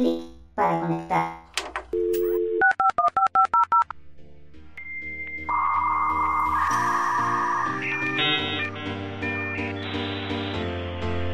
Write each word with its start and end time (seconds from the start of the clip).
clic 0.00 0.22
para 0.54 0.80
conectar. 0.80 1.40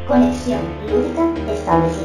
Conexión 0.08 0.62
lúdica 0.88 1.52
establecida. 1.52 1.95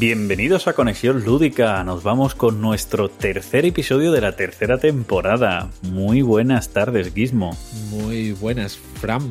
Bienvenidos 0.00 0.66
a 0.66 0.72
Conexión 0.72 1.26
Lúdica. 1.26 1.84
Nos 1.84 2.02
vamos 2.02 2.34
con 2.34 2.62
nuestro 2.62 3.10
tercer 3.10 3.66
episodio 3.66 4.12
de 4.12 4.22
la 4.22 4.34
tercera 4.34 4.78
temporada. 4.78 5.70
Muy 5.82 6.22
buenas 6.22 6.70
tardes, 6.70 7.12
Gizmo. 7.12 7.54
Muy 7.90 8.32
buenas, 8.32 8.78
Fram. 8.78 9.28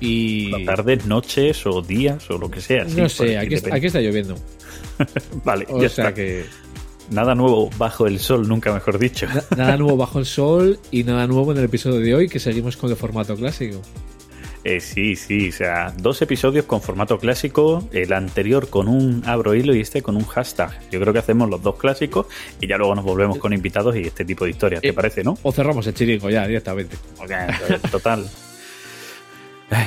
Y... 0.00 0.66
Tardes, 0.66 1.06
noches 1.06 1.64
o 1.64 1.80
días 1.80 2.30
o 2.30 2.36
lo 2.36 2.50
que 2.50 2.60
sea. 2.60 2.84
No 2.84 3.08
sé, 3.08 3.38
aquí, 3.38 3.54
aquí, 3.54 3.86
está 3.86 4.02
lloviendo. 4.02 4.34
vale, 5.44 5.64
o 5.70 5.80
ya 5.80 5.88
sea 5.88 6.08
está. 6.08 6.14
que... 6.14 6.44
Nada 7.10 7.34
nuevo 7.34 7.70
bajo 7.78 8.06
el 8.06 8.18
sol, 8.18 8.46
nunca 8.46 8.70
mejor 8.70 8.98
dicho. 8.98 9.26
nada 9.56 9.76
nuevo 9.78 9.96
bajo 9.96 10.18
el 10.18 10.26
sol 10.26 10.78
y 10.90 11.04
nada 11.04 11.26
nuevo 11.26 11.52
en 11.52 11.58
el 11.58 11.64
episodio 11.64 12.00
de 12.00 12.14
hoy, 12.14 12.28
que 12.28 12.38
seguimos 12.38 12.76
con 12.76 12.90
el 12.90 12.96
formato 12.96 13.34
clásico. 13.34 13.80
Eh, 14.64 14.78
sí, 14.78 15.16
sí, 15.16 15.48
o 15.48 15.52
sea, 15.52 15.92
dos 15.96 16.22
episodios 16.22 16.66
con 16.66 16.80
formato 16.80 17.18
clásico, 17.18 17.88
el 17.92 18.12
anterior 18.12 18.68
con 18.68 18.86
un 18.86 19.22
abro 19.26 19.54
hilo 19.54 19.74
y 19.74 19.80
este 19.80 20.02
con 20.02 20.16
un 20.16 20.24
hashtag. 20.24 20.88
Yo 20.90 21.00
creo 21.00 21.12
que 21.12 21.18
hacemos 21.18 21.50
los 21.50 21.62
dos 21.62 21.76
clásicos 21.76 22.26
y 22.60 22.68
ya 22.68 22.78
luego 22.78 22.94
nos 22.94 23.04
volvemos 23.04 23.38
con 23.38 23.52
invitados 23.52 23.96
y 23.96 24.02
este 24.02 24.24
tipo 24.24 24.44
de 24.44 24.52
historias, 24.52 24.80
¿te 24.80 24.88
eh, 24.88 24.92
parece, 24.92 25.24
no? 25.24 25.36
O 25.42 25.50
cerramos 25.50 25.86
el 25.88 25.94
chiringo 25.94 26.30
ya 26.30 26.46
directamente. 26.46 26.96
total. 27.90 28.24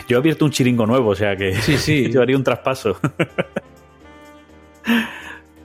Yo 0.08 0.18
he 0.18 0.20
abierto 0.20 0.46
un 0.46 0.52
chiringo 0.52 0.86
nuevo, 0.86 1.12
o 1.12 1.16
sea 1.16 1.38
que 1.38 1.56
sí, 1.56 1.78
sí. 1.78 2.10
yo 2.12 2.22
haría 2.22 2.36
un 2.36 2.44
traspaso. 2.44 3.00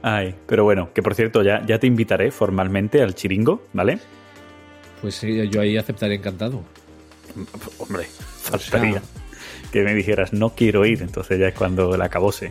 Ay, 0.03 0.35
pero 0.47 0.65
bueno, 0.65 0.93
que 0.95 1.03
por 1.03 1.15
cierto, 1.15 1.43
ya, 1.43 1.65
ya 1.67 1.79
te 1.79 1.87
invitaré 1.87 2.31
formalmente 2.31 3.03
al 3.03 3.15
chiringo, 3.15 3.65
¿vale? 3.73 3.99
Pues 5.01 5.17
sí, 5.17 5.49
yo 5.49 5.61
ahí 5.61 5.77
aceptaré 5.77 6.15
encantado. 6.15 6.63
Hombre, 7.79 8.07
faltaría 8.41 9.03
que 9.71 9.83
me 9.83 9.95
dijeras 9.95 10.33
no 10.33 10.51
quiero 10.51 10.85
ir, 10.85 11.03
entonces 11.03 11.39
ya 11.39 11.49
es 11.49 11.55
cuando 11.55 11.97
la 11.97 12.07
acabose. 12.07 12.51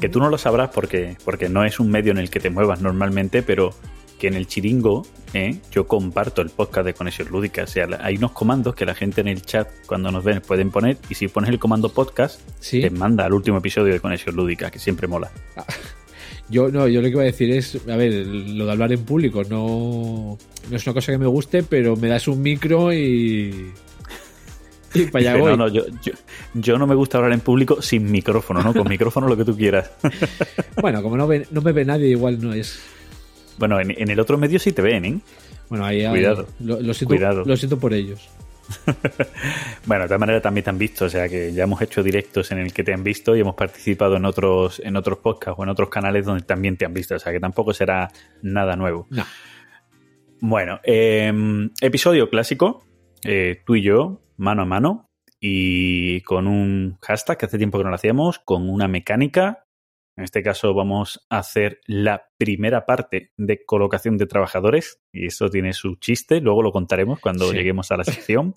Que 0.00 0.08
tú 0.08 0.20
no 0.20 0.28
lo 0.28 0.38
sabrás 0.38 0.70
porque, 0.70 1.16
porque 1.24 1.48
no 1.48 1.64
es 1.64 1.80
un 1.80 1.90
medio 1.90 2.12
en 2.12 2.18
el 2.18 2.30
que 2.30 2.40
te 2.40 2.50
muevas 2.50 2.80
normalmente, 2.80 3.42
pero 3.42 3.74
que 4.18 4.28
en 4.28 4.34
el 4.34 4.46
chiringo 4.46 5.06
¿eh? 5.32 5.56
yo 5.72 5.86
comparto 5.86 6.42
el 6.42 6.50
podcast 6.50 6.86
de 6.86 6.94
Conexión 6.94 7.28
Lúdica. 7.28 7.64
O 7.64 7.66
sea, 7.66 7.88
hay 8.02 8.16
unos 8.16 8.32
comandos 8.32 8.74
que 8.74 8.84
la 8.84 8.94
gente 8.94 9.22
en 9.22 9.28
el 9.28 9.42
chat 9.42 9.68
cuando 9.86 10.12
nos 10.12 10.22
ven 10.22 10.42
pueden 10.42 10.70
poner 10.70 10.98
y 11.08 11.14
si 11.14 11.28
pones 11.28 11.50
el 11.50 11.58
comando 11.58 11.88
podcast 11.88 12.40
te 12.60 12.90
manda 12.90 13.24
al 13.24 13.32
último 13.32 13.58
episodio 13.58 13.92
de 13.94 14.00
Conexión 14.00 14.36
Lúdica, 14.36 14.70
que 14.70 14.78
siempre 14.78 15.08
mola. 15.08 15.30
Ah, 15.56 15.64
yo 16.50 16.68
no, 16.68 16.86
yo 16.86 17.00
lo 17.00 17.06
que 17.06 17.12
iba 17.12 17.22
a 17.22 17.26
decir 17.26 17.50
es, 17.50 17.78
a 17.88 17.96
ver, 17.96 18.26
lo 18.26 18.66
de 18.66 18.72
hablar 18.72 18.92
en 18.92 19.04
público 19.04 19.42
no, 19.44 20.36
no 20.68 20.76
es 20.76 20.86
una 20.86 20.94
cosa 20.94 21.12
que 21.12 21.18
me 21.18 21.26
guste, 21.26 21.62
pero 21.62 21.96
me 21.96 22.08
das 22.08 22.28
un 22.28 22.42
micro 22.42 22.92
y 22.92 23.72
no, 25.12 25.56
no, 25.56 25.68
yo, 25.68 25.84
yo, 26.54 26.78
no 26.78 26.86
me 26.86 26.94
gusta 26.94 27.18
hablar 27.18 27.32
en 27.32 27.40
público 27.40 27.80
sin 27.80 28.10
micrófono, 28.10 28.62
¿no? 28.62 28.74
Con 28.74 28.88
micrófono 28.88 29.28
lo 29.28 29.36
que 29.36 29.44
tú 29.44 29.56
quieras. 29.56 29.92
bueno, 30.80 31.02
como 31.02 31.16
no, 31.16 31.28
no 31.50 31.60
me 31.60 31.72
ve 31.72 31.84
nadie, 31.84 32.08
igual 32.08 32.40
no 32.40 32.52
es. 32.52 32.80
Bueno, 33.58 33.78
en, 33.80 34.10
el 34.10 34.18
otro 34.18 34.38
medio 34.38 34.58
sí 34.58 34.72
te 34.72 34.82
ven, 34.82 35.04
¿eh? 35.04 35.20
Bueno, 35.68 35.84
ahí, 35.84 36.06
Cuidado. 36.08 36.46
lo, 36.60 36.76
siento, 36.94 37.06
Cuidado. 37.06 37.44
lo 37.44 37.56
siento 37.56 37.78
por 37.78 37.94
ellos. 37.94 38.28
bueno, 39.86 40.04
de 40.04 40.08
todas 40.08 40.20
maneras 40.20 40.42
también 40.42 40.64
te 40.64 40.70
han 40.70 40.78
visto, 40.78 41.04
o 41.04 41.08
sea 41.08 41.28
que 41.28 41.52
ya 41.52 41.64
hemos 41.64 41.80
hecho 41.82 42.02
directos 42.02 42.50
en 42.52 42.58
el 42.58 42.72
que 42.72 42.84
te 42.84 42.92
han 42.92 43.02
visto 43.02 43.36
y 43.36 43.40
hemos 43.40 43.54
participado 43.54 44.16
en 44.16 44.24
otros, 44.24 44.80
en 44.84 44.96
otros 44.96 45.18
podcasts 45.18 45.58
o 45.58 45.62
en 45.62 45.68
otros 45.68 45.88
canales 45.88 46.24
donde 46.24 46.44
también 46.44 46.76
te 46.76 46.84
han 46.84 46.94
visto, 46.94 47.14
o 47.14 47.18
sea 47.18 47.32
que 47.32 47.40
tampoco 47.40 47.72
será 47.72 48.10
nada 48.42 48.76
nuevo. 48.76 49.06
No. 49.10 49.24
Bueno, 50.40 50.80
em, 50.84 51.70
episodio 51.80 52.30
clásico, 52.30 52.84
eh, 53.24 53.60
tú 53.66 53.76
y 53.76 53.82
yo, 53.82 54.20
mano 54.40 54.62
a 54.62 54.66
mano 54.66 55.10
y 55.38 56.22
con 56.22 56.46
un 56.46 56.98
hashtag 57.02 57.38
que 57.38 57.46
hace 57.46 57.58
tiempo 57.58 57.78
que 57.78 57.84
no 57.84 57.90
lo 57.90 57.96
hacíamos, 57.96 58.38
con 58.38 58.68
una 58.68 58.88
mecánica. 58.88 59.64
En 60.16 60.24
este 60.24 60.42
caso 60.42 60.74
vamos 60.74 61.26
a 61.30 61.38
hacer 61.38 61.80
la 61.86 62.28
primera 62.36 62.84
parte 62.84 63.32
de 63.36 63.64
colocación 63.64 64.16
de 64.18 64.26
trabajadores 64.26 65.00
y 65.12 65.26
eso 65.26 65.48
tiene 65.48 65.72
su 65.72 65.96
chiste, 65.96 66.40
luego 66.40 66.62
lo 66.62 66.72
contaremos 66.72 67.20
cuando 67.20 67.52
lleguemos 67.52 67.90
a 67.90 67.96
la 67.96 68.04
sección. 68.04 68.54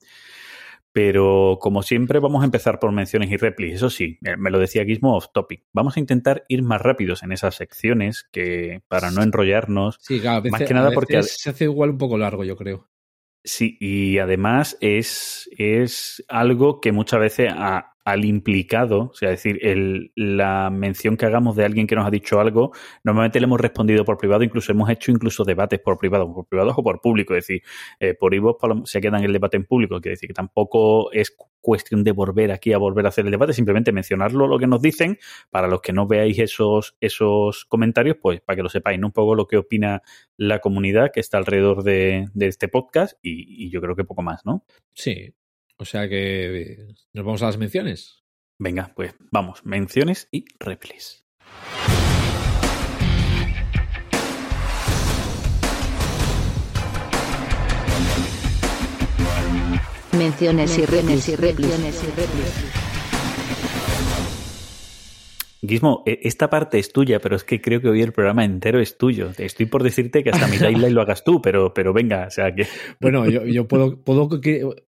Pero 0.94 1.58
como 1.60 1.82
siempre 1.82 2.20
vamos 2.20 2.44
a 2.44 2.46
empezar 2.46 2.80
por 2.80 2.92
menciones 2.92 3.32
y 3.32 3.38
replis. 3.38 3.74
Eso 3.76 3.90
sí, 3.90 4.20
me 4.38 4.52
lo 4.52 4.60
decía 4.60 4.86
Gizmo 4.86 5.16
off 5.16 5.30
topic. 5.34 5.64
Vamos 5.74 5.98
a 5.98 6.00
intentar 6.00 6.44
ir 6.50 6.62
más 6.62 6.82
rápidos 6.82 7.24
en 7.24 7.32
esas 7.32 7.56
secciones 7.56 8.30
que 8.32 8.84
para 8.88 9.10
no 9.10 9.24
enrollarnos. 9.24 9.98
Sí, 10.02 10.20
claro, 10.20 10.44
más 10.52 10.62
que 10.62 10.74
nada 10.74 10.92
porque 10.92 11.24
se 11.24 11.50
hace 11.50 11.64
igual 11.64 11.90
un 11.90 11.98
poco 11.98 12.18
largo, 12.20 12.44
yo 12.44 12.56
creo. 12.56 12.93
Sí, 13.46 13.78
y 13.82 14.20
además 14.20 14.78
es, 14.80 15.50
es 15.58 16.24
algo 16.30 16.80
que 16.80 16.94
muchas 16.94 17.20
veces 17.20 17.52
a, 17.54 17.93
al 18.06 18.26
implicado, 18.26 19.10
o 19.12 19.14
sea, 19.14 19.30
decir, 19.30 19.60
el, 19.62 20.12
la 20.16 20.70
mención 20.70 21.16
que 21.16 21.26
hagamos 21.26 21.56
de 21.56 21.64
alguien 21.64 21.88
que 21.88 21.96
nos 21.96 22.06
ha 22.06 22.12
dicho 22.12 22.40
algo, 22.40 22.72
normalmente 23.04 23.40
le 23.40 23.46
hemos 23.46 23.62
respondido 23.62 24.04
por 24.04 24.18
privado, 24.18 24.44
incluso 24.44 24.72
hemos 24.72 24.90
hecho 24.90 25.12
incluso 25.12 25.46
debates 25.46 25.80
por 25.80 25.98
privado, 25.98 26.34
por 26.34 26.46
privado 26.46 26.74
o 26.76 26.84
por 26.84 27.00
público, 27.00 27.34
es 27.34 27.48
decir, 27.48 27.64
eh, 28.00 28.14
por 28.14 28.34
Ivo 28.34 28.58
se 28.86 29.00
queda 29.00 29.18
en 29.20 29.24
el 29.24 29.34
debate 29.34 29.58
en 29.58 29.66
público, 29.66 30.02
quiere 30.02 30.14
decir 30.14 30.28
que 30.28 30.34
tampoco 30.34 31.12
es 31.14 31.36
cuestión 31.62 32.04
de 32.04 32.12
volver 32.12 32.52
aquí 32.52 32.74
a 32.74 32.78
volver 32.78 33.06
a 33.06 33.10
hacer 33.10 33.26
el 33.26 33.32
debate, 33.32 33.54
simplemente 33.54 33.94
mencionarlo 33.94 34.48
lo 34.48 34.60
que 34.60 34.68
nos 34.68 34.82
dicen, 34.82 35.18
para 35.50 35.68
los 35.68 35.82
que 35.82 35.94
no 35.94 36.06
veáis 36.06 36.40
esos, 36.40 36.98
esos 37.00 37.64
comentarios, 37.66 38.18
pues 38.22 38.42
para 38.42 38.58
que 38.58 38.64
lo 38.64 38.70
sepáis, 38.70 39.02
un 39.02 39.12
poco 39.14 39.34
lo 39.34 39.48
que 39.48 39.58
opina 39.58 40.02
la 40.36 40.60
comunidad 40.60 41.12
que 41.14 41.22
está 41.22 41.38
alrededor 41.38 41.84
de, 41.84 42.28
este 42.40 42.68
podcast 42.68 43.18
y 43.22 43.70
yo 43.70 43.80
creo 43.80 43.96
que 43.96 44.04
poco 44.04 44.22
más, 44.22 44.46
¿no? 44.46 44.66
Sí, 44.94 45.34
o 45.84 45.86
sea 45.86 46.08
que 46.08 46.78
nos 47.12 47.26
vamos 47.26 47.44
a 47.44 47.48
las 47.48 47.58
menciones. 47.58 48.24
Venga, 48.58 48.94
pues 48.96 49.14
vamos, 49.32 49.66
menciones 49.66 50.30
y 50.32 50.46
replis. 50.58 51.26
Menciones 60.14 60.78
y 60.78 60.86
replis 60.86 61.28
y 61.28 61.36
replis. 61.36 61.74
Guismo, 61.76 62.83
e, 66.06 66.20
esta 66.24 66.50
parte 66.50 66.78
es 66.78 66.92
tuya, 66.92 67.20
pero 67.20 67.36
es 67.36 67.44
que 67.44 67.62
creo 67.62 67.80
que 67.80 67.88
hoy 67.88 68.02
el 68.02 68.12
programa 68.12 68.44
entero 68.44 68.80
es 68.80 68.98
tuyo. 68.98 69.32
Estoy 69.38 69.66
por 69.66 69.84
decirte 69.84 70.24
que 70.24 70.30
hasta 70.30 70.48
mi 70.48 70.58
timeline 70.58 70.94
lo 70.94 71.02
hagas 71.02 71.24
tú, 71.24 71.42
pero, 71.42 71.74
pero 71.74 71.94
venga, 71.94 72.28
o 72.28 72.32
sea 72.32 72.54
que. 72.54 72.68
Bueno, 73.00 73.28
yo, 73.30 73.46
yo 73.46 73.68
puedo, 73.68 74.02
puedo 74.02 74.30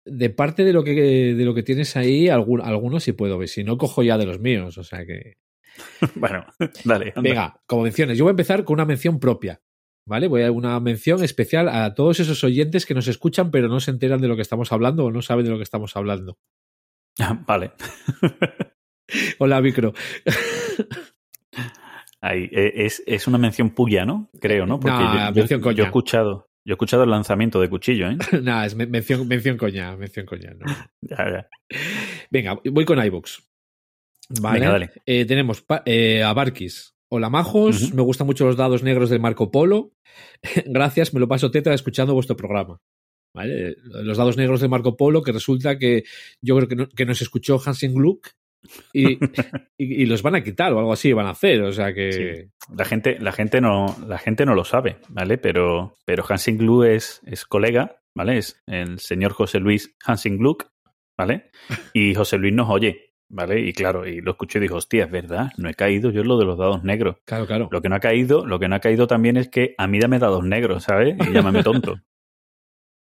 de 0.05 0.29
parte 0.29 0.63
de 0.63 0.73
lo 0.73 0.83
que 0.83 0.93
de 0.93 1.45
lo 1.45 1.53
que 1.53 1.63
tienes 1.63 1.95
ahí, 1.95 2.29
algunos 2.29 3.03
sí 3.03 3.13
puedo 3.13 3.37
ver. 3.37 3.47
Si 3.47 3.63
no, 3.63 3.77
cojo 3.77 4.03
ya 4.03 4.17
de 4.17 4.25
los 4.25 4.39
míos. 4.39 4.77
O 4.77 4.83
sea 4.83 5.05
que. 5.05 5.37
bueno, 6.15 6.45
dale. 6.83 7.13
Venga, 7.15 7.61
como 7.65 7.83
menciones, 7.83 8.17
yo 8.17 8.25
voy 8.25 8.31
a 8.31 8.37
empezar 8.37 8.63
con 8.63 8.75
una 8.75 8.85
mención 8.85 9.19
propia. 9.19 9.61
¿Vale? 10.07 10.27
Voy 10.27 10.43
a 10.43 10.51
una 10.51 10.79
mención 10.79 11.23
especial 11.23 11.67
a 11.67 11.95
todos 11.95 12.19
esos 12.19 12.43
oyentes 12.43 12.85
que 12.85 12.93
nos 12.93 13.07
escuchan, 13.07 13.49
pero 13.49 13.67
no 13.69 13.79
se 13.79 13.89
enteran 13.89 14.21
de 14.21 14.27
lo 14.27 14.35
que 14.35 14.43
estamos 14.43 14.71
hablando 14.71 15.05
o 15.05 15.11
no 15.11 15.23
saben 15.23 15.45
de 15.45 15.51
lo 15.51 15.57
que 15.57 15.63
estamos 15.63 15.95
hablando. 15.95 16.37
vale. 17.47 17.71
Hola, 19.39 19.61
micro. 19.61 19.93
Ahí, 22.21 22.49
e, 22.51 22.85
es, 22.85 23.03
es, 23.05 23.27
una 23.27 23.37
mención 23.37 23.69
puya, 23.69 24.05
¿no? 24.05 24.29
Creo, 24.39 24.65
¿no? 24.65 24.79
Porque 24.79 24.97
yo, 24.97 25.31
mención 25.33 25.61
coña. 25.61 25.77
yo, 25.77 25.83
he 25.83 25.87
escuchado. 25.87 26.49
Yo 26.65 26.73
he 26.73 26.75
escuchado 26.75 27.03
el 27.03 27.11
lanzamiento 27.11 27.61
de 27.61 27.69
cuchillo, 27.69 28.09
¿eh? 28.09 28.17
Nada, 28.41 28.65
es 28.65 28.75
mención, 28.75 29.27
mención 29.27 29.57
coña, 29.57 29.95
mención 29.95 30.25
coña. 30.25 30.53
¿no? 30.55 30.65
ya, 31.01 31.17
ya. 31.17 31.49
Venga, 32.31 32.59
voy 32.71 32.85
con 32.85 33.03
iVoox. 33.03 33.39
Vale. 34.41 34.59
Venga, 34.59 34.71
dale. 34.71 34.91
Eh, 35.05 35.25
tenemos 35.25 35.63
eh, 35.85 36.23
a 36.23 36.33
Barkis. 36.33 36.93
Hola 37.07 37.29
majos, 37.29 37.83
uh 37.83 37.85
-huh. 37.85 37.93
me 37.93 38.01
gustan 38.01 38.25
mucho 38.25 38.45
los 38.45 38.57
dados 38.57 38.81
negros 38.81 39.11
del 39.11 39.19
Marco 39.19 39.51
Polo. 39.51 39.93
Gracias, 40.65 41.13
me 41.13 41.19
lo 41.19 41.27
paso 41.27 41.51
teta 41.51 41.71
escuchando 41.71 42.15
vuestro 42.15 42.35
programa. 42.35 42.81
¿Vale? 43.35 43.75
Los 43.83 44.17
dados 44.17 44.37
negros 44.37 44.61
de 44.61 44.69
Marco 44.69 44.97
Polo, 44.97 45.21
que 45.21 45.31
resulta 45.31 45.77
que 45.77 46.03
yo 46.41 46.55
creo 46.55 46.67
que, 46.67 46.75
no, 46.75 46.89
que 46.89 47.05
nos 47.05 47.21
escuchó 47.21 47.61
Hansen 47.63 47.93
Gluck 47.93 48.29
y, 48.93 49.13
y, 49.13 49.19
y, 49.77 50.05
los 50.05 50.21
van 50.21 50.35
a 50.35 50.43
quitar 50.43 50.73
o 50.73 50.79
algo 50.79 50.93
así 50.93 51.13
van 51.13 51.27
a 51.27 51.31
hacer 51.31 51.61
o 51.61 51.71
sea 51.71 51.93
que 51.93 52.11
sí. 52.11 52.73
la 52.75 52.85
gente 52.85 53.17
la 53.19 53.31
gente 53.31 53.61
no 53.61 53.95
la 54.07 54.17
gente 54.17 54.45
no 54.45 54.55
lo 54.55 54.65
sabe 54.65 54.97
vale 55.09 55.37
pero 55.37 55.95
pero 56.05 56.25
Hansing 56.27 56.83
es, 56.85 57.21
es 57.25 57.45
colega 57.45 58.01
vale 58.15 58.37
es 58.37 58.61
el 58.67 58.99
señor 58.99 59.33
José 59.33 59.59
Luis 59.59 59.95
Hansing 60.05 60.39
vale 61.17 61.51
y 61.93 62.15
José 62.15 62.37
Luis 62.37 62.53
nos 62.53 62.69
oye 62.69 63.05
¿Vale? 63.27 63.59
Y 63.61 63.73
claro, 63.73 64.07
y 64.07 64.21
lo 64.21 64.31
escuché 64.31 64.59
y 64.59 64.61
dijo, 64.61 64.75
hostia, 64.75 65.05
es 65.05 65.11
verdad, 65.11 65.49
no 65.57 65.67
he 65.67 65.73
caído 65.73 66.11
yo 66.11 66.21
en 66.21 66.27
lo 66.27 66.37
de 66.37 66.45
los 66.45 66.57
dados 66.57 66.83
negros. 66.83 67.17
Claro, 67.25 67.47
claro. 67.47 67.69
Lo 67.71 67.81
que 67.81 67.89
no 67.89 67.95
ha 67.95 67.99
caído, 67.99 68.45
lo 68.45 68.59
que 68.59 68.67
no 68.67 68.75
ha 68.75 68.79
caído 68.79 69.07
también 69.07 69.35
es 69.37 69.49
que 69.49 69.73
a 69.77 69.87
mí 69.87 69.99
dame 69.99 70.19
dados 70.19 70.43
negros, 70.43 70.83
¿sabes? 70.83 71.15
Y 71.27 71.33
llámame 71.33 71.63
tonto. 71.63 71.99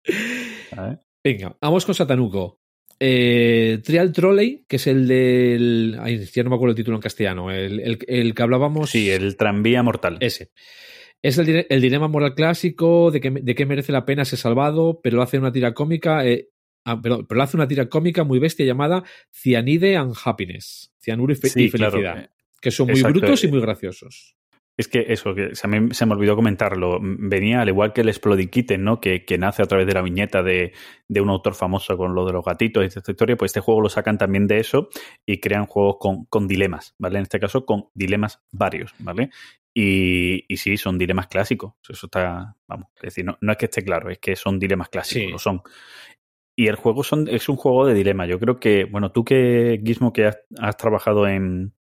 Venga, 1.25 1.57
vamos 1.61 1.85
con 1.87 1.95
Satanuco. 1.95 2.59
Eh, 3.01 3.81
Trial 3.85 4.13
Trolley, 4.13 4.65
que 4.69 4.77
es 4.77 4.87
el 4.87 5.07
del. 5.09 5.97
Ay, 6.01 6.25
ya 6.33 6.43
no 6.43 6.51
me 6.51 6.57
acuerdo 6.57 6.71
el 6.73 6.77
título 6.77 6.97
en 6.97 7.03
castellano. 7.03 7.51
El, 7.51 7.81
el- 7.81 7.99
el 8.07 8.35
que 8.35 8.43
hablábamos. 8.43 8.91
Sí, 8.91 9.11
el 9.11 9.37
tranvía 9.37 9.83
mortal. 9.83 10.19
Ese. 10.21 10.51
Es 11.23 11.39
el, 11.39 11.67
dilema 11.81 12.07
moral 12.09 12.35
clásico 12.35 13.11
de 13.11 13.21
que, 13.21 13.31
de 13.31 13.55
que 13.55 13.65
merece 13.67 13.93
la 13.93 14.05
pena 14.05 14.25
ser 14.27 14.39
salvado, 14.39 15.01
pero 15.03 15.17
lo 15.17 15.23
hace 15.23 15.39
una 15.39 15.53
tira 15.53 15.73
cómica. 15.73 16.27
eh, 16.27 16.51
ah, 16.85 17.01
perdón, 17.01 17.27
pero 17.27 17.39
lo 17.39 17.43
hace 17.45 17.57
una 17.57 17.67
tira 17.67 17.89
cómica 17.89 18.25
muy 18.25 18.39
bestia 18.39 18.67
llamada 18.67 19.05
Cianide 19.33 19.97
and 19.97 20.15
Happiness. 20.23 20.93
Cianuro 21.01 21.33
y, 21.33 21.37
fe- 21.37 21.49
Sí, 21.49 21.65
y 21.65 21.69
felicidad. 21.71 22.01
claro. 22.15 22.29
Que 22.61 22.71
son 22.71 22.87
muy 22.89 22.97
Exacto. 22.97 23.21
brutos 23.21 23.45
y 23.45 23.49
muy 23.49 23.61
graciosos. 23.61 24.37
Es 24.77 24.89
que 24.89 25.07
eso, 25.09 25.35
que 25.37 25.55
se 25.55 25.69
me, 25.69 25.95
se 25.95 26.05
me 26.05 26.15
olvidó 26.15 26.35
comentarlo. 26.35 26.99
Venía 27.01 27.61
al 27.61 27.69
igual 27.69 27.93
que 27.93 28.01
el 28.01 28.09
Exploding 28.09 28.49
Kitten, 28.49 28.83
¿no? 28.83 29.01
Que, 29.01 29.25
que 29.25 29.39
nace 29.39 29.63
a 29.63 29.67
través 29.67 29.87
de 29.87 29.95
la 29.95 30.03
viñeta 30.03 30.43
de, 30.43 30.73
de 31.07 31.21
un 31.21 31.29
autor 31.31 31.55
famoso 31.55 31.97
con 31.97 32.15
lo 32.15 32.27
de 32.27 32.33
los 32.33 32.45
gatitos 32.45 32.83
y 32.83 32.87
esta 32.87 33.09
historia. 33.11 33.37
Pues 33.37 33.51
este 33.51 33.61
juego 33.61 33.81
lo 33.81 33.89
sacan 33.89 34.19
también 34.19 34.49
de 34.49 34.59
eso 34.59 34.89
y 35.25 35.39
crean 35.39 35.67
juegos 35.67 35.97
con, 36.01 36.25
con 36.25 36.49
dilemas, 36.49 36.97
¿vale? 36.99 37.19
En 37.19 37.23
este 37.23 37.39
caso, 37.39 37.65
con 37.65 37.89
dilemas 37.95 38.43
varios, 38.51 38.93
¿vale? 38.99 39.31
Y, 39.73 40.45
y 40.53 40.57
sí, 40.57 40.77
son 40.77 40.99
dilemas 40.99 41.29
clásicos. 41.29 41.75
Eso 41.89 42.07
está, 42.07 42.57
vamos, 42.67 42.89
es 42.97 43.03
decir, 43.03 43.25
no, 43.25 43.39
no 43.41 43.53
es 43.53 43.59
que 43.59 43.67
esté 43.67 43.85
claro, 43.85 44.11
es 44.11 44.19
que 44.19 44.35
son 44.35 44.59
dilemas 44.59 44.89
clásicos, 44.89 45.23
Sí. 45.25 45.31
lo 45.31 45.39
son. 45.39 45.63
Y 46.57 46.69
el 46.69 46.77
juego 46.77 47.03
son, 47.03 47.27
es 47.29 47.49
un 47.49 47.57
juego 47.57 47.87
de 47.87 47.95
dilema. 47.95 48.27
Yo 48.27 48.39
creo 48.39 48.61
que, 48.61 48.85
bueno, 48.85 49.11
tú 49.11 49.25
que, 49.25 49.81
Gizmo, 49.85 50.13
que 50.13 50.27
has, 50.27 50.39
has 50.61 50.77
trabajado 50.77 51.27
en, 51.27 51.75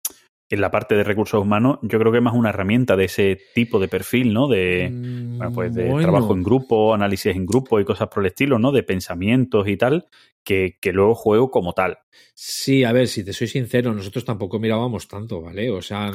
en 0.54 0.60
la 0.60 0.70
parte 0.70 0.94
de 0.94 1.04
recursos 1.04 1.40
humanos, 1.40 1.78
yo 1.82 1.98
creo 1.98 2.10
que 2.10 2.18
es 2.18 2.24
más 2.24 2.34
una 2.34 2.48
herramienta 2.50 2.96
de 2.96 3.04
ese 3.04 3.38
tipo 3.54 3.78
de 3.78 3.88
perfil, 3.88 4.32
¿no? 4.32 4.48
De, 4.48 4.90
Mm, 4.90 5.38
bueno, 5.38 5.52
pues 5.52 5.74
de 5.74 5.84
bueno. 5.90 6.00
trabajo 6.00 6.32
en 6.34 6.42
grupo, 6.42 6.94
análisis 6.94 7.34
en 7.34 7.44
grupo 7.46 7.80
y 7.80 7.84
cosas 7.84 8.08
por 8.08 8.22
el 8.22 8.28
estilo, 8.28 8.58
¿no? 8.58 8.72
De 8.72 8.82
pensamientos 8.82 9.68
y 9.68 9.76
tal, 9.76 10.06
que, 10.42 10.78
que 10.80 10.92
luego 10.92 11.14
juego 11.14 11.50
como 11.50 11.72
tal. 11.72 11.98
Sí, 12.34 12.84
a 12.84 12.92
ver, 12.92 13.08
si 13.08 13.24
te 13.24 13.32
soy 13.32 13.48
sincero, 13.48 13.92
nosotros 13.92 14.24
tampoco 14.24 14.58
mirábamos 14.58 15.08
tanto, 15.08 15.40
¿vale? 15.40 15.70
O 15.70 15.82
sea, 15.82 16.10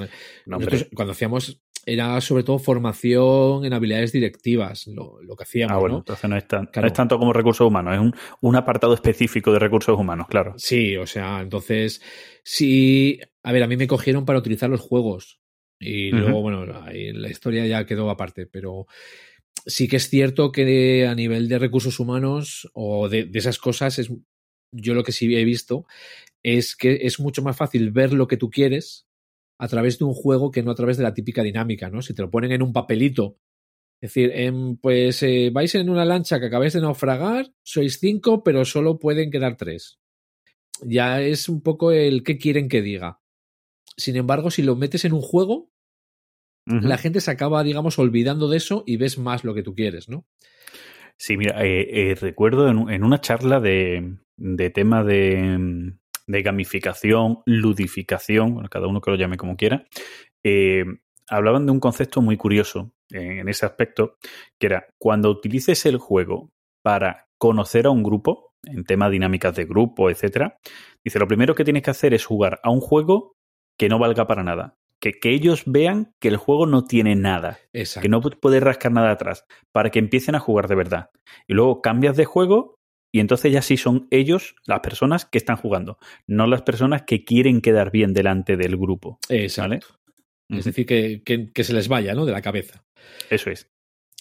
No, 0.46 0.58
nosotros 0.58 0.88
cuando 0.94 1.12
hacíamos 1.14 1.62
era 1.92 2.20
sobre 2.22 2.44
todo 2.44 2.60
formación 2.60 3.66
en 3.66 3.74
habilidades 3.74 4.12
directivas, 4.12 4.88
lo, 4.88 5.22
lo 5.22 5.36
que 5.36 5.44
hacíamos, 5.44 5.76
Ah, 5.76 5.80
bueno, 5.80 5.94
¿no? 5.96 6.00
entonces 6.00 6.30
no 6.30 6.38
es, 6.38 6.48
tan- 6.48 6.66
Claro. 6.68 6.82
no 6.86 6.88
es 6.88 6.94
tanto 6.94 7.18
como 7.20 7.34
recursos 7.34 7.66
humanos, 7.68 7.94
es 7.96 8.00
un, 8.00 8.14
un 8.42 8.56
apartado 8.56 8.94
específico 8.94 9.52
de 9.52 9.60
recursos 9.60 9.98
humanos, 9.98 10.28
claro. 10.30 10.54
Sí, 10.58 10.96
o 10.98 11.08
sea, 11.08 11.42
entonces, 11.42 12.02
sí, 12.44 13.20
a 13.44 13.52
ver, 13.52 13.64
a 13.64 13.68
mí 13.68 13.78
me 13.78 13.88
cogieron 13.88 14.26
para 14.26 14.40
utilizar 14.40 14.70
los 14.70 14.82
juegos 14.82 15.40
y 15.80 16.12
luego, 16.12 16.42
bueno, 16.42 16.66
ahí 16.84 17.14
la 17.14 17.30
historia 17.30 17.66
ya 17.66 17.86
quedó 17.86 18.10
aparte, 18.10 18.46
pero 18.46 18.86
sí 19.66 19.88
que 19.88 19.98
es 19.98 20.10
cierto 20.10 20.52
que 20.52 21.08
a 21.08 21.16
nivel 21.16 21.48
de 21.48 21.60
recursos 21.60 22.00
humanos 22.00 22.70
o 22.74 23.08
de, 23.10 23.26
de 23.26 23.40
esas 23.40 23.58
cosas, 23.58 24.00
es, 24.00 24.12
yo 24.72 24.94
lo 24.94 25.04
que 25.04 25.12
sí 25.12 25.34
he 25.36 25.44
visto 25.44 25.86
es 26.44 26.76
que 26.76 27.00
es 27.04 27.20
mucho 27.20 27.42
más 27.42 27.58
fácil 27.58 27.92
ver 27.92 28.14
lo 28.14 28.28
que 28.28 28.38
tú 28.38 28.50
quieres 28.50 29.08
a 29.60 29.68
través 29.68 30.00
de 30.00 30.06
un 30.06 30.14
juego 30.14 30.50
que 30.52 30.64
no 30.64 30.72
a 30.72 30.76
través 30.76 30.98
de 30.98 31.04
la 31.04 31.14
típica 31.14 31.44
dinámica, 31.44 31.90
¿no? 31.90 32.02
Si 32.02 32.14
te 32.14 32.22
lo 32.22 32.32
ponen 32.32 32.52
en 32.52 32.62
un 32.64 32.74
papelito, 32.74 33.38
es 34.02 34.10
decir, 34.14 34.32
em, 34.34 34.78
pues 34.78 35.22
eh, 35.24 35.50
vais 35.54 35.76
en 35.76 35.90
una 35.90 36.06
lancha 36.06 36.40
que 36.40 36.46
acabáis 36.48 36.74
de 36.74 36.82
naufragar, 36.82 37.52
sois 37.64 38.00
cinco, 38.00 38.44
pero 38.44 38.64
solo 38.66 38.98
pueden 38.98 39.30
quedar 39.30 39.58
tres. 39.58 40.00
Ya 40.82 41.22
es 41.22 41.50
un 41.50 41.62
poco 41.62 41.92
el 41.92 42.24
qué 42.24 42.38
quieren 42.38 42.70
que 42.70 42.82
diga. 42.82 43.20
Sin 43.98 44.16
embargo, 44.16 44.50
si 44.50 44.62
lo 44.64 44.78
metes 44.78 45.04
en 45.04 45.12
un 45.14 45.22
juego, 45.22 45.70
la 46.88 46.98
gente 46.98 47.20
se 47.20 47.32
acaba, 47.32 47.64
digamos, 47.64 48.00
olvidando 48.00 48.48
de 48.48 48.58
eso 48.58 48.84
y 48.86 48.96
ves 48.98 49.18
más 49.18 49.44
lo 49.44 49.54
que 49.54 49.64
tú 49.64 49.74
quieres, 49.76 50.08
¿no? 50.08 50.26
Sí, 51.18 51.36
mira, 51.36 51.66
eh, 51.66 52.12
eh, 52.12 52.16
recuerdo 52.16 52.70
en, 52.70 52.78
un- 52.78 52.92
en 52.92 53.04
una 53.04 53.20
charla 53.20 53.60
de, 53.60 54.16
de 54.38 54.70
tema 54.70 55.04
de, 55.04 55.58
mm, 55.58 56.00
de 56.30 56.42
gamificación, 56.44 57.40
ludificación, 57.46 58.54
bueno, 58.54 58.70
cada 58.70 58.88
uno 58.88 59.02
que 59.02 59.12
lo 59.12 59.18
llame 59.18 59.38
como 59.38 59.56
quiera, 59.58 59.86
eh, 60.44 60.86
hablaban 61.28 61.66
de 61.66 61.72
un 61.72 61.80
concepto 61.80 62.22
muy 62.22 62.38
curioso 62.38 62.92
en, 63.10 63.40
en 63.40 63.50
ese 63.50 63.66
aspecto, 63.66 64.18
que 64.60 64.68
era 64.68 64.88
cuando 65.00 65.30
utilices 65.30 65.86
el 65.86 65.98
juego 65.98 66.52
para 66.84 67.28
conocer 67.40 67.88
a 67.88 67.90
un 67.90 68.04
grupo, 68.04 68.54
en 68.64 68.84
temas 68.84 69.12
dinámicas 69.12 69.56
de 69.56 69.66
grupo, 69.66 70.10
etcétera, 70.10 70.58
dice, 71.04 71.18
lo 71.20 71.28
primero 71.28 71.56
que 71.56 71.64
tienes 71.64 71.82
que 71.84 71.92
hacer 71.92 72.14
es 72.14 72.26
jugar 72.26 72.60
a 72.64 72.70
un 72.70 72.82
juego 72.82 73.34
que 73.78 73.90
no 73.90 73.98
valga 74.00 74.28
para 74.28 74.44
nada. 74.44 74.76
Que, 75.02 75.14
que 75.14 75.30
ellos 75.30 75.64
vean 75.66 76.12
que 76.20 76.28
el 76.28 76.36
juego 76.36 76.66
no 76.66 76.84
tiene 76.84 77.16
nada 77.16 77.58
Exacto. 77.72 78.04
que 78.04 78.10
no 78.10 78.22
pu- 78.22 78.38
puedes 78.38 78.62
rascar 78.62 78.92
nada 78.92 79.12
atrás, 79.12 79.46
para 79.72 79.92
que 79.92 80.00
empiecen 80.00 80.36
a 80.36 80.40
jugar 80.40 80.68
de 80.68 80.76
verdad. 80.76 81.10
Y 81.48 81.54
luego 81.54 81.82
cambias 81.82 82.18
de 82.18 82.26
juego 82.26 82.76
y 83.12 83.20
entonces 83.20 83.52
ya 83.52 83.62
sí 83.62 83.78
son 83.78 84.08
ellos 84.12 84.56
las 84.66 84.80
personas 84.82 85.26
que 85.26 85.38
están 85.38 85.58
jugando, 85.58 85.98
no 86.28 86.46
las 86.48 86.62
personas 86.62 87.04
que 87.04 87.24
quieren 87.24 87.62
quedar 87.62 87.92
bien 87.92 88.14
delante 88.14 88.56
del 88.58 88.78
grupo. 88.78 89.20
Exacto. 89.30 89.88
¿Vale? 90.50 90.60
Es 90.60 90.66
decir, 90.66 90.86
que, 90.86 91.22
que- 91.24 91.52
que 91.52 91.64
se 91.64 91.74
les 91.74 91.88
vaya, 91.88 92.14
¿no? 92.16 92.26
De 92.26 92.32
la 92.32 92.42
cabeza. 92.42 92.84
Eso 93.30 93.52
es. 93.52 93.70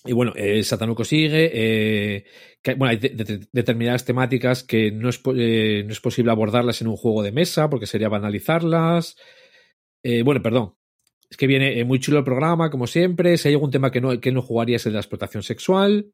Y 0.05 0.13
bueno, 0.13 0.33
eh, 0.37 0.63
Satanuco 0.63 1.05
sigue. 1.05 1.51
eh, 1.53 2.25
que, 2.63 2.75
bueno, 2.75 2.91
hay 2.93 2.99
de- 2.99 3.09
de- 3.25 3.49
determinadas 3.53 4.05
temáticas 4.05 4.63
que 4.63 4.93
no 4.93 5.09
es, 5.09 5.21
eh, 5.37 5.83
no 5.87 5.93
es 5.93 6.01
posible 6.01 6.31
abordarlas 6.31 6.81
en 6.83 6.89
un 6.89 6.97
juego 6.97 7.23
de 7.23 7.33
mesa 7.33 7.69
porque 7.71 7.87
sería 7.87 8.09
banalizarlas. 8.09 9.17
Eh, 10.03 10.23
bueno, 10.23 10.43
perdón. 10.43 10.75
Es 11.31 11.37
que 11.37 11.47
viene 11.47 11.79
eh, 11.79 11.85
muy 11.85 11.99
chulo 11.99 12.19
el 12.19 12.25
programa, 12.25 12.71
como 12.71 12.87
siempre. 12.87 13.37
Si 13.37 13.49
hay 13.49 13.55
algún 13.55 13.71
tema 13.71 13.91
que 13.91 14.01
no, 14.01 14.19
que 14.21 14.33
no 14.33 14.41
jugaría 14.43 14.77
es 14.77 14.87
el 14.87 14.93
de 14.93 14.97
la 14.97 15.01
explotación 15.01 15.43
sexual. 15.43 16.13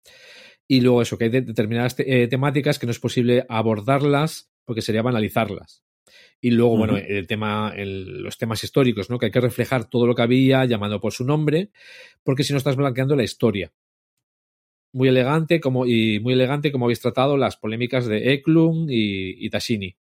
Y 0.67 0.81
luego 0.81 1.03
eso, 1.03 1.19
que 1.19 1.25
hay 1.25 1.31
de- 1.31 1.43
determinadas 1.43 1.97
te- 1.97 2.23
eh, 2.23 2.29
temáticas 2.29 2.79
que 2.79 2.87
no 2.87 2.93
es 2.93 2.99
posible 3.01 3.45
abordarlas 3.49 4.51
porque 4.65 4.81
sería 4.83 5.03
banalizarlas. 5.03 5.83
Y 6.41 6.51
luego, 6.51 6.77
bueno, 6.77 6.97
el 6.97 7.27
tema, 7.27 7.73
el- 7.77 8.23
los 8.23 8.37
temas 8.39 8.63
históricos, 8.65 9.09
¿no? 9.11 9.19
Que 9.19 9.27
hay 9.27 9.33
que 9.33 9.41
reflejar 9.41 9.89
todo 9.89 10.07
lo 10.07 10.15
que 10.15 10.23
había 10.23 10.65
llamando 10.65 11.01
por 11.01 11.13
su 11.13 11.25
nombre, 11.25 11.71
porque 12.23 12.45
si 12.45 12.53
no 12.53 12.59
estás 12.59 12.77
blanqueando 12.77 13.17
la 13.17 13.23
historia. 13.25 13.73
Muy 14.93 15.09
elegante, 15.09 15.61
como, 15.61 15.87
y 15.87 16.21
muy 16.21 16.35
elegante 16.35 16.71
como 16.71 16.85
habéis 16.87 17.01
tratado 17.01 17.37
las 17.37 17.57
polémicas 17.57 18.07
de 18.07 18.33
Eklund 18.33 18.91
y, 18.91 19.45
y 19.45 19.51
Tashini. 19.51 19.97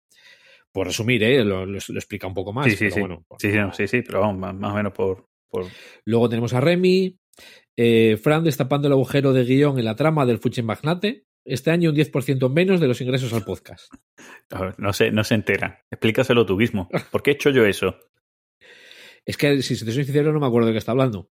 Por 0.72 0.88
resumir, 0.88 1.24
¿eh? 1.24 1.44
lo, 1.44 1.66
lo- 1.66 1.80
lo 1.88 1.98
explica 2.00 2.28
un 2.28 2.34
poco 2.34 2.54
más. 2.54 2.66
Sí, 2.66 2.72
sí, 2.72 2.78
pero 2.86 2.94
sí. 2.96 3.00
bueno, 3.00 3.26
por- 3.28 3.42
Sí, 3.42 3.52
sí, 3.52 3.58
no, 3.58 3.74
sí, 3.74 3.88
sí, 3.88 4.02
pero 4.02 4.22
vamos, 4.22 4.38
más, 4.40 4.56
más 4.56 4.72
o 4.72 4.76
menos 4.76 4.94
por, 4.94 5.28
por... 5.50 5.66
Luego 6.06 6.30
tenemos 6.30 6.54
a 6.54 6.62
Remy, 6.62 7.18
eh, 7.78 8.18
Fran 8.22 8.44
destapando 8.44 8.88
el 8.88 8.94
agujero 8.94 9.34
de 9.34 9.44
guion 9.44 9.80
en 9.80 9.86
la 9.86 9.96
trama 9.96 10.26
del 10.26 10.40
Fuchen 10.40 10.66
Magnate. 10.66 11.26
Este 11.46 11.72
año 11.72 11.90
un 11.90 11.96
10% 11.96 12.50
menos 12.50 12.80
de 12.80 12.88
los 12.88 13.02
ingresos 13.02 13.34
al 13.34 13.44
podcast. 13.44 13.94
no 14.78 14.94
se, 14.94 15.12
no 15.12 15.24
se 15.24 15.36
entera. 15.36 15.84
Explícaselo 15.92 16.46
tú 16.46 16.56
mismo. 16.56 16.90
¿Por 17.12 17.22
qué 17.22 17.32
he 17.32 17.34
hecho 17.34 17.50
yo 17.50 17.66
eso? 17.66 17.96
Es 19.26 19.38
que, 19.38 19.62
si 19.62 19.74
te 19.86 19.94
soy 19.94 20.04
sincero, 20.04 20.34
no 20.34 20.42
me 20.42 20.48
acuerdo 20.48 20.68
de 20.68 20.74
qué 20.74 20.80
está 20.80 20.92
hablando. 20.92 21.30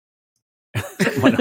Bueno. 1.21 1.37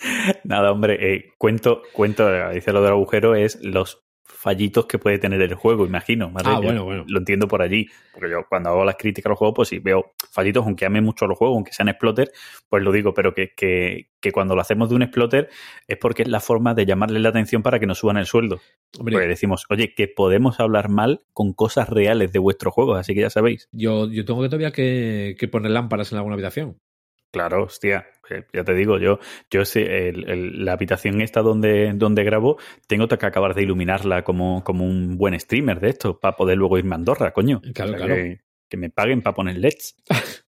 Nada, 0.44 0.72
hombre, 0.72 1.14
eh, 1.14 1.34
cuento, 1.38 1.82
cuento, 1.92 2.28
dice 2.50 2.72
lo 2.72 2.82
del 2.82 2.92
agujero, 2.92 3.34
es 3.34 3.62
los 3.62 4.02
fallitos 4.30 4.86
que 4.86 4.98
puede 4.98 5.18
tener 5.18 5.40
el 5.42 5.54
juego, 5.54 5.84
imagino. 5.84 6.30
¿vale? 6.30 6.48
Ah, 6.50 6.58
bueno, 6.58 6.84
bueno. 6.84 7.04
Lo 7.08 7.18
entiendo 7.18 7.48
por 7.48 7.62
allí. 7.62 7.86
Porque 8.12 8.30
yo 8.30 8.38
cuando 8.48 8.70
hago 8.70 8.84
las 8.84 8.96
críticas 8.96 9.26
a 9.26 9.30
los 9.30 9.38
juegos, 9.38 9.54
pues 9.56 9.68
sí 9.68 9.78
veo 9.78 10.12
fallitos, 10.30 10.64
aunque 10.64 10.86
ame 10.86 11.00
mucho 11.00 11.26
los 11.26 11.36
juegos, 11.36 11.56
aunque 11.56 11.72
sean 11.72 11.88
exploter, 11.88 12.30
pues 12.68 12.82
lo 12.82 12.92
digo, 12.92 13.12
pero 13.14 13.34
que, 13.34 13.52
que, 13.54 14.08
que 14.20 14.32
cuando 14.32 14.54
lo 14.54 14.60
hacemos 14.60 14.88
de 14.88 14.96
un 14.96 15.02
exploter 15.02 15.48
es 15.86 15.98
porque 15.98 16.22
es 16.22 16.28
la 16.28 16.40
forma 16.40 16.74
de 16.74 16.86
llamarle 16.86 17.20
la 17.20 17.30
atención 17.30 17.62
para 17.62 17.78
que 17.78 17.86
nos 17.86 17.98
suban 17.98 18.16
el 18.16 18.26
sueldo. 18.26 18.60
Hombre, 18.98 19.14
Porque 19.14 19.28
decimos, 19.28 19.66
oye, 19.68 19.94
que 19.94 20.08
podemos 20.08 20.60
hablar 20.60 20.88
mal 20.88 21.20
con 21.32 21.52
cosas 21.52 21.88
reales 21.88 22.32
de 22.32 22.38
vuestros 22.38 22.72
juegos, 22.72 22.98
así 22.98 23.14
que 23.14 23.20
ya 23.20 23.30
sabéis. 23.30 23.68
yo, 23.72 24.10
yo 24.10 24.24
tengo 24.24 24.42
que 24.42 24.48
todavía 24.48 24.72
que, 24.72 25.36
que 25.38 25.48
poner 25.48 25.70
lámparas 25.70 26.12
en 26.12 26.18
alguna 26.18 26.34
habitación. 26.34 26.78
Claro, 27.32 27.64
hostia, 27.64 28.06
eh, 28.28 28.42
ya 28.52 28.64
te 28.64 28.74
digo, 28.74 28.98
yo, 28.98 29.18
yo 29.50 29.64
sé, 29.64 30.08
el- 30.08 30.28
el- 30.28 30.64
la 30.64 30.72
habitación 30.72 31.20
esta 31.20 31.42
donde, 31.42 31.92
donde 31.94 32.24
grabo, 32.24 32.58
tengo 32.88 33.06
que 33.06 33.14
acabar 33.26 33.54
de 33.54 33.62
iluminarla 33.62 34.24
como, 34.24 34.64
como 34.64 34.84
un 34.84 35.16
buen 35.16 35.38
streamer 35.38 35.78
de 35.80 35.90
esto, 35.90 36.18
para 36.18 36.36
poder 36.36 36.58
luego 36.58 36.76
irme 36.78 36.94
a 36.94 36.96
Andorra, 36.96 37.32
coño. 37.32 37.60
Claro, 37.72 37.92
O 37.92 37.96
sea, 37.98 38.06
claro. 38.06 38.14
Que, 38.16 38.40
que 38.68 38.76
me 38.76 38.90
paguen 38.90 39.22
para 39.22 39.34
poner 39.34 39.56
LEDs. 39.58 39.94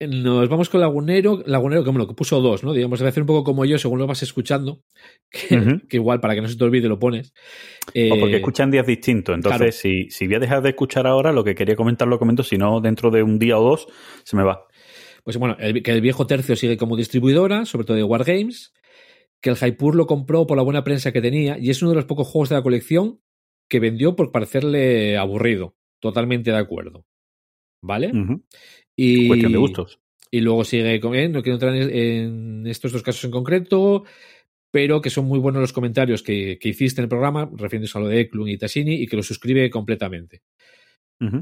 Nos 0.00 0.48
vamos 0.48 0.68
con 0.68 0.80
Lagunero, 0.80 1.42
Lagunero 1.46 1.82
que 1.84 1.90
bueno, 1.90 2.06
que 2.06 2.14
puso 2.14 2.40
dos, 2.40 2.62
¿no? 2.64 2.72
Digamos, 2.74 2.98
debe 2.98 3.08
hacer 3.08 3.22
un 3.22 3.26
poco 3.28 3.44
como 3.44 3.64
yo, 3.64 3.78
según 3.78 4.00
lo 4.00 4.06
vas 4.06 4.22
escuchando, 4.22 4.82
que, 5.30 5.96
igual 5.96 6.20
para 6.20 6.34
que 6.34 6.42
no 6.42 6.48
se 6.48 6.56
te 6.56 6.64
olvide 6.64 6.88
lo 6.88 6.98
pones. 6.98 7.32
Eh, 7.94 8.10
O 8.12 8.18
porque 8.18 8.36
escuchan 8.36 8.70
días 8.70 8.86
distintos. 8.86 9.34
Entonces, 9.34 9.58
claro. 9.58 9.72
si, 9.72 10.10
si 10.10 10.26
voy 10.26 10.36
a 10.36 10.40
dejar 10.40 10.62
de 10.62 10.70
escuchar 10.70 11.06
ahora, 11.06 11.32
lo 11.32 11.44
que 11.44 11.54
quería 11.54 11.76
comentar 11.76 12.06
lo 12.08 12.18
comento, 12.18 12.42
si 12.42 12.58
no, 12.58 12.80
dentro 12.80 13.10
de 13.10 13.22
un 13.22 13.38
día 13.38 13.56
o 13.58 13.62
dos, 13.62 13.86
se 14.24 14.36
me 14.36 14.42
va. 14.42 14.66
Pues 15.24 15.36
bueno, 15.38 15.56
el- 15.58 15.82
que 15.82 15.90
el 15.90 16.00
viejo 16.00 16.26
tercio 16.26 16.54
sigue 16.54 16.76
como 16.76 16.96
distribuidora, 16.96 17.64
sobre 17.64 17.86
todo 17.86 17.96
de 17.96 18.04
Wargames, 18.04 18.72
que 19.40 19.50
el 19.50 19.56
Hypur 19.56 19.94
lo 19.96 20.06
compró 20.06 20.46
por 20.46 20.56
la 20.56 20.62
buena 20.62 20.84
prensa 20.84 21.12
que 21.12 21.20
tenía 21.20 21.58
y 21.58 21.70
es 21.70 21.82
uno 21.82 21.90
de 21.90 21.96
los 21.96 22.04
pocos 22.04 22.28
juegos 22.28 22.50
de 22.50 22.54
la 22.56 22.62
colección 22.62 23.20
que 23.68 23.80
vendió 23.80 24.14
por 24.14 24.30
parecerle 24.30 25.16
aburrido. 25.16 25.74
Totalmente 26.00 26.50
de 26.50 26.58
acuerdo. 26.58 27.06
¿Vale? 27.82 28.12
Y, 28.96 29.28
Cuestión 29.28 29.52
de 29.52 29.58
gustos. 29.58 30.00
y 30.30 30.40
luego 30.40 30.64
sigue 30.64 31.00
con, 31.00 31.14
eh, 31.14 31.28
no 31.28 31.42
quiero 31.42 31.56
entrar 31.56 31.74
en, 31.74 31.90
en 31.90 32.66
estos 32.66 32.92
dos 32.92 33.02
casos 33.02 33.24
en 33.24 33.30
concreto, 33.30 34.04
pero 34.70 35.00
que 35.00 35.10
son 35.10 35.26
muy 35.26 35.38
buenos 35.38 35.60
los 35.60 35.72
comentarios 35.72 36.22
que, 36.22 36.58
que 36.58 36.68
hiciste 36.70 37.00
en 37.00 37.04
el 37.04 37.08
programa, 37.08 37.50
refiriéndose 37.54 37.96
a 37.98 38.00
lo 38.00 38.08
de 38.08 38.20
Eklund 38.20 38.48
y 38.50 38.58
Tassini, 38.58 38.94
y 38.94 39.06
que 39.06 39.16
lo 39.16 39.22
suscribe 39.22 39.68
completamente. 39.70 40.42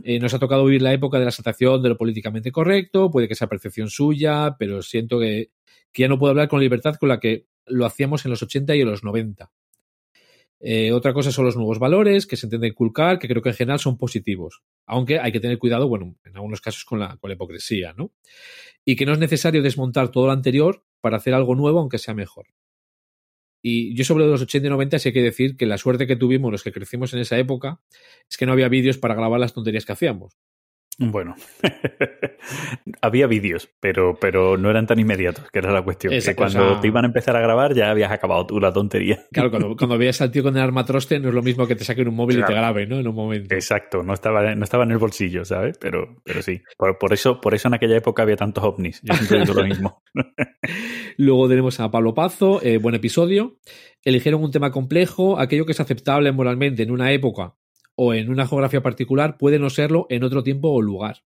Eh, 0.05 0.21
nos 0.21 0.33
ha 0.33 0.39
tocado 0.39 0.65
vivir 0.65 0.83
la 0.83 0.93
época 0.93 1.19
de 1.19 1.25
la 1.25 1.31
exaltación 1.31 1.83
de 1.83 1.89
lo 1.89 1.97
políticamente 1.97 2.53
correcto, 2.53 3.11
puede 3.11 3.27
que 3.27 3.35
sea 3.35 3.49
percepción 3.49 3.91
suya, 3.91 4.55
pero 4.59 4.81
siento 4.81 5.19
que, 5.19 5.51
que 5.93 6.03
ya 6.03 6.09
no 6.09 6.19
puedo 6.19 6.31
hablar 6.31 6.49
con 6.49 6.61
libertad 6.61 6.95
con 7.01 7.09
la 7.09 7.19
que 7.19 7.47
lo 7.67 7.87
hacíamos 7.87 8.25
en 8.25 8.31
los 8.31 8.43
80 8.43 8.77
y 8.77 8.81
en 8.81 8.91
los 8.91 9.03
90. 9.03 9.51
Eh, 10.65 10.93
otra 10.93 11.13
cosa 11.13 11.33
son 11.33 11.45
los 11.45 11.57
nuevos 11.57 11.81
valores 11.81 12.25
que 12.25 12.37
se 12.37 12.47
intenta 12.47 12.69
inculcar, 12.69 13.19
que 13.19 13.27
creo 13.27 13.43
que 13.43 13.49
en 13.49 13.57
general 13.57 13.81
son 13.81 13.99
positivos, 13.99 14.63
aunque 14.87 15.19
hay 15.19 15.33
que 15.33 15.41
tener 15.41 15.59
cuidado, 15.59 15.89
bueno, 15.89 16.15
en 16.25 16.37
algunos 16.37 16.61
casos 16.61 16.85
con 16.85 17.01
la, 17.01 17.17
con 17.17 17.29
la 17.29 17.35
hipocresía, 17.35 17.93
¿no? 17.95 18.13
Y 18.85 18.95
que 18.95 19.05
no 19.05 19.13
es 19.13 19.19
necesario 19.19 19.61
desmontar 19.61 20.11
todo 20.11 20.27
lo 20.27 20.33
anterior 20.33 20.85
para 21.01 21.17
hacer 21.17 21.35
algo 21.35 21.57
nuevo, 21.57 21.81
aunque 21.81 21.99
sea 21.99 22.15
mejor. 22.15 22.47
Y 23.63 23.95
yo 23.95 24.05
sobre 24.05 24.27
los 24.27 24.43
80 24.43 24.67
y 24.67 24.71
90 24.71 24.99
sí 24.99 25.09
hay 25.09 25.13
que 25.13 25.23
decir 25.23 25.57
que 25.57 25.67
la 25.67 25.79
suerte 25.79 26.07
que 26.07 26.17
tuvimos 26.17 26.51
los 26.51 26.65
que 26.65 26.73
crecimos 26.73 27.15
en 27.15 27.21
esa 27.21 27.39
época 27.39 27.81
es 28.29 28.37
que 28.37 28.45
no 28.45 28.53
había 28.53 28.69
vídeos 28.69 28.99
para 28.99 29.15
grabar 29.15 29.39
las 29.39 29.55
tonterías 29.55 29.87
que 29.87 29.93
hacíamos. 29.93 30.37
Bueno, 30.99 31.35
había 33.01 33.27
vídeos, 33.27 33.71
pero, 33.81 34.15
pero 34.21 34.59
no 34.59 34.69
eran 34.71 34.87
tan 34.87 34.99
inmediatos, 34.99 35.51
que 35.51 35.59
era 35.59 35.73
la 35.73 35.83
cuestión. 35.83 36.13
Que 36.13 36.35
cuando 36.37 36.81
te 36.81 36.87
iban 36.87 37.05
a 37.05 37.09
empezar 37.09 37.35
a 37.35 37.41
grabar 37.41 37.75
ya 37.75 37.91
habías 37.91 38.13
acabado 38.13 38.47
tú 38.47 38.61
la 38.61 38.73
tontería. 38.73 39.21
Claro, 39.33 39.51
cuando, 39.51 39.77
cuando 39.77 39.97
veías 39.97 40.21
al 40.21 40.31
tío 40.31 40.43
con 40.43 40.55
el 40.57 40.63
armatroste 40.63 41.19
no 41.19 41.29
es 41.29 41.35
lo 41.35 41.43
mismo 41.43 41.67
que 41.67 41.75
te 41.75 41.85
saquen 41.85 42.09
un 42.09 42.15
móvil 42.15 42.37
y 42.37 42.41
te 42.41 42.47
Claro. 42.47 42.61
grabe, 42.61 42.87
¿no? 42.87 42.99
En 43.01 43.09
un 43.09 43.15
momento. 43.15 43.55
Exacto, 43.55 44.03
no 44.03 44.13
estaba, 44.13 44.55
no 44.55 44.65
estaba 44.65 44.85
en 44.85 44.91
el 44.91 44.99
bolsillo, 44.99 45.45
¿sabes? 45.45 45.79
Pero, 45.79 46.21
pero 46.25 46.43
sí. 46.43 46.61
Por, 46.77 46.99
por 46.99 47.13
eso, 47.15 47.41
por 47.41 47.55
eso 47.55 47.69
en 47.69 47.75
aquella 47.75 47.97
época 47.97 48.23
había 48.23 48.37
tantos 48.37 48.63
ovnis. 48.63 49.01
Yo 49.03 49.15
siempre 49.15 49.41
digo 49.41 49.55
lo 49.55 49.65
mismo. 49.67 50.03
Luego 51.17 51.49
tenemos 51.49 51.81
a 51.81 51.91
Pablo 51.91 52.13
Pazo, 52.15 52.61
eh, 52.63 52.77
buen 52.77 52.95
episodio. 52.95 53.57
Eligieron 54.05 54.43
un 54.45 54.51
tema 54.51 54.71
complejo, 54.71 55.39
aquello 55.39 55.65
que 55.65 55.73
es 55.73 55.81
aceptable 55.81 56.31
moralmente 56.33 56.83
en 56.83 56.91
una 56.91 57.13
época 57.13 57.55
o 57.95 58.15
en 58.15 58.31
una 58.31 58.47
geografía 58.47 58.83
particular 58.83 59.37
puede 59.39 59.59
no 59.59 59.71
serlo 59.71 60.07
en 60.09 60.25
otro 60.25 60.43
tiempo 60.43 60.71
o 60.71 60.81
lugar. 60.81 61.25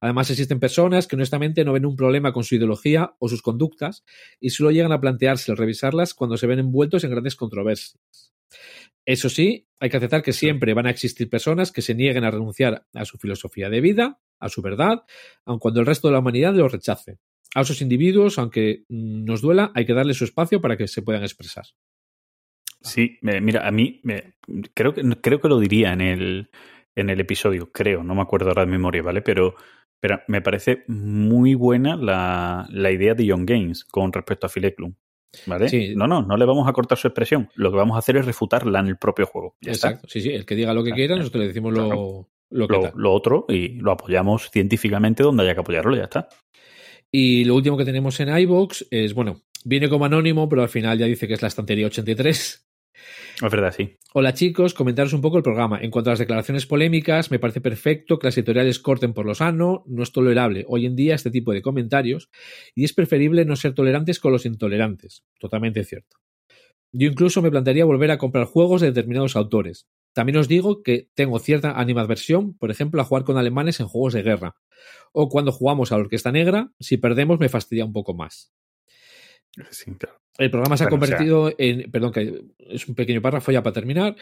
Además, 0.00 0.30
existen 0.30 0.60
personas 0.60 1.06
que 1.06 1.16
honestamente 1.16 1.64
no 1.64 1.72
ven 1.72 1.86
un 1.86 1.96
problema 1.96 2.32
con 2.32 2.44
su 2.44 2.54
ideología 2.54 3.14
o 3.18 3.28
sus 3.28 3.42
conductas 3.42 4.04
y 4.40 4.50
solo 4.50 4.70
llegan 4.70 4.92
a 4.92 5.00
plantearse 5.00 5.52
el 5.52 5.58
revisarlas 5.58 6.14
cuando 6.14 6.36
se 6.36 6.46
ven 6.46 6.58
envueltos 6.58 7.04
en 7.04 7.10
grandes 7.10 7.36
controversias. 7.36 7.98
Eso 9.04 9.28
sí, 9.28 9.66
hay 9.80 9.90
que 9.90 9.96
aceptar 9.96 10.22
que 10.22 10.32
siempre 10.32 10.74
van 10.74 10.86
a 10.86 10.90
existir 10.90 11.28
personas 11.28 11.72
que 11.72 11.82
se 11.82 11.94
nieguen 11.94 12.24
a 12.24 12.30
renunciar 12.30 12.86
a 12.94 13.04
su 13.04 13.18
filosofía 13.18 13.68
de 13.68 13.80
vida, 13.80 14.20
a 14.38 14.48
su 14.48 14.62
verdad, 14.62 15.02
aun 15.44 15.58
cuando 15.58 15.80
el 15.80 15.86
resto 15.86 16.08
de 16.08 16.12
la 16.12 16.20
humanidad 16.20 16.54
lo 16.54 16.68
rechace. 16.68 17.18
A 17.54 17.62
esos 17.62 17.82
individuos, 17.82 18.38
aunque 18.38 18.84
mm, 18.88 19.24
nos 19.24 19.42
duela, 19.42 19.72
hay 19.74 19.84
que 19.84 19.94
darle 19.94 20.14
su 20.14 20.24
espacio 20.24 20.60
para 20.60 20.76
que 20.76 20.88
se 20.88 21.02
puedan 21.02 21.22
expresar. 21.22 21.64
Sí, 22.82 23.18
mira, 23.22 23.66
a 23.66 23.70
mí 23.70 24.00
me- 24.02 24.34
creo, 24.74 24.92
que, 24.94 25.02
creo 25.20 25.40
que 25.40 25.48
lo 25.48 25.58
diría 25.58 25.92
en 25.92 26.00
el, 26.00 26.50
en 26.96 27.10
el 27.10 27.20
episodio, 27.20 27.70
creo, 27.72 28.02
no 28.02 28.14
me 28.14 28.22
acuerdo 28.22 28.48
ahora 28.48 28.64
de 28.64 28.70
memoria, 28.70 29.02
¿vale? 29.02 29.22
Pero, 29.22 29.54
pero 30.00 30.20
me 30.28 30.40
parece 30.42 30.84
muy 30.88 31.54
buena 31.54 31.96
la, 31.96 32.66
la 32.70 32.90
idea 32.90 33.14
de 33.14 33.28
John 33.28 33.46
Gaines 33.46 33.84
con 33.84 34.12
respecto 34.12 34.46
a 34.46 34.50
Phil 34.50 34.64
Eklund, 34.64 34.94
¿vale? 35.46 35.68
Sí. 35.68 35.94
No, 35.96 36.06
no, 36.06 36.22
no 36.22 36.36
le 36.36 36.44
vamos 36.44 36.68
a 36.68 36.72
cortar 36.72 36.98
su 36.98 37.06
expresión. 37.08 37.48
Lo 37.54 37.70
que 37.70 37.76
vamos 37.76 37.94
a 37.96 38.00
hacer 38.00 38.16
es 38.16 38.26
refutarla 38.26 38.80
en 38.80 38.88
el 38.88 38.96
propio 38.96 39.26
juego. 39.26 39.56
Ya 39.60 39.72
está. 39.72 39.88
Exacto, 39.88 40.08
sí, 40.08 40.20
sí, 40.20 40.30
el 40.30 40.44
que 40.44 40.54
diga 40.56 40.74
lo 40.74 40.82
que 40.82 40.90
Claro, 40.90 40.96
quiera, 40.98 41.16
nosotros 41.16 41.40
le 41.42 41.48
decimos 41.48 41.72
lo, 41.72 41.86
Claro. 41.88 42.28
lo 42.50 42.68
que 42.68 42.74
Lo, 42.74 42.92
lo 42.96 43.12
otro 43.12 43.46
y 43.48 43.80
lo 43.80 43.92
apoyamos 43.92 44.50
científicamente 44.50 45.22
donde 45.22 45.44
haya 45.44 45.54
que 45.54 45.60
apoyarlo, 45.60 45.96
ya 45.96 46.04
está. 46.04 46.28
Y 47.10 47.44
lo 47.44 47.54
último 47.54 47.76
que 47.76 47.84
tenemos 47.84 48.18
en 48.20 48.36
iVoox 48.36 48.86
es, 48.90 49.14
bueno, 49.14 49.42
viene 49.64 49.88
como 49.88 50.04
anónimo, 50.06 50.48
pero 50.48 50.62
al 50.62 50.68
final 50.68 50.98
ya 50.98 51.06
dice 51.06 51.28
que 51.28 51.34
es 51.34 51.42
la 51.42 51.48
estantería 51.48 51.86
83. 51.86 52.66
Es 53.36 53.50
verdad, 53.50 53.74
sí. 53.76 53.96
Hola 54.14 54.34
chicos, 54.34 54.74
comentaros 54.74 55.12
un 55.14 55.20
poco 55.20 55.38
el 55.38 55.42
programa. 55.42 55.80
En 55.80 55.90
cuanto 55.90 56.10
a 56.10 56.12
las 56.12 56.18
declaraciones 56.18 56.66
polémicas, 56.66 57.30
me 57.30 57.38
parece 57.38 57.60
perfecto 57.60 58.18
que 58.18 58.26
las 58.26 58.36
editoriales 58.36 58.78
corten 58.78 59.14
por 59.14 59.24
lo 59.24 59.34
sano, 59.34 59.84
no 59.86 60.02
es 60.02 60.12
tolerable 60.12 60.64
hoy 60.68 60.86
en 60.86 60.96
día 60.96 61.14
este 61.14 61.30
tipo 61.30 61.52
de 61.52 61.62
comentarios 61.62 62.30
y 62.74 62.84
es 62.84 62.92
preferible 62.92 63.44
no 63.44 63.56
ser 63.56 63.74
tolerantes 63.74 64.20
con 64.20 64.32
los 64.32 64.44
intolerantes. 64.44 65.24
Totalmente 65.38 65.82
cierto. 65.84 66.18
Yo 66.92 67.08
incluso 67.08 67.40
me 67.40 67.50
plantearía 67.50 67.86
volver 67.86 68.10
a 68.10 68.18
comprar 68.18 68.44
juegos 68.44 68.82
de 68.82 68.88
determinados 68.88 69.34
autores. 69.34 69.88
También 70.12 70.36
os 70.36 70.46
digo 70.46 70.82
que 70.82 71.08
tengo 71.14 71.38
cierta 71.38 71.80
animadversión, 71.80 72.54
por 72.58 72.70
ejemplo, 72.70 73.00
a 73.00 73.04
jugar 73.04 73.24
con 73.24 73.38
alemanes 73.38 73.80
en 73.80 73.88
juegos 73.88 74.12
de 74.12 74.22
guerra. 74.22 74.56
O 75.12 75.30
cuando 75.30 75.52
jugamos 75.52 75.90
a 75.90 75.96
la 75.96 76.02
Orquesta 76.02 76.30
Negra, 76.30 76.70
si 76.78 76.98
perdemos 76.98 77.40
me 77.40 77.48
fastidia 77.48 77.86
un 77.86 77.94
poco 77.94 78.14
más. 78.14 78.52
Sí, 79.70 79.94
claro. 79.94 80.21
El 80.38 80.50
programa 80.50 80.76
se 80.76 80.84
ha 80.84 80.88
Bueno, 80.88 81.02
o 81.02 81.06
sea- 81.06 81.16
convertido 81.18 81.54
en. 81.58 81.90
Perdón, 81.90 82.12
que 82.12 82.42
es 82.58 82.88
un 82.88 82.94
pequeño 82.94 83.20
párrafo 83.20 83.52
ya 83.52 83.62
para 83.62 83.74
terminar. 83.74 84.16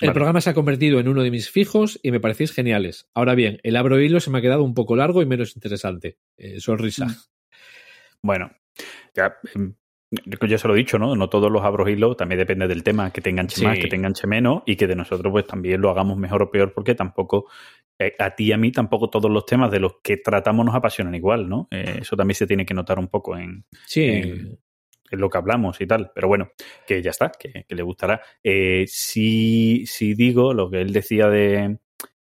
El 0.00 0.08
Vale. 0.08 0.12
programa 0.12 0.40
se 0.40 0.50
ha 0.50 0.54
convertido 0.54 1.00
en 1.00 1.08
uno 1.08 1.22
de 1.22 1.30
mis 1.30 1.50
fijos 1.50 1.98
y 2.02 2.10
me 2.10 2.20
parecéis 2.20 2.52
geniales. 2.52 3.08
Ahora 3.14 3.34
bien, 3.34 3.60
el 3.62 3.76
abro 3.76 3.98
hilo 4.00 4.20
se 4.20 4.30
me 4.30 4.38
ha 4.38 4.42
quedado 4.42 4.62
un 4.62 4.74
poco 4.74 4.94
largo 4.96 5.22
y 5.22 5.26
menos 5.26 5.56
interesante. 5.56 6.18
Eh, 6.36 6.60
sonrisa. 6.60 7.06
Mm. 7.06 7.14
Bueno, 8.22 8.50
ya, 9.14 9.36
em, 9.54 9.74
yo 10.10 10.46
ya 10.46 10.58
se 10.58 10.68
lo 10.68 10.74
he 10.74 10.78
dicho, 10.78 10.98
¿no? 10.98 11.14
No 11.16 11.28
todos 11.28 11.50
los 11.50 11.62
abros 11.62 11.88
hilos, 11.88 12.16
también 12.16 12.38
depende 12.38 12.66
del 12.68 12.82
tema, 12.82 13.12
que 13.12 13.20
te 13.20 13.30
enganche 13.30 13.56
Sí. 13.56 13.64
más, 13.64 13.78
que 13.78 13.88
te 13.88 13.96
enganche 13.96 14.26
menos, 14.26 14.62
y 14.66 14.76
que 14.76 14.86
de 14.86 14.96
nosotros 14.96 15.30
pues 15.30 15.46
también 15.46 15.80
lo 15.80 15.90
hagamos 15.90 16.16
mejor 16.18 16.42
o 16.42 16.50
peor, 16.50 16.72
porque 16.74 16.94
tampoco, 16.94 17.46
eh, 17.98 18.14
a 18.18 18.34
ti 18.34 18.44
y 18.46 18.52
a 18.52 18.56
mí 18.58 18.70
tampoco 18.72 19.10
todos 19.10 19.30
los 19.30 19.44
temas 19.46 19.70
de 19.70 19.80
los 19.80 19.94
que 20.02 20.16
tratamos 20.16 20.64
nos 20.66 20.74
apasionan 20.74 21.14
igual, 21.14 21.48
¿no? 21.48 21.68
Eh, 21.70 21.98
eso 22.02 22.16
también 22.16 22.34
se 22.36 22.46
tiene 22.46 22.64
que 22.66 22.74
notar 22.74 22.98
un 22.98 23.08
poco 23.08 23.36
en, 23.36 23.64
Sí, 23.86 24.04
en- 24.04 24.58
en 25.10 25.20
lo 25.20 25.30
que 25.30 25.38
hablamos 25.38 25.80
y 25.80 25.86
tal. 25.86 26.10
Pero 26.14 26.28
bueno, 26.28 26.50
que 26.86 27.02
ya 27.02 27.10
está, 27.10 27.30
que, 27.30 27.66
le 27.68 27.82
gustará. 27.82 28.20
Eh, 28.42 28.84
si, 28.88 29.86
si 29.86 30.14
digo 30.14 30.54
lo 30.54 30.70
que 30.70 30.80
él 30.80 30.92
decía 30.92 31.28
de, 31.28 31.78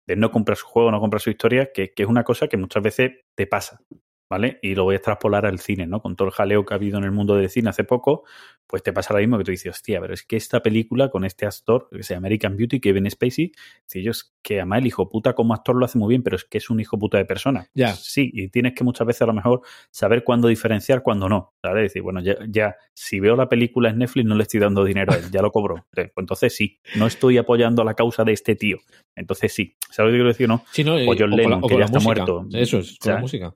no 0.08 0.32
comprar 0.32 0.58
su 0.58 0.66
juego, 0.66 0.92
no 0.92 1.00
comprar 1.00 1.22
su 1.22 1.30
historia, 1.30 1.72
que 1.74 1.92
es 1.96 2.08
una 2.08 2.24
cosa 2.24 2.48
que 2.48 2.58
muchas 2.58 2.84
veces 2.84 3.12
te 3.36 3.48
pasa. 3.48 3.82
¿Vale? 4.30 4.60
Y 4.62 4.76
lo 4.76 4.84
voy 4.84 4.94
a 4.94 4.98
extrapolar 4.98 5.46
al 5.46 5.60
cine, 5.60 5.88
¿no? 5.88 6.02
Con 6.02 6.18
todo 6.18 6.28
el 6.28 6.34
jaleo 6.34 6.66
que 6.66 6.74
ha 6.74 6.76
habido 6.78 6.98
en 6.98 7.06
el 7.06 7.12
mundo 7.12 7.36
del 7.36 7.50
cine 7.50 7.70
hace 7.70 7.86
poco, 7.86 8.26
pues 8.68 8.84
te 8.84 8.92
pasa 8.92 9.14
lo 9.14 9.20
mismo 9.22 9.38
que 9.38 9.46
tú 9.46 9.52
dices, 9.52 9.70
hostia, 9.74 10.02
pero 10.02 10.14
es 10.14 10.24
que 10.24 10.36
esta 10.36 10.62
película 10.62 11.10
con 11.10 11.24
este 11.24 11.46
actor, 11.46 11.88
que 11.90 12.04
se 12.04 12.14
llama 12.14 12.26
American 12.28 12.58
Beauty, 12.58 12.82
Kevin 12.82 13.10
Spacey, 13.10 13.54
si 13.86 14.00
ellos 14.00 14.34
que 14.42 14.56
además 14.60 14.80
el 14.80 14.88
hijo 14.88 15.08
puta 15.08 15.34
como 15.34 15.54
actor 15.54 15.78
lo 15.78 15.86
hace 15.86 15.98
muy 15.98 16.10
bien, 16.10 16.24
pero 16.24 16.36
es 16.36 16.44
que 16.44 16.58
es 16.58 16.70
un 16.70 16.82
hijo 16.82 17.00
puta 17.00 17.18
de 17.18 17.24
persona. 17.24 17.70
Ya. 17.74 17.94
Sí, 17.94 18.30
y 18.34 18.50
tienes 18.50 18.74
que 18.74 18.84
muchas 18.84 19.08
veces 19.08 19.22
a 19.22 19.28
lo 19.28 19.34
mejor 19.34 19.62
saber 19.92 20.26
cuándo 20.26 20.50
diferenciar, 20.50 21.04
cuándo 21.04 21.30
no. 21.30 21.54
¿sabes? 21.62 21.84
Decir, 21.84 22.02
bueno, 22.02 22.20
ya, 22.22 22.36
ya, 22.50 22.76
si 22.94 23.22
veo 23.22 23.38
la 23.38 23.48
película 23.48 23.90
en 23.92 24.00
Netflix 24.00 24.26
no 24.26 24.36
le 24.36 24.44
estoy 24.44 24.60
dando 24.60 24.84
dinero 24.84 25.14
a 25.14 25.16
él, 25.16 25.32
ya 25.32 25.42
lo 25.42 25.52
cobró. 25.52 25.86
Pues 25.94 26.12
entonces 26.18 26.54
sí, 26.54 26.80
no 26.96 27.08
estoy 27.08 27.38
apoyando 27.38 27.86
la 27.86 27.94
causa 27.94 28.26
de 28.26 28.34
este 28.34 28.56
tío. 28.56 28.80
Entonces 29.16 29.54
sí. 29.54 29.76
¿Sabes 29.90 30.10
lo 30.12 30.14
que 30.14 30.18
quiero 30.18 30.28
decir 30.28 30.46
o 30.46 30.50
no? 30.50 30.64
Sí, 30.72 30.84
¿no? 30.84 30.96
o 30.96 31.16
John 31.18 31.30
la- 31.32 31.38
Lennon, 31.38 31.60
o 31.64 31.68
que 31.68 31.78
ya 31.78 31.86
está 31.86 32.00
música. 32.00 32.26
muerto. 32.26 32.48
Eso 32.58 32.80
es, 32.80 32.98
con 33.00 33.14
la 33.14 33.20
música. 33.22 33.54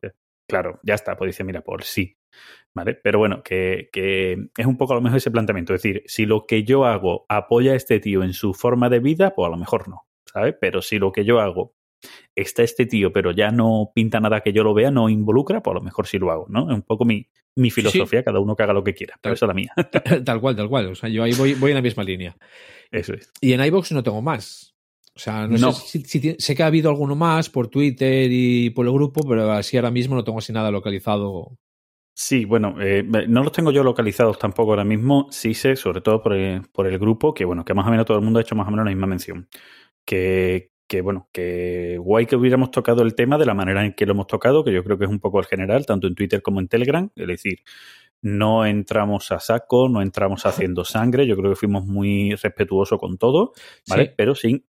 Claro, 0.51 0.81
ya 0.83 0.95
está, 0.95 1.15
pues 1.15 1.29
dice, 1.29 1.45
mira, 1.45 1.61
por 1.61 1.83
sí. 1.83 2.17
¿Vale? 2.73 2.95
Pero 2.95 3.19
bueno, 3.19 3.41
que, 3.41 3.89
que 3.93 4.49
es 4.57 4.65
un 4.65 4.75
poco 4.75 4.91
a 4.91 4.95
lo 4.97 5.01
mejor 5.01 5.15
ese 5.15 5.31
planteamiento. 5.31 5.73
Es 5.73 5.81
decir, 5.81 6.03
si 6.07 6.25
lo 6.25 6.45
que 6.45 6.65
yo 6.65 6.83
hago 6.83 7.25
apoya 7.29 7.71
a 7.71 7.75
este 7.75 8.01
tío 8.01 8.21
en 8.21 8.33
su 8.33 8.53
forma 8.53 8.89
de 8.89 8.99
vida, 8.99 9.33
pues 9.33 9.47
a 9.47 9.49
lo 9.49 9.55
mejor 9.55 9.87
no. 9.87 10.07
¿Sabes? 10.25 10.55
Pero 10.59 10.81
si 10.81 10.99
lo 10.99 11.13
que 11.13 11.23
yo 11.23 11.39
hago 11.39 11.73
está 12.35 12.63
este 12.63 12.85
tío, 12.85 13.13
pero 13.13 13.31
ya 13.31 13.51
no 13.51 13.93
pinta 13.95 14.19
nada 14.19 14.41
que 14.41 14.51
yo 14.51 14.63
lo 14.65 14.73
vea, 14.73 14.91
no 14.91 15.07
involucra, 15.07 15.63
pues 15.63 15.71
a 15.71 15.79
lo 15.79 15.85
mejor 15.85 16.05
sí 16.05 16.19
lo 16.19 16.31
hago, 16.31 16.47
¿no? 16.49 16.69
Es 16.69 16.75
un 16.75 16.81
poco 16.81 17.05
mi, 17.05 17.29
mi 17.55 17.71
filosofía, 17.71 18.25
cada 18.25 18.41
uno 18.41 18.57
que 18.57 18.63
haga 18.63 18.73
lo 18.73 18.83
que 18.83 18.93
quiera. 18.93 19.17
Pero 19.21 19.35
esa 19.35 19.45
es 19.45 19.47
la 19.47 19.53
mía. 19.53 19.73
tal 20.25 20.41
cual, 20.41 20.57
tal 20.57 20.67
cual. 20.67 20.87
O 20.87 20.95
sea, 20.95 21.07
yo 21.07 21.23
ahí 21.23 21.31
voy, 21.31 21.53
voy 21.53 21.71
en 21.71 21.75
la 21.75 21.81
misma 21.81 22.03
línea. 22.03 22.35
Eso 22.91 23.13
es. 23.13 23.31
Y 23.39 23.53
en 23.53 23.63
iVoox 23.63 23.93
no 23.93 24.03
tengo 24.03 24.21
más. 24.21 24.70
O 25.15 25.19
sea, 25.19 25.47
no, 25.47 25.57
No. 25.57 25.71
sé 25.73 26.01
si, 26.05 26.35
sé 26.39 26.55
que 26.55 26.63
ha 26.63 26.67
habido 26.67 26.89
alguno 26.89 27.15
más 27.15 27.49
por 27.49 27.67
Twitter 27.67 28.29
y 28.31 28.69
por 28.69 28.85
el 28.85 28.93
grupo, 28.93 29.21
pero 29.27 29.51
así 29.51 29.75
ahora 29.77 29.91
mismo 29.91 30.15
no 30.15 30.23
tengo 30.23 30.39
así 30.39 30.53
nada 30.53 30.71
localizado. 30.71 31.57
Sí, 32.13 32.45
bueno, 32.45 32.75
eh, 32.81 33.03
no 33.03 33.43
los 33.43 33.51
tengo 33.51 33.71
yo 33.71 33.83
localizados 33.83 34.37
tampoco 34.37 34.71
ahora 34.71 34.83
mismo. 34.83 35.27
Sí 35.31 35.53
sé, 35.53 35.75
sobre 35.75 36.01
todo 36.01 36.21
por 36.21 36.33
el, 36.33 36.61
por 36.71 36.85
el 36.87 36.99
grupo, 36.99 37.33
que 37.33 37.45
bueno, 37.45 37.65
que 37.65 37.73
más 37.73 37.87
o 37.87 37.89
menos 37.91 38.05
todo 38.05 38.17
el 38.17 38.23
mundo 38.23 38.39
ha 38.39 38.41
hecho 38.43 38.55
más 38.55 38.67
o 38.67 38.71
menos 38.71 38.85
la 38.85 38.91
misma 38.91 39.07
mención. 39.07 39.47
Que, 40.05 40.71
que 40.87 41.01
bueno, 41.01 41.29
que 41.31 41.97
guay 41.99 42.25
que 42.25 42.35
hubiéramos 42.35 42.69
tocado 42.71 43.01
el 43.01 43.15
tema 43.15 43.37
de 43.37 43.45
la 43.45 43.53
manera 43.53 43.85
en 43.85 43.93
que 43.93 44.05
lo 44.05 44.11
hemos 44.11 44.27
tocado, 44.27 44.63
que 44.63 44.73
yo 44.73 44.83
creo 44.83 44.97
que 44.97 45.05
es 45.05 45.09
un 45.11 45.19
poco 45.19 45.39
el 45.39 45.45
general, 45.45 45.85
tanto 45.85 46.07
en 46.07 46.15
Twitter 46.15 46.41
como 46.41 46.59
en 46.59 46.67
Telegram. 46.67 47.09
Es 47.15 47.27
decir, 47.27 47.59
no 48.21 48.65
entramos 48.65 49.31
a 49.31 49.39
saco, 49.39 49.89
no 49.89 50.01
entramos 50.01 50.45
haciendo 50.45 50.83
sangre. 50.85 51.25
Yo 51.25 51.35
creo 51.37 51.49
que 51.51 51.55
fuimos 51.55 51.85
muy 51.85 52.35
respetuosos 52.35 52.99
con 52.99 53.17
todo, 53.17 53.53
¿vale? 53.87 54.07
Sí. 54.07 54.11
Pero 54.17 54.35
sí, 54.35 54.65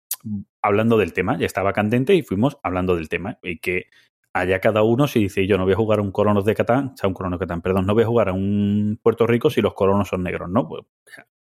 hablando 0.62 0.97
del 0.99 1.12
tema, 1.12 1.38
ya 1.38 1.47
estaba 1.47 1.73
candente 1.73 2.14
y 2.14 2.23
fuimos 2.23 2.59
hablando 2.62 2.97
del 2.97 3.09
tema. 3.09 3.38
Y 3.43 3.59
que 3.59 3.87
allá 4.35 4.61
cada 4.61 4.83
uno 4.83 5.07
si 5.09 5.21
dice 5.21 5.47
yo 5.47 5.59
no 5.59 5.64
voy 5.64 5.75
a 5.75 5.76
jugar 5.76 5.99
a 5.99 6.02
un 6.02 6.11
colonos 6.12 6.45
de 6.45 6.55
Catán, 6.55 6.93
o 6.95 6.97
sea, 6.97 7.09
un 7.09 7.14
colono 7.14 7.37
de 7.37 7.41
Catán, 7.41 7.61
perdón, 7.62 7.87
no 7.87 7.95
voy 7.95 8.05
a 8.05 8.07
jugar 8.07 8.29
a 8.29 8.33
un 8.33 8.99
Puerto 9.02 9.26
Rico 9.26 9.50
si 9.50 9.61
los 9.61 9.75
colonos 9.75 10.09
son 10.09 10.23
negros, 10.23 10.49
¿no? 10.50 10.67
Pues 10.69 10.83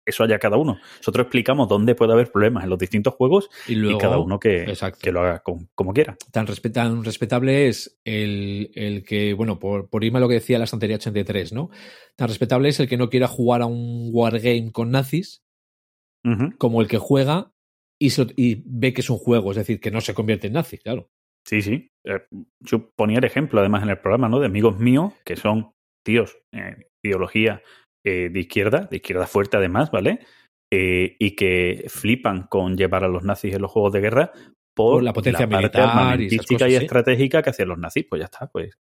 eso 0.06 0.24
haya 0.24 0.38
cada 0.38 0.56
uno. 0.56 0.78
Nosotros 0.96 1.24
explicamos 1.24 1.68
dónde 1.68 1.94
puede 1.94 2.14
haber 2.14 2.32
problemas 2.32 2.64
en 2.64 2.70
los 2.70 2.78
distintos 2.78 3.12
juegos 3.12 3.50
Y 3.66 3.72
y, 3.72 3.74
luego, 3.74 3.98
cada 3.98 4.16
uno 4.16 4.40
que, 4.40 4.62
exacto. 4.62 5.00
que 5.02 5.12
lo 5.12 5.20
haga 5.20 5.40
con- 5.40 5.68
como 5.74 5.92
quiera. 5.92 6.16
tan, 6.32 6.46
respe- 6.46 6.72
tan 6.72 7.04
respetable 7.04 7.68
es 7.68 8.00
el, 8.04 8.70
el 8.74 9.04
que, 9.04 9.34
bueno, 9.34 9.58
por, 9.58 9.90
por 9.90 10.04
irme 10.04 10.16
a 10.16 10.20
lo 10.22 10.28
que 10.28 10.34
decía 10.36 10.56
la 10.56 10.64
estantería 10.64 10.96
83, 10.96 11.52
¿no? 11.52 11.68
Tan 12.16 12.28
respetable 12.28 12.70
es 12.70 12.80
el 12.80 12.88
que 12.88 12.96
no 12.96 13.10
quiera 13.10 13.28
jugar 13.28 13.60
a 13.60 13.66
un 13.66 14.08
wargame 14.10 14.72
con 14.72 14.90
nazis 14.90 15.42
como 16.56 16.80
el 16.80 16.88
que 16.88 16.96
juega 16.98 17.52
y, 18.00 18.10
se- 18.10 18.32
y 18.36 18.62
ve 18.66 18.92
que 18.92 19.00
es 19.00 19.10
un 19.10 19.18
juego, 19.18 19.50
es 19.50 19.56
decir, 19.56 19.80
que 19.80 19.90
no 19.90 20.00
se 20.00 20.14
convierte 20.14 20.46
en 20.46 20.54
nazi, 20.54 20.78
claro. 20.78 21.08
Sí, 21.46 21.62
sí. 21.62 21.88
Eh, 22.06 22.20
Yo 22.60 22.90
ponía 22.96 23.18
el 23.18 23.24
ejemplo, 23.24 23.60
además, 23.60 23.82
en 23.82 23.90
el 23.90 23.98
programa, 23.98 24.28
¿no? 24.28 24.38
De 24.40 24.46
amigos 24.46 24.78
míos 24.78 25.12
que 25.24 25.36
son 25.36 25.72
tíos, 26.04 26.38
eh, 26.54 26.88
ideología 27.04 27.62
eh, 28.06 28.28
de 28.30 28.40
izquierda, 28.40 28.86
de 28.90 28.96
izquierda 28.96 29.26
fuerte 29.26 29.56
además, 29.56 29.90
¿vale? 29.90 30.20
Eh, 30.72 31.16
y 31.18 31.34
que 31.34 31.84
flipan 31.88 32.42
con 32.48 32.76
llevar 32.76 33.02
a 33.04 33.08
los 33.08 33.22
nazis 33.24 33.54
en 33.54 33.62
los 33.62 33.70
juegos 33.70 33.92
de 33.92 34.00
guerra 34.00 34.32
por, 34.76 34.96
Por 34.96 35.02
la 35.02 35.12
potencia 35.14 35.46
militar 35.46 35.80
y 35.80 35.84
esas 35.86 35.96
armamentística 35.96 36.54
cosas, 36.54 36.68
y 36.68 36.76
sí. 36.76 36.84
estratégica 36.84 37.42
que 37.42 37.50
hacían 37.50 37.68
los 37.68 37.78
nazis. 37.78 38.06
Pues 38.08 38.20
ya 38.20 38.24
está, 38.26 38.46
pues. 38.48 38.74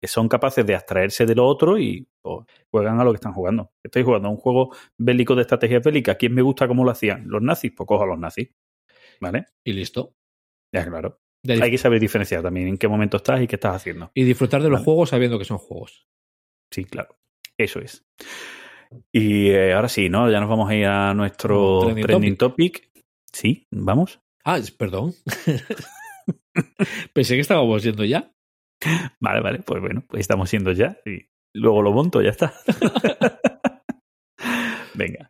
Que 0.00 0.08
son 0.08 0.28
capaces 0.28 0.64
de 0.64 0.74
abstraerse 0.74 1.26
de 1.26 1.34
lo 1.34 1.46
otro 1.46 1.78
y 1.78 2.08
pues, 2.22 2.46
juegan 2.70 3.00
a 3.00 3.04
lo 3.04 3.12
que 3.12 3.16
están 3.16 3.32
jugando. 3.32 3.72
Estoy 3.82 4.02
jugando 4.02 4.28
a 4.28 4.30
un 4.30 4.38
juego 4.38 4.74
bélico 4.96 5.34
de 5.34 5.42
estrategia 5.42 5.80
bélica. 5.80 6.14
¿Quién 6.14 6.34
me 6.34 6.42
gusta 6.42 6.66
cómo 6.66 6.84
lo 6.84 6.90
hacían? 6.90 7.24
¿Los 7.28 7.42
nazis? 7.42 7.72
Pues 7.76 7.86
cojo 7.86 8.04
a 8.04 8.06
los 8.06 8.18
nazis. 8.18 8.50
¿Vale? 9.20 9.46
Y 9.64 9.74
listo. 9.74 10.14
Ya, 10.74 10.86
claro. 10.86 11.20
Hay 11.48 11.70
que 11.70 11.78
saber 11.78 12.00
diferenciar 12.00 12.42
también 12.42 12.68
en 12.68 12.78
qué 12.78 12.88
momento 12.88 13.16
estás 13.16 13.40
y 13.42 13.46
qué 13.46 13.56
estás 13.56 13.76
haciendo. 13.76 14.10
Y 14.14 14.24
disfrutar 14.24 14.62
de 14.62 14.68
los 14.68 14.80
Vale. 14.80 14.84
juegos 14.84 15.10
sabiendo 15.10 15.38
que 15.38 15.44
son 15.44 15.58
juegos. 15.58 16.06
Sí, 16.70 16.84
claro. 16.84 17.18
Eso 17.56 17.80
es. 17.80 18.06
Y 19.12 19.50
eh, 19.50 19.72
ahora 19.72 19.88
sí, 19.88 20.08
¿no? 20.08 20.30
Ya 20.30 20.40
nos 20.40 20.48
vamos 20.48 20.68
a 20.70 20.74
ir 20.74 20.86
a 20.86 21.14
nuestro 21.14 21.80
Trending 21.84 22.06
trending, 22.06 22.36
topic. 22.36 22.90
Sí, 23.32 23.66
vamos. 23.70 24.20
Ah, 24.44 24.60
perdón. 24.76 25.14
Pensé 27.12 27.34
que 27.34 27.40
estábamos 27.40 27.82
yendo 27.82 28.04
ya. 28.04 28.32
Vale, 29.20 29.40
vale. 29.40 29.60
Pues 29.60 29.80
bueno, 29.80 30.04
pues 30.08 30.20
estamos 30.20 30.50
siendo 30.50 30.72
ya. 30.72 30.98
Y 31.04 31.28
luego 31.54 31.82
lo 31.82 31.92
monto, 31.92 32.22
ya 32.22 32.30
está. 32.30 32.52
Venga. 34.94 35.29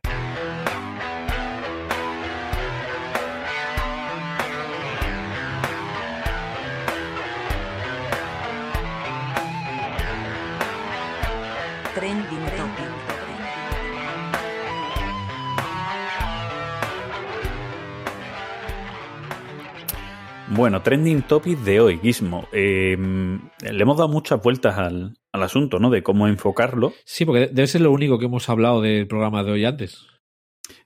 Bueno, 20.61 20.83
trending 20.83 21.23
topic 21.23 21.59
de 21.61 21.81
hoy, 21.81 21.99
Gizmo. 22.03 22.47
Eh, 22.53 22.95
le 22.99 23.83
hemos 23.83 23.97
dado 23.97 24.11
muchas 24.11 24.43
vueltas 24.43 24.77
al, 24.77 25.15
al 25.33 25.43
asunto, 25.43 25.79
¿no? 25.79 25.89
De 25.89 26.03
cómo 26.03 26.29
enfocarlo. 26.29 26.93
Sí, 27.07 27.25
porque 27.25 27.47
debe 27.47 27.67
ser 27.67 27.81
lo 27.81 27.91
único 27.91 28.19
que 28.19 28.27
hemos 28.27 28.47
hablado 28.51 28.83
del 28.83 29.07
programa 29.07 29.43
de 29.43 29.53
hoy 29.53 29.65
antes. 29.65 30.07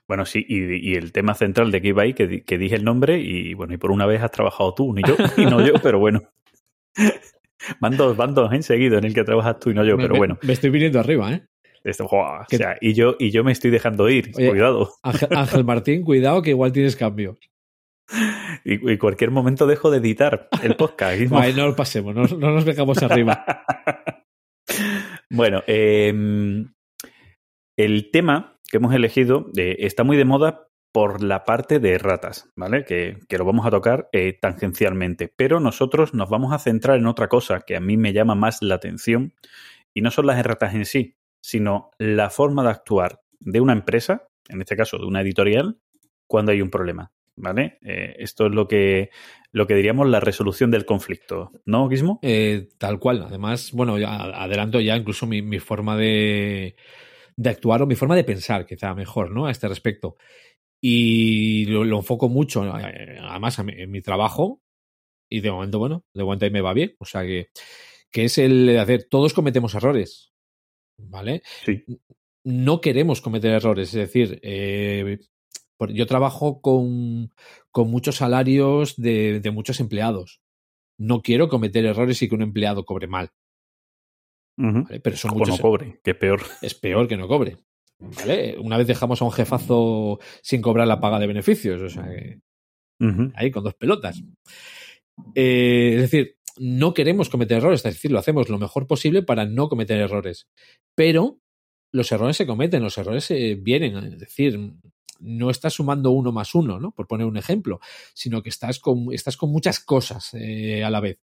Bueno, 0.07 0.27
sí, 0.27 0.47
y, 0.49 0.93
y 0.93 0.95
el 0.95 1.11
tema 1.11 1.35
central 1.35 1.73
de 1.73 1.83
que 1.83 1.89
iba 1.89 2.05
ahí, 2.05 2.15
que, 2.15 2.45
que 2.45 2.57
dije 2.57 2.77
el 2.77 2.85
nombre, 2.85 3.19
y 3.19 3.55
bueno, 3.55 3.75
y 3.75 3.77
por 3.77 3.91
una 3.91 4.07
vez 4.07 4.23
has 4.23 4.31
trabajado 4.31 4.75
tú, 4.75 4.95
ni 4.95 5.03
yo, 5.03 5.17
y 5.37 5.45
no 5.45 5.61
yo, 5.67 5.73
pero 5.83 5.99
bueno. 5.99 6.21
Van 7.81 7.97
dos, 7.97 8.17
van 8.17 8.33
dos 8.33 8.53
enseguido 8.53 8.99
en 8.99 9.05
el 9.07 9.13
que 9.15 9.25
trabajas 9.25 9.59
tú 9.59 9.71
y 9.71 9.75
no 9.75 9.85
yo, 9.85 9.97
Me- 9.97 10.05
pero 10.05 10.15
bueno. 10.15 10.39
Me 10.43 10.53
estoy 10.53 10.71
viniendo 10.71 11.01
arriba, 11.01 11.33
¿eh? 11.33 11.47
Esto, 11.83 12.07
¡joa! 12.07 12.43
o 12.43 12.57
sea, 12.57 12.77
y 12.81 12.93
yo, 12.93 13.17
y 13.19 13.33
yo 13.33 13.43
me 13.43 13.51
estoy 13.51 13.73
dejando 13.73 14.09
ir, 14.09 14.31
Oye, 14.37 14.51
cuidado. 14.51 14.91
Ángel, 15.03 15.29
Ángel 15.33 15.65
Martín, 15.65 16.03
cuidado 16.05 16.43
que 16.43 16.51
igual 16.51 16.71
tienes 16.71 16.95
cambio. 16.95 17.39
Y, 18.65 18.93
y 18.93 18.97
cualquier 18.97 19.31
momento 19.31 19.67
dejo 19.67 19.91
de 19.91 19.99
editar 19.99 20.49
el 20.63 20.77
podcast. 20.77 21.21
Vale, 21.29 21.53
no 21.57 21.67
lo 21.67 21.77
pasemos, 21.77 22.15
no, 22.15 22.25
no 22.25 22.53
nos 22.53 22.65
dejamos 22.65 23.03
arriba. 23.03 23.45
bueno, 25.31 25.63
eh, 25.67 26.15
el 27.77 28.11
tema 28.11 28.59
que 28.71 28.79
hemos 28.79 28.95
elegido 28.95 29.51
eh, 29.57 29.77
está 29.81 30.05
muy 30.05 30.17
de 30.17 30.25
moda 30.25 30.69
por 30.93 31.25
la 31.25 31.45
parte 31.45 31.81
de 31.81 31.99
ratas, 31.99 32.49
¿vale? 32.55 32.85
Que, 32.85 33.19
que 33.29 33.37
lo 33.37 33.45
vamos 33.45 33.67
a 33.67 33.71
tocar 33.71 34.09
eh, 34.13 34.39
tangencialmente. 34.41 35.33
Pero 35.37 35.59
nosotros 35.59 36.15
nos 36.15 36.31
vamos 36.31 36.53
a 36.53 36.61
centrar 36.61 36.99
en 36.99 37.07
otra 37.07 37.29
cosa 37.29 37.63
que 37.67 37.77
a 37.77 37.81
mí 37.81 37.97
me 37.97 38.13
llama 38.13 38.37
más 38.37 38.63
la 38.63 38.77
atención. 38.77 39.35
Y 39.93 40.03
no 40.03 40.11
son 40.11 40.27
las 40.27 40.45
ratas 40.45 40.75
en 40.75 40.85
sí, 40.85 41.17
sino 41.43 41.91
la 41.99 42.31
forma 42.31 42.63
de 42.63 42.71
actuar 42.71 43.21
de 43.41 43.61
una 43.61 43.73
empresa, 43.73 44.29
en 44.49 44.61
este 44.61 44.77
caso 44.77 44.97
de 44.99 45.07
una 45.07 45.21
editorial, 45.21 45.79
cuando 46.29 46.53
hay 46.53 46.63
un 46.63 46.71
problema. 46.71 47.13
¿Vale? 47.37 47.79
Eh, 47.83 48.15
esto 48.19 48.47
es 48.47 48.53
lo 48.53 48.69
que, 48.69 49.11
lo 49.51 49.67
que 49.67 49.75
diríamos 49.75 50.09
la 50.09 50.21
resolución 50.21 50.71
del 50.71 50.85
conflicto, 50.85 51.51
¿no, 51.65 51.89
Gizmo? 51.89 52.21
Eh, 52.23 52.69
tal 52.79 53.01
cual. 53.01 53.25
Además, 53.27 53.73
bueno, 53.73 53.99
ya 53.99 54.15
adelanto 54.15 54.81
ya 54.81 54.97
incluso 54.97 55.27
mi, 55.27 55.43
mi 55.43 55.59
forma 55.59 55.97
de, 55.97 56.77
de 57.37 57.51
actuar 57.51 57.83
o 57.83 57.87
mi 57.87 57.97
forma 57.97 58.15
de 58.17 58.25
pensar, 58.25 58.67
quizá 58.67 58.95
mejor, 58.95 59.33
¿no? 59.33 59.47
A 59.47 59.51
este 59.51 59.67
respecto. 59.69 60.17
Y 60.81 61.65
lo, 61.67 61.85
lo 61.85 61.97
enfoco 61.99 62.29
mucho, 62.29 62.65
eh, 62.79 63.19
además, 63.21 63.59
a 63.59 63.65
mi- 63.65 63.75
en 63.81 63.91
mi 63.91 64.01
trabajo. 64.03 64.63
Y 65.31 65.41
de 65.41 65.51
momento, 65.51 65.79
bueno, 65.79 66.05
de 66.15 66.23
momento 66.25 66.45
ahí 66.45 66.51
me 66.53 66.61
va 66.61 66.75
bien. 66.75 66.95
O 66.99 67.05
sea 67.05 67.23
que, 67.23 67.49
que 68.13 68.25
es 68.25 68.39
el 68.39 68.67
de 68.67 68.79
hacer, 68.79 69.05
todos 69.11 69.35
cometemos 69.35 69.75
errores. 69.75 70.33
¿Vale? 70.99 71.43
Sí. 71.65 71.83
no 72.45 72.81
queremos 72.81 73.21
cometer 73.21 73.51
errores. 73.53 73.89
Es 73.89 73.95
decir, 73.95 74.39
eh, 74.43 75.19
yo 75.93 76.07
trabajo 76.07 76.61
con, 76.61 77.33
con 77.71 77.91
muchos 77.91 78.17
salarios 78.17 78.97
de, 78.97 79.41
de 79.41 79.51
muchos 79.51 79.81
empleados. 79.81 80.41
No 80.99 81.23
quiero 81.23 81.49
cometer 81.49 81.85
errores 81.85 82.23
y 82.23 82.29
que 82.29 82.35
un 82.35 82.43
empleado 82.43 82.85
cobre 82.85 83.07
mal. 83.07 83.31
Pero 85.03 85.17
son 85.17 85.33
O 85.33 85.35
no 85.35 85.39
muchos. 85.41 85.61
cobre, 85.61 86.01
que 86.05 86.13
es 86.13 86.17
peor. 86.17 86.41
es 86.63 86.75
peor 86.75 87.09
que 87.09 87.17
no 87.17 87.27
cobre. 87.27 87.59
¿vale? 87.99 88.57
Una 88.59 88.77
vez 88.77 88.87
dejamos 88.87 89.21
a 89.21 89.25
un 89.25 89.33
jefazo 89.33 90.21
sin 90.43 90.63
cobrar 90.63 90.87
la 90.87 91.01
paga 91.01 91.19
de 91.19 91.27
beneficios. 91.27 91.81
O 91.83 91.89
sea 91.89 92.05
que 92.05 92.41
ahí 93.35 93.51
con 93.51 93.65
dos 93.65 93.75
pelotas. 93.75 94.23
Eh, 95.35 95.93
es 95.97 96.01
decir, 96.03 96.37
no 96.59 96.95
queremos 96.95 97.29
cometer 97.29 97.59
errores, 97.59 97.85
es 97.85 97.95
decir, 97.95 98.13
lo 98.13 98.19
hacemos 98.21 98.49
lo 98.49 98.59
mejor 98.59 98.87
posible 98.87 99.23
para 99.23 99.45
no 99.45 99.69
cometer 99.69 100.01
errores. 100.01 100.49
Pero 100.95 101.41
los 101.93 102.11
errores 102.13 102.37
se 102.37 102.47
cometen, 102.47 102.83
los 102.83 102.97
errores 102.99 103.31
eh, 103.33 103.57
vienen, 103.61 103.97
es 103.97 104.19
decir, 104.19 104.59
no 105.21 105.51
estás 105.51 105.75
sumando 105.75 106.11
uno 106.11 106.33
más 106.33 106.55
uno, 106.55 106.79
¿no? 106.79 106.93
Por 106.93 107.07
poner 107.07 107.27
un 107.27 107.37
ejemplo, 107.37 107.81
sino 108.15 108.43
que 108.43 108.49
estás 108.49 108.79
con, 108.81 109.13
estás 109.13 109.37
con 109.37 109.51
muchas 109.51 109.81
cosas 109.81 110.35
eh, 110.35 110.85
a 110.85 110.91
la 110.91 111.01
vez. 111.01 111.19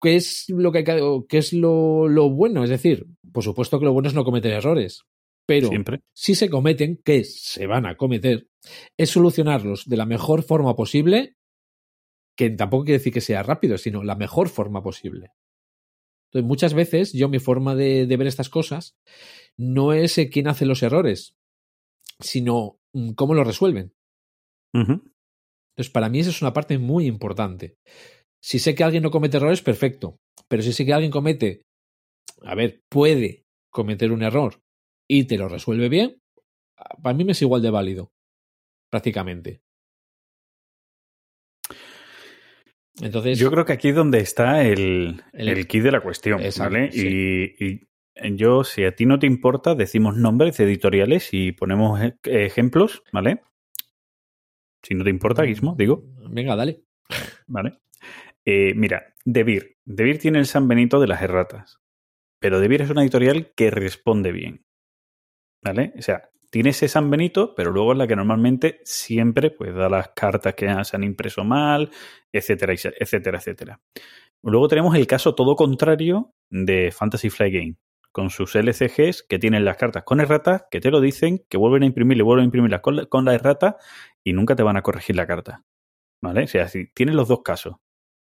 ¿Qué 0.00 0.16
es 0.16 0.46
lo 0.48 0.70
que 0.70 0.84
qué 0.84 1.38
es 1.38 1.52
lo, 1.52 2.08
lo 2.08 2.28
bueno? 2.30 2.62
Es 2.62 2.70
decir, 2.70 3.06
por 3.32 3.42
supuesto 3.42 3.78
que 3.78 3.86
lo 3.86 3.92
bueno 3.92 4.08
es 4.08 4.14
no 4.14 4.24
cometer 4.24 4.52
errores, 4.52 5.04
pero 5.46 5.68
Siempre. 5.68 6.00
si 6.12 6.34
se 6.34 6.48
cometen, 6.48 7.00
que 7.04 7.24
se 7.24 7.66
van 7.66 7.86
a 7.86 7.96
cometer, 7.96 8.48
es 8.96 9.10
solucionarlos 9.10 9.88
de 9.88 9.96
la 9.96 10.06
mejor 10.06 10.42
forma 10.42 10.74
posible, 10.74 11.36
que 12.36 12.50
tampoco 12.50 12.84
quiere 12.84 12.98
decir 12.98 13.12
que 13.12 13.20
sea 13.20 13.42
rápido, 13.42 13.78
sino 13.78 14.02
la 14.02 14.14
mejor 14.14 14.48
forma 14.48 14.82
posible. 14.82 15.32
Entonces, 16.26 16.48
muchas 16.48 16.74
veces 16.74 17.12
yo 17.12 17.28
mi 17.28 17.38
forma 17.38 17.74
de, 17.74 18.06
de 18.06 18.16
ver 18.16 18.26
estas 18.26 18.48
cosas 18.48 18.96
no 19.56 19.92
es 19.92 20.18
eh, 20.18 20.30
quién 20.30 20.48
hace 20.48 20.66
los 20.66 20.82
errores, 20.82 21.36
sino 22.20 22.78
mm, 22.94 23.12
cómo 23.12 23.34
los 23.34 23.46
resuelven. 23.46 23.92
Entonces, 24.74 25.92
para 25.92 26.08
mí 26.08 26.20
esa 26.20 26.30
es 26.30 26.42
una 26.42 26.52
parte 26.52 26.78
muy 26.78 27.06
importante. 27.06 27.76
Si 28.42 28.58
sé 28.58 28.74
que 28.74 28.84
alguien 28.84 29.02
no 29.02 29.10
comete 29.10 29.36
errores, 29.38 29.62
perfecto. 29.62 30.18
Pero 30.48 30.62
si 30.62 30.72
sé 30.72 30.84
que 30.84 30.92
alguien 30.92 31.10
comete, 31.12 31.62
a 32.42 32.54
ver, 32.54 32.80
puede 32.90 33.44
cometer 33.70 34.12
un 34.12 34.22
error 34.22 34.60
y 35.08 35.24
te 35.24 35.36
lo 35.38 35.48
resuelve 35.48 35.88
bien, 35.88 36.18
para 37.02 37.14
mí 37.16 37.24
me 37.24 37.32
es 37.32 37.42
igual 37.42 37.62
de 37.62 37.70
válido, 37.70 38.10
prácticamente. 38.90 39.60
Entonces, 43.00 43.38
Yo 43.38 43.50
creo 43.50 43.64
que 43.64 43.72
aquí 43.72 43.88
es 43.88 43.94
donde 43.96 44.18
está 44.18 44.62
el, 44.64 45.22
El- 45.32 45.48
el 45.48 45.66
kit 45.66 45.82
de 45.82 45.90
la 45.92 46.00
cuestión, 46.02 46.40
Exacto, 46.40 46.74
¿vale? 46.74 46.92
sí. 46.92 47.08
Y, 47.08 47.64
y 47.64 47.88
yo, 48.32 48.64
si 48.64 48.84
a 48.84 48.94
ti 48.94 49.06
no 49.06 49.18
te 49.18 49.26
importa, 49.26 49.74
decimos 49.74 50.16
nombres 50.16 50.56
de 50.56 50.64
editoriales 50.64 51.30
y 51.32 51.52
ponemos 51.52 52.00
e- 52.00 52.16
ejemplos, 52.24 53.02
¿vale? 53.12 53.42
Si 54.82 54.94
no 54.94 55.04
te 55.04 55.10
importa, 55.10 55.46
Gizmo, 55.46 55.74
digo, 55.76 56.04
Venga, 56.28 56.56
dale. 56.56 56.82
¿vale? 57.46 57.78
Eh, 58.44 58.74
mira, 58.74 59.14
Debir. 59.24 59.78
Debir 59.84 60.18
tiene 60.18 60.38
el 60.38 60.46
San 60.46 60.68
Benito 60.68 61.00
de 61.00 61.06
las 61.06 61.22
erratas. 61.22 61.80
Pero 62.40 62.60
Debir 62.60 62.82
es 62.82 62.90
una 62.90 63.02
editorial 63.02 63.52
que 63.54 63.70
responde 63.70 64.32
bien. 64.32 64.64
¿Vale? 65.62 65.94
O 65.98 66.02
sea, 66.02 66.28
tiene 66.50 66.70
ese 66.70 66.88
San 66.88 67.10
Benito, 67.10 67.54
pero 67.54 67.72
luego 67.72 67.92
es 67.92 67.98
la 67.98 68.06
que 68.06 68.16
normalmente 68.16 68.80
siempre 68.84 69.50
pues, 69.50 69.74
da 69.74 69.88
las 69.88 70.10
cartas 70.10 70.54
que 70.54 70.84
se 70.84 70.96
han 70.96 71.04
impreso 71.04 71.42
mal, 71.42 71.90
etcétera, 72.30 72.74
etcétera, 72.74 73.38
etcétera. 73.38 73.80
Luego 74.42 74.68
tenemos 74.68 74.94
el 74.94 75.06
caso 75.06 75.34
todo 75.34 75.56
contrario 75.56 76.34
de 76.50 76.92
Fantasy 76.92 77.30
Flight 77.30 77.54
Game. 77.54 77.76
Con 78.14 78.30
sus 78.30 78.54
LCGs 78.54 79.24
que 79.24 79.40
tienen 79.40 79.64
las 79.64 79.76
cartas 79.76 80.04
con 80.04 80.20
errata, 80.20 80.68
que 80.70 80.80
te 80.80 80.92
lo 80.92 81.00
dicen, 81.00 81.44
que 81.48 81.58
vuelven 81.58 81.82
a 81.82 81.86
imprimir, 81.86 82.16
le 82.16 82.22
vuelven 82.22 82.42
a 82.42 82.44
imprimirlas 82.44 82.80
con 82.80 82.94
la, 82.94 83.06
con 83.06 83.24
la 83.24 83.34
errata 83.34 83.76
y 84.22 84.34
nunca 84.34 84.54
te 84.54 84.62
van 84.62 84.76
a 84.76 84.82
corregir 84.82 85.16
la 85.16 85.26
carta. 85.26 85.64
¿Vale? 86.22 86.44
O 86.44 86.46
sea, 86.46 86.68
si 86.68 86.86
tienes 86.94 87.16
los 87.16 87.26
dos 87.26 87.42
casos. 87.42 87.74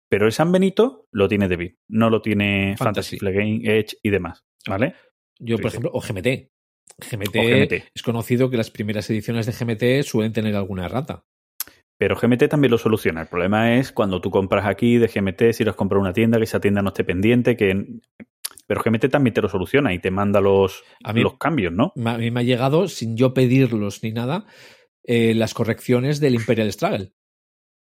Pero 0.10 0.26
el 0.26 0.32
San 0.32 0.52
Benito 0.52 1.08
lo 1.12 1.28
tiene 1.28 1.48
David, 1.48 1.76
no 1.88 2.10
lo 2.10 2.24
tiene 2.24 2.76
Fantasy. 2.80 3.20
Fantasy, 3.20 3.38
Game, 3.38 3.62
Edge 3.64 3.98
y 4.02 4.10
demás. 4.10 4.44
¿Vale? 4.68 4.96
Yo, 5.40 5.58
por 5.60 5.68
ejemplo, 5.68 5.92
o 5.94 6.02
GMT. 6.02 6.50
GMT. 6.98 7.36
O 7.36 7.44
GMT. 7.44 7.74
Es 7.94 8.02
conocido 8.04 8.50
que 8.50 8.58
las 8.58 8.72
primeras 8.72 9.08
ediciones 9.12 9.46
de 9.46 9.52
GMT 9.52 10.04
suelen 10.04 10.34
tener 10.34 10.56
alguna 10.56 10.86
errata. 10.86 11.26
Pero 12.00 12.16
GMT 12.16 12.48
también 12.50 12.72
lo 12.72 12.80
soluciona. 12.80 13.22
El 13.22 13.28
problema 13.28 13.76
es 13.76 13.92
cuando 13.92 14.20
tú 14.20 14.32
compras 14.32 14.66
aquí 14.66 14.98
de 14.98 15.08
GMT, 15.08 15.54
si 15.54 15.64
los 15.64 15.76
compras 15.76 16.00
en 16.00 16.02
una 16.02 16.14
tienda, 16.14 16.40
que 16.40 16.46
esa 16.46 16.60
tienda 16.60 16.82
no 16.82 16.90
esté 16.90 17.04
pendiente, 17.04 17.56
que... 17.56 18.00
Pero 18.68 18.82
GMT 18.84 19.10
también 19.10 19.34
te 19.34 19.42
lo 19.42 19.50
soluciona 19.50 19.94
y 19.94 20.00
te 20.00 20.10
manda 20.12 20.42
los, 20.42 20.84
A 21.04 21.14
mí- 21.14 21.22
los 21.22 21.38
cambios, 21.38 21.72
¿no? 21.74 21.94
A 22.06 22.18
mí 22.18 22.32
me 22.32 22.40
ha 22.40 22.44
llegado, 22.44 22.88
sin 22.88 23.16
yo 23.16 23.34
pedirlos 23.34 24.02
ni 24.04 24.12
nada, 24.12 24.46
eh, 25.04 25.34
las 25.36 25.54
correcciones 25.54 26.20
del 26.20 26.36
Imperial 26.36 26.72
Struggle. 26.72 27.14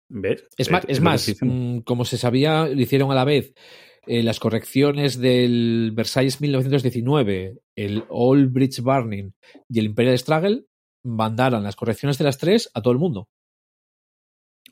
¿Ves? 0.09 0.47
Es 0.57 0.69
más, 0.71 0.85
Es- 0.87 1.01
más 1.01 1.35
mm, 1.41 1.79
como 1.79 2.05
se 2.05 2.17
sabía, 2.17 2.65
lo 2.67 2.81
hicieron 2.81 3.11
a 3.11 3.15
la 3.15 3.23
vez 3.25 3.53
eh, 4.05 4.21
las 4.21 4.39
correcciones 4.39 5.17
del 5.19 5.91
Versailles 5.95 6.41
1919, 6.41 7.59
el 7.75 8.03
All 8.09 8.47
Bridge 8.47 8.81
Burning 8.81 9.31
y 9.69 9.79
el 9.79 9.85
Imperial 9.85 10.17
Struggle, 10.19 10.65
mandaran 11.05 11.63
las 11.63 11.75
correcciones 11.75 12.17
de 12.17 12.25
las 12.25 12.37
tres 12.37 12.69
a 12.73 12.81
todo 12.81 12.91
el 12.93 12.99
mundo. 12.99 13.27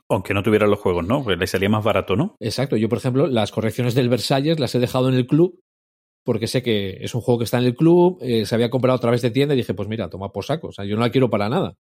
Aunque 0.10 0.34
no 0.34 0.44
tuvieran 0.44 0.70
los 0.70 0.80
juegos, 0.80 1.06
¿no? 1.08 1.24
Pues 1.24 1.38
le 1.38 1.48
salía 1.48 1.70
más 1.70 1.84
barato, 1.84 2.16
¿no? 2.18 2.36
Exacto. 2.42 2.76
Yo, 2.76 2.90
por 2.90 2.98
ejemplo, 2.98 3.28
las 3.28 3.52
correcciones 3.52 3.96
del 3.96 4.10
Versalles 4.10 4.60
las 4.60 4.76
he 4.76 4.80
dejado 4.80 5.08
en 5.08 5.16
el 5.16 5.26
club 5.28 5.62
porque 6.24 6.48
sé 6.48 6.62
que 6.62 6.98
es 7.04 7.14
un 7.16 7.22
juego 7.22 7.40
que 7.40 7.46
está 7.46 7.58
en 7.58 7.66
el 7.66 7.76
club, 7.76 8.20
eh, 8.22 8.46
se 8.46 8.56
había 8.56 8.70
comprado 8.70 8.98
a 8.98 9.02
través 9.02 9.22
de 9.22 9.32
tienda 9.32 9.54
y 9.54 9.58
dije, 9.58 9.74
pues 9.74 9.88
mira, 9.90 10.10
toma 10.10 10.32
por 10.32 10.46
saco. 10.46 10.68
O 10.68 10.72
sea, 10.72 10.86
yo 10.86 10.96
no 10.96 11.02
la 11.02 11.10
quiero 11.12 11.30
para 11.30 11.50
nada. 11.50 11.76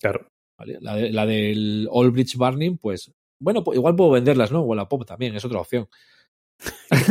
Claro. 0.00 0.26
¿vale? 0.58 0.78
La, 0.80 0.94
de- 0.96 1.10
la 1.12 1.26
del 1.26 1.88
All 1.90 2.10
Bridge 2.10 2.36
Burning, 2.36 2.76
pues, 2.78 3.12
bueno, 3.40 3.64
pues 3.64 3.76
igual 3.76 3.96
puedo 3.96 4.10
venderlas, 4.10 4.52
¿no? 4.52 4.62
O 4.62 4.74
la 4.74 4.88
pop 4.88 5.04
también, 5.06 5.34
es 5.34 5.44
otra 5.44 5.60
opción. 5.60 5.88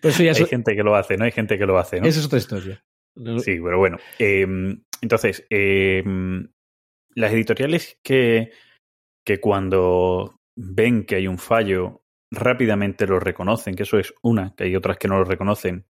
Pero 0.00 0.10
eso 0.12 0.22
ya 0.22 0.32
Hay 0.32 0.44
gente 0.46 0.74
que 0.76 0.82
lo 0.82 0.94
hace, 0.96 1.16
¿no? 1.16 1.24
Hay 1.24 1.32
gente 1.32 1.58
que 1.58 1.66
lo 1.66 1.78
hace, 1.78 2.00
¿no? 2.00 2.06
esa 2.06 2.20
es 2.20 2.26
otra 2.26 2.38
historia. 2.38 2.84
No- 3.16 3.38
Sí, 3.40 3.58
pero 3.62 3.78
bueno. 3.78 3.98
eh, 4.18 4.46
entonces, 5.02 5.46
eh, 5.50 6.02
las 7.14 7.32
editoriales 7.32 7.98
que, 8.02 8.50
que 9.26 9.40
cuando 9.40 10.36
ven 10.56 11.04
que 11.04 11.16
hay 11.16 11.26
un 11.26 11.38
fallo, 11.38 12.01
rápidamente 12.32 13.06
lo 13.06 13.20
reconocen, 13.20 13.76
que 13.76 13.84
eso 13.84 13.98
es 13.98 14.14
una, 14.22 14.54
que 14.56 14.64
hay 14.64 14.74
otras 14.74 14.96
que 14.96 15.06
no 15.06 15.18
lo 15.18 15.24
reconocen, 15.24 15.86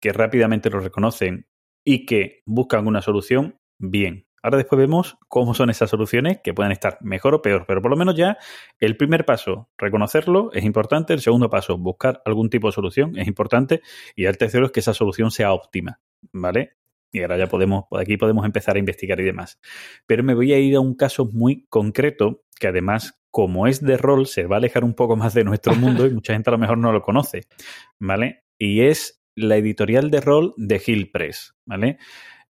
que 0.00 0.12
rápidamente 0.12 0.70
lo 0.70 0.80
reconocen 0.80 1.46
y 1.84 2.06
que 2.06 2.42
buscan 2.46 2.86
una 2.86 3.02
solución, 3.02 3.58
bien. 3.78 4.26
Ahora 4.42 4.56
después 4.56 4.78
vemos 4.78 5.18
cómo 5.28 5.52
son 5.52 5.68
esas 5.68 5.90
soluciones, 5.90 6.38
que 6.42 6.54
pueden 6.54 6.72
estar 6.72 6.96
mejor 7.02 7.34
o 7.34 7.42
peor, 7.42 7.64
pero 7.66 7.82
por 7.82 7.90
lo 7.90 7.96
menos 7.96 8.16
ya 8.16 8.38
el 8.78 8.96
primer 8.96 9.26
paso, 9.26 9.68
reconocerlo, 9.76 10.50
es 10.54 10.64
importante. 10.64 11.12
El 11.12 11.20
segundo 11.20 11.50
paso, 11.50 11.76
buscar 11.76 12.22
algún 12.24 12.48
tipo 12.48 12.68
de 12.68 12.72
solución, 12.72 13.18
es 13.18 13.26
importante. 13.26 13.82
Y 14.16 14.24
el 14.24 14.38
tercero 14.38 14.66
es 14.66 14.72
que 14.72 14.80
esa 14.80 14.94
solución 14.94 15.30
sea 15.30 15.52
óptima, 15.52 16.00
¿vale? 16.32 16.76
Y 17.12 17.20
ahora 17.20 17.36
ya 17.36 17.48
podemos, 17.48 17.84
por 17.90 18.00
aquí 18.00 18.16
podemos 18.16 18.46
empezar 18.46 18.76
a 18.76 18.78
investigar 18.78 19.20
y 19.20 19.24
demás. 19.24 19.58
Pero 20.06 20.22
me 20.22 20.34
voy 20.34 20.52
a 20.54 20.58
ir 20.58 20.76
a 20.76 20.80
un 20.80 20.94
caso 20.94 21.26
muy 21.26 21.66
concreto, 21.68 22.44
que 22.58 22.68
además, 22.68 23.19
como 23.30 23.66
es 23.66 23.80
de 23.82 23.96
rol, 23.96 24.26
se 24.26 24.46
va 24.46 24.56
a 24.56 24.58
alejar 24.58 24.84
un 24.84 24.94
poco 24.94 25.16
más 25.16 25.34
de 25.34 25.44
nuestro 25.44 25.74
mundo 25.74 26.06
y 26.06 26.10
mucha 26.14 26.32
gente 26.32 26.50
a 26.50 26.52
lo 26.52 26.58
mejor 26.58 26.78
no 26.78 26.92
lo 26.92 27.02
conoce, 27.02 27.42
¿vale? 27.98 28.44
Y 28.58 28.80
es 28.82 29.22
la 29.36 29.56
editorial 29.56 30.10
de 30.10 30.20
rol 30.20 30.52
de 30.56 30.82
Hill 30.84 31.10
Press, 31.10 31.54
¿vale? 31.64 31.98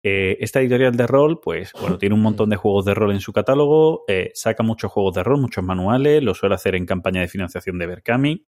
Eh, 0.02 0.36
esta 0.40 0.60
editorial 0.60 0.96
de 0.96 1.06
rol, 1.06 1.40
pues, 1.40 1.72
bueno, 1.80 1.98
tiene 1.98 2.14
un 2.14 2.22
montón 2.22 2.48
de 2.50 2.56
juegos 2.56 2.84
de 2.84 2.94
rol 2.94 3.10
en 3.12 3.20
su 3.20 3.32
catálogo, 3.32 4.04
eh, 4.06 4.30
saca 4.34 4.62
muchos 4.62 4.92
juegos 4.92 5.14
de 5.14 5.24
rol, 5.24 5.40
muchos 5.40 5.64
manuales, 5.64 6.22
lo 6.22 6.32
suele 6.34 6.54
hacer 6.54 6.76
en 6.76 6.86
campaña 6.86 7.22
de 7.22 7.28
financiación 7.28 7.76
de 7.78 7.86
Berkami. 7.86 8.46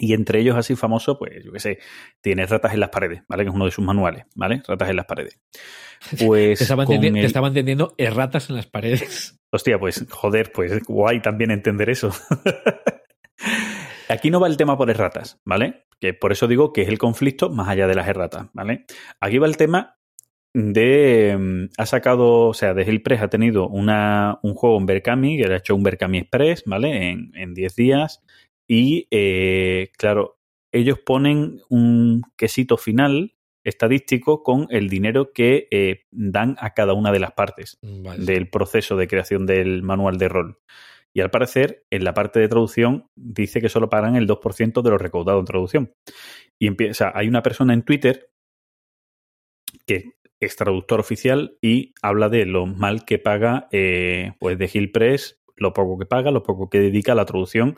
Y 0.00 0.12
entre 0.12 0.38
ellos, 0.40 0.54
así 0.56 0.76
famoso, 0.76 1.18
pues, 1.18 1.44
yo 1.44 1.50
qué 1.50 1.58
sé, 1.58 1.78
tiene 2.20 2.46
Ratas 2.46 2.72
en 2.72 2.78
las 2.80 2.90
paredes, 2.90 3.22
¿vale? 3.28 3.42
Que 3.42 3.48
es 3.48 3.54
uno 3.54 3.64
de 3.64 3.72
sus 3.72 3.84
manuales, 3.84 4.26
¿vale? 4.36 4.62
Ratas 4.64 4.90
en 4.90 4.96
las 4.96 5.06
paredes. 5.06 5.40
Pues. 6.24 6.58
te, 6.58 6.62
estaba 6.64 6.84
entendi- 6.84 7.12
te 7.14 7.18
el- 7.20 7.24
estaba 7.26 7.48
entendiendo 7.48 7.94
erratas 7.98 8.48
en 8.50 8.54
las 8.56 8.66
paredes. 8.68 9.37
Hostia, 9.50 9.78
pues, 9.78 10.06
joder, 10.10 10.52
pues 10.52 10.72
es 10.72 10.84
guay 10.84 11.20
también 11.20 11.50
entender 11.50 11.88
eso. 11.90 12.10
Aquí 14.08 14.30
no 14.30 14.40
va 14.40 14.46
el 14.48 14.56
tema 14.56 14.76
por 14.76 14.90
erratas, 14.90 15.40
¿vale? 15.44 15.86
Que 16.00 16.14
por 16.14 16.32
eso 16.32 16.46
digo 16.46 16.72
que 16.72 16.82
es 16.82 16.88
el 16.88 16.98
conflicto 16.98 17.50
más 17.50 17.68
allá 17.68 17.86
de 17.86 17.94
las 17.94 18.08
erratas, 18.08 18.48
¿vale? 18.52 18.84
Aquí 19.20 19.38
va 19.38 19.46
el 19.46 19.56
tema 19.56 19.96
de. 20.54 21.36
mm, 21.38 21.64
Ha 21.76 21.86
sacado, 21.86 22.48
o 22.48 22.54
sea, 22.54 22.74
de 22.74 22.84
Hillpress 22.84 23.22
ha 23.22 23.28
tenido 23.28 23.68
una, 23.68 24.38
un 24.42 24.54
juego 24.54 24.78
en 24.78 24.86
Berkami, 24.86 25.36
que 25.36 25.48
le 25.48 25.54
ha 25.54 25.58
hecho 25.58 25.74
un 25.74 25.82
Berkami 25.82 26.18
Express, 26.18 26.64
¿vale? 26.66 27.10
En, 27.10 27.32
en 27.34 27.54
10 27.54 27.74
días. 27.76 28.22
Y, 28.66 29.08
eh, 29.10 29.90
claro, 29.96 30.38
ellos 30.72 30.98
ponen 31.00 31.60
un 31.70 32.22
quesito 32.36 32.76
final 32.76 33.34
estadístico 33.68 34.42
con 34.42 34.66
el 34.70 34.88
dinero 34.88 35.32
que 35.32 35.68
eh, 35.70 36.06
dan 36.10 36.56
a 36.58 36.74
cada 36.74 36.94
una 36.94 37.12
de 37.12 37.20
las 37.20 37.32
partes 37.32 37.78
Vale. 37.82 38.24
del 38.24 38.48
proceso 38.48 38.96
de 38.96 39.08
creación 39.08 39.46
del 39.46 39.82
manual 39.82 40.18
de 40.18 40.28
rol. 40.28 40.58
Y 41.14 41.20
al 41.20 41.30
parecer, 41.30 41.84
en 41.90 42.04
la 42.04 42.14
parte 42.14 42.38
de 42.38 42.48
traducción, 42.48 43.10
dice 43.16 43.60
que 43.60 43.68
solo 43.68 43.88
pagan 43.88 44.14
el 44.14 44.28
2% 44.28 44.82
de 44.82 44.90
lo 44.90 44.98
recaudado 44.98 45.40
en 45.40 45.46
traducción. 45.46 45.92
Y 46.58 46.66
empieza, 46.66 47.12
hay 47.14 47.28
una 47.28 47.42
persona 47.42 47.74
en 47.74 47.82
Twitter 47.82 48.30
que 49.86 50.18
es 50.40 50.56
traductor 50.56 51.00
oficial 51.00 51.56
y 51.60 51.94
habla 52.02 52.28
de 52.28 52.46
lo 52.46 52.66
mal 52.66 53.04
que 53.04 53.18
paga 53.18 53.68
eh, 53.72 54.34
pues 54.38 54.58
de 54.58 54.70
Hill 54.72 54.92
Press, 54.92 55.40
lo 55.56 55.72
poco 55.72 55.98
que 55.98 56.06
paga, 56.06 56.30
lo 56.30 56.42
poco 56.42 56.70
que 56.70 56.78
dedica 56.78 57.12
a 57.12 57.16
la 57.16 57.24
traducción, 57.24 57.76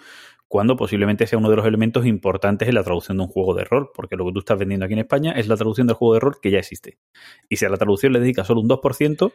cuando 0.50 0.76
posiblemente 0.76 1.28
sea 1.28 1.38
uno 1.38 1.48
de 1.48 1.56
los 1.56 1.64
elementos 1.64 2.06
importantes 2.06 2.68
en 2.68 2.74
la 2.74 2.82
traducción 2.82 3.18
de 3.18 3.22
un 3.22 3.28
juego 3.28 3.54
de 3.54 3.62
rol, 3.62 3.90
porque 3.94 4.16
lo 4.16 4.26
que 4.26 4.32
tú 4.32 4.38
estás 4.40 4.58
vendiendo 4.58 4.84
aquí 4.84 4.94
en 4.94 4.98
España 4.98 5.32
es 5.32 5.46
la 5.46 5.56
traducción 5.56 5.86
del 5.86 5.94
juego 5.94 6.14
de 6.14 6.20
rol 6.20 6.40
que 6.42 6.50
ya 6.50 6.58
existe. 6.58 6.98
Y 7.48 7.56
si 7.56 7.66
a 7.66 7.68
la 7.68 7.76
traducción 7.76 8.12
le 8.12 8.18
dedicas 8.18 8.48
solo 8.48 8.60
un 8.60 8.68
2%, 8.68 9.32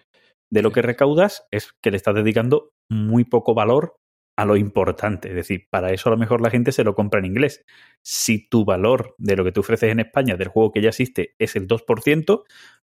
de 0.52 0.62
lo 0.62 0.72
que 0.72 0.82
recaudas 0.82 1.48
es 1.52 1.72
que 1.82 1.90
le 1.90 1.98
estás 1.98 2.16
dedicando 2.16 2.74
muy 2.90 3.24
poco 3.24 3.54
valor 3.54 3.96
a 4.38 4.44
lo 4.44 4.58
importante. 4.58 5.30
Es 5.30 5.36
decir, 5.36 5.68
para 5.72 5.94
eso 5.94 6.10
a 6.10 6.12
lo 6.12 6.18
mejor 6.18 6.42
la 6.42 6.50
gente 6.50 6.74
se 6.74 6.84
lo 6.84 6.96
compra 6.96 7.20
en 7.20 7.28
inglés. 7.28 7.64
Si 8.04 8.50
tu 8.50 8.66
valor 8.66 9.16
de 9.18 9.38
lo 9.38 9.46
que 9.46 9.54
tú 9.54 9.62
ofreces 9.62 9.92
en 9.92 10.02
España 10.02 10.36
del 10.36 10.50
juego 10.50 10.74
que 10.74 10.82
ya 10.82 10.90
existe 10.90 11.34
es 11.40 11.56
el 11.56 11.66
2%, 11.66 12.44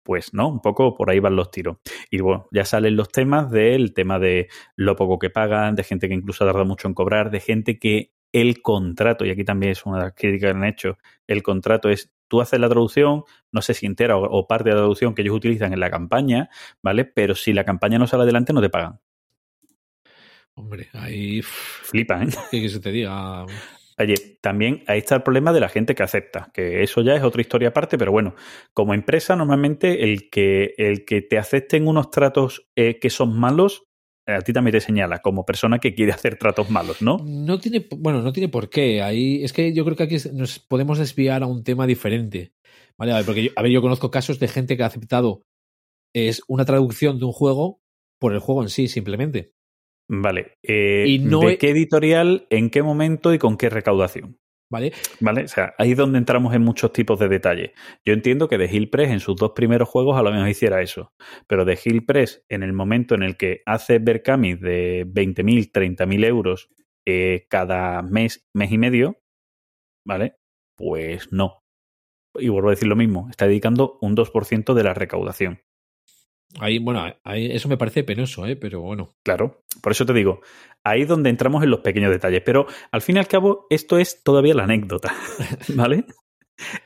pues 0.10 0.34
no, 0.34 0.48
un 0.48 0.60
poco 0.60 0.96
por 0.96 1.12
ahí 1.12 1.20
van 1.20 1.36
los 1.36 1.52
tiros. 1.52 1.78
Y 2.10 2.20
bueno, 2.20 2.48
ya 2.52 2.66
salen 2.66 2.96
los 2.96 3.10
temas 3.10 3.52
del 3.52 3.94
tema 3.94 4.18
de 4.18 4.48
lo 4.76 4.96
poco 4.96 5.20
que 5.20 5.30
pagan, 5.30 5.76
de 5.76 5.84
gente 5.84 6.08
que 6.08 6.16
incluso 6.16 6.48
tarda 6.48 6.64
mucho 6.64 6.88
en 6.88 6.96
cobrar, 6.96 7.30
de 7.30 7.40
gente 7.40 7.78
que 7.78 8.12
el 8.32 8.64
contrato, 8.64 9.24
y 9.24 9.30
aquí 9.30 9.44
también 9.44 9.74
es 9.74 9.86
una 9.86 10.00
de 10.00 10.06
las 10.06 10.14
críticas 10.16 10.52
que 10.52 10.58
han 10.58 10.64
hecho, 10.64 10.98
el 11.28 11.44
contrato 11.44 11.90
es 11.90 12.12
tú 12.28 12.42
haces 12.42 12.60
la 12.60 12.68
traducción, 12.68 13.22
no 13.52 13.62
sé 13.62 13.76
si 13.76 13.86
entera 13.86 14.18
o, 14.18 14.24
o 14.24 14.48
parte 14.48 14.70
de 14.70 14.76
la 14.78 14.82
traducción 14.82 15.14
que 15.14 15.22
ellos 15.22 15.36
utilizan 15.36 15.74
en 15.74 15.80
la 15.80 15.92
campaña, 15.92 16.50
¿vale? 16.82 17.06
Pero 17.06 17.36
si 17.36 17.54
la 17.54 17.64
campaña 17.64 18.00
no 18.00 18.08
sale 18.08 18.24
adelante, 18.24 18.52
no 18.52 18.62
te 18.62 18.70
pagan. 18.72 19.00
Hombre, 20.56 20.90
ahí. 20.94 21.44
Flipan, 21.44 22.30
¿eh? 22.30 22.34
¿Qué 22.50 22.62
que 22.62 22.70
se 22.70 22.80
te 22.80 22.92
diga? 22.92 23.46
Oye, 24.00 24.38
también 24.42 24.84
ahí 24.88 25.00
está 25.00 25.16
el 25.16 25.24
problema 25.24 25.52
de 25.52 25.60
la 25.60 25.68
gente 25.68 25.94
que 25.94 26.04
acepta, 26.04 26.50
que 26.54 26.84
eso 26.84 27.02
ya 27.02 27.16
es 27.16 27.24
otra 27.24 27.42
historia 27.42 27.70
aparte, 27.70 27.98
pero 27.98 28.14
bueno, 28.14 28.34
como 28.74 28.94
empresa 28.94 29.36
normalmente 29.36 30.04
el 30.04 30.30
que, 30.30 30.74
el 30.78 31.04
que 31.04 31.22
te 31.22 31.38
acepten 31.38 31.86
unos 31.86 32.10
tratos 32.10 32.70
eh, 32.78 32.98
que 33.00 33.10
son 33.10 33.38
malos, 33.38 33.84
a 34.26 34.40
ti 34.40 34.54
también 34.54 34.74
te 34.74 34.80
señala 34.80 35.20
como 35.20 35.46
persona 35.46 35.80
que 35.80 35.94
quiere 35.94 36.12
hacer 36.14 36.38
tratos 36.38 36.70
malos, 36.70 37.02
¿no? 37.02 37.18
No 37.26 37.60
tiene, 37.60 37.86
bueno, 37.98 38.22
no 38.22 38.32
tiene 38.32 38.48
por 38.48 38.70
qué. 38.70 39.02
Ahí 39.02 39.44
es 39.44 39.52
que 39.52 39.74
yo 39.74 39.84
creo 39.84 39.98
que 39.98 40.04
aquí 40.04 40.18
nos 40.32 40.60
podemos 40.60 40.98
desviar 40.98 41.44
a 41.44 41.48
un 41.48 41.64
tema 41.64 41.86
diferente. 41.86 42.54
Vale, 42.98 43.12
a 43.12 43.18
ver, 43.18 43.26
porque 43.26 43.44
yo, 43.44 43.52
a 43.58 43.62
ver, 43.62 43.72
yo 43.72 43.82
conozco 43.82 44.12
casos 44.12 44.40
de 44.40 44.48
gente 44.48 44.78
que 44.78 44.84
ha 44.84 44.88
aceptado 44.88 45.44
es 46.14 46.42
una 46.48 46.66
traducción 46.66 47.20
de 47.20 47.26
un 47.26 47.34
juego 47.34 47.82
por 48.20 48.34
el 48.34 48.40
juego 48.40 48.64
en 48.64 48.70
sí, 48.70 48.88
simplemente. 48.88 49.54
Vale. 50.10 50.58
eh, 50.64 51.06
Y 51.08 51.20
no 51.20 51.42
¿De 51.42 51.54
he- 51.54 51.58
qué 51.58 51.70
editorial, 51.70 52.48
en 52.50 52.70
qué 52.70 52.82
momento 52.84 53.34
y 53.34 53.38
con 53.40 53.58
qué 53.58 53.70
recaudación? 53.70 54.38
¿Vale? 54.72 54.92
¿Vale? 55.20 55.44
O 55.46 55.48
sea, 55.48 55.74
ahí 55.80 55.92
es 55.92 55.98
donde 55.98 56.20
entramos 56.20 56.54
en 56.54 56.62
muchos 56.64 56.94
tipos 56.94 57.18
de 57.20 57.28
detalles. 57.28 57.72
Yo 58.06 58.14
entiendo 58.14 58.48
que 58.48 58.60
de 58.60 58.70
Hill 58.72 58.90
Press 58.92 59.10
en 59.10 59.20
sus 59.20 59.36
dos 59.36 59.54
primeros 59.56 59.90
juegos 59.90 60.16
a 60.18 60.22
lo 60.22 60.32
menos 60.32 60.48
hiciera 60.48 60.82
eso. 60.84 61.12
Pero 61.48 61.66
de 61.66 61.78
Hill 61.84 62.06
Press, 62.06 62.44
en 62.50 62.62
el 62.62 62.74
momento 62.74 63.16
en 63.16 63.24
el 63.24 63.36
que 63.36 63.62
hace 63.66 63.98
Berkami 63.98 64.54
de 64.56 65.06
20.000, 65.08 65.72
30.000 65.72 66.24
euros 66.24 66.70
eh, 67.08 67.48
cada 67.50 68.04
mes, 68.04 68.48
mes 68.54 68.72
y 68.72 68.78
medio, 68.78 69.18
¿vale? 70.06 70.36
Pues 70.78 71.32
no. 71.32 71.64
Y 72.36 72.50
vuelvo 72.50 72.68
a 72.70 72.72
decir 72.72 72.88
lo 72.88 72.96
mismo, 72.96 73.28
está 73.32 73.48
dedicando 73.48 73.98
un 74.02 74.16
2% 74.16 74.76
de 74.76 74.84
la 74.84 74.94
recaudación. 74.94 75.62
Ahí, 76.58 76.80
bueno, 76.80 77.06
ahí, 77.24 77.52
eso 77.52 77.70
me 77.70 77.78
parece 77.78 78.04
penoso, 78.04 78.46
¿eh? 78.48 78.56
Pero 78.56 78.82
bueno. 78.82 79.16
Claro, 79.24 79.64
por 79.82 79.92
eso 79.92 80.06
te 80.06 80.14
digo, 80.14 80.42
ahí 80.84 81.04
es 81.04 81.08
donde 81.08 81.30
entramos 81.30 81.64
en 81.64 81.70
los 81.70 81.82
pequeños 81.82 82.12
detalles. 82.12 82.42
Pero 82.44 82.66
al 82.92 83.02
fin 83.02 83.18
y 83.18 83.20
al 83.20 83.28
cabo, 83.28 83.68
esto 83.70 83.98
es 83.98 84.24
todavía 84.24 84.56
la 84.56 84.64
anécdota, 84.64 85.14
¿vale? 85.76 86.06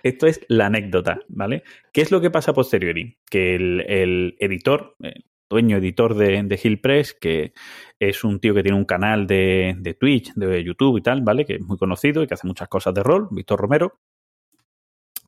Esto 0.03 0.27
es 0.27 0.41
la 0.49 0.67
anécdota, 0.67 1.21
¿vale? 1.29 1.63
¿Qué 1.93 2.01
es 2.01 2.11
lo 2.11 2.21
que 2.21 2.29
pasa 2.29 2.51
a 2.51 2.53
posteriori? 2.53 3.17
Que 3.29 3.55
el, 3.55 3.81
el 3.87 4.35
editor, 4.39 4.95
el 4.99 5.25
dueño 5.49 5.77
editor 5.77 6.15
de, 6.15 6.43
de 6.43 6.59
Hill 6.61 6.79
Press, 6.79 7.13
que 7.13 7.53
es 7.99 8.23
un 8.23 8.39
tío 8.39 8.53
que 8.53 8.63
tiene 8.63 8.77
un 8.77 8.85
canal 8.85 9.25
de, 9.25 9.75
de 9.79 9.93
Twitch, 9.93 10.33
de 10.35 10.63
YouTube 10.63 10.97
y 10.97 11.01
tal, 11.01 11.21
¿vale? 11.21 11.45
Que 11.45 11.55
es 11.55 11.61
muy 11.61 11.77
conocido 11.77 12.21
y 12.21 12.27
que 12.27 12.33
hace 12.33 12.47
muchas 12.47 12.67
cosas 12.67 12.93
de 12.93 13.01
rol, 13.01 13.29
Víctor 13.31 13.59
Romero. 13.59 13.99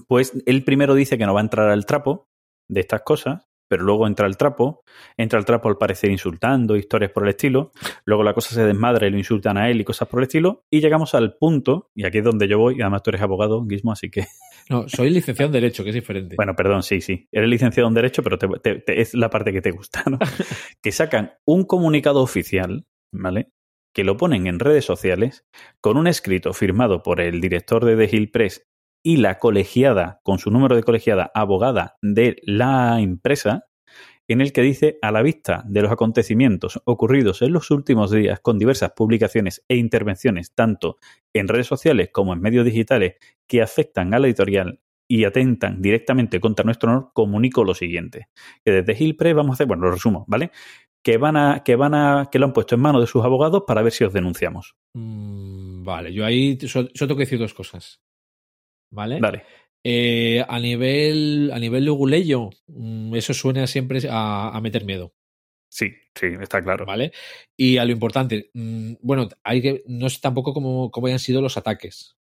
Pues 0.08 0.34
él 0.46 0.64
primero 0.64 0.94
dice 0.94 1.18
que 1.18 1.26
no 1.26 1.34
va 1.34 1.40
a 1.40 1.44
entrar 1.44 1.70
al 1.70 1.86
trapo 1.86 2.28
de 2.68 2.82
estas 2.82 3.02
cosas, 3.02 3.48
pero 3.68 3.84
luego 3.84 4.08
entra 4.08 4.28
el 4.28 4.38
trapo, 4.38 4.84
entra 5.18 5.40
el 5.40 5.46
trapo 5.46 5.70
al 5.70 5.78
parecer 5.78 6.12
insultando, 6.12 6.76
historias 6.76 7.12
por 7.12 7.24
el 7.24 7.30
estilo, 7.30 7.72
luego 8.06 8.24
la 8.24 8.34
cosa 8.34 8.54
se 8.54 8.64
desmadra 8.64 9.08
y 9.08 9.12
lo 9.12 9.18
insultan 9.18 9.58
a 9.58 9.70
él 9.70 9.82
y 9.82 9.84
cosas 9.84 10.08
por 10.08 10.20
el 10.20 10.24
estilo, 10.24 10.66
y 10.70 10.82
llegamos 10.82 11.16
al 11.16 11.36
punto, 11.38 11.90
y 11.96 12.06
aquí 12.06 12.20
es 12.20 12.24
donde 12.24 12.48
yo 12.48 12.58
voy, 12.60 12.78
y 12.78 12.82
además 12.82 13.04
tú 13.04 13.12
eres 13.12 13.22
abogado, 13.22 13.64
Guismo, 13.66 13.92
así 13.92 14.10
que... 14.10 14.26
No, 14.68 14.90
soy 14.90 15.12
licenciado 15.12 15.50
en 15.50 15.54
Derecho, 15.54 15.84
que 15.84 15.90
es 15.90 15.94
diferente. 15.94 16.36
Bueno, 16.36 16.56
perdón, 16.56 16.82
sí, 16.82 17.00
sí, 17.00 17.28
eres 17.32 17.48
licenciado 17.48 17.88
en 17.88 17.94
Derecho, 17.94 18.24
pero 18.24 18.40
te, 18.40 18.48
te, 18.64 18.80
te, 18.80 19.00
es 19.00 19.14
la 19.14 19.30
parte 19.30 19.54
que 19.54 19.62
te 19.62 19.70
gusta, 19.70 20.04
¿no? 20.10 20.18
que 20.82 20.92
sacan 20.92 21.34
un 21.46 21.66
comunicado 21.66 22.24
oficial, 22.24 22.88
¿vale? 23.12 23.52
Que 23.94 24.04
lo 24.04 24.18
ponen 24.18 24.48
en 24.48 24.58
redes 24.58 24.84
sociales 24.84 25.46
con 25.82 25.98
un 25.98 26.08
escrito 26.08 26.52
firmado 26.52 27.04
por 27.04 27.22
el 27.22 27.42
director 27.42 27.86
de 27.86 27.96
The 27.96 28.16
Hill 28.16 28.32
Press 28.32 28.68
y 29.06 29.18
la 29.18 29.38
colegiada, 29.38 30.20
con 30.24 30.40
su 30.40 30.50
número 30.50 30.76
de 30.76 30.82
colegiada, 30.82 31.30
abogada 31.36 31.96
de 32.02 32.38
la 32.42 33.00
empresa, 33.00 33.68
en 34.28 34.42
el 34.42 34.52
que 34.52 34.64
dice, 34.64 34.98
a 35.04 35.12
la 35.12 35.22
vista 35.22 35.64
de 35.68 35.84
los 35.84 35.92
acontecimientos 35.92 36.82
ocurridos 36.86 37.44
en 37.44 37.54
los 37.54 37.70
últimos 37.70 38.10
días 38.10 38.40
con 38.40 38.58
diversas 38.58 38.94
publicaciones 38.96 39.64
e 39.68 39.76
intervenciones, 39.76 40.56
tanto 40.56 40.98
en 41.36 41.48
redes 41.48 41.68
sociales 41.68 42.10
como 42.12 42.34
en 42.34 42.42
medios 42.42 42.66
digitales, 42.66 43.14
que 43.48 43.62
afectan 43.62 44.12
a 44.16 44.18
la 44.18 44.26
editorial 44.26 44.82
y 45.08 45.26
atentan 45.26 45.84
directamente 45.84 46.40
contra 46.40 46.66
nuestro 46.66 46.90
honor, 46.90 47.12
comunico 47.14 47.64
lo 47.64 47.76
siguiente. 47.76 48.30
Que 48.64 48.72
desde 48.72 48.96
Gilpre 48.96 49.36
vamos 49.36 49.52
a 49.52 49.54
hacer, 49.54 49.68
bueno, 49.68 49.84
lo 49.84 49.92
resumo, 49.92 50.26
¿vale? 50.28 50.50
Que 51.04 51.18
van 51.18 51.38
a, 51.38 51.62
que 51.64 51.76
van 51.76 51.94
a, 51.94 52.30
que 52.32 52.40
lo 52.40 52.48
han 52.48 52.54
puesto 52.54 52.74
en 52.74 52.82
manos 52.82 53.02
de 53.02 53.08
sus 53.08 53.24
abogados 53.24 53.66
para 53.68 53.84
ver 53.84 53.92
si 53.92 54.04
os 54.04 54.14
denunciamos. 54.14 54.74
Mm, 54.96 55.84
vale, 55.84 56.12
yo 56.12 56.26
ahí 56.26 56.58
solo 56.68 56.90
tengo 56.90 57.18
que 57.18 57.26
decir 57.26 57.38
dos 57.38 57.54
cosas. 57.54 58.02
¿Vale? 58.92 59.20
Vale. 59.20 59.44
Eh, 59.84 60.44
a 60.48 60.60
nivel 60.60 61.52
a 61.54 61.60
nivel 61.60 61.86
luguleyo, 61.86 62.50
mm, 62.68 63.14
eso 63.16 63.34
suena 63.34 63.68
siempre 63.68 64.00
a, 64.10 64.50
a, 64.50 64.62
meter 64.62 64.84
miedo. 64.84 65.14
Sí, 65.70 65.94
sí, 66.16 66.28
está 66.42 66.64
claro. 66.64 66.86
¿Vale? 66.86 67.12
Y 67.56 67.78
a 67.78 67.86
lo 67.86 67.92
importante, 67.92 68.50
mm, 68.54 68.94
bueno, 69.02 69.30
hay 69.44 69.62
que, 69.62 69.84
no 69.88 70.10
sé 70.10 70.20
tampoco 70.22 70.54
cómo, 70.54 70.90
cómo 70.90 71.08
hayan 71.08 71.20
sido 71.20 71.42
los 71.42 71.58
ataques. 71.58 72.16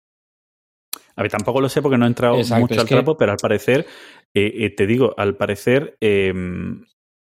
A 1.16 1.22
ver, 1.22 1.32
tampoco 1.32 1.62
lo 1.62 1.70
sé 1.70 1.82
porque 1.82 1.98
no 1.98 2.06
he 2.06 2.08
entrado 2.08 2.38
Exacto, 2.38 2.62
mucho 2.62 2.82
al 2.82 2.88
que... 2.88 2.96
trapo, 2.96 3.18
pero 3.18 3.32
al 3.32 3.38
parecer, 3.38 3.86
eh, 4.34 4.54
eh, 4.56 4.70
te 4.70 4.88
digo, 4.88 5.14
al 5.18 5.36
parecer, 5.36 5.98
eh, 6.02 6.34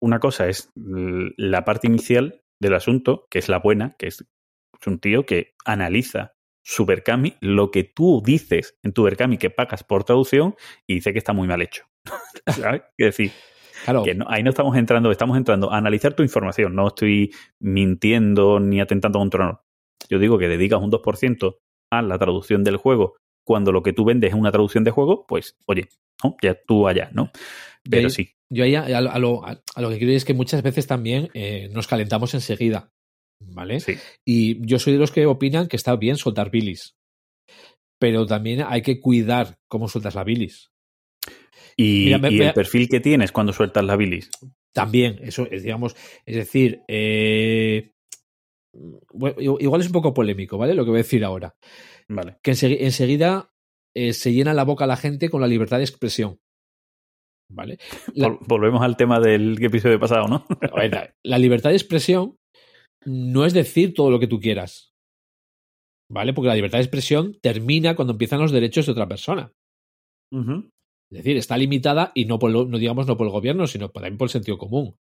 una 0.00 0.20
cosa 0.20 0.48
es 0.48 0.70
la 0.74 1.64
parte 1.64 1.86
inicial 1.86 2.42
del 2.60 2.74
asunto, 2.74 3.26
que 3.30 3.38
es 3.38 3.48
la 3.48 3.58
buena, 3.58 3.96
que 3.98 4.08
es, 4.08 4.20
es 4.80 4.86
un 4.86 4.98
tío 4.98 5.24
que 5.24 5.54
analiza 5.64 6.35
su 6.68 6.84
Berkami, 6.84 7.34
lo 7.40 7.70
que 7.70 7.84
tú 7.84 8.20
dices 8.24 8.76
en 8.82 8.92
tu 8.92 9.04
Berkami 9.04 9.38
que 9.38 9.50
pagas 9.50 9.84
por 9.84 10.02
traducción 10.02 10.56
y 10.84 10.96
dice 10.96 11.12
que 11.12 11.18
está 11.18 11.32
muy 11.32 11.46
mal 11.46 11.62
hecho. 11.62 11.84
¿Sabes? 12.46 12.82
Es 12.98 13.06
decir, 13.06 13.30
claro. 13.84 14.02
que 14.02 14.16
no, 14.16 14.26
ahí 14.28 14.42
no 14.42 14.50
estamos 14.50 14.76
entrando, 14.76 15.12
estamos 15.12 15.36
entrando 15.36 15.72
a 15.72 15.78
analizar 15.78 16.14
tu 16.14 16.24
información. 16.24 16.74
No 16.74 16.88
estoy 16.88 17.32
mintiendo 17.60 18.58
ni 18.58 18.80
atentando 18.80 19.20
contra 19.20 19.44
honor. 19.44 19.60
Yo 20.10 20.18
digo 20.18 20.38
que 20.38 20.48
dedicas 20.48 20.82
un 20.82 20.90
2% 20.90 21.56
a 21.92 22.02
la 22.02 22.18
traducción 22.18 22.64
del 22.64 22.78
juego 22.78 23.14
cuando 23.44 23.70
lo 23.70 23.84
que 23.84 23.92
tú 23.92 24.04
vendes 24.04 24.30
es 24.30 24.36
una 24.36 24.50
traducción 24.50 24.82
de 24.82 24.90
juego, 24.90 25.24
pues, 25.28 25.56
oye, 25.66 25.88
¿no? 26.24 26.36
ya 26.42 26.60
tú 26.66 26.88
allá, 26.88 27.10
¿no? 27.12 27.30
Pero 27.88 28.10
sí. 28.10 28.32
Yo 28.50 28.64
ahí 28.64 28.74
a, 28.74 28.82
a, 28.82 29.18
lo, 29.20 29.46
a, 29.46 29.60
lo, 29.76 29.88
que 29.88 29.98
quiero 29.98 30.12
decir 30.12 30.16
es 30.16 30.24
que 30.24 30.34
muchas 30.34 30.64
veces 30.64 30.88
también 30.88 31.30
eh, 31.32 31.68
nos 31.72 31.86
calentamos 31.86 32.34
enseguida. 32.34 32.92
¿Vale? 33.40 33.80
Sí. 33.80 33.96
Y 34.24 34.66
yo 34.66 34.78
soy 34.78 34.94
de 34.94 34.98
los 34.98 35.10
que 35.10 35.26
opinan 35.26 35.68
que 35.68 35.76
está 35.76 35.96
bien 35.96 36.16
soltar 36.16 36.50
bilis. 36.50 36.96
Pero 37.98 38.26
también 38.26 38.64
hay 38.66 38.82
que 38.82 39.00
cuidar 39.00 39.58
cómo 39.68 39.88
sueltas 39.88 40.14
la 40.14 40.24
bilis. 40.24 40.70
Y, 41.76 42.06
Mira, 42.06 42.18
me, 42.18 42.30
y 42.30 42.40
el 42.40 42.46
me, 42.46 42.52
perfil 42.52 42.88
que 42.88 43.00
tienes 43.00 43.32
cuando 43.32 43.52
sueltas 43.52 43.84
la 43.84 43.96
bilis. 43.96 44.30
También, 44.72 45.18
eso 45.22 45.46
es, 45.50 45.62
digamos, 45.62 45.96
es 46.24 46.36
decir, 46.36 46.82
eh, 46.88 47.92
bueno, 49.12 49.36
igual 49.58 49.80
es 49.80 49.86
un 49.86 49.92
poco 49.92 50.14
polémico, 50.14 50.58
¿vale? 50.58 50.74
Lo 50.74 50.84
que 50.84 50.90
voy 50.90 50.98
a 50.98 51.02
decir 51.02 51.24
ahora. 51.24 51.54
Vale. 52.08 52.36
Que 52.42 52.52
enseguida, 52.52 52.84
enseguida 52.84 53.50
eh, 53.94 54.12
se 54.12 54.32
llena 54.32 54.54
la 54.54 54.64
boca 54.64 54.86
la 54.86 54.96
gente 54.96 55.30
con 55.30 55.40
la 55.40 55.46
libertad 55.46 55.78
de 55.78 55.84
expresión. 55.84 56.38
¿Vale? 57.48 57.78
La, 58.14 58.36
Volvemos 58.46 58.82
al 58.82 58.96
tema 58.96 59.20
del 59.20 59.56
episodio 59.62 60.00
pasado, 60.00 60.26
¿no? 60.26 60.44
la 61.22 61.38
libertad 61.38 61.70
de 61.70 61.76
expresión 61.76 62.36
no 63.06 63.46
es 63.46 63.54
decir 63.54 63.94
todo 63.94 64.10
lo 64.10 64.20
que 64.20 64.26
tú 64.26 64.40
quieras. 64.40 64.92
¿Vale? 66.08 66.32
Porque 66.32 66.48
la 66.48 66.54
libertad 66.54 66.78
de 66.78 66.84
expresión 66.84 67.38
termina 67.40 67.96
cuando 67.96 68.12
empiezan 68.12 68.40
los 68.40 68.52
derechos 68.52 68.86
de 68.86 68.92
otra 68.92 69.08
persona. 69.08 69.52
Uh 70.30 70.38
-huh. 70.38 70.70
Es 71.10 71.18
decir, 71.18 71.36
está 71.36 71.56
limitada 71.56 72.12
y 72.14 72.24
no, 72.24 72.38
por 72.38 72.50
lo, 72.50 72.66
no 72.66 72.78
digamos 72.78 73.06
no 73.06 73.16
por 73.16 73.26
el 73.26 73.32
gobierno, 73.32 73.66
sino 73.66 73.90
también 73.90 74.18
por 74.18 74.26
el 74.26 74.30
sentido 74.30 74.58
común. 74.58 74.96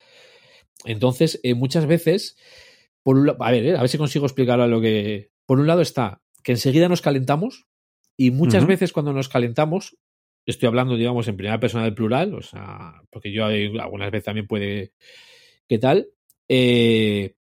Entonces, 0.86 1.40
eh, 1.44 1.54
muchas 1.54 1.86
veces, 1.86 2.38
por 3.04 3.18
un, 3.18 3.30
a 3.30 3.52
ver, 3.52 3.66
eh, 3.66 3.78
a 3.78 3.82
ver 3.82 3.90
si 3.90 3.98
consigo 3.98 4.26
explicar 4.26 4.60
lo 4.60 4.82
que. 4.82 5.30
Por 5.46 5.60
un 5.60 5.68
lado 5.68 5.82
está 5.82 6.22
que 6.44 6.54
enseguida 6.54 6.90
nos 6.90 7.02
calentamos 7.02 7.68
y 8.18 8.32
muchas 8.32 8.64
uh 8.64 8.66
-huh. 8.66 8.70
veces 8.70 8.94
cuando 8.94 9.14
nos 9.14 9.30
calentamos, 9.30 9.98
estoy 10.46 10.68
hablando, 10.68 10.96
digamos, 10.96 11.28
en 11.28 11.38
primera 11.38 11.60
persona 11.60 11.84
del 11.84 11.94
plural, 11.94 12.34
o 12.34 12.42
sea, 12.42 13.04
porque 13.12 13.32
yo 13.32 13.46
algunas 13.46 14.12
veces 14.12 14.26
también 14.26 14.48
puede. 14.48 14.94
¿Qué 15.68 15.78
tal? 15.78 16.08
Eh, 16.50 17.36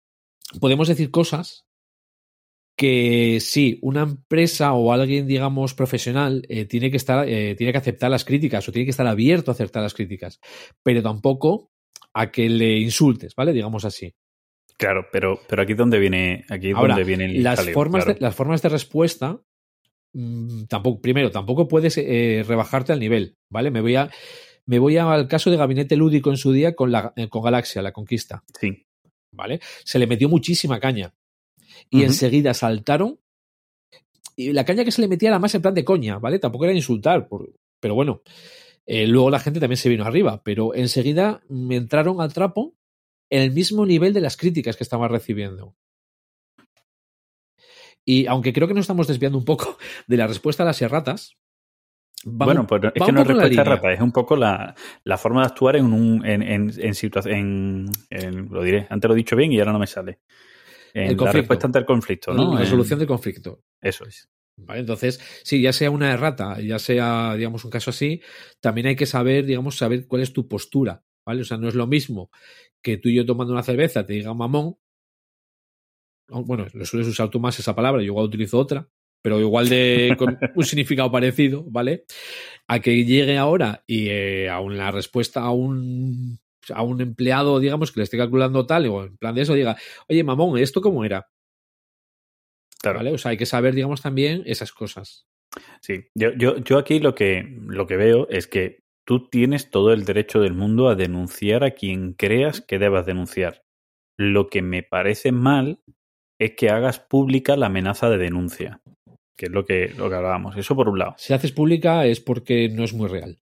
podemos 0.60 0.88
decir 0.88 1.12
cosas 1.12 1.66
que 2.76 3.40
sí, 3.42 3.78
una 3.82 4.04
empresa 4.04 4.72
o 4.72 4.94
alguien, 4.94 5.28
digamos, 5.28 5.74
profesional 5.74 6.46
eh, 6.48 6.64
tiene 6.64 6.90
que 6.90 6.96
estar, 6.96 7.28
eh, 7.28 7.54
tiene 7.56 7.74
que 7.74 7.78
aceptar 7.78 8.10
las 8.10 8.24
críticas 8.24 8.68
o 8.68 8.72
tiene 8.72 8.86
que 8.86 8.92
estar 8.92 9.06
abierto 9.06 9.52
a 9.52 9.54
aceptar 9.54 9.84
las 9.84 9.94
críticas, 9.94 10.40
pero 10.82 11.04
tampoco 11.04 11.72
a 12.14 12.32
que 12.32 12.48
le 12.48 12.78
insultes, 12.78 13.36
¿vale? 13.36 13.52
Digamos 13.52 13.84
así. 13.84 14.16
Claro, 14.78 15.08
pero, 15.12 15.42
pero 15.50 15.62
aquí 15.62 15.74
es 15.74 15.78
donde 15.78 16.00
viene, 16.00 16.46
aquí 16.48 16.72
Ahora, 16.72 16.94
donde 16.94 17.04
viene 17.04 17.26
el 17.26 17.44
las 17.44 17.60
jaleo, 17.60 17.74
formas 17.74 18.06
claro. 18.06 18.18
de, 18.18 18.26
las 18.26 18.34
formas 18.34 18.62
de 18.62 18.70
respuesta 18.70 19.42
mmm, 20.14 20.64
tampoco, 20.70 21.02
primero, 21.02 21.32
tampoco 21.32 21.68
puedes 21.68 21.98
eh, 21.98 22.46
rebajarte 22.48 22.94
al 22.94 23.02
nivel, 23.02 23.36
¿vale? 23.50 23.72
Me 23.72 23.82
voy 23.82 23.98
a 23.98 24.10
me 24.66 24.80
voy 24.80 24.98
al 24.98 25.28
caso 25.28 25.50
de 25.50 25.58
Gabinete 25.58 25.98
Lúdico 25.98 26.30
en 26.30 26.38
su 26.38 26.54
día 26.54 26.76
con, 26.76 26.92
la, 26.92 27.12
eh, 27.16 27.28
con 27.28 27.42
Galaxia, 27.42 27.82
la 27.82 27.92
conquista. 27.92 28.44
Sí. 28.58 28.86
¿Vale? 29.32 29.60
Se 29.84 30.00
le 30.00 30.08
metió 30.08 30.30
muchísima 30.30 30.80
caña. 30.80 31.14
Y 31.90 31.98
uh 31.98 32.02
-huh. 32.02 32.06
enseguida 32.06 32.54
saltaron. 32.54 33.20
Y 34.36 34.54
la 34.54 34.66
caña 34.66 34.86
que 34.86 34.92
se 34.92 35.02
le 35.02 35.08
metía 35.08 35.30
era 35.30 35.40
más 35.40 35.54
en 35.56 35.62
plan 35.62 35.74
de 35.74 35.84
coña, 35.84 36.18
¿vale? 36.18 36.40
Tampoco 36.40 36.66
era 36.66 36.74
insultar, 36.74 37.28
por, 37.28 37.54
pero 37.80 37.96
bueno. 37.96 38.22
Eh, 38.86 39.06
luego 39.06 39.30
la 39.30 39.40
gente 39.40 39.60
también 39.60 39.78
se 39.78 39.90
vino 39.90 40.04
arriba, 40.04 40.42
pero 40.44 40.74
enseguida 40.74 41.44
me 41.48 41.76
entraron 41.76 42.22
al 42.22 42.34
trapo 42.34 42.76
en 43.30 43.44
el 43.44 43.52
mismo 43.52 43.86
nivel 43.86 44.14
de 44.14 44.22
las 44.22 44.36
críticas 44.36 44.76
que 44.78 44.84
estaba 44.84 45.08
recibiendo. 45.08 45.76
Y 48.06 48.26
aunque 48.26 48.54
creo 48.54 48.68
que 48.68 48.74
nos 48.74 48.84
estamos 48.84 49.08
desviando 49.08 49.38
un 49.38 49.46
poco 49.46 49.78
de 50.08 50.18
la 50.18 50.26
respuesta 50.26 50.64
a 50.64 50.66
las 50.66 50.82
erratas, 50.82 51.38
Bueno, 52.26 52.68
pues 52.68 52.82
es 52.94 53.06
que 53.06 53.12
no 53.12 53.22
es 53.22 53.28
respuesta 53.28 53.64
rata, 53.64 53.94
es 53.94 54.02
un 54.02 54.12
poco 54.12 54.36
la, 54.36 54.76
la, 55.06 55.18
forma 55.18 55.42
de 55.42 55.48
actuar 55.48 55.78
en 55.78 55.86
un 55.86 56.26
en, 56.26 56.42
en, 56.42 56.72
en 56.78 56.94
situación, 56.94 57.90
en, 58.10 58.50
lo 58.50 58.62
diré, 58.62 58.88
antes 58.90 59.08
lo 59.08 59.14
he 59.14 59.18
dicho 59.18 59.38
bien 59.38 59.54
y 59.54 59.60
ahora 59.60 59.72
no 59.72 59.80
me 59.80 59.88
sale. 59.88 60.20
En 60.94 61.16
la 61.16 61.32
respuesta 61.32 61.68
ante 61.68 61.80
el 61.80 61.86
conflicto, 61.86 62.34
¿no? 62.34 62.56
La 62.56 62.62
resolución 62.62 63.00
del 63.00 63.08
conflicto. 63.08 63.64
Eso 63.80 64.06
es. 64.06 64.28
¿Vale? 64.58 64.82
Entonces, 64.82 65.22
sí, 65.44 65.62
ya 65.62 65.72
sea 65.72 65.90
una 65.92 66.12
errata, 66.12 66.60
ya 66.60 66.80
sea, 66.80 67.36
digamos, 67.36 67.64
un 67.64 67.72
caso 67.72 67.92
así, 67.92 68.22
también 68.60 68.88
hay 68.88 68.96
que 68.98 69.06
saber, 69.06 69.46
digamos, 69.46 69.78
saber 69.78 70.06
cuál 70.06 70.22
es 70.22 70.34
tu 70.34 70.50
postura, 70.50 71.04
¿vale? 71.26 71.42
O 71.42 71.46
sea, 71.46 71.58
no 71.58 71.70
es 71.70 71.76
lo 71.76 71.88
mismo 71.88 72.30
que 72.82 72.98
tú 72.98 73.08
y 73.08 73.16
yo 73.16 73.26
tomando 73.26 73.54
una 73.54 73.64
cerveza 73.64 74.06
te 74.06 74.14
diga 74.14 74.34
mamón, 74.34 74.76
bueno, 76.28 76.68
lo 76.74 76.86
sueles 76.86 77.08
usar 77.08 77.30
tú 77.30 77.40
más 77.40 77.58
esa 77.60 77.76
palabra, 77.76 78.02
yo 78.02 78.08
igual 78.08 78.26
utilizo 78.26 78.60
otra, 78.60 78.90
pero 79.22 79.40
igual 79.40 79.70
de 79.70 80.16
con 80.18 80.38
un 80.56 80.64
significado 80.64 81.12
parecido, 81.12 81.64
¿vale? 81.68 82.06
A 82.68 82.80
que 82.80 83.06
llegue 83.06 83.38
ahora 83.38 83.84
y 83.88 84.10
eh, 84.10 84.50
a 84.50 84.60
una 84.60 84.92
respuesta 84.92 85.42
a 85.42 85.52
un 85.52 86.40
a 86.74 86.84
un 86.84 87.02
empleado, 87.02 87.60
digamos, 87.60 87.92
que 87.92 88.00
le 88.00 88.04
esté 88.04 88.18
calculando 88.18 88.66
tal, 88.66 88.88
o 88.88 89.04
en 89.04 89.18
plan 89.18 89.34
de 89.34 89.42
eso, 89.42 89.54
diga, 89.54 89.78
oye, 90.08 90.24
mamón, 90.24 90.58
¿esto 90.60 90.82
cómo 90.82 91.04
era? 91.04 91.28
Claro. 92.82 93.00
¿Vale? 93.00 93.14
O 93.14 93.18
sea, 93.18 93.32
hay 93.32 93.38
que 93.38 93.46
saber, 93.46 93.74
digamos, 93.74 94.02
también 94.02 94.44
esas 94.46 94.72
cosas. 94.72 95.28
Sí, 95.82 96.06
yo, 96.16 96.32
yo, 96.34 96.58
yo 96.58 96.78
aquí 96.78 97.00
lo 97.00 97.16
que, 97.16 97.58
lo 97.68 97.88
que 97.88 97.98
veo 97.98 98.28
es 98.30 98.48
que 98.48 98.84
tú 99.06 99.30
tienes 99.30 99.72
todo 99.72 99.92
el 99.92 100.06
derecho 100.06 100.40
del 100.40 100.54
mundo 100.54 100.88
a 100.88 100.96
denunciar 100.96 101.64
a 101.64 101.72
quien 101.72 102.14
creas 102.14 102.62
que 102.62 102.80
debas 102.80 103.06
denunciar. 103.06 103.64
Lo 104.18 104.48
que 104.48 104.62
me 104.62 104.84
parece 104.84 105.32
mal 105.32 105.82
es 106.40 106.52
que 106.56 106.70
hagas 106.70 107.00
pública 107.00 107.58
la 107.58 107.68
amenaza 107.68 108.10
de 108.10 108.18
denuncia. 108.18 108.82
Que 109.40 109.46
es 109.46 109.52
lo 109.54 109.64
que, 109.64 109.94
lo 109.98 110.10
que 110.10 110.16
hablábamos. 110.16 110.58
Eso 110.58 110.76
por 110.76 110.90
un 110.90 111.00
lado. 111.00 111.16
Si 111.18 111.34
haces 111.34 111.54
pública 111.54 112.06
es 112.06 112.20
porque 112.20 112.68
no 112.68 112.84
es 112.84 112.94
muy 112.94 113.08
real. 113.08 113.40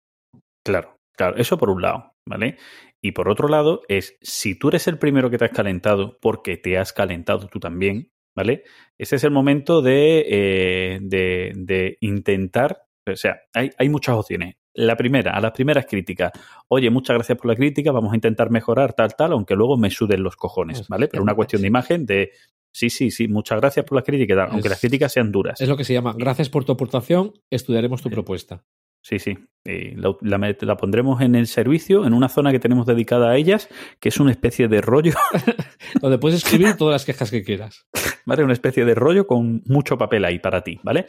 Claro, 0.62 0.98
claro, 1.16 1.38
eso 1.38 1.56
por 1.56 1.70
un 1.70 1.80
lado, 1.80 2.12
¿vale? 2.28 2.58
Y 3.00 3.12
por 3.12 3.30
otro 3.30 3.48
lado 3.48 3.80
es, 3.88 4.18
si 4.20 4.58
tú 4.58 4.68
eres 4.68 4.86
el 4.88 4.98
primero 4.98 5.30
que 5.30 5.38
te 5.38 5.46
has 5.46 5.52
calentado, 5.52 6.18
porque 6.20 6.58
te 6.58 6.76
has 6.76 6.92
calentado 6.92 7.48
tú 7.48 7.60
también, 7.60 8.10
¿vale? 8.36 8.64
Ese 8.98 9.16
es 9.16 9.24
el 9.24 9.30
momento 9.30 9.80
de, 9.80 10.26
eh, 10.28 10.98
de, 11.00 11.52
de 11.56 11.96
intentar, 12.02 12.82
o 13.12 13.16
sea, 13.16 13.36
hay, 13.54 13.70
hay 13.78 13.88
muchas 13.88 14.16
opciones. 14.16 14.56
La 14.74 14.96
primera, 14.96 15.32
a 15.32 15.40
las 15.40 15.52
primeras 15.52 15.86
críticas, 15.86 16.32
oye, 16.68 16.90
muchas 16.90 17.14
gracias 17.14 17.38
por 17.38 17.46
la 17.46 17.56
crítica, 17.56 17.92
vamos 17.92 18.12
a 18.12 18.16
intentar 18.16 18.50
mejorar 18.50 18.92
tal, 18.92 19.14
tal, 19.16 19.32
aunque 19.32 19.54
luego 19.54 19.76
me 19.78 19.90
suden 19.90 20.22
los 20.22 20.36
cojones, 20.36 20.86
¿vale? 20.88 21.08
Pero 21.08 21.22
una 21.22 21.34
cuestión 21.34 21.62
de 21.62 21.68
imagen 21.68 22.04
de, 22.04 22.32
sí, 22.72 22.90
sí, 22.90 23.10
sí, 23.10 23.26
muchas 23.26 23.58
gracias 23.60 23.86
por 23.86 23.96
la 23.96 24.02
crítica, 24.02 24.34
tal, 24.34 24.48
aunque 24.50 24.68
Es- 24.68 24.70
las 24.72 24.80
críticas 24.80 25.12
sean 25.12 25.32
duras. 25.32 25.60
Es 25.60 25.68
lo 25.68 25.76
que 25.78 25.84
se 25.84 25.94
llama, 25.94 26.14
gracias 26.18 26.50
por 26.50 26.64
tu 26.64 26.72
aportación, 26.72 27.32
estudiaremos 27.50 28.02
tu 28.02 28.10
Sí. 28.10 28.14
propuesta. 28.14 28.64
Sí, 29.02 29.20
sí. 29.20 29.38
Y 29.64 29.92
la, 29.94 30.16
la 30.60 30.76
pondremos 30.76 31.20
en 31.20 31.36
el 31.36 31.46
servicio, 31.46 32.04
en 32.06 32.12
una 32.12 32.28
zona 32.28 32.50
que 32.50 32.58
tenemos 32.58 32.86
dedicada 32.86 33.30
a 33.30 33.36
ellas, 33.36 33.68
que 34.00 34.08
es 34.08 34.18
una 34.18 34.32
especie 34.32 34.66
de 34.68 34.80
rollo, 34.80 35.12
Donde 36.02 36.18
puedes 36.18 36.38
escribir 36.44 36.76
todas 36.76 36.92
las 36.92 37.04
quejas 37.04 37.30
que 37.30 37.44
quieras. 37.44 37.86
¿vale? 38.26 38.42
Una 38.42 38.52
especie 38.52 38.84
de 38.84 38.94
rollo 38.96 39.26
con 39.28 39.62
mucho 39.66 39.96
papel 39.96 40.24
ahí 40.24 40.40
para 40.40 40.62
ti, 40.62 40.80
¿vale? 40.82 41.06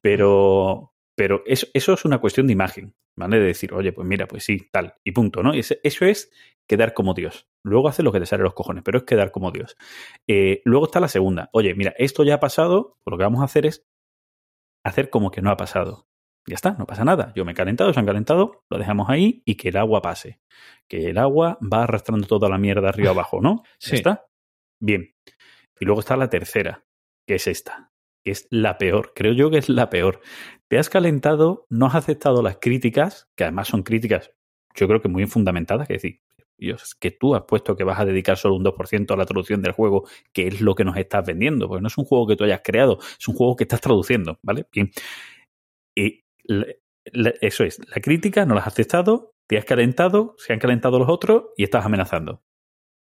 Pero, 0.00 0.92
pero 1.20 1.42
eso, 1.44 1.66
eso 1.74 1.92
es 1.92 2.06
una 2.06 2.18
cuestión 2.18 2.46
de 2.46 2.54
imagen, 2.54 2.94
¿vale? 3.14 3.38
De 3.38 3.44
decir, 3.44 3.74
oye, 3.74 3.92
pues 3.92 4.08
mira, 4.08 4.26
pues 4.26 4.42
sí, 4.42 4.68
tal, 4.72 4.94
y 5.04 5.12
punto, 5.12 5.42
¿no? 5.42 5.54
Y 5.54 5.58
ese- 5.58 5.78
eso 5.82 6.06
es 6.06 6.32
quedar 6.66 6.94
como 6.94 7.12
Dios. 7.12 7.46
Luego 7.62 7.88
haces 7.88 8.04
lo 8.06 8.10
que 8.10 8.20
te 8.20 8.24
sale 8.26 8.40
de 8.40 8.44
los 8.44 8.54
cojones, 8.54 8.82
pero 8.82 8.96
es 8.96 9.04
quedar 9.04 9.30
como 9.30 9.50
Dios. 9.50 9.76
Eh, 10.26 10.62
luego 10.64 10.86
está 10.86 10.98
la 10.98 11.08
segunda. 11.08 11.50
Oye, 11.52 11.74
mira, 11.74 11.92
esto 11.98 12.24
ya 12.24 12.36
ha 12.36 12.40
pasado, 12.40 12.96
pues 13.04 13.12
lo 13.12 13.18
que 13.18 13.24
vamos 13.24 13.42
a 13.42 13.44
hacer 13.44 13.66
es 13.66 13.84
hacer 14.82 15.10
como 15.10 15.30
que 15.30 15.42
no 15.42 15.50
ha 15.50 15.56
pasado. 15.58 16.06
Ya 16.48 16.54
está, 16.54 16.72
no 16.72 16.86
pasa 16.86 17.04
nada. 17.04 17.32
Yo 17.36 17.44
me 17.44 17.52
he 17.52 17.54
calentado, 17.54 17.92
se 17.92 18.00
han 18.00 18.06
calentado, 18.06 18.64
lo 18.70 18.78
dejamos 18.78 19.10
ahí 19.10 19.42
y 19.44 19.56
que 19.56 19.68
el 19.68 19.76
agua 19.76 20.00
pase. 20.00 20.40
Que 20.88 21.10
el 21.10 21.18
agua 21.18 21.58
va 21.60 21.82
arrastrando 21.84 22.26
toda 22.26 22.48
la 22.48 22.56
mierda 22.56 22.88
arriba 22.88 23.10
abajo, 23.10 23.40
¿no? 23.42 23.62
Sí. 23.78 23.90
¿Ya 23.90 23.96
está? 23.96 24.26
Bien. 24.80 25.14
Y 25.78 25.84
luego 25.84 26.00
está 26.00 26.16
la 26.16 26.30
tercera, 26.30 26.86
que 27.26 27.34
es 27.34 27.46
esta, 27.46 27.89
que 28.24 28.30
es 28.32 28.46
la 28.50 28.78
peor. 28.78 29.12
Creo 29.14 29.32
yo 29.32 29.50
que 29.50 29.58
es 29.58 29.68
la 29.68 29.90
peor. 29.90 30.20
Te 30.68 30.78
has 30.78 30.88
calentado, 30.88 31.66
no 31.70 31.86
has 31.86 31.94
aceptado 31.96 32.42
las 32.42 32.58
críticas, 32.60 33.28
que 33.36 33.44
además 33.44 33.68
son 33.68 33.82
críticas, 33.82 34.32
yo 34.74 34.86
creo 34.88 35.00
que 35.00 35.08
muy 35.08 35.26
fundamentadas, 35.26 35.86
que 35.88 35.94
decir, 35.94 36.20
Dios, 36.56 36.94
que 36.94 37.10
tú 37.10 37.34
has 37.34 37.42
puesto 37.44 37.74
que 37.74 37.84
vas 37.84 37.98
a 37.98 38.04
dedicar 38.04 38.36
solo 38.36 38.54
un 38.54 38.62
2% 38.62 39.14
a 39.14 39.16
la 39.16 39.24
traducción 39.24 39.62
del 39.62 39.72
juego, 39.72 40.06
que 40.32 40.46
es 40.46 40.60
lo 40.60 40.74
que 40.74 40.84
nos 40.84 40.96
estás 40.98 41.24
vendiendo, 41.26 41.66
porque 41.68 41.80
no 41.82 41.88
es 41.88 41.96
un 41.98 42.04
juego 42.04 42.26
que 42.26 42.36
tú 42.36 42.44
hayas 42.44 42.60
creado, 42.62 42.98
es 43.18 43.26
un 43.28 43.34
juego 43.34 43.56
que 43.56 43.64
estás 43.64 43.80
traduciendo, 43.80 44.38
¿vale? 44.42 44.66
Bien. 44.72 44.90
Y 45.94 46.24
la- 46.44 46.66
la- 47.12 47.34
eso 47.40 47.64
es, 47.64 47.78
la 47.88 48.00
crítica 48.02 48.44
no 48.46 48.54
la 48.54 48.60
has 48.60 48.68
aceptado, 48.68 49.34
te 49.46 49.58
has 49.58 49.64
calentado, 49.64 50.34
se 50.38 50.52
han 50.52 50.58
calentado 50.58 50.98
los 50.98 51.08
otros 51.08 51.44
y 51.56 51.64
estás 51.64 51.84
amenazando. 51.84 52.42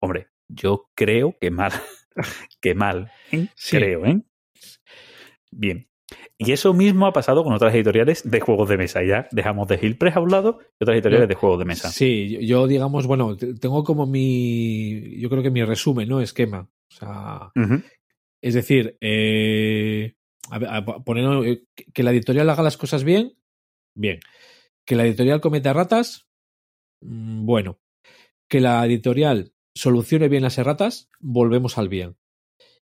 Hombre, 0.01 0.29
yo 0.49 0.89
creo 0.95 1.37
que 1.41 1.51
mal. 1.51 1.73
que 2.61 2.75
mal. 2.75 3.11
¿eh? 3.33 3.49
Sí. 3.57 3.77
Creo, 3.77 4.07
¿eh? 4.07 4.23
Bien. 5.51 5.87
Y 6.39 6.53
eso 6.53 6.75
mismo 6.75 7.07
ha 7.07 7.13
pasado 7.13 7.45
con 7.45 7.53
otras 7.53 7.73
editoriales 7.75 8.29
de 8.29 8.41
juegos 8.41 8.69
de 8.69 8.77
mesa. 8.77 9.03
Ya 9.05 9.29
dejamos 9.31 9.69
de 9.69 9.79
Hillpress 9.81 10.17
a 10.17 10.21
un 10.21 10.31
lado 10.31 10.59
y 10.81 10.83
otras 10.85 10.97
editoriales 10.97 11.29
de 11.29 11.35
juegos 11.37 11.59
de 11.61 11.65
mesa. 11.65 11.91
Sí, 11.91 12.39
yo, 12.47 12.67
digamos, 12.67 13.07
bueno, 13.07 13.37
te- 13.37 13.55
tengo 13.55 13.85
como 13.85 14.07
mi, 14.07 15.19
yo 15.21 15.31
creo 15.31 15.43
que 15.43 15.51
mi 15.51 15.63
resumen, 15.63 16.09
¿no? 16.09 16.21
Esquema. 16.21 16.69
O 16.93 16.95
sea, 16.95 17.51
es 18.43 18.55
decir, 18.55 18.97
eh, 19.01 20.15
a 20.51 20.85
poner, 21.05 21.47
eh, 21.49 21.63
que- 21.77 21.85
que 21.93 22.03
la 22.03 22.11
editorial 22.11 22.51
haga 22.51 22.63
las 22.65 22.77
cosas 22.77 23.05
bien, 23.05 23.37
bien. 23.95 24.19
Que 24.85 24.97
la 24.97 25.07
editorial 25.07 25.41
cometa 25.41 25.73
ratas, 25.73 26.27
mm, 27.03 27.45
bueno. 27.47 27.79
Que 28.49 28.59
la 28.61 28.85
editorial 28.85 29.53
solucione 29.77 30.29
bien 30.29 30.43
las 30.43 30.59
erratas, 30.59 31.09
volvemos 31.21 31.79
al 31.79 31.89
bien. 31.89 32.17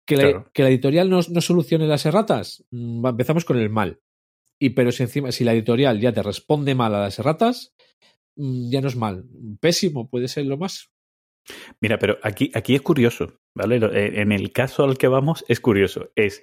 Que 0.08 0.16
la, 0.16 0.22
Claro. 0.22 0.50
que 0.54 0.62
la 0.62 0.70
editorial 0.70 1.10
no, 1.10 1.20
no 1.28 1.40
solucione 1.40 1.86
las 1.86 2.06
erratas, 2.06 2.64
mm, 2.70 3.06
empezamos 3.06 3.44
con 3.44 3.58
el 3.58 3.68
mal. 3.70 4.00
Y 4.60 4.70
pero 4.70 4.90
si 4.90 5.02
encima, 5.04 5.30
si 5.30 5.44
la 5.44 5.52
editorial 5.52 6.00
ya 6.00 6.12
te 6.12 6.22
responde 6.22 6.74
mal 6.74 6.94
a 6.94 7.00
las 7.00 7.18
erratas, 7.18 7.74
mm, 8.36 8.70
ya 8.70 8.80
no 8.80 8.88
es 8.88 8.96
mal. 8.96 9.24
Pésimo 9.60 10.08
puede 10.08 10.28
ser 10.28 10.46
lo 10.46 10.56
más. 10.56 10.90
Mira, 11.80 11.98
pero 11.98 12.18
aquí, 12.22 12.50
aquí 12.54 12.74
es 12.74 12.82
curioso, 12.82 13.38
¿vale? 13.56 13.76
Eh, 13.76 14.20
En 14.20 14.32
el 14.32 14.52
caso 14.52 14.84
al 14.84 14.98
que 14.98 15.08
vamos 15.08 15.44
es 15.48 15.60
curioso. 15.60 16.10
Es 16.16 16.42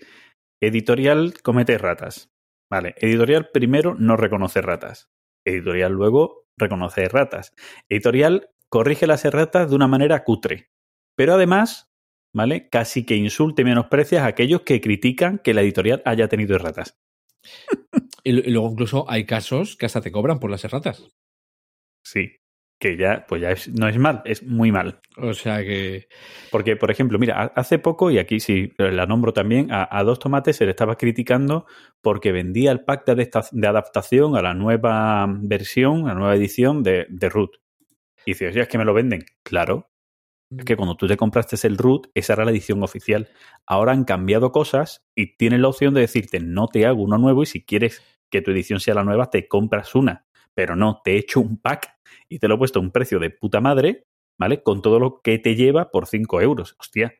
editorial 0.61 1.33
comete 1.43 1.77
ratas. 1.77 2.31
Vale, 2.71 2.95
editorial 2.97 3.49
primero 3.53 3.95
no 3.95 4.15
reconoce 4.17 4.61
ratas. 4.61 5.09
Editorial 5.45 5.91
luego 5.91 6.45
reconoce 6.57 7.07
ratas. 7.09 7.53
Editorial 7.89 8.49
corrige 8.69 9.05
las 9.07 9.25
erratas 9.25 9.69
de 9.69 9.75
una 9.75 9.87
manera 9.87 10.23
cutre. 10.23 10.69
Pero 11.15 11.33
además, 11.33 11.91
¿vale? 12.35 12.69
Casi 12.69 13.03
que 13.05 13.15
insulte 13.15 13.63
y 13.63 13.65
menosprecias 13.65 14.21
a 14.23 14.27
aquellos 14.27 14.61
que 14.61 14.81
critican 14.81 15.39
que 15.39 15.53
la 15.55 15.61
editorial 15.61 16.03
haya 16.05 16.27
tenido 16.27 16.55
erratas. 16.55 16.99
Y, 18.27 18.31
y 18.31 18.49
luego 18.51 18.71
incluso 18.71 19.05
hay 19.07 19.25
casos 19.25 19.75
que 19.75 19.85
hasta 19.85 20.01
te 20.01 20.11
cobran 20.11 20.39
por 20.39 20.49
las 20.49 20.63
erratas. 20.65 21.03
Sí. 22.03 22.37
Que 22.79 22.97
ya, 22.97 23.25
pues 23.27 23.39
ya 23.41 23.51
es- 23.51 23.69
no 23.69 23.87
es 23.87 23.97
mal, 23.99 24.23
es 24.25 24.41
muy 24.43 24.71
mal. 24.71 24.99
O 25.17 25.33
sea 25.33 25.59
que. 25.61 26.07
Porque, 26.51 26.75
por 26.75 26.89
ejemplo, 26.89 27.19
mira, 27.19 27.39
ha- 27.41 27.51
hace 27.55 27.77
poco, 27.79 28.09
y 28.09 28.17
aquí 28.17 28.39
sí 28.39 28.73
la 28.77 29.05
nombro 29.05 29.31
también, 29.31 29.71
a, 29.71 29.87
a 29.89 30.03
Dos 30.03 30.17
Tomates 30.19 30.55
se 30.57 30.65
le 30.65 30.71
estaba 30.71 30.97
criticando 30.97 31.67
porque 32.01 32.31
vendía 32.31 32.71
el 32.71 32.83
pack 32.83 33.05
de, 33.05 33.13
adapta- 33.13 33.49
de 33.51 33.67
adaptación 33.67 34.35
a 34.35 34.41
la 34.41 34.55
nueva 34.55 35.27
versión, 35.29 36.05
a 36.05 36.13
la 36.13 36.19
nueva 36.19 36.35
edición 36.35 36.81
de, 36.81 37.05
de 37.09 37.29
Root. 37.29 37.51
Y 38.25 38.31
dices, 38.31 38.55
es 38.55 38.67
que 38.67 38.77
me 38.79 38.85
lo 38.85 38.93
venden. 38.95 39.23
Claro, 39.43 39.91
es 40.57 40.65
que 40.65 40.75
cuando 40.75 40.95
tú 40.95 41.07
te 41.07 41.17
compraste 41.17 41.55
el 41.67 41.77
Root, 41.77 42.07
esa 42.13 42.33
era 42.33 42.45
la 42.45 42.51
edición 42.51 42.83
oficial. 42.83 43.29
Ahora 43.65 43.91
han 43.91 44.03
cambiado 44.03 44.51
cosas 44.51 45.05
y 45.15 45.37
tienen 45.37 45.61
la 45.61 45.69
opción 45.69 45.93
de 45.93 46.01
decirte, 46.01 46.39
no 46.39 46.67
te 46.67 46.85
hago 46.85 47.01
uno 47.03 47.17
nuevo 47.17 47.43
y 47.43 47.45
si 47.45 47.63
quieres 47.63 48.01
que 48.29 48.41
tu 48.41 48.51
edición 48.51 48.79
sea 48.79 48.95
la 48.95 49.03
nueva, 49.03 49.29
te 49.29 49.47
compras 49.47 49.95
una. 49.95 50.25
Pero 50.53 50.75
no, 50.75 51.01
te 51.03 51.13
he 51.13 51.17
hecho 51.17 51.41
un 51.41 51.57
pack 51.57 51.97
y 52.29 52.39
te 52.39 52.47
lo 52.47 52.55
he 52.55 52.57
puesto 52.57 52.79
a 52.79 52.81
un 52.81 52.91
precio 52.91 53.19
de 53.19 53.29
puta 53.29 53.61
madre, 53.61 54.07
¿vale? 54.37 54.63
Con 54.63 54.81
todo 54.81 54.99
lo 54.99 55.21
que 55.21 55.37
te 55.39 55.55
lleva 55.55 55.91
por 55.91 56.07
5 56.07 56.41
euros. 56.41 56.75
Hostia. 56.79 57.13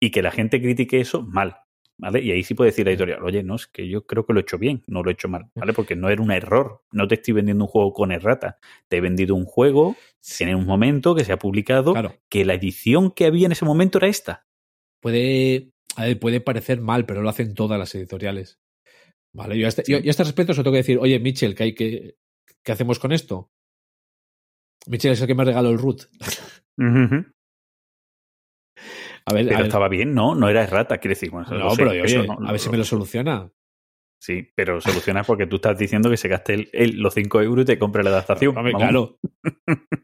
Y 0.00 0.10
que 0.10 0.22
la 0.22 0.30
gente 0.30 0.60
critique 0.60 1.00
eso 1.00 1.22
mal, 1.22 1.56
¿vale? 2.00 2.20
Y 2.22 2.30
ahí 2.32 2.42
sí 2.42 2.54
puede 2.54 2.70
decir 2.70 2.84
la 2.86 2.92
editorial, 2.92 3.22
oye, 3.22 3.42
no, 3.42 3.54
es 3.56 3.66
que 3.66 3.88
yo 3.88 4.06
creo 4.06 4.24
que 4.26 4.32
lo 4.32 4.40
he 4.40 4.42
hecho 4.42 4.58
bien, 4.58 4.82
no 4.86 5.02
lo 5.02 5.10
he 5.10 5.12
hecho 5.12 5.28
mal, 5.28 5.50
¿vale? 5.54 5.72
Porque 5.72 5.94
no 5.96 6.08
era 6.08 6.22
un 6.22 6.30
error. 6.32 6.82
No 6.92 7.06
te 7.06 7.14
estoy 7.16 7.34
vendiendo 7.34 7.64
un 7.64 7.68
juego 7.70 7.92
con 7.92 8.10
errata. 8.10 8.58
Te 8.88 8.96
he 8.96 9.00
vendido 9.00 9.34
un 9.34 9.44
juego 9.44 9.96
en 10.40 10.54
un 10.56 10.66
momento 10.66 11.14
que 11.14 11.24
se 11.24 11.32
ha 11.32 11.38
publicado 11.38 11.92
Claro, 11.92 12.16
que 12.28 12.44
la 12.44 12.54
edición 12.54 13.10
que 13.10 13.26
había 13.26 13.46
en 13.46 13.52
ese 13.52 13.64
momento 13.64 13.98
era 13.98 14.08
esta. 14.08 14.46
puede, 15.00 15.70
a 15.96 16.04
ver, 16.04 16.18
puede 16.18 16.40
parecer 16.40 16.80
mal, 16.80 17.06
pero 17.06 17.22
lo 17.22 17.28
hacen 17.28 17.54
todas 17.54 17.78
las 17.78 17.94
editoriales. 17.94 18.58
Vale, 19.32 19.56
yo 19.58 19.66
a 19.66 19.68
este, 19.68 19.82
yo- 19.86 19.98
yo 20.00 20.08
a 20.08 20.10
este 20.10 20.24
respecto 20.24 20.52
solo 20.54 20.64
tengo 20.64 20.74
que 20.74 20.78
decir, 20.78 20.98
oye, 20.98 21.18
Mitchell, 21.20 21.54
¿qué, 21.54 21.62
hay 21.62 21.74
que, 21.74 22.16
¿qué 22.62 22.72
hacemos 22.72 22.98
con 22.98 23.12
esto? 23.12 23.50
Mitchell 24.86 25.12
es 25.12 25.20
el 25.20 25.26
que 25.26 25.34
me 25.34 25.44
regaló 25.44 25.70
el 25.70 25.78
root. 25.78 26.02
Ujú. 26.78 27.24
A 29.26 29.32
ver, 29.34 29.44
a 29.44 29.48
Pero 29.48 29.58
ver, 29.58 29.66
estaba 29.66 29.88
bien, 29.88 30.14
¿no? 30.14 30.34
No 30.34 30.48
era 30.48 30.62
errata, 30.62 30.98
quiere 30.98 31.12
decir. 31.14 31.30
Bueno, 31.30 31.46
no, 31.50 31.70
pero 31.76 31.90
oye, 31.90 32.26
no- 32.26 32.38
a 32.48 32.52
ver 32.52 32.60
si 32.60 32.70
me 32.70 32.76
lo 32.78 32.84
soluciona. 32.84 33.50
Sí, 34.22 34.48
pero 34.54 34.80
soluciona 34.80 35.24
porque 35.24 35.46
tú 35.46 35.56
estás 35.56 35.78
diciendo 35.78 36.10
que 36.10 36.16
se 36.18 36.28
gaste 36.28 36.54
el- 36.54 36.70
el- 36.72 37.00
los 37.00 37.14
5 37.14 37.40
euros 37.40 37.62
y 37.62 37.66
te 37.66 37.78
compre 37.78 38.02
la 38.02 38.10
adaptación. 38.10 38.54
Claro. 38.76 39.18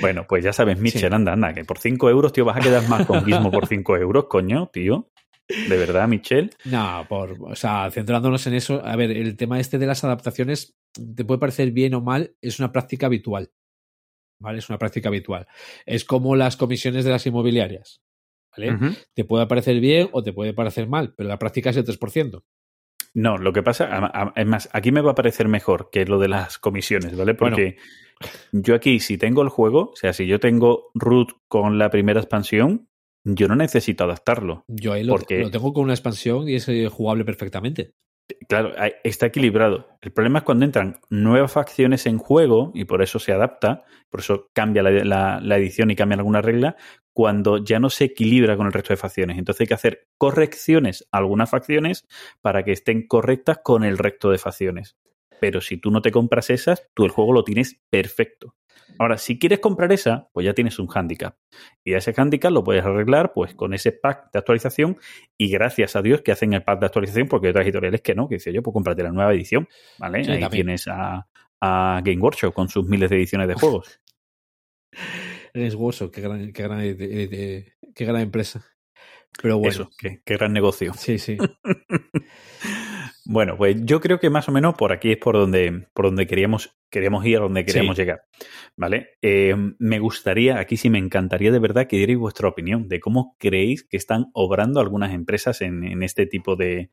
Bueno, 0.00 0.26
pues 0.28 0.42
ya 0.44 0.52
sabes, 0.52 0.78
Mitchell, 0.80 1.08
Sí. 1.10 1.14
anda, 1.14 1.32
anda, 1.32 1.54
que 1.54 1.64
por 1.64 1.78
5 1.78 2.10
euros, 2.10 2.32
tío, 2.32 2.44
vas 2.44 2.56
a 2.56 2.60
quedar 2.60 2.88
más 2.88 3.06
con 3.06 3.24
Gizmo 3.24 3.50
por 3.52 3.66
5 3.68 3.96
euros, 3.96 4.24
coño, 4.28 4.68
tío. 4.72 5.08
De 5.48 5.76
verdad, 5.76 6.08
Michelle. 6.08 6.50
No, 6.64 7.06
por, 7.08 7.36
o 7.40 7.54
sea, 7.54 7.88
centrándonos 7.92 8.44
en 8.48 8.54
eso, 8.54 8.84
a 8.84 8.96
ver, 8.96 9.12
el 9.12 9.36
tema 9.36 9.60
este 9.60 9.78
de 9.78 9.86
las 9.86 10.02
adaptaciones, 10.02 10.76
te 11.14 11.24
puede 11.24 11.38
parecer 11.38 11.70
bien 11.70 11.94
o 11.94 12.00
mal, 12.00 12.34
es 12.42 12.58
una 12.58 12.72
práctica 12.72 13.06
habitual. 13.06 13.50
¿Vale? 14.38 14.58
Es 14.58 14.68
una 14.68 14.78
práctica 14.78 15.08
habitual. 15.08 15.46
Es 15.86 16.04
como 16.04 16.36
las 16.36 16.56
comisiones 16.56 17.04
de 17.04 17.10
las 17.10 17.26
inmobiliarias. 17.26 18.02
¿Vale? 18.56 18.96
Te 19.14 19.24
puede 19.24 19.46
parecer 19.46 19.80
bien 19.80 20.08
o 20.12 20.22
te 20.22 20.32
puede 20.32 20.54
parecer 20.54 20.88
mal, 20.88 21.14
pero 21.14 21.28
la 21.28 21.38
práctica 21.38 21.70
es 21.70 21.76
el 21.76 21.84
3%. 21.84 22.42
No, 23.14 23.38
lo 23.38 23.52
que 23.52 23.62
pasa, 23.62 24.32
es 24.34 24.46
más, 24.46 24.68
aquí 24.72 24.92
me 24.92 25.00
va 25.00 25.12
a 25.12 25.14
parecer 25.14 25.48
mejor 25.48 25.88
que 25.90 26.04
lo 26.04 26.18
de 26.18 26.28
las 26.28 26.58
comisiones, 26.58 27.16
¿vale? 27.16 27.34
Porque 27.34 27.76
yo 28.52 28.74
aquí, 28.74 29.00
si 29.00 29.16
tengo 29.16 29.42
el 29.42 29.48
juego, 29.48 29.90
o 29.92 29.96
sea, 29.96 30.12
si 30.12 30.26
yo 30.26 30.38
tengo 30.38 30.90
root 30.94 31.32
con 31.48 31.78
la 31.78 31.88
primera 31.90 32.20
expansión, 32.20 32.88
yo 33.24 33.48
no 33.48 33.56
necesito 33.56 34.04
adaptarlo. 34.04 34.64
Yo 34.68 34.92
ahí 34.92 35.02
lo, 35.02 35.14
Porque- 35.14 35.40
lo 35.40 35.50
tengo 35.50 35.72
con 35.72 35.84
una 35.84 35.94
expansión 35.94 36.48
y 36.48 36.54
es 36.56 36.68
eh, 36.68 36.88
jugable 36.88 37.24
perfectamente. 37.24 37.94
Claro, 38.48 38.72
está 39.04 39.26
equilibrado. 39.26 39.88
El 40.00 40.12
problema 40.12 40.40
es 40.40 40.44
cuando 40.44 40.64
entran 40.64 40.98
nuevas 41.10 41.52
facciones 41.52 42.06
en 42.06 42.18
juego, 42.18 42.72
y 42.74 42.84
por 42.84 43.02
eso 43.02 43.18
se 43.20 43.32
adapta, 43.32 43.84
por 44.10 44.20
eso 44.20 44.50
cambia 44.52 44.82
la, 44.82 45.56
edición 45.56 45.90
y 45.90 45.96
cambia 45.96 46.16
alguna 46.16 46.42
regla, 46.42 46.76
cuando 47.12 47.58
ya 47.58 47.78
no 47.78 47.88
se 47.88 48.04
equilibra 48.04 48.56
con 48.56 48.66
el 48.66 48.72
resto 48.72 48.92
de 48.92 48.96
facciones. 48.96 49.38
Entonces 49.38 49.62
hay 49.62 49.66
que 49.68 49.74
hacer 49.74 50.08
correcciones 50.18 51.06
a 51.12 51.18
algunas 51.18 51.50
facciones 51.50 52.06
para 52.40 52.64
que 52.64 52.72
estén 52.72 53.06
correctas 53.06 53.60
con 53.62 53.84
el 53.84 53.96
resto 53.96 54.30
de 54.30 54.38
facciones. 54.38 54.96
Pero 55.40 55.60
si 55.60 55.76
tú 55.76 55.90
no 55.90 56.02
te 56.02 56.10
compras 56.10 56.50
esas, 56.50 56.88
tú 56.94 57.04
el 57.04 57.10
juego 57.10 57.32
lo 57.32 57.44
tienes 57.44 57.80
perfecto. 57.90 58.54
Ahora, 58.98 59.18
si 59.18 59.38
quieres 59.38 59.60
comprar 59.60 59.92
esa, 59.92 60.28
pues 60.32 60.44
ya 60.44 60.54
tienes 60.54 60.78
un 60.78 60.88
handicap. 60.92 61.36
Y 61.84 61.94
ese 61.94 62.14
handicap 62.16 62.50
lo 62.50 62.64
puedes 62.64 62.84
arreglar 62.84 63.32
pues 63.32 63.54
con 63.54 63.74
ese 63.74 63.92
pack 63.92 64.32
de 64.32 64.38
actualización 64.38 64.98
y 65.36 65.50
gracias 65.50 65.96
a 65.96 66.02
Dios 66.02 66.22
que 66.22 66.32
hacen 66.32 66.52
el 66.52 66.62
pack 66.62 66.80
de 66.80 66.86
actualización 66.86 67.28
porque 67.28 67.48
hay 67.48 67.50
otras 67.50 67.66
editoriales 67.66 68.00
que 68.00 68.14
no, 68.14 68.28
que 68.28 68.36
dice 68.36 68.52
yo, 68.52 68.62
pues 68.62 68.72
cómprate 68.72 69.02
la 69.02 69.12
nueva 69.12 69.32
edición, 69.34 69.68
¿vale? 69.98 70.20
Ahí 70.30 70.48
tienes 70.50 70.88
a, 70.88 71.26
Game 71.60 72.18
Workshop 72.18 72.52
con 72.52 72.68
sus 72.68 72.86
miles 72.86 73.10
de 73.10 73.16
ediciones 73.16 73.48
de 73.48 73.54
juegos. 73.54 74.00
Games 75.52 75.74
Workshop, 75.74 76.10
qué 76.12 76.20
gran, 76.20 76.52
qué 76.52 76.62
gran, 76.62 76.80
qué 77.94 78.04
gran 78.04 78.20
empresa. 78.20 78.64
Pero 79.42 79.58
bueno. 79.58 79.70
Eso, 79.70 79.90
qué, 79.98 80.22
qué 80.24 80.36
gran 80.36 80.52
negocio. 80.52 80.92
Sí, 80.94 81.18
sí. 81.18 81.36
Bueno, 83.28 83.56
pues 83.56 83.76
yo 83.84 84.00
creo 84.00 84.20
que 84.20 84.30
más 84.30 84.48
o 84.48 84.52
menos 84.52 84.74
por 84.74 84.92
aquí 84.92 85.12
es 85.12 85.18
por 85.18 85.34
donde, 85.34 85.86
por 85.92 86.06
donde 86.06 86.26
queríamos, 86.26 86.76
queríamos 86.90 87.24
ir, 87.26 87.38
a 87.38 87.40
donde 87.40 87.64
queríamos 87.64 87.96
llegar. 87.96 88.22
¿Vale? 88.76 89.10
Eh, 89.20 89.54
me 89.78 89.98
gustaría, 89.98 90.58
aquí 90.58 90.76
sí 90.76 90.90
me 90.90 90.98
encantaría 90.98 91.50
de 91.50 91.58
verdad 91.58 91.86
que 91.88 91.96
dierais 91.96 92.18
vuestra 92.18 92.48
opinión 92.48 92.88
de 92.88 93.00
cómo 93.00 93.36
creéis 93.38 93.82
que 93.84 93.96
están 93.96 94.26
obrando 94.32 94.80
algunas 94.80 95.12
empresas 95.12 95.60
en, 95.60 96.02
este 96.02 96.26
tipo 96.26 96.54
de, 96.56 96.90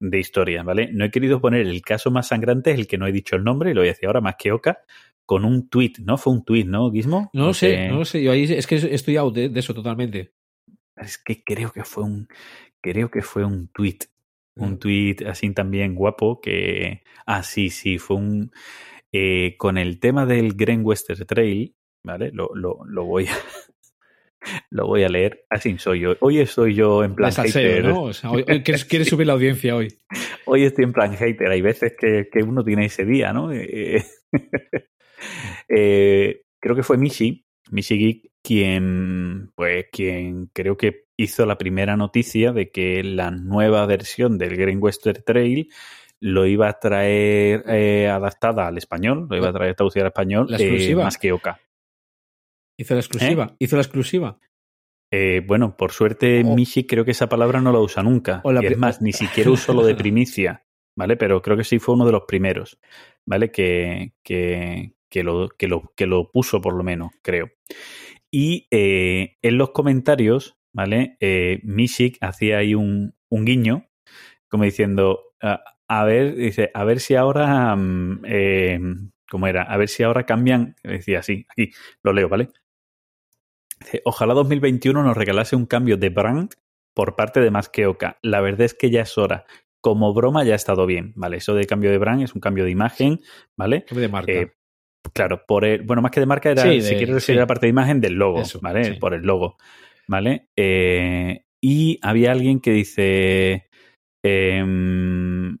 de 0.00 0.18
historias, 0.18 0.64
¿vale? 0.64 0.90
No 0.92 1.04
he 1.04 1.10
querido 1.10 1.40
poner 1.40 1.66
el 1.66 1.82
caso 1.82 2.10
más 2.10 2.28
sangrante, 2.28 2.72
es 2.72 2.78
el 2.78 2.86
que 2.86 2.98
no 2.98 3.06
he 3.06 3.12
dicho 3.12 3.36
el 3.36 3.44
nombre, 3.44 3.70
y 3.70 3.74
lo 3.74 3.80
voy 3.80 3.88
a 3.88 3.92
decir 3.92 4.06
ahora 4.06 4.20
más 4.20 4.36
que 4.38 4.52
Oca, 4.52 4.80
con 5.24 5.44
un 5.44 5.68
tweet, 5.68 5.92
¿no? 6.00 6.18
Fue 6.18 6.32
un 6.32 6.44
tweet, 6.44 6.64
¿no, 6.64 6.90
Guismo? 6.90 7.30
No 7.32 7.46
lo 7.46 7.54
sé, 7.54 7.88
no 7.88 7.98
lo 7.98 8.04
sé. 8.04 8.22
Yo 8.22 8.32
ahí 8.32 8.42
es 8.42 8.66
que 8.66 8.74
estoy 8.74 9.16
out 9.16 9.34
de, 9.34 9.50
eso 9.54 9.72
totalmente. 9.72 10.32
Es 10.96 11.18
que 11.18 11.44
creo 11.44 11.70
que 11.70 11.84
fue 11.84 12.02
un, 12.02 12.28
creo 12.80 13.10
que 13.10 13.22
fue 13.22 13.44
un 13.44 13.68
tweet 13.68 13.98
un 14.56 14.78
tuit 14.78 15.22
así 15.22 15.52
también 15.52 15.94
guapo 15.94 16.40
que, 16.40 17.02
ah, 17.26 17.42
sí, 17.42 17.70
sí, 17.70 17.98
fue 17.98 18.16
un, 18.16 18.52
eh, 19.12 19.56
con 19.56 19.78
el 19.78 19.98
tema 20.00 20.26
del 20.26 20.54
Green 20.54 20.82
Western 20.84 21.26
Trail, 21.26 21.74
¿vale? 22.04 22.30
Lo, 22.32 22.50
lo, 22.54 22.78
lo 22.84 23.04
voy 23.04 23.26
a... 23.26 23.32
Lo 24.70 24.86
voy 24.86 25.04
a 25.04 25.08
leer, 25.08 25.44
así 25.50 25.76
soy 25.78 26.00
yo. 26.00 26.16
Hoy 26.20 26.38
estoy 26.38 26.74
yo 26.74 27.04
en 27.04 27.14
plan 27.14 27.30
hater. 27.30 27.84
¿no? 27.84 28.04
O 28.04 28.12
sea, 28.12 28.30
hoy, 28.30 28.44
¿quieres, 28.64 28.84
quieres, 28.84 29.08
subir 29.08 29.26
la 29.26 29.34
audiencia 29.34 29.76
hoy. 29.76 29.88
Hoy 30.46 30.64
estoy 30.64 30.84
en 30.84 30.92
plan 30.92 31.14
hater. 31.14 31.50
Hay 31.50 31.60
veces 31.60 31.92
que, 31.98 32.28
que 32.32 32.42
uno 32.42 32.64
tiene 32.64 32.86
ese 32.86 33.04
día, 33.04 33.32
¿no? 33.32 33.52
Eh, 33.52 34.02
eh, 35.68 36.42
creo 36.58 36.74
que 36.74 36.82
fue 36.82 36.96
Michi, 36.96 37.44
Michi 37.70 37.98
Geek, 37.98 38.29
quien, 38.42 39.52
pues, 39.54 39.86
quien 39.92 40.46
creo 40.52 40.76
que 40.76 41.04
hizo 41.16 41.46
la 41.46 41.58
primera 41.58 41.96
noticia 41.96 42.52
de 42.52 42.70
que 42.70 43.02
la 43.04 43.30
nueva 43.30 43.84
versión 43.86 44.38
del 44.38 44.56
Green 44.56 44.82
Western 44.82 45.22
Trail 45.24 45.70
lo 46.20 46.46
iba 46.46 46.68
a 46.68 46.78
traer 46.78 47.64
eh, 47.66 48.08
adaptada 48.08 48.66
al 48.66 48.78
español, 48.78 49.26
lo 49.28 49.36
iba 49.36 49.48
a 49.48 49.52
traer 49.52 49.74
traducida 49.74 50.02
al 50.02 50.08
español, 50.08 50.46
¿La 50.48 50.56
exclusiva? 50.56 51.02
Eh, 51.02 51.04
más 51.04 51.18
que 51.18 51.32
Oka. 51.32 51.60
Hizo 52.78 52.94
la 52.94 53.00
exclusiva, 53.00 53.48
¿Eh? 53.50 53.56
hizo 53.58 53.76
la 53.76 53.82
exclusiva. 53.82 54.38
bueno, 55.46 55.76
por 55.76 55.92
suerte 55.92 56.42
oh. 56.44 56.54
Michi 56.54 56.86
creo 56.86 57.04
que 57.04 57.10
esa 57.10 57.28
palabra 57.28 57.60
no 57.60 57.72
la 57.72 57.80
usa 57.80 58.02
nunca. 58.02 58.42
y 58.44 58.66
es 58.66 58.78
más, 58.78 59.02
ni 59.02 59.12
siquiera 59.12 59.50
usó 59.50 59.74
lo 59.74 59.84
de 59.84 59.94
primicia, 59.96 60.64
¿vale? 60.96 61.16
Pero 61.16 61.42
creo 61.42 61.56
que 61.56 61.64
sí 61.64 61.78
fue 61.78 61.94
uno 61.94 62.06
de 62.06 62.12
los 62.12 62.22
primeros, 62.26 62.78
¿vale? 63.26 63.50
Que, 63.50 64.14
que, 64.22 64.94
que, 65.10 65.22
lo, 65.22 65.48
que, 65.48 65.68
lo, 65.68 65.92
que 65.94 66.06
lo 66.06 66.30
puso 66.30 66.60
por 66.60 66.74
lo 66.74 66.82
menos, 66.82 67.10
creo. 67.22 67.50
Y 68.30 68.68
en 68.70 69.58
los 69.58 69.70
comentarios 69.70 70.60
¿vale? 70.72 71.16
Eh, 71.20 71.60
Mishik 71.62 72.18
hacía 72.20 72.58
ahí 72.58 72.74
un, 72.74 73.14
un, 73.28 73.44
guiño, 73.44 73.88
como 74.48 74.64
diciendo, 74.64 75.34
a, 75.40 76.04
ver, 76.04 76.34
dice, 76.34 76.70
a 76.74 76.84
ver 76.84 77.00
si 77.00 77.14
ahora, 77.14 77.74
mm, 77.76 78.22
eh, 78.24 78.80
¿cómo 79.28 79.46
era? 79.46 79.62
A 79.62 79.76
ver 79.76 79.88
si 79.88 80.02
ahora 80.02 80.26
cambian, 80.26 80.76
decía 80.82 81.20
así, 81.20 81.46
aquí, 81.50 81.72
lo 82.02 82.12
leo, 82.12 82.28
¿vale? 82.28 82.50
Dice, 83.80 84.02
ojalá 84.04 84.34
2021 84.34 85.02
nos 85.02 85.16
regalase 85.16 85.56
un 85.56 85.66
cambio 85.66 85.96
de 85.96 86.10
brand 86.10 86.52
por 86.94 87.16
parte 87.16 87.40
de 87.40 87.50
Masqueoka. 87.50 88.18
La 88.22 88.40
verdad 88.40 88.62
es 88.62 88.74
que 88.74 88.90
ya 88.90 89.02
es 89.02 89.16
hora. 89.16 89.46
Como 89.80 90.12
broma 90.12 90.44
ya 90.44 90.52
ha 90.52 90.56
estado 90.56 90.84
bien, 90.84 91.14
¿vale? 91.16 91.38
Eso 91.38 91.54
de 91.54 91.64
cambio 91.64 91.90
de 91.90 91.96
brand 91.96 92.22
es 92.22 92.34
un 92.34 92.42
cambio 92.42 92.64
de 92.64 92.70
imagen, 92.70 93.20
¿vale? 93.56 93.86
de 93.90 94.08
marca. 94.08 94.30
Eh, 94.30 94.52
claro, 95.12 95.42
por 95.46 95.64
el, 95.64 95.82
bueno, 95.82 96.02
más 96.02 96.10
que 96.10 96.20
de 96.20 96.26
marca 96.26 96.50
era, 96.50 96.62
si 96.62 96.94
quieres 96.94 97.14
decir 97.14 97.36
la 97.36 97.46
parte 97.46 97.66
de 97.66 97.70
imagen 97.70 98.00
del 98.00 98.14
logo, 98.14 98.42
¿vale? 98.60 98.94
Por 98.94 99.14
el 99.14 99.22
logo. 99.22 99.56
¿vale? 100.10 100.48
Eh, 100.56 101.44
y 101.62 102.00
había 102.02 102.32
alguien 102.32 102.58
que 102.58 102.72
dice, 102.72 103.68
em, 104.24 105.56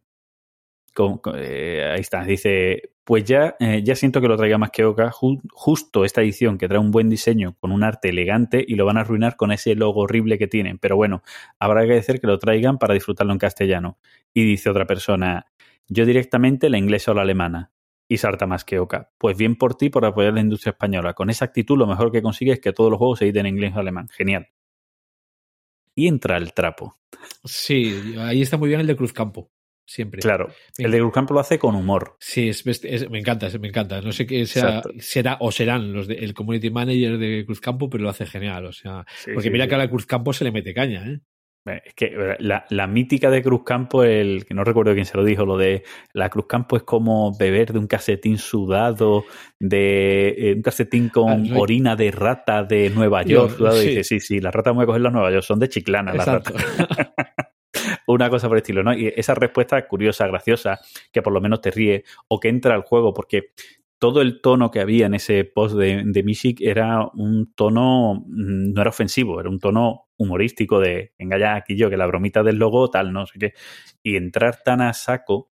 eh, 1.36 1.90
ahí 1.94 2.00
está, 2.00 2.24
dice, 2.24 2.94
pues 3.04 3.24
ya, 3.24 3.54
eh, 3.60 3.82
ya 3.84 3.94
siento 3.94 4.20
que 4.20 4.26
lo 4.26 4.36
traiga 4.36 4.58
más 4.58 4.72
que 4.72 4.84
Oka, 4.84 5.12
justo 5.12 6.04
esta 6.04 6.20
edición 6.20 6.58
que 6.58 6.66
trae 6.66 6.80
un 6.80 6.90
buen 6.90 7.08
diseño 7.08 7.56
con 7.60 7.70
un 7.70 7.84
arte 7.84 8.08
elegante 8.08 8.64
y 8.66 8.74
lo 8.74 8.86
van 8.86 8.96
a 8.96 9.02
arruinar 9.02 9.36
con 9.36 9.52
ese 9.52 9.76
logo 9.76 10.00
horrible 10.00 10.36
que 10.36 10.48
tienen, 10.48 10.78
pero 10.78 10.96
bueno, 10.96 11.22
habrá 11.60 11.86
que 11.86 11.94
decir 11.94 12.20
que 12.20 12.26
lo 12.26 12.38
traigan 12.40 12.78
para 12.78 12.94
disfrutarlo 12.94 13.32
en 13.32 13.38
castellano. 13.38 13.98
Y 14.34 14.44
dice 14.44 14.68
otra 14.68 14.86
persona, 14.86 15.46
yo 15.88 16.06
directamente 16.06 16.70
la 16.70 16.78
inglesa 16.78 17.12
o 17.12 17.14
la 17.14 17.22
alemana 17.22 17.70
y 18.10 18.16
Sarta 18.18 18.44
más 18.44 18.64
que 18.64 18.80
Oca. 18.80 19.12
Pues 19.18 19.36
bien 19.38 19.54
por 19.54 19.76
ti 19.76 19.88
por 19.88 20.04
apoyar 20.04 20.34
la 20.34 20.40
industria 20.40 20.72
española. 20.72 21.14
Con 21.14 21.30
esa 21.30 21.44
actitud 21.44 21.78
lo 21.78 21.86
mejor 21.86 22.10
que 22.10 22.20
consigues 22.20 22.54
es 22.54 22.60
que 22.60 22.72
todos 22.72 22.90
los 22.90 22.98
juegos 22.98 23.20
se 23.20 23.26
editen 23.26 23.46
en 23.46 23.54
inglés 23.54 23.72
o 23.76 23.78
alemán. 23.78 24.08
Genial. 24.08 24.48
Y 25.94 26.08
entra 26.08 26.36
el 26.36 26.52
trapo. 26.52 26.98
Sí, 27.44 28.16
ahí 28.18 28.42
está 28.42 28.56
muy 28.56 28.68
bien 28.68 28.80
el 28.80 28.88
de 28.88 28.96
Cruzcampo. 28.96 29.52
Siempre. 29.86 30.20
Claro, 30.20 30.52
el 30.78 30.90
de 30.90 30.98
Cruzcampo 30.98 31.34
lo 31.34 31.40
hace 31.40 31.60
con 31.60 31.76
humor. 31.76 32.16
Sí, 32.18 32.48
es, 32.48 32.64
me 33.10 33.20
encanta, 33.20 33.48
me 33.60 33.68
encanta. 33.68 34.00
No 34.00 34.10
sé 34.10 34.26
qué 34.26 34.44
sea, 34.44 34.82
será 34.98 35.36
o 35.38 35.52
serán 35.52 35.92
los 35.92 36.08
de, 36.08 36.14
el 36.14 36.34
community 36.34 36.70
manager 36.70 37.16
de 37.16 37.44
Cruzcampo, 37.46 37.88
pero 37.88 38.02
lo 38.02 38.10
hace 38.10 38.26
genial. 38.26 38.66
O 38.66 38.72
sea, 38.72 39.06
porque 39.32 39.50
mira 39.50 39.68
que 39.68 39.76
a 39.76 39.78
la 39.78 39.88
Cruzcampo 39.88 40.32
se 40.32 40.42
le 40.42 40.50
mete 40.50 40.74
caña, 40.74 41.06
¿eh? 41.06 41.20
Es 41.66 41.94
que 41.94 42.06
eh, 42.06 42.36
la, 42.38 42.64
la, 42.70 42.86
mítica 42.86 43.30
de 43.30 43.42
Cruzcampo, 43.42 44.02
el 44.02 44.46
que 44.46 44.54
no 44.54 44.64
recuerdo 44.64 44.94
quién 44.94 45.04
se 45.04 45.16
lo 45.16 45.24
dijo, 45.24 45.44
lo 45.44 45.58
de 45.58 45.84
la 46.14 46.30
Cruzcampo 46.30 46.76
es 46.76 46.84
como 46.84 47.36
beber 47.36 47.72
de 47.72 47.78
un 47.78 47.86
casetín 47.86 48.38
sudado, 48.38 49.24
de 49.58 50.34
eh, 50.38 50.54
un 50.54 50.62
casetín 50.62 51.10
con 51.10 51.54
orina 51.56 51.96
de 51.96 52.10
rata 52.10 52.64
de 52.64 52.88
Nueva 52.90 53.22
York. 53.24 53.56
sí. 53.72 53.88
dice, 53.88 54.04
sí, 54.04 54.20
sí, 54.20 54.40
las 54.40 54.54
ratas 54.54 54.74
voy 54.74 54.84
a 54.84 54.86
coger 54.86 55.02
las 55.02 55.12
Nueva 55.12 55.30
York, 55.30 55.44
son 55.44 55.58
de 55.58 55.68
Chiclana 55.68 56.14
las 56.14 56.26
ratas. 56.26 56.54
Una 58.06 58.30
cosa 58.30 58.48
por 58.48 58.56
el 58.56 58.62
estilo, 58.62 58.82
¿no? 58.82 58.92
Y 58.94 59.12
esa 59.14 59.34
respuesta 59.34 59.86
curiosa, 59.86 60.26
graciosa, 60.26 60.80
que 61.12 61.22
por 61.22 61.32
lo 61.32 61.40
menos 61.40 61.60
te 61.60 61.70
ríe, 61.70 62.04
o 62.28 62.40
que 62.40 62.48
entra 62.48 62.74
al 62.74 62.82
juego, 62.82 63.12
porque 63.12 63.52
todo 63.98 64.22
el 64.22 64.40
tono 64.40 64.70
que 64.70 64.80
había 64.80 65.06
en 65.06 65.14
ese 65.14 65.44
post 65.44 65.76
de, 65.76 66.02
de 66.04 66.56
era 66.60 67.06
un 67.14 67.52
tono, 67.54 68.14
mm, 68.26 68.72
no 68.72 68.80
era 68.80 68.90
ofensivo, 68.90 69.38
era 69.38 69.50
un 69.50 69.60
tono 69.60 70.09
humorístico 70.20 70.80
de, 70.80 71.14
venga 71.18 71.38
ya 71.38 71.56
aquí 71.56 71.76
yo, 71.76 71.88
que 71.88 71.96
la 71.96 72.06
bromita 72.06 72.42
del 72.42 72.56
logo, 72.56 72.90
tal, 72.90 73.12
no 73.12 73.26
sé 73.26 73.38
qué. 73.38 73.54
Y 74.02 74.16
entrar 74.16 74.62
tan 74.62 74.82
a 74.82 74.92
saco, 74.92 75.50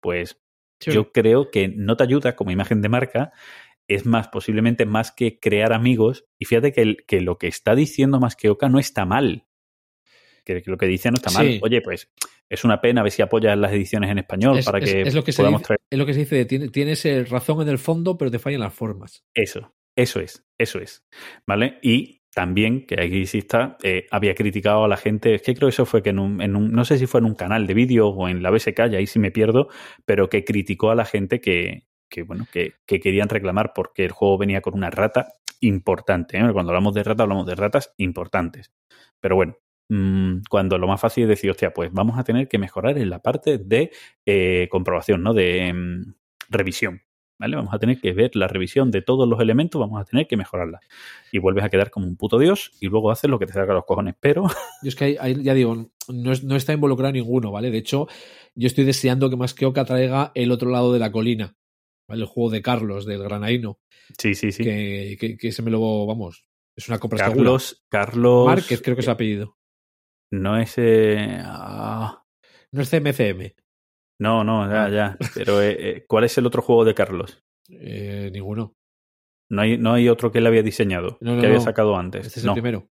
pues 0.00 0.40
yo 0.80 1.12
creo 1.12 1.50
que 1.50 1.68
no 1.68 1.96
te 1.96 2.04
ayuda 2.04 2.34
como 2.34 2.50
imagen 2.50 2.80
de 2.80 2.88
marca, 2.88 3.32
es 3.86 4.06
más, 4.06 4.28
posiblemente 4.28 4.86
más 4.86 5.12
que 5.12 5.38
crear 5.38 5.74
amigos. 5.74 6.24
Y 6.38 6.46
fíjate 6.46 6.72
que, 6.72 6.80
el, 6.80 7.04
que 7.06 7.20
lo 7.20 7.36
que 7.36 7.48
está 7.48 7.74
diciendo 7.74 8.18
más 8.18 8.34
que 8.34 8.48
Oka 8.48 8.68
no 8.68 8.78
está 8.78 9.04
mal. 9.04 9.46
Que, 10.44 10.62
lo 10.64 10.78
que 10.78 10.86
dice 10.86 11.10
no 11.10 11.16
está 11.16 11.30
mal. 11.30 11.60
Oye, 11.62 11.82
pues 11.82 12.10
es 12.48 12.64
una 12.64 12.80
pena 12.80 13.02
ver 13.02 13.12
si 13.12 13.20
apoyas 13.20 13.58
las 13.58 13.72
ediciones 13.72 14.10
en 14.10 14.18
español 14.18 14.60
para 14.64 14.80
que, 14.80 15.02
es, 15.02 15.14
lo 15.14 15.22
que 15.22 15.34
podamos 15.34 15.62
traer. 15.62 15.80
Es 15.90 15.98
lo 15.98 16.06
que 16.06 16.14
se 16.14 16.20
dice, 16.20 16.46
tienes 16.46 17.04
eh, 17.04 17.24
razón 17.24 17.60
en 17.60 17.68
el 17.68 17.78
fondo, 17.78 18.16
pero 18.16 18.30
te 18.30 18.38
fallan 18.38 18.60
las 18.60 18.72
formas. 18.72 19.24
Eso, 19.34 19.74
eso 19.94 20.20
es, 20.20 20.46
eso 20.56 20.78
es. 20.78 21.04
¿Vale? 21.46 21.78
Y 21.82 22.17
también, 22.34 22.86
que 22.86 23.00
aquí 23.00 23.26
sí 23.26 23.38
está, 23.38 23.76
eh, 23.82 24.06
había 24.10 24.34
criticado 24.34 24.84
a 24.84 24.88
la 24.88 24.96
gente, 24.96 25.34
es 25.34 25.42
que 25.42 25.54
creo 25.54 25.68
que 25.68 25.72
eso 25.72 25.86
fue 25.86 26.02
que 26.02 26.10
en 26.10 26.18
un, 26.18 26.42
en 26.42 26.56
un 26.56 26.72
no 26.72 26.84
sé 26.84 26.98
si 26.98 27.06
fue 27.06 27.20
en 27.20 27.26
un 27.26 27.34
canal 27.34 27.66
de 27.66 27.74
vídeo 27.74 28.08
o 28.08 28.28
en 28.28 28.42
la 28.42 28.50
BSK, 28.50 28.92
y 28.92 28.96
ahí 28.96 29.06
sí 29.06 29.18
me 29.18 29.30
pierdo, 29.30 29.68
pero 30.04 30.28
que 30.28 30.44
criticó 30.44 30.90
a 30.90 30.94
la 30.94 31.04
gente 31.04 31.40
que, 31.40 31.84
bueno, 32.26 32.46
que, 32.52 32.74
que, 32.86 33.00
querían 33.00 33.28
reclamar 33.28 33.72
porque 33.74 34.04
el 34.04 34.12
juego 34.12 34.38
venía 34.38 34.60
con 34.60 34.74
una 34.74 34.90
rata 34.90 35.34
importante. 35.60 36.38
¿eh? 36.38 36.52
Cuando 36.52 36.70
hablamos 36.70 36.94
de 36.94 37.02
rata, 37.04 37.22
hablamos 37.24 37.46
de 37.46 37.54
ratas 37.54 37.92
importantes. 37.96 38.72
Pero 39.20 39.36
bueno, 39.36 39.56
Mm, 39.90 40.42
cuando 40.50 40.76
lo 40.78 40.86
más 40.86 41.00
fácil 41.00 41.24
es 41.24 41.28
decir, 41.30 41.50
hostia, 41.50 41.72
pues 41.72 41.90
vamos 41.92 42.18
a 42.18 42.24
tener 42.24 42.46
que 42.48 42.58
mejorar 42.58 42.98
en 42.98 43.08
la 43.10 43.20
parte 43.20 43.58
de 43.58 43.90
eh, 44.26 44.68
comprobación, 44.70 45.22
¿no? 45.22 45.32
De 45.34 45.72
mm, 45.72 46.14
revisión. 46.50 47.02
¿Vale? 47.38 47.56
Vamos 47.56 47.72
a 47.74 47.78
tener 47.78 48.00
que 48.00 48.12
ver 48.12 48.34
la 48.36 48.48
revisión 48.48 48.90
de 48.90 49.02
todos 49.02 49.28
los 49.28 49.40
elementos, 49.40 49.80
vamos 49.80 50.00
a 50.00 50.04
tener 50.04 50.26
que 50.26 50.36
mejorarla. 50.36 50.80
Y 51.32 51.38
vuelves 51.38 51.64
a 51.64 51.68
quedar 51.68 51.90
como 51.90 52.06
un 52.06 52.16
puto 52.16 52.38
dios 52.38 52.72
y 52.80 52.86
luego 52.88 53.10
haces 53.10 53.30
lo 53.30 53.38
que 53.38 53.46
te 53.46 53.52
salga 53.52 53.72
a 53.72 53.76
los 53.76 53.84
cojones. 53.84 54.14
Pero 54.20 54.44
Yo 54.82 54.88
es 54.88 54.96
que 54.96 55.04
ahí, 55.04 55.16
ahí 55.20 55.42
ya 55.42 55.54
digo, 55.54 55.90
no, 56.08 56.32
es- 56.32 56.44
no 56.44 56.56
está 56.56 56.72
involucrado 56.72 57.12
ninguno, 57.12 57.50
¿vale? 57.52 57.70
De 57.70 57.78
hecho, 57.78 58.06
yo 58.54 58.66
estoy 58.66 58.84
deseando 58.84 59.30
que 59.30 59.36
más 59.36 59.54
que 59.54 59.66
Oca 59.66 59.84
traiga 59.84 60.32
el 60.34 60.50
otro 60.52 60.70
lado 60.70 60.92
de 60.92 60.98
la 60.98 61.12
colina, 61.12 61.56
¿vale? 62.08 62.22
El 62.22 62.28
juego 62.28 62.50
de 62.50 62.62
Carlos, 62.62 63.06
del 63.06 63.22
Granaíno, 63.22 63.78
sí, 64.18 64.34
sí, 64.34 64.50
sí. 64.52 64.62
que, 64.64 65.16
que, 65.20 65.36
que 65.36 65.52
se 65.52 65.62
me 65.62 65.70
lo, 65.70 66.06
vamos, 66.06 66.44
es 66.76 66.88
una 66.88 66.98
compra 66.98 67.18
segura. 67.18 67.36
Carlos, 67.36 67.84
Carlos. 67.88 68.46
Márquez, 68.46 68.82
creo 68.82 68.96
que 68.96 69.00
es 69.02 69.06
el 69.06 69.12
apellido. 69.12 69.56
No 70.30 70.58
es. 70.58 70.74
eh, 70.76 71.38
ah, 71.42 72.24
No 72.72 72.82
es 72.82 72.90
CMCM, 72.90 73.54
no, 74.18 74.44
no, 74.44 74.70
ya, 74.70 74.88
ya. 74.88 75.18
Pero, 75.34 75.62
eh, 75.62 75.76
eh, 75.78 76.04
¿cuál 76.08 76.24
es 76.24 76.36
el 76.38 76.46
otro 76.46 76.62
juego 76.62 76.84
de 76.84 76.94
Carlos? 76.94 77.42
eh, 77.70 78.30
ninguno. 78.32 78.74
No 79.50 79.62
hay, 79.62 79.78
no 79.78 79.94
hay 79.94 80.08
otro 80.08 80.30
que 80.30 80.38
él 80.38 80.46
había 80.46 80.62
diseñado, 80.62 81.16
No, 81.20 81.34
no, 81.34 81.40
que 81.40 81.46
había 81.46 81.60
sacado 81.60 81.96
antes. 81.96 82.26
Este 82.26 82.40
es 82.40 82.46
el 82.46 82.52
primero. 82.52 82.88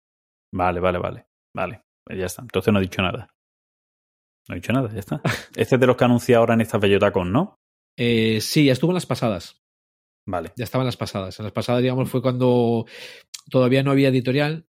Vale, 0.53 0.79
vale, 0.81 0.99
vale. 0.99 1.25
Vale, 1.55 1.83
pues 2.05 2.19
ya 2.19 2.25
está. 2.25 2.41
Entonces 2.41 2.73
no 2.73 2.79
he 2.79 2.83
dicho 2.83 3.01
nada. 3.01 3.29
No 4.49 4.55
he 4.55 4.59
dicho 4.59 4.73
nada, 4.73 4.91
ya 4.91 4.99
está. 4.99 5.21
Este 5.55 5.75
es 5.75 5.79
de 5.79 5.87
los 5.87 5.95
que 5.95 6.03
anuncia 6.03 6.37
ahora 6.37 6.53
en 6.55 6.61
estas 6.61 6.81
Bellotacon, 6.81 7.31
¿no? 7.31 7.59
Eh, 7.97 8.41
sí, 8.41 8.65
ya 8.65 8.73
estuvo 8.73 8.91
en 8.91 8.95
las 8.95 9.05
pasadas. 9.05 9.61
Vale. 10.27 10.51
Ya 10.57 10.63
estaba 10.63 10.83
en 10.83 10.87
las 10.87 10.97
pasadas. 10.97 11.39
En 11.39 11.45
las 11.45 11.53
pasadas, 11.53 11.81
digamos, 11.81 12.09
fue 12.09 12.21
cuando 12.21 12.85
todavía 13.49 13.83
no 13.83 13.91
había 13.91 14.09
editorial. 14.09 14.65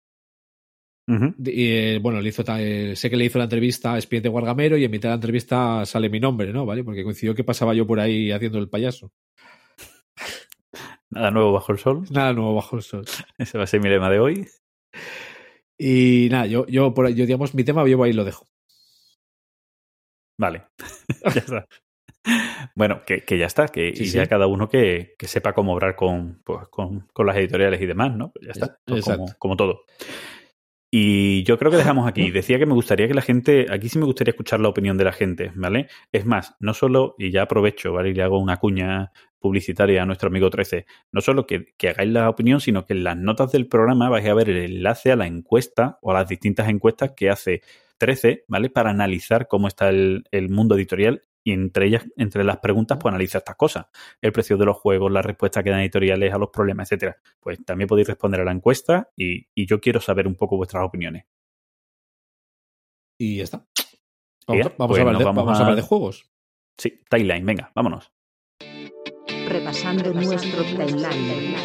Y, 1.45 1.67
eh, 1.71 1.99
bueno, 2.01 2.21
le 2.21 2.29
hizo 2.29 2.43
eh, 2.57 2.93
sé 2.95 3.09
que 3.09 3.15
le 3.17 3.25
hizo 3.25 3.37
la 3.37 3.45
entrevista 3.45 3.93
a 3.93 3.97
Expediente 3.97 4.29
Guargamero 4.29 4.77
y 4.77 4.85
en 4.85 4.91
mitad 4.91 5.09
de 5.09 5.13
la 5.13 5.15
entrevista 5.15 5.85
sale 5.85 6.09
mi 6.09 6.19
nombre, 6.19 6.53
¿no? 6.53 6.65
¿Vale? 6.65 6.83
Porque 6.83 7.03
coincidió 7.03 7.35
que 7.35 7.43
pasaba 7.43 7.73
yo 7.73 7.85
por 7.85 7.99
ahí 7.99 8.31
haciendo 8.31 8.59
el 8.59 8.69
payaso. 8.69 9.11
Nada 11.09 11.31
nuevo 11.31 11.51
bajo 11.51 11.71
el 11.73 11.79
sol. 11.79 12.03
Nada 12.09 12.31
nuevo 12.33 12.55
bajo 12.55 12.77
el 12.77 12.83
sol. 12.83 13.05
Ese 13.37 13.57
va 13.57 13.65
a 13.65 13.67
ser 13.67 13.81
mi 13.81 13.89
lema 13.89 14.09
de 14.09 14.19
hoy. 14.19 14.47
Y 15.77 16.27
nada, 16.31 16.45
yo, 16.45 16.65
yo, 16.67 16.93
por 16.93 17.09
yo 17.09 17.25
digamos, 17.25 17.53
mi 17.55 17.63
tema 17.63 17.85
yo 17.87 18.01
ahí 18.03 18.13
lo 18.13 18.23
dejo. 18.23 18.47
Vale. 20.37 20.63
ya 21.35 21.39
está. 21.41 21.67
Bueno, 22.75 23.01
que, 23.05 23.21
que 23.25 23.37
ya 23.37 23.47
está, 23.47 23.67
que 23.67 23.93
Sí, 23.95 24.03
y 24.03 24.07
sí. 24.07 24.17
ya 24.17 24.27
cada 24.27 24.45
uno 24.47 24.69
que, 24.69 25.15
que 25.17 25.27
sepa 25.27 25.53
cómo 25.53 25.73
obrar 25.73 25.95
con, 25.95 26.41
pues, 26.45 26.67
con, 26.69 27.07
con 27.13 27.25
las 27.25 27.35
editoriales 27.37 27.81
y 27.81 27.85
demás, 27.87 28.15
¿no? 28.15 28.31
Pues 28.31 28.45
ya 28.45 28.51
está, 28.51 28.65
Es- 28.65 28.71
Esto 28.71 28.95
es 28.95 29.03
como, 29.03 29.15
exacto. 29.23 29.35
como 29.39 29.57
todo. 29.57 29.83
Y 30.93 31.43
yo 31.43 31.57
creo 31.57 31.71
que 31.71 31.77
dejamos 31.77 32.05
aquí. 32.05 32.31
Decía 32.31 32.59
que 32.59 32.65
me 32.65 32.73
gustaría 32.73 33.07
que 33.07 33.13
la 33.13 33.21
gente, 33.21 33.67
aquí 33.71 33.87
sí 33.87 33.97
me 33.97 34.03
gustaría 34.03 34.31
escuchar 34.31 34.59
la 34.59 34.67
opinión 34.67 34.97
de 34.97 35.05
la 35.05 35.13
gente, 35.13 35.53
¿vale? 35.55 35.87
Es 36.11 36.25
más, 36.25 36.55
no 36.59 36.73
solo, 36.73 37.15
y 37.17 37.31
ya 37.31 37.43
aprovecho, 37.43 37.93
¿vale? 37.93 38.09
Y 38.09 38.13
le 38.13 38.23
hago 38.23 38.37
una 38.37 38.57
cuña 38.57 39.13
publicitaria 39.39 40.03
a 40.03 40.05
nuestro 40.05 40.27
amigo 40.27 40.49
13, 40.49 40.85
no 41.13 41.21
solo 41.21 41.47
que, 41.47 41.73
que 41.77 41.89
hagáis 41.89 42.11
la 42.11 42.29
opinión, 42.29 42.59
sino 42.59 42.85
que 42.85 42.93
en 42.93 43.05
las 43.05 43.15
notas 43.17 43.53
del 43.53 43.67
programa 43.67 44.09
vais 44.09 44.27
a 44.27 44.33
ver 44.33 44.49
el 44.49 44.57
enlace 44.57 45.13
a 45.13 45.15
la 45.15 45.27
encuesta 45.27 45.97
o 46.01 46.11
a 46.11 46.13
las 46.13 46.27
distintas 46.27 46.67
encuestas 46.67 47.13
que 47.15 47.29
hace 47.29 47.61
13, 47.97 48.43
¿vale? 48.49 48.69
Para 48.69 48.89
analizar 48.89 49.47
cómo 49.47 49.69
está 49.69 49.87
el, 49.87 50.25
el 50.31 50.49
mundo 50.49 50.75
editorial 50.75 51.23
y 51.43 51.53
entre 51.53 51.87
ellas, 51.87 52.05
entre 52.17 52.43
las 52.43 52.57
preguntas, 52.59 52.97
pues 53.01 53.11
analiza 53.11 53.39
estas 53.39 53.55
cosas. 53.55 53.87
El 54.21 54.31
precio 54.31 54.57
de 54.57 54.65
los 54.65 54.77
juegos, 54.77 55.11
las 55.11 55.25
respuestas 55.25 55.63
que 55.63 55.69
dan 55.71 55.79
editoriales 55.81 56.33
a 56.33 56.37
los 56.37 56.49
problemas, 56.49 56.91
etcétera. 56.91 57.17
Pues 57.39 57.63
también 57.65 57.87
podéis 57.87 58.07
responder 58.07 58.41
a 58.41 58.45
la 58.45 58.51
encuesta 58.51 59.09
y, 59.15 59.47
y 59.55 59.65
yo 59.65 59.79
quiero 59.81 59.99
saber 59.99 60.27
un 60.27 60.35
poco 60.35 60.57
vuestras 60.57 60.83
opiniones. 60.85 61.25
Y 63.19 63.37
ya 63.37 63.43
está. 63.43 63.65
Vamos, 64.47 64.71
pues 64.77 64.99
a 64.99 65.01
hablar 65.01 65.17
de, 65.19 65.23
vamos 65.23 65.45
vamos 65.45 65.57
a 65.57 65.61
a- 65.61 65.63
hablar 65.65 65.75
de 65.75 65.87
juegos. 65.87 66.31
Sí, 66.77 67.01
timeline, 67.09 67.45
venga, 67.45 67.71
vámonos. 67.75 68.11
Repasando 69.47 70.13
nuestro 70.13 70.63
timeline. 70.63 71.55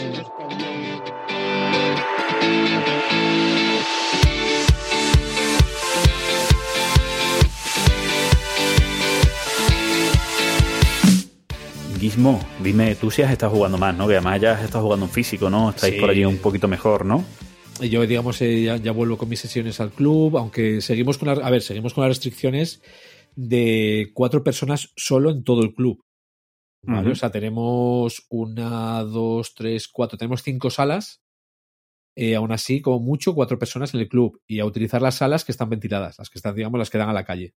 Gizmo, 11.99 12.41
dime, 12.63 12.95
tú 12.95 13.11
si 13.11 13.23
has 13.23 13.31
estado 13.33 13.53
jugando 13.55 13.79
más, 13.79 13.97
¿no? 13.97 14.07
Que 14.07 14.15
además 14.15 14.41
ya 14.41 14.53
has 14.53 14.65
estado 14.65 14.85
jugando 14.85 15.07
en 15.07 15.13
físico, 15.13 15.51
¿no? 15.51 15.71
Estáis 15.71 15.95
Sí. 15.95 16.01
por 16.01 16.11
allí 16.11 16.25
un 16.25 16.39
poquito 16.39 16.69
mejor, 16.69 17.05
¿no? 17.05 17.25
Yo, 17.81 18.07
digamos, 18.07 18.41
eh, 18.43 18.63
ya, 18.63 18.77
ya 18.77 18.93
vuelvo 18.93 19.19
con 19.19 19.29
mis 19.29 19.41
sesiones 19.41 19.81
al 19.81 19.91
club, 19.91 20.37
aunque 20.39 20.81
seguimos 20.81 21.19
con, 21.19 21.29
la, 21.29 21.47
a 21.47 21.51
ver, 21.51 21.61
seguimos 21.63 21.93
con 21.95 22.03
las 22.03 22.11
restricciones 22.11 22.81
de 23.35 24.11
cuatro 24.15 24.43
personas 24.43 24.93
solo 24.97 25.31
en 25.31 25.45
todo 25.45 25.63
el 25.63 25.75
club. 25.75 26.03
O 26.89 27.15
sea, 27.17 27.31
tenemos 27.31 28.25
una, 28.31 29.03
dos, 29.03 29.55
tres, 29.55 29.89
cuatro, 29.89 30.17
tenemos 30.17 30.43
cinco 30.43 30.71
salas. 30.71 31.21
eh, 32.19 32.35
aún 32.35 32.51
así, 32.51 32.81
como 32.81 32.99
mucho, 33.01 33.35
cuatro 33.35 33.59
personas 33.59 33.93
en 33.93 34.01
el 34.01 34.09
club 34.09 34.41
y 34.47 34.61
a 34.61 34.65
utilizar 34.65 35.03
las 35.03 35.17
salas 35.17 35.45
que 35.45 35.53
están 35.53 35.69
ventiladas, 35.69 36.17
las 36.19 36.31
que 36.31 36.39
están, 36.39 36.55
digamos, 36.55 36.79
las 36.79 36.89
que 36.89 36.97
dan 36.97 37.11
a 37.11 37.13
la 37.13 37.25
calle. 37.27 37.53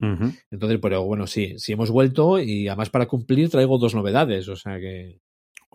Entonces, 0.00 0.78
pero 0.80 1.04
bueno, 1.04 1.26
sí, 1.26 1.58
sí 1.58 1.72
hemos 1.72 1.90
vuelto 1.90 2.38
y 2.40 2.68
además 2.68 2.90
para 2.90 3.06
cumplir 3.06 3.48
traigo 3.50 3.78
dos 3.78 3.94
novedades, 3.94 4.48
o 4.48 4.56
sea 4.56 4.78
que, 4.78 5.20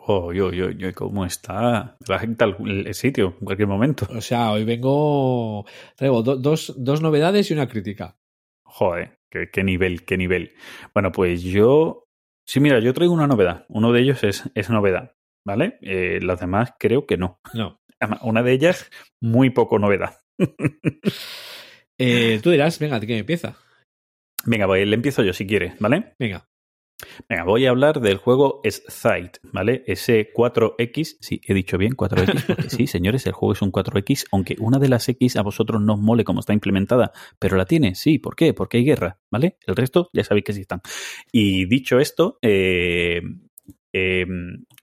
Oh, 0.03 0.33
yo, 0.33 0.51
yo, 0.51 0.71
yo, 0.71 0.91
¿cómo 0.95 1.25
está? 1.25 1.95
Te 2.03 2.11
vas 2.11 2.23
a 2.23 2.27
quitar 2.27 2.57
el, 2.65 2.87
el 2.87 2.93
sitio 2.95 3.35
en 3.39 3.45
cualquier 3.45 3.67
momento. 3.67 4.07
o 4.09 4.19
sea, 4.21 4.51
hoy 4.51 4.63
vengo, 4.63 5.63
traigo 5.95 6.23
do- 6.23 6.37
dos, 6.37 6.73
dos 6.77 7.01
novedades 7.01 7.51
y 7.51 7.53
una 7.53 7.67
crítica. 7.67 8.17
Joder, 8.63 9.19
qué, 9.29 9.49
qué 9.51 9.63
nivel, 9.63 10.03
qué 10.03 10.17
nivel. 10.17 10.53
Bueno, 10.93 11.11
pues 11.11 11.43
yo. 11.43 12.05
Sí, 12.47 12.59
mira, 12.59 12.79
yo 12.79 12.93
traigo 12.95 13.13
una 13.13 13.27
novedad. 13.27 13.65
Uno 13.69 13.91
de 13.91 14.01
ellos 14.01 14.23
es, 14.23 14.43
es 14.55 14.69
novedad, 14.71 15.13
¿vale? 15.45 15.77
Eh, 15.81 16.19
las 16.21 16.39
demás 16.39 16.73
creo 16.79 17.05
que 17.05 17.17
no. 17.17 17.39
No. 17.53 17.79
Una 18.23 18.41
de 18.41 18.53
ellas, 18.53 18.89
muy 19.21 19.51
poco 19.51 19.77
novedad. 19.77 20.17
Eh, 21.97 22.39
tú 22.41 22.49
dirás, 22.49 22.79
venga, 22.79 22.99
¿de 22.99 23.05
qué 23.05 23.17
empieza? 23.17 23.55
Venga, 24.45 24.67
pues 24.67 24.87
le 24.87 24.95
empiezo 24.95 25.23
yo 25.23 25.33
si 25.33 25.45
quieres, 25.45 25.73
¿vale? 25.79 26.13
Venga. 26.17 26.47
Venga, 27.27 27.43
voy 27.43 27.65
a 27.65 27.71
hablar 27.71 27.99
del 27.99 28.17
juego 28.17 28.61
Scythe, 28.63 29.39
¿vale? 29.51 29.83
Ese 29.87 30.31
4X, 30.33 31.17
sí, 31.19 31.41
he 31.45 31.53
dicho 31.53 31.77
bien 31.77 31.93
4X, 31.93 32.45
porque 32.47 32.69
sí, 32.69 32.87
señores, 32.87 33.25
el 33.25 33.33
juego 33.33 33.53
es 33.53 33.61
un 33.61 33.71
4X, 33.71 34.25
aunque 34.31 34.55
una 34.59 34.79
de 34.79 34.89
las 34.89 35.07
X 35.09 35.35
a 35.37 35.41
vosotros 35.41 35.81
no 35.81 35.93
os 35.93 35.99
mole 35.99 36.23
como 36.23 36.39
está 36.39 36.53
implementada, 36.53 37.11
pero 37.39 37.57
la 37.57 37.65
tiene, 37.65 37.95
sí, 37.95 38.19
¿por 38.19 38.35
qué? 38.35 38.53
Porque 38.53 38.77
hay 38.77 38.85
guerra, 38.85 39.17
¿vale? 39.31 39.57
El 39.65 39.75
resto 39.75 40.09
ya 40.13 40.23
sabéis 40.23 40.45
que 40.45 40.53
sí 40.53 40.61
están. 40.61 40.81
Y 41.31 41.65
dicho 41.65 41.99
esto, 41.99 42.37
eh, 42.41 43.21
eh, 43.93 44.25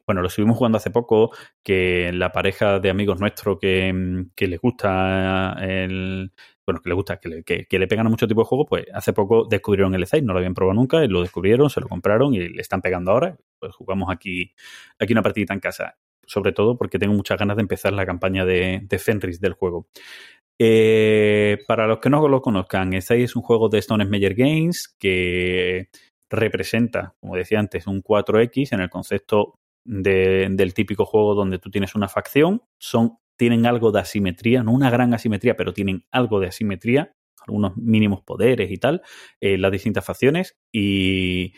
bueno, 0.06 0.22
lo 0.22 0.28
estuvimos 0.28 0.56
jugando 0.56 0.78
hace 0.78 0.90
poco, 0.90 1.30
que 1.62 2.12
la 2.12 2.32
pareja 2.32 2.80
de 2.80 2.90
amigos 2.90 3.20
nuestros 3.20 3.58
que, 3.60 4.24
que 4.34 4.46
les 4.46 4.60
gusta 4.60 5.56
el, 5.60 6.32
bueno, 6.68 6.82
que 6.82 6.90
le 6.90 6.94
gusta, 6.94 7.16
que 7.16 7.28
le, 7.30 7.42
que, 7.44 7.78
le 7.78 7.86
pegan 7.88 8.06
a 8.06 8.10
mucho 8.10 8.28
tipo 8.28 8.42
de 8.42 8.44
juegos, 8.44 8.66
pues 8.68 8.84
hace 8.92 9.14
poco 9.14 9.46
descubrieron 9.48 9.94
el 9.94 10.06
Scythe, 10.06 10.22
no 10.22 10.34
lo 10.34 10.40
habían 10.40 10.52
probado 10.52 10.78
nunca, 10.78 11.02
y 11.02 11.08
lo 11.08 11.22
descubrieron, 11.22 11.70
se 11.70 11.80
lo 11.80 11.88
compraron 11.88 12.34
y 12.34 12.46
le 12.46 12.60
están 12.60 12.82
pegando 12.82 13.10
ahora. 13.10 13.38
Pues 13.58 13.74
jugamos 13.74 14.10
aquí, 14.10 14.52
aquí 14.98 15.14
una 15.14 15.22
partidita 15.22 15.54
en 15.54 15.60
casa. 15.60 15.96
Sobre 16.26 16.52
todo 16.52 16.76
porque 16.76 16.98
tengo 16.98 17.14
muchas 17.14 17.38
ganas 17.38 17.56
de 17.56 17.62
empezar 17.62 17.94
la 17.94 18.04
campaña 18.04 18.44
de, 18.44 18.86
Fenris 18.98 19.40
del 19.40 19.54
juego. 19.54 19.88
Eh, 20.58 21.56
para 21.66 21.86
los 21.86 22.00
que 22.00 22.10
no 22.10 22.28
lo 22.28 22.42
conozcan, 22.42 22.92
Scythe 23.00 23.24
es 23.24 23.34
un 23.34 23.42
juego 23.42 23.70
de 23.70 23.78
Stone 23.78 24.04
Meyer 24.04 24.34
Games 24.34 24.94
que 24.98 25.88
representa, 26.28 27.14
como 27.18 27.34
decía 27.34 27.60
antes, 27.60 27.86
un 27.86 28.02
4X 28.02 28.74
en 28.74 28.80
el 28.80 28.90
concepto 28.90 29.54
de, 29.86 30.48
del 30.50 30.74
típico 30.74 31.06
juego 31.06 31.34
donde 31.34 31.58
tú 31.58 31.70
tienes 31.70 31.94
una 31.94 32.08
facción, 32.08 32.60
son 32.78 33.16
tienen 33.38 33.64
algo 33.66 33.92
de 33.92 34.00
asimetría, 34.00 34.62
no 34.62 34.72
una 34.72 34.90
gran 34.90 35.14
asimetría, 35.14 35.56
pero 35.56 35.72
tienen 35.72 36.04
algo 36.10 36.40
de 36.40 36.48
asimetría, 36.48 37.14
algunos 37.46 37.76
mínimos 37.76 38.22
poderes 38.22 38.70
y 38.70 38.76
tal, 38.76 39.02
eh, 39.40 39.56
las 39.56 39.72
distintas 39.72 40.04
facciones. 40.04 40.58
Y, 40.72 41.54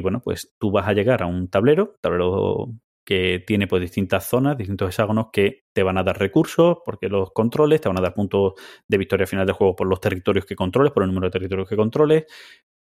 bueno, 0.00 0.22
pues 0.24 0.54
tú 0.58 0.70
vas 0.70 0.88
a 0.88 0.94
llegar 0.94 1.22
a 1.22 1.26
un 1.26 1.48
tablero, 1.48 1.96
tablero 2.00 2.68
que 3.06 3.44
tiene 3.46 3.66
pues 3.66 3.82
distintas 3.82 4.26
zonas, 4.26 4.56
distintos 4.56 4.88
hexágonos 4.88 5.26
que 5.30 5.64
te 5.74 5.82
van 5.82 5.98
a 5.98 6.02
dar 6.02 6.18
recursos, 6.18 6.78
porque 6.86 7.08
los 7.10 7.32
controles, 7.32 7.82
te 7.82 7.88
van 7.88 7.98
a 7.98 8.00
dar 8.00 8.14
puntos 8.14 8.54
de 8.88 8.96
victoria 8.98 9.26
final 9.26 9.44
del 9.44 9.54
juego 9.54 9.76
por 9.76 9.86
los 9.86 10.00
territorios 10.00 10.46
que 10.46 10.56
controles, 10.56 10.92
por 10.92 11.02
el 11.02 11.08
número 11.10 11.26
de 11.26 11.32
territorios 11.32 11.68
que 11.68 11.76
controles. 11.76 12.24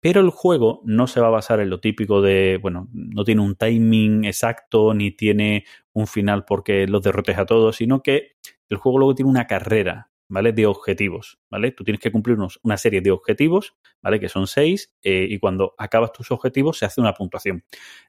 Pero 0.05 0.21
el 0.21 0.29
juego 0.29 0.83
no 0.85 1.07
se 1.07 1.19
va 1.19 1.29
a 1.29 1.31
basar 1.31 1.59
en 1.61 1.71
lo 1.71 1.79
típico 1.79 2.21
de, 2.21 2.59
bueno, 2.61 2.87
no 2.93 3.23
tiene 3.23 3.41
un 3.41 3.55
timing 3.55 4.25
exacto 4.25 4.93
ni 4.93 5.09
tiene 5.09 5.65
un 5.93 6.05
final 6.05 6.45
porque 6.45 6.85
los 6.85 7.01
derrotes 7.01 7.39
a 7.39 7.47
todos, 7.47 7.77
sino 7.77 8.03
que 8.03 8.33
el 8.69 8.77
juego 8.77 8.99
luego 8.99 9.15
tiene 9.15 9.31
una 9.31 9.47
carrera, 9.47 10.11
¿vale? 10.27 10.53
De 10.53 10.67
objetivos, 10.67 11.39
¿vale? 11.49 11.71
Tú 11.71 11.83
tienes 11.83 11.99
que 11.99 12.11
cumplir 12.11 12.37
unos, 12.37 12.59
una 12.61 12.77
serie 12.77 13.01
de 13.01 13.09
objetivos, 13.09 13.73
¿vale? 14.03 14.19
Que 14.19 14.29
son 14.29 14.45
seis, 14.45 14.93
eh, 15.01 15.25
y 15.27 15.39
cuando 15.39 15.73
acabas 15.79 16.11
tus 16.11 16.29
objetivos 16.29 16.77
se 16.77 16.85
hace 16.85 17.01
una 17.01 17.15
puntuación. 17.15 17.63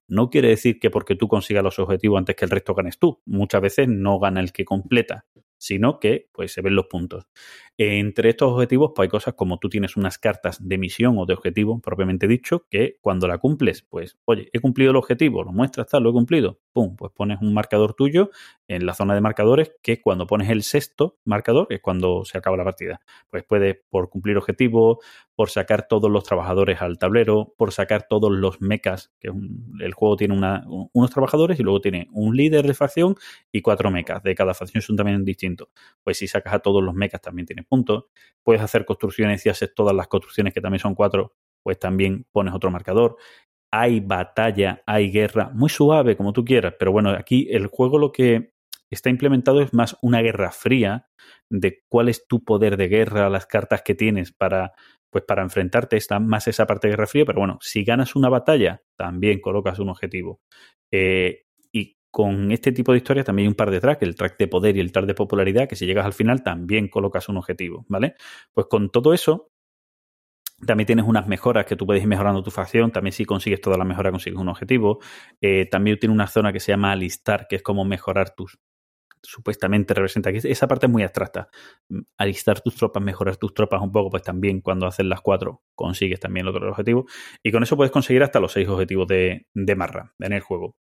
No 0.07 0.29
quiere 0.29 0.49
decir 0.49 0.79
que 0.79 0.91
porque 0.91 1.17
tú 1.17 1.29
consigas 1.29 1.65
los 1.65 1.79
objetivos 1.79 2.19
antes 2.19 2.37
que 2.37 2.45
el 2.45 2.51
resto 2.51 2.75
ganes 2.75 2.99
tú. 2.99 3.23
Muchas 3.25 3.63
veces 3.63 3.89
no 3.89 4.19
gana 4.19 4.41
el 4.41 4.53
que 4.53 4.67
completa, 4.67 5.25
sino 5.59 5.99
que 6.01 6.29
pues 6.33 6.53
se 6.53 6.63
ven 6.63 6.75
los 6.77 6.87
puntos. 6.87 7.27
Entre 7.79 8.31
estos 8.31 8.53
objetivos, 8.53 8.93
pues 8.95 9.07
hay 9.07 9.11
cosas 9.11 9.35
como 9.35 9.59
tú 9.59 9.69
tienes 9.69 9.97
unas 9.97 10.19
cartas 10.19 10.59
de 10.67 10.79
misión 10.79 11.17
o 11.19 11.27
de 11.27 11.35
objetivo, 11.35 11.81
propiamente 11.81 12.27
dicho, 12.29 12.67
que 12.71 12.97
cuando 13.01 13.29
la 13.29 13.39
cumples, 13.39 13.83
pues, 13.83 14.19
oye, 14.25 14.49
he 14.53 14.61
cumplido 14.61 14.91
el 14.93 14.97
objetivo, 14.97 15.45
lo 15.45 15.53
muestras, 15.53 15.89
tal, 15.89 16.03
lo 16.05 16.11
he 16.11 16.13
cumplido, 16.13 16.61
pum, 16.77 16.95
pues 16.95 17.11
pones 17.11 17.39
un 17.41 17.55
marcador 17.55 17.95
tuyo 17.95 18.29
en 18.69 18.85
la 18.85 18.93
zona 18.93 19.15
de 19.15 19.23
marcadores, 19.23 19.73
que 19.81 20.03
cuando 20.03 20.27
pones 20.27 20.51
el 20.51 20.63
sexto 20.63 21.17
marcador, 21.25 21.69
es 21.71 21.81
cuando 21.81 22.27
se 22.27 22.37
acaba 22.37 22.55
la 22.59 22.65
partida. 22.65 23.01
Pues 23.31 23.45
puedes, 23.45 23.79
por 23.89 24.11
cumplir 24.11 24.37
objetivo, 24.37 25.01
por 25.35 25.49
sacar 25.49 25.89
todos 25.89 26.11
los 26.11 26.23
trabajadores 26.25 26.83
al 26.83 26.99
tablero, 26.99 27.55
por 27.57 27.73
sacar 27.73 28.07
todos 28.11 28.31
los 28.31 28.61
mechas, 28.61 29.11
que 29.21 29.31
el 29.81 29.95
juego 29.95 30.17
tiene 30.17 30.35
unos 30.35 31.11
trabajadores 31.11 31.59
y 31.59 31.63
luego 31.63 31.81
tiene 31.81 32.09
un 32.13 32.37
líder 32.37 32.67
de 32.67 32.75
facción 32.75 33.15
y 33.51 33.63
cuatro 33.63 33.91
mechas. 33.91 34.23
De 34.23 34.35
cada 34.35 34.53
facción 34.53 34.83
son 34.83 34.97
también 34.97 35.25
distintos. 35.25 35.69
Pues 36.05 36.19
si 36.19 36.29
sacas 36.29 36.53
a 36.53 36.59
todos 36.59 36.83
los 36.83 36.95
mechas 36.95 37.23
también 37.23 37.47
tienes 37.47 37.65
puntos. 37.65 38.05
Puedes 38.43 38.61
hacer 38.61 38.85
construcciones 38.85 39.47
y 39.47 39.49
haces 39.49 39.75
todas 39.75 39.97
las 39.97 40.09
construcciones 40.09 40.53
que 40.53 40.61
también 40.61 40.81
son 40.81 40.95
cuatro, 40.95 41.33
pues 41.63 41.81
también 41.81 42.27
pones 42.31 42.55
otro 42.55 42.71
marcador. 42.71 43.17
Hay 43.79 44.01
batalla, 44.01 44.83
hay 44.87 45.11
guerra, 45.11 45.51
muy 45.53 45.69
suave 45.69 46.17
como 46.17 46.33
tú 46.33 46.45
quieras, 46.45 46.75
pero 46.79 46.93
bueno, 46.93 47.11
aquí 47.11 47.47
el 47.51 47.67
juego 47.67 47.99
lo 47.99 48.11
que 48.11 48.53
está 48.91 49.11
implementado 49.11 49.61
es 49.61 49.75
más 49.75 49.99
una 50.01 50.23
guerra 50.23 50.51
fría 50.51 51.09
de 51.51 51.83
cuál 51.89 52.09
es 52.09 52.27
tu 52.27 52.43
poder 52.43 52.77
de 52.77 52.89
guerra, 52.89 53.29
las 53.29 53.47
cartas 53.47 53.83
que 53.83 53.95
tienes 53.95 54.33
para 54.33 54.73
pues 55.11 55.25
para 55.25 55.43
enfrentarte 55.43 55.97
está 55.97 56.19
más 56.21 56.47
esa 56.49 56.67
parte 56.67 56.89
de 56.89 56.93
guerra 56.93 57.07
fría, 57.07 57.25
pero 57.25 57.39
bueno, 57.39 57.59
si 57.63 57.85
ganas 57.85 58.17
una 58.17 58.29
batalla, 58.29 58.83
también 58.97 59.41
colocas 59.41 59.79
un 59.79 59.89
objetivo. 59.89 60.41
Eh, 60.91 61.45
y 61.73 61.97
con 62.11 62.53
este 62.53 62.73
tipo 62.73 62.93
de 62.93 62.99
historias 62.99 63.27
también 63.27 63.47
hay 63.47 63.49
un 63.49 63.55
par 63.55 63.71
de 63.71 63.81
tracks, 63.81 64.03
el 64.03 64.15
track 64.15 64.39
de 64.39 64.49
poder 64.49 64.77
y 64.77 64.81
el 64.81 64.93
track 64.93 65.07
de 65.07 65.15
popularidad, 65.15 65.69
que 65.69 65.77
si 65.77 65.87
llegas 65.87 66.07
al 66.07 66.13
final 66.13 66.43
también 66.43 66.89
colocas 66.89 67.29
un 67.29 67.39
objetivo, 67.39 67.87
¿vale? 67.89 68.15
Pues 68.53 68.67
con 68.69 68.91
todo 68.91 69.15
eso, 69.15 69.51
también 70.65 70.87
tienes 70.87 71.05
unas 71.05 71.27
mejoras 71.27 71.67
que 71.67 71.77
tú 71.77 71.85
puedes 71.85 72.03
ir 72.03 72.09
mejorando 72.09 72.43
tu 72.43 72.51
facción. 72.51 72.91
También 72.91 73.13
si 73.13 73.25
consigues 73.25 73.61
toda 73.61 73.77
la 73.77 73.85
mejora 73.85 74.11
consigues 74.11 74.39
un 74.39 74.49
objetivo. 74.49 75.01
Eh, 75.41 75.67
también 75.67 75.99
tiene 75.99 76.15
una 76.15 76.27
zona 76.27 76.53
que 76.53 76.61
se 76.61 76.73
llama 76.73 76.93
alistar, 76.93 77.47
que 77.49 77.57
es 77.57 77.63
como 77.63 77.85
mejorar 77.85 78.35
tus, 78.35 78.59
supuestamente 79.23 79.93
representa. 79.95 80.31
aquí 80.31 80.39
esa 80.45 80.67
parte 80.69 80.87
es 80.87 80.93
muy 80.93 81.03
abstracta. 81.03 81.49
Mm, 81.89 82.01
alistar 82.17 82.61
tus 82.61 82.75
tropas, 82.77 83.03
mejorar 83.03 83.37
tus 83.37 83.53
tropas 83.53 83.83
un 83.83 83.93
poco, 83.93 84.11
pues 84.11 84.23
también 84.23 84.61
cuando 84.61 84.87
haces 84.87 85.07
las 85.07 85.21
cuatro 85.21 85.63
consigues 85.75 86.21
también 86.21 86.47
el 86.47 86.55
otro 86.55 86.71
objetivo. 86.71 87.07
Y 87.43 87.53
con 87.53 87.63
eso 87.63 87.77
puedes 87.77 87.93
conseguir 87.93 88.23
hasta 88.23 88.41
los 88.41 88.53
seis 88.53 88.69
objetivos 88.69 89.07
de, 89.09 89.47
de 89.53 89.77
Marra 89.77 90.15
en 90.19 90.33
el 90.33 90.41
juego. 90.41 90.77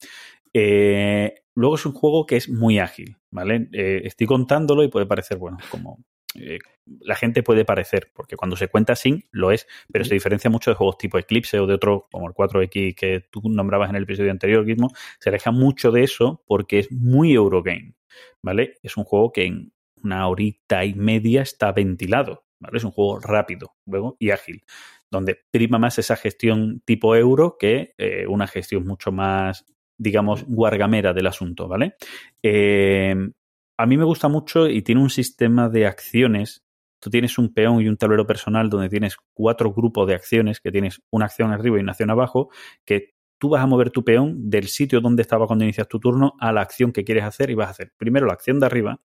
Eh, 0.52 1.34
luego 1.56 1.74
es 1.74 1.84
un 1.84 1.92
juego 1.92 2.26
que 2.26 2.36
es 2.36 2.48
muy 2.48 2.78
ágil, 2.78 3.16
¿vale? 3.30 3.68
Eh, 3.72 4.02
estoy 4.04 4.26
contándolo 4.28 4.84
y 4.84 4.88
puede 4.88 5.06
parecer, 5.06 5.36
bueno, 5.36 5.58
como 5.70 5.98
eh, 6.34 6.58
la 7.00 7.14
gente 7.14 7.42
puede 7.42 7.64
parecer, 7.64 8.10
porque 8.14 8.36
cuando 8.36 8.56
se 8.56 8.68
cuenta 8.68 8.96
sin, 8.96 9.24
lo 9.30 9.52
es, 9.52 9.66
pero 9.90 10.04
se 10.04 10.14
diferencia 10.14 10.50
mucho 10.50 10.70
de 10.70 10.76
juegos 10.76 10.98
tipo 10.98 11.18
Eclipse 11.18 11.58
o 11.58 11.66
de 11.66 11.74
otros 11.74 12.02
como 12.10 12.28
el 12.28 12.34
4X 12.34 12.94
que 12.94 13.20
tú 13.30 13.42
nombrabas 13.44 13.90
en 13.90 13.96
el 13.96 14.02
episodio 14.02 14.30
anterior, 14.30 14.64
Gizmo, 14.66 14.90
se 15.18 15.30
aleja 15.30 15.50
mucho 15.50 15.90
de 15.92 16.04
eso 16.04 16.42
porque 16.46 16.80
es 16.80 16.92
muy 16.92 17.32
Eurogame, 17.32 17.94
¿vale? 18.42 18.74
Es 18.82 18.96
un 18.96 19.04
juego 19.04 19.32
que 19.32 19.44
en 19.44 19.72
una 20.02 20.28
horita 20.28 20.84
y 20.84 20.94
media 20.94 21.42
está 21.42 21.72
ventilado, 21.72 22.44
¿vale? 22.58 22.78
Es 22.78 22.84
un 22.84 22.90
juego 22.90 23.20
rápido 23.20 23.74
luego, 23.86 24.16
y 24.18 24.30
ágil, 24.30 24.64
donde 25.10 25.40
prima 25.50 25.78
más 25.78 25.98
esa 25.98 26.16
gestión 26.16 26.82
tipo 26.84 27.16
euro 27.16 27.56
que 27.58 27.94
eh, 27.96 28.26
una 28.26 28.46
gestión 28.46 28.84
mucho 28.84 29.12
más 29.12 29.64
digamos, 29.96 30.44
guargamera 30.44 31.12
del 31.12 31.28
asunto, 31.28 31.68
¿vale? 31.68 31.94
Eh, 32.42 33.14
a 33.76 33.86
mí 33.86 33.96
me 33.96 34.04
gusta 34.04 34.28
mucho 34.28 34.68
y 34.68 34.82
tiene 34.82 35.00
un 35.00 35.10
sistema 35.10 35.68
de 35.68 35.86
acciones. 35.86 36.64
Tú 37.00 37.10
tienes 37.10 37.38
un 37.38 37.52
peón 37.52 37.80
y 37.80 37.88
un 37.88 37.96
tablero 37.96 38.26
personal 38.26 38.70
donde 38.70 38.88
tienes 38.88 39.16
cuatro 39.34 39.72
grupos 39.72 40.06
de 40.06 40.14
acciones, 40.14 40.60
que 40.60 40.70
tienes 40.70 41.02
una 41.10 41.26
acción 41.26 41.52
arriba 41.52 41.78
y 41.78 41.80
una 41.80 41.92
acción 41.92 42.10
abajo, 42.10 42.50
que 42.84 43.14
tú 43.38 43.50
vas 43.50 43.62
a 43.62 43.66
mover 43.66 43.90
tu 43.90 44.04
peón 44.04 44.48
del 44.48 44.68
sitio 44.68 45.00
donde 45.00 45.22
estaba 45.22 45.46
cuando 45.46 45.64
inicias 45.64 45.88
tu 45.88 46.00
turno 46.00 46.34
a 46.40 46.52
la 46.52 46.62
acción 46.62 46.92
que 46.92 47.04
quieres 47.04 47.24
hacer 47.24 47.50
y 47.50 47.54
vas 47.54 47.68
a 47.68 47.70
hacer 47.72 47.92
primero 47.96 48.26
la 48.26 48.32
acción 48.32 48.60
de 48.60 48.66
arriba 48.66 49.00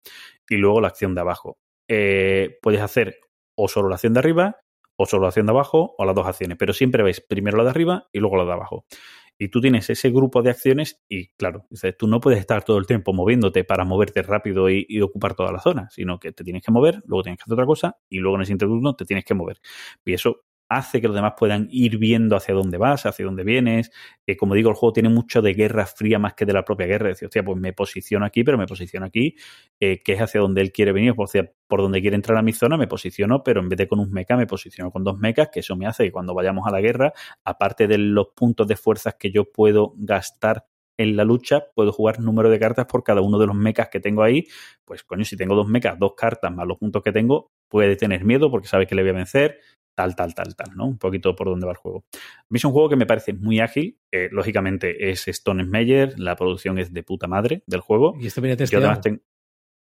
y 0.48 0.56
luego 0.56 0.80
la 0.80 0.88
acción 0.88 1.14
de 1.16 1.22
abajo. 1.22 1.58
Eh, 1.88 2.58
puedes 2.62 2.82
hacer 2.82 3.20
o 3.56 3.68
solo 3.68 3.90
la 3.90 3.96
acción 3.96 4.14
de 4.14 4.20
arriba, 4.20 4.62
o 4.96 5.06
solo 5.06 5.24
la 5.24 5.30
acción 5.30 5.46
de 5.46 5.52
abajo, 5.52 5.96
o 5.98 6.06
las 6.06 6.16
dos 6.16 6.28
acciones, 6.28 6.58
pero 6.58 6.72
siempre 6.72 7.04
ves 7.04 7.20
primero 7.20 7.58
la 7.58 7.64
de 7.64 7.70
arriba 7.72 8.08
y 8.14 8.20
luego 8.20 8.38
la 8.38 8.46
de 8.46 8.54
abajo 8.54 8.86
y 9.40 9.48
tú 9.48 9.62
tienes 9.62 9.90
ese 9.90 10.12
grupo 10.12 10.44
de 10.44 10.50
acciones 10.50 11.02
y 11.08 11.30
claro, 11.30 11.66
tú 11.98 12.08
no 12.08 12.20
puedes 12.20 12.40
estar 12.42 12.64
todo 12.64 12.78
el 12.78 12.86
tiempo 12.86 13.14
moviéndote 13.14 13.64
para 13.64 13.86
moverte 13.86 14.22
rápido 14.22 14.70
y, 14.70 14.86
ocupar 15.02 15.34
toda 15.34 15.54
la 15.54 15.60
zona, 15.60 15.90
sino 15.90 16.20
que 16.20 16.34
te 16.34 16.44
tienes 16.44 16.62
que 16.62 16.72
mover, 16.72 17.02
luego 17.06 17.24
tienes 17.24 17.38
que 17.40 17.44
hacer 17.44 17.54
otra 17.54 17.66
cosa 17.66 17.98
y 18.10 18.20
luego 18.20 18.36
en 18.36 18.42
ese 18.42 18.58
turno 18.58 18.96
te 18.96 19.06
tienes 19.06 19.24
que 19.24 19.34
mover. 19.34 19.62
Y 20.04 20.14
eso 20.14 20.42
hace 20.70 21.02
que 21.02 21.08
los 21.08 21.16
demás 21.16 21.34
puedan 21.38 21.68
ir 21.72 21.98
viendo 21.98 22.36
hacia 22.36 22.54
dónde 22.54 22.78
vas, 22.78 23.06
hacia 23.06 23.26
dónde 23.26 23.44
vienes. 23.44 23.92
Eh, 24.28 24.38
como 24.38 24.54
digo, 24.54 24.70
el 24.70 24.76
juego 24.76 24.94
tiene 24.94 25.10
mucho 25.10 25.42
de 25.42 25.54
guerra 25.54 25.86
fría 25.88 26.20
más 26.20 26.36
que 26.36 26.46
de 26.46 26.54
la 26.54 26.64
propia 26.64 26.86
guerra. 26.86 27.10
Decir, 27.10 27.26
hostia, 27.26 27.44
pues 27.44 27.58
me 27.58 27.74
posiciono 27.74 28.26
aquí, 28.26 28.44
pero 28.44 28.58
me 28.58 28.68
posiciono 28.68 29.08
aquí, 29.08 29.36
eh, 29.80 30.02
que 30.04 30.14
es 30.14 30.22
hacia 30.22 30.40
donde 30.40 30.62
él 30.62 30.72
quiere 30.72 30.92
venir, 30.92 31.16
por, 31.16 31.28
por 31.68 31.82
donde 31.82 32.02
quiere 32.02 32.16
entrar 32.16 32.38
a 32.38 32.42
mi 32.44 32.54
zona, 32.54 32.78
me 32.78 32.88
posiciono, 32.88 33.44
pero 33.44 33.62
en 33.62 33.70
vez 33.70 33.78
de 33.78 33.88
con 33.88 34.00
un 34.00 34.12
mecha, 34.12 34.38
me 34.38 34.46
posiciono 34.48 34.92
con 34.92 35.04
dos 35.04 35.18
mechas, 35.18 35.50
que 35.52 35.62
eso 35.62 35.76
me 35.76 35.88
hace 35.88 36.06
que 36.06 36.12
cuando 36.12 36.34
vayamos 36.34 36.68
a 36.68 36.72
la 36.72 36.82
guerra, 36.82 37.14
aparte 37.44 37.88
de 37.88 37.98
los 37.98 38.28
puntos 38.36 38.68
de 38.68 38.76
fuerzas 38.76 39.16
que 39.20 39.32
yo 39.32 39.52
puedo 39.52 39.94
gastar 39.98 40.66
en 41.00 41.16
la 41.16 41.24
lucha 41.24 41.64
puedo 41.74 41.94
jugar 41.94 42.20
número 42.20 42.50
de 42.50 42.60
cartas 42.60 42.86
por 42.86 43.04
cada 43.06 43.22
uno 43.22 43.40
de 43.40 43.48
los 43.48 43.56
mechas 43.56 43.88
que 43.88 44.02
tengo 44.02 44.22
ahí. 44.22 44.48
Pues 44.84 45.04
coño, 45.04 45.24
si 45.24 45.38
tengo 45.38 45.56
dos 45.56 45.68
mechas, 45.68 45.98
dos 45.98 46.14
cartas 46.16 46.54
más 46.54 46.68
los 46.68 46.78
puntos 46.78 47.02
que 47.02 47.14
tengo, 47.14 47.52
puede 47.70 47.96
tener 47.96 48.26
miedo 48.26 48.52
porque 48.52 48.68
sabe 48.68 48.86
que 48.86 48.96
le 48.96 49.04
voy 49.04 49.12
a 49.12 49.14
vencer, 49.14 49.60
tal, 50.00 50.16
tal, 50.16 50.34
tal, 50.34 50.56
tal, 50.56 50.78
¿no? 50.78 50.88
Un 50.88 50.98
poquito 50.98 51.36
por 51.36 51.48
dónde 51.48 51.66
va 51.66 51.74
el 51.74 51.78
juego. 51.78 52.06
A 52.14 52.48
mí 52.48 52.56
es 52.56 52.64
un 52.64 52.72
juego 52.72 52.88
que 52.88 52.96
me 52.96 53.06
parece 53.06 53.34
muy 53.34 53.60
ágil. 53.60 53.98
Eh, 54.14 54.30
lógicamente 54.32 55.10
es 55.10 55.28
Stone 55.28 55.66
Meyer, 55.66 56.18
la 56.18 56.38
producción 56.38 56.80
es 56.80 56.94
de 56.94 57.04
puta 57.04 57.28
madre 57.28 57.64
del 57.68 57.82
juego. 57.82 58.16
Y 58.18 58.28
este 58.28 58.40
viene 58.40 58.56
además 58.64 59.02
tengo... 59.02 59.20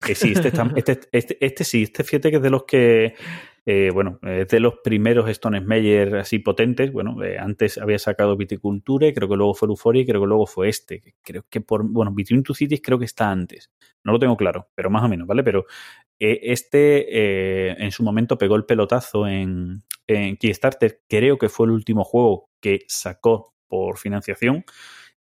Eh, 0.06 0.14
sí, 0.14 0.32
este, 0.32 0.48
este, 0.76 1.08
este, 1.12 1.38
este, 1.40 1.64
sí, 1.64 1.84
este 1.84 2.04
fíjate 2.04 2.30
que 2.30 2.36
es 2.36 2.42
de 2.42 2.50
los 2.50 2.64
que, 2.64 3.14
eh, 3.64 3.90
bueno, 3.94 4.18
es 4.20 4.48
de 4.48 4.60
los 4.60 4.74
primeros 4.84 5.30
Stone 5.30 5.62
Meyer 5.62 6.16
así 6.16 6.40
potentes. 6.40 6.92
Bueno, 6.92 7.16
antes 7.38 7.78
había 7.78 7.98
sacado 7.98 8.36
Viticulture, 8.36 9.14
creo 9.14 9.30
que 9.30 9.36
luego 9.36 9.54
fue 9.54 9.68
Euphoria 9.68 10.02
y 10.02 10.06
creo 10.06 10.20
que 10.20 10.26
luego 10.26 10.44
fue 10.46 10.68
este. 10.68 11.14
Creo 11.22 11.46
que 11.48 11.62
por, 11.62 11.88
bueno, 11.88 12.12
Between 12.12 12.42
Two 12.42 12.54
Cities 12.54 12.82
creo 12.82 12.98
que 12.98 13.06
está 13.06 13.30
antes. 13.30 13.70
No 14.04 14.12
lo 14.12 14.18
tengo 14.18 14.36
claro, 14.36 14.68
pero 14.74 14.90
más 14.90 15.04
o 15.04 15.08
menos, 15.08 15.26
¿vale? 15.26 15.42
Pero 15.42 15.64
este 16.18 17.82
en 17.82 17.90
su 17.90 18.02
momento 18.02 18.36
pegó 18.36 18.56
el 18.56 18.64
pelotazo 18.64 19.26
en, 19.26 19.82
en 20.07 20.36
Kickstarter 20.36 21.03
creo 21.09 21.38
que 21.38 21.48
fue 21.48 21.66
el 21.66 21.72
último 21.72 22.05
juego 22.05 22.50
que 22.61 22.80
sacó 22.88 23.55
por 23.68 23.98
financiación. 23.98 24.64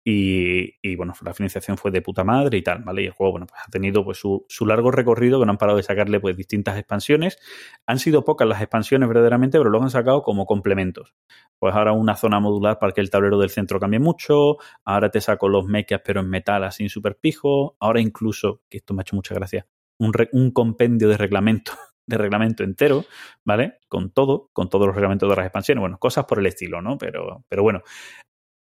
Y, 0.10 0.96
bueno, 0.96 1.14
la 1.22 1.34
financiación 1.34 1.78
fue 1.78 1.92
de 1.92 2.02
puta 2.02 2.24
madre 2.24 2.58
y 2.58 2.62
tal, 2.62 2.82
¿vale? 2.82 3.02
Y 3.02 3.08
el 3.08 3.12
juego, 3.12 3.34
bueno, 3.34 3.46
pues 3.46 3.62
ha 3.62 3.70
tenido 3.70 4.06
pues 4.06 4.18
su, 4.18 4.46
largo 4.66 4.90
recorrido 4.90 5.38
que 5.38 5.46
no 5.46 5.52
han 5.52 5.58
parado 5.58 5.76
de 5.76 5.84
sacarle 5.84 6.22
pues 6.22 6.38
distintas 6.38 6.78
expansiones. 6.78 7.38
Han 7.86 8.00
sido 8.00 8.24
pocas 8.24 8.48
las 8.48 8.62
expansiones 8.62 9.10
verdaderamente, 9.10 9.58
pero 9.58 9.70
lo 9.70 9.84
han 9.84 9.90
sacado 9.90 10.24
como 10.24 10.46
complementos. 10.46 11.14
Pues 11.60 11.76
ahora 11.76 11.92
una 11.92 12.16
zona 12.16 12.40
modular 12.40 12.80
para 12.80 12.94
que 12.94 13.02
el 13.02 13.10
tablero 13.10 13.38
del 13.38 13.50
centro 13.50 13.82
cambie 13.82 14.00
mucho, 14.00 14.56
ahora 14.86 15.12
te 15.12 15.20
saco 15.20 15.50
los 15.50 15.66
mechas 15.66 16.00
pero 16.06 16.22
en 16.22 16.30
metal 16.30 16.64
así 16.64 16.88
super 16.88 17.18
pijo, 17.18 17.76
ahora 17.82 18.00
incluso, 18.00 18.62
que 18.70 18.78
esto 18.78 18.94
me 18.94 19.02
ha 19.02 19.04
hecho 19.04 19.18
mucha 19.18 19.36
gracia, 19.36 19.68
un, 20.00 20.14
un 20.32 20.52
compendio 20.52 21.10
de 21.10 21.18
reglamentos 21.18 21.76
de 22.08 22.18
reglamento 22.18 22.64
entero, 22.64 23.06
¿vale? 23.44 23.80
Con 23.88 24.10
todo, 24.12 24.50
con 24.54 24.70
todos 24.70 24.88
los 24.88 24.96
reglamentos 24.96 25.30
de 25.30 25.36
las 25.36 25.46
expansiones, 25.46 25.82
bueno, 25.82 26.00
cosas 26.00 26.26
por 26.26 26.40
el 26.40 26.48
estilo, 26.48 26.82
¿no? 26.82 26.98
Pero, 26.98 27.46
pero 27.48 27.64
bueno, 27.64 27.84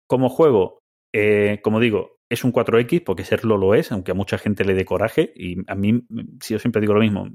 como 0.07 0.29
juego, 0.29 0.81
eh, 1.13 1.59
como 1.61 1.79
digo, 1.79 2.17
es 2.29 2.43
un 2.43 2.51
4X, 2.51 3.03
porque 3.03 3.25
serlo 3.25 3.57
lo 3.57 3.75
es, 3.75 3.91
aunque 3.91 4.11
a 4.11 4.15
mucha 4.15 4.37
gente 4.37 4.65
le 4.65 4.73
dé 4.73 4.85
coraje, 4.85 5.31
y 5.35 5.57
a 5.67 5.75
mí, 5.75 6.05
si 6.41 6.53
yo 6.53 6.59
siempre 6.59 6.81
digo 6.81 6.93
lo 6.93 7.01
mismo, 7.01 7.29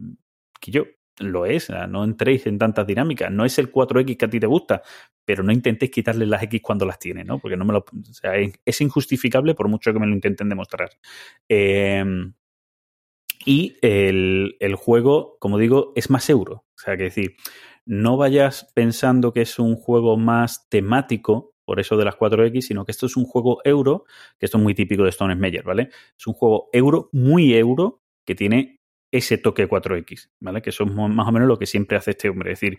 que 0.60 0.70
yo 0.72 0.86
lo 1.20 1.46
es, 1.46 1.68
no 1.88 2.04
entréis 2.04 2.46
en 2.46 2.58
tantas 2.58 2.86
dinámicas, 2.86 3.30
no 3.30 3.44
es 3.44 3.58
el 3.58 3.70
4X 3.70 4.16
que 4.16 4.24
a 4.24 4.30
ti 4.30 4.40
te 4.40 4.46
gusta, 4.46 4.82
pero 5.24 5.42
no 5.42 5.52
intentéis 5.52 5.90
quitarle 5.90 6.26
las 6.26 6.42
X 6.44 6.60
cuando 6.62 6.86
las 6.86 6.98
tiene, 6.98 7.24
¿no? 7.24 7.38
Porque 7.38 7.56
no 7.56 7.64
me 7.64 7.72
lo, 7.72 7.80
o 7.80 8.12
sea, 8.12 8.32
es, 8.36 8.80
injustificable 8.80 9.54
por 9.54 9.68
mucho 9.68 9.92
que 9.92 9.98
me 9.98 10.06
lo 10.06 10.14
intenten 10.14 10.48
demostrar. 10.48 10.90
Eh, 11.48 12.04
y 13.44 13.76
el, 13.82 14.74
juego, 14.76 15.36
como 15.40 15.58
digo, 15.58 15.92
es 15.96 16.10
más 16.10 16.28
euro. 16.30 16.64
O 16.76 16.78
sea, 16.78 16.96
que 16.96 17.04
decir, 17.04 17.36
no 17.86 18.16
vayas 18.16 18.70
pensando 18.74 19.32
que 19.32 19.42
es 19.42 19.58
un 19.58 19.76
juego 19.76 20.16
más 20.16 20.68
temático, 20.68 21.54
por 21.64 21.80
eso 21.80 21.96
de 21.96 22.04
las 22.04 22.16
4X, 22.16 22.62
sino 22.62 22.84
que 22.84 22.92
esto 22.92 23.06
es 23.06 23.16
un 23.16 23.24
juego 23.24 23.58
euro, 23.64 24.04
que 24.38 24.46
esto 24.46 24.58
es 24.58 24.64
muy 24.64 24.74
típico 24.74 25.04
de 25.04 25.10
Stone 25.10 25.36
Meyer, 25.36 25.64
¿vale? 25.64 25.90
Es 26.18 26.26
un 26.26 26.34
juego 26.34 26.68
euro, 26.72 27.08
muy 27.12 27.54
euro, 27.54 28.02
que 28.24 28.34
tiene 28.34 28.77
ese 29.12 29.38
toque 29.38 29.68
4X, 29.68 30.30
¿vale? 30.40 30.62
Que 30.62 30.70
eso 30.70 30.84
es 30.84 30.92
más 30.92 31.28
o 31.28 31.32
menos 31.32 31.48
lo 31.48 31.58
que 31.58 31.66
siempre 31.66 31.96
hace 31.96 32.12
este 32.12 32.28
hombre. 32.28 32.52
Es 32.52 32.60
decir, 32.60 32.78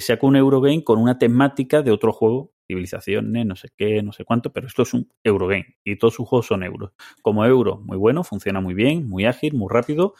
saca 0.00 0.26
un 0.26 0.36
Eurogame 0.36 0.84
con 0.84 0.98
una 0.98 1.18
temática 1.18 1.82
de 1.82 1.90
otro 1.90 2.12
juego, 2.12 2.52
civilizaciones, 2.66 3.46
no 3.46 3.56
sé 3.56 3.68
qué, 3.76 4.02
no 4.02 4.12
sé 4.12 4.24
cuánto, 4.24 4.52
pero 4.52 4.66
esto 4.66 4.82
es 4.82 4.94
un 4.94 5.10
Eurogame 5.24 5.76
y 5.84 5.96
todos 5.96 6.14
sus 6.14 6.28
juegos 6.28 6.46
son 6.46 6.62
euros. 6.62 6.92
Como 7.22 7.44
euro, 7.44 7.78
muy 7.78 7.96
bueno, 7.96 8.24
funciona 8.24 8.60
muy 8.60 8.74
bien, 8.74 9.08
muy 9.08 9.24
ágil, 9.24 9.54
muy 9.54 9.68
rápido, 9.70 10.14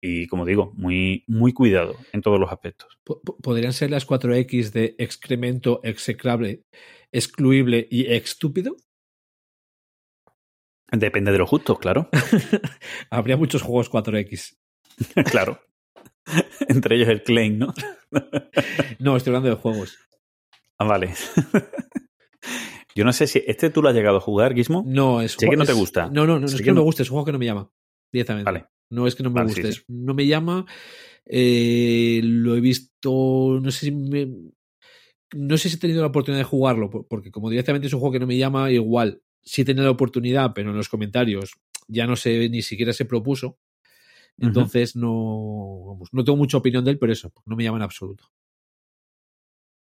y 0.00 0.26
como 0.28 0.44
digo, 0.44 0.72
muy, 0.76 1.24
muy 1.26 1.52
cuidado 1.52 1.96
en 2.12 2.22
todos 2.22 2.38
los 2.38 2.50
aspectos. 2.50 2.98
¿Podrían 3.42 3.72
ser 3.72 3.90
las 3.90 4.06
4X 4.06 4.70
de 4.70 4.94
excremento, 4.98 5.80
execrable, 5.82 6.62
excluible 7.12 7.88
y 7.90 8.12
estúpido? 8.12 8.76
Depende 10.90 11.32
de 11.32 11.38
lo 11.38 11.46
justo, 11.46 11.76
claro. 11.76 12.08
Habría 13.10 13.36
muchos 13.36 13.62
juegos 13.62 13.90
4X. 13.90 14.56
claro. 15.30 15.60
Entre 16.68 16.96
ellos 16.96 17.08
el 17.08 17.22
Claim, 17.22 17.58
¿no? 17.58 17.74
no, 18.98 19.16
estoy 19.16 19.30
hablando 19.30 19.48
de 19.48 19.54
juegos. 19.56 19.96
Ah, 20.78 20.84
vale. 20.84 21.14
Yo 22.94 23.04
no 23.04 23.12
sé 23.12 23.26
si 23.26 23.42
este 23.46 23.70
tú 23.70 23.80
lo 23.82 23.88
has 23.88 23.94
llegado 23.94 24.16
a 24.16 24.20
jugar, 24.20 24.54
Gizmo. 24.54 24.82
No, 24.86 25.20
es 25.22 25.32
Sé 25.32 25.48
que 25.48 25.56
no 25.56 25.64
te 25.64 25.72
gusta. 25.72 26.08
No, 26.12 26.26
no, 26.26 26.38
no, 26.40 26.46
es 26.46 26.60
que, 26.60 26.70
no 26.70 26.74
me 26.76 26.80
gusta, 26.82 27.02
es 27.02 27.10
un 27.10 27.14
juego 27.14 27.26
que 27.26 27.32
no 27.32 27.38
me 27.38 27.44
llama. 27.46 27.70
Directamente. 28.12 28.50
Vale. 28.50 28.66
No 28.90 29.06
es 29.06 29.14
que 29.14 29.22
no 29.22 29.30
me 29.30 29.34
Vale, 29.40 29.48
guste, 29.48 29.72
sí, 29.72 29.78
sí. 29.80 29.84
no 29.88 30.14
me 30.14 30.26
llama. 30.26 30.66
eh, 31.26 32.20
lo 32.24 32.56
he 32.56 32.60
visto, 32.60 33.60
no 33.62 33.70
sé 33.70 33.86
si 33.86 33.92
me- 33.92 34.50
no 35.34 35.58
sé 35.58 35.68
si 35.68 35.76
he 35.76 35.78
tenido 35.78 36.00
la 36.00 36.06
oportunidad 36.08 36.40
de 36.40 36.44
jugarlo, 36.44 36.88
por- 36.88 37.06
porque 37.06 37.30
como 37.30 37.50
directamente 37.50 37.86
es 37.86 37.92
un 37.92 38.00
juego 38.00 38.14
que 38.14 38.20
no 38.20 38.26
me 38.26 38.38
llama, 38.38 38.70
igual 38.70 39.20
sí 39.42 39.60
he 39.62 39.64
tenido 39.64 39.84
la 39.84 39.90
oportunidad, 39.90 40.52
pero 40.54 40.70
en 40.70 40.76
los 40.76 40.88
comentarios 40.88 41.52
ya 41.86 42.06
no 42.06 42.16
sé, 42.16 42.48
ni 42.48 42.62
siquiera 42.62 42.92
se 42.94 43.04
propuso. 43.04 43.58
Entonces 44.38 44.94
no, 44.94 45.84
vamos, 45.86 46.08
no 46.12 46.24
tengo 46.24 46.36
mucha 46.36 46.58
opinión 46.58 46.84
de 46.84 46.92
él, 46.92 46.98
pero 46.98 47.12
eso, 47.12 47.32
no 47.44 47.56
me 47.56 47.64
llama 47.64 47.78
en 47.78 47.82
absoluto. 47.82 48.30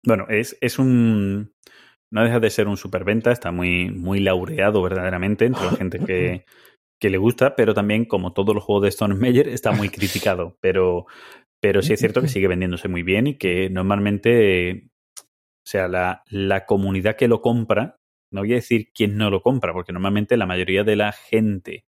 Bueno, 0.05 0.25
es, 0.29 0.57
es 0.61 0.79
un. 0.79 1.53
No 2.11 2.23
deja 2.23 2.39
de 2.39 2.49
ser 2.49 2.67
un 2.67 2.77
superventa, 2.77 3.31
está 3.31 3.51
muy, 3.51 3.89
muy 3.89 4.19
laureado 4.19 4.83
verdaderamente 4.83 5.45
entre 5.45 5.65
la 5.65 5.71
gente 5.71 5.99
que, 5.99 6.45
que 6.99 7.09
le 7.09 7.17
gusta, 7.17 7.55
pero 7.55 7.73
también, 7.73 8.05
como 8.05 8.33
todos 8.33 8.53
los 8.53 8.63
juegos 8.63 8.83
de 8.83 8.89
Stone 8.89 9.15
Meyer, 9.15 9.47
está 9.47 9.71
muy 9.71 9.89
criticado. 9.89 10.57
Pero, 10.61 11.07
pero 11.59 11.81
sí 11.81 11.93
es 11.93 11.99
cierto 11.99 12.21
que 12.21 12.27
sigue 12.27 12.47
vendiéndose 12.47 12.87
muy 12.87 13.01
bien 13.01 13.27
y 13.27 13.37
que 13.37 13.69
normalmente, 13.69 14.69
eh, 14.69 14.89
o 15.17 15.65
sea, 15.65 15.87
la, 15.87 16.23
la 16.29 16.65
comunidad 16.65 17.15
que 17.15 17.27
lo 17.27 17.41
compra, 17.41 17.97
no 18.29 18.41
voy 18.41 18.51
a 18.51 18.55
decir 18.55 18.91
quién 18.93 19.17
no 19.17 19.29
lo 19.29 19.41
compra, 19.41 19.73
porque 19.73 19.93
normalmente 19.93 20.37
la 20.37 20.45
mayoría 20.45 20.83
de 20.83 20.95
la 20.95 21.13
gente 21.13 21.85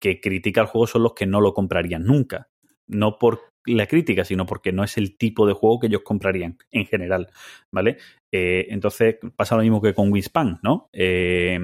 que 0.00 0.20
critica 0.20 0.60
el 0.60 0.66
juego 0.66 0.86
son 0.86 1.02
los 1.02 1.14
que 1.14 1.26
no 1.26 1.40
lo 1.40 1.54
comprarían 1.54 2.04
nunca. 2.04 2.48
No 2.86 3.18
por 3.18 3.52
la 3.66 3.86
crítica, 3.86 4.24
sino 4.24 4.46
porque 4.46 4.72
no 4.72 4.82
es 4.84 4.96
el 4.96 5.16
tipo 5.16 5.46
de 5.46 5.52
juego 5.52 5.80
que 5.80 5.88
ellos 5.88 6.02
comprarían 6.02 6.58
en 6.70 6.86
general, 6.86 7.30
¿vale? 7.70 7.98
Eh, 8.32 8.66
entonces 8.70 9.16
pasa 9.36 9.56
lo 9.56 9.62
mismo 9.62 9.82
que 9.82 9.94
con 9.94 10.10
Wingspan, 10.10 10.60
¿no? 10.62 10.88
Eh, 10.92 11.58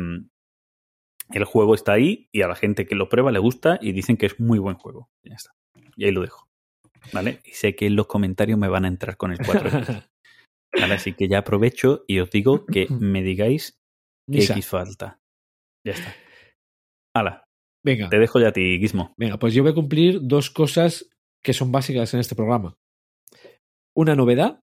el 1.33 1.45
juego 1.45 1.75
está 1.75 1.93
ahí 1.93 2.29
y 2.33 2.43
a 2.43 2.49
la 2.49 2.55
gente 2.55 2.87
que 2.87 2.95
lo 2.95 3.09
prueba 3.09 3.33
le 3.33 3.39
gusta 3.39 3.79
y 3.81 3.93
dicen 3.93 4.17
que 4.17 4.27
es 4.27 4.39
muy 4.39 4.59
buen 4.59 4.77
juego. 4.77 5.11
Ya 5.23 5.35
está. 5.35 5.55
Y 5.97 6.05
ahí 6.05 6.13
lo 6.13 6.23
dejo. 6.23 6.49
¿Vale? 7.13 7.41
Y 7.45 7.53
sé 7.53 7.75
que 7.75 7.87
en 7.87 7.97
los 7.97 8.07
comentarios 8.07 8.59
me 8.59 8.69
van 8.69 8.85
a 8.85 8.89
entrar 8.89 9.17
con 9.17 9.33
el 9.33 9.39
4X. 9.39 10.09
¿vale? 10.81 10.95
Así 10.95 11.15
que 11.15 11.29
ya 11.29 11.39
aprovecho 11.39 12.05
y 12.07 12.21
os 12.21 12.31
digo 12.31 12.67
que 12.67 12.87
me 12.91 13.23
digáis 13.23 13.79
qué. 14.31 14.45
X 14.45 14.67
falta. 14.67 15.19
Ya 15.87 15.93
está. 15.93 16.15
Hala, 17.17 17.44
Venga, 17.85 18.09
te 18.09 18.19
dejo 18.19 18.41
ya 18.41 18.49
a 18.49 18.53
ti, 18.53 18.79
Gizmo. 18.81 19.15
venga, 19.19 19.39
pues 19.39 19.53
yo 19.55 19.63
voy 19.63 19.73
a 19.73 19.75
cumplir 19.75 20.21
dos 20.23 20.51
cosas 20.51 21.07
que 21.43 21.53
son 21.53 21.71
básicas 21.71 22.15
en 22.15 22.21
este 22.21 22.35
programa. 22.35 22.77
Una 23.95 24.17
novedad 24.17 24.61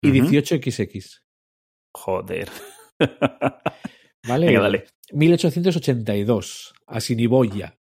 y 0.00 0.20
Ujú. 0.20 0.30
18XX. 0.30 1.20
Joder. 1.92 2.48
¿Vale? 4.26 4.46
Venga, 4.46 4.60
dale. 4.60 4.84
1882, 5.12 6.74
Assiniboia, 6.86 7.78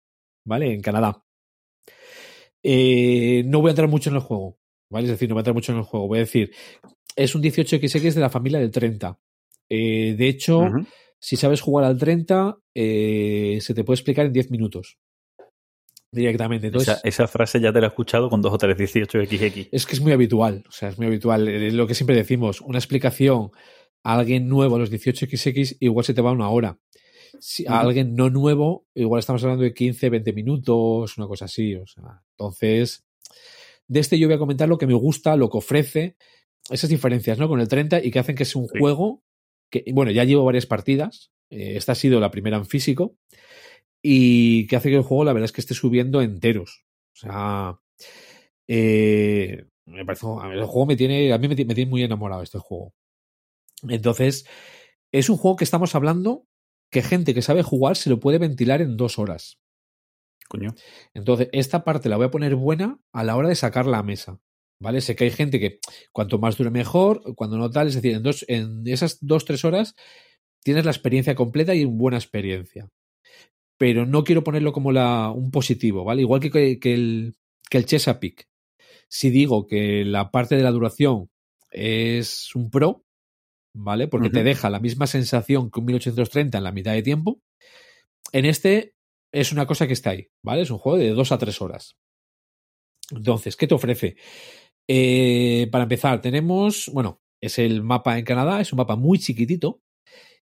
¿vale? 0.44 0.72
En 0.72 0.80
Canadá. 0.82 1.24
Eh, 2.62 3.42
no 3.46 3.60
voy 3.60 3.68
a 3.68 3.72
entrar 3.72 3.88
mucho 3.88 4.10
en 4.10 4.16
el 4.16 4.22
juego, 4.22 4.58
¿vale? 4.90 5.06
Es 5.06 5.12
decir, 5.12 5.28
no 5.28 5.34
voy 5.34 5.40
a 5.40 5.42
entrar 5.42 5.54
mucho 5.54 5.72
en 5.72 5.78
el 5.78 5.84
juego. 5.84 6.06
Voy 6.06 6.18
a 6.18 6.20
decir, 6.20 6.52
es 7.16 7.34
un 7.34 7.42
18XX 7.42 8.14
de 8.14 8.20
la 8.20 8.30
familia 8.30 8.60
del 8.60 8.70
30. 8.70 9.18
Eh, 9.70 10.14
de 10.16 10.28
hecho. 10.28 10.64
Si 11.20 11.36
sabes 11.36 11.60
jugar 11.60 11.84
al 11.84 11.98
30, 11.98 12.58
eh, 12.74 13.58
se 13.60 13.74
te 13.74 13.84
puede 13.84 13.96
explicar 13.96 14.26
en 14.26 14.32
10 14.32 14.50
minutos. 14.50 14.98
Directamente. 16.10 16.68
Entonces, 16.68 16.96
esa, 16.96 17.08
esa 17.08 17.28
frase 17.28 17.60
ya 17.60 17.72
te 17.72 17.80
la 17.80 17.86
he 17.86 17.90
escuchado 17.90 18.30
con 18.30 18.40
dos 18.40 18.52
o 18.54 18.58
tres 18.58 18.76
18XX. 18.78 19.68
es 19.70 19.84
que 19.86 19.92
es 19.94 20.00
muy 20.00 20.12
habitual, 20.12 20.64
o 20.66 20.72
sea, 20.72 20.88
es 20.88 20.96
muy 20.96 21.06
habitual. 21.06 21.46
Eh, 21.48 21.70
Lo 21.70 21.86
que 21.86 21.94
siempre 21.94 22.16
decimos, 22.16 22.62
una 22.62 22.78
explicación 22.78 23.50
a 24.04 24.18
alguien 24.18 24.48
nuevo 24.48 24.76
a 24.76 24.78
los 24.78 24.90
18XX 24.90 25.76
igual 25.80 26.04
se 26.06 26.14
te 26.14 26.22
va 26.22 26.32
una 26.32 26.48
hora. 26.48 26.78
Si 27.40 27.66
a 27.66 27.80
alguien 27.80 28.14
no 28.14 28.30
nuevo, 28.30 28.86
igual 28.94 29.18
estamos 29.18 29.42
hablando 29.44 29.64
de 29.64 29.74
15, 29.74 30.08
20 30.08 30.32
minutos, 30.32 31.18
una 31.18 31.26
cosa 31.26 31.44
así. 31.44 31.74
O 31.74 31.86
sea, 31.86 32.22
entonces, 32.30 33.04
de 33.86 34.00
este 34.00 34.18
yo 34.18 34.28
voy 34.28 34.36
a 34.36 34.38
comentar 34.38 34.66
lo 34.66 34.78
que 34.78 34.86
me 34.86 34.94
gusta, 34.94 35.36
lo 35.36 35.50
que 35.50 35.58
ofrece, 35.58 36.16
esas 36.70 36.88
diferencias, 36.88 37.38
¿no? 37.38 37.48
Con 37.48 37.60
el 37.60 37.68
30 37.68 38.02
y 38.02 38.10
que 38.10 38.18
hacen 38.18 38.34
que 38.34 38.46
sea 38.46 38.62
un 38.62 38.68
Sí. 38.68 38.78
juego 38.78 39.22
que, 39.70 39.84
bueno, 39.92 40.10
ya 40.10 40.24
llevo 40.24 40.44
varias 40.44 40.66
partidas. 40.66 41.30
eh, 41.50 41.76
esta 41.76 41.92
ha 41.92 41.94
sido 41.94 42.20
la 42.20 42.30
primera 42.30 42.56
en 42.58 42.66
físico 42.66 43.16
y 44.02 44.66
que 44.66 44.76
hace 44.76 44.90
que 44.90 44.96
el 44.96 45.02
juego, 45.02 45.24
la 45.24 45.32
verdad 45.32 45.46
es 45.46 45.52
que 45.52 45.60
esté 45.60 45.74
subiendo 45.74 46.20
enteros. 46.22 46.84
O 47.14 47.16
sea, 47.16 47.80
eh, 48.68 49.66
me 49.86 50.04
parece, 50.04 50.26
a 50.26 50.46
ver, 50.48 50.58
el 50.58 50.64
juego 50.66 50.86
me 50.86 50.96
tiene, 50.96 51.32
a 51.32 51.38
mí 51.38 51.48
me, 51.48 51.56
me 51.56 51.74
tiene 51.74 51.90
muy 51.90 52.02
enamorado 52.02 52.42
este 52.42 52.58
juego. 52.58 52.94
Entonces, 53.88 54.46
es 55.12 55.28
un 55.30 55.36
juego 55.36 55.56
que 55.56 55.64
estamos 55.64 55.94
hablando 55.94 56.46
que 56.90 57.02
gente 57.02 57.34
que 57.34 57.42
sabe 57.42 57.62
jugar 57.62 57.96
se 57.96 58.10
lo 58.10 58.20
puede 58.20 58.38
ventilar 58.38 58.82
en 58.82 58.96
dos 58.96 59.18
horas. 59.18 59.58
Coño. 60.48 60.74
Entonces, 61.14 61.48
esta 61.52 61.84
parte 61.84 62.08
la 62.08 62.16
voy 62.16 62.26
a 62.26 62.30
poner 62.30 62.54
buena 62.54 62.98
a 63.12 63.24
la 63.24 63.36
hora 63.36 63.48
de 63.48 63.54
sacarla 63.54 63.98
a 63.98 64.02
mesa. 64.02 64.40
¿Vale? 64.80 65.00
Sé 65.00 65.16
que 65.16 65.24
hay 65.24 65.30
gente 65.30 65.58
que 65.58 65.80
cuanto 66.12 66.38
más 66.38 66.56
dure 66.56 66.70
mejor, 66.70 67.22
cuando 67.34 67.58
no 67.58 67.70
tal, 67.70 67.88
es 67.88 67.94
decir, 67.94 68.14
en, 68.14 68.22
dos, 68.22 68.44
en 68.48 68.86
esas 68.86 69.18
dos, 69.20 69.44
tres 69.44 69.64
horas 69.64 69.94
tienes 70.62 70.84
la 70.84 70.90
experiencia 70.90 71.34
completa 71.34 71.74
y 71.74 71.84
buena 71.84 72.18
experiencia. 72.18 72.88
Pero 73.76 74.06
no 74.06 74.24
quiero 74.24 74.44
ponerlo 74.44 74.72
como 74.72 74.92
la, 74.92 75.30
un 75.30 75.50
positivo, 75.50 76.04
¿vale? 76.04 76.22
Igual 76.22 76.40
que, 76.40 76.50
que, 76.50 76.78
que 76.78 76.94
el, 76.94 77.34
que 77.70 77.78
el 77.78 77.86
Chesapeake. 77.86 78.48
Si 79.08 79.30
digo 79.30 79.66
que 79.66 80.04
la 80.04 80.30
parte 80.30 80.56
de 80.56 80.62
la 80.62 80.70
duración 80.70 81.30
es 81.70 82.54
un 82.54 82.70
pro, 82.70 83.04
¿vale? 83.74 84.08
Porque 84.08 84.30
te 84.30 84.42
deja 84.42 84.70
la 84.70 84.80
misma 84.80 85.06
sensación 85.06 85.70
que 85.70 85.80
un 85.80 85.86
1830 85.86 86.58
en 86.58 86.64
la 86.64 86.72
mitad 86.72 86.92
de 86.92 87.02
tiempo. 87.02 87.40
En 88.32 88.44
este 88.44 88.94
es 89.32 89.52
una 89.52 89.66
cosa 89.66 89.86
que 89.86 89.92
está 89.92 90.10
ahí, 90.10 90.28
¿vale? 90.42 90.62
Es 90.62 90.70
un 90.70 90.78
juego 90.78 90.98
de 90.98 91.10
dos 91.10 91.32
a 91.32 91.38
tres 91.38 91.60
horas. 91.60 91.96
Entonces, 93.10 93.56
¿qué 93.56 93.66
te 93.66 93.74
ofrece? 93.74 94.16
Eh, 94.88 95.68
para 95.70 95.84
empezar, 95.84 96.20
tenemos, 96.22 96.90
bueno, 96.92 97.20
es 97.40 97.58
el 97.58 97.82
mapa 97.82 98.18
en 98.18 98.24
Canadá, 98.24 98.60
es 98.60 98.72
un 98.72 98.78
mapa 98.78 98.96
muy 98.96 99.18
chiquitito 99.18 99.82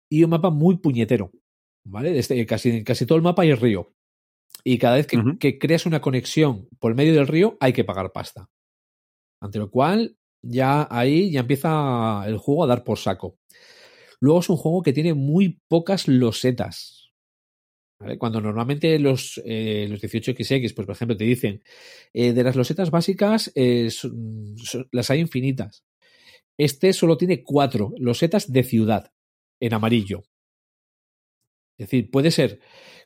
y 0.09 0.23
un 0.23 0.31
mapa 0.31 0.49
muy 0.49 0.77
puñetero, 0.77 1.31
¿vale? 1.85 2.17
Este, 2.19 2.45
casi, 2.45 2.83
casi 2.83 3.05
todo 3.05 3.17
el 3.17 3.23
mapa 3.23 3.43
hay 3.43 3.53
río. 3.55 3.93
Y 4.63 4.77
cada 4.77 4.95
vez 4.95 5.07
que, 5.07 5.21
que 5.39 5.57
creas 5.57 5.85
una 5.85 6.01
conexión 6.01 6.67
por 6.79 6.95
medio 6.95 7.13
del 7.13 7.27
río 7.27 7.57
hay 7.59 7.73
que 7.73 7.83
pagar 7.83 8.11
pasta. 8.11 8.49
Ante 9.41 9.59
lo 9.59 9.69
cual, 9.69 10.17
ya 10.41 10.87
ahí 10.91 11.31
ya 11.31 11.41
empieza 11.41 12.23
el 12.27 12.37
juego 12.37 12.63
a 12.63 12.67
dar 12.67 12.83
por 12.83 12.97
saco. 12.97 13.39
Luego 14.19 14.39
es 14.39 14.49
un 14.49 14.57
juego 14.57 14.81
que 14.81 14.93
tiene 14.93 15.13
muy 15.13 15.61
pocas 15.67 16.07
losetas. 16.07 17.02
¿Vale? 18.03 18.17
Cuando 18.17 18.41
normalmente 18.41 18.99
los, 18.99 19.41
eh, 19.45 19.87
los 19.89 19.99
18XX, 20.01 20.73
pues 20.73 20.85
por 20.85 20.95
ejemplo, 20.95 21.17
te 21.17 21.23
dicen 21.23 21.63
eh, 22.13 22.33
de 22.33 22.43
las 22.43 22.55
losetas 22.55 22.91
básicas 22.91 23.51
eh, 23.55 23.89
son- 23.89 24.55
son- 24.57 24.87
las 24.91 25.09
hay 25.09 25.19
infinitas. 25.19 25.83
Este 26.57 26.93
solo 26.93 27.17
tiene 27.17 27.41
cuatro 27.43 27.93
losetas 27.97 28.51
de 28.51 28.63
ciudad 28.63 29.11
en 29.59 29.73
amarillo. 29.73 30.23
Es 31.77 31.87
decir, 31.87 32.11
puede 32.11 32.31
ser, 32.31 32.59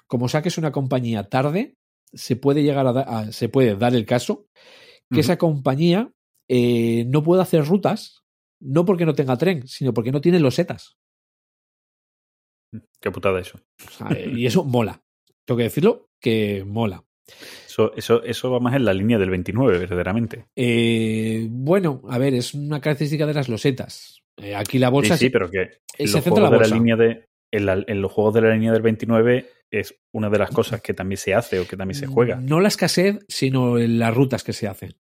como 0.08 0.28
saques 0.28 0.58
una 0.58 0.72
compañía 0.72 1.30
tarde, 1.30 1.76
se 2.14 2.36
puede 2.36 2.64
llegar 2.64 2.88
a, 2.88 2.94
da- 2.94 3.02
a- 3.20 3.32
se 3.32 3.50
puede 3.50 3.76
dar 3.76 3.96
el 3.96 4.06
caso 4.06 4.48
que 5.10 5.22
esa 5.22 5.38
compañía 5.38 6.12
eh, 6.50 7.06
no 7.08 7.24
puede 7.24 7.42
hacer 7.42 7.66
rutas, 7.66 8.24
no 8.60 8.84
porque 8.86 9.06
no 9.06 9.14
tenga 9.14 9.38
tren, 9.38 9.68
sino 9.68 9.94
porque 9.94 10.12
no 10.12 10.20
tiene 10.22 10.40
losetas. 10.40 10.98
Qué 13.02 13.12
putada 13.12 13.40
eso. 13.40 13.60
Sea, 13.98 14.18
y 14.20 14.46
eso 14.46 14.64
mola. 14.64 15.02
Tengo 15.46 15.58
que 15.58 15.64
decirlo 15.64 16.10
que 16.22 16.64
mola. 16.66 17.04
Eso, 17.68 17.94
eso, 17.96 18.24
eso 18.24 18.52
va 18.52 18.60
más 18.60 18.76
en 18.76 18.86
la 18.86 18.94
línea 18.94 19.18
del 19.18 19.30
29, 19.30 19.78
verdaderamente. 19.80 20.46
Eh, 20.56 21.48
bueno, 21.50 22.02
a 22.10 22.18
ver, 22.18 22.34
es 22.34 22.54
una 22.54 22.80
característica 22.82 23.26
de 23.26 23.34
las 23.34 23.50
losetas. 23.50 24.22
Eh, 24.38 24.56
aquí 24.56 24.80
la 24.80 24.90
bolsa 24.90 25.18
sí, 25.18 25.26
sí, 25.26 25.30
pero 25.30 25.50
que 25.50 25.62
eh, 25.62 25.72
en 25.98 26.06
los, 26.12 26.14
la 26.16 26.22
juegos 26.22 26.52
de 26.52 26.58
la 26.58 26.76
línea 26.76 26.96
de, 26.96 27.26
en, 27.52 27.66
la- 27.66 27.84
en 27.88 28.02
los 28.02 28.12
juegos 28.12 28.34
de 28.34 28.42
la 28.42 28.54
línea 28.54 28.72
del 28.72 28.82
29 28.82 29.50
es 29.72 29.96
una 30.14 30.30
de 30.30 30.40
las 30.40 30.50
cosas 30.52 30.82
que 30.82 30.94
también 30.94 31.18
se 31.18 31.34
hace 31.34 31.60
o 31.60 31.68
que 31.68 31.76
también 31.76 31.96
se 32.00 32.08
juega. 32.08 32.38
No 32.38 32.60
la 32.62 32.70
escasez, 32.70 33.20
sino 33.28 33.78
las 33.78 34.14
rutas 34.16 34.44
que 34.44 34.54
se 34.54 34.68
hacen. 34.68 34.96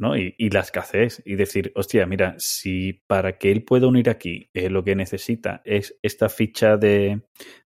¿No? 0.00 0.16
Y, 0.16 0.34
y 0.38 0.50
la 0.50 0.60
escasez. 0.60 1.22
Y 1.24 1.36
decir, 1.36 1.72
hostia, 1.76 2.06
mira, 2.06 2.34
si 2.38 3.04
para 3.06 3.38
que 3.38 3.52
él 3.52 3.64
pueda 3.64 3.86
unir 3.86 4.10
aquí 4.10 4.50
eh, 4.54 4.70
lo 4.70 4.82
que 4.82 4.96
necesita 4.96 5.60
es 5.64 5.98
esta 6.02 6.28
ficha 6.28 6.76
de, 6.76 7.20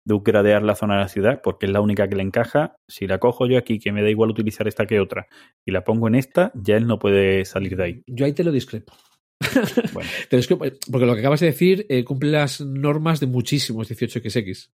de 0.05 0.13
upgradear 0.13 0.63
la 0.63 0.75
zona 0.75 0.95
de 0.95 1.01
la 1.01 1.07
ciudad, 1.09 1.41
porque 1.43 1.65
es 1.65 1.71
la 1.71 1.82
única 1.82 2.07
que 2.07 2.15
le 2.15 2.23
encaja. 2.23 2.75
Si 2.88 3.05
la 3.05 3.19
cojo 3.19 3.47
yo 3.47 3.57
aquí, 3.57 3.79
que 3.79 3.91
me 3.91 4.01
da 4.01 4.09
igual 4.09 4.29
utilizar 4.29 4.67
esta 4.67 4.86
que 4.86 4.99
otra, 4.99 5.27
y 5.65 5.71
la 5.71 5.84
pongo 5.84 6.07
en 6.07 6.15
esta, 6.15 6.51
ya 6.55 6.77
él 6.77 6.88
no 6.88 6.99
puede 6.99 7.45
salir 7.45 7.75
de 7.75 7.84
ahí. 7.84 8.03
Yo 8.07 8.25
ahí 8.25 8.34
te 8.34 8.43
lo 8.43 8.51
discrepo. 8.51 8.93
Bueno, 9.93 10.09
Te 10.29 10.38
discrepo, 10.38 10.65
porque 10.91 11.05
lo 11.05 11.13
que 11.13 11.19
acabas 11.19 11.39
de 11.39 11.47
decir 11.47 11.86
eh, 11.89 12.03
cumple 12.03 12.32
las 12.32 12.61
normas 12.61 13.19
de 13.19 13.27
muchísimos 13.27 13.89
18XX. 13.91 14.69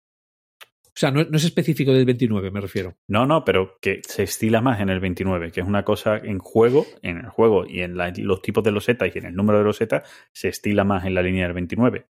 O 0.94 0.98
sea, 1.02 1.10
no, 1.10 1.24
no 1.24 1.36
es 1.38 1.44
específico 1.44 1.90
del 1.92 2.04
29, 2.04 2.50
me 2.50 2.60
refiero. 2.60 2.96
no, 3.08 3.24
no, 3.26 3.44
pero 3.44 3.78
que 3.80 4.02
se 4.06 4.24
estila 4.24 4.60
más 4.60 4.80
en 4.80 4.90
el 4.90 5.00
29, 5.00 5.50
que 5.50 5.60
es 5.62 5.66
una 5.66 5.84
cosa 5.84 6.18
en 6.18 6.38
juego, 6.38 6.84
en 7.00 7.16
el 7.18 7.28
juego 7.30 7.64
y 7.66 7.80
en 7.80 7.96
la- 7.96 8.12
los 8.16 8.42
tipos 8.42 8.62
de 8.62 8.72
losetas 8.72 9.10
y 9.14 9.18
en 9.18 9.24
el 9.26 9.34
número 9.34 9.58
de 9.58 9.64
losetas, 9.64 10.06
se 10.32 10.48
estila 10.48 10.84
más 10.84 11.04
en 11.06 11.14
la 11.14 11.22
línea 11.22 11.44
del 11.44 11.54
29. 11.54 12.06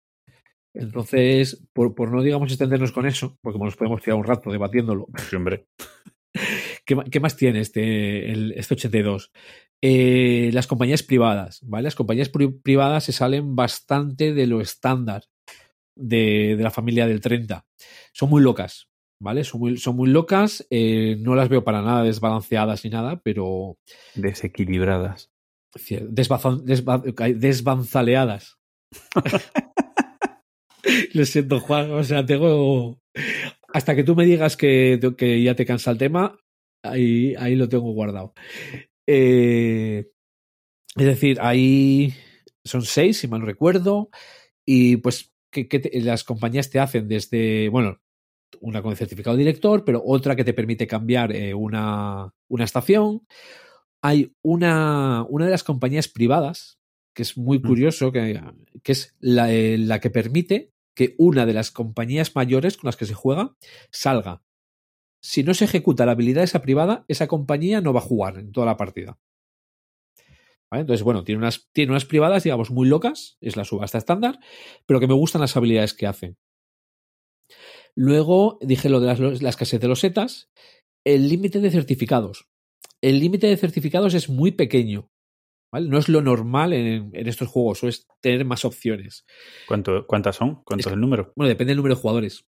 Entonces, 0.74 1.66
por, 1.74 1.96
por 1.96 2.12
no, 2.12 2.22
digamos, 2.22 2.50
extendernos 2.52 2.92
con 2.92 3.06
eso, 3.08 3.38
porque 3.42 3.58
nos 3.60 3.76
podemos 3.76 4.02
tirar 4.02 4.20
un 4.20 4.26
rato 4.26 4.52
debatiéndolo, 4.52 5.08
Sí, 5.30 5.36
hombre. 5.36 5.66
¿Qué, 6.86 6.96
qué 7.12 7.20
más 7.20 7.36
tiene 7.36 7.62
este, 7.62 8.32
el, 8.32 8.52
este 8.56 8.76
82? 8.76 9.32
Eh, 9.82 10.52
las 10.54 10.68
compañías 10.68 11.02
privadas, 11.04 11.62
¿vale? 11.64 11.84
Las 11.86 11.96
compañías 11.96 12.30
pri- 12.30 12.52
privadas 12.62 13.06
se 13.06 13.12
salen 13.12 13.56
bastante 13.56 14.34
de 14.34 14.46
lo 14.48 14.62
estándar 14.62 15.24
de, 16.00 16.56
de 16.56 16.64
la 16.64 16.72
familia 16.72 17.08
del 17.08 17.22
30. 17.22 17.66
Son 18.14 18.30
muy 18.30 18.42
locas, 18.42 18.90
¿vale? 19.22 19.44
Son 19.44 19.60
muy, 19.60 19.78
son 19.78 19.96
muy 19.96 20.10
locas, 20.10 20.66
eh, 20.70 21.18
no 21.20 21.36
las 21.36 21.50
veo 21.50 21.64
para 21.64 21.82
nada 21.82 22.04
desbalanceadas 22.04 22.84
ni 22.84 22.90
nada, 22.90 23.20
pero 23.24 23.78
Desequilibradas. 24.16 25.32
cier- 25.76 26.08
desbazan- 26.10 26.64
desba- 26.64 27.34
desbanzaleadas. 27.36 28.58
Lo 31.14 31.26
siento, 31.26 31.60
Juan. 31.60 31.92
O 31.92 32.04
sea, 32.04 32.26
tengo. 32.26 33.00
Hasta 33.74 33.96
que 33.96 34.04
tú 34.04 34.16
me 34.16 34.26
digas 34.26 34.56
que, 34.56 35.00
que 35.18 35.42
ya 35.44 35.56
te 35.56 35.66
cansa 35.66 35.92
el 35.92 35.98
tema, 35.98 36.40
ahí, 36.84 37.36
ahí 37.38 37.56
lo 37.56 37.68
tengo 37.68 37.92
guardado. 37.92 38.34
Eh, 39.06 40.10
es 40.96 41.06
decir, 41.06 41.40
ahí 41.42 42.14
son 42.64 42.84
seis, 42.84 43.18
si 43.18 43.28
mal 43.28 43.42
no 43.42 43.46
recuerdo, 43.46 44.10
y 44.66 44.98
pues 44.98 45.32
que, 45.52 45.68
que 45.68 45.80
te- 45.80 46.02
las 46.02 46.24
compañías 46.24 46.70
te 46.70 46.80
hacen 46.80 47.08
desde, 47.08 47.70
bueno, 47.70 48.00
una 48.62 48.82
con 48.82 48.96
certificado 48.96 49.36
de 49.36 49.44
director, 49.44 49.84
pero 49.84 50.02
otra 50.06 50.36
que 50.36 50.44
te 50.44 50.54
permite 50.54 50.88
cambiar 50.88 51.36
eh, 51.36 51.54
una, 51.54 52.34
una 52.48 52.64
estación. 52.64 53.26
Hay 54.02 54.34
una, 54.42 55.26
una 55.30 55.46
de 55.46 55.52
las 55.52 55.64
compañías 55.64 56.08
privadas, 56.08 56.80
que 57.14 57.24
es 57.24 57.38
muy 57.38 57.60
Mm. 57.60 57.68
curioso, 57.68 58.12
que, 58.12 58.40
que 58.84 58.92
es 58.92 59.16
la, 59.20 59.52
eh, 59.52 59.78
la 59.78 60.00
que 60.00 60.10
permite 60.10 60.72
que 60.96 61.16
una 61.18 61.46
de 61.46 61.54
las 61.54 61.72
compañías 61.72 62.36
mayores 62.36 62.78
con 62.78 62.88
las 62.88 62.96
que 62.98 63.06
se 63.06 63.14
juega 63.14 63.56
salga. 63.92 64.42
Si 65.22 65.44
no 65.44 65.54
se 65.54 65.66
ejecuta 65.66 66.06
la 66.06 66.14
habilidad 66.14 66.42
de 66.42 66.46
esa 66.46 66.62
privada, 66.62 67.04
esa 67.08 67.28
compañía 67.28 67.82
no 67.82 67.92
va 67.92 68.00
a 68.00 68.04
jugar 68.04 68.38
en 68.38 68.52
toda 68.52 68.66
la 68.68 68.78
partida. 68.78 69.20
¿Vale? 70.72 70.82
Entonces, 70.82 71.04
bueno, 71.04 71.24
tiene 71.24 71.40
unas, 71.40 71.70
tiene 71.72 71.92
unas 71.92 72.06
privadas, 72.06 72.44
digamos, 72.44 72.72
muy 72.72 72.88
locas, 72.88 73.38
es 73.42 73.56
la 73.56 73.64
subasta 73.64 73.98
estándar, 73.98 74.40
pero 74.86 75.00
que 75.00 75.08
me 75.08 75.14
gustan 75.14 75.42
las 75.42 75.56
habilidades 75.56 75.94
que 75.94 76.08
hacen. 76.08 76.38
Luego 77.96 78.60
dije 78.62 78.90
lo 78.90 79.00
de 79.00 79.08
las, 79.08 79.42
la 79.42 79.50
escasez 79.50 79.80
de 79.80 79.88
los 79.88 80.02
setas, 80.02 80.52
el 81.06 81.30
límite 81.30 81.62
de 81.62 81.72
certificados. 81.72 82.50
El 83.02 83.20
límite 83.20 83.48
de 83.48 83.58
certificados 83.58 84.14
es 84.14 84.30
muy 84.30 84.52
pequeño. 84.52 85.10
¿vale? 85.72 85.88
No 85.90 85.98
es 85.98 86.10
lo 86.10 86.22
normal 86.22 86.74
en, 86.74 87.12
en 87.14 87.28
estos 87.28 87.48
juegos, 87.48 87.84
o 87.84 87.88
es 87.88 88.08
tener 88.22 88.46
más 88.46 88.66
opciones. 88.66 89.26
¿Cuánto, 89.68 90.06
¿Cuántas 90.06 90.36
son? 90.36 90.64
¿Cuánto 90.64 90.90
Es 90.90 90.94
el 90.94 91.00
número? 91.00 91.32
Bueno, 91.36 91.50
depende 91.50 91.72
del 91.72 91.78
número 91.78 91.96
de 91.96 92.02
jugadores. 92.02 92.46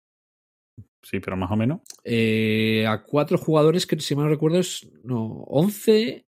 Sí, 1.02 1.20
pero 1.20 1.36
más 1.36 1.50
o 1.50 1.56
menos. 1.56 1.80
Eh, 2.04 2.86
a 2.86 3.04
cuatro 3.04 3.38
jugadores, 3.38 3.86
que 3.86 3.98
si 4.00 4.14
mal 4.14 4.24
no 4.26 4.30
recuerdo 4.30 4.58
es. 4.58 4.90
No, 5.04 5.44
11. 5.46 6.27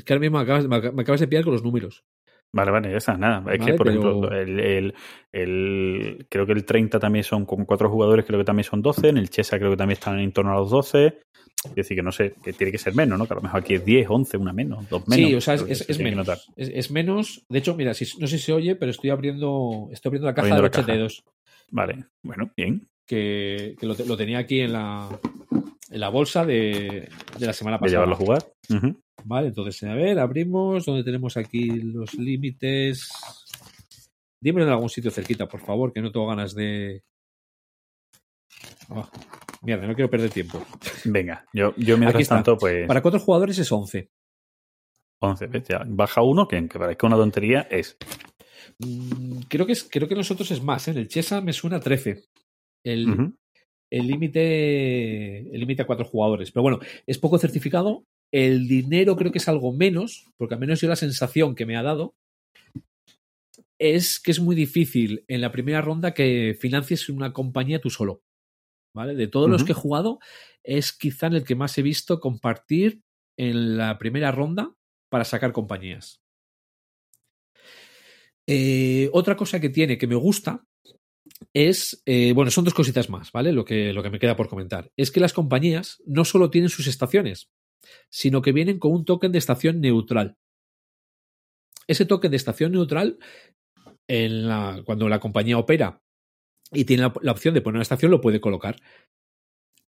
Es 0.00 0.04
que 0.04 0.12
ahora 0.14 0.20
mismo 0.20 0.38
me 0.38 0.44
acabas, 0.44 0.66
me 0.66 1.02
acabas- 1.02 1.20
de 1.20 1.28
pillar 1.28 1.44
con 1.44 1.52
los 1.52 1.62
números. 1.62 2.04
Vale, 2.52 2.70
vale, 2.70 2.96
esa 2.96 3.16
nada. 3.18 3.38
Es 3.52 3.58
Vale, 3.60 3.72
que, 3.72 3.76
por 3.76 3.86
pero- 3.86 4.00
ejemplo, 4.00 4.32
el, 4.32 4.58
el- 4.60 4.94
el- 5.30 6.26
creo 6.28 6.46
que 6.46 6.52
el 6.52 6.64
30 6.64 6.98
también 6.98 7.22
son 7.22 7.44
con 7.44 7.64
cuatro 7.64 7.90
jugadores, 7.90 8.24
creo 8.24 8.38
que 8.38 8.44
también 8.44 8.64
son 8.64 8.82
12. 8.82 9.08
En 9.10 9.18
el 9.18 9.30
Chesa 9.30 9.58
creo 9.58 9.70
que 9.70 9.76
también 9.76 9.98
están 9.98 10.18
en 10.18 10.32
torno 10.32 10.52
a 10.52 10.56
los 10.56 10.70
12. 10.70 11.18
Es 11.64 11.74
decir, 11.74 11.96
que 11.96 12.02
no 12.02 12.10
sé, 12.10 12.34
que 12.42 12.52
tiene 12.54 12.72
que 12.72 12.78
ser 12.78 12.94
menos, 12.94 13.18
¿no? 13.18 13.26
Que 13.26 13.34
a 13.34 13.36
lo 13.36 13.42
mejor 13.42 13.60
aquí 13.60 13.74
es 13.74 13.84
10, 13.84 14.06
11, 14.08 14.36
una 14.38 14.52
menos, 14.54 14.88
dos 14.88 15.06
menos. 15.06 15.28
sí, 15.28 15.34
o 15.34 15.40
sea, 15.42 15.54
es, 15.54 16.00
menos. 16.00 16.26
Es, 16.56 16.70
es 16.74 16.90
menos. 16.90 17.44
De 17.50 17.58
hecho, 17.58 17.76
mira, 17.76 17.92
si, 17.92 18.06
no 18.18 18.26
sé 18.26 18.38
si 18.38 18.44
se 18.46 18.52
oye, 18.54 18.76
pero 18.76 18.90
estoy 18.90 19.10
abriendo, 19.10 19.88
estoy 19.92 20.08
abriendo 20.08 20.26
la 20.26 20.34
caja 20.34 20.46
Abriendo 20.48 20.62
del 20.62 20.70
la 20.70 20.70
caja. 20.70 20.84
82. 20.92 21.24
Vale, 21.70 22.04
bueno, 22.22 22.50
bien. 22.56 22.88
Que, 23.06 23.76
que 23.78 23.86
lo, 23.86 23.94
te- 23.94 24.06
lo 24.06 24.16
tenía 24.16 24.38
aquí 24.38 24.60
en 24.60 24.72
la, 24.72 25.08
en 25.90 26.00
la 26.00 26.08
bolsa 26.08 26.46
de, 26.46 27.08
de 27.38 27.46
la 27.46 27.52
semana 27.52 27.76
De 27.76 27.80
pasada. 27.80 27.90
llevarlo 28.06 28.14
a 28.14 28.18
jugar. 28.18 28.42
Ujú. 28.70 29.00
Vale, 29.24 29.48
entonces, 29.48 29.82
a 29.84 29.94
ver, 29.94 30.18
abrimos 30.18 30.84
donde 30.86 31.04
tenemos 31.04 31.36
aquí 31.36 31.66
los 31.68 32.14
límites. 32.14 33.10
Dímelo 34.40 34.66
en 34.66 34.72
algún 34.72 34.88
sitio 34.88 35.10
cerquita, 35.10 35.46
por 35.46 35.60
favor, 35.60 35.92
que 35.92 36.00
no 36.00 36.10
tengo 36.10 36.26
ganas 36.26 36.54
de. 36.54 37.02
Ah, 38.88 39.08
mierda, 39.62 39.86
no 39.86 39.94
quiero 39.94 40.10
perder 40.10 40.30
tiempo. 40.30 40.62
Venga, 41.04 41.46
yo, 41.52 41.74
yo 41.76 41.94
Aquí 41.94 42.00
mientras 42.00 42.22
está. 42.22 42.36
tanto, 42.36 42.56
pues 42.56 42.86
Para 42.86 43.02
cuatro 43.02 43.20
jugadores 43.20 43.58
es 43.58 43.70
11. 43.70 44.10
11, 45.22 45.46
¿ves? 45.48 45.64
Ya, 45.68 45.82
baja 45.86 46.22
uno, 46.22 46.48
que 46.48 46.56
aunque 46.56 46.78
parezca 46.78 47.06
una 47.06 47.16
tontería, 47.16 47.60
es. 47.70 47.96
Mm, 48.78 49.40
Creo 49.48 49.66
que, 49.66 49.72
es, 49.72 49.84
creo 49.84 50.08
que 50.08 50.14
nosotros 50.14 50.50
es 50.50 50.62
más. 50.62 50.88
¿eh? 50.88 50.92
En 50.92 50.98
el 50.98 51.08
Chesa 51.08 51.40
me 51.40 51.52
suena 51.52 51.78
13. 51.78 52.24
El 52.84 53.34
el 53.92 54.06
límite 54.06 55.40
el 55.52 55.60
límite 55.60 55.82
a 55.82 55.86
cuatro 55.86 56.06
jugadores. 56.06 56.50
Pero 56.50 56.62
bueno, 56.62 56.78
es 57.06 57.18
poco 57.18 57.38
certificado. 57.38 58.04
El 58.32 58.68
dinero 58.68 59.16
creo 59.16 59.32
que 59.32 59.38
es 59.38 59.48
algo 59.48 59.72
menos, 59.72 60.30
porque 60.36 60.54
al 60.54 60.60
menos 60.60 60.80
yo 60.80 60.88
la 60.88 60.96
sensación 60.96 61.54
que 61.54 61.66
me 61.66 61.76
ha 61.76 61.82
dado 61.82 62.14
es 63.78 64.20
que 64.20 64.30
es 64.30 64.40
muy 64.40 64.54
difícil 64.54 65.24
en 65.26 65.40
la 65.40 65.50
primera 65.50 65.80
ronda 65.80 66.12
que 66.12 66.56
financies 66.58 67.08
una 67.08 67.32
compañía 67.32 67.80
tú 67.80 67.90
solo. 67.90 68.22
¿Vale? 68.94 69.14
De 69.14 69.28
todos 69.28 69.48
los 69.48 69.62
que 69.62 69.70
he 69.70 69.74
jugado, 69.74 70.18
es 70.64 70.92
quizá 70.92 71.28
en 71.28 71.34
el 71.34 71.44
que 71.44 71.54
más 71.54 71.78
he 71.78 71.82
visto 71.82 72.18
compartir 72.18 73.02
en 73.38 73.76
la 73.76 73.98
primera 73.98 74.32
ronda 74.32 74.74
para 75.08 75.24
sacar 75.24 75.52
compañías. 75.52 76.20
Eh, 78.48 79.08
otra 79.12 79.36
cosa 79.36 79.60
que 79.60 79.68
tiene 79.68 79.96
que 79.96 80.08
me 80.08 80.16
gusta 80.16 80.66
es, 81.54 82.02
eh, 82.04 82.32
bueno, 82.32 82.50
son 82.50 82.64
dos 82.64 82.74
cositas 82.74 83.08
más, 83.08 83.30
¿vale? 83.32 83.52
Lo 83.52 83.64
que, 83.64 83.92
lo 83.92 84.02
que 84.02 84.10
me 84.10 84.18
queda 84.18 84.36
por 84.36 84.48
comentar. 84.48 84.90
Es 84.96 85.10
que 85.10 85.20
las 85.20 85.32
compañías 85.32 86.02
no 86.04 86.24
solo 86.24 86.50
tienen 86.50 86.68
sus 86.68 86.88
estaciones, 86.88 87.48
sino 88.10 88.42
que 88.42 88.52
vienen 88.52 88.78
con 88.78 88.92
un 88.92 89.04
token 89.04 89.32
de 89.32 89.38
estación 89.38 89.80
neutral. 89.80 90.36
Ese 91.86 92.04
token 92.04 92.30
de 92.30 92.36
estación 92.36 92.72
neutral, 92.72 93.18
en 94.08 94.48
la, 94.48 94.82
cuando 94.84 95.08
la 95.08 95.20
compañía 95.20 95.58
opera 95.58 96.02
y 96.72 96.84
tiene 96.84 97.04
la, 97.04 97.14
la 97.22 97.32
opción 97.32 97.54
de 97.54 97.60
poner 97.60 97.76
una 97.76 97.82
estación, 97.82 98.10
lo 98.10 98.20
puede 98.20 98.40
colocar. 98.40 98.76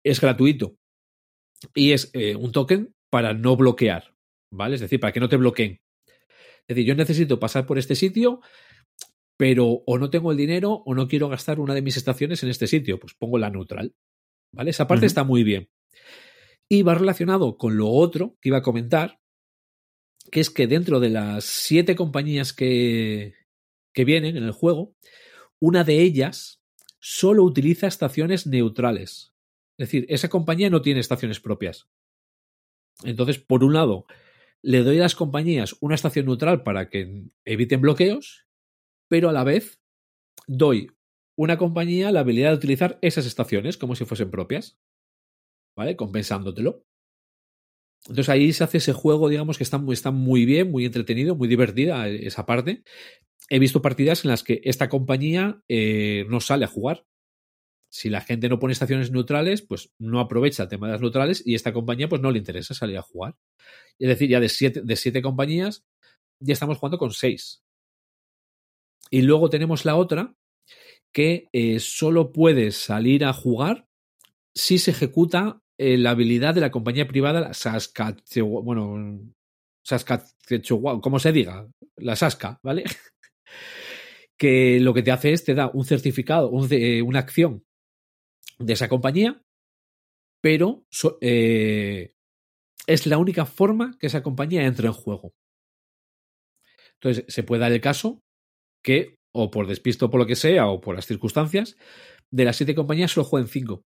Es 0.05 0.21
gratuito. 0.21 0.77
Y 1.75 1.93
es 1.93 2.11
eh, 2.15 2.37
un 2.37 2.53
token 2.53 2.95
para 3.11 3.35
no 3.35 3.57
bloquear, 3.57 4.15
¿vale? 4.53 4.77
Es 4.77 4.81
decir, 4.81 5.01
para 5.01 5.13
que 5.13 5.21
no 5.21 5.29
te 5.29 5.37
bloqueen. 5.37 5.81
Es 6.69 6.77
decir, 6.77 6.85
yo 6.85 6.95
necesito 6.95 7.41
pasar 7.41 7.67
por 7.67 7.79
este 7.79 7.95
sitio, 7.95 8.41
pero 9.39 9.67
o 9.87 9.99
no 9.99 10.11
tengo 10.11 10.31
el 10.31 10.37
dinero 10.37 10.83
o 10.85 10.95
no 10.95 11.09
quiero 11.09 11.29
gastar 11.29 11.61
una 11.61 11.75
de 11.75 11.83
mis 11.83 11.97
estaciones 11.97 12.43
en 12.43 12.51
este 12.51 12.67
sitio, 12.67 12.99
pues 12.99 13.15
pongo 13.15 13.39
la 13.39 13.51
neutral. 13.51 13.95
¿Vale? 14.55 14.71
Esa 14.71 14.87
parte 14.87 15.07
está 15.07 15.25
muy 15.25 15.43
bien. 15.43 15.69
Y 16.69 16.83
va 16.83 16.95
relacionado 16.95 17.57
con 17.57 17.77
lo 17.77 17.89
otro 17.89 18.37
que 18.41 18.51
iba 18.51 18.59
a 18.59 18.63
comentar, 18.63 19.21
que 20.31 20.41
es 20.41 20.51
que 20.51 20.67
dentro 20.67 21.01
de 21.01 21.11
las 21.11 21.45
siete 21.45 21.97
compañías 21.97 22.53
que, 22.53 23.35
que 23.95 24.05
vienen 24.05 24.37
en 24.37 24.45
el 24.45 24.53
juego, 24.53 24.95
una 25.61 25.85
de 25.85 26.03
ellas 26.03 26.61
solo 27.01 27.45
utiliza 27.45 27.87
estaciones 27.87 28.47
neutrales. 28.47 29.33
Es 29.79 29.89
decir, 29.89 30.07
esa 30.09 30.29
compañía 30.29 30.71
no 30.71 30.83
tiene 30.83 31.01
estaciones 31.01 31.41
propias. 31.41 31.89
Entonces, 33.05 33.39
por 33.39 33.65
un 33.65 33.75
lado, 33.75 34.07
le 34.63 34.83
doy 34.83 34.99
a 34.99 35.03
las 35.03 35.15
compañías 35.15 35.77
una 35.81 35.95
estación 35.95 36.27
neutral 36.27 36.63
para 36.65 36.91
que 36.91 37.25
eviten 37.45 37.81
bloqueos, 37.81 38.47
pero 39.09 39.29
a 39.29 39.33
la 39.33 39.45
vez 39.45 39.81
doy 40.47 40.91
una 41.37 41.57
compañía 41.57 42.11
la 42.11 42.21
habilidad 42.21 42.51
de 42.51 42.57
utilizar 42.57 42.99
esas 43.01 43.27
estaciones 43.27 43.77
como 43.77 43.95
si 43.95 44.05
fuesen 44.05 44.31
propias. 44.31 44.77
¿Vale? 45.79 45.95
Compensándotelo. 45.95 46.85
Entonces 48.09 48.29
ahí 48.29 48.53
se 48.53 48.65
hace 48.65 48.79
ese 48.79 48.93
juego, 48.93 49.29
digamos, 49.29 49.59
que 49.59 49.63
está 49.63 49.79
muy, 49.79 49.95
está 49.95 50.11
muy 50.11 50.45
bien, 50.45 50.73
muy 50.73 50.85
entretenido, 50.85 51.37
muy 51.37 51.47
divertida 51.47 52.09
esa 52.09 52.47
parte. 52.47 52.83
He 53.49 53.61
visto 53.61 53.81
partidas 53.81 54.25
en 54.25 54.31
las 54.33 54.43
que 54.43 54.61
esta 54.65 54.89
compañía 54.89 55.63
eh, 55.69 56.27
no 56.29 56.41
sale 56.41 56.65
a 56.65 56.69
jugar. 56.69 57.07
Si 57.93 58.11
la 58.11 58.21
gente 58.23 58.49
no 58.49 58.59
pone 58.59 58.73
estaciones 58.73 59.13
neutrales, 59.13 59.63
pues 59.63 59.93
no 60.01 60.19
aprovecha 60.19 60.65
el 60.65 60.69
tema 60.69 60.89
de 60.89 60.95
las 60.95 61.01
neutrales 61.01 61.47
y 61.47 61.55
esta 61.55 61.73
compañía 61.73 62.09
pues 62.09 62.21
no 62.21 62.33
le 62.33 62.39
interesa 62.39 62.75
salir 62.75 62.99
a 62.99 63.03
jugar. 63.03 63.37
Es 64.01 64.09
decir, 64.09 64.29
ya 64.29 64.41
de 64.41 64.49
siete, 64.49 64.83
de 64.83 64.97
siete 64.97 65.23
compañías, 65.23 65.85
ya 66.41 66.55
estamos 66.55 66.79
jugando 66.79 66.99
con 66.99 67.13
seis. 67.13 67.63
Y 69.11 69.23
luego 69.23 69.49
tenemos 69.49 69.85
la 69.85 69.95
otra, 69.95 70.35
que 71.13 71.49
eh, 71.53 71.79
solo 71.79 72.33
puedes 72.33 72.77
salir 72.77 73.25
a 73.25 73.33
jugar 73.33 73.89
si 74.59 74.79
se 74.79 74.91
ejecuta 74.91 75.63
eh, 75.79 75.97
la 75.97 76.11
habilidad 76.11 76.55
de 76.55 76.61
la 76.61 76.71
compañía 76.71 77.07
privada 77.07 77.55
Saskatchewan, 77.55 78.65
bueno, 78.65 79.21
Saskatchewan, 79.85 81.01
como 81.01 81.19
se 81.19 81.33
diga, 81.33 81.69
la 81.97 82.17
Saska, 82.17 82.59
¿vale? 82.63 82.85
que 84.39 84.81
lo 84.81 84.93
que 84.93 85.03
te 85.03 85.13
hace 85.13 85.33
es 85.33 85.45
te 85.45 85.55
da 85.55 85.71
un 85.73 85.85
certificado, 85.85 86.51
eh, 86.71 87.03
una 87.03 87.21
acción 87.21 87.65
de 88.59 88.73
esa 88.73 88.89
compañía, 88.89 89.41
pero 90.43 90.85
eh, 91.21 92.13
es 92.87 93.07
la 93.07 93.19
única 93.19 93.47
forma 93.47 93.97
que 93.99 94.09
esa 94.09 94.23
compañía 94.23 94.65
entra 94.65 94.89
en 94.89 94.93
juego. 94.93 95.33
Entonces, 96.95 97.25
se 97.29 97.45
puede 97.45 97.61
dar 97.61 97.73
el 97.73 97.81
caso 97.81 98.21
que, 98.83 99.17
o 99.33 99.51
por 99.51 99.69
despisto 99.69 100.11
por 100.11 100.21
lo 100.21 100.27
que 100.27 100.37
sea, 100.37 100.67
o 100.69 100.81
por 100.81 100.97
las 100.97 101.07
circunstancias, 101.07 101.77
de 102.33 102.45
las 102.45 102.57
siete 102.57 102.75
compañías 102.75 103.13
solo 103.13 103.25
jueguen 103.25 103.49
cinco. 103.49 103.83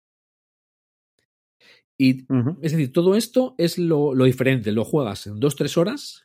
Y 2.03 2.25
es 2.63 2.73
decir, 2.73 2.93
todo 2.95 3.15
esto 3.15 3.55
es 3.59 3.77
lo, 3.77 4.15
lo 4.15 4.25
diferente. 4.25 4.73
Lo 4.73 4.85
juegas 4.87 5.27
en 5.27 5.39
dos, 5.39 5.55
tres 5.55 5.77
horas. 5.77 6.25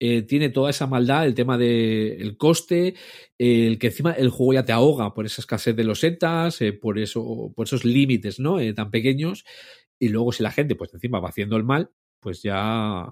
eh, 0.00 0.22
tiene 0.22 0.50
toda 0.50 0.70
esa 0.70 0.86
maldad, 0.86 1.26
el 1.26 1.34
tema 1.34 1.58
del 1.58 2.36
coste, 2.38 2.94
el 3.38 3.78
que 3.78 3.88
encima 3.88 4.12
el 4.12 4.30
juego 4.30 4.54
ya 4.54 4.64
te 4.64 4.72
ahoga 4.72 5.14
por 5.14 5.26
esa 5.26 5.42
escasez 5.42 5.76
de 5.76 5.84
losetas, 5.84 6.62
eh, 6.62 6.72
por, 6.72 6.98
eso, 6.98 7.52
por 7.56 7.66
esos 7.66 7.84
límites 7.84 8.40
¿no? 8.40 8.60
Eh, 8.60 8.72
tan 8.74 8.90
pequeños. 8.90 9.44
Y 10.00 10.08
luego, 10.08 10.32
si 10.32 10.42
la 10.42 10.52
gente, 10.52 10.76
pues 10.76 10.94
encima 10.94 11.20
va 11.20 11.28
haciendo 11.30 11.56
el 11.58 11.64
mal, 11.64 11.90
pues 12.20 12.42
ya. 12.42 13.08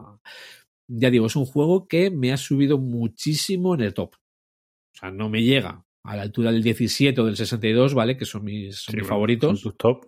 Ya 0.88 1.10
digo, 1.10 1.26
es 1.26 1.36
un 1.36 1.46
juego 1.46 1.86
que 1.88 2.10
me 2.10 2.32
ha 2.32 2.36
subido 2.38 2.78
muchísimo 2.78 3.74
en 3.74 3.82
el 3.82 3.94
top. 3.94 4.14
O 4.14 4.98
sea, 4.98 5.10
no 5.10 5.28
me 5.30 5.42
llega 5.42 5.86
a 6.04 6.16
la 6.16 6.22
altura 6.22 6.52
del 6.52 6.62
17 6.62 7.20
o 7.20 7.26
del 7.26 7.36
62, 7.36 7.94
¿vale? 7.94 8.16
Que 8.16 8.24
son 8.24 8.44
mis, 8.44 8.76
son 8.76 8.92
Sí, 8.92 8.96
mis 8.96 9.02
bueno, 9.02 9.08
favoritos. 9.08 9.60
Son 9.60 9.70
tus 9.72 9.76
top. 9.78 10.06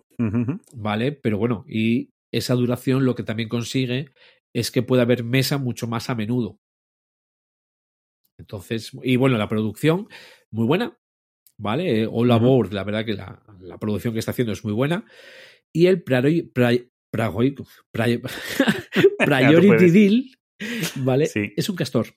¿vale? 0.75 1.11
Pero 1.11 1.37
bueno, 1.37 1.65
y 1.67 2.09
esa 2.33 2.53
duración 2.55 3.05
lo 3.05 3.15
que 3.15 3.23
también 3.23 3.49
consigue 3.49 4.13
es 4.53 4.71
que 4.71 4.83
pueda 4.83 5.03
haber 5.03 5.23
mesa 5.23 5.57
mucho 5.57 5.87
más 5.87 6.09
a 6.09 6.15
menudo. 6.15 6.57
Entonces, 8.39 8.91
y 9.03 9.15
bueno, 9.17 9.37
la 9.37 9.47
producción, 9.49 10.07
muy 10.51 10.65
buena, 10.65 10.97
¿vale? 11.59 12.01
Eh, 12.03 12.07
All 12.07 12.27
Ujú. 12.29 12.33
Aboard, 12.33 12.73
la 12.73 12.83
verdad 12.83 13.05
que 13.05 13.13
la, 13.13 13.43
la 13.59 13.77
producción 13.77 14.13
que 14.13 14.19
está 14.19 14.31
haciendo 14.31 14.53
es 14.53 14.63
muy 14.63 14.73
buena. 14.73 15.05
Y 15.73 15.85
el 15.87 16.03
priori- 16.03 16.51
pri- 16.51 16.89
priori- 17.13 17.55
pri- 17.91 18.21
Priority. 19.19 19.91
Deal, 19.91 20.25
¿vale? 20.97 21.25
Sí. 21.27 21.53
Es 21.55 21.69
un 21.69 21.75
castor, 21.75 22.07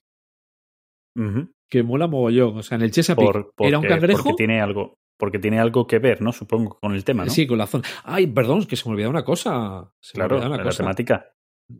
Que 1.69 1.83
mola 1.83 2.07
mogollón. 2.07 2.57
O 2.57 2.63
sea, 2.63 2.75
en 2.77 2.83
el 2.83 2.91
Chesapeake 2.91 3.31
Por- 3.31 3.53
porque, 3.55 3.69
era 3.69 3.79
un 3.79 3.85
cangrejo. 3.87 4.23
Porque 4.23 4.33
tiene, 4.37 4.61
algo, 4.61 4.97
porque 5.17 5.39
tiene 5.39 5.59
algo 5.59 5.87
que 5.87 5.99
ver, 5.99 6.21
¿no? 6.21 6.31
Supongo, 6.31 6.77
con 6.79 6.93
el 6.93 7.03
tema, 7.03 7.25
¿no? 7.25 7.31
Sí, 7.31 7.47
con 7.47 7.57
la 7.57 7.67
zona. 7.67 7.83
Ay, 8.03 8.27
perdón, 8.27 8.59
es 8.59 8.67
que 8.67 8.75
se 8.75 8.87
me 8.87 8.93
olvidaba 8.93 9.11
una 9.11 9.23
cosa. 9.25 9.91
Se 9.99 10.17
me 10.17 10.19
claro, 10.21 10.35
olvidaba 10.35 10.55
una 10.55 10.63
la 10.63 10.69
cosa. 10.69 10.83
temática, 10.83 11.25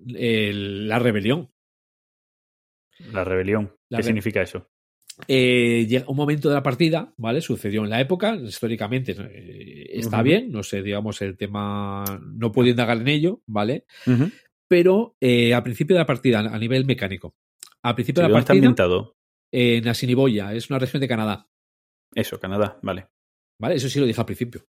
El- 0.08 0.88
la 0.88 1.00
rebelión. 1.00 1.52
la 3.12 3.24
rebelión. 3.24 3.76
La 3.90 3.98
¿Qué 3.98 4.04
re- 4.04 4.08
significa 4.08 4.42
eso? 4.42 4.68
Eh, 5.28 5.86
llega 5.88 6.10
un 6.10 6.18
momento 6.18 6.50
de 6.50 6.56
la 6.56 6.64
partida, 6.64 7.14
¿vale? 7.18 7.40
Sucedió 7.42 7.84
en 7.86 7.90
la 7.90 8.02
época, 8.02 8.36
históricamente 8.36 9.16
eh, 9.18 9.88
está 9.94 10.22
bien, 10.22 10.52
no 10.52 10.62
sé, 10.62 10.82
digamos, 10.82 11.22
el 11.22 11.38
tema 11.38 12.04
no 12.22 12.52
puedo 12.52 12.70
indagar 12.70 12.98
en 12.98 13.08
ello, 13.08 13.42
¿vale? 13.46 13.86
Pero 14.68 15.16
eh, 15.22 15.54
al 15.54 15.64
principio 15.64 15.96
de 15.96 16.00
la 16.02 16.06
partida, 16.06 16.40
a 16.40 16.60
nivel 16.60 16.86
mecánico, 16.86 17.34
al 17.82 17.96
principio 17.96 18.22
Sí, 18.22 18.24
de 18.24 18.30
la 18.30 18.34
¿Dónde 18.34 18.40
está 18.42 18.48
partida, 18.48 18.68
ambientado? 18.68 19.16
En 19.58 19.88
Assiniboia, 19.88 20.53
es 20.53 20.70
una 20.70 20.80
región 20.80 20.99
de 21.01 21.08
Canadá, 21.08 21.47
Eso, 22.14 22.39
Canadá, 22.39 22.78
vale. 22.82 23.08
¿vale? 23.60 23.76
Eso 23.76 23.88
sí 23.89 23.99
lo 23.99 24.06
dije 24.06 24.20
al 24.20 24.26
principio. 24.26 24.66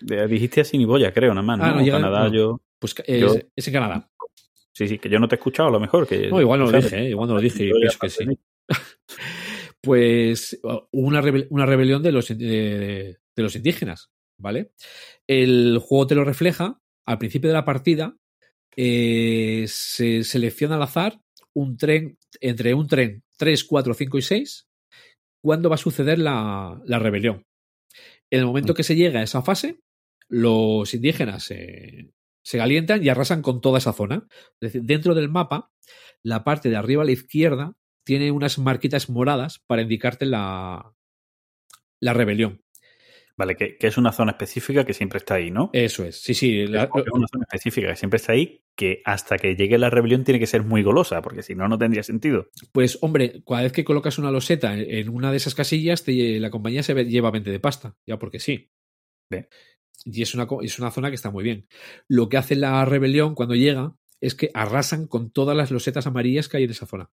Dijiste 0.00 0.60
así 0.60 0.76
ni 0.78 0.84
boya, 0.84 1.12
creo, 1.12 1.30
nada 1.34 1.42
más, 1.46 1.60
Ah, 1.60 1.68
¿no? 1.70 1.76
no, 1.76 1.82
llega- 1.84 1.98
Canadá, 2.00 2.28
no. 2.28 2.34
yo... 2.34 2.60
Pues 2.80 2.94
es, 3.06 3.20
Yo- 3.20 3.34
es 3.56 3.68
en 3.68 3.72
Canadá. 3.74 4.10
Sí, 4.76 4.88
sí, 4.88 4.98
que 4.98 5.08
yo 5.08 5.18
no 5.20 5.28
te 5.28 5.36
he 5.36 5.38
escuchado 5.38 5.68
a 5.68 5.72
lo 5.72 5.78
mejor. 5.80 6.06
Que, 6.06 6.28
No, 6.28 6.40
igual 6.40 6.58
no 6.60 6.66
lo 6.70 6.72
dije, 6.80 6.98
¿eh? 7.06 7.10
igual 7.10 7.28
no 7.28 7.34
lo 7.36 7.40
dije 7.40 7.68
Yo 7.68 7.76
pienso 7.76 7.98
que 8.00 8.08
sí. 8.10 8.24
pues 9.80 10.58
hubo 10.62 10.88
una, 10.92 11.20
rebel- 11.22 11.46
una 11.50 11.66
rebelión 11.66 12.02
de 12.02 12.12
los, 12.12 12.28
de, 12.28 12.36
de 13.36 13.42
los 13.42 13.56
indígenas, 13.56 14.10
¿vale? 14.38 14.72
El 15.26 15.78
juego 15.80 16.06
te 16.06 16.14
lo 16.14 16.24
refleja. 16.24 16.80
Al 17.06 17.18
principio 17.18 17.48
de 17.50 17.54
la 17.54 17.64
partida 17.64 18.16
eh, 18.76 19.64
se 19.68 20.24
selecciona 20.24 20.76
al 20.76 20.82
azar 20.82 21.20
un 21.54 21.76
tren, 21.76 22.18
entre 22.40 22.74
un 22.74 22.86
tren 22.88 23.22
3, 23.36 23.64
4, 23.64 23.94
5 23.94 24.18
y 24.18 24.22
6, 24.22 24.68
cuándo 25.42 25.68
va 25.68 25.74
a 25.76 25.78
suceder 25.78 26.18
la, 26.18 26.80
la 26.84 26.98
rebelión. 26.98 27.44
En 28.30 28.40
el 28.40 28.46
momento 28.46 28.72
Mm. 28.72 28.76
que 28.76 28.82
se 28.82 28.96
llega 28.96 29.20
a 29.20 29.22
esa 29.22 29.42
fase, 29.42 29.80
los 30.28 30.92
indígenas 30.94 31.44
se, 31.44 32.12
se 32.42 32.58
calientan 32.58 33.04
y 33.04 33.08
arrasan 33.08 33.42
con 33.42 33.60
toda 33.60 33.78
esa 33.78 33.92
zona. 33.92 34.26
Es 34.60 34.72
decir, 34.72 34.82
dentro 34.82 35.14
del 35.14 35.28
mapa, 35.28 35.70
la 36.22 36.44
parte 36.44 36.70
de 36.70 36.76
arriba 36.76 37.02
a 37.02 37.06
la 37.06 37.12
izquierda 37.12 37.76
tiene 38.04 38.30
unas 38.30 38.58
marquitas 38.58 39.08
moradas 39.10 39.60
para 39.66 39.82
indicarte 39.82 40.26
la, 40.26 40.94
la 42.00 42.12
rebelión. 42.14 42.63
Vale, 43.36 43.56
que, 43.56 43.76
que 43.76 43.88
es 43.88 43.96
una 43.98 44.12
zona 44.12 44.32
específica 44.32 44.84
que 44.84 44.94
siempre 44.94 45.18
está 45.18 45.34
ahí, 45.34 45.50
¿no? 45.50 45.70
Eso 45.72 46.04
es. 46.04 46.20
Sí, 46.22 46.34
sí. 46.34 46.66
la- 46.68 46.84
es 46.84 46.90
una 47.12 47.26
zona 47.26 47.42
específica 47.50 47.88
que 47.88 47.96
siempre 47.96 48.18
está 48.18 48.32
ahí, 48.32 48.62
que 48.76 49.02
hasta 49.04 49.38
que 49.38 49.56
llegue 49.56 49.76
la 49.76 49.90
rebelión 49.90 50.22
tiene 50.22 50.38
que 50.38 50.46
ser 50.46 50.62
muy 50.62 50.84
golosa, 50.84 51.20
porque 51.20 51.42
si 51.42 51.54
no, 51.56 51.66
no 51.66 51.76
tendría 51.76 52.04
sentido. 52.04 52.48
pues, 52.72 52.98
hombre, 53.02 53.42
cada 53.44 53.62
vez 53.62 53.72
que 53.72 53.82
colocas 53.84 54.18
una 54.18 54.30
loseta 54.30 54.74
en, 54.78 55.08
una 55.08 55.32
de 55.32 55.38
esas 55.38 55.54
casillas, 55.56 56.04
te- 56.04 56.38
la 56.38 56.50
compañía 56.50 56.84
se 56.84 56.94
lleva 57.06 57.32
20 57.32 57.50
de 57.50 57.58
pasta. 57.60 57.96
Ya 58.06 58.18
porque 58.20 58.38
sí. 58.38 58.70
Bien. 59.28 59.48
Y 60.04 60.22
es 60.22 60.34
una, 60.34 60.46
es 60.62 60.78
una 60.78 60.90
zona 60.92 61.08
que 61.08 61.16
está 61.16 61.30
muy 61.30 61.42
bien. 61.42 61.66
Lo 62.08 62.28
que 62.28 62.36
hace 62.36 62.54
la 62.54 62.84
rebelión 62.84 63.34
cuando 63.34 63.54
llega 63.56 63.96
es 64.20 64.34
que 64.36 64.50
arrasan 64.54 65.06
con 65.08 65.30
todas 65.32 65.56
las 65.56 65.70
losetas 65.72 66.06
amarillas 66.06 66.48
que 66.48 66.58
hay 66.58 66.64
en 66.64 66.70
esa 66.70 66.86
zona. 66.86 67.10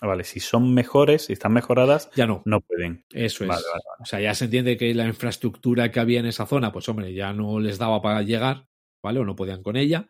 Ah, 0.00 0.06
Vale, 0.08 0.24
si 0.24 0.40
son 0.40 0.74
mejores, 0.74 1.26
si 1.26 1.32
están 1.32 1.52
mejoradas, 1.52 2.10
Ya 2.16 2.26
no. 2.26 2.42
no 2.44 2.60
pueden. 2.60 3.04
Eso 3.12 3.44
es. 3.44 3.48
Vale, 3.48 3.62
vale, 3.72 3.82
O 4.00 4.04
sea, 4.04 4.20
ya 4.20 4.34
se 4.34 4.46
entiende 4.46 4.76
que 4.76 4.92
la 4.94 5.06
infraestructura 5.06 5.90
que 5.90 6.00
había 6.00 6.20
en 6.20 6.26
esa 6.26 6.46
zona, 6.46 6.72
pues 6.72 6.88
hombre, 6.88 7.14
ya 7.14 7.32
no 7.32 7.60
les 7.60 7.78
daba 7.78 8.02
para 8.02 8.22
llegar, 8.22 8.66
¿vale? 9.02 9.20
O 9.20 9.24
no 9.24 9.36
podían 9.36 9.62
con 9.62 9.76
ella. 9.76 10.08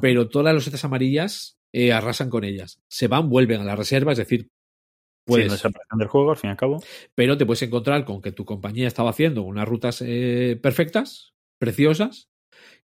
Pero 0.00 0.28
todas 0.28 0.46
las 0.46 0.54
losetas 0.54 0.84
amarillas 0.84 1.58
eh, 1.72 1.92
arrasan 1.92 2.30
con 2.30 2.44
ellas. 2.44 2.80
Se 2.88 3.06
van, 3.08 3.28
vuelven 3.28 3.60
a 3.60 3.64
la 3.64 3.76
reserva, 3.76 4.12
es 4.12 4.18
decir, 4.18 4.42
Sí, 4.44 5.26
puedes, 5.26 5.46
no 5.46 5.52
desaparición 5.52 5.98
del 5.98 6.08
juego, 6.08 6.30
al 6.30 6.36
fin 6.36 6.48
y 6.48 6.50
al 6.52 6.56
cabo. 6.56 6.82
pero 7.14 7.36
te 7.38 7.46
puedes 7.46 7.62
encontrar 7.62 8.04
con 8.04 8.20
que 8.22 8.32
tu 8.32 8.44
compañía 8.44 8.88
estaba 8.88 9.10
haciendo 9.10 9.42
unas 9.42 9.68
rutas 9.68 10.02
eh, 10.04 10.58
perfectas, 10.60 11.34
preciosas, 11.58 12.28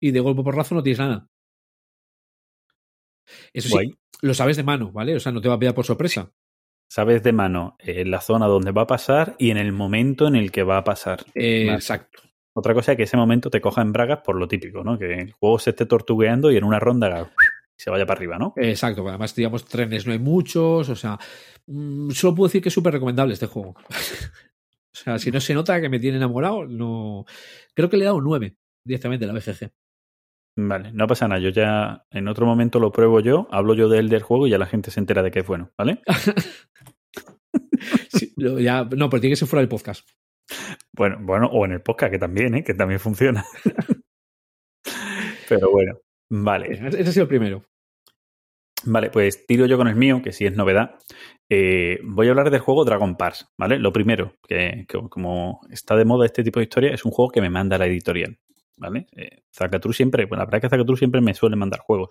y 0.01 0.11
de 0.11 0.21
golpe 0.21 0.43
por 0.43 0.57
razo 0.57 0.75
no 0.75 0.83
tienes 0.83 0.99
nada. 0.99 1.29
Eso 3.53 3.79
sí, 3.79 3.95
lo 4.21 4.35
sabes 4.35 4.57
de 4.57 4.63
mano, 4.63 4.91
¿vale? 4.93 5.17
O 5.17 5.21
sea, 5.21 5.33
no 5.33 5.41
te 5.41 5.49
va 5.49 5.55
a 5.55 5.59
pillar 5.59 5.75
por 5.75 5.85
sorpresa. 5.85 6.33
Sabes 6.89 7.23
de 7.23 7.33
mano 7.33 7.77
eh, 7.79 8.05
la 8.05 8.21
zona 8.21 8.47
donde 8.47 8.73
va 8.73 8.83
a 8.83 8.87
pasar 8.87 9.37
y 9.39 9.51
en 9.51 9.57
el 9.57 9.73
momento 9.73 10.27
en 10.27 10.37
el 10.37 10.53
que 10.53 10.63
va 10.63 10.79
a 10.79 10.85
pasar. 10.85 11.25
Eh. 11.35 11.69
Exacto. 11.73 12.23
Otra 12.57 12.73
cosa 12.73 12.93
es 12.93 12.97
que 12.97 13.03
ese 13.03 13.17
momento 13.17 13.51
te 13.51 13.61
coja 13.61 13.83
en 13.83 13.93
bragas 13.93 14.21
por 14.25 14.37
lo 14.37 14.47
típico, 14.47 14.85
¿no? 14.85 14.97
Que 14.97 15.13
el 15.13 15.33
juego 15.33 15.59
se 15.59 15.71
esté 15.71 15.87
tortugueando 15.87 16.53
y 16.53 16.57
en 16.57 16.65
una 16.65 16.79
ronda 16.79 17.31
se 17.77 17.91
vaya 17.91 18.07
para 18.07 18.19
arriba, 18.19 18.39
¿no? 18.39 18.55
Exacto, 18.57 19.07
además, 19.09 19.35
digamos, 19.35 19.65
trenes 19.65 20.07
no 20.07 20.13
hay 20.13 20.21
muchos, 20.21 20.89
o 20.89 20.95
sea, 20.95 21.19
mm, 21.67 22.11
solo 22.11 22.35
puedo 22.37 22.49
decir 22.49 22.63
que 22.63 22.69
es 22.69 22.75
súper 22.75 22.93
recomendable 22.93 23.35
este 23.35 23.47
juego. 23.47 23.75
o 23.91 24.97
sea, 24.97 25.19
si 25.19 25.33
no 25.33 25.41
se 25.41 25.55
nota 25.55 25.81
que 25.81 25.89
me 25.89 25.99
tiene 25.99 26.19
enamorado, 26.19 26.65
no. 26.65 27.25
Creo 27.75 27.91
que 27.91 27.97
le 27.97 28.05
he 28.05 28.07
dado 28.07 28.19
un 28.19 28.25
9 28.25 28.57
directamente 28.85 29.25
a 29.25 29.29
la 29.29 29.35
BGG. 29.35 29.71
Vale, 30.57 30.93
no 30.93 31.07
pasa 31.07 31.27
nada. 31.27 31.41
Yo 31.41 31.51
ya 31.51 32.05
en 32.11 32.29
otro 32.29 32.47
momento 32.47 32.79
lo 32.79 32.93
pruebo 32.93 33.21
yo, 33.21 33.49
hablo 33.51 33.75
yo 33.75 33.89
de 33.89 33.99
él 33.99 34.09
del 34.09 34.23
juego 34.23 34.47
y 34.47 34.51
ya 34.51 34.59
la 34.59 34.67
gente 34.67 34.91
se 34.91 35.01
entera 35.01 35.23
de 35.23 35.31
que 35.31 35.41
es 35.41 35.47
bueno, 35.47 35.71
¿vale? 35.77 36.01
Sí, 38.09 38.33
lo- 38.37 38.59
ya, 38.61 38.85
no, 38.85 39.11
pero 39.11 39.21
tiene 39.21 39.33
que 39.33 39.37
ser 39.37 39.49
fuera 39.49 39.61
del 39.61 39.69
podcast. 39.69 40.09
Bueno, 40.93 41.19
bueno, 41.21 41.47
o 41.53 41.65
en 41.65 41.73
el 41.73 41.83
podcast, 41.83 42.13
que 42.13 42.19
también, 42.19 42.55
¿eh? 42.55 42.65
Que 42.65 42.75
también 42.75 43.01
funciona. 43.01 43.45
Pero 45.49 45.71
bueno, 45.71 45.99
vale. 46.31 46.73
Ese 46.73 47.03
ha 47.09 47.13
sido 47.13 47.23
el 47.25 47.29
primero. 47.29 47.65
Vale, 48.87 49.11
pues 49.11 49.47
tiro 49.47 49.67
yo 49.67 49.77
con 49.77 49.89
el 49.89 49.97
mío, 49.97 50.21
que 50.23 50.33
sí 50.33 50.45
es 50.47 50.55
novedad. 50.57 50.97
Eh, 51.51 51.99
voy 52.05 52.27
a 52.27 52.31
hablar 52.31 52.51
del 52.51 52.61
juego 52.61 52.85
Dragon 52.85 53.17
Pass, 53.17 53.49
¿vale? 53.59 53.79
Lo 53.79 53.93
primero, 53.93 54.35
que, 54.47 54.85
que 54.89 54.99
como 55.09 55.61
está 55.71 55.97
de 55.97 56.05
moda 56.05 56.27
este 56.27 56.43
tipo 56.45 56.61
de 56.61 56.65
historia, 56.65 56.93
es 56.93 57.05
un 57.05 57.11
juego 57.11 57.31
que 57.31 57.41
me 57.41 57.51
manda 57.51 57.79
la 57.79 57.87
editorial, 57.87 58.39
¿vale? 58.77 59.07
Eh, 59.17 59.43
siempre, 59.93 60.27
bueno, 60.27 60.43
la 60.43 60.47
verdad 60.47 60.59
es 60.59 60.63
que 60.63 60.69
Zacatrú 60.69 60.97
siempre 60.97 61.21
me 61.21 61.35
suele 61.35 61.57
mandar 61.57 61.81
juegos. 61.81 62.11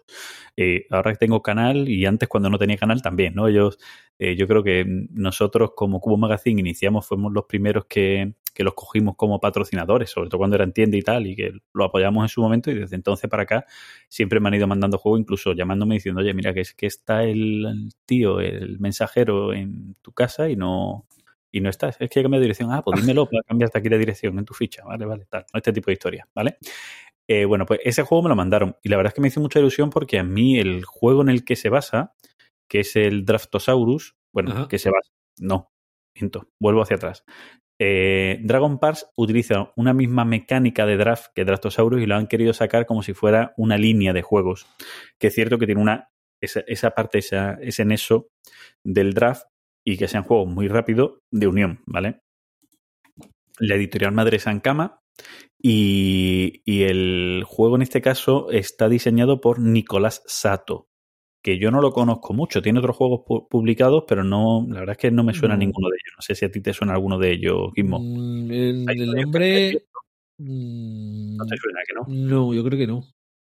Eh, 0.55 0.85
ahora 0.89 1.11
que 1.11 1.17
tengo 1.17 1.41
canal 1.41 1.89
y 1.89 2.05
antes 2.05 2.29
cuando 2.29 2.49
no 2.49 2.57
tenía 2.57 2.77
canal 2.77 3.01
también, 3.01 3.35
¿no? 3.35 3.47
Ellos, 3.47 3.77
eh, 4.19 4.35
yo 4.35 4.47
creo 4.47 4.63
que 4.63 4.85
nosotros 5.11 5.71
como 5.75 5.99
Cubo 5.99 6.17
Magazine 6.17 6.59
iniciamos, 6.61 7.05
fuimos 7.05 7.33
los 7.33 7.45
primeros 7.45 7.85
que, 7.85 8.35
que 8.53 8.63
los 8.63 8.73
cogimos 8.73 9.15
como 9.17 9.39
patrocinadores, 9.39 10.09
sobre 10.09 10.29
todo 10.29 10.37
cuando 10.39 10.55
eran 10.55 10.73
tienda 10.73 10.97
y 10.97 11.01
tal, 11.01 11.27
y 11.27 11.35
que 11.35 11.51
lo 11.73 11.85
apoyamos 11.85 12.23
en 12.23 12.29
su 12.29 12.41
momento 12.41 12.71
y 12.71 12.75
desde 12.75 12.95
entonces 12.95 13.29
para 13.29 13.43
acá 13.43 13.65
siempre 14.07 14.39
me 14.39 14.47
han 14.49 14.55
ido 14.55 14.67
mandando 14.67 14.97
juegos, 14.97 15.19
incluso 15.21 15.53
llamándome 15.53 15.95
diciendo, 15.95 16.21
oye, 16.21 16.33
mira, 16.33 16.53
que 16.53 16.61
es 16.61 16.73
que 16.73 16.87
está 16.87 17.23
el 17.23 17.91
tío, 18.05 18.39
el 18.39 18.79
mensajero 18.79 19.53
en 19.53 19.95
tu 20.01 20.11
casa 20.13 20.49
y 20.49 20.55
no, 20.55 21.07
y 21.53 21.61
no 21.61 21.69
estás. 21.69 21.95
Es 21.99 22.09
que 22.09 22.19
he 22.19 22.23
cambiado 22.23 22.41
de 22.41 22.45
dirección. 22.45 22.71
Ah, 22.71 22.81
pues 22.83 22.99
dímelo 22.99 23.27
para 23.27 23.43
cambiarte 23.43 23.77
aquí 23.77 23.87
la 23.87 23.97
dirección 23.97 24.37
en 24.39 24.43
tu 24.43 24.53
ficha. 24.53 24.83
Vale, 24.83 25.05
vale, 25.05 25.25
tal. 25.29 25.45
Este 25.53 25.71
tipo 25.71 25.85
de 25.87 25.93
historia, 25.93 26.27
¿vale? 26.35 26.57
Eh, 27.29 27.45
bueno, 27.45 27.65
pues 27.65 27.79
ese 27.83 28.01
juego 28.01 28.23
me 28.23 28.29
lo 28.29 28.35
mandaron 28.35 28.75
y 28.81 28.89
la 28.89 28.97
verdad 28.97 29.11
es 29.11 29.13
que 29.13 29.21
me 29.21 29.27
hizo 29.27 29.39
mucha 29.39 29.59
ilusión 29.59 29.89
porque 29.91 30.19
a 30.19 30.23
mí 30.23 30.59
el 30.59 30.83
juego 30.83 31.21
en 31.21 31.29
el 31.29 31.45
que 31.45 31.55
se 31.55 31.69
basa, 31.69 32.15
que 32.67 32.81
es 32.81 32.95
el 32.95 33.23
Draftosaurus, 33.23 34.17
bueno, 34.33 34.51
Ajá. 34.51 34.67
que 34.67 34.79
se 34.79 34.89
basa, 34.89 35.11
no, 35.39 35.71
miento, 36.19 36.49
vuelvo 36.59 36.81
hacia 36.81 36.97
atrás. 36.97 37.23
Eh, 37.79 38.39
Dragon 38.41 38.79
Parks 38.79 39.07
utiliza 39.15 39.71
una 39.75 39.93
misma 39.93 40.25
mecánica 40.25 40.85
de 40.85 40.97
draft 40.97 41.31
que 41.35 41.45
Draftosaurus 41.45 42.01
y 42.01 42.05
lo 42.05 42.15
han 42.15 42.27
querido 42.27 42.53
sacar 42.53 42.85
como 42.85 43.03
si 43.03 43.13
fuera 43.13 43.53
una 43.57 43.77
línea 43.77 44.11
de 44.11 44.21
juegos. 44.21 44.65
Que 45.19 45.27
es 45.27 45.35
cierto 45.35 45.59
que 45.59 45.65
tiene 45.65 45.81
una 45.81 46.09
esa, 46.41 46.61
esa 46.67 46.91
parte, 46.91 47.19
esa, 47.19 47.53
ese 47.61 47.85
nexo 47.85 48.29
del 48.83 49.13
draft 49.13 49.45
y 49.85 49.97
que 49.97 50.07
sean 50.07 50.23
juegos 50.23 50.47
muy 50.47 50.67
rápido 50.67 51.19
de 51.31 51.47
unión, 51.47 51.81
¿vale? 51.85 52.19
La 53.59 53.75
editorial 53.75 54.11
madre 54.13 54.37
es 54.37 54.47
Ankama 54.47 54.99
y, 55.61 56.61
y 56.65 56.83
el 56.83 57.43
juego 57.45 57.75
en 57.75 57.83
este 57.83 58.01
caso 58.01 58.49
está 58.51 58.89
diseñado 58.89 59.39
por 59.41 59.59
Nicolás 59.59 60.23
Sato, 60.25 60.87
que 61.43 61.59
yo 61.59 61.69
no 61.71 61.79
lo 61.81 61.91
conozco 61.91 62.33
mucho. 62.33 62.61
Tiene 62.61 62.79
otros 62.79 62.95
juegos 62.95 63.21
pu- 63.21 63.47
publicados, 63.49 64.05
pero 64.07 64.23
no, 64.23 64.65
la 64.69 64.79
verdad 64.79 64.93
es 64.93 64.97
que 64.97 65.11
no 65.11 65.23
me 65.23 65.33
suena 65.33 65.55
No. 65.55 65.59
ninguno 65.59 65.89
de 65.89 65.95
ellos. 65.95 66.13
No 66.17 66.21
sé 66.23 66.35
si 66.35 66.45
a 66.45 66.51
ti 66.51 66.61
te 66.61 66.73
suena 66.73 66.93
alguno 66.93 67.19
de 67.19 67.31
ellos, 67.31 67.71
Gizmo. 67.75 67.99
Mm, 67.99 68.51
el, 68.51 68.85
el 68.89 69.11
nombre. 69.11 69.85
mm, 70.39 71.35
No 71.37 71.45
te 71.45 71.57
suena, 71.57 71.79
que 71.87 71.93
no. 71.93 72.05
No, 72.07 72.53
yo 72.53 72.63
creo 72.63 72.79
que 72.79 72.87
no. 72.87 73.03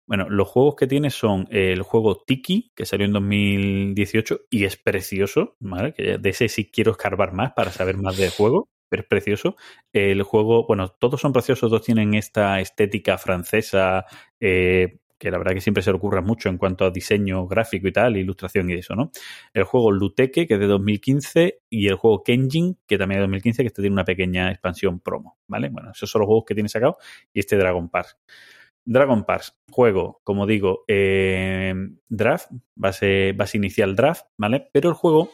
Bueno, 0.06 0.28
los 0.28 0.48
juegos 0.48 0.76
que 0.76 0.86
tiene 0.86 1.10
son 1.10 1.46
el 1.50 1.82
juego 1.82 2.22
Tiki, 2.26 2.72
que 2.74 2.84
salió 2.84 3.06
en 3.06 3.12
2018 3.14 4.40
y 4.50 4.64
es 4.64 4.76
precioso, 4.76 5.56
¿vale? 5.60 5.94
Que 5.94 6.18
de 6.18 6.28
ese 6.30 6.48
sí 6.48 6.70
quiero 6.70 6.92
escarbar 6.92 7.32
más 7.32 7.52
para 7.54 7.70
saber 7.70 7.96
más 7.96 8.16
del 8.18 8.30
juego, 8.30 8.68
pero 8.88 9.02
es 9.02 9.08
precioso. 9.08 9.56
El 9.92 10.22
juego, 10.22 10.66
bueno, 10.66 10.88
todos 10.88 11.20
son 11.20 11.32
preciosos, 11.32 11.70
todos 11.70 11.82
tienen 11.82 12.12
esta 12.14 12.60
estética 12.60 13.16
francesa, 13.16 14.04
eh, 14.40 14.98
que 15.18 15.30
la 15.30 15.38
verdad 15.38 15.54
que 15.54 15.62
siempre 15.62 15.82
se 15.82 15.90
le 15.90 15.96
ocurra 15.96 16.20
mucho 16.20 16.50
en 16.50 16.58
cuanto 16.58 16.84
a 16.84 16.90
diseño 16.90 17.46
gráfico 17.46 17.88
y 17.88 17.92
tal, 17.92 18.16
ilustración 18.18 18.68
y 18.68 18.74
eso, 18.74 18.94
¿no? 18.94 19.10
El 19.54 19.64
juego 19.64 19.90
Luteke, 19.90 20.46
que 20.46 20.54
es 20.54 20.60
de 20.60 20.66
2015, 20.66 21.60
y 21.70 21.88
el 21.88 21.94
juego 21.94 22.22
Kenjin, 22.22 22.78
que 22.86 22.98
también 22.98 23.20
es 23.20 23.22
de 23.22 23.26
2015, 23.28 23.62
que 23.62 23.66
este 23.68 23.80
tiene 23.80 23.94
una 23.94 24.04
pequeña 24.04 24.50
expansión 24.50 25.00
promo, 25.00 25.38
¿vale? 25.46 25.70
Bueno, 25.70 25.92
esos 25.92 26.10
son 26.10 26.20
los 26.20 26.26
juegos 26.26 26.44
que 26.46 26.54
tiene 26.54 26.68
sacado 26.68 26.98
y 27.32 27.40
este 27.40 27.56
Dragon 27.56 27.88
Park. 27.88 28.18
Dragon 28.84 29.24
Parks, 29.24 29.58
juego, 29.70 30.20
como 30.24 30.46
digo, 30.46 30.84
eh, 30.88 31.74
draft, 32.08 32.50
base, 32.74 33.32
base 33.32 33.56
inicial 33.56 33.96
draft, 33.96 34.26
¿vale? 34.36 34.68
Pero 34.72 34.90
el 34.90 34.94
juego, 34.94 35.30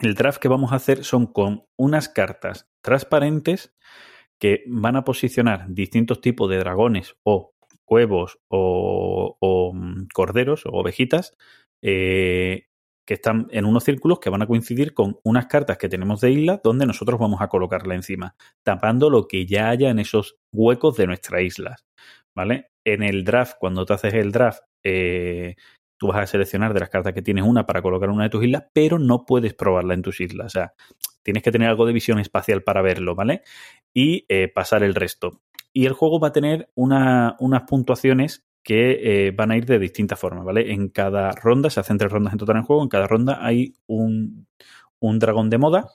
el 0.00 0.14
draft 0.14 0.40
que 0.40 0.48
vamos 0.48 0.72
a 0.72 0.76
hacer 0.76 1.04
son 1.04 1.26
con 1.26 1.66
unas 1.76 2.08
cartas 2.08 2.68
transparentes 2.80 3.74
que 4.38 4.64
van 4.66 4.96
a 4.96 5.04
posicionar 5.04 5.66
distintos 5.68 6.20
tipos 6.20 6.50
de 6.50 6.58
dragones 6.58 7.16
o 7.22 7.54
huevos 7.86 8.38
o, 8.48 9.36
o, 9.40 9.72
mm, 9.72 10.08
corderos 10.12 10.66
o 10.66 10.70
ovejitas 10.70 11.36
eh, 11.82 12.65
que 13.06 13.14
están 13.14 13.46
en 13.50 13.64
unos 13.64 13.84
círculos 13.84 14.18
que 14.18 14.30
van 14.30 14.42
a 14.42 14.46
coincidir 14.46 14.92
con 14.92 15.18
unas 15.22 15.46
cartas 15.46 15.78
que 15.78 15.88
tenemos 15.88 16.20
de 16.20 16.32
isla 16.32 16.60
donde 16.62 16.86
nosotros 16.86 17.20
vamos 17.20 17.40
a 17.40 17.48
colocarla 17.48 17.94
encima, 17.94 18.34
tapando 18.64 19.08
lo 19.08 19.28
que 19.28 19.46
ya 19.46 19.68
haya 19.68 19.90
en 19.90 20.00
esos 20.00 20.36
huecos 20.52 20.96
de 20.96 21.06
nuestras 21.06 21.42
islas. 21.42 21.86
¿Vale? 22.34 22.68
En 22.84 23.02
el 23.02 23.24
draft, 23.24 23.54
cuando 23.58 23.86
te 23.86 23.94
haces 23.94 24.12
el 24.12 24.30
draft, 24.30 24.60
eh, 24.84 25.54
tú 25.98 26.08
vas 26.08 26.18
a 26.18 26.26
seleccionar 26.26 26.74
de 26.74 26.80
las 26.80 26.90
cartas 26.90 27.14
que 27.14 27.22
tienes 27.22 27.44
una 27.44 27.64
para 27.64 27.80
colocar 27.80 28.10
una 28.10 28.24
de 28.24 28.30
tus 28.30 28.44
islas, 28.44 28.64
pero 28.74 28.98
no 28.98 29.24
puedes 29.24 29.54
probarla 29.54 29.94
en 29.94 30.02
tus 30.02 30.20
islas. 30.20 30.46
O 30.46 30.50
sea, 30.50 30.74
tienes 31.22 31.42
que 31.42 31.50
tener 31.50 31.68
algo 31.68 31.86
de 31.86 31.92
visión 31.92 32.18
espacial 32.18 32.62
para 32.62 32.82
verlo, 32.82 33.14
¿vale? 33.14 33.42
Y 33.94 34.26
eh, 34.28 34.48
pasar 34.48 34.82
el 34.82 34.94
resto. 34.94 35.40
Y 35.72 35.86
el 35.86 35.92
juego 35.92 36.20
va 36.20 36.28
a 36.28 36.32
tener 36.32 36.70
una, 36.74 37.36
unas 37.38 37.62
puntuaciones 37.62 38.45
que 38.66 39.28
eh, 39.28 39.30
van 39.30 39.52
a 39.52 39.56
ir 39.56 39.64
de 39.64 39.78
distintas 39.78 40.18
formas, 40.18 40.44
¿vale? 40.44 40.72
En 40.72 40.88
cada 40.88 41.30
ronda, 41.30 41.70
se 41.70 41.78
hacen 41.78 41.98
tres 41.98 42.10
rondas 42.10 42.32
en 42.34 42.38
total 42.40 42.56
en 42.56 42.64
juego, 42.64 42.82
en 42.82 42.88
cada 42.88 43.06
ronda 43.06 43.38
hay 43.46 43.76
un, 43.86 44.48
un 44.98 45.18
dragón 45.20 45.50
de 45.50 45.58
moda. 45.58 45.86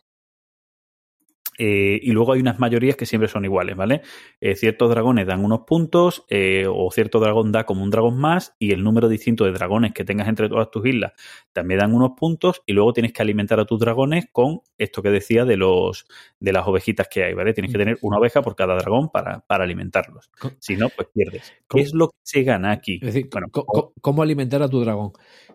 Eh, 1.63 1.99
y 2.01 2.11
luego 2.11 2.33
hay 2.33 2.39
unas 2.41 2.57
mayorías 2.57 2.95
que 2.95 3.05
siempre 3.05 3.29
son 3.29 3.45
iguales, 3.45 3.75
¿vale? 3.75 4.01
Eh, 4.39 4.55
ciertos 4.55 4.89
dragones 4.89 5.27
dan 5.27 5.45
unos 5.45 5.59
puntos, 5.59 6.25
eh, 6.27 6.65
o 6.67 6.89
cierto 6.89 7.19
dragón 7.19 7.51
da 7.51 7.65
como 7.67 7.83
un 7.83 7.91
dragón 7.91 8.17
más, 8.17 8.55
y 8.57 8.71
el 8.71 8.83
número 8.83 9.07
distinto 9.07 9.45
de 9.45 9.51
dragones 9.51 9.93
que 9.93 10.03
tengas 10.03 10.27
entre 10.27 10.49
todas 10.49 10.71
tus 10.71 10.83
islas 10.87 11.11
también 11.53 11.81
dan 11.81 11.93
unos 11.93 12.13
puntos, 12.17 12.63
y 12.65 12.73
luego 12.73 12.93
tienes 12.93 13.13
que 13.13 13.21
alimentar 13.21 13.59
a 13.59 13.65
tus 13.65 13.79
dragones 13.79 14.25
con 14.31 14.61
esto 14.79 15.03
que 15.03 15.09
decía 15.11 15.45
de 15.45 15.55
los 15.57 16.07
de 16.39 16.51
las 16.51 16.65
ovejitas 16.67 17.07
que 17.07 17.25
hay, 17.25 17.35
¿vale? 17.35 17.53
Tienes 17.53 17.71
que 17.71 17.77
tener 17.77 17.99
una 18.01 18.17
oveja 18.17 18.41
por 18.41 18.55
cada 18.55 18.73
dragón 18.75 19.09
para, 19.11 19.41
para 19.41 19.63
alimentarlos. 19.63 20.31
Si 20.57 20.75
no, 20.75 20.89
pues 20.89 21.09
pierdes. 21.13 21.51
¿Qué 21.51 21.63
¿Cómo? 21.67 21.83
es 21.83 21.93
lo 21.93 22.07
que 22.09 22.17
se 22.23 22.41
gana 22.41 22.71
aquí? 22.71 22.95
Es 23.03 23.13
decir, 23.13 23.29
Bueno, 23.31 23.49
co- 23.51 23.93
¿cómo 24.01 24.23
alimentar 24.23 24.63
a 24.63 24.67
tu 24.67 24.79
dragón? 24.81 25.11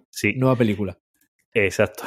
sí, 0.09 0.35
Nueva 0.37 0.57
película. 0.57 0.97
Exacto. 1.53 2.05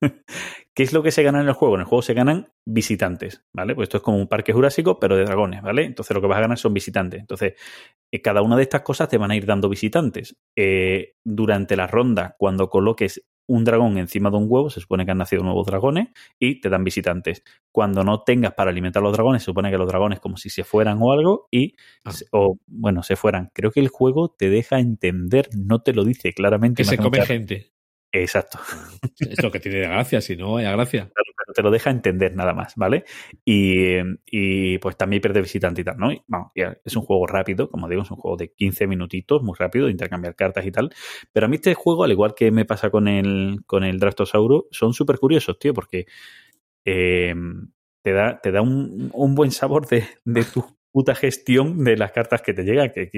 ¿Qué 0.76 0.82
es 0.82 0.92
lo 0.92 1.02
que 1.02 1.10
se 1.10 1.22
gana 1.22 1.40
en 1.40 1.48
el 1.48 1.54
juego? 1.54 1.76
En 1.76 1.80
el 1.80 1.86
juego 1.86 2.02
se 2.02 2.12
ganan 2.12 2.52
visitantes, 2.66 3.42
¿vale? 3.54 3.74
Pues 3.74 3.86
esto 3.86 3.96
es 3.96 4.02
como 4.02 4.18
un 4.18 4.28
parque 4.28 4.52
jurásico, 4.52 5.00
pero 5.00 5.16
de 5.16 5.24
dragones, 5.24 5.62
¿vale? 5.62 5.84
Entonces 5.86 6.14
lo 6.14 6.20
que 6.20 6.26
vas 6.26 6.36
a 6.36 6.42
ganar 6.42 6.58
son 6.58 6.74
visitantes. 6.74 7.18
Entonces, 7.18 7.54
eh, 8.12 8.20
cada 8.20 8.42
una 8.42 8.56
de 8.56 8.62
estas 8.64 8.82
cosas 8.82 9.08
te 9.08 9.16
van 9.16 9.30
a 9.30 9.36
ir 9.36 9.46
dando 9.46 9.70
visitantes. 9.70 10.36
Eh, 10.54 11.14
durante 11.24 11.76
la 11.76 11.86
ronda, 11.86 12.36
cuando 12.38 12.68
coloques 12.68 13.26
un 13.48 13.64
dragón 13.64 13.96
encima 13.96 14.28
de 14.28 14.36
un 14.36 14.46
huevo, 14.48 14.68
se 14.68 14.80
supone 14.80 15.06
que 15.06 15.12
han 15.12 15.18
nacido 15.18 15.42
nuevos 15.44 15.66
dragones 15.66 16.08
y 16.38 16.60
te 16.60 16.68
dan 16.68 16.84
visitantes. 16.84 17.42
Cuando 17.72 18.04
no 18.04 18.22
tengas 18.24 18.52
para 18.52 18.70
alimentar 18.70 19.00
a 19.02 19.04
los 19.04 19.14
dragones, 19.14 19.42
se 19.42 19.46
supone 19.46 19.70
que 19.70 19.78
los 19.78 19.88
dragones 19.88 20.20
como 20.20 20.36
si 20.36 20.50
se 20.50 20.62
fueran 20.64 20.98
o 21.00 21.12
algo 21.12 21.48
y, 21.50 21.74
Ah. 22.04 22.10
o 22.32 22.58
bueno, 22.66 23.02
se 23.02 23.16
fueran. 23.16 23.50
Creo 23.54 23.70
que 23.70 23.80
el 23.80 23.88
juego 23.88 24.28
te 24.36 24.50
deja 24.50 24.78
entender, 24.78 25.48
no 25.56 25.80
te 25.80 25.94
lo 25.94 26.04
dice 26.04 26.34
claramente. 26.34 26.82
Que 26.82 26.88
se 26.88 26.98
come 26.98 27.24
gente. 27.24 27.70
Exacto. 28.22 28.58
Es 29.30 29.42
lo 29.42 29.50
que 29.50 29.60
tiene 29.60 29.78
de 29.78 29.88
gracia, 29.88 30.20
si 30.20 30.36
no, 30.36 30.54
vaya 30.54 30.72
gracia. 30.72 31.10
Pero 31.14 31.54
te 31.54 31.62
lo 31.62 31.70
deja 31.70 31.90
entender 31.90 32.34
nada 32.34 32.52
más, 32.52 32.74
¿vale? 32.76 33.04
Y, 33.44 33.96
y, 34.26 34.78
pues 34.78 34.96
también 34.96 35.22
pierde 35.22 35.40
visitante 35.40 35.80
y 35.80 35.84
tal, 35.84 35.96
¿no? 35.96 36.12
Y, 36.12 36.22
es 36.84 36.96
un 36.96 37.02
juego 37.02 37.26
rápido, 37.26 37.70
como 37.70 37.88
digo, 37.88 38.02
es 38.02 38.10
un 38.10 38.18
juego 38.18 38.36
de 38.36 38.52
15 38.52 38.86
minutitos, 38.86 39.42
muy 39.42 39.54
rápido, 39.58 39.86
de 39.86 39.92
intercambiar 39.92 40.34
cartas 40.34 40.66
y 40.66 40.70
tal. 40.70 40.90
Pero 41.32 41.46
a 41.46 41.48
mí 41.48 41.56
este 41.56 41.74
juego, 41.74 42.04
al 42.04 42.12
igual 42.12 42.34
que 42.34 42.50
me 42.50 42.64
pasa 42.64 42.90
con 42.90 43.08
el, 43.08 43.60
con 43.66 43.84
el 43.84 43.98
Draftosauro, 43.98 44.66
son 44.70 44.92
súper 44.92 45.18
curiosos, 45.18 45.58
tío, 45.58 45.72
porque 45.72 46.06
eh, 46.84 47.34
te 48.02 48.12
da, 48.12 48.40
te 48.40 48.52
da 48.52 48.62
un, 48.62 49.10
un 49.12 49.34
buen 49.34 49.50
sabor 49.50 49.86
de, 49.88 50.04
de 50.24 50.44
tu 50.44 50.75
puta 50.96 51.14
gestión 51.14 51.84
de 51.84 51.94
las 51.94 52.10
cartas 52.10 52.40
que 52.40 52.54
te 52.54 52.64
llegan. 52.64 52.90
Que, 52.90 53.10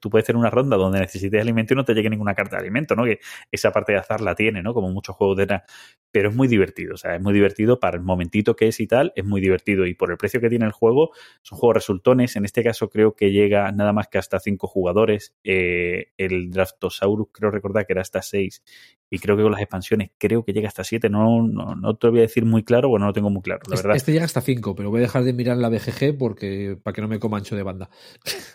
tú 0.00 0.10
puedes 0.10 0.26
tener 0.26 0.36
una 0.36 0.50
ronda 0.50 0.76
donde 0.76 0.98
necesites 0.98 1.40
alimento 1.40 1.72
y 1.72 1.76
no 1.76 1.84
te 1.84 1.94
llegue 1.94 2.10
ninguna 2.10 2.34
carta 2.34 2.56
de 2.56 2.62
alimento, 2.62 2.96
¿no? 2.96 3.04
Que 3.04 3.20
esa 3.52 3.70
parte 3.70 3.92
de 3.92 3.98
azar 3.98 4.20
la 4.20 4.34
tiene, 4.34 4.64
¿no? 4.64 4.74
Como 4.74 4.90
muchos 4.90 5.14
juegos 5.14 5.36
de 5.36 5.46
la- 5.46 5.64
pero 6.10 6.30
es 6.30 6.34
muy 6.34 6.48
divertido, 6.48 6.94
o 6.94 6.96
sea, 6.96 7.14
es 7.14 7.22
muy 7.22 7.32
divertido 7.32 7.78
para 7.78 7.96
el 7.96 8.02
momentito 8.02 8.56
que 8.56 8.66
es 8.66 8.80
y 8.80 8.88
tal, 8.88 9.12
es 9.14 9.24
muy 9.24 9.40
divertido 9.40 9.86
y 9.86 9.94
por 9.94 10.10
el 10.10 10.16
precio 10.16 10.40
que 10.40 10.48
tiene 10.48 10.64
el 10.64 10.72
juego, 10.72 11.10
son 11.42 11.56
juegos 11.58 11.76
resultones, 11.76 12.34
en 12.34 12.44
este 12.44 12.64
caso 12.64 12.88
creo 12.90 13.14
que 13.14 13.30
llega 13.30 13.70
nada 13.70 13.92
más 13.92 14.08
que 14.08 14.18
hasta 14.18 14.40
cinco 14.40 14.66
jugadores, 14.66 15.36
eh, 15.44 16.06
el 16.16 16.50
Draftosaurus 16.50 17.28
creo 17.32 17.52
recordar 17.52 17.86
que 17.86 17.92
era 17.92 18.02
hasta 18.02 18.22
seis 18.22 18.64
y 19.10 19.18
creo 19.18 19.36
que 19.36 19.42
con 19.42 19.52
las 19.52 19.60
expansiones 19.60 20.10
creo 20.18 20.44
que 20.44 20.52
llega 20.52 20.68
hasta 20.68 20.84
siete, 20.84 21.08
no, 21.08 21.42
no, 21.46 21.74
no 21.74 21.96
te 21.96 22.06
lo 22.06 22.10
voy 22.12 22.20
a 22.20 22.22
decir 22.22 22.44
muy 22.44 22.62
claro, 22.64 22.88
bueno, 22.88 23.04
no 23.04 23.10
lo 23.10 23.14
tengo 23.14 23.30
muy 23.30 23.42
claro, 23.42 23.60
la 23.68 23.74
Este, 23.74 23.86
verdad. 23.86 23.96
este 23.96 24.12
llega 24.12 24.24
hasta 24.24 24.40
5, 24.40 24.74
pero 24.74 24.90
voy 24.90 24.98
a 24.98 25.02
dejar 25.02 25.24
de 25.24 25.32
mirar 25.32 25.56
la 25.56 25.68
BGG 25.68 26.16
porque 26.18 26.76
para 26.82 26.94
que 26.94 27.00
no 27.00 27.08
me 27.08 27.18
coma 27.18 27.38
ancho 27.38 27.56
de 27.56 27.62
banda. 27.62 27.88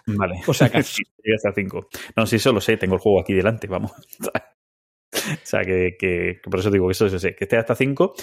Vale. 0.05 0.41
Si 0.53 0.63
acaso. 0.63 0.93
Sí, 0.97 1.03
llega 1.23 1.35
hasta 1.37 1.53
5. 1.53 1.87
No, 2.15 2.25
sí, 2.25 2.35
eso 2.37 2.51
lo 2.53 2.61
sé, 2.61 2.77
tengo 2.77 2.95
el 2.95 3.01
juego 3.01 3.19
aquí 3.21 3.33
delante, 3.33 3.67
vamos. 3.67 3.91
o 4.21 4.31
sea, 5.43 5.61
que, 5.61 5.95
que- 5.99 6.39
que 6.43 6.49
por 6.49 6.59
eso 6.59 6.69
digo 6.71 6.87
que 6.87 6.91
eso 6.93 7.07
yo 7.07 7.19
sé, 7.19 7.35
que 7.35 7.45
esté 7.45 7.57
hasta 7.57 7.75
5. 7.75 8.13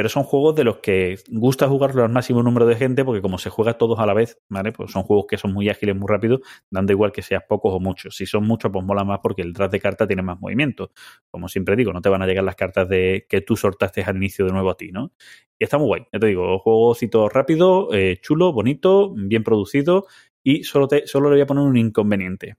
Pero 0.00 0.08
son 0.08 0.22
juegos 0.22 0.56
de 0.56 0.64
los 0.64 0.78
que 0.78 1.18
gusta 1.28 1.68
jugarlo 1.68 2.02
al 2.02 2.08
máximo 2.08 2.42
número 2.42 2.64
de 2.64 2.74
gente, 2.74 3.04
porque 3.04 3.20
como 3.20 3.36
se 3.36 3.50
juega 3.50 3.76
todos 3.76 3.98
a 3.98 4.06
la 4.06 4.14
vez, 4.14 4.40
¿vale? 4.48 4.72
Pues 4.72 4.92
son 4.92 5.02
juegos 5.02 5.26
que 5.28 5.36
son 5.36 5.52
muy 5.52 5.68
ágiles, 5.68 5.94
muy 5.94 6.08
rápidos, 6.08 6.40
dando 6.70 6.94
igual 6.94 7.12
que 7.12 7.20
seas 7.20 7.42
pocos 7.46 7.74
o 7.74 7.80
muchos. 7.80 8.16
Si 8.16 8.24
son 8.24 8.46
muchos, 8.46 8.72
pues 8.72 8.82
mola 8.82 9.04
más 9.04 9.18
porque 9.22 9.42
el 9.42 9.52
draft 9.52 9.72
de 9.72 9.78
carta 9.78 10.06
tiene 10.06 10.22
más 10.22 10.40
movimiento. 10.40 10.90
Como 11.30 11.48
siempre 11.48 11.76
digo, 11.76 11.92
no 11.92 12.00
te 12.00 12.08
van 12.08 12.22
a 12.22 12.26
llegar 12.26 12.44
las 12.44 12.56
cartas 12.56 12.88
de 12.88 13.26
que 13.28 13.42
tú 13.42 13.56
sortaste 13.56 14.02
al 14.02 14.16
inicio 14.16 14.46
de 14.46 14.52
nuevo 14.52 14.70
a 14.70 14.76
ti, 14.78 14.90
¿no? 14.90 15.12
Y 15.58 15.64
está 15.64 15.76
muy 15.76 15.88
guay. 15.88 16.06
Ya 16.10 16.18
te 16.18 16.28
digo, 16.28 16.58
juegocito 16.60 17.28
rápido, 17.28 17.92
eh, 17.92 18.20
chulo, 18.22 18.54
bonito, 18.54 19.12
bien 19.14 19.44
producido 19.44 20.06
y 20.42 20.64
solo, 20.64 20.88
te, 20.88 21.06
solo 21.06 21.28
le 21.28 21.34
voy 21.34 21.42
a 21.42 21.46
poner 21.46 21.64
un 21.64 21.76
inconveniente. 21.76 22.56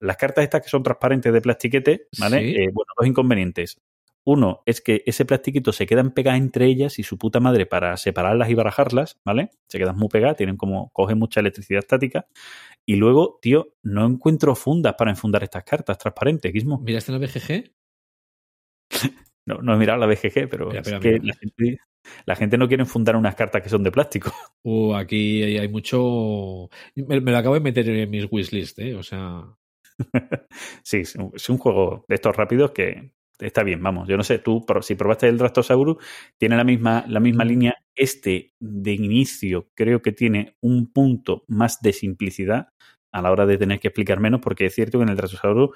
Las 0.00 0.16
cartas 0.16 0.42
estas 0.42 0.62
que 0.62 0.68
son 0.68 0.82
transparentes 0.82 1.32
de 1.32 1.40
plastiquete, 1.40 2.08
¿vale? 2.18 2.40
Sí. 2.40 2.56
Eh, 2.56 2.70
bueno, 2.72 2.92
dos 2.98 3.06
inconvenientes. 3.06 3.80
Uno 4.24 4.62
es 4.66 4.80
que 4.80 5.02
ese 5.06 5.24
plastiquito 5.24 5.72
se 5.72 5.86
quedan 5.86 6.12
pegadas 6.12 6.40
entre 6.40 6.66
ellas 6.66 6.98
y 6.98 7.02
su 7.02 7.18
puta 7.18 7.40
madre 7.40 7.66
para 7.66 7.96
separarlas 7.96 8.50
y 8.50 8.54
barajarlas, 8.54 9.20
¿vale? 9.24 9.50
Se 9.68 9.78
quedan 9.78 9.96
muy 9.96 10.08
pegadas, 10.08 10.36
tienen 10.36 10.56
como, 10.56 10.90
cogen 10.90 11.18
mucha 11.18 11.40
electricidad 11.40 11.80
estática. 11.80 12.26
Y 12.86 12.96
luego, 12.96 13.38
tío, 13.42 13.74
no 13.82 14.06
encuentro 14.06 14.54
fundas 14.54 14.94
para 14.94 15.10
enfundar 15.10 15.42
estas 15.42 15.64
cartas 15.64 15.98
transparentes, 15.98 16.52
Gizmo. 16.52 16.78
¿Miraste 16.78 17.12
la 17.12 17.18
BGG? 17.26 17.72
No, 19.44 19.56
no 19.56 19.74
he 19.74 19.76
mirado 19.76 19.98
la 19.98 20.06
BGG, 20.06 20.48
pero 20.48 20.68
Mira, 20.68 20.80
es 20.82 20.92
que 21.00 21.18
la 21.18 21.34
gente 21.34 21.80
La 22.24 22.36
gente 22.36 22.58
no 22.58 22.68
quiere 22.68 22.84
fundar 22.84 23.16
unas 23.16 23.34
cartas 23.34 23.60
que 23.62 23.68
son 23.68 23.82
de 23.82 23.90
plástico. 23.90 24.32
Uh, 24.64 24.94
aquí 24.94 25.42
hay, 25.42 25.66
mucho. 25.66 26.70
Me, 26.94 27.20
me, 27.20 27.32
lo 27.32 27.36
acabo 27.36 27.56
de 27.56 27.60
meter 27.60 27.88
en 27.88 28.08
mis 28.08 28.28
wishlist, 28.30 28.78
¿eh? 28.78 28.94
O 28.94 29.02
sea. 29.02 29.42
sí, 30.84 30.98
es 30.98 31.16
un 31.16 31.58
juego 31.58 32.04
de 32.06 32.14
estos 32.14 32.36
rápidos 32.36 32.70
que 32.70 33.10
está 33.46 33.62
bien, 33.62 33.82
vamos. 33.82 34.08
Yo 34.08 34.16
no 34.16 34.24
sé, 34.24 34.38
tú, 34.38 34.64
si 34.82 34.94
probaste 34.94 35.28
el 35.28 35.38
Drastosaurus, 35.38 35.96
tiene 36.38 36.56
la 36.56 36.64
misma, 36.64 37.04
la 37.08 37.20
misma 37.20 37.44
línea. 37.44 37.74
Este 37.94 38.54
de 38.58 38.92
inicio 38.92 39.68
creo 39.74 40.00
que 40.02 40.12
tiene 40.12 40.56
un 40.60 40.92
punto 40.92 41.44
más 41.48 41.80
de 41.82 41.92
simplicidad 41.92 42.68
a 43.12 43.22
la 43.22 43.30
hora 43.30 43.44
de 43.46 43.58
tener 43.58 43.78
que 43.80 43.88
explicar 43.88 44.20
menos, 44.20 44.40
porque 44.40 44.66
es 44.66 44.74
cierto 44.74 44.98
que 44.98 45.04
en 45.04 45.10
el 45.10 45.16
Drastosaurus 45.16 45.70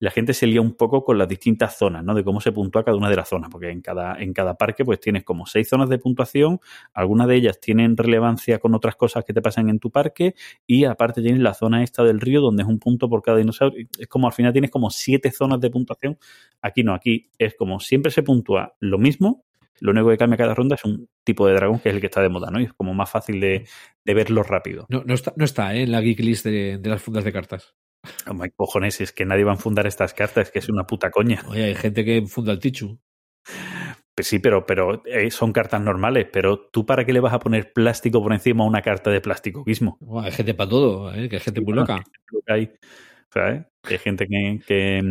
la 0.00 0.10
gente 0.10 0.32
se 0.32 0.46
lía 0.46 0.60
un 0.60 0.74
poco 0.74 1.04
con 1.04 1.18
las 1.18 1.28
distintas 1.28 1.76
zonas, 1.76 2.04
¿no? 2.04 2.14
De 2.14 2.24
cómo 2.24 2.40
se 2.40 2.52
puntúa 2.52 2.84
cada 2.84 2.96
una 2.96 3.10
de 3.10 3.16
las 3.16 3.28
zonas, 3.28 3.50
porque 3.50 3.70
en 3.70 3.80
cada, 3.80 4.20
en 4.20 4.32
cada 4.32 4.54
parque 4.54 4.84
pues 4.84 5.00
tienes 5.00 5.24
como 5.24 5.46
seis 5.46 5.68
zonas 5.68 5.88
de 5.88 5.98
puntuación, 5.98 6.60
algunas 6.92 7.26
de 7.28 7.36
ellas 7.36 7.60
tienen 7.60 7.96
relevancia 7.96 8.58
con 8.58 8.74
otras 8.74 8.96
cosas 8.96 9.24
que 9.24 9.32
te 9.32 9.42
pasan 9.42 9.68
en 9.68 9.78
tu 9.78 9.90
parque 9.90 10.34
y 10.66 10.84
aparte 10.84 11.22
tienes 11.22 11.40
la 11.40 11.54
zona 11.54 11.82
esta 11.82 12.04
del 12.04 12.20
río 12.20 12.40
donde 12.40 12.62
es 12.62 12.68
un 12.68 12.78
punto 12.78 13.08
por 13.08 13.22
cada 13.22 13.38
dinosaurio. 13.38 13.86
Es 13.98 14.06
como 14.06 14.26
al 14.26 14.32
final 14.32 14.52
tienes 14.52 14.70
como 14.70 14.90
siete 14.90 15.30
zonas 15.30 15.60
de 15.60 15.70
puntuación. 15.70 16.18
Aquí 16.62 16.82
no, 16.82 16.94
aquí 16.94 17.30
es 17.38 17.54
como 17.54 17.80
siempre 17.80 18.12
se 18.12 18.22
puntúa 18.22 18.74
lo 18.80 18.98
mismo, 18.98 19.44
lo 19.80 19.92
único 19.92 20.08
que 20.10 20.16
cambia 20.16 20.36
cada 20.36 20.54
ronda 20.54 20.74
es 20.74 20.84
un 20.84 21.08
tipo 21.24 21.46
de 21.46 21.54
dragón 21.54 21.78
que 21.78 21.88
es 21.88 21.94
el 21.94 22.00
que 22.00 22.06
está 22.06 22.20
de 22.20 22.28
moda, 22.28 22.50
¿no? 22.50 22.60
Y 22.60 22.64
es 22.64 22.72
como 22.72 22.94
más 22.94 23.10
fácil 23.10 23.40
de, 23.40 23.66
de 24.04 24.14
verlo 24.14 24.42
rápido. 24.42 24.86
No, 24.88 25.02
no 25.04 25.14
está, 25.14 25.32
no 25.36 25.44
está 25.44 25.74
¿eh? 25.74 25.82
en 25.82 25.92
la 25.92 26.00
geek 26.00 26.20
list 26.20 26.44
de, 26.44 26.78
de 26.78 26.90
las 26.90 27.02
fundas 27.02 27.24
de 27.24 27.32
cartas. 27.32 27.74
Oh 28.26 28.34
my 28.34 28.50
cojones, 28.50 29.00
es 29.00 29.12
que 29.12 29.24
nadie 29.24 29.44
va 29.44 29.52
a 29.52 29.56
fundar 29.56 29.86
estas 29.86 30.14
cartas, 30.14 30.50
que 30.50 30.60
es 30.60 30.68
una 30.68 30.86
puta 30.86 31.10
coña. 31.10 31.42
Oye, 31.48 31.64
hay 31.64 31.74
gente 31.74 32.04
que 32.04 32.26
funda 32.26 32.52
el 32.52 32.58
Tichu. 32.58 32.98
Pues 34.14 34.26
sí, 34.26 34.40
pero, 34.40 34.66
pero 34.66 35.02
eh, 35.06 35.30
son 35.30 35.52
cartas 35.52 35.80
normales. 35.80 36.26
Pero 36.32 36.58
tú, 36.72 36.84
¿para 36.84 37.04
qué 37.04 37.12
le 37.12 37.20
vas 37.20 37.32
a 37.32 37.38
poner 37.38 37.72
plástico 37.72 38.22
por 38.22 38.32
encima 38.32 38.64
a 38.64 38.66
una 38.66 38.82
carta 38.82 39.10
de 39.10 39.20
plástico 39.20 39.62
mismo? 39.64 39.96
Oh, 40.00 40.20
hay 40.20 40.32
gente 40.32 40.54
para 40.54 40.70
todo, 40.70 41.14
¿eh? 41.14 41.28
que 41.28 41.36
hay 41.36 41.40
gente 41.40 41.60
muy 41.60 41.74
loca. 41.74 42.02
Hay, 42.46 42.72
¿sabes? 43.32 43.66
Hay 43.84 43.98
gente 43.98 44.26
que, 44.26 44.60
que 44.66 45.02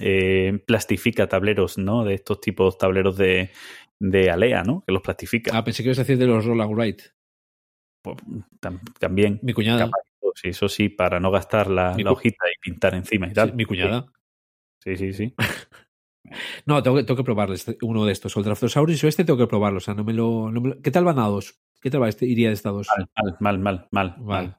eh, 0.00 0.58
plastifica 0.66 1.28
tableros, 1.28 1.76
¿no? 1.76 2.04
De 2.04 2.14
estos 2.14 2.40
tipos 2.40 2.78
tableros 2.78 3.16
de, 3.18 3.50
de 4.00 4.30
Alea, 4.30 4.62
¿no? 4.64 4.82
Que 4.86 4.92
los 4.92 5.02
plastifica. 5.02 5.50
Ah, 5.54 5.62
pensé 5.62 5.82
que 5.82 5.88
ibas 5.88 5.98
a 5.98 6.02
decir 6.02 6.18
de 6.18 6.26
los 6.26 6.44
Roland 6.44 6.72
Wright. 6.72 7.02
Pues, 8.02 8.16
tam, 8.60 8.80
también. 8.98 9.40
Mi 9.42 9.52
cuñada. 9.52 9.86
Capaz, 9.86 10.02
sí, 10.34 10.48
eso 10.48 10.68
sí, 10.68 10.88
para 10.88 11.20
no 11.20 11.30
gastar 11.30 11.70
la, 11.70 11.96
la 11.98 12.12
hojita 12.12 12.44
y 12.46 12.60
pintar 12.60 12.94
encima 12.94 13.28
y 13.28 13.32
tal. 13.32 13.50
Sí, 13.50 13.56
mi 13.56 13.64
cuñada. 13.64 14.06
Sí, 14.78 14.96
sí, 14.96 15.12
sí. 15.12 15.34
no, 16.66 16.82
tengo 16.82 16.96
que, 16.96 17.04
tengo 17.04 17.16
que 17.16 17.24
probar 17.24 17.50
este, 17.52 17.78
uno 17.82 18.04
de 18.04 18.12
estos. 18.12 18.36
O 18.36 18.40
el 18.40 18.44
Draftosaurus 18.44 19.04
o 19.04 19.08
este 19.08 19.24
tengo 19.24 19.38
que 19.38 19.46
probarlo. 19.46 19.78
O 19.78 19.80
sea, 19.80 19.94
no 19.94 20.04
me 20.04 20.12
lo. 20.12 20.50
No 20.50 20.60
me 20.60 20.68
lo... 20.70 20.82
¿Qué 20.82 20.90
tal 20.90 21.04
van 21.04 21.18
a 21.18 21.28
dos? 21.28 21.60
¿Qué 21.80 21.90
tal 21.90 22.02
va 22.02 22.08
este, 22.08 22.26
iría 22.26 22.48
de 22.48 22.54
esta 22.54 22.70
dos? 22.70 22.86
Mal, 22.96 23.08
mal, 23.40 23.58
mal, 23.58 23.58
mal, 23.58 23.88
mal. 23.90 24.16
Vale. 24.18 24.56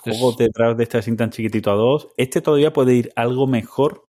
Juegos 0.00 0.38
detrás 0.38 0.76
de 0.76 0.84
este 0.84 0.98
así 0.98 1.14
tan 1.16 1.30
chiquitito 1.30 1.70
a 1.70 1.74
dos. 1.74 2.08
Este 2.16 2.40
todavía 2.40 2.72
puede 2.72 2.94
ir 2.94 3.12
algo 3.16 3.46
mejor 3.46 4.08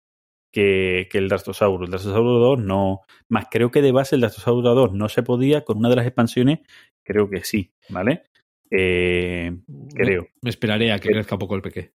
que, 0.52 1.10
que 1.12 1.18
el 1.18 1.28
Drastosaurus. 1.28 1.88
El 1.88 1.92
Drastosaurus 1.92 2.40
2 2.40 2.60
no. 2.60 3.02
Más 3.28 3.48
creo 3.52 3.72
que 3.72 3.82
de 3.82 3.92
base 3.92 4.16
el 4.16 4.22
Drastosaurus 4.22 4.64
2 4.64 4.94
no 4.94 5.10
se 5.10 5.24
podía. 5.24 5.66
Con 5.66 5.78
una 5.78 5.90
de 5.90 5.98
las 5.98 6.06
expansiones, 6.06 6.60
creo 7.04 7.30
que 7.30 7.44
sí, 7.44 7.74
¿vale? 7.90 8.24
Eh, 8.72 9.56
creo. 9.94 10.24
Me, 10.24 10.30
me, 10.42 10.50
esperaré 10.50 10.92
a 10.92 11.00
que 11.00 11.10
crezca 11.10 11.36
un 11.36 11.40
poco 11.40 11.56
el 11.56 11.62
peque. 11.62 11.94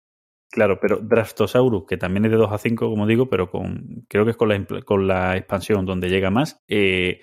Claro, 0.52 0.80
pero 0.80 1.00
Draftosaurus, 1.00 1.86
que 1.86 1.98
también 1.98 2.26
es 2.26 2.32
de 2.32 2.38
2 2.38 2.52
a 2.52 2.58
5, 2.58 2.90
como 2.90 3.08
digo, 3.08 3.30
pero 3.30 3.50
con 3.50 4.06
creo 4.08 4.24
que 4.24 4.32
es 4.32 4.38
con 4.38 4.50
la, 4.50 4.66
con 4.86 5.08
la 5.08 5.36
expansión 5.36 5.86
donde 5.86 6.10
llega 6.10 6.30
más. 6.30 6.64
Eh, 6.68 7.20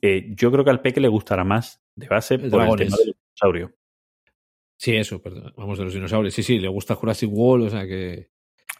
eh, 0.00 0.30
yo 0.34 0.50
creo 0.50 0.64
que 0.64 0.70
al 0.70 0.80
peque 0.80 1.00
le 1.00 1.08
gustará 1.08 1.44
más 1.44 1.82
de 1.94 2.08
base 2.08 2.36
El 2.36 2.50
por 2.50 2.60
Dragones. 2.60 2.80
el 2.80 2.86
tema 2.88 2.96
del 2.96 3.14
dinosaurio. 3.14 3.74
Sí, 4.78 4.96
eso, 4.96 5.20
perdón. 5.20 5.52
Vamos 5.56 5.78
de 5.78 5.84
los 5.84 5.94
dinosaurios. 5.94 6.34
Sí, 6.34 6.42
sí, 6.42 6.58
le 6.58 6.68
gusta 6.68 6.94
Jurassic 6.94 7.30
World, 7.30 7.66
o 7.66 7.70
sea 7.70 7.86
que. 7.86 8.30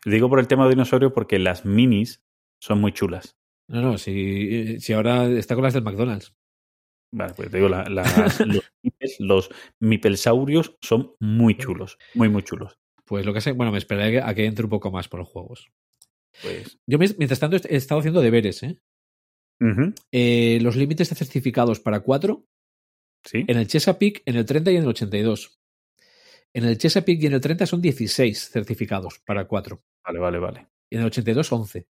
Digo 0.05 0.29
por 0.29 0.41
el 0.41 0.49
tema 0.49 0.65
del 0.65 0.73
dinosaurio 0.73 1.13
porque 1.13 1.39
las 1.39 1.65
minis 1.65 2.25
son 2.61 2.81
muy 2.81 2.93
chulas. 2.93 3.37
No, 3.69 3.83
no, 3.83 3.99
si, 3.99 4.81
si 4.81 4.93
ahora 4.95 5.27
está 5.27 5.55
con 5.55 5.65
las 5.65 5.75
del 5.75 5.85
McDonald's. 5.85 6.35
Vale, 7.15 7.35
pues 7.35 7.51
te 7.51 7.59
digo, 7.59 7.69
la, 7.69 7.85
los, 9.19 9.51
mipelsaurios 9.81 10.77
son 10.81 11.15
muy 11.21 11.57
chulos, 11.59 11.99
muy, 12.15 12.31
muy 12.31 12.43
chulos. 12.43 12.79
Pues 13.05 13.27
lo 13.27 13.35
que 13.35 13.43
sé, 13.43 13.53
bueno, 13.53 13.71
me 13.71 13.79
esperaré 13.79 14.23
a 14.23 14.35
que 14.35 14.47
entre 14.47 14.65
un 14.65 14.71
poco 14.71 14.91
más 14.91 15.09
por 15.09 15.21
los 15.21 15.29
juegos. 15.29 15.71
Pues, 16.41 16.79
Yo, 16.87 16.99
mientras 16.99 17.39
tanto, 17.39 17.57
he 17.69 17.77
estado 17.77 18.01
haciendo 18.01 18.23
deberes, 18.23 18.63
¿eh? 18.63 18.81
uh 19.61 19.65
-huh. 19.67 19.95
eh 20.11 20.59
los 20.63 20.77
límites 20.77 21.11
de 21.11 21.17
certificados 21.17 21.81
para 21.81 22.01
4 22.01 22.47
¿Sí? 23.25 23.45
en 23.47 23.59
el 23.59 23.67
Chesapeake, 23.67 24.23
en 24.25 24.37
el 24.37 24.47
30 24.47 24.73
y 24.73 24.77
en 24.77 24.83
el 24.83 24.89
82. 24.89 25.61
En 26.55 26.65
el 26.65 26.79
Chesapeake 26.79 27.23
y 27.23 27.27
en 27.27 27.35
el 27.35 27.41
30 27.41 27.67
son 27.67 27.83
16 27.83 28.51
certificados 28.51 29.21
para 29.21 29.47
4. 29.47 29.83
Vale, 30.05 30.19
vale, 30.19 30.39
vale. 30.39 30.69
Y 30.91 30.97
en 30.97 31.03
el 31.03 31.07
82, 31.09 31.53
11. 31.53 31.87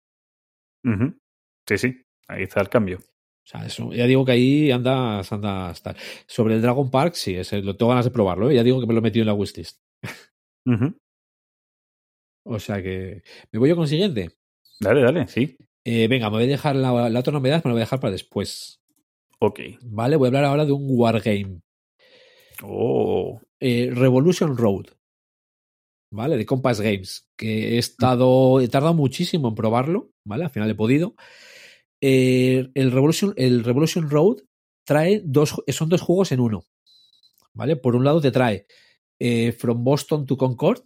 Uh 0.84 0.88
-huh. 0.88 1.18
Sí, 1.68 1.78
sí, 1.78 2.06
ahí 2.26 2.44
está 2.44 2.62
el 2.62 2.70
cambio. 2.70 2.98
O 3.44 3.48
sea, 3.50 3.66
eso, 3.66 3.92
ya 3.92 4.06
digo 4.06 4.24
que 4.24 4.32
ahí 4.32 4.70
andas, 4.70 5.32
andas 5.32 5.82
tal. 5.82 5.96
Sobre 6.26 6.54
el 6.54 6.62
Dragon 6.62 6.90
Park, 6.90 7.14
sí, 7.14 7.34
ese, 7.34 7.62
lo 7.62 7.76
tengo 7.76 7.90
ganas 7.90 8.04
de 8.04 8.10
probarlo. 8.10 8.50
¿eh? 8.50 8.54
Ya 8.54 8.62
digo 8.62 8.80
que 8.80 8.86
me 8.86 8.92
lo 8.92 9.00
he 9.00 9.02
metido 9.02 9.22
en 9.22 9.26
la 9.28 9.34
wishlist. 9.34 9.80
Uh 10.66 10.72
-huh. 10.72 10.94
O 12.44 12.58
sea 12.58 12.82
que. 12.82 13.22
¿Me 13.50 13.58
voy 13.58 13.68
yo 13.68 13.76
con 13.76 13.84
el 13.84 13.88
siguiente? 13.88 14.30
Dale, 14.78 15.02
dale, 15.02 15.26
sí. 15.26 15.56
Eh, 15.84 16.08
venga, 16.08 16.30
me 16.30 16.36
voy 16.36 16.44
a 16.44 16.48
dejar 16.48 16.76
la, 16.76 17.08
la, 17.08 17.20
otra 17.20 17.32
novedad, 17.32 17.62
me 17.64 17.70
la 17.70 17.72
voy 17.72 17.80
a 17.80 17.84
dejar 17.84 18.00
para 18.00 18.12
después. 18.12 18.80
Ok. 19.40 19.60
Vale, 19.82 20.16
voy 20.16 20.26
a 20.26 20.28
hablar 20.28 20.44
ahora 20.44 20.66
de 20.66 20.72
un 20.72 20.86
Wargame. 20.88 21.62
Oh. 22.62 23.40
Eh, 23.58 23.90
Revolution 23.92 24.56
Road. 24.56 24.86
¿Vale? 26.12 26.36
De 26.36 26.44
Compass 26.44 26.80
Games. 26.80 27.28
Que 27.36 27.74
he 27.74 27.78
estado. 27.78 28.60
He 28.60 28.68
tardado 28.68 28.94
muchísimo 28.94 29.48
en 29.48 29.54
probarlo. 29.54 30.10
¿Vale? 30.24 30.44
Al 30.44 30.50
final 30.50 30.70
he 30.70 30.74
podido. 30.74 31.14
Eh, 32.00 32.70
el, 32.74 32.92
Revolution, 32.92 33.34
el 33.36 33.64
Revolution 33.64 34.10
Road 34.10 34.38
trae 34.84 35.22
dos. 35.24 35.62
Son 35.68 35.88
dos 35.88 36.00
juegos 36.00 36.32
en 36.32 36.40
uno. 36.40 36.64
¿Vale? 37.52 37.76
Por 37.76 37.96
un 37.96 38.04
lado 38.04 38.20
te 38.20 38.30
trae 38.30 38.66
eh, 39.18 39.52
From 39.52 39.84
Boston 39.84 40.24
to 40.26 40.36
Concord, 40.36 40.82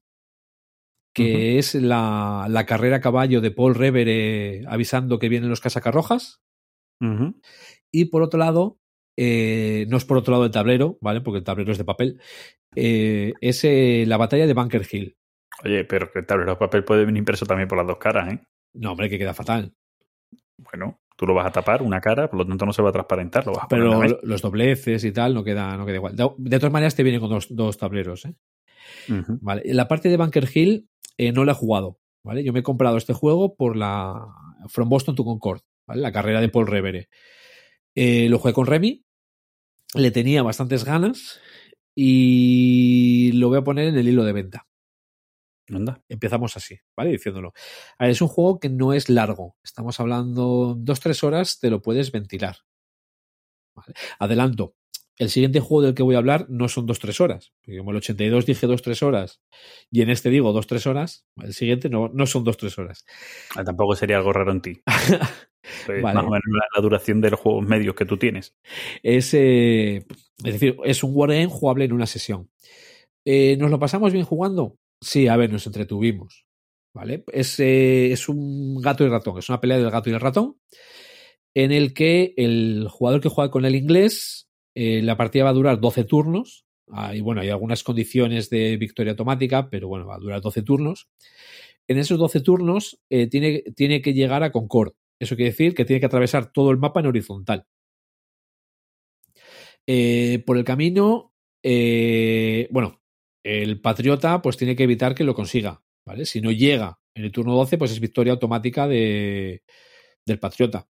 que 1.15 1.23
uh 1.23 1.27
-huh. 1.27 1.59
es 1.59 1.75
la, 1.75 2.47
la, 2.49 2.67
carrera 2.67 2.97
a 2.97 3.01
caballo 3.01 3.41
de 3.41 3.51
Paul 3.51 3.75
Revere 3.75 4.65
avisando 4.67 5.19
que 5.19 5.29
vienen 5.29 5.51
los 5.51 5.61
casacarrojas. 5.61 6.41
Uh 7.01 7.07
-huh. 7.07 7.41
Y 7.93 8.07
por 8.07 8.23
otro 8.23 8.39
lado, 8.39 8.79
eh, 9.17 9.87
no 9.89 9.97
es 9.97 10.05
por 10.05 10.17
otro 10.17 10.33
lado 10.33 10.45
el 10.45 10.51
tablero, 10.51 10.99
¿vale? 11.01 11.21
Porque 11.21 11.39
el 11.39 11.45
tablero 11.45 11.73
es 11.73 11.79
de 11.79 11.85
papel, 11.85 12.21
eh, 12.75 13.33
es 13.41 13.65
eh, 13.65 14.05
la 14.07 14.17
batalla 14.17 14.47
de 14.47 14.55
Bunker 14.55 14.87
Hill. 14.91 15.17
Oye, 15.65 15.85
pero 15.85 16.11
que 16.11 16.19
el 16.21 16.27
tablero 16.27 16.53
de 16.53 16.57
papel 16.57 16.85
puede 16.85 17.05
venir 17.05 17.21
impreso 17.21 17.47
también 17.47 17.69
por 17.69 17.79
las 17.79 17.87
dos 17.87 17.99
caras, 17.99 18.33
¿eh? 18.33 18.41
No, 18.75 18.93
hombre, 18.93 19.09
que 19.09 19.19
queda 19.19 19.35
fatal. 19.35 19.73
Bueno, 20.59 21.01
tú 21.17 21.27
lo 21.27 21.35
vas 21.35 21.47
a 21.47 21.53
tapar 21.53 21.83
una 21.83 22.01
cara, 22.01 22.29
por 22.29 22.39
lo 22.39 22.47
tanto 22.47 22.67
no 22.67 22.73
se 22.73 22.83
va 22.83 22.89
a 22.91 22.93
transparentar. 22.93 23.47
Lo 23.47 23.53
vas 23.53 23.65
a 23.65 23.69
pero 23.69 24.03
los 24.23 24.43
dobleces 24.43 25.05
y 25.05 25.13
tal 25.13 25.35
no 25.35 25.45
queda, 25.45 25.77
no 25.77 25.87
queda 25.87 25.97
igual. 25.97 26.17
De, 26.17 26.29
de 26.39 26.59
todas 26.59 26.73
maneras, 26.73 26.95
te 26.95 27.03
vienen 27.03 27.21
con 27.21 27.31
dos, 27.31 27.47
dos 27.51 27.79
tableros, 27.79 28.25
¿eh? 28.25 28.35
Uh 29.09 29.13
-huh. 29.13 29.39
Vale. 29.41 29.63
La 29.67 29.89
parte 29.89 30.09
de 30.09 30.17
Bunker 30.17 30.49
Hill 30.53 30.89
eh, 31.17 31.33
no 31.33 31.45
la 31.45 31.53
he 31.53 31.55
jugado, 31.55 31.99
¿vale? 32.25 32.43
Yo 32.45 32.53
me 32.53 32.61
he 32.61 32.63
comprado 32.63 32.97
este 32.97 33.13
juego 33.13 33.55
por 33.55 33.77
la 33.77 34.27
From 34.69 34.89
Boston 34.89 35.15
to 35.15 35.25
Concord, 35.25 35.61
¿vale? 35.87 36.01
La 36.03 36.13
carrera 36.13 36.41
de 36.41 36.49
Paul 36.49 36.67
Revere. 36.67 37.09
Eh, 37.95 38.29
lo 38.29 38.39
jugué 38.39 38.53
con 38.53 38.67
Remy, 38.67 39.05
le 39.95 40.11
tenía 40.11 40.43
bastantes 40.43 40.85
ganas 40.85 41.41
y 41.95 43.31
lo 43.35 43.49
voy 43.49 43.59
a 43.59 43.65
poner 43.65 43.89
en 43.89 43.97
el 43.97 44.09
hilo 44.09 44.25
de 44.25 44.33
venta. 44.33 44.67
Anda. 45.73 46.03
Empezamos 46.09 46.57
así, 46.57 46.79
¿vale? 46.97 47.11
Diciéndolo. 47.11 47.53
A 47.99 48.05
ver, 48.05 48.13
es 48.13 48.21
un 48.21 48.29
juego 48.29 48.61
que 48.61 48.69
no 48.69 48.93
es 48.93 49.09
largo. 49.09 49.57
Estamos 49.63 49.99
hablando 50.01 50.75
dos, 50.79 51.01
tres 51.01 51.25
horas, 51.25 51.59
te 51.59 51.71
lo 51.71 51.81
puedes 51.81 52.13
ventilar. 52.13 52.59
¿Vale? 53.75 53.95
Adelanto. 54.19 54.75
El 55.17 55.31
siguiente 55.31 55.61
juego 55.61 55.83
del 55.83 55.95
que 55.95 56.03
voy 56.03 56.17
a 56.17 56.19
hablar 56.19 56.47
no 56.49 56.69
son 56.69 56.87
dos, 56.87 56.99
tres 56.99 57.21
horas. 57.21 57.53
Porque 57.63 57.79
como 57.79 57.93
el 57.93 57.99
82 57.99 58.47
dije 58.47 58.67
dos, 58.67 58.83
tres 58.83 59.03
horas 59.03 59.41
y 59.91 60.03
en 60.03 60.11
este 60.11 60.29
digo 60.29 60.53
dos, 60.53 60.67
tres 60.67 60.87
horas, 60.87 61.25
el 61.41 61.55
siguiente 61.55 61.89
no, 61.89 62.09
no 62.13 62.27
son 62.27 62.43
dos, 62.43 62.57
tres 62.57 62.77
horas. 62.79 63.07
Ah, 63.55 63.63
tampoco 63.63 63.95
sería 63.95 64.17
algo 64.17 64.33
raro 64.33 64.51
en 64.51 64.61
ti. 64.61 64.83
pues 65.87 66.03
vale. 66.03 66.15
Más 66.15 66.25
o 66.25 66.31
menos 66.31 66.43
la, 66.49 66.67
la, 66.75 66.83
duración 66.83 67.21
de 67.21 67.31
los 67.31 67.41
juegos 67.41 67.65
medios 67.65 67.95
que 67.95 68.07
tú 68.07 68.17
tienes. 68.17 68.57
Es, 69.05 69.33
eh, 69.35 70.05
es 70.45 70.53
decir, 70.53 70.77
es 70.85 71.05
un 71.05 71.13
wargame 71.15 71.47
jugable 71.47 71.85
en 71.85 71.93
una 71.93 72.07
sesión. 72.07 72.51
Eh, 73.25 73.57
¿Nos 73.57 73.71
lo 73.71 73.79
pasamos 73.79 74.13
bien 74.13 74.25
jugando? 74.25 74.79
Sí, 75.05 75.29
a 75.29 75.37
ver, 75.37 75.53
nos 75.53 75.67
entretuvimos. 75.67 76.47
¿Vale? 76.95 77.25
Es, 77.33 77.59
es 77.59 78.29
un 78.29 78.81
gato 78.81 79.05
y 79.05 79.09
ratón, 79.09 79.39
es 79.39 79.49
una 79.49 79.61
pelea 79.61 79.79
del 79.79 79.91
gato 79.91 80.11
y 80.11 80.13
el 80.13 80.21
ratón, 80.21 80.59
en 81.53 81.73
el 81.73 81.93
que 81.93 82.35
el 82.37 82.87
jugador 82.89 83.21
que 83.21 83.29
juega 83.29 83.51
con 83.51 83.65
el 83.65 83.75
inglés 83.75 84.45
eh, 84.75 85.03
la 85.03 85.17
partida 85.17 85.45
va 85.45 85.51
a 85.51 85.55
durar 85.55 85.81
12 85.81 86.05
turnos. 86.05 86.67
Bueno, 86.87 87.41
hay 87.41 87.49
algunas 87.49 87.83
condiciones 87.83 88.51
de 88.51 88.77
victoria 88.77 89.13
automática, 89.13 89.71
pero 89.71 89.89
bueno, 89.89 90.07
va 90.07 90.17
a 90.17 90.19
durar 90.19 90.41
12 90.41 90.63
turnos. 90.63 91.09
En 91.89 91.99
esos 91.99 92.19
12 92.19 92.41
turnos 92.41 93.01
eh, 93.11 93.27
tiene, 93.29 93.63
tiene, 93.75 94.03
que 94.03 94.13
llegar 94.13 94.43
a 94.43 94.53
Concord. 94.53 94.93
Eso 95.19 95.37
quiere 95.37 95.51
decir 95.51 95.75
que 95.75 95.85
tiene 95.85 96.01
que 96.01 96.07
atravesar 96.07 96.53
todo 96.53 96.71
el 96.71 96.79
mapa 96.79 97.01
en 97.01 97.07
horizontal. 97.07 97.67
Eh, 99.87 100.43
por 100.47 100.57
el 100.57 100.65
camino, 100.65 101.33
bueno, 102.71 103.01
el 103.45 103.81
patriota 103.81 104.43
pues 104.43 104.57
tiene 104.57 104.75
que 104.75 104.85
evitar 104.85 105.15
que 105.15 105.23
lo 105.23 105.35
consiga, 105.35 105.83
¿vale? 106.05 106.25
Si 106.25 106.41
no 106.41 106.51
llega 106.51 106.99
en 107.15 107.25
el 107.25 107.31
turno 107.31 107.55
12, 107.55 107.79
pues 107.79 107.93
es 107.93 108.01
victoria 108.01 108.33
automática 108.33 108.89
de, 108.89 109.63
del 110.27 110.39
patriota. 110.39 110.89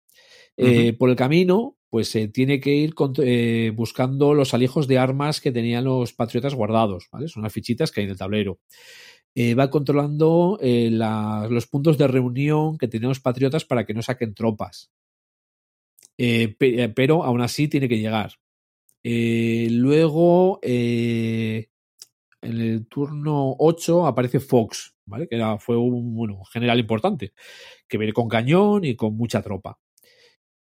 Eh, 0.56 0.92
por 0.92 1.08
el 1.08 1.16
camino, 1.16 1.78
pues 1.88 2.08
se 2.08 2.28
tiene 2.28 2.60
que 2.60 2.74
ir 2.74 2.94
eh, 3.22 3.72
buscando 3.74 4.34
los 4.34 4.54
alijos 4.54 4.86
de 4.86 4.98
armas 4.98 5.40
que 5.40 5.50
tenían 5.50 5.84
los 5.84 6.12
patriotas 6.12 6.54
guardados, 6.54 7.08
¿vale? 7.10 7.28
Son 7.28 7.42
las 7.42 7.52
fichitas 7.52 7.90
que 7.90 8.00
hay 8.00 8.04
en 8.04 8.10
el 8.10 8.18
tablero. 8.18 8.60
Eh, 9.34 9.54
va 9.54 9.70
controlando 9.70 10.58
los 10.60 11.66
puntos 11.66 11.96
de 11.96 12.06
reunión 12.06 12.76
que 12.76 12.88
tienen 12.88 13.08
los 13.08 13.20
patriotas 13.20 13.64
para 13.64 13.86
que 13.86 13.94
no 13.94 14.02
saquen 14.02 14.34
tropas. 14.34 14.90
pero 16.16 17.24
aún 17.24 17.40
así 17.40 17.66
tiene 17.68 17.88
que 17.88 17.98
llegar. 17.98 18.34
luego, 19.02 20.60
en 22.42 22.60
el 22.60 22.86
turno 22.88 23.56
8 23.58 24.06
aparece 24.06 24.40
Fox, 24.40 24.94
¿vale? 25.06 25.28
Que 25.28 25.40
fue 25.60 25.76
un 25.76 26.14
bueno, 26.14 26.44
general 26.44 26.78
importante, 26.78 27.32
que 27.88 27.98
viene 27.98 28.12
con 28.12 28.28
cañón 28.28 28.84
y 28.84 28.96
con 28.96 29.16
mucha 29.16 29.42
tropa 29.42 29.78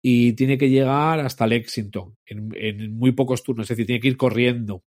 y 0.01 0.33
tiene 0.33 0.57
que 0.57 0.69
llegar 0.69 1.19
hasta 1.19 1.47
Lexington 1.47 2.17
en, 2.25 2.97
muy 2.97 3.11
pocos 3.11 3.43
turnos, 3.43 3.65
es 3.65 3.69
decir, 3.69 3.85
tiene 3.85 3.99
que 3.99 4.07
ir 4.07 4.17
corriendo. 4.17 4.83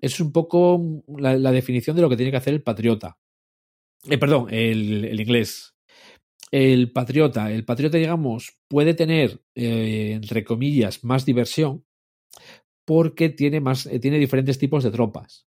Es 0.00 0.18
un 0.20 0.32
poco 0.32 1.04
la, 1.18 1.52
definición 1.52 1.94
de 1.94 2.00
lo 2.00 2.08
que 2.08 2.16
tiene 2.16 2.30
que 2.30 2.38
hacer 2.38 2.54
el 2.54 2.62
patriota. 2.62 3.18
Eh, 4.08 4.16
perdón, 4.16 4.46
el, 4.50 5.20
inglés. 5.20 5.74
El 6.50 6.90
patriota. 6.92 7.52
El 7.52 7.66
patriota, 7.66 7.98
digamos, 7.98 8.56
puede 8.66 8.94
tener, 8.94 9.42
eh, 9.54 10.12
entre 10.14 10.42
comillas, 10.42 11.04
más 11.04 11.26
diversión 11.26 11.84
porque 12.86 13.28
tiene, 13.28 13.60
más, 13.60 13.84
eh, 13.84 13.98
tiene 13.98 14.18
diferentes 14.18 14.58
tipos 14.58 14.84
de 14.84 14.90
tropas. 14.90 15.47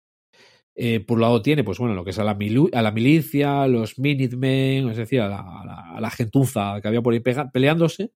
Por 1.05 1.17
un 1.17 1.21
lado 1.21 1.41
tiene, 1.41 1.63
pues 1.63 1.77
bueno, 1.77 1.93
lo 1.93 2.03
que 2.03 2.09
es 2.09 2.17
a 2.17 2.23
la, 2.23 2.33
milicia, 2.33 3.67
los 3.67 3.99
Minutemen, 3.99 4.89
es 4.89 4.97
decir, 4.97 5.21
a 5.21 5.27
la, 5.27 5.41
a 5.95 6.01
la, 6.01 6.09
gentuza 6.09 6.79
que 6.81 6.87
había 6.87 7.01
por 7.01 7.13
ahí 7.13 7.19
peleándose. 7.19 8.11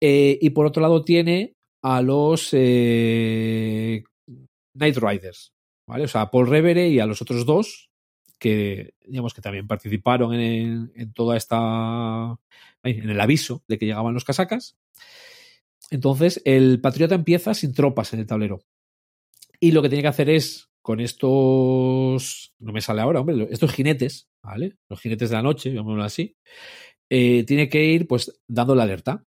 Eh, 0.00 0.38
y 0.40 0.50
por 0.50 0.66
otro 0.66 0.82
lado 0.82 1.04
tiene 1.04 1.54
a 1.82 2.02
los 2.02 2.48
eh, 2.52 4.02
Night 4.74 4.96
Riders, 4.96 5.52
¿vale? 5.86 6.04
O 6.04 6.08
sea, 6.08 6.22
a 6.22 6.30
Paul 6.30 6.48
Revere 6.48 6.88
y 6.88 7.00
a 7.00 7.06
los 7.06 7.22
otros 7.22 7.44
dos 7.46 7.90
que, 8.38 8.94
digamos, 9.04 9.34
que 9.34 9.42
también 9.42 9.66
participaron 9.66 10.34
en, 10.34 10.90
en 10.96 11.12
toda 11.12 11.36
esta... 11.36 12.36
en 12.82 13.10
el 13.10 13.20
aviso 13.20 13.62
de 13.68 13.78
que 13.78 13.86
llegaban 13.86 14.14
los 14.14 14.24
casacas. 14.24 14.76
Entonces, 15.90 16.40
el 16.44 16.80
patriota 16.80 17.14
empieza 17.14 17.52
sin 17.52 17.74
tropas 17.74 18.12
en 18.14 18.20
el 18.20 18.26
tablero. 18.26 18.62
Y 19.60 19.72
lo 19.72 19.82
que 19.82 19.90
tiene 19.90 20.02
que 20.02 20.08
hacer 20.08 20.30
es, 20.30 20.69
con 20.90 20.98
estos... 20.98 22.52
No 22.58 22.72
me 22.72 22.80
sale 22.80 23.00
ahora, 23.00 23.20
hombre, 23.20 23.46
estos 23.52 23.72
jinetes, 23.72 24.28
¿vale? 24.42 24.76
Los 24.88 25.00
jinetes 25.00 25.30
de 25.30 25.36
la 25.36 25.42
noche, 25.42 25.70
llamémoslo 25.70 26.02
así. 26.02 26.36
Eh, 27.08 27.44
tiene 27.44 27.68
que 27.68 27.84
ir, 27.84 28.08
pues, 28.08 28.42
dando 28.48 28.74
la 28.74 28.82
alerta 28.82 29.24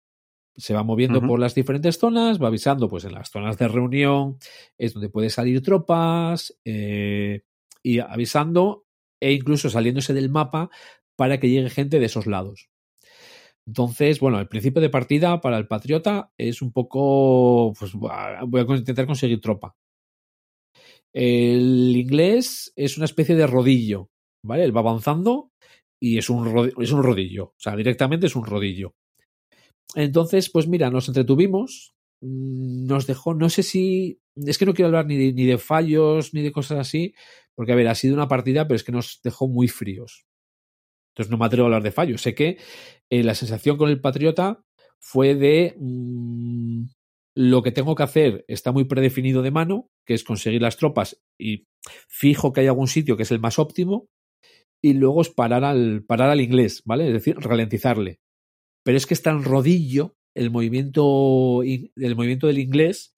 se 0.56 0.74
va 0.74 0.84
moviendo 0.84 1.20
por 1.20 1.40
las 1.40 1.56
diferentes 1.56 1.98
zonas, 1.98 2.40
va 2.40 2.48
avisando, 2.48 2.88
pues 2.88 3.06
en 3.06 3.14
las 3.14 3.32
zonas 3.32 3.58
de 3.58 3.68
reunión 3.68 4.38
es 4.78 4.94
donde 4.94 5.10
puede 5.10 5.32
salir 5.32 5.64
tropas 5.64 6.56
eh, 6.64 7.42
y 7.82 7.98
avisando 7.98 8.86
e 9.20 9.32
incluso 9.32 9.72
saliéndose 9.72 10.14
del 10.14 10.30
mapa 10.30 10.70
para 11.16 11.40
que 11.40 11.50
llegue 11.50 11.72
gente 11.72 11.98
de 11.98 12.06
esos 12.06 12.28
lados. 12.28 12.70
Entonces, 13.66 14.20
bueno, 14.20 14.40
el 14.40 14.48
principio 14.48 14.80
de 14.80 14.92
partida 14.92 15.42
para 15.42 15.58
el 15.58 15.68
patriota 15.68 16.32
es 16.38 16.62
un 16.62 16.72
poco, 16.72 17.74
pues 17.80 17.94
voy 17.94 18.12
a 18.12 18.76
intentar 18.76 19.08
conseguir 19.08 19.42
tropa. 19.42 19.76
El 21.14 21.96
inglés 21.96 22.74
es 22.76 22.98
una 22.98 23.06
especie 23.06 23.36
de 23.36 23.48
rodillo, 23.48 24.10
¿vale? 24.44 24.64
Él 24.64 24.76
va 24.76 24.82
avanzando 24.82 25.52
y 26.02 26.18
es 26.18 26.30
un, 26.30 26.72
es 26.80 26.92
un 26.92 27.04
rodillo, 27.04 27.46
o 27.46 27.60
sea, 27.60 27.76
directamente 27.76 28.28
es 28.28 28.36
un 28.36 28.46
rodillo. 28.46 28.94
Entonces, 29.96 30.50
pues 30.50 30.68
mira, 30.68 30.90
nos 30.90 31.08
entretuvimos, 31.08 31.94
mm, 32.22 32.86
nos 32.86 33.06
dejó, 33.06 33.36
no 33.36 33.50
sé 33.50 33.64
si, 33.64 34.20
es 34.36 34.58
que 34.58 34.66
no 34.66 34.74
quiero 34.74 34.88
hablar 34.88 35.06
ni 35.06 35.18
de, 35.18 35.34
ni 35.34 35.46
de 35.46 35.58
fallos 35.58 36.34
ni 36.34 36.42
de 36.42 36.52
cosas 36.52 36.80
así, 36.80 37.14
porque 37.56 37.74
a 37.74 37.76
ver, 37.76 37.88
ha 37.88 37.96
sido 37.96 38.16
una 38.16 38.28
partida, 38.28 38.68
pero 38.68 38.76
es 38.76 38.84
que 38.84 38.92
nos 38.92 39.22
dejó 39.24 39.48
muy 39.48 39.68
fríos. 39.68 40.26
Entonces 41.14 41.30
no 41.32 41.38
me 41.38 41.46
atrevo 41.46 41.66
a 41.66 41.68
hablar 41.68 41.84
de 41.84 41.92
fallos. 41.92 42.22
Sé 42.22 42.34
que 42.34 42.58
eh, 43.12 43.24
la 43.24 43.36
sensación 43.36 43.78
con 43.78 43.90
el 43.90 44.02
Patriota 44.02 44.64
fue 45.00 45.36
de 45.36 45.76
mm, 45.78 46.86
lo 47.36 47.64
que 47.64 47.72
tengo 47.72 47.96
que 47.96 48.04
hacer 48.04 48.46
está 48.48 48.72
muy 48.72 48.86
predefinido 48.86 49.42
de 49.42 49.52
mano, 49.52 49.90
que 50.06 50.14
es 50.14 50.24
conseguir 50.24 50.62
las 50.62 50.78
tropas 50.78 51.22
y 51.40 51.66
fijo 52.08 52.54
que 52.54 52.62
hay 52.62 52.68
algún 52.68 52.88
sitio 52.88 53.18
que 53.18 53.24
es 53.24 53.32
el 53.32 53.40
más 53.40 53.60
óptimo, 53.60 54.08
y 54.82 54.94
luego 54.94 55.22
es 55.22 55.30
parar 55.30 55.64
al, 55.64 56.04
parar 56.06 56.30
al 56.30 56.42
inglés, 56.42 56.84
¿vale? 56.86 57.08
Es 57.08 57.14
decir, 57.14 57.38
ralentizarle 57.38 58.20
pero 58.84 58.98
es 58.98 59.08
que 59.08 59.14
está 59.14 59.32
en 59.32 59.44
rodillo 59.44 60.16
el 60.36 60.52
movimiento, 60.52 61.62
el 61.64 62.16
movimiento 62.16 62.48
del 62.48 62.60
inglés 62.60 63.14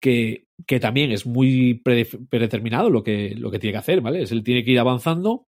que, 0.00 0.46
que 0.66 0.80
también 0.80 1.12
es 1.12 1.26
muy 1.26 1.82
predeterminado 1.82 2.90
lo 2.90 3.02
que, 3.02 3.34
lo 3.36 3.50
que 3.50 3.58
tiene 3.58 3.72
que 3.72 3.78
hacer, 3.78 4.00
¿vale? 4.00 4.22
Es 4.22 4.32
él 4.32 4.42
tiene 4.42 4.64
que 4.64 4.72
ir 4.72 4.78
avanzando 4.78 5.46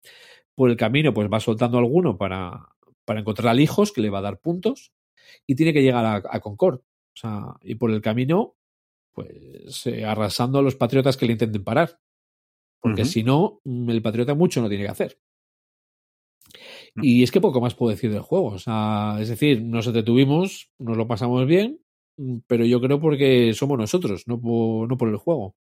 por 0.56 0.70
el 0.70 0.78
camino, 0.78 1.14
pues 1.14 1.30
va 1.32 1.40
soltando 1.40 1.78
alguno 1.78 2.18
para, 2.18 2.70
para 3.06 3.20
encontrar 3.20 3.50
al 3.50 3.60
hijos 3.60 3.92
que 3.92 4.02
le 4.02 4.10
va 4.10 4.20
a 4.20 4.24
dar 4.24 4.40
puntos 4.40 4.92
y 5.46 5.56
tiene 5.56 5.74
que 5.74 5.84
llegar 5.84 6.24
a, 6.26 6.40
Concord. 6.40 6.82
O 7.18 7.20
sea, 7.20 7.56
y 7.64 7.76
por 7.76 7.90
el 7.90 8.02
camino, 8.02 8.56
pues 9.12 9.88
eh, 9.88 10.06
arrasando 10.06 10.60
a 10.60 10.62
los 10.62 10.76
patriotas 10.76 11.18
que 11.18 11.26
le 11.26 11.32
intenten 11.32 11.64
parar. 11.64 12.00
Porque 12.80 13.06
si 13.06 13.24
no, 13.24 13.60
el 13.66 14.02
patriota 14.04 14.36
mucho 14.36 14.62
no 14.62 14.70
tiene 14.70 14.84
que 14.84 14.92
hacer. 14.92 15.20
Y 17.02 17.24
es 17.24 17.32
que 17.32 17.42
poco 17.42 17.60
más 17.60 17.74
puedo 17.74 17.90
decir 17.90 18.12
del 18.12 18.22
juego. 18.22 18.50
O 18.50 18.60
sea, 18.60 19.18
es 19.20 19.30
decir, 19.30 19.64
nos 19.64 19.92
detuvimos, 19.92 20.70
nos 20.78 20.96
lo 20.96 21.08
pasamos 21.08 21.48
bien, 21.48 21.82
mm, 22.18 22.38
pero 22.46 22.66
yo 22.66 22.80
creo 22.80 23.02
porque 23.02 23.52
somos 23.54 23.80
nosotros, 23.80 24.28
no 24.28 24.40
por, 24.40 24.88
no 24.88 24.96
por 24.96 25.10
el 25.10 25.18
juego. 25.18 25.56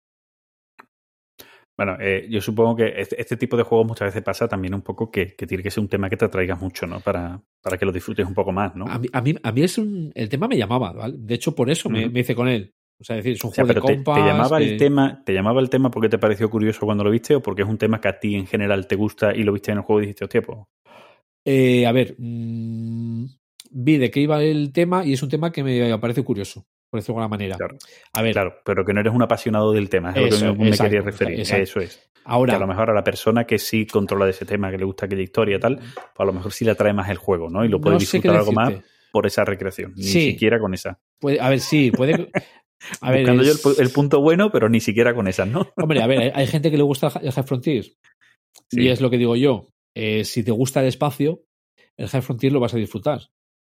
Bueno, 1.77 1.97
eh, 2.01 2.27
yo 2.31 2.41
supongo 2.41 2.77
que 2.77 2.95
este, 2.97 3.21
este, 3.21 3.37
tipo 3.37 3.57
de 3.57 3.65
juegos 3.65 3.89
muchas 3.89 4.07
veces 4.07 4.23
pasa 4.23 4.47
también 4.47 4.75
un 4.75 4.83
poco 4.83 5.11
que, 5.11 5.35
que, 5.35 5.47
tiene 5.47 5.63
que 5.63 5.73
ser 5.73 5.83
un 5.83 5.89
tema 5.89 6.09
que 6.09 6.17
te 6.17 6.25
atraiga 6.25 6.55
mucho, 6.55 6.87
¿no? 6.87 7.01
Para, 7.01 7.43
para 7.61 7.77
que 7.77 7.85
lo 7.85 7.91
disfrutes 7.91 8.27
un 8.27 8.35
poco 8.35 8.53
más, 8.53 8.77
¿no? 8.77 8.87
A 8.87 8.99
mí, 8.99 9.09
a 9.13 9.21
mí, 9.21 9.35
a 9.43 9.53
mí 9.53 9.63
es 9.63 9.79
un, 9.79 10.13
el 10.15 10.29
tema 10.29 10.47
me 10.47 10.57
llamaba, 10.57 10.93
¿vale? 10.93 11.17
De 11.19 11.35
hecho, 11.35 11.55
por 11.55 11.71
eso 11.71 11.91
me, 11.91 12.07
hice 12.15 12.35
con 12.35 12.49
él. 12.49 12.73
O 13.01 13.03
sea, 13.03 13.17
es 13.17 13.25
decir, 13.25 13.37
es 13.37 13.45
un 13.45 13.51
juego 13.51 13.75
de 13.75 13.81
compas. 13.81 14.15
Te, 14.15 14.25
llamaba 14.25 14.59
el 14.59 14.77
tema, 14.77 15.23
¿Te 15.25 15.33
llamaba 15.33 15.61
el 15.61 15.69
tema 15.69 15.91
porque 15.91 16.09
te 16.09 16.19
pareció 16.19 16.49
curioso 16.49 16.87
cuando 16.87 17.03
lo 17.03 17.11
viste 17.11 17.35
o 17.35 17.43
porque 17.43 17.63
es 17.63 17.69
un 17.69 17.77
tema 17.77 18.01
que 18.01 18.09
a 18.09 18.21
ti 18.21 18.37
en 18.37 18.47
general 18.47 18.87
te 18.87 18.95
gusta 18.95 19.35
y 19.35 19.43
lo 19.43 19.53
viste 19.53 19.73
en 19.73 19.79
el 19.79 19.85
juego 19.85 20.01
y 20.01 20.03
dijiste, 20.03 20.25
hostia, 20.25 20.43
pues 20.43 20.59
eh, 21.45 21.87
a 21.87 21.93
ver, 21.93 22.15
mmm, 22.19 23.27
vi 23.71 23.99
de 23.99 24.11
qué 24.11 24.21
iba 24.21 24.43
el 24.43 24.73
tema 24.73 25.05
y 25.05 25.13
es 25.13 25.23
un 25.23 25.29
tema 25.29 25.53
que 25.53 25.63
me 25.63 25.99
parece 25.99 26.23
curioso, 26.23 26.67
por 26.95 27.01
decirlo 27.01 27.15
de 27.15 27.25
alguna 27.25 27.37
manera. 27.37 27.57
Claro, 27.57 27.77
a 28.13 28.23
ver, 28.23 28.33
claro, 28.33 28.55
pero 28.65 28.85
que 28.85 28.93
no 28.93 29.01
eres 29.01 29.13
un 29.13 29.21
apasionado 29.21 29.73
del 29.73 29.89
tema, 29.89 30.13
es 30.13 30.35
eso, 30.35 30.47
lo 30.47 30.53
que 30.57 30.63
me, 30.63 30.71
quería 30.71 31.01
referir. 31.01 31.41
Eso 31.41 31.81
es. 31.81 32.09
Ahora, 32.25 32.53
que 32.53 32.57
a 32.57 32.61
lo 32.61 32.69
mejor 32.69 32.89
a 32.89 32.95
la 32.95 33.03
persona 33.03 33.45
que 33.45 33.59
sí 33.59 33.85
controla 33.85 34.27
de 34.27 34.31
ese 34.31 34.47
tema, 34.47 34.71
que 34.71 34.79
le 34.79 34.85
gusta 34.85 35.07
aquella 35.07 35.23
historia 35.23 35.57
y 35.57 35.59
tal, 35.59 35.77
pues 35.79 36.21
a 36.21 36.25
lo 36.25 36.33
mejor 36.33 36.53
sí 36.53 36.65
le 36.65 36.71
atrae 36.71 36.93
más 36.93 37.11
el 37.11 37.17
juego, 37.17 37.51
¿no? 37.51 37.65
Y 37.65 37.69
lo 37.69 37.81
puede 37.81 37.99
disfrutar 37.99 38.37
algo 38.37 38.53
más 38.53 38.75
por 39.11 39.27
esa 39.27 39.45
recreación, 39.45 39.93
ni 39.97 40.05
siquiera 40.05 40.61
con 40.61 40.73
esa. 40.73 41.01
Puede, 41.19 41.41
a 41.41 41.49
ver, 41.49 41.59
sí, 41.59 41.91
puede. 41.91 42.31
A 43.01 43.11
ver, 43.11 43.21
Buscando 43.23 43.43
yo 43.43 43.53
el, 43.79 43.91
punto 43.91 44.21
bueno, 44.21 44.53
pero 44.53 44.69
ni 44.69 44.79
siquiera 44.79 45.15
con 45.15 45.27
esas, 45.27 45.49
¿no? 45.49 45.67
Hombre, 45.77 46.01
a 46.01 46.07
ver, 46.07 46.33
hay, 46.33 46.47
gente 46.47 46.71
que 46.71 46.77
le 46.77 46.85
gusta 46.85 47.11
el 47.21 47.33
High 47.33 47.45
Frontier. 47.45 47.87
Y 48.71 48.89
es 48.89 49.01
lo 49.01 49.11
que 49.11 49.19
digo 49.19 49.35
yo. 49.35 49.71
Eh, 49.97 50.25
si 50.25 50.45
te 50.45 50.53
gusta 50.53 50.81
el 50.81 50.87
espacio, 50.87 51.43
el 51.97 52.09
High 52.09 52.23
Frontier 52.23 52.53
lo 52.53 52.61
vas 52.61 52.75
a 52.75 52.77
disfrutar. 52.77 53.23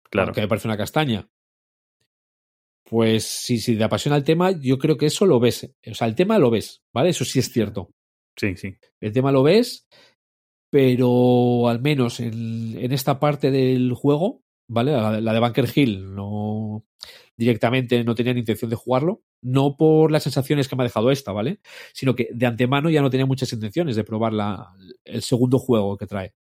Claro. 0.10 0.34
Que 0.34 0.42
me 0.42 0.48
parece 0.48 0.68
una 0.68 0.78
castaña. 0.78 1.30
Pues 2.84 3.24
si, 3.24 3.60
si 3.60 3.78
te 3.78 3.84
apasiona 3.84 4.18
el 4.18 4.24
tema, 4.24 4.52
yo 4.52 4.78
creo 4.78 4.98
que 4.98 5.06
eso 5.06 5.26
lo 5.26 5.40
ves. 5.40 5.70
O 5.90 5.94
sea, 5.94 6.08
el 6.08 6.16
tema 6.16 6.38
lo 6.38 6.52
ves, 6.52 6.84
¿vale? 6.94 7.10
Eso 7.10 7.26
sí 7.26 7.40
es 7.40 7.52
cierto. 7.52 7.92
Sí, 8.38 8.56
sí. 8.56 8.76
El 9.00 9.12
tema 9.12 9.32
lo 9.32 9.44
ves, 9.44 9.88
pero 10.70 11.68
al 11.70 11.82
menos 11.82 12.20
en, 12.20 12.78
en 12.78 12.92
esta 12.92 13.20
parte 13.20 13.52
del 13.52 13.94
juego, 13.94 14.44
¿vale? 14.68 14.92
La, 14.92 15.22
la, 15.22 15.34
de 15.34 15.40
Bunker 15.40 15.70
Hill, 15.74 16.14
no 16.14 16.86
directamente 17.36 18.04
no 18.04 18.16
tenía 18.16 18.34
ni 18.34 18.42
intención 18.42 18.70
de 18.70 18.76
jugarlo. 18.76 19.24
No 19.42 19.76
por 19.76 20.12
las 20.12 20.24
sensaciones 20.24 20.68
que 20.68 20.76
me 20.76 20.84
ha 20.84 20.86
dejado 20.86 21.12
esta, 21.12 21.32
¿vale? 21.32 21.60
Sino 21.94 22.16
que 22.16 22.30
de 22.34 22.46
antemano 22.46 22.90
ya 22.90 23.02
no 23.02 23.10
tenía 23.10 23.26
muchas 23.26 23.52
intenciones 23.54 23.96
de 23.96 24.04
probar 24.04 24.34
la, 24.34 24.74
el 25.04 25.22
segundo 25.22 25.60
juego 25.60 25.98
que 25.98 26.08
trae. 26.08 26.34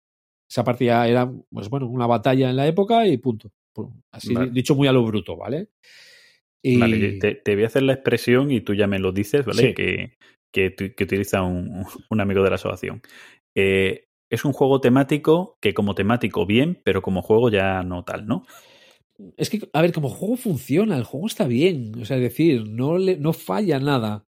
Esa 0.49 0.65
partida 0.65 1.07
era, 1.09 1.33
pues 1.51 1.69
bueno, 1.69 1.89
una 1.89 2.07
batalla 2.07 2.51
en 2.51 2.57
la 2.57 2.67
época 2.67 3.07
y 3.07 3.17
punto. 3.17 3.51
Así 4.11 4.35
dicho 4.53 4.75
muy 4.75 4.87
a 4.87 4.93
lo 4.93 5.05
bruto, 5.05 5.37
¿vale? 5.37 5.71
Vale, 6.65 7.19
te, 7.19 7.55
voy 7.55 7.65
a 7.65 7.67
hacer 7.67 7.83
la 7.83 7.95
expresión 7.95 8.51
y 8.51 8.61
tú 8.61 8.75
ya 8.75 8.87
me 8.87 8.99
lo 8.99 9.13
dices, 9.13 9.45
¿vale? 9.45 9.75
Que, 9.75 10.17
que, 10.53 10.75
utiliza 11.03 11.43
un, 11.43 11.85
un, 12.11 12.21
amigo 12.21 12.43
de 12.43 12.51
la 12.51 12.57
asociación. 12.57 13.03
Eh, 13.57 14.07
es 14.31 14.45
un 14.45 14.53
juego 14.53 14.81
temático 14.81 15.59
que 15.61 15.75
como 15.75 15.95
temático 15.95 16.47
bien, 16.47 16.81
pero 16.85 17.03
como 17.03 17.23
juego 17.23 17.51
ya 17.51 17.83
no 17.83 18.05
tal, 18.05 18.27
¿no? 18.27 18.45
Es 19.37 19.51
que, 19.51 19.69
a 19.73 19.83
ver, 19.83 19.93
como 19.93 20.09
juego 20.09 20.37
funciona, 20.37 20.97
el 20.97 21.05
juego 21.05 21.27
está 21.27 21.47
bien. 21.47 21.93
O 22.01 22.05
sea, 22.05 22.17
es 22.17 22.23
decir, 22.23 22.67
no, 22.67 22.97
le, 22.97 23.17
no 23.19 23.33
falla 23.33 23.79
nada 23.79 24.25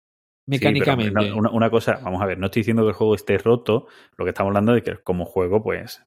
mecánicamente. 0.48 1.10
Sí, 1.10 1.14
pero 1.14 1.38
una, 1.38 1.52
una, 1.52 1.70
cosa, 1.70 2.00
vamos 2.04 2.22
a 2.22 2.26
ver, 2.26 2.40
no 2.40 2.46
estoy 2.48 2.62
diciendo 2.62 2.84
que 2.84 2.90
el 2.90 2.96
juego 2.96 3.16
esté 3.16 3.38
roto, 3.38 3.88
lo 4.18 4.26
que 4.26 4.30
estamos 4.30 4.50
hablando 4.50 4.76
es 4.76 4.84
que 4.84 4.96
como 5.04 5.26
juego, 5.26 5.62
pues, 5.62 6.04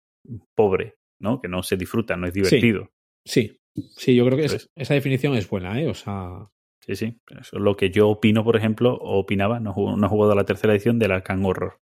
pobre, 0.55 0.97
¿no? 1.20 1.40
Que 1.40 1.49
no 1.49 1.62
se 1.62 1.77
disfruta, 1.77 2.16
no 2.16 2.27
es 2.27 2.35
divertido. 2.35 2.90
Sí, 3.24 3.49
sí, 3.49 3.62
sí 3.74 4.15
yo 4.15 4.24
creo 4.27 4.39
que 4.39 4.44
es, 4.44 4.70
esa 4.77 4.94
definición 4.94 5.35
es 5.35 5.49
buena, 5.49 5.81
¿eh? 5.81 5.89
O 5.89 5.94
sea. 5.94 6.49
Sí, 6.85 6.97
sí. 6.97 7.20
Eso 7.31 7.57
es 7.57 7.62
lo 7.62 7.77
que 7.77 7.90
yo 7.90 8.09
opino, 8.09 8.43
por 8.43 8.57
ejemplo, 8.57 8.94
o 8.94 9.19
opinaba, 9.19 9.61
no, 9.61 9.73
no 9.97 10.07
he 10.07 10.09
jugado 10.09 10.32
a 10.32 10.36
la 10.36 10.44
tercera 10.44 10.73
edición 10.73 10.99
de 10.99 11.09
la 11.09 11.23
Can 11.23 11.44
Horror. 11.44 11.78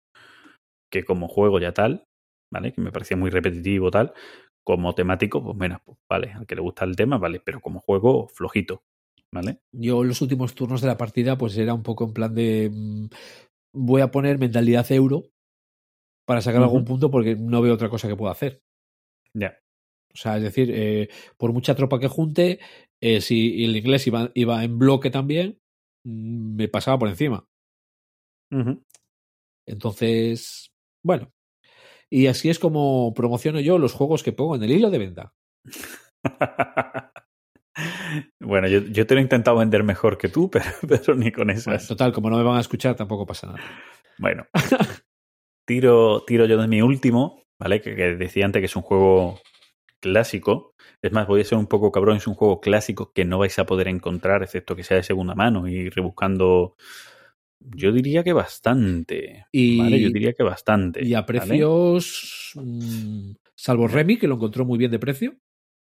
Que 0.91 1.03
como 1.03 1.27
juego 1.27 1.59
ya 1.59 1.73
tal, 1.73 2.03
¿vale? 2.53 2.71
Que 2.73 2.81
me 2.81 2.91
parecía 2.91 3.17
muy 3.17 3.29
repetitivo 3.29 3.89
tal. 3.89 4.13
Como 4.63 4.93
temático, 4.93 5.43
pues 5.43 5.57
menos, 5.57 5.81
pues 5.83 5.97
vale, 6.07 6.33
al 6.33 6.45
que 6.45 6.55
le 6.55 6.61
gusta 6.61 6.85
el 6.85 6.95
tema, 6.95 7.17
vale, 7.17 7.41
pero 7.43 7.61
como 7.61 7.79
juego, 7.79 8.27
flojito, 8.27 8.83
¿vale? 9.33 9.57
Yo 9.73 10.03
los 10.03 10.21
últimos 10.21 10.53
turnos 10.53 10.81
de 10.81 10.87
la 10.87 10.97
partida, 10.97 11.35
pues 11.35 11.57
era 11.57 11.73
un 11.73 11.81
poco 11.81 12.05
en 12.05 12.13
plan 12.13 12.35
de 12.35 12.69
mmm, 12.71 13.07
voy 13.73 14.01
a 14.01 14.11
poner 14.11 14.37
mentalidad 14.37 14.91
euro 14.91 15.23
para 16.27 16.41
sacar 16.41 16.61
uh 16.61 16.63
-huh. 16.63 16.67
algún 16.67 16.85
punto 16.85 17.09
porque 17.09 17.35
no 17.35 17.61
veo 17.63 17.73
otra 17.73 17.89
cosa 17.89 18.07
que 18.07 18.15
pueda 18.15 18.33
hacer. 18.33 18.59
Ya. 19.35 19.57
O 20.13 20.17
sea, 20.17 20.37
es 20.37 20.43
decir, 20.43 20.71
eh, 20.73 21.09
por 21.37 21.53
mucha 21.53 21.75
tropa 21.75 21.99
que 21.99 22.07
junte, 22.07 22.59
eh, 23.01 23.21
si 23.21 23.63
el 23.63 23.75
inglés 23.75 24.05
iba, 24.07 24.31
iba, 24.33 24.63
en 24.63 24.77
bloque 24.77 25.09
también, 25.09 25.59
mm, 26.05 26.55
me 26.55 26.67
pasaba 26.67 26.99
por 26.99 27.09
encima. 27.09 27.45
Uh 28.51 28.57
-huh. 28.57 28.83
Entonces, 29.67 30.71
bueno. 31.03 31.31
Y 32.09 32.27
así 32.27 32.49
es 32.49 32.59
como 32.59 33.13
promociono 33.13 33.61
yo 33.61 33.77
los 33.77 33.93
juegos 33.93 34.21
que 34.21 34.33
pongo 34.33 34.55
en 34.55 34.63
el 34.63 34.71
hilo 34.71 34.89
de 34.89 34.97
venta. 34.97 35.33
bueno, 38.41 38.67
yo, 38.67 38.79
yo, 38.81 39.07
te 39.07 39.13
lo 39.13 39.21
he 39.21 39.23
intentado 39.23 39.57
vender 39.57 39.83
mejor 39.83 40.17
que 40.17 40.27
tú, 40.27 40.49
pero, 40.51 40.65
pero 40.81 41.15
ni 41.15 41.31
con 41.31 41.49
eso. 41.49 41.69
Bueno, 41.71 41.85
total, 41.87 42.11
como 42.11 42.29
no 42.29 42.37
me 42.37 42.43
van 42.43 42.57
a 42.57 42.61
escuchar, 42.61 42.95
tampoco 42.95 43.25
pasa 43.25 43.47
nada. 43.47 43.61
Bueno, 44.19 44.45
tiro, 45.65 46.23
tiro 46.25 46.45
yo 46.45 46.57
de 46.57 46.67
mi 46.67 46.81
último, 46.81 47.43
¿vale? 47.59 47.81
Que, 47.81 47.95
que 47.95 48.15
decía 48.15 48.45
antes 48.45 48.59
que 48.59 48.65
es 48.65 48.75
un 48.75 48.81
juego 48.81 49.39
clásico. 50.01 50.73
Es 51.01 51.13
más, 51.13 51.27
voy 51.27 51.41
a 51.41 51.45
ser 51.45 51.57
un 51.57 51.67
poco 51.67 51.91
cabrón, 51.91 52.17
es 52.17 52.27
un 52.27 52.33
juego 52.33 52.59
clásico 52.59 53.13
que 53.13 53.23
no 53.23 53.39
vais 53.39 53.57
a 53.59 53.65
poder 53.65 53.87
encontrar, 53.87 54.43
excepto 54.43 54.75
que 54.75 54.83
sea 54.83 54.97
de 54.97 55.03
segunda 55.03 55.35
mano 55.35 55.67
y 55.67 55.89
rebuscando. 55.89 56.75
Yo 57.59 57.91
diría 57.91 58.23
que 58.23 58.33
bastante. 58.33 59.45
Y, 59.51 59.77
¿vale? 59.77 60.01
Yo 60.01 60.09
diría 60.09 60.33
que 60.33 60.43
bastante. 60.43 61.05
Y 61.05 61.13
a 61.13 61.25
precios. 61.25 62.51
¿vale? 62.55 62.67
Mmm, 62.67 63.33
salvo 63.55 63.87
Remy, 63.87 64.17
que 64.17 64.27
lo 64.27 64.35
encontró 64.35 64.65
muy 64.65 64.77
bien 64.77 64.91
de 64.91 64.99
precio. 64.99 65.37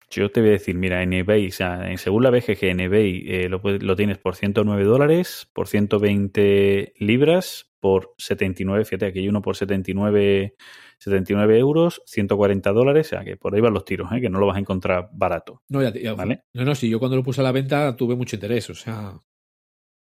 Yo 0.10 0.30
te 0.30 0.42
voy 0.42 0.50
a 0.50 0.54
decir, 0.54 0.76
mira, 0.76 1.04
en 1.04 1.14
eBay, 1.14 1.48
o 1.48 1.52
sea, 1.52 1.98
según 1.98 2.24
la 2.24 2.32
BGG, 2.32 2.66
en 2.66 2.82
eBay 2.82 3.24
eh, 3.28 3.50
lo, 3.50 3.62
lo, 3.64 3.96
tienes 3.96 4.18
por 4.18 4.36
109 4.36 4.84
dólares, 4.84 5.50
por 5.54 5.70
120 5.70 6.94
libras, 6.98 7.72
por 7.80 8.14
79, 8.18 8.84
fíjate, 8.84 9.06
aquí 9.06 9.20
hay 9.20 9.30
uno 9.30 9.42
por 9.42 9.56
79, 9.56 10.56
79 11.02 11.58
euros, 11.58 12.04
140 12.06 12.72
dólares, 12.72 13.08
o 13.08 13.10
sea, 13.10 13.24
que 13.24 13.36
por 13.36 13.56
ahí 13.56 13.62
van 13.62 13.74
los 13.74 13.86
tiros, 13.86 14.12
¿eh? 14.12 14.22
que 14.22 14.30
no 14.30 14.40
lo 14.40 14.46
vas 14.46 14.58
a 14.58 14.60
encontrar 14.60 15.10
barato. 15.12 15.64
No, 15.68 15.82
ya, 15.82 15.92
ya 15.94 16.14
¿vale? 16.14 16.44
No, 16.54 16.64
no, 16.64 16.76
si 16.76 16.90
yo 16.90 17.00
cuando 17.00 17.18
lo 17.18 17.24
puse 17.24 17.42
a 17.42 17.44
la 17.44 17.52
venta 17.52 17.96
tuve 17.96 18.16
mucho 18.16 18.36
interés, 18.36 18.70
o 18.70 18.76
sea... 18.76 19.20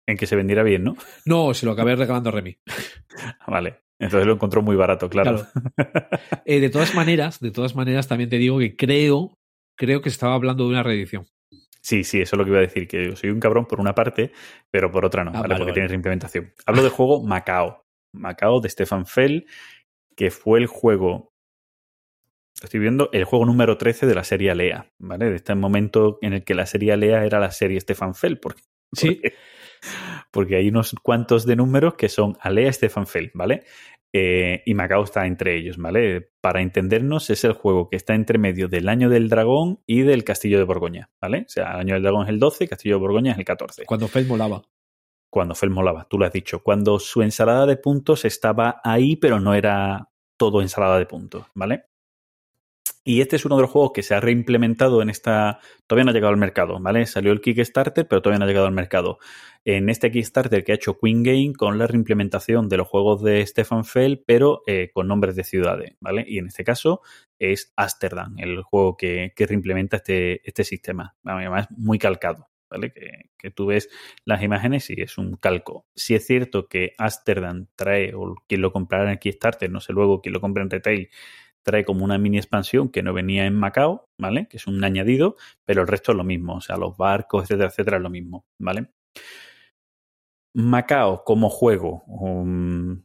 En 0.07 0.17
que 0.17 0.27
se 0.27 0.37
vendiera 0.37 0.63
bien, 0.63 0.85
¿no? 0.85 0.97
No, 1.25 1.55
se 1.55 1.65
lo 1.65 1.73
acabé 1.73 1.97
regalando 1.97 2.29
a 2.29 2.33
Remy. 2.33 2.59
vale. 3.47 3.81
Entonces 3.99 4.27
lo 4.27 4.35
encontró 4.35 4.63
muy 4.63 4.77
barato, 4.77 5.09
claro. 5.11 5.47
claro. 5.53 6.07
Eh, 6.45 6.61
de 6.61 6.71
todas 6.71 6.95
maneras, 6.95 7.41
de 7.41 7.51
todas 7.51 7.75
maneras, 7.75 8.09
también 8.09 8.31
te 8.31 8.39
digo 8.39 8.59
que 8.59 8.77
creo 8.77 9.39
creo 9.81 10.03
que 10.03 10.11
estaba 10.11 10.35
hablando 10.35 10.65
de 10.65 10.71
una 10.71 10.83
reedición. 10.83 11.27
Sí, 11.81 12.05
sí, 12.05 12.21
eso 12.21 12.37
es 12.37 12.39
lo 12.39 12.45
que 12.45 12.51
iba 12.51 12.59
a 12.59 12.63
decir, 12.63 12.87
que 12.87 13.07
yo 13.07 13.17
soy 13.17 13.31
un 13.31 13.41
cabrón 13.41 13.65
por 13.65 13.81
una 13.81 13.95
parte, 13.95 14.33
pero 14.71 14.91
por 14.91 15.07
otra 15.07 15.25
no, 15.25 15.31
ah, 15.31 15.41
¿vale? 15.41 15.55
Porque 15.55 15.63
vale. 15.63 15.73
tiene 15.73 15.89
reimplementación. 15.89 16.53
Hablo 16.67 16.83
del 16.83 16.91
juego 16.91 17.25
Macao. 17.25 17.87
Macao 18.13 18.61
de 18.61 18.69
Stefan 18.69 19.07
Fell, 19.07 19.47
que 20.21 20.31
fue 20.31 20.59
el 20.59 20.67
juego. 20.67 21.33
Estoy 22.63 22.79
viendo 22.79 23.09
el 23.15 23.25
juego 23.25 23.47
número 23.47 23.79
13 23.79 24.05
de 24.05 24.15
la 24.15 24.23
serie 24.23 24.51
Alea, 24.51 24.93
¿vale? 24.99 25.31
De 25.31 25.37
este 25.37 25.55
momento 25.55 26.19
en 26.21 26.35
el 26.35 26.45
que 26.45 26.55
la 26.55 26.67
serie 26.67 26.93
Alea 26.93 27.25
era 27.25 27.41
la 27.41 27.51
serie 27.53 27.81
Stefan 27.81 28.15
Fell. 28.15 28.39
Porque, 28.39 28.61
sí. 28.93 29.15
Porque, 29.23 29.35
porque 30.31 30.57
hay 30.57 30.69
unos 30.69 30.95
cuantos 31.03 31.47
de 31.47 31.57
números 31.57 31.95
que 31.95 32.11
son 32.11 32.37
Alea 32.43 32.71
Stefan 32.71 33.07
Fell, 33.07 33.31
¿vale? 33.33 33.63
Eh, 34.13 34.63
y 34.67 34.75
Macao 34.75 35.05
está 35.05 35.27
entre 35.27 35.57
ellos, 35.57 35.79
¿vale? 35.79 36.33
Para 36.43 36.61
entendernos, 36.61 37.31
es 37.31 37.43
el 37.45 37.55
juego 37.55 37.89
que 37.89 37.97
está 37.97 38.15
entre 38.15 38.39
medio 38.39 38.69
del 38.69 38.91
Año 38.91 39.09
del 39.09 39.31
Dragón 39.31 39.81
y 39.87 40.03
del 40.03 40.25
Castillo 40.25 40.59
de 40.59 40.65
Borgoña, 40.65 41.09
¿vale? 41.19 41.45
O 41.47 41.49
sea, 41.49 41.73
el 41.73 41.81
Año 41.81 41.95
del 41.95 42.03
Dragón 42.03 42.25
es 42.25 42.29
el 42.29 42.41
12, 42.41 42.69
Castillo 42.69 42.97
de 42.97 43.01
Borgoña 43.01 43.33
es 43.33 43.39
el 43.39 43.47
14. 43.47 43.87
Cuando 43.87 44.07
Fel 44.07 44.27
molaba. 44.27 44.61
Cuando 45.31 45.55
Fel 45.55 45.71
molaba, 45.71 46.07
tú 46.09 46.19
lo 46.19 46.27
has 46.27 46.33
dicho. 46.33 46.63
Cuando 46.63 46.99
su 46.99 47.23
ensalada 47.23 47.67
de 47.67 47.77
puntos 47.77 48.25
estaba 48.25 48.81
ahí, 48.85 49.17
pero 49.17 49.41
no 49.41 49.55
era 49.55 50.11
todo 50.37 50.61
ensalada 50.61 50.99
de 50.99 51.07
puntos, 51.07 51.47
¿vale? 51.55 51.85
Y 53.03 53.23
este 53.23 53.37
es 53.37 53.47
uno 53.47 53.57
de 53.57 53.63
los 53.63 53.71
juegos 53.71 53.93
que 53.95 54.03
se 54.03 54.15
ha 54.15 54.21
reimplementado 54.21 55.01
en 55.01 55.09
esta. 55.09 55.59
Todavía 55.87 56.05
no 56.05 56.11
ha 56.11 56.15
llegado 56.15 56.33
al 56.33 56.39
mercado, 56.39 56.79
¿vale? 56.81 57.07
Salió 57.07 57.33
el 57.33 57.41
Kickstarter, 57.41 58.07
pero 58.07 58.21
todavía 58.21 58.39
no 58.39 58.45
ha 58.45 58.49
llegado 58.49 58.67
al 58.67 58.75
mercado. 58.75 59.19
En 59.65 59.89
este 59.89 60.11
Kickstarter 60.11 60.65
que 60.65 60.73
ha 60.73 60.75
hecho 60.75 60.99
Queen 60.99 61.23
Game 61.23 61.53
con 61.57 61.79
la 61.79 61.87
reimplementación 61.87 62.69
de 62.69 62.77
los 62.77 62.89
juegos 62.89 63.23
de 63.23 63.47
Stefan 63.47 63.85
Fell, 63.85 64.23
pero 64.27 64.63
eh, 64.67 64.91
con 64.93 65.09
nombres 65.09 65.35
de 65.35 65.45
ciudades, 65.45 65.97
¿vale? 66.01 66.25
Y 66.29 66.39
en 66.39 66.49
este 66.49 66.63
caso 66.63 67.01
es 67.39 67.73
Amsterdam, 67.77 68.35
el 68.39 68.63
juego 68.63 68.97
que, 68.99 69.33
que 69.35 69.47
reimplementa 69.47 69.97
este, 69.97 70.47
este 70.47 70.65
sistema. 70.65 71.17
Además, 71.25 71.69
muy 71.71 71.99
calcado. 71.99 72.50
¿Vale? 72.71 72.93
Que, 72.93 73.51
tú 73.51 73.67
ves 73.67 73.89
las 74.25 74.43
imágenes 74.43 74.91
y 74.91 75.01
es 75.01 75.19
un 75.19 75.37
calco. 75.37 75.87
Si 75.95 76.15
es 76.15 76.27
cierto 76.27 76.69
que 76.69 76.93
Amsterdam 76.99 77.67
trae, 77.75 78.15
o 78.15 78.37
quien 78.47 78.63
lo 78.63 78.73
comprará 78.73 79.11
en 79.13 79.19
Kickstarter, 79.19 79.71
no 79.71 79.81
sé 79.81 79.93
luego 79.93 80.21
quien 80.21 80.35
lo 80.35 80.41
compra 80.41 80.63
en 80.63 80.71
retail, 80.71 81.11
trae 81.63 81.85
como 81.85 82.05
una 82.05 82.19
mini 82.19 82.39
expansión 82.39 82.91
que 82.91 83.03
no 83.03 83.13
venía 83.13 83.47
en 83.47 83.55
Macao, 83.55 84.09
¿vale? 84.19 84.47
Que 84.49 84.57
es 84.59 84.67
un 84.67 84.83
añadido, 84.85 85.37
pero 85.65 85.83
el 85.83 85.89
resto 85.89 86.13
es 86.13 86.19
lo 86.19 86.25
mismo, 86.25 86.57
o 86.57 86.61
sea, 86.61 86.77
los 86.77 86.97
barcos, 86.97 87.45
etcétera, 87.45 87.69
etcétera, 87.69 87.97
es 87.99 88.03
lo 88.03 88.11
mismo, 88.11 88.47
¿vale? 88.59 88.89
Macao 90.55 91.23
como 91.25 91.49
juego 91.49 92.03
um, 92.07 93.03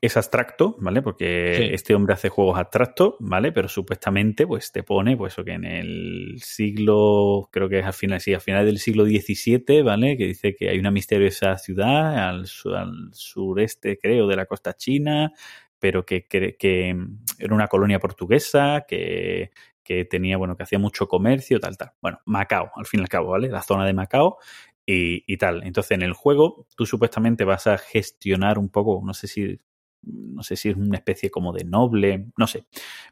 es 0.00 0.16
abstracto, 0.16 0.76
¿vale? 0.78 1.02
Porque 1.02 1.54
sí. 1.56 1.68
este 1.72 1.94
hombre 1.94 2.14
hace 2.14 2.28
juegos 2.28 2.58
abstractos, 2.58 3.14
¿vale? 3.20 3.52
Pero 3.52 3.68
supuestamente, 3.68 4.46
pues 4.46 4.72
te 4.72 4.82
pone, 4.82 5.16
pues, 5.16 5.36
que 5.36 5.52
en 5.52 5.64
el 5.64 6.40
siglo, 6.42 7.48
creo 7.50 7.68
que 7.68 7.78
es 7.78 7.86
al 7.86 7.92
final, 7.92 8.20
sí, 8.20 8.34
al 8.34 8.40
final 8.40 8.66
del 8.66 8.78
siglo 8.78 9.04
XVII, 9.04 9.82
¿vale? 9.82 10.16
Que 10.16 10.26
dice 10.26 10.54
que 10.54 10.68
hay 10.68 10.78
una 10.78 10.90
misteriosa 10.90 11.56
ciudad 11.58 12.28
al, 12.28 12.46
al 12.74 13.10
sureste, 13.12 13.98
creo, 13.98 14.26
de 14.26 14.36
la 14.36 14.46
costa 14.46 14.74
china, 14.74 15.32
pero 15.78 16.04
que, 16.04 16.26
que, 16.26 16.56
que, 16.56 16.96
era 17.38 17.54
una 17.54 17.68
colonia 17.68 17.98
portuguesa, 17.98 18.84
que, 18.88 19.50
que, 19.82 20.04
tenía, 20.04 20.36
bueno, 20.36 20.56
que 20.56 20.62
hacía 20.62 20.78
mucho 20.78 21.08
comercio, 21.08 21.60
tal, 21.60 21.76
tal. 21.76 21.92
Bueno, 22.00 22.20
Macao, 22.26 22.70
al 22.76 22.86
fin 22.86 23.00
y 23.00 23.02
al 23.02 23.08
cabo, 23.08 23.30
¿vale? 23.30 23.48
La 23.48 23.62
zona 23.62 23.84
de 23.86 23.92
Macao 23.92 24.38
y, 24.86 25.24
y, 25.32 25.36
tal. 25.36 25.64
Entonces, 25.64 25.92
en 25.92 26.02
el 26.02 26.12
juego, 26.12 26.66
tú 26.76 26.86
supuestamente 26.86 27.44
vas 27.44 27.66
a 27.66 27.78
gestionar 27.78 28.58
un 28.58 28.68
poco, 28.68 29.02
no 29.04 29.14
sé 29.14 29.26
si. 29.26 29.60
No 30.02 30.42
sé 30.42 30.56
si 30.56 30.68
es 30.68 30.76
una 30.76 30.96
especie 30.96 31.30
como 31.30 31.52
de 31.52 31.64
noble, 31.64 32.26
no 32.36 32.46
sé. 32.46 32.66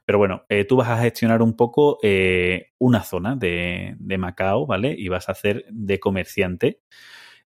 Pero 0.04 0.18
bueno, 0.18 0.44
eh, 0.48 0.64
tú 0.64 0.76
vas 0.76 0.88
a 0.88 0.98
gestionar 0.98 1.42
un 1.42 1.54
poco 1.54 1.98
eh, 2.02 2.72
una 2.78 3.02
zona 3.02 3.36
de, 3.36 3.96
de, 3.98 4.18
Macao, 4.18 4.66
¿vale? 4.66 4.94
Y 4.96 5.08
vas 5.08 5.28
a 5.28 5.32
hacer 5.32 5.64
de 5.70 5.98
comerciante. 5.98 6.80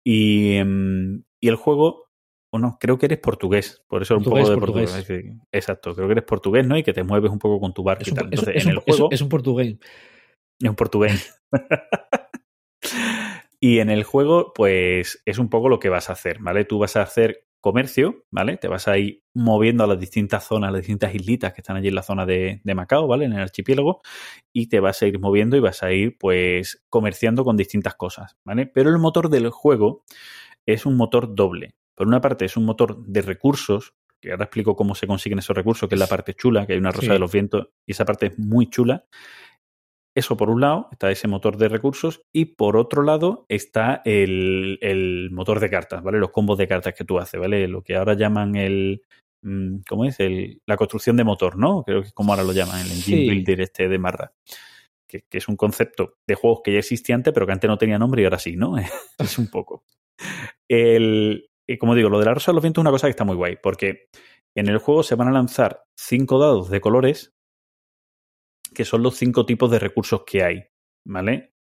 Y, 0.04 0.58
y 1.40 1.48
el 1.48 1.56
juego 1.56 2.08
o 2.50 2.58
no, 2.58 2.78
creo 2.80 2.98
que 2.98 3.06
eres 3.06 3.18
portugués, 3.18 3.84
por 3.88 4.02
eso 4.02 4.14
portugués, 4.14 4.48
un 4.48 4.54
poco 4.54 4.54
de 4.54 4.66
portugués. 4.66 4.90
portugués. 4.90 5.36
Exacto, 5.52 5.94
creo 5.94 6.08
que 6.08 6.12
eres 6.12 6.24
portugués, 6.24 6.66
¿no? 6.66 6.78
Y 6.78 6.82
que 6.82 6.94
te 6.94 7.02
mueves 7.02 7.30
un 7.30 7.38
poco 7.38 7.60
con 7.60 7.74
tu 7.74 7.82
barco 7.82 8.04
y 8.06 8.12
tal. 8.12 8.24
Entonces, 8.24 8.56
es, 8.56 8.62
en 8.62 8.70
un, 8.70 8.76
el 8.76 8.80
juego. 8.80 9.08
Es, 9.10 9.20
un 9.20 9.28
portugués. 9.28 9.76
Es 10.58 10.68
un 10.68 10.76
portugués. 10.76 11.42
y 13.60 13.80
en 13.80 13.90
el 13.90 14.02
juego, 14.02 14.52
pues 14.54 15.22
es 15.26 15.38
un 15.38 15.50
poco 15.50 15.68
lo 15.68 15.78
que 15.78 15.90
vas 15.90 16.08
a 16.08 16.14
hacer, 16.14 16.38
¿vale? 16.40 16.64
Tú 16.64 16.78
vas 16.78 16.96
a 16.96 17.02
hacer 17.02 17.46
comercio, 17.60 18.24
¿vale? 18.30 18.56
Te 18.56 18.68
vas 18.68 18.88
a 18.88 18.98
ir 18.98 19.22
moviendo 19.34 19.84
a 19.84 19.86
las 19.86 19.98
distintas 19.98 20.44
zonas, 20.44 20.72
las 20.72 20.82
distintas 20.82 21.14
islitas 21.14 21.52
que 21.52 21.60
están 21.60 21.76
allí 21.76 21.88
en 21.88 21.94
la 21.94 22.02
zona 22.02 22.26
de, 22.26 22.60
de, 22.64 22.74
Macao, 22.74 23.06
¿vale? 23.06 23.24
En 23.24 23.32
el 23.32 23.40
archipiélago, 23.40 24.00
y 24.52 24.68
te 24.68 24.80
vas 24.80 25.02
a 25.02 25.06
ir 25.06 25.18
moviendo 25.18 25.56
y 25.56 25.60
vas 25.60 25.82
a 25.82 25.92
ir, 25.92 26.16
pues, 26.18 26.84
comerciando 26.88 27.44
con 27.44 27.56
distintas 27.56 27.94
cosas, 27.94 28.36
¿vale? 28.44 28.66
Pero 28.66 28.90
el 28.90 28.98
motor 28.98 29.28
del 29.28 29.50
juego 29.50 30.04
es 30.66 30.86
un 30.86 30.96
motor 30.96 31.34
doble. 31.34 31.74
Por 31.94 32.06
una 32.06 32.20
parte, 32.20 32.44
es 32.44 32.56
un 32.56 32.64
motor 32.64 33.04
de 33.04 33.22
recursos, 33.22 33.94
que 34.20 34.30
ahora 34.30 34.44
explico 34.44 34.76
cómo 34.76 34.94
se 34.94 35.06
consiguen 35.06 35.38
esos 35.38 35.56
recursos, 35.56 35.88
que 35.88 35.94
es 35.94 36.00
la 36.00 36.06
parte 36.06 36.34
chula, 36.34 36.66
que 36.66 36.74
hay 36.74 36.78
una 36.78 36.90
rosa 36.90 37.06
sí. 37.06 37.12
de 37.12 37.18
los 37.18 37.32
vientos, 37.32 37.68
y 37.86 37.92
esa 37.92 38.04
parte 38.04 38.26
es 38.26 38.38
muy 38.38 38.68
chula. 38.68 39.04
Eso 40.18 40.36
por 40.36 40.50
un 40.50 40.60
lado, 40.60 40.88
está 40.90 41.12
ese 41.12 41.28
motor 41.28 41.56
de 41.56 41.68
recursos, 41.68 42.22
y 42.32 42.46
por 42.56 42.76
otro 42.76 43.04
lado 43.04 43.46
está 43.48 44.02
el, 44.04 44.76
el 44.80 45.30
motor 45.30 45.60
de 45.60 45.70
cartas, 45.70 46.02
¿vale? 46.02 46.18
Los 46.18 46.32
combos 46.32 46.58
de 46.58 46.66
cartas 46.66 46.92
que 46.94 47.04
tú 47.04 47.20
haces, 47.20 47.38
¿vale? 47.38 47.68
Lo 47.68 47.82
que 47.82 47.94
ahora 47.94 48.14
llaman 48.14 48.56
el, 48.56 49.02
mm, 49.42 49.76
¿cómo 49.88 50.06
es? 50.06 50.18
El, 50.18 50.60
la 50.66 50.76
construcción 50.76 51.16
de 51.16 51.22
motor, 51.22 51.56
¿no? 51.56 51.84
Creo 51.84 52.00
que 52.00 52.08
es 52.08 52.12
como 52.12 52.32
ahora 52.32 52.42
lo 52.42 52.52
llaman, 52.52 52.80
el 52.80 52.90
engine 52.90 53.18
sí. 53.18 53.28
builder 53.28 53.60
este 53.60 53.88
de 53.88 53.98
Marra. 53.98 54.32
que, 55.06 55.22
que 55.30 55.38
es 55.38 55.46
un 55.46 55.54
concepto 55.54 56.14
de 56.26 56.34
juegos 56.34 56.62
que 56.64 56.72
ya 56.72 56.80
existía 56.80 57.14
antes, 57.14 57.32
pero 57.32 57.46
que 57.46 57.52
antes 57.52 57.68
no 57.68 57.78
tenía 57.78 57.96
nombre 57.96 58.22
y 58.22 58.24
ahora 58.24 58.40
sí, 58.40 58.56
¿no? 58.56 58.74
es 59.18 59.38
un 59.38 59.48
poco. 59.48 59.84
El, 60.66 61.48
y 61.64 61.78
como 61.78 61.94
digo, 61.94 62.08
lo 62.08 62.18
de 62.18 62.26
la 62.26 62.34
rosa 62.34 62.50
de 62.50 62.54
los 62.54 62.62
vientos 62.62 62.82
es 62.82 62.86
una 62.86 62.90
cosa 62.90 63.06
que 63.06 63.12
está 63.12 63.24
muy 63.24 63.36
guay, 63.36 63.56
porque 63.62 64.08
en 64.56 64.66
el 64.66 64.78
juego 64.78 65.04
se 65.04 65.14
van 65.14 65.28
a 65.28 65.32
lanzar 65.32 65.84
cinco 65.96 66.40
dados 66.40 66.70
de 66.70 66.80
colores, 66.80 67.36
que 68.74 68.84
son 68.84 69.02
los 69.02 69.16
cinco 69.16 69.44
tipos 69.46 69.70
de 69.70 69.78
recursos 69.78 70.22
que 70.26 70.42
hay, 70.42 70.64
¿vale? 71.06 71.54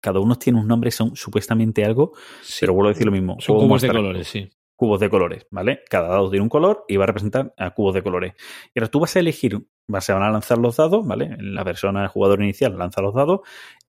Cada 0.00 0.20
uno 0.20 0.36
tiene 0.36 0.60
un 0.60 0.68
nombre, 0.68 0.90
son 0.90 1.16
supuestamente 1.16 1.84
algo, 1.84 2.12
Sí. 2.42 2.58
pero 2.60 2.74
vuelvo 2.74 2.90
a 2.90 2.92
decir 2.92 3.06
lo 3.06 3.12
mismo. 3.12 3.36
Son 3.40 3.56
cubos 3.58 3.82
de 3.82 3.88
colores, 3.88 4.28
sí. 4.28 4.50
cubos 4.78 5.00
de 5.00 5.08
colores, 5.08 5.46
¿vale? 5.50 5.80
Cada 5.88 6.08
dado 6.08 6.28
tiene 6.30 6.42
un 6.42 6.50
color 6.50 6.84
y 6.86 6.96
va 6.96 7.04
a 7.04 7.06
representar 7.06 7.54
a 7.56 7.70
cubos 7.70 7.94
de 7.94 8.02
colores. 8.02 8.34
Y 8.74 8.78
ahora 8.78 8.90
tú 8.90 9.00
vas 9.00 9.16
a 9.16 9.20
elegir, 9.20 9.66
va- 9.92 10.02
se 10.02 10.12
van 10.12 10.22
a 10.22 10.30
lanzar 10.30 10.58
los 10.58 10.76
dados, 10.76 11.06
¿vale? 11.06 11.34
La 11.40 11.64
persona, 11.64 12.02
el 12.02 12.08
jugador 12.08 12.42
inicial, 12.42 12.76
lanza 12.76 13.00
los 13.00 13.14
dados 13.14 13.40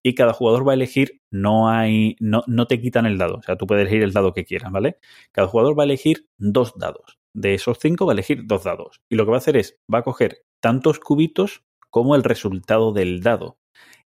y 0.02 0.16
cada 0.16 0.32
jugador 0.32 0.66
va 0.66 0.72
a 0.72 0.76
elegir, 0.76 1.22
no 1.30 1.70
hay, 1.70 2.16
no, 2.22 2.44
no 2.48 2.68
te 2.68 2.80
quitan 2.80 3.06
el 3.06 3.18
dado, 3.18 3.36
o 3.36 3.42
sea, 3.42 3.58
tú 3.58 3.68
puedes 3.68 3.82
elegir 3.82 4.02
el 4.02 4.14
dado 4.14 4.32
que 4.34 4.46
quieras, 4.46 4.72
¿vale? 4.72 4.98
Cada 5.34 5.50
jugador 5.50 5.78
va 5.78 5.84
a 5.84 5.86
elegir 5.88 6.30
dos 6.38 6.74
dados. 6.78 7.20
De 7.34 7.54
esos 7.54 7.78
cinco 7.80 8.06
va 8.06 8.14
a 8.14 8.16
elegir 8.16 8.48
dos 8.48 8.64
dados. 8.64 9.02
Y 9.10 9.16
lo 9.16 9.26
que 9.26 9.32
va 9.32 9.38
a 9.38 9.40
hacer 9.40 9.58
es, 9.58 9.78
va 9.94 10.00
a 10.00 10.04
coger 10.04 10.46
tantos 10.62 11.00
cubitos 11.00 11.64
como 11.98 12.16
el 12.16 12.24
resultado 12.24 12.92
del 12.94 13.22
dado 13.22 13.58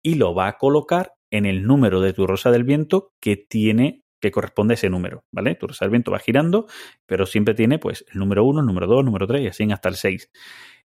y 0.03 0.15
lo 0.17 0.35
va 0.35 0.49
a 0.49 0.59
colocar 0.59 1.15
en 1.31 1.47
el 1.47 1.67
número 1.67 2.01
de 2.01 2.13
tu 2.13 2.27
rosa 2.27 2.51
del 2.51 2.65
viento 2.65 3.13
que 3.21 3.37
tiene 3.37 4.03
que 4.21 4.31
corresponde 4.31 4.73
a 4.73 4.77
ese 4.77 4.89
número, 4.89 5.25
¿vale? 5.33 5.55
Tu 5.55 5.67
rosa 5.67 5.85
del 5.85 5.91
viento 5.91 6.11
va 6.11 6.19
girando, 6.19 6.67
pero 7.07 7.27
siempre 7.27 7.55
tiene 7.55 7.79
pues 7.79 8.07
el 8.11 8.19
número 8.19 8.45
1, 8.45 8.61
el 8.61 8.67
número 8.67 8.87
2, 8.87 9.01
el 9.01 9.05
número 9.05 9.27
3 9.27 9.43
y 9.43 9.47
así 9.49 9.71
hasta 9.71 9.91
el 9.91 9.97
6. 9.97 10.31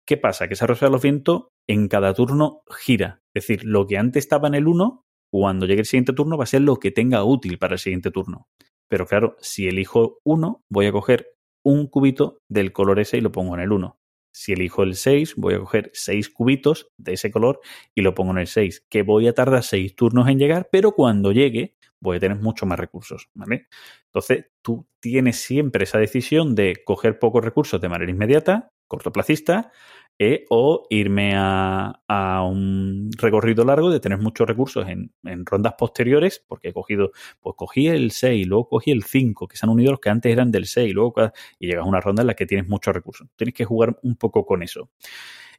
¿Qué 0.07 0.15
pasa? 0.15 0.47
Que 0.47 0.53
esa 0.53 0.67
rosa 0.67 0.85
de 0.85 0.93
los 0.93 1.01
vientos 1.01 1.47
en 1.67 1.89
cada 1.89 2.13
turno 2.13 2.61
gira. 2.69 3.21
Es 3.35 3.47
decir, 3.47 3.65
lo 3.65 3.85
que 3.85 3.97
antes 3.97 4.23
estaba 4.23 4.47
en 4.47 4.55
el 4.55 4.67
1, 4.67 5.03
cuando 5.29 5.65
llegue 5.65 5.81
el 5.81 5.85
siguiente 5.85 6.13
turno 6.13 6.37
va 6.37 6.45
a 6.45 6.47
ser 6.47 6.61
lo 6.61 6.77
que 6.77 6.91
tenga 6.91 7.25
útil 7.25 7.57
para 7.57 7.73
el 7.73 7.79
siguiente 7.79 8.11
turno. 8.11 8.47
Pero 8.89 9.05
claro, 9.05 9.35
si 9.41 9.67
elijo 9.67 10.19
1, 10.23 10.63
voy 10.69 10.85
a 10.85 10.93
coger 10.93 11.33
un 11.65 11.87
cubito 11.87 12.39
del 12.49 12.71
color 12.71 13.01
ese 13.01 13.17
y 13.17 13.21
lo 13.21 13.33
pongo 13.33 13.55
en 13.55 13.61
el 13.61 13.73
1. 13.73 13.97
Si 14.37 14.53
elijo 14.53 14.83
el 14.83 14.93
6, 14.93 15.33
voy 15.35 15.55
a 15.55 15.59
coger 15.59 15.89
6 15.93 16.29
cubitos 16.29 16.91
de 16.97 17.13
ese 17.13 17.31
color 17.31 17.59
y 17.95 18.01
lo 18.01 18.13
pongo 18.13 18.33
en 18.33 18.37
el 18.37 18.47
6, 18.47 18.85
que 18.87 19.01
voy 19.01 19.27
a 19.27 19.33
tardar 19.33 19.63
6 19.63 19.95
turnos 19.95 20.27
en 20.29 20.37
llegar, 20.37 20.69
pero 20.71 20.91
cuando 20.91 21.31
llegue 21.31 21.75
voy 21.99 22.17
a 22.17 22.19
tener 22.19 22.37
mucho 22.37 22.67
más 22.67 22.77
recursos, 22.77 23.29
¿vale? 23.33 23.67
Entonces, 24.05 24.45
tú 24.61 24.87
tienes 24.99 25.37
siempre 25.37 25.85
esa 25.85 25.97
decisión 25.97 26.53
de 26.53 26.83
coger 26.85 27.17
pocos 27.17 27.43
recursos 27.43 27.81
de 27.81 27.89
manera 27.89 28.11
inmediata, 28.11 28.71
cortoplacista, 28.87 29.71
eh, 30.19 30.45
o 30.49 30.85
irme 30.89 31.33
a, 31.35 32.01
a 32.07 32.43
un 32.43 33.09
recorrido 33.17 33.63
largo 33.65 33.91
de 33.91 33.99
tener 33.99 34.17
muchos 34.19 34.47
recursos 34.47 34.87
en, 34.87 35.11
en 35.23 35.45
rondas 35.45 35.75
posteriores, 35.77 36.43
porque 36.47 36.69
he 36.69 36.73
cogido, 36.73 37.11
pues 37.39 37.55
cogí 37.57 37.87
el 37.87 38.11
6, 38.11 38.47
luego 38.47 38.67
cogí 38.69 38.91
el 38.91 39.03
5, 39.03 39.47
que 39.47 39.57
se 39.57 39.65
han 39.65 39.69
unido 39.69 39.91
los 39.91 39.99
que 39.99 40.09
antes 40.09 40.31
eran 40.31 40.51
del 40.51 40.65
6, 40.65 40.93
luego 40.93 41.13
cada- 41.13 41.33
y 41.59 41.67
llegas 41.67 41.85
a 41.85 41.89
una 41.89 42.01
ronda 42.01 42.21
en 42.23 42.27
la 42.27 42.33
que 42.35 42.45
tienes 42.47 42.67
muchos 42.67 42.93
recursos. 42.95 43.27
Tienes 43.35 43.53
que 43.53 43.65
jugar 43.65 43.97
un 44.03 44.15
poco 44.15 44.45
con 44.45 44.63
eso. 44.63 44.89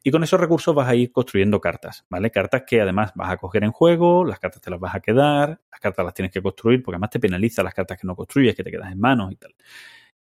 Y 0.03 0.11
con 0.11 0.23
esos 0.23 0.39
recursos 0.39 0.73
vas 0.75 0.87
a 0.87 0.95
ir 0.95 1.11
construyendo 1.11 1.59
cartas, 1.59 2.05
¿vale? 2.09 2.31
Cartas 2.31 2.63
que 2.67 2.81
además 2.81 3.11
vas 3.15 3.31
a 3.31 3.37
coger 3.37 3.63
en 3.63 3.71
juego, 3.71 4.25
las 4.25 4.39
cartas 4.39 4.61
te 4.61 4.69
las 4.71 4.79
vas 4.79 4.95
a 4.95 5.01
quedar, 5.01 5.61
las 5.71 5.79
cartas 5.79 6.05
las 6.05 6.13
tienes 6.13 6.31
que 6.31 6.41
construir, 6.41 6.81
porque 6.83 6.95
además 6.95 7.09
te 7.11 7.19
penaliza 7.19 7.63
las 7.63 7.73
cartas 7.73 7.99
que 7.99 8.07
no 8.07 8.15
construyes, 8.15 8.55
que 8.55 8.63
te 8.63 8.71
quedas 8.71 8.91
en 8.91 8.99
manos 8.99 9.31
y 9.31 9.35
tal. 9.35 9.53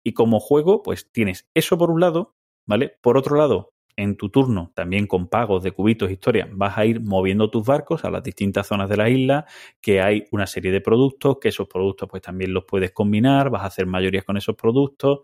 Y 0.04 0.14
como 0.14 0.40
juego, 0.40 0.84
pues 0.84 1.12
tienes 1.12 1.50
eso 1.54 1.78
por 1.78 1.92
un 1.92 2.00
lado, 2.02 2.36
¿vale? 2.66 2.98
Por 3.02 3.18
otro 3.18 3.38
lado, 3.38 3.74
en 4.02 4.16
tu 4.18 4.30
turno, 4.30 4.72
también 4.76 5.08
con 5.08 5.28
pagos 5.28 5.64
de 5.64 5.72
cubitos, 5.72 6.10
historia, 6.12 6.48
vas 6.52 6.78
a 6.78 6.86
ir 6.86 7.00
moviendo 7.02 7.50
tus 7.50 7.66
barcos 7.66 8.04
a 8.04 8.10
las 8.12 8.24
distintas 8.24 8.68
zonas 8.68 8.90
de 8.90 8.98
la 8.98 9.10
isla, 9.10 9.46
que 9.80 10.02
hay 10.02 10.26
una 10.32 10.48
serie 10.48 10.72
de 10.72 10.82
productos, 10.82 11.38
que 11.40 11.50
esos 11.50 11.68
productos 11.68 12.10
pues 12.10 12.22
también 12.22 12.54
los 12.54 12.66
puedes 12.66 12.92
combinar, 12.92 13.50
vas 13.50 13.64
a 13.64 13.68
hacer 13.68 13.86
mayorías 13.86 14.24
con 14.24 14.38
esos 14.38 14.56
productos, 14.56 15.22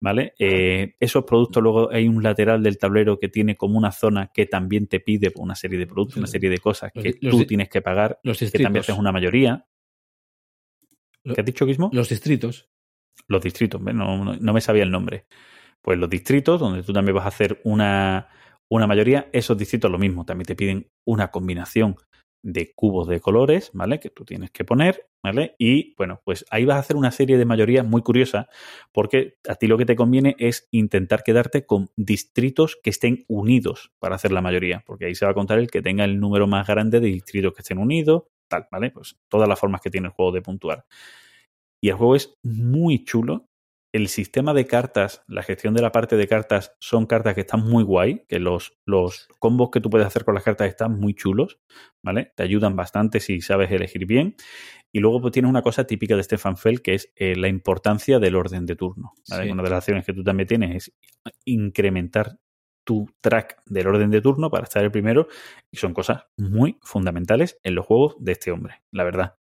¿vale? 0.00 0.34
Eh, 0.38 0.94
esos 1.00 1.24
productos, 1.24 1.62
luego 1.62 1.90
hay 1.90 2.06
un 2.06 2.22
lateral 2.22 2.62
del 2.62 2.78
tablero 2.78 3.18
que 3.18 3.28
tiene 3.28 3.56
como 3.56 3.76
una 3.76 3.90
zona 3.92 4.30
que 4.32 4.46
también 4.46 4.86
te 4.86 5.00
pide 5.00 5.32
una 5.36 5.54
serie 5.54 5.78
de 5.78 5.86
productos, 5.86 6.18
una 6.18 6.26
serie 6.26 6.50
de 6.50 6.58
cosas 6.58 6.92
Los 6.94 7.02
que 7.04 7.14
los 7.20 7.36
tú 7.36 7.44
tienes 7.46 7.68
que 7.68 7.82
pagar, 7.82 8.20
Los 8.22 8.38
que 8.38 8.48
también 8.50 8.80
haces 8.80 8.96
una 8.96 9.12
mayoría. 9.12 9.66
Lo- 11.24 11.34
¿Qué 11.34 11.40
has 11.40 11.46
dicho, 11.46 11.66
Guismo? 11.66 11.90
Los 11.92 12.08
distritos. 12.08 12.68
los 13.26 13.42
distritos, 13.42 13.80
no, 13.82 13.92
no, 14.24 14.36
no 14.36 14.52
me 14.52 14.60
sabía 14.60 14.84
el 14.84 14.90
nombre. 14.90 15.26
Pues 15.82 15.98
los 15.98 16.10
distritos, 16.10 16.60
donde 16.60 16.82
tú 16.82 16.92
también 16.92 17.14
vas 17.16 17.24
a 17.24 17.28
hacer 17.28 17.60
una, 17.64 18.28
una 18.68 18.86
mayoría, 18.86 19.28
esos 19.32 19.56
distritos 19.56 19.90
lo 19.90 19.98
mismo, 19.98 20.24
también 20.24 20.46
te 20.46 20.56
piden 20.56 20.88
una 21.06 21.30
combinación 21.30 21.96
de 22.42 22.72
cubos 22.74 23.08
de 23.08 23.20
colores, 23.20 23.70
¿vale? 23.72 23.98
Que 23.98 24.10
tú 24.10 24.24
tienes 24.24 24.50
que 24.50 24.64
poner, 24.64 25.08
¿vale? 25.22 25.54
Y 25.58 25.94
bueno, 25.96 26.20
pues 26.24 26.44
ahí 26.50 26.64
vas 26.64 26.76
a 26.76 26.80
hacer 26.80 26.96
una 26.96 27.10
serie 27.10 27.36
de 27.36 27.44
mayorías 27.44 27.86
muy 27.86 28.02
curiosas, 28.02 28.46
porque 28.92 29.38
a 29.48 29.56
ti 29.56 29.66
lo 29.66 29.76
que 29.76 29.86
te 29.86 29.96
conviene 29.96 30.36
es 30.38 30.68
intentar 30.70 31.22
quedarte 31.24 31.66
con 31.66 31.90
distritos 31.96 32.78
que 32.82 32.90
estén 32.90 33.24
unidos 33.28 33.92
para 33.98 34.14
hacer 34.16 34.32
la 34.32 34.42
mayoría, 34.42 34.82
porque 34.86 35.06
ahí 35.06 35.14
se 35.14 35.24
va 35.24 35.32
a 35.32 35.34
contar 35.34 35.58
el 35.58 35.70
que 35.70 35.82
tenga 35.82 36.04
el 36.04 36.20
número 36.20 36.46
más 36.46 36.66
grande 36.66 37.00
de 37.00 37.08
distritos 37.08 37.54
que 37.54 37.62
estén 37.62 37.78
unidos, 37.78 38.24
tal, 38.48 38.66
¿vale? 38.70 38.90
Pues 38.90 39.16
todas 39.28 39.48
las 39.48 39.58
formas 39.58 39.80
que 39.80 39.90
tiene 39.90 40.08
el 40.08 40.12
juego 40.12 40.32
de 40.32 40.42
puntuar. 40.42 40.84
Y 41.80 41.88
el 41.90 41.96
juego 41.96 42.16
es 42.16 42.34
muy 42.42 43.04
chulo. 43.04 43.47
El 43.98 44.06
sistema 44.06 44.54
de 44.54 44.64
cartas, 44.64 45.24
la 45.26 45.42
gestión 45.42 45.74
de 45.74 45.82
la 45.82 45.90
parte 45.90 46.16
de 46.16 46.28
cartas, 46.28 46.76
son 46.78 47.06
cartas 47.06 47.34
que 47.34 47.40
están 47.40 47.68
muy 47.68 47.82
guay, 47.82 48.24
que 48.28 48.38
los, 48.38 48.78
los 48.84 49.26
combos 49.40 49.70
que 49.72 49.80
tú 49.80 49.90
puedes 49.90 50.06
hacer 50.06 50.24
con 50.24 50.36
las 50.36 50.44
cartas 50.44 50.68
están 50.68 51.00
muy 51.00 51.14
chulos, 51.14 51.58
¿vale? 52.00 52.32
Te 52.36 52.44
ayudan 52.44 52.76
bastante 52.76 53.18
si 53.18 53.40
sabes 53.40 53.72
elegir 53.72 54.06
bien. 54.06 54.36
Y 54.92 55.00
luego 55.00 55.20
pues, 55.20 55.32
tienes 55.32 55.48
una 55.48 55.62
cosa 55.62 55.82
típica 55.82 56.14
de 56.14 56.22
Stefan 56.22 56.56
Feld, 56.56 56.78
que 56.80 56.94
es 56.94 57.12
eh, 57.16 57.34
la 57.34 57.48
importancia 57.48 58.20
del 58.20 58.36
orden 58.36 58.66
de 58.66 58.76
turno. 58.76 59.14
¿vale? 59.28 59.46
Sí. 59.46 59.50
Una 59.50 59.64
de 59.64 59.70
las 59.70 59.78
acciones 59.78 60.06
que 60.06 60.12
tú 60.12 60.22
también 60.22 60.46
tienes 60.46 60.76
es 60.76 60.94
incrementar 61.44 62.38
tu 62.84 63.10
track 63.20 63.62
del 63.66 63.88
orden 63.88 64.12
de 64.12 64.20
turno 64.20 64.48
para 64.48 64.62
estar 64.62 64.84
el 64.84 64.92
primero. 64.92 65.26
Y 65.72 65.76
son 65.76 65.92
cosas 65.92 66.22
muy 66.36 66.78
fundamentales 66.82 67.58
en 67.64 67.74
los 67.74 67.84
juegos 67.84 68.14
de 68.20 68.30
este 68.30 68.52
hombre, 68.52 68.80
la 68.92 69.02
verdad. 69.02 69.38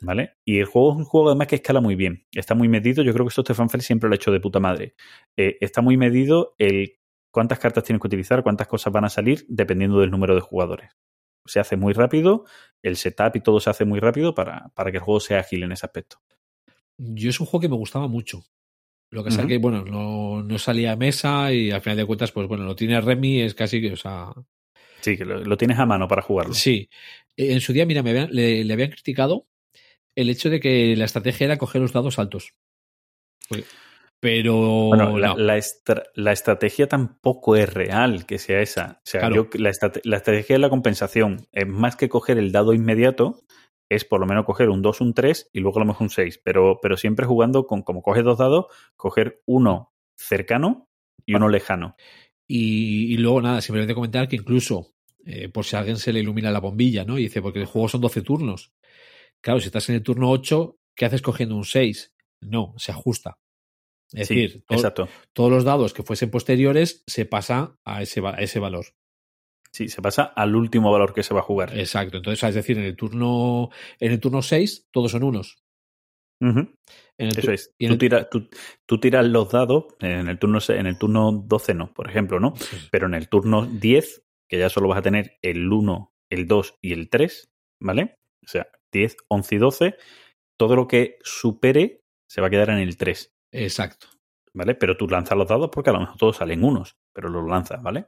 ¿Vale? 0.00 0.34
Y 0.44 0.58
el 0.58 0.64
juego 0.66 0.92
es 0.92 0.96
un 0.98 1.04
juego 1.04 1.28
además 1.28 1.48
que 1.48 1.56
escala 1.56 1.80
muy 1.80 1.96
bien. 1.96 2.24
Está 2.32 2.54
muy 2.54 2.68
medido. 2.68 3.02
Yo 3.02 3.12
creo 3.12 3.24
que 3.26 3.30
esto 3.30 3.42
Stefan 3.42 3.68
Feld 3.68 3.82
siempre 3.82 4.08
lo 4.08 4.14
ha 4.14 4.16
hecho 4.16 4.30
de 4.30 4.38
puta 4.40 4.60
madre. 4.60 4.94
Eh, 5.36 5.56
está 5.60 5.82
muy 5.82 5.96
medido 5.96 6.54
el 6.58 6.98
cuántas 7.32 7.58
cartas 7.58 7.82
tienes 7.84 8.00
que 8.00 8.06
utilizar, 8.06 8.42
cuántas 8.44 8.68
cosas 8.68 8.92
van 8.92 9.04
a 9.04 9.08
salir, 9.08 9.44
dependiendo 9.48 9.98
del 10.00 10.10
número 10.10 10.34
de 10.34 10.40
jugadores. 10.40 10.90
Se 11.46 11.58
hace 11.60 11.76
muy 11.76 11.94
rápido, 11.94 12.44
el 12.82 12.96
setup 12.96 13.34
y 13.36 13.40
todo 13.40 13.58
se 13.58 13.70
hace 13.70 13.84
muy 13.84 13.98
rápido 14.00 14.34
para, 14.34 14.68
para 14.74 14.90
que 14.92 14.98
el 14.98 15.02
juego 15.02 15.18
sea 15.20 15.40
ágil 15.40 15.62
en 15.64 15.72
ese 15.72 15.84
aspecto. 15.86 16.18
Yo 16.96 17.30
es 17.30 17.40
un 17.40 17.46
juego 17.46 17.62
que 17.62 17.68
me 17.68 17.76
gustaba 17.76 18.06
mucho. 18.06 18.44
Lo 19.10 19.22
que 19.24 19.30
pasa 19.30 19.40
Ujú. 19.40 19.48
que, 19.48 19.58
bueno, 19.58 19.84
no, 19.84 20.42
no 20.42 20.58
salía 20.58 20.92
a 20.92 20.96
mesa 20.96 21.52
y 21.52 21.70
al 21.70 21.80
final 21.80 21.96
de 21.96 22.04
cuentas, 22.06 22.30
pues 22.32 22.46
bueno, 22.46 22.64
lo 22.64 22.76
tiene 22.76 23.00
Remy, 23.00 23.40
es 23.42 23.54
casi 23.54 23.80
que, 23.80 23.92
o 23.92 23.96
sea, 23.96 24.32
Sí, 25.00 25.16
que 25.16 25.24
lo, 25.24 25.42
lo 25.42 25.56
tienes 25.56 25.78
a 25.78 25.86
mano 25.86 26.06
para 26.08 26.22
jugarlo. 26.22 26.54
Sí. 26.54 26.88
En 27.36 27.60
su 27.60 27.72
día, 27.72 27.86
mira, 27.86 28.02
me 28.02 28.10
habían- 28.10 28.28
le, 28.32 28.64
le 28.64 28.72
habían 28.74 28.90
criticado 28.90 29.46
el 30.20 30.30
hecho 30.30 30.50
de 30.50 30.60
que 30.60 30.94
la 30.96 31.04
estrategia 31.04 31.44
era 31.46 31.58
coger 31.58 31.80
los 31.80 31.92
dados 31.92 32.18
altos. 32.18 32.54
Pero 34.20 34.88
Bueno, 34.88 35.16
la, 35.18 35.28
no. 35.28 35.36
la 35.36 35.56
estra- 35.56 36.04
la 36.14 36.32
estrategia 36.32 36.88
tampoco 36.88 37.54
es 37.54 37.72
real 37.72 38.26
que 38.26 38.38
sea 38.38 38.60
esa. 38.60 38.98
O 38.98 39.06
sea, 39.08 39.20
Claro. 39.20 39.36
yo- 39.36 39.48
la, 39.60 39.70
estrate- 39.70 40.00
la 40.04 40.16
estrategia 40.16 40.56
de 40.56 40.60
la 40.60 40.70
compensación 40.70 41.46
es 41.52 41.68
más 41.68 41.94
que 41.94 42.08
coger 42.08 42.36
el 42.38 42.50
dado 42.50 42.72
inmediato, 42.74 43.42
es 43.88 44.04
por 44.04 44.18
lo 44.20 44.26
menos 44.26 44.44
coger 44.44 44.70
un 44.70 44.82
2, 44.82 45.00
un 45.00 45.14
3 45.14 45.48
y 45.52 45.60
luego 45.60 45.78
a 45.78 45.82
lo 45.82 45.86
mejor 45.86 46.02
un 46.06 46.10
6. 46.10 46.40
Pero, 46.42 46.80
pero 46.82 46.96
siempre 46.96 47.26
jugando 47.26 47.66
con, 47.66 47.82
como 47.82 48.02
coges 48.02 48.24
dos 48.24 48.38
dados, 48.38 48.66
coger 48.96 49.40
uno 49.46 49.92
cercano 50.16 50.88
y 51.24 51.34
uno 51.36 51.48
lejano. 51.48 51.94
Y, 52.48 53.14
y 53.14 53.18
luego, 53.18 53.40
nada, 53.40 53.60
simplemente 53.60 53.94
comentar 53.94 54.26
que 54.28 54.36
incluso, 54.36 54.94
eh, 55.24 55.48
por 55.48 55.64
si 55.64 55.76
a 55.76 55.78
alguien 55.78 55.96
se 55.96 56.12
le 56.12 56.20
ilumina 56.20 56.50
la 56.50 56.60
bombilla, 56.60 57.04
¿no? 57.04 57.18
Y 57.18 57.22
dice, 57.24 57.40
porque 57.40 57.60
el 57.60 57.66
juego 57.66 57.88
son 57.88 58.00
12 58.00 58.22
turnos. 58.22 58.72
Claro, 59.42 59.60
si 59.60 59.66
estás 59.66 59.88
en 59.88 59.96
el 59.96 60.02
turno 60.02 60.30
8, 60.30 60.76
¿qué 60.96 61.04
haces 61.06 61.22
cogiendo 61.22 61.56
un 61.56 61.64
6? 61.64 62.12
No, 62.42 62.74
se 62.76 62.92
ajusta. 62.92 63.38
Es 64.12 64.28
Sí, 64.28 64.34
decir, 64.34 64.64
to- 64.66 64.74
exacto. 64.74 65.08
todos 65.34 65.50
los 65.50 65.64
dados 65.64 65.92
que 65.92 66.02
fuesen 66.02 66.30
posteriores 66.30 67.02
se 67.06 67.26
pasa 67.26 67.76
a 67.84 68.02
ese, 68.02 68.20
a 68.24 68.30
ese 68.40 68.58
valor. 68.58 68.86
Sí, 69.70 69.88
se 69.88 70.00
pasa 70.00 70.24
al 70.24 70.56
último 70.56 70.90
valor 70.90 71.12
que 71.12 71.22
se 71.22 71.34
va 71.34 71.40
a 71.40 71.44
jugar. 71.44 71.78
Exacto. 71.78 72.16
Entonces, 72.16 72.42
es 72.48 72.54
decir, 72.54 72.78
en 72.78 72.84
el 72.84 72.96
turno, 72.96 73.68
en 74.00 74.12
el 74.12 74.18
turno 74.20 74.40
6, 74.40 74.86
todos 74.90 75.10
son 75.12 75.24
unos. 75.24 75.58
Ujú. 76.40 76.60
En 77.18 77.28
el 77.28 77.38
Eso 77.38 77.52
es. 77.52 77.74
y 77.78 77.84
en 77.86 77.90
Tú, 77.90 77.94
el- 77.94 77.98
tiras, 77.98 78.30
tú, 78.30 78.48
tú 78.86 78.98
tiras 79.00 79.26
los 79.26 79.50
dados 79.50 79.86
en 80.00 80.28
el 80.28 80.38
turno 80.38 80.58
en 80.68 80.86
el 80.86 80.96
turno 80.98 81.32
12 81.32 81.74
no, 81.74 81.92
por 81.92 82.08
ejemplo, 82.08 82.40
¿no? 82.40 82.54
Pero 82.90 83.06
en 83.08 83.14
el 83.14 83.28
turno 83.28 83.66
10, 83.66 84.22
que 84.48 84.58
ya 84.58 84.70
solo 84.70 84.88
vas 84.88 84.98
a 84.98 85.02
tener 85.02 85.36
el 85.42 85.70
1, 85.70 86.12
el 86.30 86.46
2 86.46 86.76
y 86.80 86.92
el 86.92 87.10
3, 87.10 87.50
¿vale? 87.80 88.14
O 88.44 88.48
sea, 88.48 88.68
10, 88.92 89.16
11 89.28 89.54
y 89.54 89.58
12, 89.58 89.96
todo 90.58 90.76
lo 90.76 90.88
que 90.88 91.18
supere 91.22 92.02
se 92.28 92.40
va 92.40 92.48
a 92.48 92.50
quedar 92.50 92.70
en 92.70 92.78
el 92.78 92.96
3, 92.96 93.34
Exacto. 93.52 94.08
¿vale? 94.52 94.74
Pero 94.74 94.96
tú 94.96 95.08
lanzas 95.08 95.38
los 95.38 95.48
dados 95.48 95.70
porque 95.72 95.90
a 95.90 95.92
lo 95.94 96.00
mejor 96.00 96.16
todos 96.16 96.36
salen 96.36 96.64
unos, 96.64 96.96
pero 97.12 97.28
los 97.28 97.48
lanzas, 97.48 97.82
¿vale? 97.82 98.06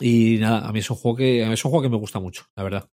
Y 0.00 0.38
nada, 0.38 0.66
a 0.66 0.72
mí 0.72 0.78
es 0.78 0.90
un 0.90 0.96
juego 0.96 1.16
que, 1.16 1.44
a 1.44 1.48
mí 1.48 1.54
es 1.54 1.64
un 1.64 1.70
juego 1.70 1.82
que 1.82 1.90
me 1.90 1.98
gusta 1.98 2.18
mucho, 2.18 2.46
la 2.56 2.62
verdad. 2.62 2.90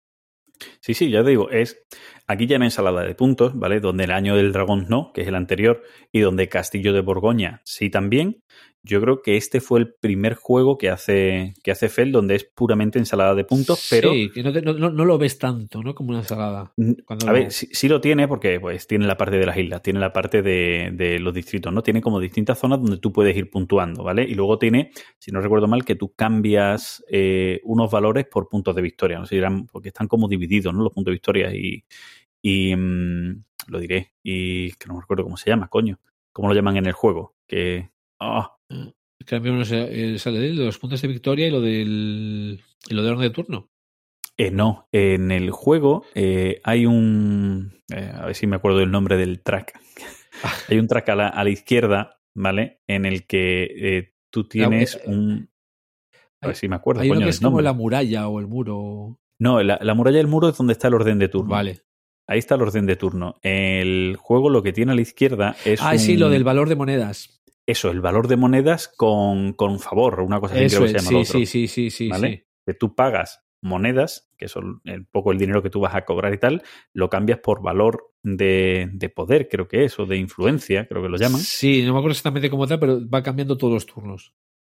Sí, 0.79 0.93
sí, 0.93 1.09
ya 1.09 1.23
te 1.23 1.31
digo, 1.31 1.49
es 1.49 1.83
aquí 2.27 2.45
ya 2.45 2.55
en 2.55 2.63
ensalada 2.63 3.03
de 3.03 3.15
puntos, 3.15 3.57
¿vale? 3.57 3.79
Donde 3.79 4.03
el 4.03 4.11
año 4.11 4.35
del 4.35 4.51
dragón 4.51 4.85
no, 4.89 5.11
que 5.11 5.21
es 5.21 5.27
el 5.27 5.35
anterior, 5.35 5.83
y 6.11 6.19
donde 6.19 6.49
Castillo 6.49 6.93
de 6.93 7.01
Borgoña 7.01 7.61
sí 7.65 7.89
también. 7.89 8.43
Yo 8.83 8.99
creo 8.99 9.21
que 9.21 9.37
este 9.37 9.61
fue 9.61 9.79
el 9.79 9.93
primer 9.93 10.33
juego 10.33 10.77
que 10.79 10.89
hace, 10.89 11.53
que 11.63 11.69
hace 11.69 11.87
Fel 11.87 12.11
donde 12.11 12.33
es 12.33 12.45
puramente 12.45 12.97
ensalada 12.97 13.35
de 13.35 13.43
puntos, 13.43 13.85
pero. 13.91 14.11
Sí, 14.11 14.31
que 14.33 14.41
no, 14.41 14.51
te- 14.51 14.63
no- 14.63 14.73
no- 14.73 14.89
no 14.89 15.05
lo 15.05 15.19
ves 15.19 15.37
tanto, 15.37 15.83
¿no? 15.83 15.93
Como 15.93 16.09
una 16.09 16.19
ensalada. 16.19 16.73
Cuando 17.05 17.27
A 17.27 17.31
lo- 17.31 17.33
ver, 17.33 17.51
sí, 17.51 17.67
sí 17.71 17.87
lo 17.87 18.01
tiene 18.01 18.27
porque 18.27 18.59
pues 18.59 18.87
tiene 18.87 19.05
la 19.05 19.17
parte 19.17 19.37
de 19.37 19.45
las 19.45 19.55
islas, 19.55 19.83
tiene 19.83 19.99
la 19.99 20.11
parte 20.11 20.41
de, 20.41 20.89
de 20.93 21.19
los 21.19 21.31
distritos, 21.31 21.71
¿no? 21.71 21.83
Tiene 21.83 22.01
como 22.01 22.19
distintas 22.19 22.57
zonas 22.57 22.81
donde 22.81 22.97
tú 22.97 23.13
puedes 23.13 23.37
ir 23.37 23.51
puntuando, 23.51 24.03
¿vale? 24.03 24.23
Y 24.23 24.33
luego 24.33 24.57
tiene, 24.57 24.91
si 25.19 25.29
no 25.31 25.41
recuerdo 25.41 25.67
mal, 25.67 25.85
que 25.85 25.95
tú 25.95 26.13
cambias 26.15 27.03
eh, 27.11 27.61
unos 27.65 27.91
valores 27.91 28.25
por 28.25 28.49
puntos 28.49 28.75
de 28.75 28.81
victoria, 28.81 29.19
no 29.19 29.25
sé, 29.27 29.35
si 29.35 29.37
eran- 29.37 29.67
porque 29.67 29.89
están 29.89 30.07
como 30.07 30.27
divididos, 30.27 30.73
¿no? 30.73 30.81
Los 30.81 30.91
puntos 30.91 31.11
de 31.11 31.15
victoria 31.15 31.53
y, 31.53 31.83
y 32.41 32.75
mm, 32.75 33.43
lo 33.67 33.79
diré, 33.79 34.13
y 34.23 34.71
que 34.71 34.87
no 34.87 34.95
me 34.95 35.01
recuerdo 35.01 35.23
cómo 35.23 35.37
se 35.37 35.51
llama, 35.51 35.67
coño, 35.67 35.99
cómo 36.33 36.47
lo 36.47 36.55
llaman 36.55 36.77
en 36.77 36.87
el 36.87 36.93
juego, 36.93 37.35
que... 37.47 37.91
ah, 38.19 38.55
Cambio, 39.25 39.53
no 39.53 39.63
eh, 39.63 40.17
sale 40.17 40.39
de 40.39 40.53
los 40.53 40.79
puntos 40.79 41.01
de 41.01 41.07
victoria 41.07 41.47
y 41.47 41.51
lo 41.51 41.61
del, 41.61 42.59
y 42.89 42.93
lo 42.93 43.03
del 43.03 43.13
orden 43.13 43.27
de 43.29 43.33
turno. 43.33 43.69
Eh, 44.37 44.49
no, 44.51 44.87
en 44.91 45.31
el 45.31 45.51
juego 45.51 46.03
eh, 46.15 46.59
hay 46.63 46.85
un. 46.85 47.73
eh, 47.93 48.11
a 48.13 48.25
ver 48.25 48.35
si 48.35 48.47
me 48.47 48.55
acuerdo 48.55 48.79
del 48.79 48.89
nombre 48.91 49.17
del 49.17 49.41
track. 49.41 49.79
hay 50.69 50.79
un 50.79 50.87
track 50.87 51.09
a 51.09 51.15
la, 51.15 51.27
a 51.27 51.43
la 51.43 51.49
izquierda, 51.51 52.19
¿vale? 52.35 52.81
En 52.87 53.05
el 53.05 53.27
que 53.27 54.13
tú 54.31 54.47
tienes 54.47 54.99
un. 55.05 55.49
A 56.41 56.47
ver 56.47 56.55
hay- 56.55 56.59
si 56.59 56.67
me 56.67 56.75
acuerdo. 56.75 57.01
Hay 57.01 57.09
uno 57.09 57.15
coño, 57.15 57.25
que 57.25 57.25
del 57.25 57.33
es 57.35 57.39
como 57.39 57.61
la 57.61 57.73
muralla 57.73 58.27
o 58.27 58.39
el 58.39 58.47
muro. 58.47 59.19
No, 59.39 59.61
la, 59.61 59.77
la 59.81 59.93
muralla 59.93 60.17
del 60.17 60.27
muro 60.27 60.49
es 60.49 60.57
donde 60.57 60.73
está 60.73 60.87
el 60.87 60.95
orden 60.95 61.19
de 61.19 61.27
turno. 61.27 61.51
Vale. 61.51 61.81
Ahí 62.27 62.39
está 62.39 62.55
el 62.55 62.61
orden 62.61 62.85
de 62.85 62.95
turno. 62.95 63.35
El 63.43 64.15
juego 64.17 64.49
lo 64.49 64.63
que 64.63 64.71
tiene 64.71 64.93
a 64.93 64.95
la 64.95 65.01
izquierda 65.01 65.55
es. 65.65 65.81
Ah, 65.81 65.97
sí, 65.97 66.15
lo 66.17 66.29
del 66.29 66.43
valor 66.43 66.69
de 66.69 66.75
monedas. 66.75 67.40
Eso, 67.71 67.89
el 67.91 68.01
valor 68.01 68.27
de 68.27 68.37
monedas 68.37 68.87
con, 68.87 69.53
con 69.53 69.79
favor, 69.79 70.19
una 70.21 70.39
cosa 70.39 70.55
así 70.55 70.65
Eso 70.65 70.77
creo 70.77 70.87
que 70.91 70.99
se 70.99 71.05
llama 71.05 71.11
lo 71.19 71.23
sí, 71.25 71.29
otro. 71.29 71.39
sí, 71.39 71.45
sí, 71.45 71.67
sí, 71.67 71.89
sí, 71.91 72.07
¿vale? 72.09 72.27
sí. 72.29 72.43
Que 72.65 72.73
tú 72.73 72.95
pagas 72.95 73.43
monedas, 73.63 74.29
que 74.37 74.47
son 74.47 74.81
un 74.85 75.07
poco 75.11 75.31
el 75.31 75.37
dinero 75.37 75.61
que 75.61 75.69
tú 75.69 75.79
vas 75.79 75.93
a 75.95 76.03
cobrar 76.03 76.33
y 76.33 76.39
tal, 76.39 76.63
lo 76.93 77.09
cambias 77.09 77.39
por 77.39 77.61
valor 77.61 78.11
de, 78.23 78.89
de 78.91 79.09
poder, 79.09 79.47
creo 79.49 79.67
que 79.67 79.85
es, 79.85 79.99
o 79.99 80.05
de 80.07 80.17
influencia, 80.17 80.87
creo 80.87 81.01
que 81.03 81.09
lo 81.09 81.17
llaman. 81.17 81.39
Sí, 81.39 81.83
no 81.83 81.93
me 81.93 81.99
acuerdo 81.99 82.11
exactamente 82.13 82.49
cómo 82.49 82.65
tal, 82.67 82.79
pero 82.79 82.99
va 83.07 83.21
cambiando 83.21 83.57
todos 83.57 83.73
los 83.73 83.85
turnos. 83.85 84.33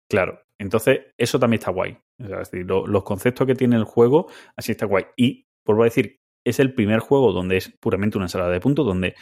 Claro, 0.08 0.40
entonces 0.58 1.00
eso 1.18 1.40
también 1.40 1.58
está 1.58 1.72
guay. 1.72 1.98
O 2.22 2.26
sea, 2.28 2.40
es 2.42 2.50
decir, 2.50 2.64
lo- 2.66 2.86
los 2.86 3.02
conceptos 3.02 3.44
que 3.46 3.56
tiene 3.56 3.74
el 3.76 3.82
juego, 3.84 4.28
así 4.56 4.70
está 4.70 4.86
guay. 4.86 5.06
Y, 5.16 5.48
por 5.64 5.82
decir, 5.82 6.20
es 6.44 6.60
el 6.60 6.72
primer 6.72 7.00
juego 7.00 7.32
donde 7.32 7.56
es 7.56 7.68
puramente 7.80 8.16
una 8.18 8.26
ensalada 8.26 8.52
de 8.52 8.60
puntos, 8.60 8.86
donde 8.86 9.16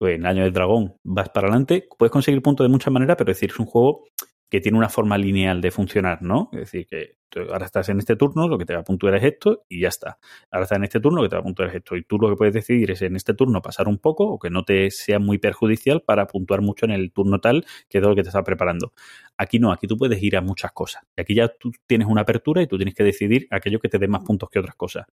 en 0.00 0.22
el 0.22 0.26
año 0.26 0.44
del 0.44 0.52
dragón 0.52 0.96
vas 1.04 1.28
para 1.28 1.48
adelante, 1.48 1.86
puedes 1.98 2.12
conseguir 2.12 2.42
puntos 2.42 2.64
de 2.64 2.70
muchas 2.70 2.92
maneras, 2.92 3.16
pero 3.16 3.30
es 3.30 3.36
decir, 3.36 3.50
es 3.50 3.58
un 3.58 3.66
juego 3.66 4.04
que 4.50 4.60
tiene 4.60 4.76
una 4.76 4.88
forma 4.88 5.16
lineal 5.16 5.60
de 5.60 5.70
funcionar, 5.70 6.22
¿no? 6.22 6.50
Es 6.52 6.60
decir, 6.60 6.86
que 6.86 7.20
ahora 7.36 7.66
estás 7.66 7.88
en 7.88 7.98
este 7.98 8.16
turno, 8.16 8.48
lo 8.48 8.58
que 8.58 8.64
te 8.64 8.74
va 8.74 8.80
a 8.80 8.84
puntuar 8.84 9.14
es 9.14 9.22
esto 9.22 9.64
y 9.68 9.80
ya 9.80 9.88
está. 9.88 10.18
Ahora 10.50 10.64
estás 10.64 10.78
en 10.78 10.84
este 10.84 10.98
turno, 10.98 11.18
lo 11.18 11.22
que 11.22 11.28
te 11.28 11.36
va 11.36 11.40
a 11.40 11.44
puntuar 11.44 11.68
es 11.68 11.76
esto. 11.76 11.96
Y 11.96 12.02
tú 12.02 12.18
lo 12.18 12.28
que 12.28 12.36
puedes 12.36 12.52
decidir 12.52 12.90
es 12.90 13.02
en 13.02 13.14
este 13.14 13.32
turno 13.34 13.62
pasar 13.62 13.86
un 13.86 13.98
poco 13.98 14.24
o 14.24 14.38
que 14.40 14.50
no 14.50 14.64
te 14.64 14.90
sea 14.90 15.20
muy 15.20 15.38
perjudicial 15.38 16.02
para 16.02 16.26
puntuar 16.26 16.62
mucho 16.62 16.84
en 16.84 16.90
el 16.90 17.12
turno 17.12 17.40
tal 17.40 17.64
que 17.88 17.98
es 17.98 18.04
lo 18.04 18.14
que 18.16 18.22
te 18.22 18.28
está 18.28 18.42
preparando. 18.42 18.92
Aquí 19.36 19.60
no, 19.60 19.70
aquí 19.72 19.86
tú 19.86 19.96
puedes 19.96 20.20
ir 20.20 20.36
a 20.36 20.40
muchas 20.40 20.72
cosas. 20.72 21.04
Y 21.16 21.20
aquí 21.20 21.34
ya 21.34 21.48
tú 21.48 21.70
tienes 21.86 22.08
una 22.08 22.22
apertura 22.22 22.60
y 22.60 22.66
tú 22.66 22.76
tienes 22.76 22.94
que 22.94 23.04
decidir 23.04 23.46
aquello 23.50 23.78
que 23.78 23.88
te 23.88 23.98
dé 23.98 24.08
más 24.08 24.22
puntos 24.24 24.50
que 24.50 24.58
otras 24.58 24.74
cosas. 24.74 25.06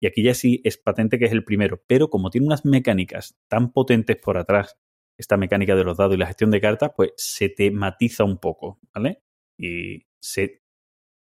Y 0.00 0.06
aquí 0.06 0.22
ya 0.22 0.34
sí 0.34 0.60
es 0.64 0.76
patente 0.76 1.18
que 1.18 1.24
es 1.24 1.32
el 1.32 1.44
primero. 1.44 1.80
Pero 1.86 2.10
como 2.10 2.28
tiene 2.28 2.46
unas 2.46 2.66
mecánicas 2.66 3.38
tan 3.48 3.72
potentes 3.72 4.16
por 4.18 4.36
atrás, 4.36 4.76
esta 5.18 5.36
mecánica 5.36 5.74
de 5.74 5.84
los 5.84 5.96
dados 5.96 6.14
y 6.14 6.18
la 6.18 6.26
gestión 6.26 6.50
de 6.50 6.60
cartas, 6.60 6.92
pues 6.96 7.12
se 7.16 7.48
te 7.48 7.70
matiza 7.70 8.24
un 8.24 8.38
poco, 8.38 8.80
¿vale? 8.94 9.22
Y 9.58 10.06
se 10.20 10.62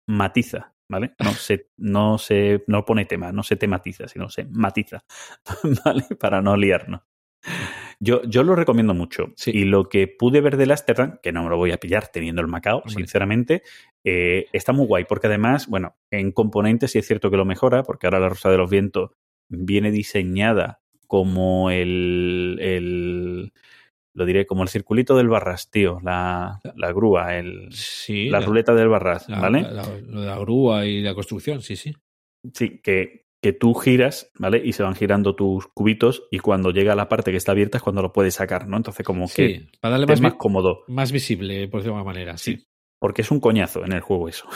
matiza, 0.08 0.76
¿vale? 0.90 1.16
No 1.20 1.32
se, 1.34 1.70
no 1.78 2.18
se, 2.18 2.64
no 2.68 2.86
pone 2.86 3.06
tema, 3.06 3.32
no 3.32 3.44
se 3.44 3.56
tematiza, 3.56 4.08
sino 4.08 4.30
se 4.30 4.46
matiza, 4.46 5.04
¿vale? 5.86 6.04
Para 6.20 6.42
no 6.42 6.56
liarnos. 6.56 7.02
Yo, 8.00 8.24
yo 8.24 8.44
lo 8.44 8.56
recomiendo 8.56 8.94
mucho. 8.94 9.34
Sí. 9.36 9.52
Y 9.54 9.66
lo 9.66 9.90
que 9.90 10.08
pude 10.08 10.42
ver 10.42 10.58
de 10.58 10.64
Amsterdam, 10.64 11.20
que 11.22 11.32
no 11.32 11.44
me 11.44 11.50
lo 11.50 11.58
voy 11.58 11.72
a 11.72 11.78
pillar 11.78 12.08
teniendo 12.08 12.42
el 12.42 12.48
Macao, 12.48 12.78
Hombre. 12.78 12.94
sinceramente, 12.94 13.64
eh, 14.04 14.48
está 14.54 14.72
muy 14.72 14.86
guay. 14.86 15.06
Porque 15.06 15.28
además, 15.28 15.68
bueno, 15.68 15.98
en 16.12 16.32
componentes 16.32 16.92
sí 16.92 17.00
es 17.00 17.08
cierto 17.08 17.30
que 17.30 17.38
lo 17.38 17.46
mejora, 17.46 17.84
porque 17.84 18.08
ahora 18.08 18.20
la 18.20 18.30
Rosa 18.30 18.50
de 18.50 18.58
los 18.58 18.70
Vientos 18.70 19.12
viene 19.50 19.92
diseñada 19.92 20.83
como 21.14 21.70
el, 21.70 22.58
el 22.60 23.54
lo 24.16 24.26
diré, 24.26 24.48
como 24.48 24.64
el 24.64 24.70
circulito 24.70 25.16
del 25.16 25.28
barras, 25.28 25.70
tío, 25.70 26.00
la, 26.04 26.60
la 26.76 26.92
grúa, 26.92 27.38
el, 27.38 27.68
Sí. 27.72 28.30
la, 28.30 28.40
ruleta 28.40 28.74
del 28.74 28.88
barras, 28.90 29.30
la- 29.30 29.40
¿vale? 29.40 29.62
la- 29.62 29.72
la- 29.74 29.98
lo 30.08 30.22
de 30.22 30.26
la 30.26 30.40
grúa 30.40 30.88
y 30.88 31.02
la 31.04 31.14
construcción, 31.14 31.62
sí, 31.62 31.76
sí. 31.76 31.94
Sí, 32.52 32.80
que, 32.82 33.26
que 33.44 33.54
tú 33.54 33.76
giras, 33.76 34.32
¿vale? 34.40 34.60
Y 34.66 34.74
se 34.74 34.82
van 34.82 34.96
girando 34.96 35.36
tus 35.36 35.68
cubitos 35.68 36.24
y 36.32 36.40
cuando 36.40 36.72
llega 36.72 36.94
a 36.94 36.96
la 36.96 37.10
parte 37.10 37.30
que 37.30 37.38
está 37.38 37.52
abierta 37.52 37.78
es 37.78 37.84
cuando 37.84 38.02
lo 38.02 38.12
puedes 38.12 38.34
sacar, 38.34 38.68
¿no? 38.68 38.78
Entonces 38.78 39.06
como 39.06 39.28
que 39.28 39.48
Sí, 39.60 39.70
para 39.80 40.00
darle 40.00 40.12
es 40.12 40.20
más, 40.20 40.34
cómodo. 40.34 40.84
más 40.88 41.12
visible, 41.12 41.68
por 41.68 41.82
decirlo 41.82 41.94
de 41.96 42.00
alguna 42.00 42.14
manera, 42.14 42.38
sí. 42.38 42.56
Sí. 42.56 42.66
Porque 43.04 43.22
es 43.22 43.32
un 43.32 43.42
coñazo 43.42 43.84
en 43.84 43.92
el 43.92 44.00
juego 44.00 44.30
eso. 44.30 44.48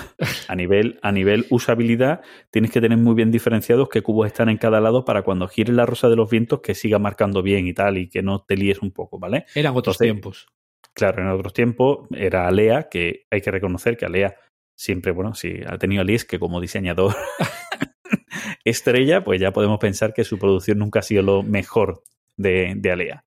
A 0.48 0.56
nivel, 0.56 1.00
a 1.02 1.12
nivel 1.12 1.46
usabilidad, 1.50 2.22
tienes 2.50 2.72
que 2.72 2.80
tener 2.80 2.98
muy 2.98 3.14
bien 3.14 3.30
diferenciados 3.30 3.90
qué 3.90 4.02
cubos 4.02 4.26
están 4.26 4.48
en 4.48 4.56
cada 4.56 4.80
lado 4.80 5.04
para 5.04 5.24
cuando 5.24 5.50
gires 5.50 5.76
la 5.76 5.86
rosa 5.86 6.08
de 6.08 6.16
los 6.16 6.30
vientos 6.30 6.62
que 6.62 6.74
siga 6.74 6.98
marcando 6.98 7.44
bien 7.44 7.68
y 7.68 7.74
tal, 7.74 7.98
y 7.98 8.08
que 8.08 8.22
no 8.22 8.46
te 8.46 8.56
líes 8.56 8.82
un 8.82 8.92
poco, 8.92 9.20
¿vale? 9.20 9.44
Eran 9.54 9.76
otros 9.76 9.98
Entonces, 9.98 10.06
tiempos. 10.06 10.48
Claro, 10.94 11.24
en 11.24 11.28
otros 11.28 11.52
tiempos 11.52 12.08
era 12.16 12.48
Alea, 12.48 12.88
que 12.90 13.26
hay 13.30 13.42
que 13.42 13.52
reconocer 13.52 13.98
que 13.98 14.06
Alea 14.06 14.38
siempre, 14.78 15.12
bueno, 15.12 15.34
si 15.34 15.60
ha 15.68 15.78
tenido 15.78 16.02
a 16.02 16.06
Liz 16.06 16.24
que 16.24 16.40
como 16.40 16.62
diseñador 16.62 17.18
estrella, 18.64 19.26
pues 19.26 19.42
ya 19.42 19.52
podemos 19.52 19.78
pensar 19.78 20.14
que 20.14 20.24
su 20.24 20.40
producción 20.40 20.78
nunca 20.78 21.00
ha 21.00 21.04
sido 21.04 21.22
lo 21.22 21.44
mejor 21.44 22.02
de, 22.38 22.76
de 22.78 22.92
Alea, 22.94 23.26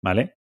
¿vale? 0.00 0.36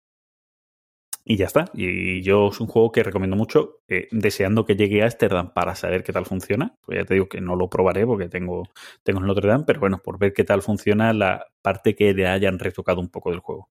Y 1.26 1.38
ya 1.38 1.46
está. 1.46 1.72
Y 1.74 2.22
yo 2.22 2.50
es 2.50 2.60
un 2.60 2.68
juego 2.68 2.92
que 2.92 3.02
recomiendo 3.02 3.38
mucho, 3.38 3.82
eh, 3.88 4.08
deseando 4.12 4.66
que 4.66 4.76
llegue 4.76 5.02
a 5.02 5.06
Amsterdam 5.06 5.54
para 5.54 5.74
saber 5.76 6.04
qué 6.04 6.12
tal 6.12 6.26
funciona. 6.26 6.76
Pues 6.82 6.98
ya 7.00 7.06
te 7.06 7.14
digo 7.14 7.30
que 7.30 7.40
no 7.40 7.56
lo 7.56 7.70
probaré 7.70 8.06
porque 8.06 8.28
tengo, 8.28 8.64
tengo 9.04 9.20
en 9.22 9.28
Notre 9.28 9.48
Dame, 9.48 9.64
pero 9.66 9.80
bueno, 9.80 10.02
por 10.04 10.20
ver 10.20 10.34
qué 10.34 10.44
tal 10.44 10.62
funciona 10.62 11.14
la 11.14 11.46
parte 11.62 11.96
que 11.96 12.14
le 12.14 12.28
hayan 12.28 12.60
retocado 12.60 13.00
un 13.00 13.10
poco 13.10 13.32
del 13.32 13.40
juego. 13.40 13.70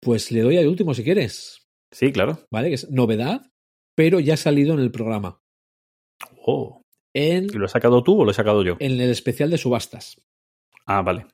Pues 0.00 0.30
le 0.32 0.40
doy 0.40 0.56
al 0.56 0.66
último 0.68 0.94
si 0.94 1.04
quieres, 1.04 1.66
Sí, 1.90 2.10
claro. 2.12 2.38
¿vale? 2.50 2.68
Que 2.68 2.74
es 2.74 2.90
novedad, 2.90 3.42
pero 3.94 4.18
ya 4.18 4.34
ha 4.34 4.38
salido 4.38 4.74
en 4.74 4.80
el 4.80 4.90
programa. 4.90 5.40
Oh. 6.46 6.80
En, 7.14 7.44
¿Y 7.44 7.58
lo 7.58 7.66
has 7.66 7.72
sacado 7.72 8.02
tú 8.02 8.20
o 8.20 8.24
lo 8.24 8.30
he 8.30 8.34
sacado 8.34 8.62
yo? 8.64 8.76
en 8.80 8.92
el 9.00 9.10
especial 9.10 9.50
de 9.50 9.58
subastas, 9.58 10.20
Ah, 10.86 11.02
vale. 11.02 11.26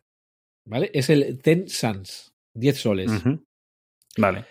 ¿vale? 0.66 0.91
Es 0.93 1.09
el 1.11 1.41
Ten 1.41 1.69
Suns, 1.69 2.33
10 2.55 2.77
soles. 2.81 3.11
Ujú. 3.11 3.43
Vale. 4.19 4.45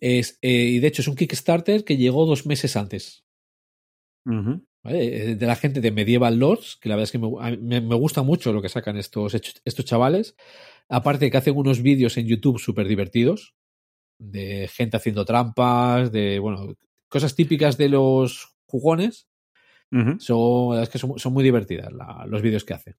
es, 0.00 0.38
eh, 0.42 0.50
y 0.50 0.78
de 0.80 0.88
hecho 0.88 1.00
es 1.02 1.08
un 1.08 1.14
Kickstarter 1.16 1.84
que 1.84 1.96
llegó 1.96 2.26
dos 2.26 2.44
meses 2.46 2.76
antes. 2.76 3.24
Eh, 4.84 5.36
De 5.38 5.46
la 5.46 5.54
gente 5.56 5.80
de 5.80 5.90
Medieval 5.92 6.38
Lords, 6.38 6.76
que 6.80 6.88
la 6.88 6.96
verdad 6.96 7.04
es 7.04 7.12
que 7.12 7.18
me, 7.18 7.56
me- 7.58 7.80
me 7.80 7.94
gusta 7.94 8.22
mucho 8.22 8.52
lo 8.52 8.60
que 8.62 8.68
sacan 8.68 8.96
estos, 8.96 9.34
estos 9.64 9.84
chavales. 9.84 10.34
Aparte 10.88 11.30
que 11.30 11.36
hacen 11.36 11.56
unos 11.56 11.82
vídeos 11.82 12.16
en 12.16 12.26
YouTube 12.26 12.58
súper 12.58 12.86
divertidos, 12.88 13.54
de 14.18 14.68
gente 14.68 14.96
haciendo 14.96 15.24
trampas, 15.24 16.10
de, 16.12 16.38
bueno, 16.38 16.74
cosas 17.08 17.34
típicas 17.34 17.78
de 17.78 17.88
los 17.88 18.56
jugones. 18.66 19.28
Ujú. 19.92 20.18
Son, 20.20 20.70
la 20.70 20.80
verdad 20.80 20.82
es 20.84 20.88
que 20.90 20.98
son, 20.98 21.18
son 21.18 21.32
muy 21.32 21.44
divertidas 21.44 21.92
la- 21.92 22.24
los 22.26 22.42
vídeos 22.42 22.64
que 22.64 22.74
hacen. 22.74 22.96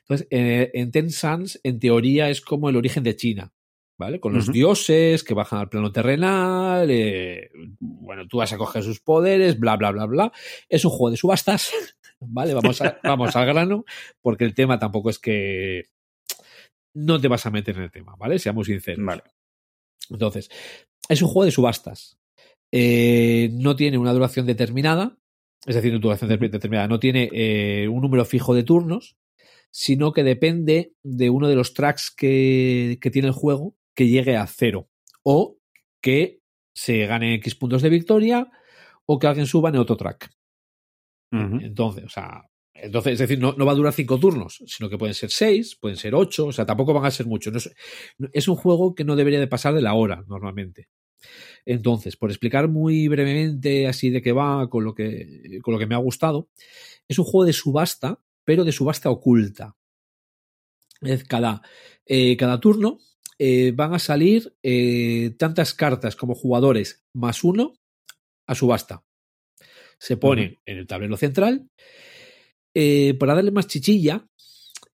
Entonces, 0.00 0.26
eh, 0.30 0.70
en 0.74 0.90
Ten 0.92 1.10
Suns, 1.10 1.58
en 1.64 1.78
teoría, 1.80 2.28
es 2.30 2.40
como 2.40 2.68
el 2.68 2.76
origen 2.76 3.02
de 3.02 3.16
China, 3.16 3.52
¿vale? 3.98 4.20
Con 4.20 4.32
los 4.34 4.50
dioses 4.52 5.22
que 5.24 5.34
bajan 5.34 5.58
al 5.60 5.68
plano 5.68 5.92
terrenal, 5.92 6.88
eh, 6.90 7.50
bueno, 7.80 8.26
tú 8.28 8.38
vas 8.38 8.52
a 8.52 8.58
coger 8.58 8.82
sus 8.82 9.00
poderes, 9.00 9.58
bla, 9.58 9.76
bla, 9.76 9.90
bla, 9.92 10.06
bla. 10.06 10.32
Es 10.68 10.84
un 10.84 10.90
juego 10.90 11.10
de 11.10 11.16
subastas, 11.16 11.72
¿vale? 12.20 12.54
Vamos, 12.54 12.80
a- 12.82 12.98
vamos 13.02 13.34
al 13.36 13.46
grano, 13.46 13.84
porque 14.20 14.44
el 14.44 14.54
tema 14.54 14.78
tampoco 14.78 15.10
es 15.10 15.18
que 15.18 15.84
no 16.94 17.20
te 17.20 17.28
vas 17.28 17.44
a 17.46 17.50
meter 17.50 17.76
en 17.76 17.82
el 17.84 17.90
tema, 17.90 18.14
¿vale? 18.16 18.38
Seamos 18.38 18.66
sinceros. 18.66 19.04
Vale. 19.04 19.22
Entonces, 20.10 20.50
es 21.08 21.22
un 21.22 21.28
juego 21.28 21.44
de 21.44 21.50
subastas. 21.50 22.18
Eh, 22.72 23.50
no 23.52 23.76
tiene 23.76 23.98
una 23.98 24.12
duración 24.12 24.46
determinada, 24.46 25.16
es 25.66 25.74
decir, 25.76 25.92
una 25.92 26.00
duración 26.00 26.28
de- 26.30 26.48
determinada, 26.48 26.88
no 26.88 26.98
tiene 27.00 27.30
eh, 27.32 27.88
un 27.88 28.00
número 28.02 28.24
fijo 28.24 28.54
de 28.54 28.64
turnos, 28.64 29.16
sino 29.70 30.12
que 30.12 30.22
depende 30.22 30.92
de 31.02 31.30
uno 31.30 31.48
de 31.48 31.56
los 31.56 31.74
tracks 31.74 32.10
que, 32.10 32.98
que 33.00 33.10
tiene 33.10 33.28
el 33.28 33.34
juego 33.34 33.74
que 33.94 34.08
llegue 34.08 34.36
a 34.36 34.46
cero 34.46 34.88
o 35.22 35.58
que 36.00 36.40
se 36.74 37.06
gane 37.06 37.34
X 37.34 37.54
puntos 37.54 37.82
de 37.82 37.88
victoria 37.88 38.50
o 39.06 39.18
que 39.18 39.26
alguien 39.26 39.46
suba 39.46 39.68
en 39.68 39.76
otro 39.76 39.96
track. 39.96 40.30
Entonces, 41.30 42.04
o 42.04 42.08
sea, 42.08 42.48
Entonces, 42.74 43.14
es 43.14 43.18
decir, 43.18 43.40
no, 43.40 43.54
no, 43.54 43.66
va 43.66 43.72
a 43.72 43.74
durar 43.74 43.92
cinco 43.92 44.20
turnos, 44.20 44.62
sino 44.66 44.88
que 44.88 44.98
pueden 44.98 45.14
ser 45.14 45.30
seis, 45.30 45.74
pueden 45.74 45.96
ser 45.96 46.14
ocho, 46.14 46.46
o 46.46 46.52
sea, 46.52 46.64
tampoco 46.64 46.92
van 46.92 47.06
a 47.06 47.10
ser 47.10 47.26
muchos. 47.26 47.52
No 47.52 47.58
es, 47.58 47.74
es, 48.32 48.48
un 48.48 48.54
juego 48.54 48.94
que 48.94 49.02
no 49.02 49.16
debería 49.16 49.40
de 49.40 49.48
pasar 49.48 49.74
de 49.74 49.82
la 49.82 49.94
hora 49.94 50.24
normalmente. 50.28 50.88
Entonces, 51.64 52.16
por 52.16 52.30
explicar 52.30 52.68
muy 52.68 53.08
brevemente 53.08 53.88
así 53.88 54.10
de 54.10 54.22
qué 54.22 54.32
va 54.32 54.68
con 54.68 54.84
lo 54.84 54.94
que, 54.94 55.58
con 55.62 55.74
lo 55.74 55.80
que 55.80 55.86
me 55.86 55.94
ha 55.94 55.98
gustado, 55.98 56.50
es 57.08 57.18
un 57.18 57.24
juego 57.24 57.46
de 57.46 57.52
subasta, 57.52 58.20
pero 58.44 58.64
de 58.64 58.72
subasta 58.72 59.10
oculta. 59.10 59.76
Es 61.00 61.24
cada, 61.24 61.62
eh, 62.06 62.36
cada 62.36 62.60
turno 62.60 62.98
eh, 63.38 63.72
van 63.74 63.94
a 63.94 63.98
salir 63.98 64.54
eh, 64.62 65.34
tantas 65.38 65.74
cartas 65.74 66.14
como 66.14 66.34
jugadores 66.34 67.04
más 67.14 67.42
uno 67.42 67.74
a 68.46 68.54
subasta. 68.54 69.04
Se 69.98 70.16
pone 70.16 70.42
uh 70.42 70.50
-huh. 70.50 70.58
en 70.66 70.78
el 70.78 70.86
tablero 70.86 71.16
central. 71.16 71.68
Eh, 72.74 73.14
para 73.14 73.34
darle 73.34 73.50
más 73.50 73.66
chichilla, 73.66 74.26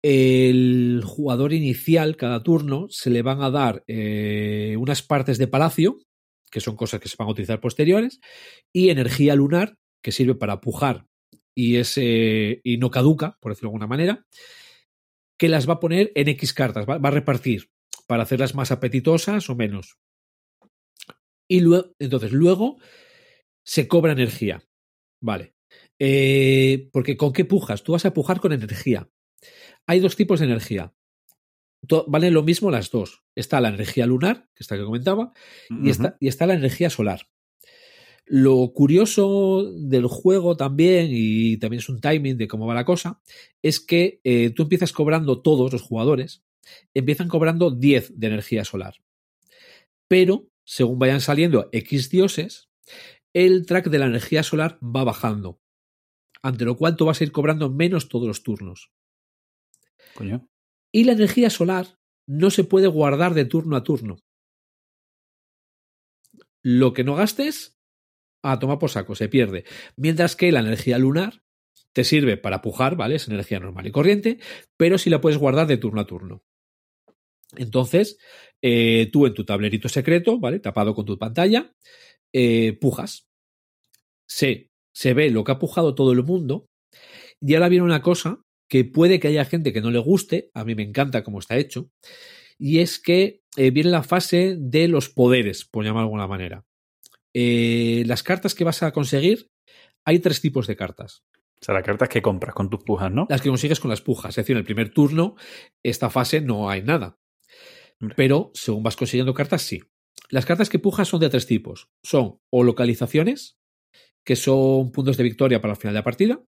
el 0.02 1.02
jugador 1.06 1.54
inicial, 1.54 2.16
cada 2.16 2.44
turno, 2.44 2.88
se 2.90 3.10
le 3.10 3.22
van 3.22 3.42
a 3.42 3.50
dar 3.50 3.84
unas 3.88 5.02
partes 5.02 5.38
de 5.38 5.48
palacio, 5.48 5.98
que 6.52 6.62
son 6.62 6.76
cosas 6.76 7.00
que 7.00 7.10
se 7.10 7.16
van 7.18 7.28
a 7.28 7.32
utilizar 7.32 7.60
posteriores, 7.60 8.20
y 8.72 8.90
energía 8.90 9.36
lunar, 9.36 9.78
que 10.04 10.12
sirve 10.12 10.36
para 10.36 10.62
pujar 10.62 11.08
y, 11.56 11.78
es, 11.78 11.98
y 11.98 12.78
no 12.78 12.92
caduca, 12.92 13.38
por 13.42 13.52
decirlo 13.52 13.70
de 13.70 13.72
alguna 13.72 13.88
manera, 13.88 14.26
que 15.40 15.50
las 15.50 15.68
va 15.68 15.74
a 15.74 15.80
poner 15.80 16.12
en 16.14 16.28
X 16.30 16.54
cartas, 16.54 16.86
va, 16.88 17.00
va 17.00 17.10
a 17.10 17.12
repartir 17.12 17.70
para 18.08 18.24
hacerlas 18.24 18.56
más 18.56 18.72
apetitosas 18.72 19.50
o 19.50 19.56
menos. 19.56 19.98
Y 21.48 21.62
luego, 21.62 21.94
entonces, 22.00 22.32
luego 22.32 22.78
se 23.64 23.88
cobra 23.88 24.14
energía. 24.14 24.64
Vale. 25.22 25.56
Eh, 26.00 26.90
porque 26.92 27.18
¿con 27.18 27.34
qué 27.34 27.46
pujas? 27.46 27.84
Tú 27.84 27.94
vas 27.94 28.06
a 28.06 28.14
pujar 28.14 28.40
con 28.40 28.54
energía. 28.54 29.10
Hay 29.88 30.00
dos 30.00 30.16
tipos 30.16 30.40
de 30.40 30.48
energía. 30.48 30.94
Valen 32.08 32.34
lo 32.34 32.44
mismo 32.44 32.72
las 32.72 32.90
dos. 32.90 33.24
Está 33.36 33.62
la 33.62 33.70
energía 33.70 34.06
lunar, 34.06 34.50
que 34.56 34.64
está 34.64 34.76
que 34.76 34.84
comentaba, 34.84 35.34
uh 35.70 35.74
-huh. 35.74 35.88
y, 35.88 35.90
está, 35.92 36.18
y 36.20 36.28
está 36.28 36.48
la 36.48 36.56
energía 36.56 36.90
solar. 36.90 37.28
Lo 38.26 38.74
curioso 38.74 39.72
del 39.72 40.08
juego 40.08 40.58
también, 40.58 41.10
y 41.12 41.58
también 41.58 41.80
es 41.80 41.90
un 41.90 42.02
timing 42.02 42.38
de 42.38 42.48
cómo 42.48 42.66
va 42.66 42.74
la 42.74 42.86
cosa, 42.86 43.22
es 43.62 43.80
que 43.80 44.20
eh, 44.24 44.50
tú 44.50 44.64
empiezas 44.64 44.94
cobrando 44.94 45.44
todos 45.44 45.72
los 45.72 45.84
jugadores, 45.84 46.44
empiezan 46.94 47.28
cobrando 47.28 47.72
10 47.72 48.14
de 48.20 48.28
energía 48.28 48.66
solar. 48.66 48.96
Pero, 50.08 50.48
según 50.64 51.00
vayan 51.00 51.22
saliendo 51.22 51.70
X 51.72 52.10
dioses, 52.10 52.70
el 53.34 53.66
track 53.66 53.90
de 53.90 54.00
la 54.00 54.06
energía 54.06 54.44
solar 54.44 54.80
va 54.82 55.04
bajando. 55.04 55.60
Ante 56.42 56.66
lo 56.66 56.78
cual 56.78 56.96
tú 56.96 57.06
vas 57.06 57.20
a 57.20 57.24
ir 57.24 57.32
cobrando 57.32 57.70
menos 57.70 58.08
todos 58.08 58.28
los 58.28 58.44
turnos. 58.44 58.92
Coño. 60.14 60.48
Y 60.92 61.04
la 61.04 61.14
energía 61.14 61.50
solar 61.50 62.00
no 62.28 62.50
se 62.50 62.64
puede 62.64 62.88
guardar 62.88 63.34
de 63.34 63.46
turno 63.46 63.76
a 63.76 63.84
turno. 63.84 64.18
Lo 66.62 66.94
que 66.94 67.04
no 67.04 67.16
gastes, 67.16 67.78
a 68.42 68.60
tomar 68.60 68.80
por 68.80 68.90
saco, 68.90 69.16
se 69.16 69.30
pierde. 69.30 69.66
Mientras 69.98 70.36
que 70.36 70.52
la 70.52 70.62
energía 70.62 70.98
lunar 70.98 71.44
te 71.94 72.04
sirve 72.04 72.38
para 72.38 72.62
pujar, 72.62 72.96
¿vale? 72.96 73.16
Es 73.16 73.28
energía 73.28 73.60
normal 73.60 73.88
y 73.88 73.92
corriente, 73.92 74.40
pero 74.78 74.98
si 74.98 75.10
la 75.10 75.22
puedes 75.22 75.38
guardar 75.38 75.68
de 75.68 75.78
turno 75.78 76.02
a 76.02 76.06
turno. 76.06 76.44
Entonces, 77.58 78.18
eh, 78.62 79.10
tú 79.12 79.26
en 79.26 79.34
tu 79.34 79.46
tablerito 79.46 79.90
secreto, 79.90 80.40
¿vale? 80.40 80.60
Tapado 80.60 80.94
con 80.94 81.06
tu 81.06 81.18
pantalla, 81.18 81.72
eh, 82.34 82.78
pujas. 82.80 83.28
Se, 84.28 84.70
se 84.94 85.14
ve 85.14 85.30
lo 85.30 85.44
que 85.44 85.52
ha 85.52 85.60
pujado 85.60 85.96
todo 85.96 86.12
el 86.12 86.24
mundo. 86.24 86.68
Y 87.42 87.54
ahora 87.54 87.70
viene 87.70 87.86
una 87.86 88.02
cosa 88.02 88.42
que 88.70 88.86
puede 88.86 89.20
que 89.20 89.28
haya 89.28 89.46
gente 89.46 89.74
que 89.74 89.82
no 89.82 89.92
le 89.92 90.00
guste, 90.00 90.50
a 90.54 90.64
mí 90.64 90.76
me 90.76 90.84
encanta 90.84 91.24
cómo 91.24 91.40
está 91.40 91.58
hecho, 91.58 91.92
y 92.58 92.80
es 92.80 93.00
que 93.00 93.42
eh, 93.58 93.72
viene 93.72 93.90
la 93.90 94.04
fase 94.04 94.56
de 94.58 94.88
los 94.88 95.10
poderes, 95.10 95.66
por 95.66 95.84
llamar 95.84 96.02
de 96.02 96.06
alguna 96.06 96.28
manera. 96.28 96.66
Eh, 97.34 98.04
las 98.06 98.24
cartas 98.24 98.56
que 98.56 98.64
vas 98.64 98.82
a 98.84 98.92
conseguir, 98.92 99.50
hay 100.06 100.20
tres 100.20 100.42
tipos 100.42 100.68
de 100.68 100.76
cartas. 100.76 101.24
O 101.62 101.66
sea, 101.66 101.74
las 101.74 101.84
cartas 101.84 102.10
que 102.10 102.22
compras 102.22 102.54
con 102.54 102.70
tus 102.70 102.84
pujas, 102.84 103.12
¿no? 103.12 103.28
Las 103.30 103.42
que 103.42 103.50
consigues 103.50 103.80
con 103.80 103.90
las 103.90 104.02
pujas. 104.02 104.30
Es 104.30 104.36
decir, 104.38 104.56
en 104.56 104.60
el 104.60 104.66
primer 104.66 104.94
turno, 104.94 105.36
esta 105.84 106.10
fase 106.10 106.42
no 106.42 106.70
hay 106.70 106.82
nada. 106.82 107.18
Pero 108.16 108.52
según 108.54 108.84
vas 108.84 108.96
consiguiendo 108.96 109.34
cartas, 109.34 109.62
sí. 109.62 109.82
Las 110.30 110.46
cartas 110.46 110.70
que 110.70 110.80
pujas 110.80 111.08
son 111.08 111.20
de 111.20 111.30
tres 111.30 111.46
tipos. 111.46 111.90
Son 112.04 112.40
o 112.50 112.64
localizaciones, 112.64 113.58
que 114.24 114.36
son 114.36 114.92
puntos 114.92 115.18
de 115.18 115.24
victoria 115.24 115.62
para 115.62 115.74
el 115.74 115.80
final 115.80 115.94
de 115.94 116.00
la 116.00 116.04
partida, 116.04 116.44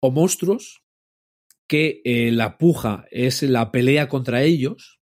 o 0.00 0.10
monstruos, 0.10 0.82
que 1.66 2.02
eh, 2.04 2.30
la 2.32 2.58
puja 2.58 3.06
es 3.10 3.42
la 3.42 3.70
pelea 3.70 4.08
contra 4.08 4.42
ellos. 4.42 5.00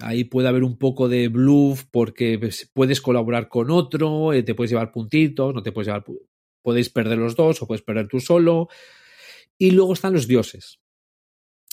Ahí 0.00 0.24
puede 0.24 0.48
haber 0.48 0.62
un 0.62 0.78
poco 0.78 1.08
de 1.08 1.28
bluff 1.28 1.84
porque 1.90 2.38
puedes 2.72 3.00
colaborar 3.00 3.48
con 3.48 3.70
otro, 3.70 4.32
eh, 4.32 4.42
te 4.42 4.54
puedes 4.54 4.70
llevar 4.70 4.92
puntitos, 4.92 5.54
no 5.54 5.62
te 5.62 5.72
puedes 5.72 5.88
llevar. 5.88 6.04
Podéis 6.62 6.90
perder 6.90 7.18
los 7.18 7.34
dos 7.34 7.62
o 7.62 7.66
puedes 7.66 7.82
perder 7.82 8.08
tú 8.08 8.20
solo. 8.20 8.68
Y 9.58 9.72
luego 9.72 9.92
están 9.94 10.12
los 10.12 10.28
dioses. 10.28 10.80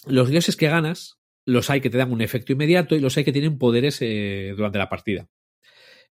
Los 0.06 0.30
dioses 0.30 0.56
que 0.56 0.68
ganas, 0.68 1.20
los 1.46 1.70
hay 1.70 1.82
que 1.82 1.90
te 1.90 1.98
dan 1.98 2.12
un 2.12 2.22
efecto 2.22 2.54
inmediato 2.54 2.96
y 2.96 3.00
los 3.00 3.18
hay 3.18 3.24
que 3.24 3.34
tienen 3.34 3.58
poderes 3.58 4.00
eh, 4.02 4.54
durante 4.56 4.78
la 4.78 4.90
partida. 4.90 5.30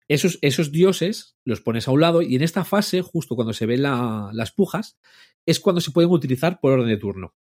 Esos, 0.08 0.38
esos, 0.42 0.72
dioses 0.72 1.38
los 1.46 1.62
pones 1.62 1.88
a 1.88 1.92
un 1.92 2.02
lado 2.02 2.22
y 2.22 2.36
en 2.36 2.44
esta 2.44 2.66
fase, 2.66 3.02
justo 3.02 3.36
cuando 3.36 3.54
se 3.54 3.66
ven 3.66 3.84
la, 3.84 4.30
las 4.34 4.52
pujas, 4.52 4.98
es 5.46 5.60
cuando 5.60 5.82
se 5.82 5.92
pueden 5.92 6.12
utilizar 6.12 6.60
por 6.60 6.74
orden 6.74 6.90
de 6.90 6.98
turno 6.98 7.34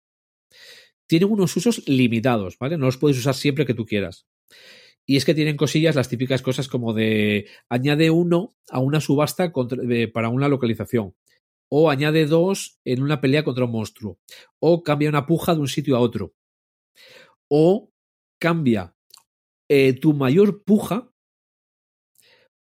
tienen 1.12 1.30
unos 1.30 1.58
usos 1.58 1.86
limitados, 1.90 2.58
¿vale? 2.58 2.78
No 2.78 2.86
los 2.86 2.96
puedes 2.96 3.18
usar 3.18 3.34
siempre 3.34 3.66
que 3.66 3.74
tú 3.74 3.86
quieras. 3.86 4.30
Y 5.06 5.18
es 5.18 5.26
que 5.26 5.34
tienen 5.34 5.58
cosillas, 5.58 5.94
las 5.94 6.08
típicas 6.08 6.42
cosas 6.42 6.70
como 6.70 6.94
de 6.94 7.50
añade 7.68 8.10
uno 8.10 8.56
a 8.70 8.80
una 8.80 9.02
subasta 9.02 9.52
para 10.14 10.30
una 10.30 10.48
localización. 10.48 11.14
O 11.68 11.90
añade 11.90 12.28
dos 12.28 12.80
en 12.86 13.04
una 13.04 13.20
pelea 13.20 13.44
contra 13.44 13.66
un 13.66 13.74
monstruo. 13.74 14.20
O 14.60 14.84
cambia 14.84 15.10
una 15.10 15.26
puja 15.26 15.54
de 15.54 15.60
un 15.60 15.68
sitio 15.68 15.98
a 15.98 16.00
otro. 16.00 16.34
O 17.52 17.92
cambia 18.40 18.96
eh, 19.70 19.94
tu 19.94 20.14
mayor 20.14 20.64
puja 20.64 21.12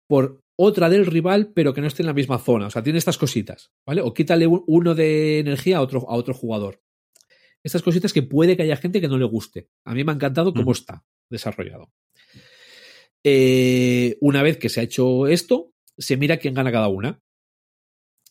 por 0.07 0.41
otra 0.57 0.90
del 0.90 1.06
rival, 1.06 1.53
pero 1.53 1.74
que 1.74 1.82
no 1.82 1.88
esté 1.88 2.02
en 2.02 2.07
la 2.07 2.14
misma 2.14 2.40
zona. 2.40 2.68
O 2.68 2.70
sea, 2.72 2.84
tiene 2.84 2.98
estas 2.98 3.18
cositas, 3.18 3.72
¿vale? 3.86 4.02
O 4.02 4.14
quítale 4.14 4.48
uno 4.48 4.95
de 4.95 5.40
energía 5.40 5.78
a 5.78 5.82
otro, 5.82 6.10
a 6.10 6.16
otro 6.16 6.34
jugador 6.34 6.82
estas 7.64 7.82
cositas 7.82 8.14
que 8.14 8.24
puede 8.24 8.56
que 8.56 8.64
haya 8.64 8.78
gente 8.78 9.02
que 9.02 9.07
no 9.07 9.18
le 9.18 9.26
guste. 9.26 9.70
A 9.86 9.94
mí 9.94 10.03
me 10.03 10.11
ha 10.11 10.16
encantado 10.16 10.53
cómo 10.53 10.72
mm. 10.72 10.74
está 10.74 11.06
desarrollado. 11.30 11.91
Eh, 13.24 14.18
una 14.22 14.44
vez 14.44 14.57
que 14.57 14.70
se 14.70 14.80
ha 14.80 14.84
hecho 14.84 15.28
esto, 15.28 15.74
se 15.98 16.18
mira 16.18 16.38
quién 16.38 16.53
gana 16.53 16.72
cada 16.72 16.88
una. 16.88 17.22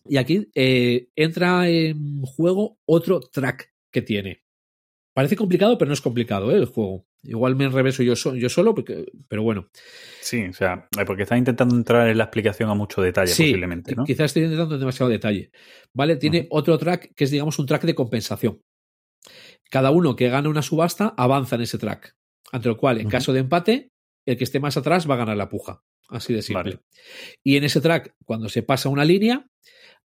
Y 0.06 0.16
aquí 0.16 0.50
eh, 0.54 1.08
entra 1.16 1.68
en 1.68 2.22
juego 2.22 2.78
otro 2.86 3.20
track 3.20 3.74
que 3.92 4.02
tiene. 4.02 4.42
Parece 5.18 5.34
complicado, 5.34 5.76
pero 5.76 5.88
no 5.88 5.94
es 5.94 6.00
complicado 6.00 6.52
¿eh? 6.52 6.54
el 6.54 6.66
juego. 6.66 7.04
Igual 7.24 7.56
me 7.56 7.64
enreveso 7.64 8.04
yo, 8.04 8.14
so 8.14 8.36
yo 8.36 8.48
solo, 8.48 8.72
porque, 8.72 9.04
pero 9.26 9.42
bueno. 9.42 9.68
Sí, 10.20 10.44
o 10.44 10.52
sea, 10.52 10.86
porque 11.04 11.24
está 11.24 11.36
intentando 11.36 11.74
entrar 11.74 12.06
en 12.08 12.18
la 12.18 12.22
explicación 12.22 12.70
a 12.70 12.74
mucho 12.74 13.02
detalle, 13.02 13.32
sí, 13.32 13.42
posiblemente. 13.42 13.96
¿no? 13.96 14.04
Quizás 14.04 14.26
esté 14.26 14.42
intentando 14.42 14.76
en 14.76 14.80
demasiado 14.80 15.10
detalle. 15.10 15.50
¿Vale? 15.92 16.18
Tiene 16.18 16.42
uh 16.42 16.42
-huh. 16.42 16.48
otro 16.50 16.78
track 16.78 17.14
que 17.16 17.24
es, 17.24 17.32
digamos, 17.32 17.58
un 17.58 17.66
track 17.66 17.82
de 17.82 17.96
compensación. 17.96 18.62
Cada 19.68 19.90
uno 19.90 20.14
que 20.14 20.28
gana 20.28 20.48
una 20.48 20.62
subasta 20.62 21.14
avanza 21.16 21.56
en 21.56 21.62
ese 21.62 21.78
track. 21.78 22.14
Ante 22.52 22.68
lo 22.68 22.76
cual, 22.76 22.98
en 22.98 23.06
uh 23.06 23.08
-huh. 23.08 23.10
caso 23.10 23.32
de 23.32 23.40
empate, 23.40 23.90
el 24.24 24.36
que 24.36 24.44
esté 24.44 24.60
más 24.60 24.76
atrás 24.76 25.10
va 25.10 25.14
a 25.14 25.18
ganar 25.18 25.36
la 25.36 25.48
puja. 25.48 25.82
Así 26.10 26.32
de 26.32 26.42
simple. 26.42 26.62
Vale. 26.62 26.84
Y 27.42 27.56
en 27.56 27.64
ese 27.64 27.80
track, 27.80 28.14
cuando 28.24 28.48
se 28.48 28.62
pasa 28.62 28.88
una 28.88 29.04
línea, 29.04 29.50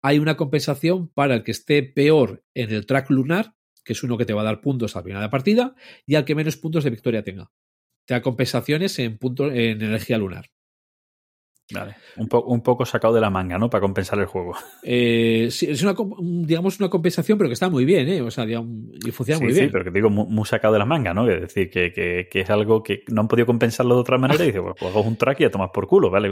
hay 0.02 0.20
una 0.20 0.38
compensación 0.38 1.10
para 1.10 1.36
el 1.36 1.44
que 1.44 1.52
esté 1.52 1.84
peor 1.84 2.46
en 2.56 2.72
el 2.72 2.86
track 2.86 3.10
lunar, 3.10 3.56
que 3.84 3.94
es 3.94 4.04
uno 4.04 4.18
que 4.18 4.26
te 4.26 4.34
va 4.34 4.42
a 4.42 4.46
dar 4.46 4.62
puntos 4.62 4.96
al 4.96 5.04
final 5.04 5.20
de 5.20 5.26
la 5.28 5.32
partida, 5.32 5.76
y 6.06 6.16
al 6.16 6.26
que 6.26 6.36
menos 6.36 6.58
puntos 6.58 6.84
de 6.84 6.90
victoria 6.90 7.24
tenga. 7.24 7.52
Te 8.06 8.14
da 8.14 8.22
compensaciones 8.22 8.98
en, 9.00 9.18
punto, 9.18 9.52
en 9.52 9.82
energía 9.82 10.18
lunar. 10.18 10.50
Vale. 11.74 11.96
Un, 12.18 12.28
po 12.28 12.44
un, 12.44 12.62
poco 12.62 12.86
sacado 12.86 13.14
de 13.14 13.22
la 13.22 13.30
manga, 13.30 13.58
¿no? 13.58 13.70
Para 13.70 13.82
compensar 13.82 14.20
el 14.20 14.26
juego. 14.26 14.54
Eh, 14.84 15.50
sí, 15.52 15.68
es 15.70 15.84
una, 15.84 15.94
digamos, 16.20 16.80
una 16.80 16.90
compensación, 16.90 17.38
pero 17.38 17.48
que 17.48 17.54
está 17.54 17.70
muy 17.70 17.86
bien, 17.86 18.10
¿eh? 18.10 18.22
O 18.22 18.32
sea, 18.32 18.46
digamos, 18.46 18.72
y 19.06 19.12
funciona 19.12 19.38
sí, 19.38 19.44
muy 19.44 19.54
bien. 19.54 19.68
Sí, 19.68 19.72
pero 19.72 19.86
que 19.86 19.92
digo, 19.92 20.10
muy, 20.10 20.26
muy, 20.26 20.44
sacado 20.46 20.74
de 20.74 20.80
la 20.80 20.86
manga, 20.86 21.14
¿no? 21.14 21.30
Es 21.30 21.42
decir, 21.42 21.70
que, 21.70 21.94
que, 21.94 22.28
que, 22.30 22.42
es 22.42 22.50
algo 22.50 22.82
que 22.82 23.04
no 23.10 23.22
han 23.22 23.28
podido 23.28 23.46
compensarlo 23.46 23.94
de 23.94 24.02
otra 24.02 24.18
manera 24.18 24.44
y 24.44 24.48
dice, 24.48 24.60
pues, 24.60 24.76
pues 24.80 24.96
hago 24.96 25.08
un 25.08 25.18
track 25.18 25.40
y 25.42 25.44
ya 25.44 25.52
tomas 25.52 25.70
por 25.72 25.88
culo, 25.88 26.10
¿vale? 26.10 26.32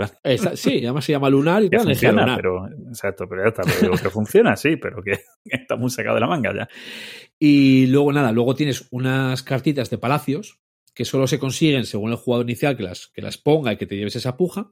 sí, 0.56 0.80
además 0.80 1.06
se 1.06 1.12
llama 1.12 1.30
lunar 1.30 1.64
y 1.64 1.70
tal, 1.70 1.84
funciona, 1.84 2.22
lunar. 2.24 2.38
pero, 2.38 2.68
exacto, 2.90 3.26
pero 3.30 3.44
ya 3.44 3.50
está, 3.50 3.64
pero 3.80 3.92
que 3.94 4.10
funciona, 4.10 4.56
sí, 4.56 4.78
pero 4.78 5.02
que 5.04 5.20
está 5.46 5.76
muy 5.76 5.92
sacado 5.92 6.16
de 6.16 6.22
la 6.22 6.28
manga 6.28 6.54
ya. 6.54 6.68
Y 7.40 7.88
luego, 7.88 8.12
nada, 8.12 8.32
luego 8.32 8.54
tienes 8.54 8.88
unas 8.92 9.44
cartitas 9.44 9.90
de 9.90 9.98
palacios 9.98 10.60
que 10.94 11.06
solo 11.06 11.28
se 11.28 11.40
consiguen 11.40 11.86
según 11.86 12.12
el 12.12 12.18
jugador 12.18 12.46
inicial 12.46 12.76
que 12.76 12.84
las, 12.84 13.08
que 13.08 13.22
las 13.22 13.38
ponga 13.38 13.72
y 13.72 13.78
que 13.78 13.86
te 13.86 13.96
lleves 13.96 14.18
esa 14.18 14.36
puja 14.36 14.72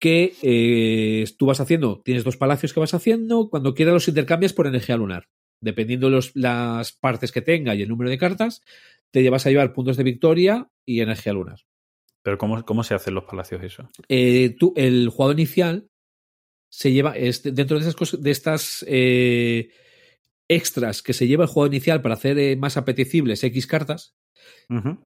que 0.00 0.34
eh, 0.42 1.24
tú 1.38 1.46
vas 1.46 1.60
haciendo, 1.60 2.00
tienes 2.02 2.24
dos 2.24 2.38
palacios 2.38 2.72
que 2.72 2.80
vas 2.80 2.94
haciendo, 2.94 3.50
cuando 3.50 3.74
quieras 3.74 3.94
los 3.94 4.08
intercambias 4.08 4.54
por 4.54 4.66
energía 4.66 4.96
lunar. 4.96 5.28
dependiendo 5.60 6.08
los, 6.08 6.34
las 6.34 6.92
partes 6.92 7.32
que 7.32 7.42
tenga 7.42 7.74
y 7.74 7.82
el 7.82 7.88
número 7.88 8.08
de 8.08 8.16
cartas, 8.16 8.62
te 9.10 9.28
vas 9.28 9.46
a 9.46 9.50
llevar 9.50 9.74
puntos 9.74 9.98
de 9.98 10.04
victoria 10.04 10.70
y 10.86 11.02
energía 11.02 11.34
lunar. 11.34 11.60
Pero 12.22 12.38
¿cómo, 12.38 12.64
cómo 12.64 12.82
se 12.82 12.94
hacen 12.94 13.14
los 13.14 13.24
palacios 13.24 13.62
eso? 13.62 13.90
Eh, 14.08 14.56
tú, 14.58 14.72
el 14.76 15.10
jugador 15.10 15.38
inicial 15.38 15.90
se 16.70 16.92
lleva, 16.92 17.12
dentro 17.12 17.76
de 17.76 17.82
esas 17.82 17.96
cosas, 17.96 18.22
de 18.22 18.30
estas 18.30 18.84
eh, 18.88 19.70
extras 20.50 21.02
que 21.02 21.12
se 21.12 21.28
lleva 21.28 21.44
el 21.44 21.50
jugador 21.50 21.72
inicial 21.72 22.02
para 22.02 22.14
hacer 22.14 22.38
eh, 22.38 22.56
más 22.56 22.76
apetecibles 22.76 23.42
X 23.44 23.66
cartas, 23.66 24.16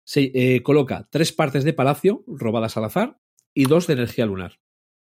se 0.05 0.31
eh, 0.35 0.63
coloca 0.63 1.09
tres 1.11 1.33
partes 1.33 1.65
de 1.65 1.73
palacio 1.73 2.25
robadas 2.27 2.77
al 2.77 2.85
azar 2.85 3.19
y 3.55 3.65
dos 3.65 3.87
de 3.87 3.95
energía 3.95 4.27
lunar. 4.27 4.61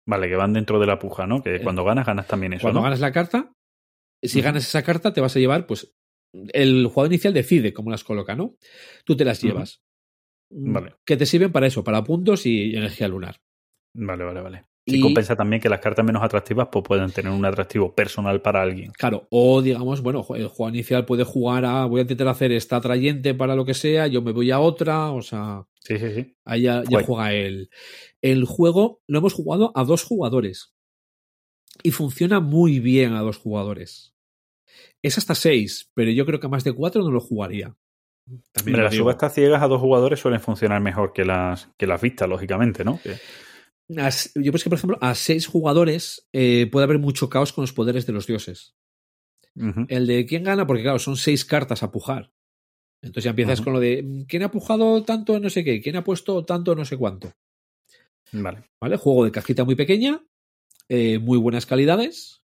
Vale, 0.07 0.29
que 0.29 0.37
van 0.37 0.53
dentro 0.53 0.79
de 0.79 0.87
la 0.87 0.99
puja, 0.99 1.27
¿no? 1.27 1.43
Que 1.43 1.61
cuando 1.61 1.85
ganas, 1.85 2.07
ganas 2.07 2.27
también 2.27 2.53
eso. 2.53 2.63
Cuando 2.63 2.81
¿no? 2.81 2.85
ganas 2.85 3.01
la 3.01 3.13
carta, 3.13 3.53
si 4.23 4.41
ganas 4.41 4.67
esa 4.67 4.83
carta, 4.83 5.13
te 5.13 5.21
vas 5.21 5.35
a 5.37 5.41
llevar, 5.41 5.67
pues, 5.67 5.95
el 6.33 6.87
jugador 6.87 7.13
inicial 7.13 7.35
decide 7.35 7.73
cómo 7.73 7.91
las 7.91 8.05
coloca, 8.05 8.35
¿no? 8.35 8.57
Tú 9.05 9.17
te 9.17 9.25
las 9.25 9.43
llevas. 9.43 9.83
Vale. 10.51 10.95
Que 11.05 11.17
te 11.17 11.27
sirven 11.27 11.53
para 11.53 11.67
eso, 11.67 11.83
para 11.83 12.05
puntos 12.05 12.47
y 12.47 12.77
energía 12.77 13.09
lunar. 13.09 13.41
Vale, 13.95 14.25
vale, 14.25 14.41
vale. 14.41 14.65
Y 14.89 14.99
Y- 14.99 15.01
compensa 15.01 15.35
también 15.35 15.61
que 15.61 15.69
las 15.69 15.81
cartas 15.81 16.05
menos 16.05 16.23
atractivas 16.23 16.69
pues, 16.71 16.85
pueden 16.85 17.11
tener 17.11 17.33
un 17.33 17.45
atractivo 17.45 17.93
personal 17.93 18.41
para 18.41 18.63
alguien. 18.63 18.93
Claro, 18.93 19.27
o 19.31 19.61
digamos, 19.61 20.01
bueno, 20.01 20.25
el 20.37 20.47
jugador 20.47 20.75
inicial 20.77 21.05
puede 21.05 21.25
jugar 21.25 21.65
a, 21.65 21.87
voy 21.87 21.99
a 21.99 22.03
intentar 22.03 22.29
hacer 22.29 22.53
esta 22.53 22.77
atrayente 22.77 23.35
para 23.35 23.57
lo 23.57 23.65
que 23.65 23.75
sea, 23.75 24.07
yo 24.07 24.23
me 24.23 24.31
voy 24.31 24.53
a 24.53 24.61
otra, 24.61 25.11
o 25.11 25.23
sea, 25.23 25.65
Sí, 25.81 25.99
sí, 25.99 26.15
sí. 26.15 26.37
ahí 26.45 26.63
ya, 26.63 26.85
juega 27.05 27.33
él. 27.33 27.69
El 28.23 28.45
juego 28.45 29.01
lo 29.09 29.19
hemos 29.19 29.35
jugado 29.35 29.73
a 29.75 29.83
dos 29.83 30.05
jugadores. 30.05 30.73
Y 31.83 31.91
funciona 31.91 32.39
muy 32.41 32.79
bien 32.81 33.13
a 33.15 33.21
dos 33.23 33.39
jugadores. 33.39 34.15
Es 35.03 35.19
hasta 35.19 35.35
seis, 35.35 35.91
pero 35.95 36.11
yo 36.13 36.25
creo 36.27 36.39
que 36.41 36.47
a 36.47 36.51
más 36.51 36.63
de 36.65 36.73
cuatro 36.73 37.03
no 37.03 37.11
lo 37.11 37.21
jugaría. 37.21 37.75
También 38.53 38.77
Hombre, 38.77 38.79
lo 38.79 38.83
las 38.85 38.95
subastas 38.95 39.35
ciegas 39.35 39.63
a 39.63 39.69
dos 39.69 39.81
jugadores 39.81 40.19
suelen 40.21 40.41
funcionar 40.41 40.81
mejor 40.81 41.13
que 41.13 41.25
las, 41.25 41.69
que 41.77 41.87
las 41.89 42.01
vistas, 42.01 42.29
lógicamente, 42.29 42.85
¿no? 42.85 43.01
Que- 43.03 43.17
Yo 43.89 44.53
pienso 44.53 44.65
que, 44.65 44.71
por 44.71 44.79
ejemplo, 44.79 44.99
a 45.01 45.15
seis 45.15 45.47
jugadores 45.47 46.29
eh, 46.33 46.69
puede 46.71 46.85
haber 46.85 46.99
mucho 46.99 47.29
caos 47.29 47.53
con 47.53 47.63
los 47.63 47.73
poderes 47.73 48.07
de 48.07 48.13
los 48.13 48.27
dioses. 48.27 48.75
El 49.89 50.07
de 50.07 50.27
quién 50.27 50.45
gana, 50.45 50.67
porque 50.67 50.83
claro, 50.83 50.99
son 50.99 51.17
seis 51.17 51.45
cartas 51.45 51.83
a 51.83 51.91
pujar. 51.91 52.31
Entonces 53.03 53.25
ya 53.25 53.31
empiezas 53.31 53.61
con 53.63 53.73
lo 53.73 53.81
de 53.81 54.03
mm, 54.03 54.23
quién 54.25 54.43
ha 54.43 54.51
pujado 54.51 55.03
tanto 55.05 55.39
no 55.39 55.49
sé 55.49 55.65
qué, 55.65 55.81
quién 55.81 55.97
ha 55.97 56.05
puesto 56.05 56.45
tanto 56.45 56.75
no 56.75 56.85
sé 56.85 56.97
cuánto. 56.97 57.33
Vale. 58.33 58.65
¿Vale? 58.81 58.97
Juego 58.97 59.25
de 59.25 59.31
cajita 59.33 59.65
muy 59.65 59.77
pequeña, 59.77 60.21
eh, 60.89 61.19
muy 61.19 61.39
buenas 61.39 61.65
calidades. 61.65 62.43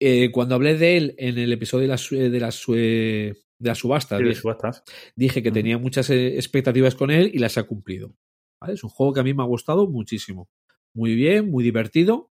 Eh, 0.00 0.30
cuando 0.32 0.54
hablé 0.56 0.76
de 0.76 0.96
él 0.96 1.14
en 1.18 1.38
el 1.38 1.52
episodio 1.52 1.82
de 1.82 1.88
las, 1.88 2.08
de 2.10 2.40
las, 2.40 2.54
su- 2.56 2.72
de 2.74 3.36
las 3.60 3.78
subastas, 3.78 4.18
Sí, 4.18 4.24
dije, 4.24 4.40
subastas. 4.40 4.82
dije 5.14 5.42
que 5.42 5.52
tenía 5.52 5.78
muchas 5.78 6.10
expectativas 6.10 6.94
con 6.96 7.10
él 7.12 7.30
y 7.32 7.38
las 7.38 7.58
ha 7.58 7.62
cumplido. 7.64 8.16
¿Vale? 8.62 8.74
Es 8.74 8.84
un 8.84 8.90
juego 8.90 9.12
que 9.14 9.20
a 9.20 9.24
mí 9.24 9.34
me 9.34 9.42
ha 9.42 9.46
gustado 9.46 9.88
muchísimo. 9.88 10.48
Muy 10.94 11.14
bien, 11.16 11.50
muy 11.50 11.64
divertido 11.64 12.30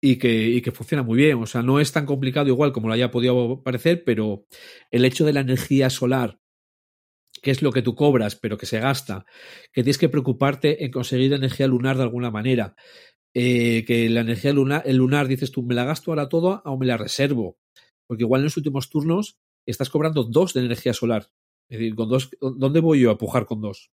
y 0.00 0.16
que, 0.18 0.48
y 0.48 0.62
que 0.62 0.72
funciona 0.72 1.02
muy 1.02 1.16
bien. 1.16 1.38
O 1.42 1.46
sea, 1.46 1.62
no 1.62 1.80
es 1.80 1.92
tan 1.92 2.06
complicado 2.06 2.48
igual 2.48 2.72
como 2.72 2.88
lo 2.88 2.94
haya 2.94 3.10
podido 3.10 3.62
parecer, 3.62 4.04
pero 4.04 4.46
el 4.90 5.04
hecho 5.04 5.24
de 5.24 5.32
la 5.32 5.40
energía 5.40 5.90
solar, 5.90 6.38
que 7.42 7.50
es 7.50 7.62
lo 7.62 7.72
que 7.72 7.82
tú 7.82 7.94
cobras, 7.94 8.36
pero 8.36 8.58
que 8.58 8.66
se 8.66 8.78
gasta, 8.80 9.24
que 9.72 9.82
tienes 9.82 9.98
que 9.98 10.08
preocuparte 10.08 10.84
en 10.84 10.90
conseguir 10.90 11.32
energía 11.32 11.66
lunar 11.66 11.96
de 11.96 12.02
alguna 12.04 12.30
manera. 12.30 12.74
eh, 13.34 13.84
que 13.86 14.08
la 14.10 14.22
energía 14.22 14.52
lunar, 14.54 14.82
el 14.86 14.96
lunar, 14.98 15.28
dices 15.28 15.52
tú, 15.52 15.62
¿me 15.64 15.74
la 15.74 15.84
gasto 15.84 16.12
ahora 16.12 16.28
toda 16.30 16.62
o 16.66 16.78
me 16.78 16.86
la 16.86 16.98
reservo? 16.98 17.58
Porque 18.08 18.24
igual 18.24 18.42
en 18.42 18.46
los 18.46 18.58
últimos 18.58 18.90
turnos 18.90 19.38
estás 19.66 19.90
cobrando 19.90 20.24
dos 20.24 20.54
de 20.54 20.62
energía 20.66 20.94
solar. 20.94 21.28
Es 21.70 21.78
decir, 21.80 21.94
con 21.96 22.08
dos, 22.10 22.30
¿dónde 22.40 22.80
voy 22.80 23.00
yo 23.02 23.10
a 23.12 23.18
pujar 23.18 23.46
con 23.46 23.60
dos? 23.62 23.90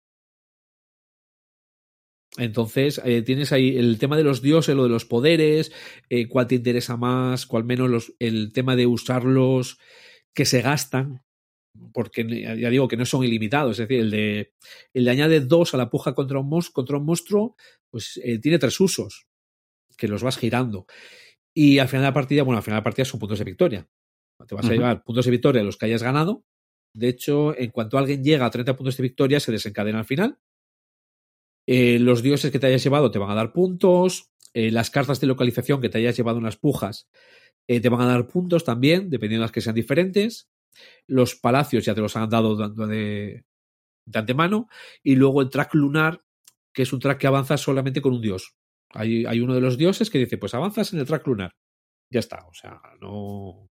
Entonces, 2.38 3.02
eh, 3.04 3.22
tienes 3.24 3.52
ahí 3.52 3.78
el 3.78 3.98
tema 4.00 4.18
de 4.18 4.24
los 4.24 4.42
dioses, 4.42 4.76
lo 4.76 4.84
de 4.84 4.90
los 4.90 5.06
poderes, 5.06 5.72
eh, 6.10 6.28
cuál 6.28 6.48
te 6.48 6.56
interesa 6.56 6.98
más, 6.98 7.46
cuál 7.46 7.64
menos 7.64 7.90
los, 7.90 8.14
el 8.20 8.52
tema 8.54 8.76
de 8.76 8.86
usarlos 8.86 9.80
que 10.34 10.46
se 10.46 10.62
gastan, 10.62 11.24
porque 11.94 12.26
ya 12.60 12.70
digo 12.70 12.88
que 12.88 12.98
no 12.98 13.06
son 13.06 13.24
ilimitados, 13.24 13.74
es 13.80 13.88
decir, 13.88 14.02
el 14.02 14.12
de, 14.12 14.54
el 14.94 15.06
de 15.06 15.12
añade 15.12 15.40
dos 15.42 15.74
a 15.74 15.78
la 15.78 15.90
puja 15.90 16.16
contra 16.16 16.40
un, 16.40 16.50
mos- 16.50 16.72
contra 16.72 16.98
un 16.98 17.06
monstruo, 17.06 17.56
pues 17.92 18.20
eh, 18.24 18.40
tiene 18.40 18.60
tres 18.60 18.80
usos, 18.80 19.28
que 19.98 20.08
los 20.08 20.24
vas 20.24 20.38
girando. 20.38 20.88
Y 21.54 21.80
al 21.80 21.88
final 21.90 22.04
de 22.04 22.10
la 22.10 22.14
partida, 22.14 22.44
bueno, 22.44 22.58
al 22.58 22.64
final 22.64 22.78
de 22.78 22.82
la 22.82 22.86
partida 22.86 23.06
son 23.06 23.20
puntos 23.20 23.40
de 23.40 23.46
victoria. 23.46 23.90
Te 24.48 24.56
vas 24.56 24.70
a 24.70 24.74
llevar 24.74 25.04
puntos 25.04 25.26
de 25.26 25.32
victoria 25.32 25.64
los 25.64 25.78
que 25.78 25.88
hayas 25.88 26.04
ganado. 26.04 26.46
De 26.96 27.10
hecho, 27.10 27.58
en 27.58 27.72
cuanto 27.72 27.98
alguien 27.98 28.24
llega 28.24 28.46
a 28.46 28.52
30 28.52 28.76
puntos 28.78 28.98
de 28.98 29.04
victoria, 29.04 29.40
se 29.40 29.52
desencadena 29.52 30.00
al 30.00 30.06
final. 30.06 30.40
Eh, 31.68 32.00
los 32.00 32.24
dioses 32.24 32.52
que 32.52 32.60
te 32.60 32.68
hayas 32.68 32.84
llevado 32.84 33.12
te 33.12 33.20
van 33.20 33.30
a 33.30 33.36
dar 33.36 33.54
puntos. 33.54 34.32
Eh, 34.54 34.72
las 34.72 34.90
cartas 34.90 35.20
de 35.20 35.28
localización 35.28 35.82
que 35.82 35.90
te 35.90 36.00
hayas 36.00 36.18
llevado 36.18 36.38
en 36.38 36.46
las 36.46 36.58
pujas 36.58 37.10
eh, 37.68 37.82
te 37.82 37.90
van 37.90 38.02
a 38.02 38.08
dar 38.08 38.28
puntos 38.28 38.64
también, 38.64 39.10
dependiendo 39.10 39.44
de 39.44 39.46
las 39.48 39.52
que 39.52 39.62
sean 39.62 39.76
diferentes. 39.76 40.50
Los 41.06 41.36
palacios 41.36 41.86
ya 41.86 41.94
te 41.94 42.02
los 42.02 42.16
han 42.16 42.30
dado 42.30 42.56
de, 42.56 43.44
de 44.06 44.20
antemano. 44.20 44.70
Y 45.04 45.16
luego 45.16 45.42
el 45.42 45.50
track 45.50 45.76
lunar, 45.76 46.24
que 46.74 46.84
es 46.84 46.94
un 46.94 47.00
track 47.00 47.20
que 47.20 47.28
avanza 47.28 47.58
solamente 47.58 48.02
con 48.02 48.14
un 48.14 48.22
dios. 48.22 48.56
Hay, 48.90 49.26
hay 49.26 49.42
uno 49.42 49.54
de 49.54 49.62
los 49.62 49.78
dioses 49.78 50.10
que 50.10 50.20
dice, 50.20 50.38
pues 50.38 50.54
avanzas 50.54 50.94
en 50.94 51.00
el 51.00 51.06
track 51.06 51.28
lunar. 51.28 51.52
Ya 52.10 52.22
está, 52.22 52.46
o 52.48 52.54
sea, 52.54 52.82
no... 53.02 53.70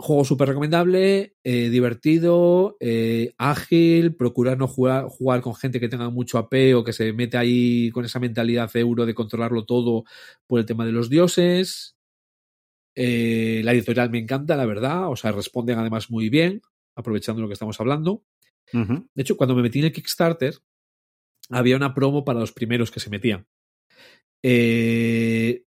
Juego 0.00 0.24
súper 0.24 0.48
recomendable, 0.48 1.34
eh, 1.42 1.70
divertido, 1.70 2.76
eh, 2.78 3.32
ágil, 3.36 4.14
procurar 4.14 4.56
no 4.56 4.68
jugar, 4.68 5.06
jugar 5.08 5.40
con 5.40 5.56
gente 5.56 5.80
que 5.80 5.88
tenga 5.88 6.08
mucho 6.08 6.38
AP 6.38 6.74
o 6.76 6.84
que 6.84 6.92
se 6.92 7.12
mete 7.12 7.36
ahí 7.36 7.90
con 7.90 8.04
esa 8.04 8.20
mentalidad 8.20 8.70
euro 8.76 9.06
de 9.06 9.14
controlarlo 9.14 9.64
todo 9.64 10.04
por 10.46 10.60
el 10.60 10.66
tema 10.66 10.86
de 10.86 10.92
los 10.92 11.10
dioses. 11.10 11.96
Eh, 12.94 13.60
la 13.64 13.72
editorial 13.72 14.10
me 14.10 14.18
encanta, 14.18 14.56
la 14.56 14.66
verdad, 14.66 15.10
o 15.10 15.16
sea, 15.16 15.32
responden 15.32 15.78
además 15.78 16.10
muy 16.10 16.28
bien, 16.28 16.62
aprovechando 16.94 17.42
lo 17.42 17.48
que 17.48 17.54
estamos 17.54 17.80
hablando. 17.80 18.24
De 18.72 19.22
hecho, 19.22 19.36
cuando 19.36 19.56
me 19.56 19.62
metí 19.62 19.78
en 19.78 19.86
el 19.86 19.92
Kickstarter, 19.92 20.54
había 21.50 21.76
una 21.76 21.94
promo 21.94 22.24
para 22.24 22.40
los 22.40 22.52
primeros 22.52 22.90
que 22.90 23.00
se 23.00 23.10
metían. 23.10 23.46
Eh, 24.42 25.64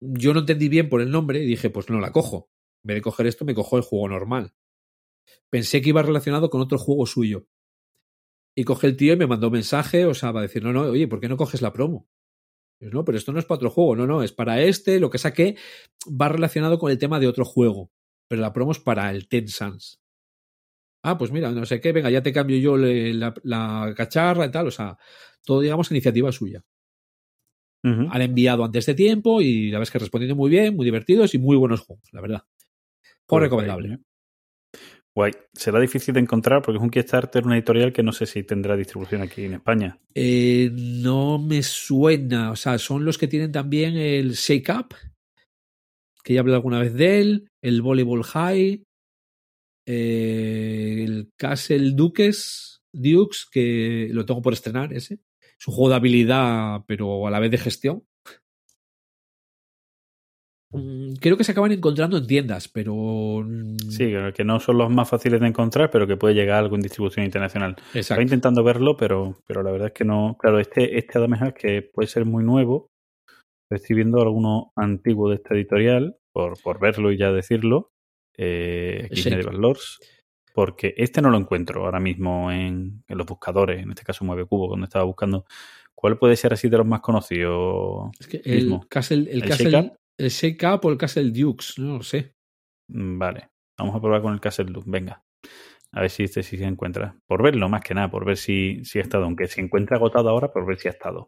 yo 0.00 0.34
no 0.34 0.40
entendí 0.40 0.68
bien 0.68 0.88
por 0.88 1.00
el 1.00 1.10
nombre 1.10 1.42
y 1.42 1.46
dije, 1.46 1.70
pues 1.70 1.88
no 1.90 2.00
la 2.00 2.12
cojo. 2.12 2.50
En 2.84 2.88
vez 2.88 2.96
de 2.96 3.02
coger 3.02 3.26
esto, 3.26 3.44
me 3.44 3.54
cojo 3.54 3.76
el 3.76 3.82
juego 3.82 4.08
normal. 4.08 4.52
Pensé 5.50 5.80
que 5.80 5.88
iba 5.90 6.02
relacionado 6.02 6.50
con 6.50 6.60
otro 6.60 6.78
juego 6.78 7.06
suyo. 7.06 7.46
Y 8.56 8.64
coge 8.64 8.86
el 8.86 8.96
tío 8.96 9.14
y 9.14 9.16
me 9.16 9.26
mandó 9.26 9.48
un 9.48 9.54
mensaje, 9.54 10.06
o 10.06 10.14
sea, 10.14 10.30
va 10.30 10.40
a 10.40 10.42
decir, 10.44 10.62
no, 10.62 10.72
no, 10.72 10.82
oye, 10.82 11.08
¿por 11.08 11.20
qué 11.20 11.28
no 11.28 11.36
coges 11.36 11.60
la 11.62 11.72
promo? 11.72 12.08
Yo, 12.80 12.90
no, 12.90 13.04
pero 13.04 13.18
esto 13.18 13.32
no 13.32 13.38
es 13.40 13.46
para 13.46 13.56
otro 13.56 13.70
juego, 13.70 13.96
no, 13.96 14.06
no, 14.06 14.22
es 14.22 14.32
para 14.32 14.60
este, 14.62 15.00
lo 15.00 15.10
que 15.10 15.18
saqué 15.18 15.56
va 16.08 16.28
relacionado 16.28 16.78
con 16.78 16.90
el 16.90 16.98
tema 16.98 17.20
de 17.20 17.28
otro 17.28 17.44
juego. 17.44 17.90
Pero 18.28 18.42
la 18.42 18.52
promo 18.52 18.72
es 18.72 18.80
para 18.80 19.10
el 19.10 19.28
Ten 19.28 19.48
Sans. 19.48 20.00
Ah, 21.02 21.18
pues 21.18 21.30
mira, 21.30 21.50
no 21.50 21.66
sé 21.66 21.80
qué, 21.80 21.92
venga, 21.92 22.10
ya 22.10 22.22
te 22.22 22.32
cambio 22.32 22.58
yo 22.58 22.76
le- 22.76 23.12
la, 23.14 23.34
la 23.44 23.92
cacharra 23.96 24.46
y 24.46 24.50
tal, 24.50 24.68
o 24.68 24.70
sea, 24.70 24.96
todo, 25.44 25.60
digamos, 25.60 25.90
iniciativa 25.90 26.32
suya. 26.32 26.64
Ujú. 27.84 28.08
Han 28.10 28.22
enviado 28.22 28.64
antes 28.64 28.86
de 28.86 28.94
tiempo 28.94 29.40
y 29.42 29.66
la 29.70 29.78
verdad 29.78 29.82
es 29.88 29.90
que 29.90 29.98
respondiendo 29.98 30.34
muy 30.36 30.50
bien, 30.50 30.74
muy 30.74 30.84
divertidos 30.84 31.34
y 31.34 31.38
muy 31.38 31.56
buenos 31.56 31.80
juegos, 31.80 32.08
la 32.12 32.20
verdad. 32.22 32.42
Juego 33.28 33.40
Pues 33.40 33.42
recomendable. 33.42 33.88
guay. 33.88 34.00
Guay. 35.16 35.32
Será 35.52 35.78
difícil 35.80 36.14
de 36.14 36.20
encontrar 36.20 36.60
porque 36.62 36.78
es 36.78 36.82
un 36.82 36.90
Kickstarter, 36.90 37.44
una 37.44 37.56
editorial 37.56 37.92
que 37.92 38.02
no 38.02 38.12
sé 38.12 38.26
si 38.26 38.42
tendrá 38.42 38.76
distribución 38.76 39.22
aquí 39.22 39.44
en 39.44 39.54
España. 39.54 39.98
Eh, 40.14 40.70
no 40.72 41.38
me 41.38 41.62
suena, 41.62 42.50
o 42.50 42.56
sea, 42.56 42.78
son 42.78 43.04
los 43.04 43.16
que 43.16 43.28
tienen 43.28 43.52
también 43.52 43.96
el 43.96 44.32
Shake 44.32 44.68
Up, 44.76 44.94
que 46.24 46.34
ya 46.34 46.40
hablé 46.40 46.54
alguna 46.54 46.80
vez 46.80 46.94
de 46.94 47.20
él, 47.20 47.48
el 47.62 47.80
Volleyball 47.80 48.24
High, 48.24 48.82
eh, 49.86 51.04
el 51.04 51.30
Castle 51.36 51.92
Dukes, 51.92 52.80
Dukes, 52.92 53.46
que 53.50 54.08
lo 54.10 54.24
tengo 54.24 54.42
por 54.42 54.52
estrenar 54.52 54.92
ese. 54.92 55.20
Es 55.58 55.68
un 55.68 55.74
juego 55.74 55.90
de 55.90 55.96
habilidad, 55.96 56.80
pero 56.88 57.26
a 57.26 57.30
la 57.30 57.38
vez 57.38 57.50
de 57.52 57.58
gestión. 57.58 58.02
Mm, 60.74 61.14
Creo 61.20 61.36
que 61.36 61.44
se 61.44 61.52
acaban 61.52 61.72
encontrando 61.72 62.16
en 62.18 62.26
tiendas, 62.26 62.68
pero. 62.68 62.94
mm, 62.94 63.76
Sí, 63.90 64.12
que 64.34 64.44
no 64.44 64.60
son 64.60 64.78
los 64.78 64.90
más 64.90 65.08
fáciles 65.08 65.40
de 65.40 65.46
encontrar, 65.46 65.90
pero 65.90 66.06
que 66.06 66.16
puede 66.16 66.34
llegar 66.34 66.58
algo 66.58 66.76
en 66.76 66.82
distribución 66.82 67.24
internacional. 67.24 67.76
Estaba 67.94 68.22
intentando 68.22 68.62
verlo, 68.64 68.96
pero, 68.96 69.38
pero 69.46 69.62
la 69.62 69.70
verdad 69.70 69.88
es 69.88 69.94
que 69.94 70.04
no. 70.04 70.36
Claro, 70.38 70.58
este, 70.60 70.98
este 70.98 71.18
además 71.18 71.54
que 71.54 71.82
puede 71.82 72.08
ser 72.08 72.24
muy 72.24 72.44
nuevo. 72.44 72.88
Estoy 73.70 73.96
viendo 73.96 74.20
alguno 74.20 74.72
antiguo 74.76 75.30
de 75.30 75.36
esta 75.36 75.54
editorial, 75.54 76.16
por, 76.32 76.60
por 76.62 76.80
verlo 76.80 77.10
y 77.12 77.16
ya 77.18 77.32
decirlo. 77.32 77.90
Eh. 78.36 79.08
Medieval 79.10 79.56
Lords. 79.56 79.98
Porque 80.54 80.94
este 80.96 81.20
no 81.20 81.30
lo 81.30 81.38
encuentro 81.38 81.84
ahora 81.84 81.98
mismo 81.98 82.52
en, 82.52 83.02
en 83.08 83.18
los 83.18 83.26
buscadores, 83.26 83.82
en 83.82 83.90
este 83.90 84.04
caso 84.04 84.24
Mueve 84.24 84.46
Cubo, 84.46 84.68
cuando 84.68 84.84
estaba 84.84 85.04
buscando. 85.04 85.44
¿Cuál 85.96 86.18
puede 86.18 86.36
ser 86.36 86.52
así 86.52 86.68
de 86.68 86.76
los 86.76 86.86
más 86.86 87.00
conocidos? 87.00 88.10
Es 88.20 88.26
que 88.28 88.40
el 88.44 88.56
mismo? 88.56 88.86
Castle, 88.88 89.30
el 89.30 89.42
¿El 89.42 89.48
Castle? 89.48 89.92
El 90.18 90.28
Shake 90.30 90.62
Up 90.72 90.80
o 90.84 90.90
el 90.90 90.98
Castle 90.98 91.30
Dukes, 91.30 91.78
no 91.78 91.98
lo 91.98 92.02
sé. 92.02 92.34
Mm, 92.88 93.18
Vale, 93.18 93.48
vamos 93.78 93.94
a 93.96 94.00
probar 94.00 94.22
con 94.22 94.32
el 94.34 94.40
Castle 94.40 94.66
Loop, 94.66 94.84
venga. 94.86 95.22
A 95.92 96.00
ver 96.00 96.10
si 96.10 96.24
este 96.24 96.42
sí 96.42 96.56
se 96.58 96.64
encuentra. 96.64 97.16
Por 97.26 97.42
verlo, 97.42 97.68
más 97.68 97.82
que 97.82 97.94
nada, 97.94 98.10
por 98.10 98.24
ver 98.24 98.36
si, 98.36 98.84
si 98.84 98.98
ha 98.98 99.02
estado. 99.02 99.24
Aunque 99.24 99.46
se 99.46 99.60
encuentra 99.60 99.96
agotado 99.96 100.28
ahora, 100.28 100.52
por 100.52 100.66
ver 100.66 100.76
si 100.78 100.88
ha 100.88 100.90
estado. 100.90 101.24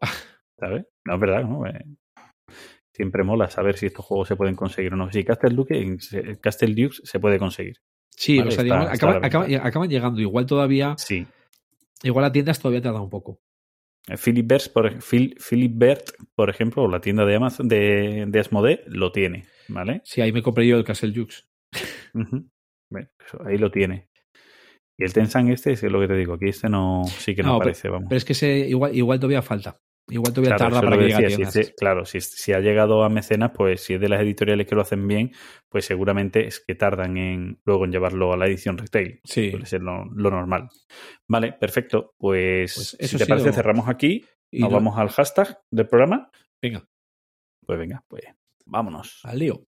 ¿Sabes? 0.59 0.85
No 1.05 1.13
es 1.15 1.19
verdad, 1.21 1.43
¿no? 1.43 1.65
Eh, 1.65 1.85
siempre 2.93 3.23
mola 3.23 3.49
saber 3.49 3.77
si 3.77 3.85
estos 3.85 4.03
juegos 4.03 4.27
se 4.27 4.35
pueden 4.35 4.55
conseguir 4.55 4.93
o 4.93 4.97
no. 4.97 5.09
Si 5.11 5.23
Castle 5.23 5.55
Duke, 5.55 5.97
Castle 6.41 6.73
Dukes 6.75 7.01
se 7.05 7.19
puede 7.19 7.39
conseguir. 7.39 7.77
Sí, 8.09 8.39
Vale, 8.39 8.49
o 8.49 8.51
sea, 8.51 8.91
está- 8.91 9.57
acaban 9.63 9.89
llegando. 9.89 10.19
Igual 10.19 10.45
todavía, 10.47 10.95
Sí. 10.97 11.25
igual 12.03 12.25
a 12.25 12.31
tiendas 12.31 12.59
todavía 12.59 12.81
tarda 12.81 12.99
un 13.01 13.09
poco. 13.09 13.39
Philip 14.15 14.47
Bert, 14.47 14.71
por, 14.71 15.01
Phil- 15.01 15.35
Philip 15.37 15.71
Bert, 15.75 16.09
por 16.35 16.49
ejemplo, 16.49 16.83
o 16.83 16.87
la 16.87 17.01
tienda 17.01 17.25
de 17.25 17.35
Amazon 17.35 17.67
de, 17.67 18.25
de 18.27 18.39
Asmodee, 18.39 18.83
lo 18.87 19.11
tiene, 19.11 19.45
¿vale? 19.67 20.01
Sí, 20.05 20.21
ahí 20.21 20.31
me 20.31 20.41
compré 20.41 20.65
yo 20.65 20.77
el 20.77 20.83
Castle. 20.85 21.13
Bueno, 22.13 23.09
eso, 23.25 23.39
ahí 23.45 23.57
lo 23.57 23.69
tiene. 23.71 24.07
Y 24.97 25.03
el 25.03 25.13
Tensang 25.13 25.49
este 25.49 25.73
es 25.73 25.83
lo 25.83 25.99
que 25.99 26.07
te 26.07 26.15
digo, 26.15 26.33
aquí 26.35 26.47
este 26.47 26.69
no 26.69 27.03
sí 27.05 27.35
que 27.35 27.43
no, 27.43 27.49
No, 27.49 27.53
pero- 27.59 27.69
aparece, 27.71 27.89
vamos. 27.89 28.07
Pero 28.09 28.17
es 28.17 28.25
que 28.25 28.33
ese, 28.33 28.57
igual, 28.69 28.95
igual 28.95 29.19
todavía 29.19 29.41
falta. 29.41 29.77
Igual 30.09 30.33
todavía 30.33 30.55
Claro, 30.55 30.73
tarda 30.75 30.77
eso 30.77 30.85
es 30.85 30.89
para 30.89 30.97
que 30.97 31.29
llegue 31.29 31.45
a 31.45 31.51
si 31.51 31.73
claro, 31.73 32.05
si, 32.05 32.21
si 32.21 32.53
ha 32.53 32.59
llegado 32.59 33.03
a 33.03 33.09
mecenas, 33.09 33.51
pues 33.53 33.81
si 33.81 33.95
es 33.95 33.99
de 33.99 34.07
las 34.07 34.21
editoriales 34.21 34.65
que 34.65 34.73
lo 34.75 34.81
hacen 34.81 35.05
bien, 35.07 35.33
pues 35.69 35.83
seguramente 35.85 36.47
es 36.47 36.63
que 36.65 36.75
tardan 36.75 37.17
en 37.17 37.59
luego 37.65 37.83
en 37.85 37.91
llevarlo 37.91 38.31
a 38.31 38.37
la 38.37 38.47
edición 38.47 38.77
retail. 38.77 39.19
Sí. 39.25 39.51
Suele 39.51 39.65
ser 39.65 39.81
lo, 39.81 40.05
lo 40.05 40.29
normal. 40.31 40.69
Vale, 41.27 41.51
perfecto. 41.53 42.13
Pues, 42.17 42.73
Pues 42.75 42.87
si 42.91 43.05
eso 43.05 43.17
te 43.17 43.23
ha 43.23 43.25
sido- 43.25 43.37
parece, 43.37 43.53
cerramos 43.53 43.89
aquí. 43.89 44.25
Y 44.49 44.61
Nos 44.61 44.69
no- 44.69 44.75
vamos 44.77 44.97
al 44.97 45.09
hashtag 45.09 45.59
del 45.69 45.87
programa. 45.87 46.31
Venga, 46.61 46.87
Pues 47.65 47.77
venga, 47.77 48.01
pues 48.07 48.23
vámonos. 48.65 49.19
al 49.25 49.39
lío. 49.39 49.66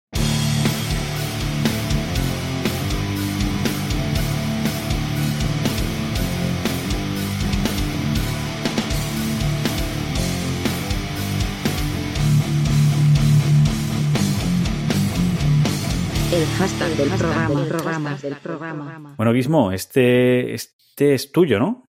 Hashtag 16.56 16.90
del 16.96 17.08
programa, 17.10 17.64
programa, 17.68 18.16
del 18.16 18.36
programa. 18.36 19.14
Bueno, 19.16 19.32
Guismo, 19.32 19.72
este, 19.72 20.54
este 20.54 21.14
es 21.14 21.30
tuyo, 21.32 21.58
¿no? 21.58 21.84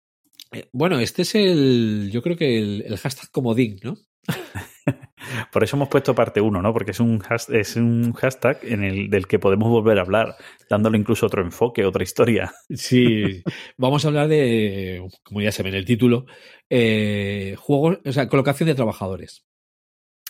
Eh, 0.52 0.68
Bueno, 0.74 1.00
este 1.00 1.22
es 1.24 1.36
el, 1.36 2.10
yo 2.12 2.22
creo 2.22 2.36
que 2.36 2.58
el, 2.58 2.84
el 2.86 2.98
hashtag 2.98 3.30
comodín, 3.32 3.78
¿no? 3.84 3.96
Por 5.52 5.64
eso 5.64 5.76
hemos 5.76 5.90
puesto 5.90 6.16
parte 6.16 6.40
1, 6.42 6.62
¿no? 6.62 6.74
Porque 6.74 6.92
es 6.92 7.00
un, 7.00 7.22
has- 7.30 7.50
es 7.50 7.76
un 7.76 8.14
hashtag 8.14 8.60
en 8.64 8.84
el, 8.84 9.10
del 9.10 9.28
que 9.28 9.40
podemos 9.40 9.70
volver 9.70 9.98
a 10.00 10.02
hablar, 10.02 10.36
dándole 10.70 10.98
incluso 10.98 11.26
otro 11.26 11.42
enfoque, 11.42 11.86
otra 11.86 12.04
historia. 12.04 12.54
Sí, 12.70 13.44
vamos 13.78 14.06
a 14.06 14.08
hablar 14.10 14.28
de, 14.28 15.06
como 15.24 15.42
ya 15.42 15.52
se 15.52 15.64
ve 15.64 15.70
en 15.70 15.76
el 15.76 15.86
título, 15.86 16.26
eh, 16.70 17.56
juegos, 17.58 18.00
o 18.06 18.12
sea, 18.12 18.28
colocación 18.30 18.68
de 18.68 18.76
trabajadores, 18.76 19.46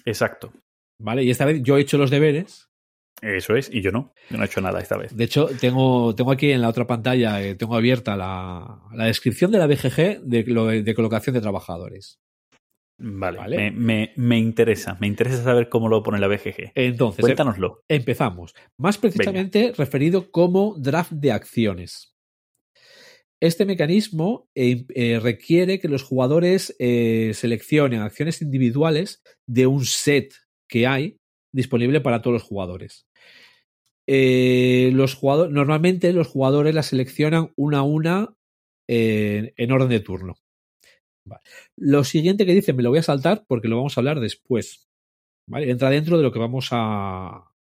Exacto. 0.06 0.52
¿vale? 1.00 1.24
Y 1.24 1.30
esta 1.32 1.46
vez 1.46 1.62
yo 1.64 1.78
he 1.78 1.82
hecho 1.82 1.98
los 1.98 2.10
deberes. 2.12 2.67
Eso 3.22 3.56
es, 3.56 3.70
y 3.74 3.82
yo 3.82 3.92
no. 3.92 4.14
Yo 4.30 4.38
no 4.38 4.44
he 4.44 4.46
hecho 4.46 4.62
nada 4.62 4.80
esta 4.80 4.96
vez. 4.98 5.16
De 5.16 5.24
hecho, 5.24 5.48
tengo, 5.60 6.14
tengo 6.14 6.32
aquí 6.32 6.52
en 6.52 6.62
la 6.62 6.70
otra 6.70 6.86
pantalla, 6.86 7.42
eh, 7.42 7.56
tengo 7.56 7.76
abierta 7.76 8.16
la, 8.16 8.82
la 8.94 9.06
descripción 9.06 9.52
de 9.52 9.58
la 9.58 9.66
BGG 9.68 10.22
de, 10.24 10.44
lo 10.48 10.68
de, 10.68 10.84
de 10.84 10.94
colocación 10.94 11.34
de 11.34 11.42
trabajadores. 11.42 12.20
Vale, 13.00 13.38
Vale. 13.38 13.58
Me, 13.58 13.72
me- 13.72 14.14
me 14.18 14.38
interesa. 14.40 14.98
Me 15.00 15.08
interesa 15.08 15.44
saber 15.44 15.70
cómo 15.70 15.88
lo 15.90 16.02
pone 16.04 16.20
la 16.20 16.28
BGG. 16.28 16.72
Entonces, 16.76 17.22
Cuéntanoslo. 17.22 17.84
eh, 17.88 17.96
empezamos. 17.96 18.54
Más 18.78 18.98
precisamente 18.98 19.72
referido 19.78 20.30
como 20.32 20.76
draft 20.78 21.12
de 21.12 21.32
acciones. 21.32 22.16
Este 23.40 23.66
mecanismo 23.66 24.50
eh, 24.56 24.86
eh, 24.96 25.20
requiere 25.22 25.80
que 25.80 25.88
los 25.90 26.02
jugadores 26.02 26.76
seleccionen 26.78 28.02
acciones 28.02 28.42
individuales 28.42 29.22
de 29.48 29.68
un 29.68 29.86
set 29.86 30.34
que 30.68 30.88
hay 30.88 31.18
disponible 31.54 32.02
para 32.02 32.22
todos 32.22 32.34
los 32.34 32.44
jugadores. 32.44 33.07
Eh, 34.08 34.92
los 34.94 35.16
jugadores 35.16 35.54
normalmente 35.54 36.14
los 36.14 36.28
jugadores 36.28 36.74
las 36.74 36.88
seleccionan 36.88 37.52
una 37.56 37.80
a 37.80 37.84
una 37.84 38.34
eh, 38.88 39.54
en 39.58 39.72
orden 39.72 39.90
de 39.90 40.00
turno. 40.00 40.38
Vale. 41.26 41.42
Lo 41.76 42.04
siguiente 42.04 42.46
que 42.46 42.54
dice 42.54 42.74
me 42.74 42.84
lo 42.84 42.90
voy 42.90 43.00
a 43.00 43.04
saltar 43.04 43.44
porque 43.48 43.68
lo 43.68 43.78
vamos 43.78 43.98
a 43.98 44.02
hablar 44.02 44.20
después. 44.20 44.88
¿vale? 45.48 45.70
Entra 45.70 45.90
dentro 45.90 46.18
de 46.18 46.24
lo 46.24 46.32
que 46.32 46.40
vamos 46.40 46.70
a, 46.72 47.52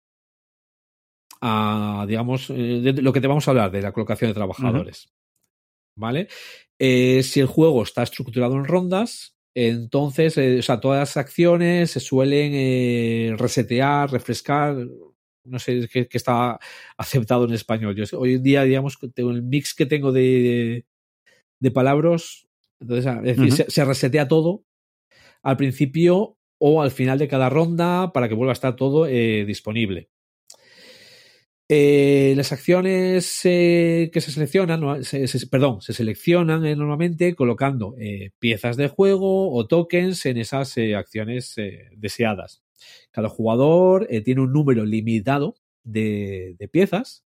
a 1.41 2.05
digamos, 2.07 2.49
eh, 2.49 2.81
de 2.81 3.01
lo 3.01 3.11
que 3.11 3.21
te 3.21 3.27
vamos 3.27 3.47
a 3.47 3.51
hablar 3.51 3.71
de 3.71 3.81
la 3.81 3.91
colocación 3.91 4.29
de 4.29 4.35
trabajadores. 4.35 5.13
¿Vale? 5.97 6.27
Eh, 6.79 7.23
si 7.23 7.39
el 7.39 7.47
juego 7.47 7.83
está 7.83 8.03
estructurado 8.03 8.55
en 8.55 8.65
rondas, 8.65 9.37
entonces, 9.59 10.37
eh, 10.37 10.59
o 10.59 10.61
sea, 10.61 10.79
todas 10.79 10.99
las 10.99 11.17
acciones 11.17 11.89
se 11.89 11.99
suelen 11.99 12.51
eh, 12.53 13.33
resetear, 13.37 14.11
refrescar. 14.11 14.77
No 15.47 15.59
sé 15.59 15.87
qué, 15.91 16.07
está 16.11 16.59
aceptado 16.97 17.45
en 17.45 17.53
español. 17.53 17.95
Yo, 17.95 18.03
hoy 18.19 18.35
en 18.35 18.43
día, 18.43 18.63
digamos, 18.63 18.97
tengo 19.13 19.31
el 19.31 19.43
mix 19.43 19.73
que 19.73 19.85
tengo 19.85 20.11
de, 20.11 20.85
de 21.59 21.71
palabras. 21.71 22.47
Entonces, 22.79 23.11
es 23.17 23.23
decir, 23.23 23.47
Ujú. 23.47 23.55
se, 23.55 23.71
se 23.71 23.85
resetea 23.85 24.27
todo 24.27 24.63
al 25.41 25.57
principio 25.57 26.37
o 26.59 26.81
al 26.81 26.91
final 26.91 27.17
de 27.19 27.27
cada 27.27 27.49
ronda 27.49 28.11
para 28.13 28.27
que 28.27 28.35
vuelva 28.35 28.51
a 28.51 28.53
estar 28.53 28.75
todo 28.75 29.07
eh, 29.07 29.45
disponible. 29.45 30.09
Eh, 31.69 32.33
las 32.37 32.53
acciones 32.53 33.41
eh, 33.43 34.09
que 34.13 34.21
se 34.21 34.31
seleccionan, 34.31 35.03
se- 35.03 35.27
se- 35.27 35.47
perdón, 35.47 35.81
se 35.81 35.91
seleccionan 35.93 36.65
eh, 36.65 36.75
normalmente 36.77 37.35
colocando 37.35 37.93
piezas 38.39 38.77
de 38.77 38.87
juego 38.87 39.51
o 39.53 39.67
tokens 39.67 40.25
en 40.25 40.37
esas 40.37 40.77
acciones 40.95 41.55
deseadas. 41.97 42.63
Cada 43.11 43.29
jugador 43.29 44.07
eh, 44.09 44.21
tiene 44.21 44.41
un 44.41 44.53
número 44.53 44.85
limitado 44.85 45.55
de, 45.83 46.55
de 46.59 46.67
piezas 46.67 47.23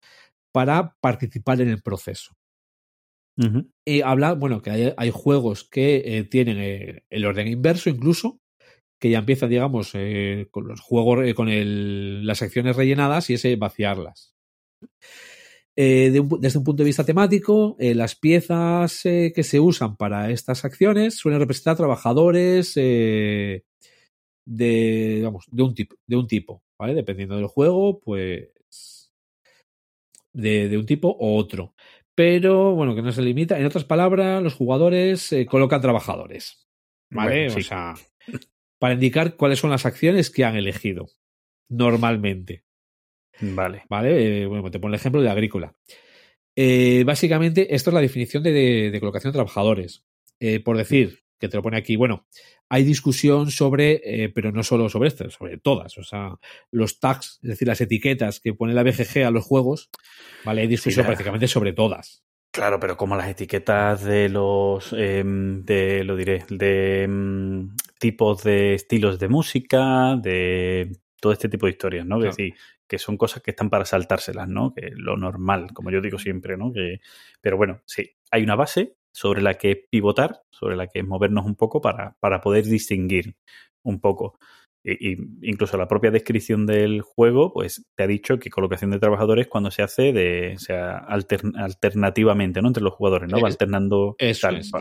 para 0.51 0.95
participar 1.01 1.61
en 1.61 1.69
el 1.69 1.81
proceso. 1.81 2.35
Y 3.85 4.01
habla, 4.01 4.33
bueno, 4.33 4.61
que 4.61 4.69
hay, 4.71 4.93
hay 4.95 5.11
juegos 5.11 5.67
que 5.69 6.01
eh, 6.05 6.23
tienen 6.23 6.57
eh, 6.59 7.03
el 7.09 7.25
orden 7.25 7.47
inverso 7.47 7.89
incluso, 7.89 8.39
que 8.97 9.09
ya 9.09 9.19
empiezan, 9.19 9.49
digamos, 9.49 9.91
con 10.51 10.67
los 10.67 10.79
juegos, 10.79 11.33
con 11.33 11.49
el- 11.49 12.25
las 12.25 12.41
acciones 12.41 12.77
rellenadas 12.77 13.29
y 13.29 13.33
ese 13.33 13.55
vaciarlas. 13.57 14.33
Eh, 15.77 16.09
de 16.11 16.21
un 16.21 16.29
pu- 16.29 16.39
desde 16.39 16.57
un 16.59 16.63
punto 16.63 16.83
de 16.83 16.87
vista 16.87 17.03
temático, 17.03 17.75
eh, 17.79 17.93
las 17.93 18.15
piezas 18.15 19.05
eh, 19.05 19.33
que 19.35 19.43
se 19.43 19.59
usan 19.59 19.97
para 19.97 20.31
estas 20.31 20.63
acciones 20.63 21.15
suelen 21.17 21.41
representar 21.41 21.75
trabajadores 21.75 22.77
de, 24.47 25.15
digamos, 25.17 25.45
de 25.51 25.63
un 25.63 25.73
tipo, 25.73 25.95
de 26.07 26.15
un 26.15 26.27
tipo, 26.27 26.63
¿vale? 26.79 26.93
Dependiendo 26.93 27.35
del 27.35 27.47
juego, 27.47 27.99
pues 27.99 29.11
de, 30.33 30.69
de 30.69 30.77
un 30.77 30.85
tipo 30.85 31.09
o 31.09 31.35
otro. 31.37 31.73
Pero, 32.15 32.75
bueno, 32.75 32.95
que 32.95 33.01
no 33.01 33.11
se 33.11 33.21
limita. 33.21 33.59
En 33.59 33.65
otras 33.65 33.83
palabras, 33.83 34.41
los 34.41 34.53
jugadores 34.53 35.31
eh, 35.33 35.45
colocan 35.45 35.81
trabajadores. 35.81 36.67
¿Vale? 37.11 37.45
Bueno, 37.47 37.53
sí. 37.53 37.59
O 37.59 37.63
sea, 37.63 37.93
para 38.79 38.93
indicar 38.93 39.35
cuáles 39.35 39.59
son 39.59 39.69
las 39.69 39.85
acciones 39.85 40.29
que 40.29 40.45
han 40.45 40.55
elegido. 40.55 41.07
Normalmente. 41.69 42.63
Vale. 43.41 43.83
¿Vale? 43.89 44.43
Eh, 44.43 44.45
bueno, 44.45 44.69
te 44.71 44.79
pongo 44.79 44.93
el 44.93 44.99
ejemplo 44.99 45.21
de 45.21 45.29
agrícola. 45.29 45.75
Eh, 46.55 47.03
básicamente, 47.05 47.75
esto 47.75 47.89
es 47.89 47.93
la 47.93 47.99
definición 48.01 48.43
de, 48.43 48.51
de- 48.53 48.91
de 48.91 48.99
colocación 48.99 49.31
de 49.33 49.37
trabajadores. 49.37 50.05
Por 50.63 50.77
decir, 50.77 51.21
que 51.45 51.49
te 51.49 51.57
lo 51.57 51.63
pone 51.63 51.77
aquí, 51.77 51.95
bueno, 51.95 52.25
hay 52.69 52.83
discusión 52.83 53.51
sobre, 53.51 54.01
eh, 54.03 54.29
pero 54.29 54.51
no 54.51 54.63
solo 54.63 54.89
sobre 54.89 55.09
esto, 55.09 55.29
sobre 55.29 55.57
todas. 55.57 55.97
O 55.97 56.03
sea, 56.03 56.35
los 56.71 56.99
tags, 56.99 57.39
es 57.43 57.49
decir, 57.49 57.67
las 57.67 57.81
etiquetas 57.81 58.39
que 58.39 58.53
pone 58.53 58.73
la 58.73 58.83
BGG 58.83 59.23
a 59.25 59.31
los 59.31 59.45
juegos, 59.45 59.89
¿vale? 60.43 60.61
Hay 60.61 60.67
discusión 60.67 61.05
prácticamente 61.05 61.47
sobre 61.47 61.73
todas. 61.73 62.23
Claro, 62.51 62.79
pero 62.79 62.95
como 62.95 63.17
las 63.17 63.29
etiquetas 63.29 64.03
de 64.03 64.29
los, 64.29 64.93
em, 64.93 65.63
de, 65.65 66.03
lo 66.05 66.15
diré, 66.15 66.45
de 66.49 67.03
em, 67.03 67.75
tipos 67.99 68.43
de 68.43 68.75
estilos 68.75 69.19
de 69.19 69.27
música, 69.27 70.15
de 70.15 70.89
todo 71.19 71.33
este 71.33 71.49
tipo 71.49 71.65
de 71.65 71.73
historias, 71.73 72.05
¿no? 72.05 72.15
Claro. 72.15 72.29
Es 72.29 72.37
decir, 72.37 72.53
que 72.87 72.97
son 72.97 73.17
cosas 73.17 73.41
que 73.41 73.51
están 73.51 73.69
para 73.69 73.85
saltárselas, 73.85 74.47
¿no? 74.47 74.73
Que 74.73 74.91
lo 74.95 75.17
normal, 75.17 75.73
como 75.73 75.91
yo 75.91 76.01
digo 76.01 76.17
siempre, 76.17 76.55
¿no? 76.55 76.71
Que, 76.71 77.01
pero 77.41 77.57
bueno, 77.57 77.81
sí, 77.85 78.11
hay 78.31 78.43
una 78.43 78.55
base 78.55 78.95
sobre 79.15 79.41
la 79.41 79.53
que 79.53 79.87
pivotar, 79.89 80.41
sobre 80.51 80.75
la 80.75 80.87
que 80.87 81.01
movernos 81.01 81.45
un 81.45 81.55
poco 81.55 81.79
para, 81.79 82.17
para 82.19 82.41
poder 82.41 82.65
distinguir 82.65 83.35
un 83.81 84.01
poco. 84.01 84.37
Y 84.87 85.15
incluso 85.41 85.77
la 85.77 85.87
propia 85.87 86.11
descripción 86.11 86.67
del 86.67 87.01
juego, 87.01 87.51
pues 87.51 87.83
te 87.97 88.03
ha 88.03 88.07
dicho 88.07 88.37
que 88.37 88.51
colocación 88.51 88.91
de 88.91 88.99
trabajadores 88.99 89.47
cuando 89.47 89.71
se 89.71 89.81
hace 89.81 90.13
de, 90.13 90.53
o 90.55 90.59
sea, 90.59 91.03
altern- 91.07 91.57
alternativamente, 91.57 92.61
¿no? 92.61 92.67
Entre 92.67 92.83
los 92.83 92.93
jugadores, 92.93 93.31
¿no? 93.31 93.41
Va 93.41 93.47
alternando 93.47 94.15
eso 94.19 94.47
tal. 94.47 94.57
es. 94.57 94.71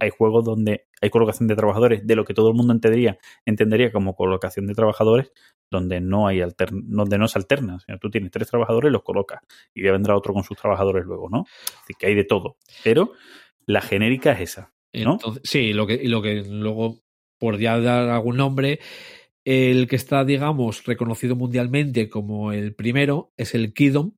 Hay 0.00 0.08
juegos 0.08 0.46
donde 0.46 0.86
hay 1.02 1.10
colocación 1.10 1.46
de 1.46 1.56
trabajadores 1.56 2.06
de 2.06 2.16
lo 2.16 2.24
que 2.24 2.32
todo 2.32 2.48
el 2.48 2.54
mundo 2.54 2.72
entendería, 2.72 3.18
entendería 3.44 3.92
como 3.92 4.14
colocación 4.14 4.66
de 4.66 4.74
trabajadores, 4.74 5.30
donde 5.70 6.00
no 6.00 6.26
hay 6.26 6.40
alter, 6.40 6.70
donde 6.72 7.18
no 7.18 7.28
se 7.28 7.38
alterna. 7.38 7.74
O 7.74 7.80
sea, 7.80 7.98
tú 7.98 8.08
tienes 8.08 8.30
tres 8.30 8.48
trabajadores 8.48 8.88
y 8.88 8.92
los 8.92 9.02
colocas. 9.02 9.40
Y 9.74 9.84
ya 9.84 9.92
vendrá 9.92 10.16
otro 10.16 10.32
con 10.32 10.42
sus 10.42 10.56
trabajadores 10.56 11.04
luego, 11.04 11.28
¿no? 11.28 11.44
Así 11.82 11.92
que 11.98 12.06
hay 12.06 12.14
de 12.14 12.24
todo. 12.24 12.56
Pero 12.82 13.12
la 13.72 13.80
genérica 13.80 14.32
es 14.32 14.40
esa. 14.50 14.72
¿no? 14.92 15.12
Entonces, 15.12 15.42
sí, 15.44 15.72
lo 15.72 15.86
que, 15.86 15.94
y 15.94 16.08
lo 16.08 16.20
que 16.22 16.42
luego, 16.42 17.00
por 17.38 17.58
ya 17.58 17.78
dar 17.78 18.08
algún 18.08 18.36
nombre, 18.36 18.80
el 19.44 19.86
que 19.88 19.96
está, 19.96 20.24
digamos, 20.24 20.84
reconocido 20.84 21.36
mundialmente 21.36 22.08
como 22.08 22.52
el 22.52 22.74
primero 22.74 23.32
es 23.36 23.54
el 23.54 23.72
Kidom. 23.72 24.12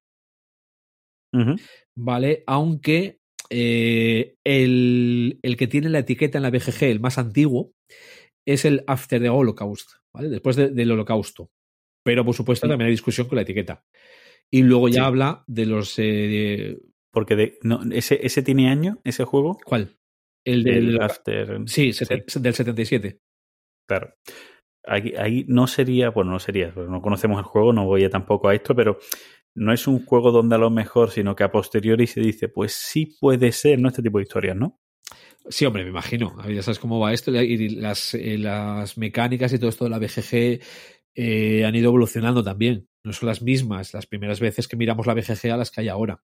¿vale? 1.96 2.42
Aunque 2.46 3.18
eh, 3.50 4.34
el, 4.44 5.38
el 5.42 5.56
que 5.56 5.66
tiene 5.66 5.88
la 5.90 6.00
etiqueta 6.00 6.38
en 6.38 6.42
la 6.42 6.50
BGG, 6.50 6.84
el 6.84 7.00
más 7.00 7.18
antiguo, 7.18 7.72
es 8.46 8.64
el 8.64 8.82
After 8.86 9.20
the 9.20 9.28
Holocaust, 9.28 9.90
¿vale? 10.14 10.28
Después 10.28 10.56
de- 10.56 10.70
del 10.70 10.90
holocausto. 10.90 11.50
Pero, 12.04 12.24
por 12.24 12.34
supuesto, 12.34 12.66
Sí. 12.66 12.70
también 12.70 12.86
hay 12.86 12.92
discusión 12.92 13.28
con 13.28 13.36
la 13.36 13.42
etiqueta. 13.42 13.84
Y 14.50 14.62
luego 14.62 14.88
ya 14.88 14.94
Sí. 15.02 15.06
habla 15.06 15.44
de 15.46 15.66
los... 15.66 15.94
eh, 15.98 16.78
Porque 17.12 17.36
de, 17.36 17.58
no, 17.62 17.80
ese, 17.92 18.24
ese 18.24 18.42
tiene 18.42 18.68
año, 18.68 18.98
ese 19.04 19.24
juego. 19.24 19.58
¿Cuál? 19.64 19.96
El 20.44 20.64
del... 20.64 20.88
El 20.96 21.02
After. 21.02 21.60
sí, 21.66 21.90
seten- 21.90 22.24
del 22.40 22.54
77. 22.54 23.18
Claro. 23.88 24.14
Ahí, 24.84 25.12
ahí 25.16 25.44
no 25.46 25.66
sería, 25.66 26.10
bueno, 26.10 26.32
no 26.32 26.38
sería, 26.40 26.72
no 26.74 27.00
conocemos 27.02 27.38
el 27.38 27.44
juego, 27.44 27.72
no 27.72 27.84
voy 27.86 28.02
a 28.04 28.10
tampoco 28.10 28.48
a 28.48 28.54
esto, 28.54 28.74
pero 28.74 28.98
no 29.54 29.72
es 29.72 29.86
un 29.86 30.04
juego 30.04 30.32
donde 30.32 30.56
a 30.56 30.58
lo 30.58 30.70
mejor, 30.70 31.10
sino 31.10 31.36
que 31.36 31.44
a 31.44 31.52
posteriori 31.52 32.06
se 32.06 32.20
dice, 32.20 32.48
pues 32.48 32.72
sí 32.72 33.16
puede 33.20 33.52
ser, 33.52 33.78
¿no? 33.78 33.88
Este 33.88 34.02
tipo 34.02 34.18
de 34.18 34.24
historias, 34.24 34.56
¿no? 34.56 34.80
Sí, 35.48 35.66
hombre, 35.66 35.84
me 35.84 35.90
imagino. 35.90 36.34
A 36.38 36.46
ver, 36.46 36.56
Ya 36.56 36.62
sabes 36.62 36.78
cómo 36.78 36.98
va 36.98 37.12
esto 37.12 37.30
y 37.30 37.68
las, 37.70 38.14
eh, 38.14 38.38
las 38.38 38.96
mecánicas 38.96 39.52
y 39.52 39.58
todo 39.58 39.68
esto 39.70 39.84
de 39.84 39.90
la 39.90 39.98
BGG 39.98 40.60
eh, 41.14 41.64
han 41.64 41.74
ido 41.74 41.88
evolucionando 41.90 42.42
también. 42.42 42.88
No 43.04 43.12
son 43.12 43.28
las 43.28 43.42
mismas 43.42 43.92
las 43.94 44.06
primeras 44.06 44.40
veces 44.40 44.66
que 44.66 44.76
miramos 44.76 45.06
la 45.06 45.14
BGG 45.14 45.50
a 45.52 45.56
las 45.56 45.70
que 45.70 45.82
hay 45.82 45.88
ahora. 45.88 46.22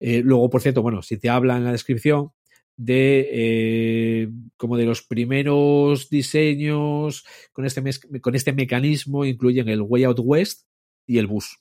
Eh, 0.00 0.22
luego, 0.24 0.48
por 0.50 0.62
cierto, 0.62 0.82
bueno, 0.82 1.02
si 1.02 1.18
te 1.18 1.28
habla 1.28 1.56
en 1.56 1.64
la 1.64 1.72
descripción 1.72 2.32
de 2.76 3.28
eh, 3.30 4.28
como 4.56 4.78
de 4.78 4.86
los 4.86 5.02
primeros 5.02 6.08
diseños 6.08 7.26
con 7.52 7.66
este, 7.66 7.82
con 8.20 8.34
este 8.34 8.54
mecanismo, 8.54 9.26
incluyen 9.26 9.68
el 9.68 9.82
Way 9.82 10.04
Out 10.04 10.20
West 10.22 10.62
y 11.06 11.18
el 11.18 11.26
Bus. 11.26 11.58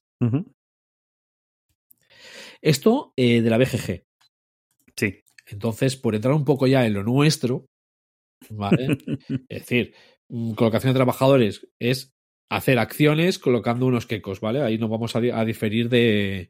Esto 2.61 3.13
eh, 3.17 3.41
de 3.41 3.49
la 3.49 3.57
BGG. 3.57 4.05
Sí. 4.95 5.23
Entonces, 5.47 5.97
por 5.97 6.15
entrar 6.15 6.33
un 6.33 6.45
poco 6.45 6.67
ya 6.67 6.85
en 6.85 6.93
lo 6.93 7.03
nuestro, 7.03 7.65
¿vale? 8.49 8.97
Es 9.49 9.59
decir, 9.59 9.93
mm, 10.29 10.53
colocación 10.53 10.93
de 10.93 10.97
trabajadores 10.97 11.67
es 11.79 12.13
hacer 12.49 12.79
acciones 12.79 13.37
colocando 13.39 13.85
unos 13.85 14.05
quecos, 14.07 14.39
¿vale? 14.41 14.61
Ahí 14.61 14.77
no 14.77 14.87
vamos 14.89 15.15
a, 15.15 15.21
di- 15.21 15.29
a 15.29 15.45
diferir 15.45 15.87
de, 15.89 16.49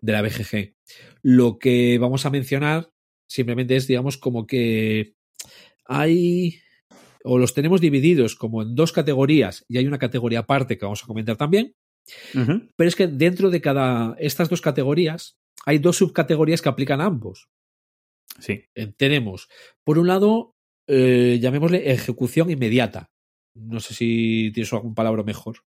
de 0.00 0.12
la 0.12 0.22
BGG. 0.22 0.74
Lo 1.22 1.58
que 1.58 1.98
vamos 1.98 2.26
a 2.26 2.30
mencionar 2.30 2.90
simplemente 3.28 3.76
es, 3.76 3.86
digamos, 3.86 4.18
como 4.18 4.46
que 4.46 5.14
hay 5.86 6.60
o 7.24 7.38
los 7.38 7.52
tenemos 7.54 7.80
divididos 7.80 8.36
como 8.36 8.62
en 8.62 8.74
dos 8.74 8.92
categorías 8.92 9.64
y 9.68 9.78
hay 9.78 9.86
una 9.86 9.98
categoría 9.98 10.40
aparte 10.40 10.78
que 10.78 10.84
vamos 10.84 11.02
a 11.02 11.06
comentar 11.06 11.36
también, 11.36 11.74
pero 12.76 12.88
es 12.88 12.96
que 12.96 13.06
dentro 13.06 13.50
de 13.50 13.60
cada 13.60 14.14
estas 14.18 14.48
dos 14.48 14.60
categorías 14.60 15.36
hay 15.66 15.78
dos 15.78 15.96
subcategorías 15.96 16.62
que 16.62 16.68
aplican 16.68 17.00
a 17.00 17.06
ambos. 17.06 17.48
Sí. 18.38 18.64
Eh, 18.74 18.92
tenemos, 18.96 19.48
por 19.84 19.98
un 19.98 20.06
lado, 20.06 20.54
eh, 20.86 21.38
llamémosle 21.40 21.90
ejecución 21.90 22.50
inmediata. 22.50 23.10
No 23.58 23.80
sé 23.80 23.94
si 23.94 24.50
tienes 24.54 24.72
algún 24.72 24.94
palabra 24.94 25.22
mejor. 25.22 25.58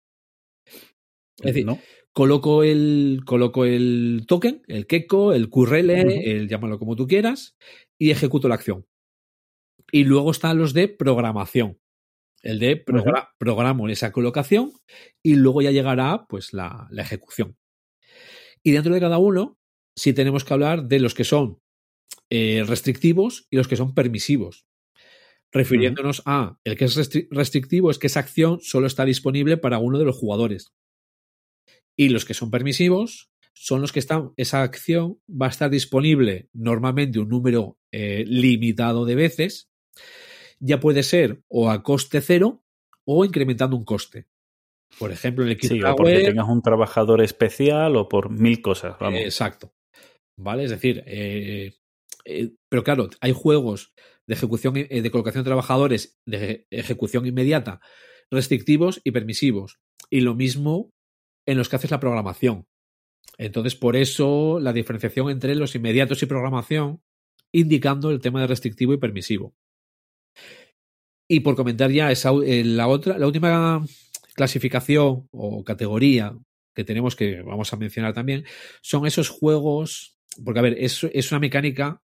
Es 1.39 1.47
decir, 1.47 1.65
¿no? 1.67 1.79
coloco 2.13 2.63
el, 2.65 3.23
coloco 3.25 3.65
el 3.65 4.25
token, 4.27 4.63
el 4.67 4.87
Keko, 4.87 5.33
el 5.33 5.49
QRL, 5.49 5.91
Ujú. 6.07 6.21
el 6.25 6.49
llámalo 6.49 6.79
como 6.79 6.97
tú 6.97 7.07
quieras, 7.07 7.57
y 7.99 8.11
ejecuto 8.11 8.49
la 8.49 8.57
acción. 8.57 8.87
Y 9.93 10.05
luego 10.05 10.31
están 10.31 10.59
los 10.59 10.73
de 10.75 10.89
programación. 10.89 11.79
El 12.43 12.59
de 12.59 12.85
progra- 12.85 13.31
programo 13.39 13.87
en 13.87 13.93
esa 13.93 14.13
colocación 14.13 14.73
y 15.23 15.35
luego 15.35 15.63
ya 15.63 15.71
llegará 15.71 16.27
pues 16.29 16.53
la, 16.53 16.89
la 16.91 17.03
ejecución. 17.03 17.57
Y 18.63 18.73
dentro 18.73 18.95
de 18.95 19.01
cada 19.01 19.19
uno, 19.19 19.59
sí 19.97 20.13
tenemos 20.13 20.45
que 20.45 20.55
hablar 20.55 20.85
de 20.89 21.01
los 21.01 21.15
que 21.15 21.25
son 21.25 21.61
eh, 22.31 22.65
restrictivos 22.67 23.47
y 23.51 23.57
los 23.57 23.69
que 23.69 23.77
son 23.77 23.95
permisivos. 23.95 24.67
Refiriéndonos 25.53 26.23
a 26.27 26.59
el 26.65 26.77
que 26.77 26.85
es 26.85 26.97
restri- 26.97 27.27
restrictivo 27.31 27.91
es 27.91 27.99
que 27.99 28.07
esa 28.07 28.21
acción 28.21 28.61
solo 28.61 28.87
está 28.87 29.05
disponible 29.05 29.57
para 29.57 29.79
uno 29.79 29.99
de 29.99 30.05
los 30.05 30.17
jugadores. 30.17 30.73
Y 31.97 32.11
los 32.11 32.25
que 32.25 32.35
son 32.35 32.51
permisivos 32.51 33.31
son 33.53 33.81
los 33.81 33.93
que 33.93 33.99
están, 33.99 34.33
esa 34.37 34.63
acción 34.63 35.21
va 35.29 35.47
a 35.47 35.51
estar 35.51 35.69
disponible 35.69 36.49
normalmente 36.53 37.19
un 37.19 37.29
número 37.29 37.79
eh, 37.93 38.25
limitado 38.27 39.05
de 39.05 39.17
veces. 39.17 39.69
Ya 40.61 40.79
puede 40.79 41.03
ser 41.03 41.43
o 41.49 41.71
a 41.71 41.83
coste 41.83 42.21
cero 42.21 42.63
o 43.05 43.25
incrementando 43.25 43.77
un 43.77 43.85
coste. 43.85 44.29
Por 44.99 45.11
ejemplo, 45.11 45.45
en 45.45 45.51
el 45.51 45.61
Sí, 45.61 45.83
o 45.83 45.97
porque 45.97 46.21
tengas 46.21 46.49
un 46.49 46.63
trabajador 46.63 47.23
especial 47.23 47.97
o 47.97 48.09
por 48.09 48.31
mil 48.31 48.61
cosas, 48.63 48.97
vamos. 49.01 49.21
Exacto. 49.21 49.73
¿Vale? 50.39 50.65
Es 50.65 50.71
decir, 50.71 51.03
eh, 51.07 51.75
eh, 52.25 52.51
pero 52.69 52.83
claro, 52.83 53.09
hay 53.21 53.33
juegos 53.33 53.93
de 54.31 54.35
ejecución, 54.35 54.77
eh, 54.77 55.03
de 55.03 55.11
colocación 55.11 55.43
de 55.43 55.49
trabajadores, 55.49 56.21
de 56.25 56.65
ejecución 56.71 57.27
inmediata, 57.27 57.81
restrictivos 58.31 59.01
y 59.03 59.11
permisivos. 59.11 59.81
Y 60.09 60.21
lo 60.21 60.37
mismo 60.37 60.93
en 61.47 61.59
los 61.59 61.69
que 61.69 61.75
haces 61.75 61.91
la 61.91 61.99
programación. 61.99 62.69
Entonces, 63.39 63.75
por 63.75 63.97
eso 63.97 64.61
la 64.61 64.73
diferenciación 64.73 65.31
entre 65.31 65.57
los 65.57 65.75
inmediatos 65.75 66.23
y 66.23 66.27
programación, 66.27 67.03
indicando 67.51 68.13
el 68.13 68.21
tema 68.21 68.41
de 68.41 68.47
restrictivo 68.47 68.93
y 68.93 68.99
permisivo. 68.99 69.53
Y 71.29 71.41
por 71.41 71.57
comentar 71.57 71.91
ya 71.91 72.13
esa, 72.13 72.31
eh, 72.45 72.63
la 72.65 72.87
otra, 72.87 73.19
la 73.19 73.27
última 73.27 73.85
clasificación 74.37 75.27
o 75.33 75.65
categoría 75.65 76.39
que 76.73 76.85
tenemos 76.85 77.17
que 77.17 77.43
vamos 77.43 77.73
a 77.73 77.77
mencionar 77.77 78.15
también, 78.15 78.45
son 78.81 79.09
esos 79.09 79.29
juegos, 79.29 80.17
porque 80.45 80.61
a 80.61 80.63
ver, 80.63 80.77
es, 80.79 81.03
es 81.03 81.33
una 81.33 81.41
mecánica 81.41 82.01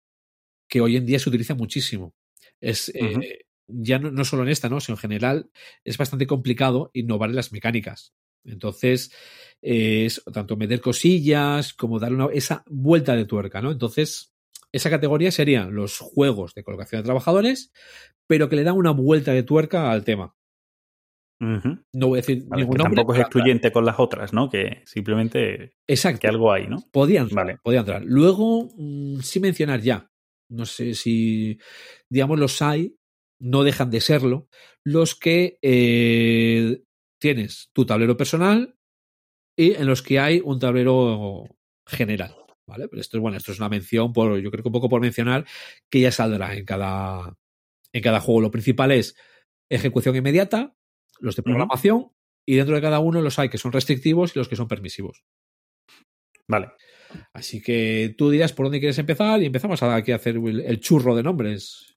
que 0.73 0.81
hoy 0.81 0.97
en 0.97 1.05
día 1.05 1.19
se 1.19 1.29
utiliza 1.29 1.55
muchísimo. 1.55 2.15
Es 2.59 2.89
eh, 2.95 3.45
ya 3.67 3.99
no, 3.99 4.11
no 4.11 4.25
solo 4.25 4.43
en 4.43 4.49
esta, 4.49 4.71
¿no? 4.71 4.81
sino 4.81 4.97
en 4.97 5.01
general 5.01 5.51
es 5.85 5.99
bastante 5.99 6.27
complicado 6.27 6.91
innovar 6.95 7.29
en 7.29 7.37
las 7.37 7.53
mecánicas. 7.53 8.15
Entonces, 8.43 9.13
eh, 9.61 10.07
es 10.07 10.25
tanto 10.33 10.57
meter 10.57 10.81
cosillas 10.81 11.75
como 11.75 11.99
dar 11.99 12.15
una, 12.15 12.29
esa 12.33 12.65
vuelta 12.71 13.15
de 13.15 13.27
tuerca, 13.27 13.61
¿no? 13.61 13.71
Entonces, 13.71 14.33
esa 14.73 14.89
categoría 14.89 15.31
serían 15.31 15.75
los 15.75 15.99
juegos 15.99 16.55
de 16.55 16.65
colocación 16.65 17.03
de 17.03 17.05
trabajadores, 17.05 17.71
pero 18.27 18.49
que 18.49 18.57
le 18.57 18.65
dan 18.65 18.79
una 18.79 18.93
vuelta 18.93 19.33
de 19.33 19.43
tuerca 19.43 19.93
al 19.93 20.05
tema. 20.05 20.35
No 21.39 22.09
voy 22.09 22.19
a 22.19 22.23
decir 22.23 22.45
Vale, 22.47 22.63
ningún 22.63 22.77
que 22.77 22.83
nombre. 22.83 22.97
tampoco 22.97 23.15
es 23.15 23.21
excluyente 23.21 23.73
con 23.73 23.85
las 23.85 23.99
otras, 23.99 24.33
¿no? 24.33 24.49
Que 24.49 24.83
simplemente 24.87 25.75
Exacto. 25.87 26.21
que 26.21 26.29
algo 26.29 26.51
hay, 26.51 26.69
¿no? 26.69 26.83
Podía 26.93 27.21
entrar, 27.21 27.59
Vale. 27.63 27.79
entrar. 27.79 28.03
Luego, 28.05 28.71
mm, 28.77 29.19
sí 29.21 29.41
mencionar 29.41 29.81
ya, 29.81 30.12
no 30.53 30.67
sé 30.67 30.95
si, 30.95 31.59
digamos, 32.09 32.39
los 32.39 32.63
hay, 32.63 32.97
no 33.41 33.65
dejan 33.65 33.91
de 33.91 34.01
serlo, 34.01 34.49
los 34.85 35.15
que 35.15 35.59
eh, 35.63 36.83
tienes 37.19 37.71
tu 37.73 37.87
tablero 37.87 38.17
personal 38.17 38.77
y 39.57 39.73
en 39.75 39.87
los 39.87 40.03
que 40.03 40.19
hay 40.19 40.41
un 40.45 40.59
tablero 40.59 41.45
general. 41.87 42.37
¿Vale? 42.65 42.89
Pero 42.89 43.01
esto 43.01 43.17
es 43.17 43.21
bueno, 43.21 43.37
esto 43.37 43.53
es 43.53 43.59
una 43.59 43.69
mención 43.69 44.13
por, 44.13 44.39
yo 44.41 44.51
creo 44.51 44.63
que 44.63 44.69
un 44.69 44.73
poco 44.73 44.89
por 44.89 45.01
mencionar, 45.01 45.45
que 45.91 46.01
ya 46.01 46.13
saldrá 46.13 46.55
en 46.55 46.65
cada, 46.65 47.37
en 47.93 48.03
cada 48.03 48.21
juego. 48.21 48.41
Lo 48.41 48.51
principal 48.51 48.93
es 48.93 49.17
ejecución 49.69 50.15
inmediata, 50.15 50.77
los 51.19 51.35
de 51.35 51.43
programación, 51.43 52.13
y 52.47 52.57
dentro 52.57 52.75
de 52.75 52.81
cada 52.81 53.01
uno 53.01 53.21
los 53.21 53.39
hay 53.39 53.49
que 53.49 53.59
son 53.59 53.73
restrictivos 53.73 54.35
y 54.35 54.39
los 54.39 54.49
que 54.49 54.57
son 54.57 54.69
permisivos. 54.69 55.25
Vale. 56.49 56.69
Así 57.33 57.61
que 57.63 58.15
tú 58.17 58.31
dirás 58.31 58.53
por 58.53 58.67
dónde 58.67 58.81
quieres 58.81 58.99
empezar 58.99 59.43
y 59.43 59.47
empezamos 59.47 59.83
aquí 59.83 60.13
a 60.13 60.17
hacer 60.17 60.37
el, 60.37 60.61
el 60.61 60.81
churro 60.81 61.15
de 61.15 61.23
nombres. 61.23 61.97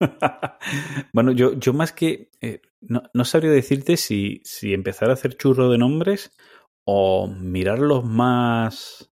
bueno, 1.12 1.32
yo, 1.32 1.58
yo 1.58 1.72
más 1.72 1.92
que. 1.92 2.30
eh, 2.40 2.62
no, 2.80 3.02
no 3.12 3.24
sabría 3.24 3.50
decirte 3.50 3.96
si, 3.96 4.40
si 4.44 4.72
empezar 4.72 5.10
a 5.10 5.14
hacer 5.14 5.36
churro 5.36 5.70
de 5.70 5.78
nombres 5.78 6.32
o 6.84 7.28
mirarlos 7.28 8.04
más. 8.04 9.09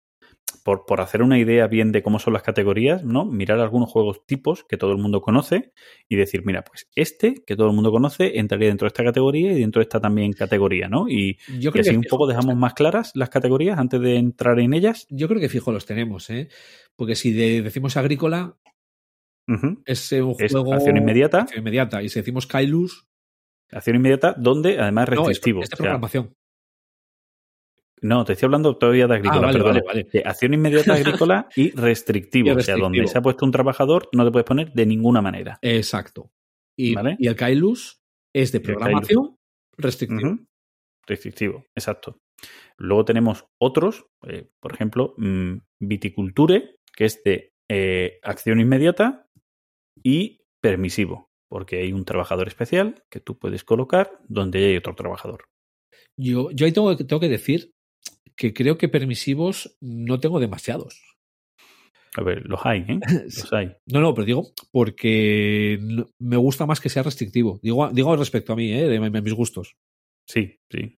Por, 0.69 0.85
por 0.85 1.01
hacer 1.01 1.23
una 1.23 1.39
idea 1.39 1.67
bien 1.67 1.93
de 1.93 2.03
cómo 2.03 2.19
son 2.19 2.35
las 2.35 2.43
categorías, 2.43 3.03
¿no? 3.03 3.25
Mirar 3.25 3.59
algunos 3.59 3.89
juegos 3.91 4.27
tipos 4.27 4.65
que 4.65 4.77
todo 4.77 4.93
el 4.93 4.99
mundo 4.99 5.23
conoce 5.23 5.73
y 6.11 6.17
decir, 6.17 6.43
mira, 6.45 6.63
pues 6.63 6.91
este 6.95 7.37
que 7.47 7.57
todo 7.57 7.69
el 7.69 7.73
mundo 7.75 7.91
conoce 7.91 8.39
entraría 8.39 8.69
dentro 8.69 8.85
de 8.85 8.89
esta 8.89 9.03
categoría 9.03 9.53
y 9.53 9.61
dentro 9.61 9.81
de 9.81 9.85
esta 9.85 9.99
también 9.99 10.35
categoría, 10.35 10.87
¿no? 10.89 11.09
Y, 11.09 11.39
Yo 11.59 11.71
y 11.71 11.73
creo, 11.73 11.81
así 11.81 11.91
que 11.93 11.97
un 11.97 12.03
poco 12.05 12.27
dejamos 12.27 12.55
más 12.55 12.75
claras 12.75 13.13
las 13.15 13.31
categorías 13.31 13.79
antes 13.79 13.99
de 14.03 14.17
entrar 14.17 14.61
en 14.61 14.75
ellas. 14.75 15.07
yo 15.09 15.27
creo 15.27 15.41
que 15.41 15.49
fijo 15.49 15.73
los 15.73 15.87
tenemos, 15.87 16.29
¿eh? 16.29 16.49
Porque 16.97 17.15
si 17.15 17.33
de- 17.33 17.63
decimos 17.63 17.97
agrícola, 17.97 18.59
es 19.87 20.13
un 20.13 20.35
Es 20.39 20.53
juego. 20.53 20.75
acción 20.75 20.99
inmediata. 20.99 21.39
acción 21.41 21.61
inmediata. 21.61 22.03
Y 22.03 22.11
si 22.11 22.21
decimos 22.21 22.47
Kailus, 22.47 23.07
Acción 23.71 23.97
inmediata, 23.97 24.35
donde 24.37 24.79
además 24.79 25.09
es 25.09 25.15
No, 25.15 25.23
es, 25.23 25.29
restrictivo. 25.29 25.63
es 25.63 25.71
de 25.71 25.75
O 25.75 25.77
sea, 25.77 25.83
programación. 25.85 26.35
No, 28.03 28.25
te 28.25 28.33
estoy 28.35 28.47
hablando 28.47 28.77
todavía 28.77 29.07
de 29.07 29.15
agrícola, 29.17 29.41
Ah, 29.49 29.53
vale, 29.53 29.59
perdón. 29.59 29.83
vale, 29.87 30.07
acción 30.25 30.55
inmediata 30.55 30.95
agrícola 30.95 31.49
y 31.57 31.71
restrictivo. 31.73 32.49
Y 32.49 32.51
O 32.53 32.61
sea, 32.61 32.77
donde 32.77 33.07
se 33.07 33.19
ha 33.19 33.23
puesto 33.23 33.45
un 33.45 33.53
trabajador, 33.53 34.09
no 34.13 34.25
te 34.25 34.31
puedes 34.31 34.47
poner 34.47 34.73
de 34.73 34.87
ninguna 34.87 35.21
manera. 35.23 35.59
Exacto. 35.63 36.31
Y, 36.77 36.95
Vale. 36.95 37.17
y 37.19 37.27
el 37.27 37.35
Kailus 37.37 38.01
es 38.33 38.53
de 38.53 38.61
programación 38.61 39.37
restrictivo. 39.77 40.39
Restrictivo, 41.07 41.65
exacto. 41.75 42.21
Luego 42.77 43.05
tenemos 43.05 43.47
otros, 43.59 44.07
eh, 44.27 44.49
por 44.61 44.73
ejemplo, 44.75 45.15
mm, 45.17 45.55
viticulture, 45.81 46.77
que 46.95 47.07
es 47.07 47.23
de 47.25 47.53
eh, 47.69 48.19
acción 48.23 48.61
inmediata 48.61 49.27
y 50.03 50.43
permisivo, 50.61 51.31
porque 51.51 51.81
hay 51.81 51.93
un 51.93 52.05
trabajador 52.05 52.47
especial 52.49 53.03
que 53.11 53.21
tú 53.21 53.39
puedes 53.39 53.65
colocar 53.65 54.21
donde 54.29 54.67
hay 54.67 54.77
otro 54.77 54.95
trabajador. 54.95 55.45
Yo, 56.17 56.51
yo 56.53 56.67
ahí 56.67 56.73
tengo 56.73 56.97
que 56.97 57.29
decir 57.29 57.73
que 58.39 58.55
creo 58.55 58.79
que 58.79 58.89
permisivos 58.89 59.77
no 59.81 60.21
tengo 60.21 60.39
demasiados. 60.41 61.03
A 62.17 62.23
ver, 62.23 62.47
los 62.47 62.61
hay, 62.65 62.81
¿eh? 62.89 62.99
Los 63.25 63.53
hay. 63.53 63.73
No, 63.87 64.01
no, 64.01 64.15
pero 64.15 64.25
digo 64.25 64.47
porque 64.73 65.79
me 66.19 66.37
gusta 66.37 66.65
más 66.65 66.81
que 66.81 66.89
sea 66.89 67.03
restrictivo. 67.03 67.61
Digo, 67.63 67.91
digo 67.91 68.17
respecto 68.17 68.53
a 68.53 68.57
mí, 68.57 68.73
¿eh? 68.73 68.89
de, 68.89 68.99
mi- 69.01 69.11
mis 69.21 69.35
gustos. 69.35 69.77
Sí, 70.27 70.59
sí. 70.71 70.97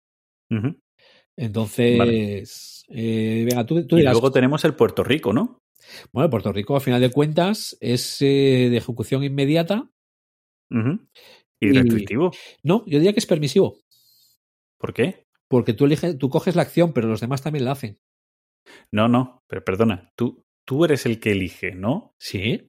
Entonces, 1.38 2.86
eh, 2.90 3.45
venga, 3.49 3.66
tú, 3.66 3.86
tú 3.88 3.95
Y 3.95 3.99
dirás, 3.99 4.14
luego 4.14 4.32
tenemos 4.32 4.64
el 4.66 4.76
Puerto 4.76 5.03
Rico, 5.03 5.34
¿no? 5.34 5.61
bueno, 6.11 6.30
Puerto 6.30 6.52
Rico, 6.52 6.76
a 6.76 6.80
final 6.82 7.02
de 7.02 7.10
cuentas, 7.11 7.78
es 7.80 8.22
eh, 8.22 8.68
de 8.70 8.78
ejecución 8.78 9.24
inmediata. 9.24 9.90
Y 10.70 11.68
Y- 11.68 11.72
restrictivo. 11.72 12.32
No, 12.64 12.84
yo 12.86 12.99
diría 12.99 13.14
que 13.14 13.20
es 13.20 13.26
permisivo, 13.26 13.78
¿Por 14.78 14.94
qué? 14.94 15.26
Porque 15.49 15.73
tú, 15.73 15.85
eliges, 15.85 16.17
tú 16.17 16.30
coges 16.30 16.55
la 16.55 16.61
acción, 16.61 16.93
pero 16.93 17.07
los 17.09 17.19
demás 17.19 17.41
también 17.41 17.65
la 17.65 17.71
hacen. 17.71 17.99
No, 18.91 19.07
no, 19.07 19.43
pero 19.47 19.63
perdona, 19.65 20.11
tú, 20.15 20.43
tú 20.65 20.85
eres 20.85 21.05
el 21.05 21.19
que 21.19 21.31
elige, 21.31 21.73
¿no? 21.76 22.13
Sí. 22.19 22.67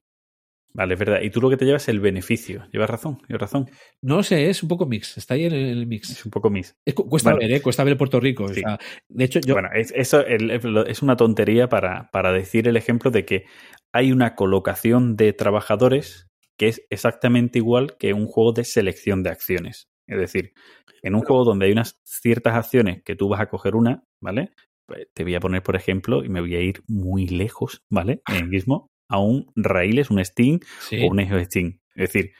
Vale, 0.73 0.93
es 0.93 0.99
verdad. 1.01 1.21
Y 1.21 1.29
tú 1.31 1.41
lo 1.41 1.49
que 1.49 1.57
te 1.57 1.65
llevas 1.65 1.83
es 1.83 1.89
el 1.89 1.99
beneficio. 1.99 2.65
Llevas 2.71 2.89
razón, 2.89 3.17
llevas 3.27 3.41
razón. 3.41 3.69
No 4.01 4.15
lo 4.15 4.23
sé, 4.23 4.49
es 4.49 4.63
un 4.63 4.69
poco 4.69 4.85
mix, 4.85 5.17
está 5.17 5.33
ahí 5.33 5.43
en 5.43 5.51
el, 5.53 5.85
mix. 5.85 6.09
Es 6.11 6.23
un 6.25 6.31
poco. 6.31 6.49
Es 6.55 6.93
cu- 6.95 7.09
cuesta 7.09 7.31
Bueno. 7.31 7.45
ver, 7.45 7.57
¿eh? 7.57 7.61
Cuesta 7.61 7.83
ver 7.83 7.97
Puerto 7.97 8.21
Rico. 8.21 8.45
o 8.45 8.53
Sí. 8.53 8.61
sea, 8.61 8.79
de 9.09 9.23
hecho, 9.25 9.41
yo, 9.45 9.53
Bueno, 9.53 9.67
es, 9.75 9.91
eso 9.93 10.21
es 10.25 11.01
una 11.01 11.17
tontería 11.17 11.67
para, 11.67 12.09
para 12.11 12.31
decir 12.31 12.69
el 12.69 12.77
ejemplo 12.77 13.11
de 13.11 13.25
que 13.25 13.43
hay 13.91 14.13
una 14.13 14.35
colocación 14.35 15.17
de 15.17 15.33
trabajadores 15.33 16.29
que 16.57 16.69
es 16.69 16.85
exactamente 16.89 17.59
igual 17.59 17.97
que 17.97 18.13
un 18.13 18.25
juego 18.27 18.53
de 18.53 18.63
selección 18.63 19.23
de 19.23 19.29
acciones. 19.31 19.89
Es 20.07 20.19
decir, 20.19 20.53
en 21.01 21.15
un 21.15 21.21
juego 21.21 21.43
donde 21.43 21.65
hay 21.65 21.71
unas 21.71 21.99
ciertas 22.03 22.55
acciones 22.55 23.03
que 23.03 23.15
tú 23.15 23.29
vas 23.29 23.41
a 23.41 23.49
coger 23.49 23.75
una, 23.75 24.03
¿vale? 24.19 24.51
Pues 24.85 25.07
te 25.13 25.23
voy 25.23 25.35
a 25.35 25.39
poner, 25.39 25.63
por 25.63 25.75
ejemplo, 25.75 26.23
y 26.23 26.29
me 26.29 26.41
voy 26.41 26.55
a 26.55 26.61
ir 26.61 26.83
muy 26.87 27.27
lejos, 27.27 27.83
¿vale? 27.89 28.21
En 28.27 28.35
el 28.35 28.47
mismo, 28.49 28.87
a 29.09 29.19
un 29.19 29.51
Raíles, 29.55 30.09
un 30.09 30.23
Steam 30.23 30.59
sí. 30.79 31.03
o 31.03 31.11
un 31.11 31.19
Ejo 31.19 31.39
Steam. 31.43 31.79
Es 31.95 32.11
decir, 32.11 32.33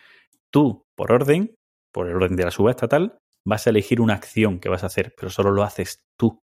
tú, 0.50 0.86
por 0.96 1.12
orden, 1.12 1.56
por 1.92 2.08
el 2.08 2.16
orden 2.16 2.36
de 2.36 2.46
la 2.46 2.52
subasta 2.52 2.88
tal, 2.88 3.18
vas 3.46 3.68
a 3.68 3.70
elegir 3.70 4.02
una 4.02 4.14
acción 4.14 4.60
que 4.60 4.70
vas 4.70 4.84
a 4.84 4.88
hacer, 4.88 5.14
pero 5.18 5.30
solo 5.30 5.52
lo 5.52 5.64
haces 5.64 6.04
tú. 6.18 6.40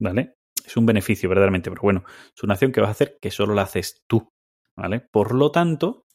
¿Vale? 0.00 0.34
Es 0.64 0.76
un 0.76 0.86
beneficio, 0.86 1.28
verdaderamente, 1.28 1.70
pero 1.70 1.82
bueno, 1.82 2.04
es 2.34 2.42
una 2.42 2.54
acción 2.54 2.72
que 2.72 2.80
vas 2.80 2.88
a 2.88 2.92
hacer 2.92 3.18
que 3.20 3.30
solo 3.30 3.54
la 3.54 3.62
haces 3.62 4.02
tú. 4.06 4.28
¿Vale? 4.76 5.00
Por 5.00 5.34
lo 5.34 5.50
tanto, 5.50 6.06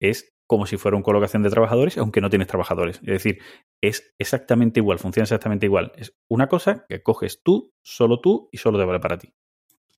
es 0.00 0.35
como 0.46 0.66
si 0.66 0.76
fuera 0.76 0.96
una 0.96 1.04
colocación 1.04 1.42
de 1.42 1.50
trabajadores, 1.50 1.98
aunque 1.98 2.20
no 2.20 2.30
tienes 2.30 2.48
trabajadores. 2.48 2.98
Es 2.98 3.06
decir, 3.06 3.38
es 3.80 4.14
exactamente 4.18 4.80
igual, 4.80 4.98
funciona 4.98 5.24
exactamente 5.24 5.66
igual. 5.66 5.92
Es 5.96 6.16
una 6.28 6.48
cosa 6.48 6.84
que 6.88 7.02
coges 7.02 7.42
tú, 7.42 7.72
solo 7.82 8.20
tú 8.20 8.48
y 8.52 8.58
solo 8.58 8.78
te 8.78 8.84
vale 8.84 9.00
para 9.00 9.18
ti. 9.18 9.32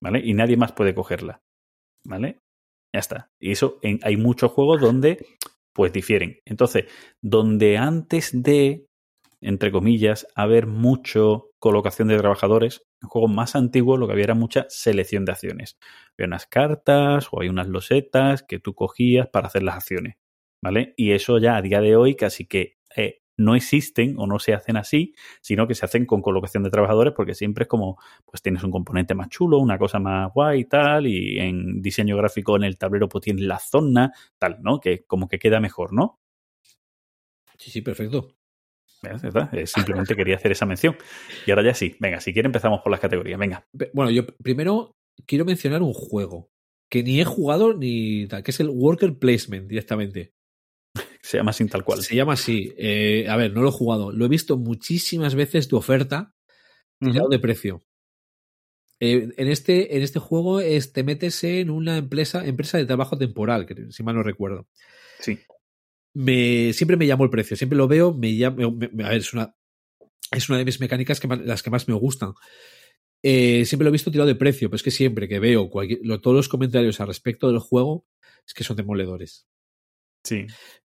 ¿Vale? 0.01 0.21
Y 0.23 0.33
nadie 0.33 0.57
más 0.57 0.71
puede 0.71 0.95
cogerla. 0.95 1.41
¿Vale? 2.05 2.39
Ya 2.93 2.99
está. 2.99 3.31
Y 3.39 3.51
eso 3.51 3.79
hay 4.01 4.17
muchos 4.17 4.51
juegos 4.51 4.81
donde 4.81 5.25
pues 5.73 5.93
difieren. 5.93 6.39
Entonces, 6.45 6.85
donde 7.21 7.77
antes 7.77 8.31
de, 8.33 8.87
entre 9.41 9.71
comillas, 9.71 10.27
haber 10.35 10.67
mucho 10.67 11.51
colocación 11.59 12.07
de 12.07 12.17
trabajadores, 12.17 12.81
en 13.01 13.09
juegos 13.09 13.31
más 13.31 13.55
antiguos 13.55 13.99
lo 13.99 14.07
que 14.07 14.13
había 14.13 14.25
era 14.25 14.33
mucha 14.35 14.65
selección 14.69 15.25
de 15.25 15.33
acciones. 15.33 15.77
Había 16.17 16.27
unas 16.27 16.47
cartas 16.47 17.27
o 17.31 17.41
hay 17.41 17.49
unas 17.49 17.67
losetas 17.67 18.43
que 18.43 18.59
tú 18.59 18.73
cogías 18.73 19.27
para 19.29 19.47
hacer 19.47 19.63
las 19.63 19.75
acciones. 19.75 20.15
¿Vale? 20.61 20.93
Y 20.97 21.11
eso 21.11 21.37
ya 21.37 21.55
a 21.55 21.61
día 21.61 21.79
de 21.81 21.95
hoy 21.95 22.15
casi 22.15 22.45
que 22.45 22.77
eh, 22.95 23.21
no 23.37 23.55
existen 23.55 24.15
o 24.17 24.27
no 24.27 24.37
se 24.37 24.53
hacen 24.53 24.75
así, 24.75 25.15
sino 25.41 25.65
que 25.67 25.73
se 25.73 25.85
hacen 25.85 26.05
con 26.05 26.21
colocación 26.21 26.63
de 26.63 26.69
trabajadores 26.69 27.13
porque 27.15 27.33
siempre 27.33 27.63
es 27.63 27.67
como, 27.69 27.97
pues 28.25 28.41
tienes 28.41 28.63
un 28.63 28.71
componente 28.71 29.15
más 29.15 29.29
chulo, 29.29 29.59
una 29.59 29.77
cosa 29.77 29.99
más 29.99 30.31
guay 30.33 30.61
y 30.61 30.65
tal, 30.65 31.07
y 31.07 31.39
en 31.39 31.81
diseño 31.81 32.17
gráfico 32.17 32.57
en 32.57 32.63
el 32.63 32.77
tablero 32.77 33.07
pues 33.07 33.23
tienes 33.23 33.45
la 33.45 33.59
zona, 33.59 34.11
tal, 34.37 34.57
¿no? 34.61 34.79
Que 34.81 35.05
como 35.05 35.29
que 35.29 35.39
queda 35.39 35.61
mejor, 35.61 35.93
¿no? 35.93 36.19
Sí, 37.57 37.71
sí, 37.71 37.81
perfecto. 37.81 38.35
Eh, 39.53 39.65
Simplemente 39.65 40.15
quería 40.15 40.35
hacer 40.35 40.51
esa 40.51 40.65
mención. 40.65 40.97
Y 41.45 41.51
ahora 41.51 41.63
ya 41.63 41.73
sí, 41.73 41.95
venga, 41.99 42.19
si 42.19 42.33
quiere 42.33 42.47
empezamos 42.47 42.81
por 42.81 42.91
las 42.91 42.99
categorías, 42.99 43.39
venga. 43.39 43.65
Bueno, 43.93 44.11
yo 44.11 44.25
primero 44.43 44.97
quiero 45.25 45.45
mencionar 45.45 45.81
un 45.81 45.93
juego 45.93 46.49
que 46.89 47.03
ni 47.03 47.21
he 47.21 47.25
jugado 47.25 47.73
ni 47.73 48.27
tal, 48.27 48.43
que 48.43 48.51
es 48.51 48.59
el 48.59 48.69
Worker 48.69 49.17
Placement 49.17 49.67
directamente. 49.67 50.33
Se 51.21 51.37
llama 51.37 51.53
sin 51.53 51.69
tal 51.69 51.83
cual. 51.83 52.01
Se 52.03 52.15
llama 52.15 52.33
así. 52.33 52.73
Eh, 52.77 53.27
a 53.29 53.35
ver, 53.37 53.53
no 53.53 53.61
lo 53.61 53.69
he 53.69 53.73
jugado. 53.73 54.11
Lo 54.11 54.25
he 54.25 54.29
visto 54.29 54.57
muchísimas 54.57 55.35
veces 55.35 55.69
de 55.69 55.75
oferta, 55.77 56.33
tirado 56.99 57.23
Ujú. 57.25 57.29
de 57.31 57.39
precio. 57.39 57.81
Eh, 58.99 59.29
en, 59.37 59.47
este, 59.47 59.95
en 59.95 60.01
este 60.03 60.19
juego 60.19 60.59
es, 60.59 60.91
te 60.91 61.03
metes 61.03 61.43
en 61.43 61.69
una 61.69 61.97
empresa, 61.97 62.45
empresa 62.45 62.77
de 62.77 62.85
trabajo 62.85 63.17
temporal, 63.17 63.65
que, 63.65 63.91
si 63.91 64.03
mal 64.03 64.15
no 64.15 64.23
recuerdo. 64.23 64.67
Sí. 65.19 65.39
Me, 66.13 66.73
siempre 66.73 66.97
me 66.97 67.07
llamó 67.07 67.23
el 67.23 67.29
precio, 67.29 67.55
siempre 67.55 67.77
lo 67.77 67.87
veo, 67.87 68.13
me 68.13 68.35
llama, 68.35 68.69
me- 68.71 68.89
me- 68.91 69.03
a 69.05 69.09
ver, 69.09 69.19
es 69.19 69.31
una, 69.33 69.55
es 70.31 70.49
una 70.49 70.57
de 70.57 70.65
mis 70.65 70.79
mecánicas 70.81 71.19
que 71.19 71.27
más- 71.27 71.39
las 71.39 71.63
que 71.63 71.69
más 71.69 71.87
me 71.87 71.93
gustan. 71.93 72.33
Eh, 73.23 73.63
siempre 73.65 73.83
lo 73.85 73.89
he 73.89 73.91
visto 73.93 74.11
tirado 74.11 74.27
de 74.27 74.35
precio, 74.35 74.69
pero 74.69 74.77
es 74.77 74.83
que 74.83 74.91
siempre 74.91 75.27
que 75.29 75.39
veo 75.39 75.69
lo- 76.01 76.19
todos 76.19 76.35
los 76.35 76.49
comentarios 76.49 76.99
al 76.99 77.07
respecto 77.07 77.47
del 77.47 77.59
juego 77.59 78.05
es 78.45 78.53
que 78.53 78.63
son 78.63 78.75
demoledores. 78.75 79.47
Sí, 80.23 80.47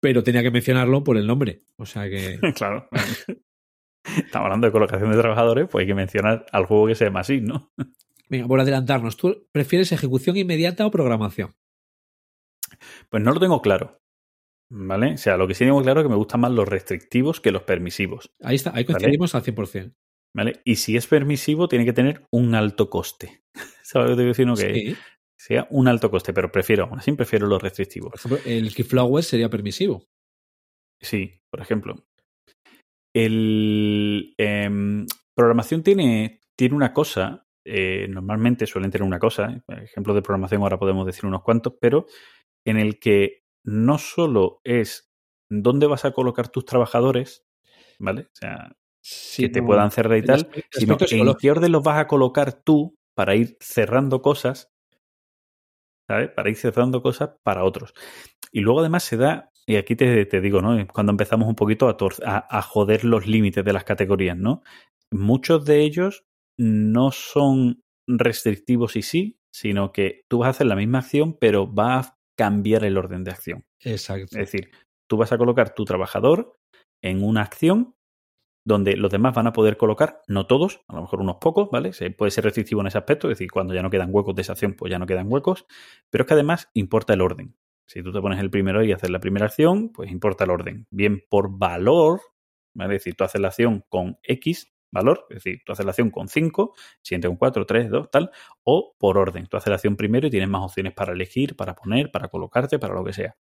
Pero 0.01 0.23
tenía 0.23 0.43
que 0.43 0.51
mencionarlo 0.51 1.05
por 1.05 1.17
el 1.17 1.27
nombre. 1.27 1.61
O 1.77 1.87
sea 1.87 2.09
que. 2.09 2.39
claro. 2.57 2.89
Estamos 4.05 4.47
hablando 4.47 4.67
de 4.67 4.73
colocación 4.73 5.11
de 5.11 5.19
trabajadores, 5.19 5.69
pues 5.71 5.83
hay 5.83 5.87
que 5.87 5.95
mencionar 5.95 6.47
al 6.53 6.67
juego 6.67 6.87
que 6.87 6.95
se 6.95 7.05
llama 7.05 7.21
así, 7.21 7.41
¿no? 7.41 7.71
Venga, 8.29 8.47
por 8.47 8.61
adelantarnos, 8.61 9.17
¿tú 9.17 9.47
prefieres 9.53 9.93
ejecución 9.93 10.37
inmediata 10.37 10.87
o 10.87 10.91
programación? 10.91 11.55
Pues 13.09 13.23
no 13.23 13.33
lo 13.33 13.41
tengo 13.41 13.61
claro. 13.61 14.01
¿Vale? 14.73 15.15
O 15.15 15.19
sea, 15.19 15.37
lo 15.37 15.49
que 15.49 15.55
sí 15.55 15.65
tengo 15.65 15.83
claro 15.83 16.01
es 16.01 16.05
que 16.05 16.11
me 16.11 16.17
gustan 16.17 16.41
más 16.41 16.53
los 16.53 16.69
restrictivos 16.69 17.41
que 17.41 17.51
los 17.51 17.63
permisivos. 17.63 18.31
Ahí 18.41 18.55
está, 18.55 18.73
ahí 18.75 18.85
coincidimos 18.85 19.35
al 19.35 19.43
100%. 19.43 19.95
¿Vale? 20.33 20.61
Y 20.65 20.77
si 20.77 20.97
es 20.97 21.09
permisivo, 21.09 21.67
tiene 21.67 21.85
que 21.85 21.93
tener 21.93 22.25
un 22.31 22.55
alto 22.55 22.89
coste. 22.89 23.43
¿Sabes 23.83 24.11
lo 24.11 24.17
que 24.17 24.23
te 24.23 24.23
quiero 24.23 24.29
decir? 24.29 24.47
No, 24.47 24.55
que 24.55 24.75
Sí. 24.75 24.97
Sea 25.41 25.67
un 25.71 25.89
alto 25.89 26.11
coste, 26.11 26.35
pero 26.35 26.53
prefiero, 26.53 26.85
aún 26.85 26.99
así 26.99 27.13
prefiero 27.13 27.47
los 27.47 27.63
restrictivos. 27.63 28.11
Por 28.11 28.19
ejemplo, 28.19 28.53
el 28.53 28.75
Keyflower 28.75 29.25
sería 29.25 29.49
permisivo. 29.49 30.07
Sí, 31.01 31.41
por 31.51 31.63
ejemplo. 31.63 32.05
El 33.15 34.35
em, 34.37 35.07
programación 35.35 35.83
tiene, 35.83 36.41
tiene 36.57 36.75
una 36.77 36.93
cosa, 36.93 37.47
eh, 37.65 38.07
normalmente 38.09 38.67
suelen 38.67 38.91
tener 38.91 39.07
una 39.07 39.19
cosa, 39.19 39.65
ejemplos 39.69 40.15
de 40.15 40.21
programación 40.23 40.61
ahora 40.61 40.79
podemos 40.79 41.07
decir 41.07 41.25
unos 41.25 41.43
cuantos, 41.43 41.73
pero 41.81 42.07
en 42.67 42.77
el 42.77 42.99
que 43.01 43.45
no 43.65 43.97
solo 43.97 44.61
es 44.63 45.11
dónde 45.51 45.87
vas 45.87 46.05
a 46.05 46.13
colocar 46.13 46.49
tus 46.49 46.67
trabajadores, 46.67 47.47
¿vale? 47.99 48.23
O 48.23 48.35
sea, 48.35 48.77
que 49.47 49.49
te 49.49 49.63
puedan 49.63 49.91
cerrar 49.91 50.19
y 50.19 50.23
tal, 50.23 50.41
aspecto- 50.41 50.79
sino 50.79 50.95
aspecto 50.95 51.15
en 51.15 51.35
qué 51.41 51.51
orden 51.51 51.73
los 51.73 51.83
vas 51.83 51.99
a 51.99 52.07
colocar 52.07 52.63
tú 52.63 52.95
para 53.17 53.35
ir 53.35 53.57
cerrando 53.61 54.21
cosas, 54.21 54.70
¿sabes? 56.11 56.31
Para 56.31 56.51
ir 56.51 56.57
cerrando 56.57 57.03
cosas 57.03 57.31
para 57.45 57.63
otros. 57.63 57.95
Y 58.53 58.61
luego 58.61 58.81
además 58.81 59.05
se 59.05 59.17
da, 59.17 59.51
y 59.65 59.77
aquí 59.77 59.95
te, 59.95 60.27
te 60.27 60.41
digo, 60.41 60.61
¿no? 60.61 60.77
Cuando 60.89 61.13
empezamos 61.13 61.49
un 61.49 61.55
poquito 61.55 61.89
a, 61.89 61.97
tor- 61.97 62.21
a, 62.27 62.59
a 62.59 62.63
joder 62.63 63.05
los 63.05 63.29
límites 63.29 63.65
de 63.65 63.73
las 63.73 63.85
categorías, 63.85 64.37
¿no? 64.37 64.63
Muchos 65.13 65.65
de 65.65 65.83
ellos 65.83 66.25
no 66.59 67.13
son 67.13 67.83
restrictivos 68.09 68.97
y 68.97 69.03
sí, 69.03 69.39
sino 69.55 69.93
que 69.93 70.23
tú 70.29 70.39
vas 70.39 70.49
a 70.49 70.51
hacer 70.51 70.67
la 70.67 70.75
misma 70.77 70.99
acción, 70.99 71.37
pero 71.41 71.73
va 71.73 71.99
a 72.01 72.19
cambiar 72.37 72.85
el 72.85 72.99
orden 72.99 73.23
de 73.23 73.31
acción. 73.31 73.65
Exacto. 73.85 74.37
Es 74.39 74.51
decir, 74.51 74.71
tú 75.09 75.17
vas 75.17 75.33
a 75.33 75.39
colocar 75.39 75.75
tu 75.75 75.85
trabajador 75.85 76.57
en 77.03 77.23
una 77.23 77.43
acción 77.43 77.95
donde 78.65 78.97
los 78.97 79.11
demás 79.11 79.35
van 79.35 79.47
a 79.47 79.53
poder 79.53 79.77
colocar, 79.77 80.23
no 80.29 80.47
todos, 80.47 80.83
a 80.89 80.97
lo 80.97 81.03
mejor 81.03 81.21
unos 81.21 81.37
pocos, 81.37 81.71
¿vale? 81.71 81.93
Se 81.93 82.11
puede 82.11 82.31
ser 82.31 82.45
restrictivo 82.45 82.81
en 82.81 82.89
ese 82.89 82.99
aspecto, 82.99 83.29
es 83.29 83.39
decir, 83.39 83.51
cuando 83.51 83.75
ya 83.75 83.83
no 83.83 83.91
quedan 83.91 84.11
huecos 84.13 84.35
de 84.35 84.43
esa 84.43 84.53
acción, 84.53 84.75
pues 84.75 84.91
ya 84.91 84.99
no 84.99 85.07
quedan 85.07 85.31
huecos, 85.31 85.67
pero 86.11 86.23
es 86.23 86.29
que 86.29 86.35
además 86.35 86.69
importa 86.75 87.15
el 87.15 87.21
orden. 87.21 87.57
Si 87.87 88.03
tú 88.03 88.13
te 88.13 88.21
pones 88.21 88.39
el 88.39 88.51
primero 88.51 88.85
y 88.85 88.93
haces 88.93 89.11
la 89.11 89.19
primera 89.19 89.47
acción, 89.47 89.91
pues 89.91 90.11
importa 90.11 90.45
el 90.45 90.51
orden. 90.51 90.87
Bien 90.91 91.23
por 91.29 91.59
valor, 91.59 92.21
¿vale? 92.75 92.97
Es 92.97 93.01
decir, 93.01 93.17
tú 93.17 93.25
haces 93.25 93.41
la 93.41 93.49
acción 93.49 93.85
con 93.89 94.19
X 94.23 94.73
valor, 94.93 95.27
es 95.31 95.37
decir, 95.37 95.61
tú 95.65 95.73
haces 95.73 95.85
la 95.85 95.91
acción 95.91 96.11
con 96.11 96.29
5, 96.29 96.75
siguiente 97.03 97.29
con 97.29 97.37
4, 97.37 97.67
3, 97.67 97.91
2, 97.91 98.11
tal, 98.11 98.31
o 98.65 98.95
por 98.99 99.19
orden. 99.19 99.47
Tú 99.47 99.57
haces 99.57 99.69
la 99.69 99.77
acción 99.77 99.97
primero 99.97 100.27
y 100.27 100.31
tienes 100.31 100.49
más 100.49 100.63
opciones 100.63 100.93
para 100.93 101.13
elegir, 101.13 101.57
para 101.57 101.75
poner, 101.75 102.11
para 102.11 102.29
colocarte, 102.29 102.79
para 102.79 102.95
lo 102.95 103.05
que 103.05 103.13
sea. 103.13 103.37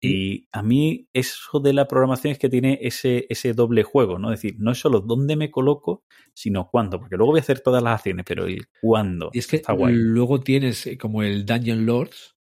Y 0.00 0.48
a 0.52 0.62
mí 0.62 1.08
eso 1.14 1.60
de 1.60 1.72
la 1.72 1.88
programación 1.88 2.32
es 2.32 2.38
que 2.38 2.50
tiene 2.50 2.78
ese, 2.82 3.26
ese 3.30 3.54
doble 3.54 3.84
juego, 3.84 4.18
¿no? 4.18 4.32
Es 4.32 4.42
decir, 4.42 4.56
no 4.60 4.72
es 4.72 4.78
solo 4.78 5.00
dónde 5.00 5.34
me 5.34 5.50
coloco, 5.50 6.04
sino 6.34 6.68
cuándo, 6.68 7.00
porque 7.00 7.16
luego 7.16 7.32
voy 7.32 7.38
a 7.38 7.42
hacer 7.42 7.60
todas 7.60 7.82
las 7.82 7.94
acciones, 7.94 8.24
pero 8.28 8.44
el 8.44 8.66
cuándo. 8.82 9.30
Y 9.32 9.38
es 9.38 9.46
que 9.46 9.56
está 9.56 9.72
guay. 9.72 9.94
luego 9.94 10.40
tienes 10.40 10.86
eh, 10.86 10.98
como 10.98 11.22
el 11.22 11.46
Dungeon 11.46 11.86
Lords, 11.86 12.36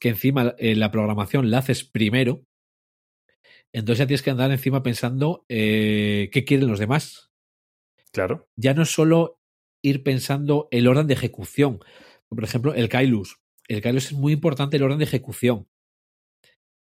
que 0.00 0.08
encima 0.08 0.54
eh, 0.58 0.74
la 0.74 0.90
programación 0.90 1.50
la 1.50 1.58
haces 1.58 1.84
primero. 1.84 2.42
Entonces 3.72 4.00
ya 4.00 4.06
tienes 4.06 4.22
que 4.22 4.30
andar 4.30 4.50
encima 4.50 4.82
pensando 4.82 5.44
eh, 5.48 6.28
qué 6.32 6.44
quieren 6.44 6.68
los 6.68 6.78
demás. 6.78 7.30
Claro. 8.12 8.48
Ya 8.56 8.74
no 8.74 8.82
es 8.82 8.90
solo 8.92 9.40
ir 9.82 10.02
pensando 10.02 10.68
el 10.70 10.86
orden 10.86 11.06
de 11.06 11.14
ejecución. 11.14 11.80
Por 12.28 12.44
ejemplo, 12.44 12.74
el 12.74 12.88
Kailus. 12.88 13.38
El 13.68 13.80
Kailus 13.80 14.06
es 14.06 14.12
muy 14.12 14.32
importante 14.34 14.76
el 14.76 14.82
orden 14.82 14.98
de 14.98 15.04
ejecución. 15.04 15.68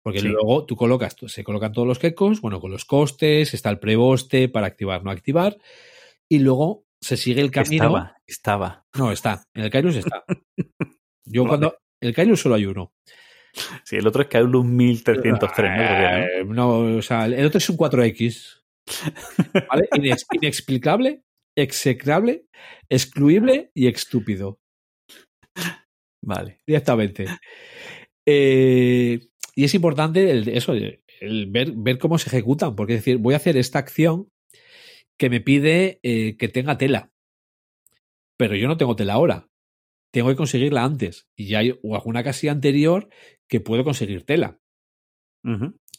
Porque 0.03 0.21
Sí. 0.21 0.29
luego 0.29 0.67
tú 0.67 0.77
colocas, 0.77 1.17
se 1.29 1.45
colocan 1.45 1.73
todos 1.73 1.89
los 1.89 1.99
quecos, 1.99 2.41
bueno, 2.43 2.61
con 2.61 2.71
los 2.71 2.85
costes, 2.85 3.55
está 3.55 3.71
el 3.71 3.79
preboste 3.79 4.49
para 4.51 4.67
activar, 4.67 5.03
no 5.03 5.11
activar, 5.11 5.57
y 6.29 6.41
luego 6.41 6.85
se 7.01 7.17
sigue 7.17 7.41
el 7.41 7.51
camino. 7.51 7.85
Estaba, 7.85 8.17
estaba. 8.27 8.87
No, 8.97 9.13
está. 9.13 9.45
En 9.55 9.65
el 9.65 9.71
Kailus 9.71 9.97
está. 9.97 10.25
Yo 11.25 11.43
Vale. 11.45 11.49
cuando. 11.49 11.79
En 12.03 12.09
el 12.09 12.15
Kailus 12.15 12.41
solo 12.43 12.57
hay 12.57 12.67
uno. 12.67 12.93
Sí, 13.85 13.97
el 13.97 14.07
otro 14.07 14.23
es 14.23 14.29
Kailus 14.29 14.65
1303, 14.65 15.71
¿no? 15.71 15.77
Eh, 15.79 16.45
no, 16.47 16.97
o 16.99 17.03
sea, 17.03 17.27
el 17.27 17.45
otro 17.47 17.59
es 17.59 17.69
un 17.71 17.77
4X. 17.77 18.63
¿Vale? 19.71 19.89
Inex- 19.93 20.27
inexplicable, 20.33 21.23
execrable, 21.57 22.47
excluible 22.89 23.71
y 23.75 23.87
estúpido. 23.87 24.59
Vale. 26.23 26.59
Directamente. 26.67 27.27
Eh, 28.27 29.21
y 29.55 29.65
es 29.65 29.75
importante 29.75 30.31
el, 30.31 30.49
eso, 30.49 30.73
el 30.73 31.47
ver, 31.47 31.73
ver 31.77 31.99
cómo 31.99 32.19
se 32.19 32.29
ejecutan, 32.29 32.75
porque 32.75 32.95
es 32.95 33.01
decir, 33.01 33.19
voy 33.19 33.35
a 33.35 33.39
hacer 33.39 33.57
esta 33.57 33.79
acción 33.79 34.29
que 35.19 35.31
me 35.31 35.41
pide 35.41 36.01
eh, 36.03 36.37
que 36.37 36.49
tenga 36.49 36.77
tela. 36.77 37.11
Pero 38.37 38.57
yo 38.57 38.67
no 38.67 38.77
tengo 38.77 38.97
tela 38.97 39.13
ahora. 39.15 39.49
Tengo 40.15 40.29
que 40.29 40.37
conseguirla 40.37 40.85
antes. 40.85 41.27
Y 41.37 41.47
ya 41.49 41.59
hay 41.59 41.77
alguna 41.93 42.23
casilla 42.23 42.53
anterior 42.53 43.09
que 43.49 43.59
puedo 43.59 43.83
conseguir 43.83 44.25
tela. 44.25 44.61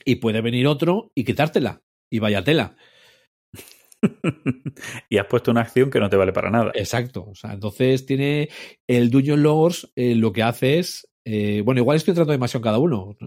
Y 0.05 0.15
puede 0.15 0.39
venir 0.39 0.67
otro 0.67 1.11
y 1.13 1.25
quitártela. 1.25 1.81
Y 2.09 2.19
vaya 2.19 2.41
tela. 2.41 2.77
y 5.09 5.17
has 5.17 5.25
puesto 5.27 5.51
una 5.51 5.61
acción 5.61 5.89
que 5.89 5.99
no 5.99 6.09
te 6.09 6.15
vale 6.15 6.31
para 6.31 6.49
nada. 6.49 6.71
Exacto. 6.75 7.25
O 7.29 7.35
sea, 7.35 7.51
entonces 7.51 8.05
tiene 8.05 8.47
el 8.87 9.09
Dungeon 9.09 9.43
Lords 9.43 9.91
eh, 9.97 10.15
lo 10.15 10.31
que 10.31 10.43
hace 10.43 10.79
es. 10.79 11.09
eh, 11.25 11.61
bueno, 11.65 11.81
igual 11.81 11.97
estoy 11.97 12.13
tratando 12.13 12.31
demasiado 12.31 12.63
cada 12.63 12.79
uno. 12.79 13.17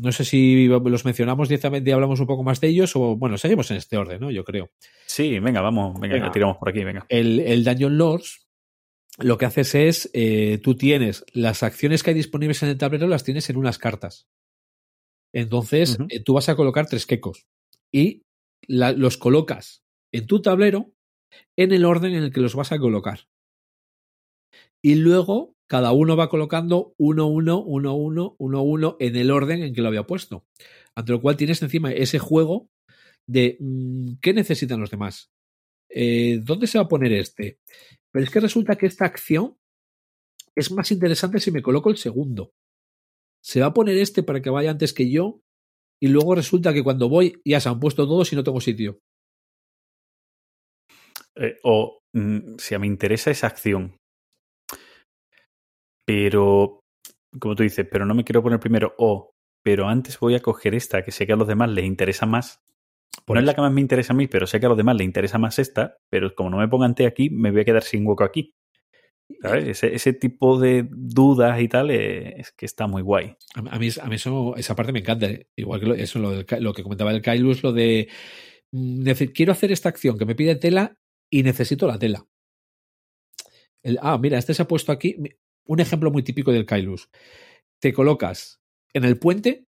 No 0.00 0.10
sé 0.10 0.24
si 0.24 0.66
los 0.66 1.04
mencionamos 1.04 1.48
directamente 1.48 1.90
y 1.90 1.92
hablamos 1.92 2.18
un 2.18 2.26
poco 2.26 2.42
más 2.42 2.60
de 2.60 2.68
ellos 2.68 2.96
o, 2.96 3.14
bueno, 3.16 3.38
seguimos 3.38 3.70
en 3.70 3.76
este 3.76 3.96
orden, 3.96 4.20
¿no? 4.20 4.32
Yo 4.32 4.42
creo. 4.42 4.70
Sí, 5.06 5.38
venga, 5.38 5.60
vamos, 5.60 6.00
venga, 6.00 6.14
Venga. 6.14 6.32
tiramos 6.32 6.56
por 6.56 6.70
aquí, 6.70 6.82
venga. 6.82 7.06
El, 7.08 7.38
el 7.40 7.62
Dungeon 7.62 7.98
Lords 7.98 8.48
lo 9.18 9.38
que 9.38 9.46
haces 9.46 9.74
es, 9.74 10.10
eh, 10.14 10.58
tú 10.62 10.76
tienes 10.76 11.24
las 11.32 11.62
acciones 11.62 12.02
que 12.02 12.10
hay 12.10 12.16
disponibles 12.16 12.62
en 12.62 12.70
el 12.70 12.78
tablero, 12.78 13.06
las 13.08 13.24
tienes 13.24 13.48
en 13.50 13.56
unas 13.56 13.78
cartas. 13.78 14.26
Entonces, 15.34 15.98
eh, 16.08 16.22
tú 16.22 16.34
vas 16.34 16.48
a 16.48 16.56
colocar 16.56 16.86
tres 16.86 17.06
quecos 17.06 17.46
y 17.92 18.22
la- 18.66 18.92
los 18.92 19.16
colocas 19.16 19.82
en 20.12 20.26
tu 20.26 20.42
tablero 20.42 20.92
en 21.56 21.72
el 21.72 21.84
orden 21.84 22.14
en 22.14 22.24
el 22.24 22.32
que 22.32 22.40
los 22.40 22.54
vas 22.54 22.72
a 22.72 22.78
colocar. 22.78 23.20
Y 24.82 24.96
luego 24.96 25.54
cada 25.66 25.92
uno 25.92 26.16
va 26.16 26.28
colocando 26.28 26.94
uno, 26.98 27.26
uno, 27.26 27.58
uno, 27.60 27.94
uno, 27.94 28.34
uno, 28.38 28.62
uno 28.62 28.96
en 29.00 29.16
el 29.16 29.30
orden 29.30 29.62
en 29.62 29.74
que 29.74 29.80
lo 29.82 29.88
había 29.88 30.06
puesto. 30.06 30.44
Ante 30.94 31.12
lo 31.12 31.20
cual 31.22 31.36
tienes 31.36 31.62
encima 31.62 31.92
ese 31.92 32.18
juego 32.18 32.68
de 33.26 33.56
mm, 33.60 34.14
qué 34.20 34.34
necesitan 34.34 34.80
los 34.80 34.90
demás. 34.90 35.30
Eh, 35.94 36.40
¿Dónde 36.42 36.66
se 36.66 36.78
va 36.78 36.84
a 36.84 36.88
poner 36.88 37.12
este? 37.12 37.58
Pero 38.10 38.24
es 38.24 38.30
que 38.30 38.40
resulta 38.40 38.76
que 38.76 38.86
esta 38.86 39.04
acción 39.04 39.56
es 40.56 40.70
más 40.70 40.90
interesante 40.90 41.40
si 41.40 41.50
me 41.50 41.62
coloco 41.62 41.90
el 41.90 41.96
segundo. 41.96 42.52
Se 43.42 43.60
va 43.60 43.66
a 43.66 43.74
poner 43.74 43.96
este 43.96 44.22
para 44.22 44.40
que 44.40 44.50
vaya 44.50 44.70
antes 44.70 44.92
que 44.92 45.10
yo 45.10 45.40
y 46.00 46.08
luego 46.08 46.34
resulta 46.34 46.72
que 46.72 46.82
cuando 46.82 47.08
voy 47.08 47.40
ya 47.44 47.60
se 47.60 47.68
han 47.68 47.80
puesto 47.80 48.06
todos 48.06 48.32
y 48.32 48.36
no 48.36 48.44
tengo 48.44 48.60
sitio. 48.60 48.98
Eh, 51.36 51.58
o 51.62 52.00
mm, 52.14 52.56
si 52.58 52.78
me 52.78 52.86
interesa 52.86 53.30
esa 53.30 53.46
acción, 53.46 53.96
pero, 56.06 56.80
como 57.38 57.54
tú 57.54 57.62
dices, 57.62 57.86
pero 57.90 58.04
no 58.04 58.14
me 58.14 58.24
quiero 58.24 58.42
poner 58.42 58.60
primero 58.60 58.94
o, 58.98 59.32
pero 59.64 59.88
antes 59.88 60.18
voy 60.18 60.34
a 60.34 60.40
coger 60.40 60.74
esta 60.74 61.04
que 61.04 61.12
sé 61.12 61.26
que 61.26 61.32
a 61.32 61.36
los 61.36 61.48
demás 61.48 61.70
les 61.70 61.84
interesa 61.84 62.26
más. 62.26 62.60
Por 63.24 63.36
no 63.36 63.40
es 63.40 63.46
la 63.46 63.54
que 63.54 63.60
más 63.60 63.72
me 63.72 63.80
interesa 63.80 64.12
a 64.12 64.16
mí, 64.16 64.26
pero 64.26 64.46
sé 64.46 64.58
que 64.58 64.66
a 64.66 64.68
los 64.68 64.78
demás 64.78 64.96
les 64.96 65.04
interesa 65.04 65.38
más 65.38 65.58
esta, 65.58 65.96
pero 66.10 66.34
como 66.34 66.50
no 66.50 66.56
me 66.58 66.68
pongan 66.68 66.94
T 66.94 67.06
aquí, 67.06 67.30
me 67.30 67.50
voy 67.50 67.60
a 67.60 67.64
quedar 67.64 67.82
sin 67.82 68.06
hueco 68.06 68.24
aquí. 68.24 68.54
Ese, 69.28 70.12
tipo 70.12 70.58
de 70.58 70.86
dudas 70.90 71.60
y 71.60 71.68
tal 71.68 71.90
eh, 71.90 72.40
es 72.40 72.52
que 72.52 72.66
está 72.66 72.86
muy 72.86 73.02
guay. 73.02 73.36
A, 73.54 73.62
mí, 73.78 73.88
a 74.00 74.06
mí 74.06 74.16
esa 74.56 74.76
parte 74.76 74.92
me 74.92 75.00
encanta. 75.00 75.26
¿eh? 75.26 75.46
Igual 75.56 75.80
que 75.80 76.02
eso, 76.02 76.18
lo, 76.18 76.32
lo 76.60 76.74
que 76.74 76.82
comentaba 76.82 77.12
el 77.12 77.22
Kailus, 77.22 77.62
lo 77.62 77.72
de 77.72 78.08
mm, 78.72 79.02
nece- 79.02 79.32
quiero 79.32 79.52
hacer 79.52 79.72
esta 79.72 79.88
acción 79.88 80.18
que 80.18 80.26
me 80.26 80.34
pide 80.34 80.56
tela 80.56 80.96
y 81.30 81.42
necesito 81.42 81.86
la 81.86 81.98
tela. 81.98 82.26
El- 83.82 83.98
ah, 84.02 84.18
mira, 84.18 84.38
este 84.38 84.54
se 84.54 84.62
ha 84.62 84.68
puesto 84.68 84.92
aquí. 84.92 85.16
Un 85.66 85.80
ejemplo 85.80 86.10
muy 86.10 86.22
típico 86.22 86.52
del 86.52 86.66
Kailus. 86.66 87.08
Te 87.80 87.92
colocas 87.92 88.60
en 88.92 89.04
el 89.04 89.18
puente, 89.18 89.66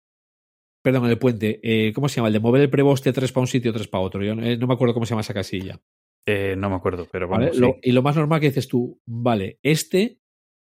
perdón, 0.82 1.06
el 1.10 1.18
puente, 1.18 1.60
eh, 1.62 1.92
¿cómo 1.92 2.08
se 2.08 2.16
llama? 2.16 2.28
El 2.28 2.34
de 2.34 2.40
mover 2.40 2.62
el 2.62 2.70
preboste 2.70 3.12
tres 3.12 3.32
para 3.32 3.42
un 3.42 3.48
sitio, 3.48 3.72
tres 3.72 3.88
para 3.88 4.02
otro. 4.04 4.22
Yo 4.22 4.34
no, 4.34 4.44
eh, 4.44 4.56
no 4.56 4.66
me 4.66 4.74
acuerdo 4.74 4.94
cómo 4.94 5.06
se 5.06 5.10
llama 5.10 5.22
esa 5.22 5.34
casilla. 5.34 5.80
Eh, 6.26 6.54
no 6.56 6.68
me 6.70 6.76
acuerdo, 6.76 7.06
pero 7.10 7.28
¿vale? 7.28 7.46
vamos. 7.46 7.56
sí. 7.56 7.62
Lo- 7.62 7.76
y 7.82 7.92
lo 7.92 8.02
más 8.02 8.16
normal 8.16 8.40
que 8.40 8.48
dices 8.48 8.68
tú, 8.68 9.00
vale, 9.06 9.58
este 9.62 10.20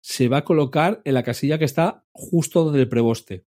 se 0.03 0.29
va 0.29 0.39
a 0.39 0.45
colocar 0.45 1.03
en 1.05 1.15
la 1.15 1.23
casilla 1.23 1.59
que 1.59 1.65
está 1.67 2.07
justo 2.13 2.65
donde 2.65 2.81
el 2.81 2.89
preboste. 2.89 3.45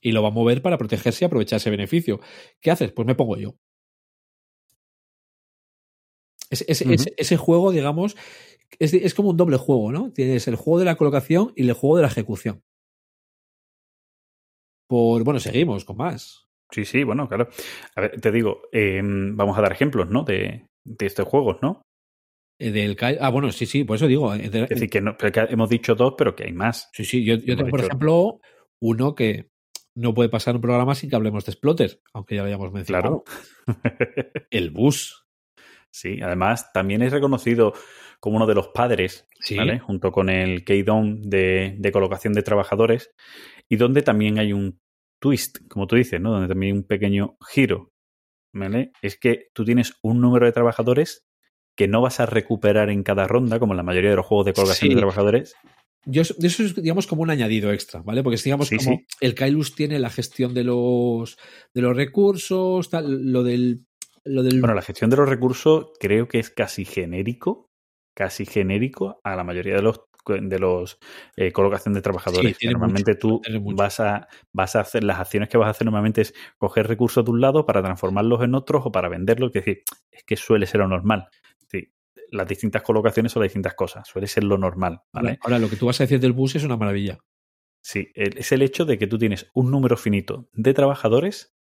Y 0.00 0.12
lo 0.12 0.22
va 0.22 0.28
a 0.28 0.32
mover 0.32 0.62
para 0.62 0.78
protegerse 0.78 1.24
y 1.24 1.26
aprovechar 1.26 1.58
ese 1.58 1.70
beneficio. 1.70 2.20
¿Qué 2.60 2.70
haces? 2.70 2.92
Pues 2.92 3.06
me 3.06 3.14
pongo 3.14 3.36
yo. 3.36 3.56
Ese, 6.50 7.36
juego, 7.36 7.72
digamos, 7.72 8.16
es, 8.78 8.94
es 8.94 9.14
como 9.14 9.30
un 9.30 9.36
doble 9.36 9.58
juego, 9.58 9.92
¿no? 9.92 10.12
Tienes 10.12 10.48
el 10.48 10.56
juego 10.56 10.78
de 10.78 10.86
la 10.86 10.96
colocación 10.96 11.52
y 11.56 11.62
el 11.68 11.72
juego 11.74 11.96
de 11.96 12.02
la 12.02 12.08
ejecución. 12.08 12.62
Por, 14.88 15.22
bueno, 15.24 15.38
seguimos 15.40 15.84
con 15.84 15.96
más. 15.98 16.46
Sí, 16.70 16.84
sí, 16.84 17.02
bueno, 17.04 17.28
claro. 17.28 17.48
A 17.94 18.00
ver, 18.02 18.20
te 18.20 18.30
digo, 18.32 18.62
eh, 18.72 19.00
vamos 19.04 19.56
a 19.58 19.62
dar 19.62 19.72
ejemplos, 19.72 20.08
¿no? 20.10 20.22
De, 20.24 20.66
de 20.84 21.06
estos 21.06 21.26
juegos, 21.26 21.58
¿no? 21.62 21.82
Eh, 22.60 22.70
Del, 22.70 22.96
ah, 23.20 23.30
bueno, 23.30 23.52
sí, 23.52 23.66
sí, 23.66 23.84
por 23.84 23.96
eso 23.96 24.06
digo. 24.06 24.34
eh, 24.34 24.44
Es 24.44 24.50
decir, 24.52 24.90
que, 24.90 25.00
no, 25.00 25.16
que 25.16 25.30
hemos 25.48 25.68
dicho 25.70 25.94
dos, 25.94 26.14
pero 26.18 26.34
que 26.34 26.44
hay 26.44 26.52
más. 26.52 26.88
Sí, 26.92 27.04
sí, 27.04 27.24
yo, 27.24 27.36
yo 27.36 27.56
tengo, 27.56 27.70
por 27.70 27.80
ejemplo, 27.80 28.40
uno 28.82 29.14
que 29.14 29.48
no 29.94 30.14
puede 30.14 30.28
pasar 30.28 30.54
un 30.56 30.60
programa 30.60 30.94
sin 30.94 31.10
que 31.10 31.16
hablemos 31.16 31.44
de 31.44 31.52
Splotter, 31.52 32.00
aunque 32.12 32.34
ya 32.36 32.42
lo 32.42 32.48
hayamos 32.48 32.72
mencionado. 32.72 33.24
Claro. 33.24 33.78
El 34.50 34.70
bus. 34.70 35.24
Sí, 35.90 36.20
además 36.22 36.70
también 36.72 37.00
es 37.02 37.12
reconocido 37.12 37.72
como 38.20 38.36
uno 38.36 38.46
de 38.46 38.54
los 38.54 38.68
padres, 38.68 39.26
Sí. 39.40 39.56
¿vale? 39.56 39.78
Junto 39.78 40.10
con 40.12 40.28
el 40.28 40.64
Keydon 40.64 41.22
de, 41.22 41.76
de 41.78 41.92
colocación 41.92 42.32
de 42.34 42.42
trabajadores, 42.42 43.10
y 43.70 43.76
donde 43.76 44.02
también 44.02 44.38
hay 44.38 44.52
un 44.52 44.78
twist, 45.20 45.58
como 45.68 45.86
tú 45.86 45.96
dices, 45.96 46.20
¿no? 46.20 46.32
Donde 46.32 46.48
también 46.48 46.72
hay 46.74 46.78
un 46.78 46.86
pequeño 46.86 47.36
giro, 47.50 47.90
¿vale? 48.54 48.92
Es 49.02 49.18
que 49.18 49.48
tú 49.54 49.64
tienes 49.64 49.94
un 50.02 50.20
número 50.20 50.46
de 50.46 50.52
trabajadores 50.52 51.24
que 51.76 51.88
no 51.88 52.00
vas 52.00 52.20
a 52.20 52.26
recuperar 52.26 52.90
en 52.90 53.02
cada 53.02 53.26
ronda, 53.26 53.58
como 53.58 53.72
en 53.72 53.78
la 53.78 53.82
mayoría 53.82 54.10
de 54.10 54.16
los 54.16 54.26
juegos 54.26 54.46
de 54.46 54.52
colocación 54.52 54.88
Sí. 54.88 54.94
de 54.94 55.00
trabajadores. 55.00 55.54
Yo, 56.06 56.22
eso 56.22 56.36
es, 56.38 56.74
digamos, 56.74 57.06
como 57.06 57.22
un 57.22 57.30
añadido 57.30 57.72
extra, 57.72 58.00
¿vale? 58.02 58.22
Porque 58.22 58.36
es, 58.36 58.44
digamos, 58.44 58.68
Sí, 58.68 58.76
como 58.78 58.96
sí. 58.96 59.06
el 59.20 59.34
Kailus 59.34 59.74
tiene 59.74 59.98
la 59.98 60.10
gestión 60.10 60.54
de 60.54 60.64
los, 60.64 61.36
de 61.74 61.82
los 61.82 61.94
recursos, 61.96 62.88
tal, 62.90 63.30
lo 63.32 63.42
del. 63.42 63.84
Lo 64.24 64.42
del 64.42 64.60
Bueno, 64.60 64.74
la 64.74 64.82
gestión 64.82 65.10
de 65.10 65.16
los 65.16 65.28
recursos 65.28 65.92
creo 66.00 66.28
que 66.28 66.38
es 66.38 66.50
casi 66.50 66.84
genérico, 66.84 67.70
casi 68.14 68.44
genérico 68.44 69.20
a 69.24 69.36
la 69.36 69.44
mayoría 69.44 69.74
de 69.76 69.82
los 69.82 70.00
de 70.28 70.58
los 70.58 70.98
eh, 71.36 71.52
colocación 71.52 71.94
de 71.94 72.02
trabajadores. 72.02 72.56
Sí, 72.58 72.68
normalmente 72.68 73.12
mucho, 73.12 73.40
tú 73.40 73.42
vas 73.74 74.00
a 74.00 74.28
vas 74.52 74.76
a 74.76 74.80
hacer 74.80 75.04
las 75.04 75.18
acciones 75.18 75.48
que 75.48 75.58
vas 75.58 75.68
a 75.68 75.70
hacer 75.70 75.84
normalmente 75.84 76.20
es 76.20 76.34
coger 76.56 76.86
recursos 76.86 77.24
de 77.24 77.30
un 77.30 77.40
lado 77.40 77.66
para 77.66 77.82
transformarlos 77.82 78.42
en 78.42 78.54
otros 78.54 78.82
o 78.84 78.92
para 78.92 79.08
venderlos. 79.08 79.48
Es 79.48 79.64
decir, 79.64 79.82
es 80.10 80.24
que 80.24 80.36
suele 80.36 80.66
ser 80.66 80.80
lo 80.80 80.88
normal. 80.88 81.28
Las 82.30 82.46
distintas 82.46 82.82
colocaciones 82.82 83.32
son 83.32 83.40
las 83.40 83.48
distintas 83.48 83.72
cosas. 83.72 84.06
Suele 84.06 84.26
ser 84.26 84.44
lo 84.44 84.58
normal, 84.58 85.00
¿vale? 85.14 85.30
Ahora, 85.30 85.38
ahora, 85.44 85.58
lo 85.60 85.70
que 85.70 85.76
tú 85.76 85.86
vas 85.86 85.98
a 85.98 86.04
decir 86.04 86.20
del 86.20 86.34
bus 86.34 86.56
es 86.56 86.64
una 86.64 86.76
maravilla. 86.76 87.18
Sí, 87.82 88.10
es 88.14 88.52
el 88.52 88.60
hecho 88.60 88.84
de 88.84 88.98
que 88.98 89.06
tú 89.06 89.16
tienes 89.16 89.50
un 89.54 89.70
número 89.70 89.96
finito 89.96 90.50
de 90.52 90.74
trabajadores, 90.74 91.54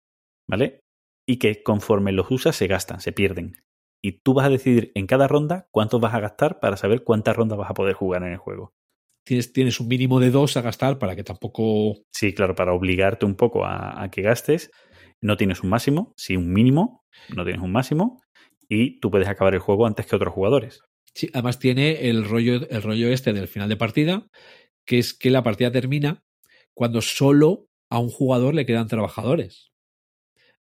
¿vale? 0.48 0.80
Y 1.28 1.38
que 1.38 1.62
conforme 1.62 2.14
los 2.14 2.32
usas 2.32 2.56
se 2.56 2.66
gastan, 2.66 3.00
se 3.00 3.12
pierden. 3.12 3.65
Y 4.06 4.20
tú 4.20 4.36
vas 4.36 4.46
a 4.46 4.50
decidir 4.50 4.92
en 4.94 5.08
cada 5.08 5.28
ronda 5.28 5.68
cuántos 5.72 6.00
vas 6.00 6.14
a 6.14 6.20
gastar 6.20 6.60
para 6.60 6.78
saber 6.78 7.04
cuántas 7.04 7.36
rondas 7.36 7.58
vas 7.58 7.72
a 7.72 7.74
poder 7.74 7.96
jugar 7.96 8.22
en 8.22 8.34
el 8.34 8.38
juego. 8.38 8.76
Tienes, 9.26 9.52
tienes 9.52 9.80
un 9.80 9.88
mínimo 9.88 10.20
de 10.20 10.30
dos 10.30 10.58
a 10.58 10.62
gastar 10.62 11.00
para 11.00 11.16
que 11.16 11.24
tampoco. 11.24 11.96
Sí, 12.12 12.32
claro, 12.32 12.54
para 12.54 12.74
obligarte 12.74 13.26
un 13.26 13.34
poco 13.34 13.66
a, 13.66 14.04
a 14.04 14.12
que 14.12 14.22
gastes. 14.22 14.70
No 15.22 15.38
tienes 15.38 15.64
un 15.64 15.72
máximo, 15.72 16.14
sí 16.18 16.38
un 16.38 16.54
mínimo, 16.54 17.04
no 17.36 17.44
tienes 17.46 17.64
un 17.64 17.72
máximo, 17.72 18.22
y 18.70 19.00
tú 19.00 19.10
puedes 19.10 19.28
acabar 19.28 19.56
el 19.56 19.60
juego 19.60 19.88
antes 19.88 20.06
que 20.06 20.16
otros 20.16 20.36
jugadores. 20.36 20.84
Sí, 21.16 21.32
además 21.34 21.58
tiene 21.58 22.08
el 22.08 22.26
rollo, 22.26 22.62
el 22.70 22.84
rollo 22.84 23.10
este 23.10 23.34
del 23.34 23.48
final 23.48 23.70
de 23.70 23.78
partida, 23.78 24.28
que 24.86 25.00
es 25.00 25.16
que 25.16 25.32
la 25.32 25.42
partida 25.42 25.72
termina 25.72 26.24
cuando 26.76 27.02
solo 27.02 27.70
a 27.90 27.98
un 27.98 28.10
jugador 28.10 28.54
le 28.54 28.68
quedan 28.68 28.88
trabajadores. 28.88 29.72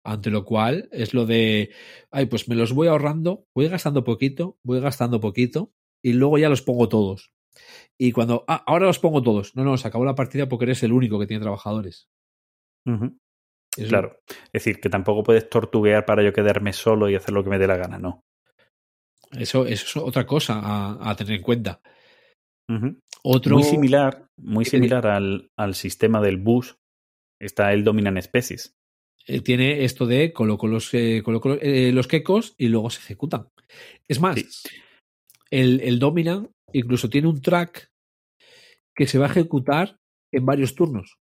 Ante 0.03 0.29
lo 0.29 0.45
cual 0.45 0.87
es 0.91 1.13
lo 1.13 1.25
de, 1.25 1.71
ay, 2.11 2.27
pues 2.27 2.47
me 2.47 2.55
los 2.55 2.73
voy 2.73 2.87
ahorrando, 2.87 3.45
voy 3.53 3.67
gastando 3.67 4.03
poquito, 4.03 4.57
voy 4.63 4.79
gastando 4.79 5.19
poquito 5.19 5.73
y 6.01 6.13
luego 6.13 6.37
ya 6.37 6.49
los 6.49 6.61
pongo 6.61 6.87
todos. 6.87 7.33
Y 7.97 8.11
cuando, 8.11 8.45
ah, 8.47 8.63
ahora 8.65 8.85
los 8.85 8.99
pongo 8.99 9.21
todos. 9.21 9.55
No, 9.55 9.63
no, 9.63 9.77
se 9.77 9.87
acabó 9.87 10.05
la 10.05 10.15
partida 10.15 10.47
porque 10.47 10.65
eres 10.65 10.83
el 10.83 10.93
único 10.93 11.19
que 11.19 11.27
tiene 11.27 11.41
trabajadores. 11.41 12.07
Uh 12.85 12.91
-huh. 12.91 13.19
Claro. 13.87 14.19
Es 14.27 14.63
decir, 14.63 14.79
que 14.79 14.89
tampoco 14.89 15.23
puedes 15.23 15.49
tortuguear 15.49 16.05
para 16.05 16.23
yo 16.23 16.33
quedarme 16.33 16.73
solo 16.73 17.09
y 17.09 17.15
hacer 17.15 17.33
lo 17.33 17.43
que 17.43 17.49
me 17.49 17.59
dé 17.59 17.67
la 17.67 17.77
gana, 17.77 17.99
no. 17.99 18.23
Eso, 19.31 19.65
eso 19.65 19.85
es 19.85 19.97
otra 19.97 20.25
cosa 20.25 20.59
a, 20.59 21.09
a 21.09 21.15
tener 21.15 21.35
en 21.35 21.41
cuenta. 21.41 21.81
Uh 22.67 22.73
-huh. 22.73 23.01
Otro... 23.23 23.55
Muy 23.55 23.63
similar, 23.63 24.27
muy 24.37 24.65
similar 24.65 25.05
al, 25.07 25.51
al, 25.57 25.75
sistema 25.75 26.21
del 26.21 26.37
bus 26.37 26.77
está 27.39 27.73
el 27.73 27.83
Dominant 27.83 28.21
Species. 28.21 28.78
Eh, 29.29 29.41
tiene 29.41 29.83
esto 29.83 30.07
de 30.07 30.33
coloco 30.33 30.65
los, 30.67 30.91
eh, 30.95 31.21
coloco, 31.23 31.53
eh, 31.53 31.91
los 31.91 32.07
quecos 32.07 32.55
y 32.57 32.67
luego 32.67 32.89
se 32.89 32.99
ejecutan. 32.99 33.47
Es 34.07 34.19
más, 34.19 34.39
sí. 34.39 34.69
el, 35.51 35.81
el 35.81 35.99
Dominant 35.99 36.49
incluso 36.73 37.11
tiene 37.11 37.27
un 37.27 37.39
track 37.39 37.91
que 38.95 39.05
se 39.05 39.19
va 39.19 39.27
a 39.27 39.29
ejecutar 39.29 39.99
en 40.33 40.47
varios 40.47 40.73
turnos. 40.73 41.19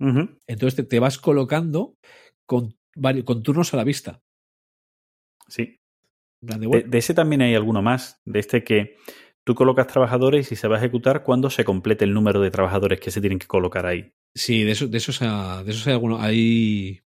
Uh 0.00 0.06
-huh. 0.06 0.38
Entonces 0.48 0.74
te, 0.74 0.82
te, 0.82 0.98
vas 0.98 1.16
colocando 1.16 1.94
con, 2.44 2.74
con 3.24 3.42
turnos 3.44 3.72
a 3.72 3.76
la 3.76 3.84
vista. 3.84 4.20
Sí. 5.46 5.78
De, 6.40 6.58
de, 6.58 6.82
de, 6.88 6.98
ese 6.98 7.14
también 7.14 7.42
hay 7.42 7.54
alguno 7.54 7.82
más. 7.82 8.20
De 8.24 8.40
este 8.40 8.64
que 8.64 8.96
tú 9.44 9.54
colocas 9.54 9.86
trabajadores 9.86 10.52
y 10.52 10.56
se 10.56 10.68
va 10.68 10.76
a 10.76 10.78
ejecutar 10.78 11.22
cuando 11.22 11.50
se 11.50 11.64
complete 11.64 12.04
el 12.04 12.14
número 12.14 12.40
de 12.40 12.50
trabajadores 12.50 13.00
que 13.00 13.10
se 13.10 13.20
tienen 13.20 13.38
que 13.38 13.46
colocar 13.46 13.86
ahí. 13.86 14.12
Sí, 14.34 14.62
de 14.62 14.72
eso, 14.72 14.88
de 14.88 14.98
esos, 14.98 15.20
de 15.20 15.70
esos 15.70 15.86
hay 15.86 15.92
alguno. 15.92 16.20
Hay, 16.20 17.00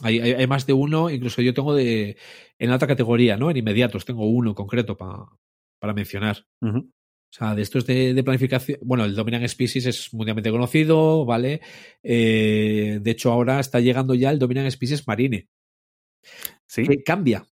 hay, 0.00 0.20
hay, 0.20 0.32
hay, 0.32 0.46
más 0.46 0.66
de 0.66 0.72
uno, 0.72 1.10
incluso 1.10 1.42
yo 1.42 1.54
tengo 1.54 1.74
de 1.74 2.16
en 2.58 2.70
alta 2.70 2.86
categoría, 2.86 3.36
¿no? 3.36 3.50
En 3.50 3.56
inmediatos 3.56 4.04
tengo 4.04 4.26
uno 4.26 4.54
concreto 4.54 4.96
pa, 4.96 5.28
para 5.78 5.92
mencionar. 5.92 6.46
Uh 6.60 6.68
-huh. 6.68 6.90
O 7.32 7.34
sea, 7.34 7.54
de 7.54 7.62
estos 7.62 7.86
de, 7.86 8.12
de, 8.12 8.22
planificación. 8.22 8.78
Bueno, 8.82 9.04
el 9.04 9.14
Dominant 9.14 9.46
Species 9.48 9.86
es 9.86 10.12
mundialmente 10.12 10.50
conocido, 10.50 11.24
¿vale? 11.24 11.62
Eh, 12.02 12.98
de 13.00 13.10
hecho, 13.10 13.32
ahora 13.32 13.58
está 13.58 13.80
llegando 13.80 14.14
ya 14.14 14.30
el 14.30 14.38
Dominant 14.38 14.70
Species 14.70 15.06
Marine. 15.08 15.48
Sí. 16.66 16.86
Que 16.86 17.02
cambia. 17.02 17.46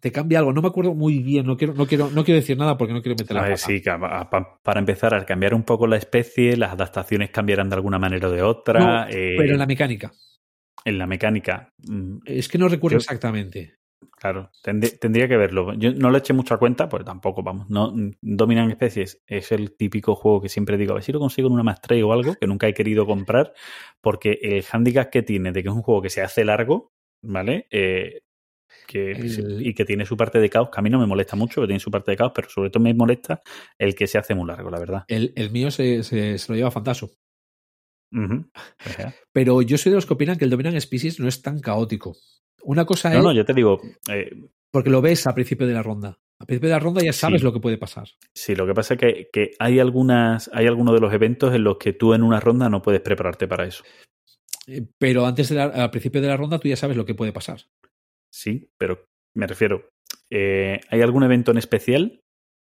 Te 0.00 0.12
cambia 0.12 0.40
algo. 0.40 0.52
No 0.52 0.60
me 0.60 0.68
acuerdo 0.68 0.94
muy 0.94 1.20
bien. 1.20 1.46
No 1.46 1.56
quiero, 1.56 1.74
no 1.74 1.86
quiero, 1.86 2.10
no 2.10 2.24
quiero 2.24 2.40
decir 2.40 2.58
nada 2.58 2.76
porque 2.76 2.92
no 2.92 3.00
quiero 3.00 3.16
meter 3.18 3.34
la 3.34 3.44
a 3.44 3.48
ver, 3.48 3.58
Sí, 3.58 3.82
para 4.62 4.80
empezar, 4.80 5.14
al 5.14 5.24
cambiar 5.24 5.54
un 5.54 5.62
poco 5.62 5.86
la 5.86 5.96
especie, 5.96 6.56
las 6.56 6.72
adaptaciones 6.72 7.30
cambiarán 7.30 7.70
de 7.70 7.76
alguna 7.76 7.98
manera 7.98 8.28
o 8.28 8.30
de 8.30 8.42
otra. 8.42 8.80
No, 8.80 9.08
eh, 9.08 9.34
pero 9.38 9.52
en 9.52 9.58
la 9.58 9.66
mecánica. 9.66 10.12
En 10.84 10.98
la 10.98 11.06
mecánica. 11.06 11.72
Es 12.24 12.48
que 12.48 12.58
no 12.58 12.68
recuerdo 12.68 12.96
yo, 12.96 12.98
exactamente. 12.98 13.78
Claro, 14.18 14.50
tendría, 14.62 14.92
tendría 14.98 15.28
que 15.28 15.36
verlo. 15.36 15.74
Yo 15.74 15.92
no 15.92 16.10
le 16.10 16.18
eché 16.18 16.32
mucho 16.32 16.54
a 16.54 16.58
cuenta, 16.58 16.88
pues 16.88 17.04
tampoco, 17.04 17.42
vamos. 17.42 17.70
No, 17.70 17.94
Dominan 18.20 18.70
Especies 18.70 19.22
es 19.26 19.52
el 19.52 19.76
típico 19.76 20.14
juego 20.16 20.40
que 20.40 20.48
siempre 20.48 20.76
digo, 20.76 20.92
a 20.92 20.94
ver 20.94 21.04
si 21.04 21.12
lo 21.12 21.20
consigo 21.20 21.48
en 21.48 21.54
una 21.54 21.62
maestría 21.62 22.04
o 22.04 22.12
algo, 22.12 22.34
que 22.34 22.46
nunca 22.46 22.66
he 22.66 22.74
querido 22.74 23.06
comprar, 23.06 23.54
porque 24.00 24.38
el 24.42 24.64
handicap 24.70 25.08
que 25.10 25.22
tiene 25.22 25.52
de 25.52 25.62
que 25.62 25.68
es 25.68 25.74
un 25.74 25.82
juego 25.82 26.02
que 26.02 26.10
se 26.10 26.20
hace 26.20 26.44
largo, 26.44 26.92
¿vale? 27.22 27.68
Eh, 27.70 28.22
que, 28.88 29.12
el... 29.12 29.66
y 29.66 29.74
que 29.74 29.84
tiene 29.84 30.06
su 30.06 30.16
parte 30.16 30.40
de 30.40 30.48
caos, 30.48 30.70
que 30.70 30.80
a 30.80 30.82
mí 30.82 30.88
no 30.88 30.98
me 30.98 31.06
molesta 31.06 31.36
mucho, 31.36 31.60
que 31.60 31.66
tiene 31.66 31.78
su 31.78 31.90
parte 31.90 32.10
de 32.10 32.16
caos, 32.16 32.32
pero 32.34 32.48
sobre 32.48 32.70
todo 32.70 32.82
me 32.82 32.94
molesta 32.94 33.40
el 33.78 33.94
que 33.94 34.06
se 34.06 34.18
hace 34.18 34.34
muy 34.34 34.48
largo, 34.48 34.70
la 34.70 34.78
verdad. 34.80 35.04
El, 35.06 35.32
el 35.36 35.50
mío 35.50 35.70
se, 35.70 36.02
se, 36.02 36.38
se, 36.38 36.52
lo 36.52 36.56
lleva 36.56 36.70
fantaso. 36.70 37.12
Uh 38.10 38.20
-huh. 38.20 38.50
Pero 39.32 39.60
yo 39.60 39.76
soy 39.76 39.90
de 39.90 39.96
los 39.96 40.06
que 40.06 40.14
opinan 40.14 40.38
que 40.38 40.44
el 40.44 40.50
Dominant 40.50 40.80
Species 40.80 41.20
no 41.20 41.28
es 41.28 41.42
tan 41.42 41.60
caótico. 41.60 42.16
Una 42.62 42.86
cosa 42.86 43.10
no, 43.10 43.18
es. 43.18 43.24
No, 43.24 43.32
yo 43.32 43.44
te 43.44 43.52
digo. 43.52 43.80
Eh, 44.10 44.30
porque 44.70 44.90
lo 44.90 45.02
ves 45.02 45.26
a 45.26 45.34
principio 45.34 45.66
de 45.66 45.74
la 45.74 45.82
ronda. 45.82 46.18
A 46.40 46.46
principio 46.46 46.68
de 46.70 46.74
la 46.74 46.80
ronda 46.80 47.02
ya 47.04 47.12
sabes 47.12 47.40
sí. 47.40 47.44
lo 47.44 47.52
que 47.52 47.60
puede 47.60 47.76
pasar. 47.76 48.08
Sí, 48.34 48.54
lo 48.54 48.66
que 48.66 48.72
pasa 48.72 48.94
es 48.94 49.00
que, 49.00 49.28
que, 49.32 49.50
hay 49.58 49.78
algunas, 49.80 50.50
hay 50.54 50.66
algunos 50.66 50.94
de 50.94 51.00
los 51.00 51.12
eventos 51.12 51.54
en 51.54 51.64
los 51.64 51.76
que 51.76 51.92
tú 51.92 52.14
en 52.14 52.22
una 52.22 52.40
ronda 52.40 52.68
no 52.70 52.80
puedes 52.80 53.00
prepararte 53.00 53.46
para 53.46 53.66
eso. 53.66 53.84
Eh, 54.66 54.86
Pero 54.98 55.26
antes 55.26 55.48
de 55.48 55.56
la, 55.56 55.64
al 55.64 55.90
principio 55.90 56.20
de 56.20 56.28
la 56.28 56.36
ronda 56.36 56.58
tú 56.58 56.68
ya 56.68 56.76
sabes 56.76 56.96
lo 56.96 57.04
que 57.04 57.14
puede 57.14 57.32
pasar. 57.32 57.60
Sí, 58.32 58.70
pero 58.78 59.04
me 59.34 59.46
refiero. 59.46 59.88
Eh, 60.30 60.80
¿Hay 60.90 61.02
algún 61.02 61.22
evento 61.24 61.50
en 61.50 61.58
especial, 61.58 62.20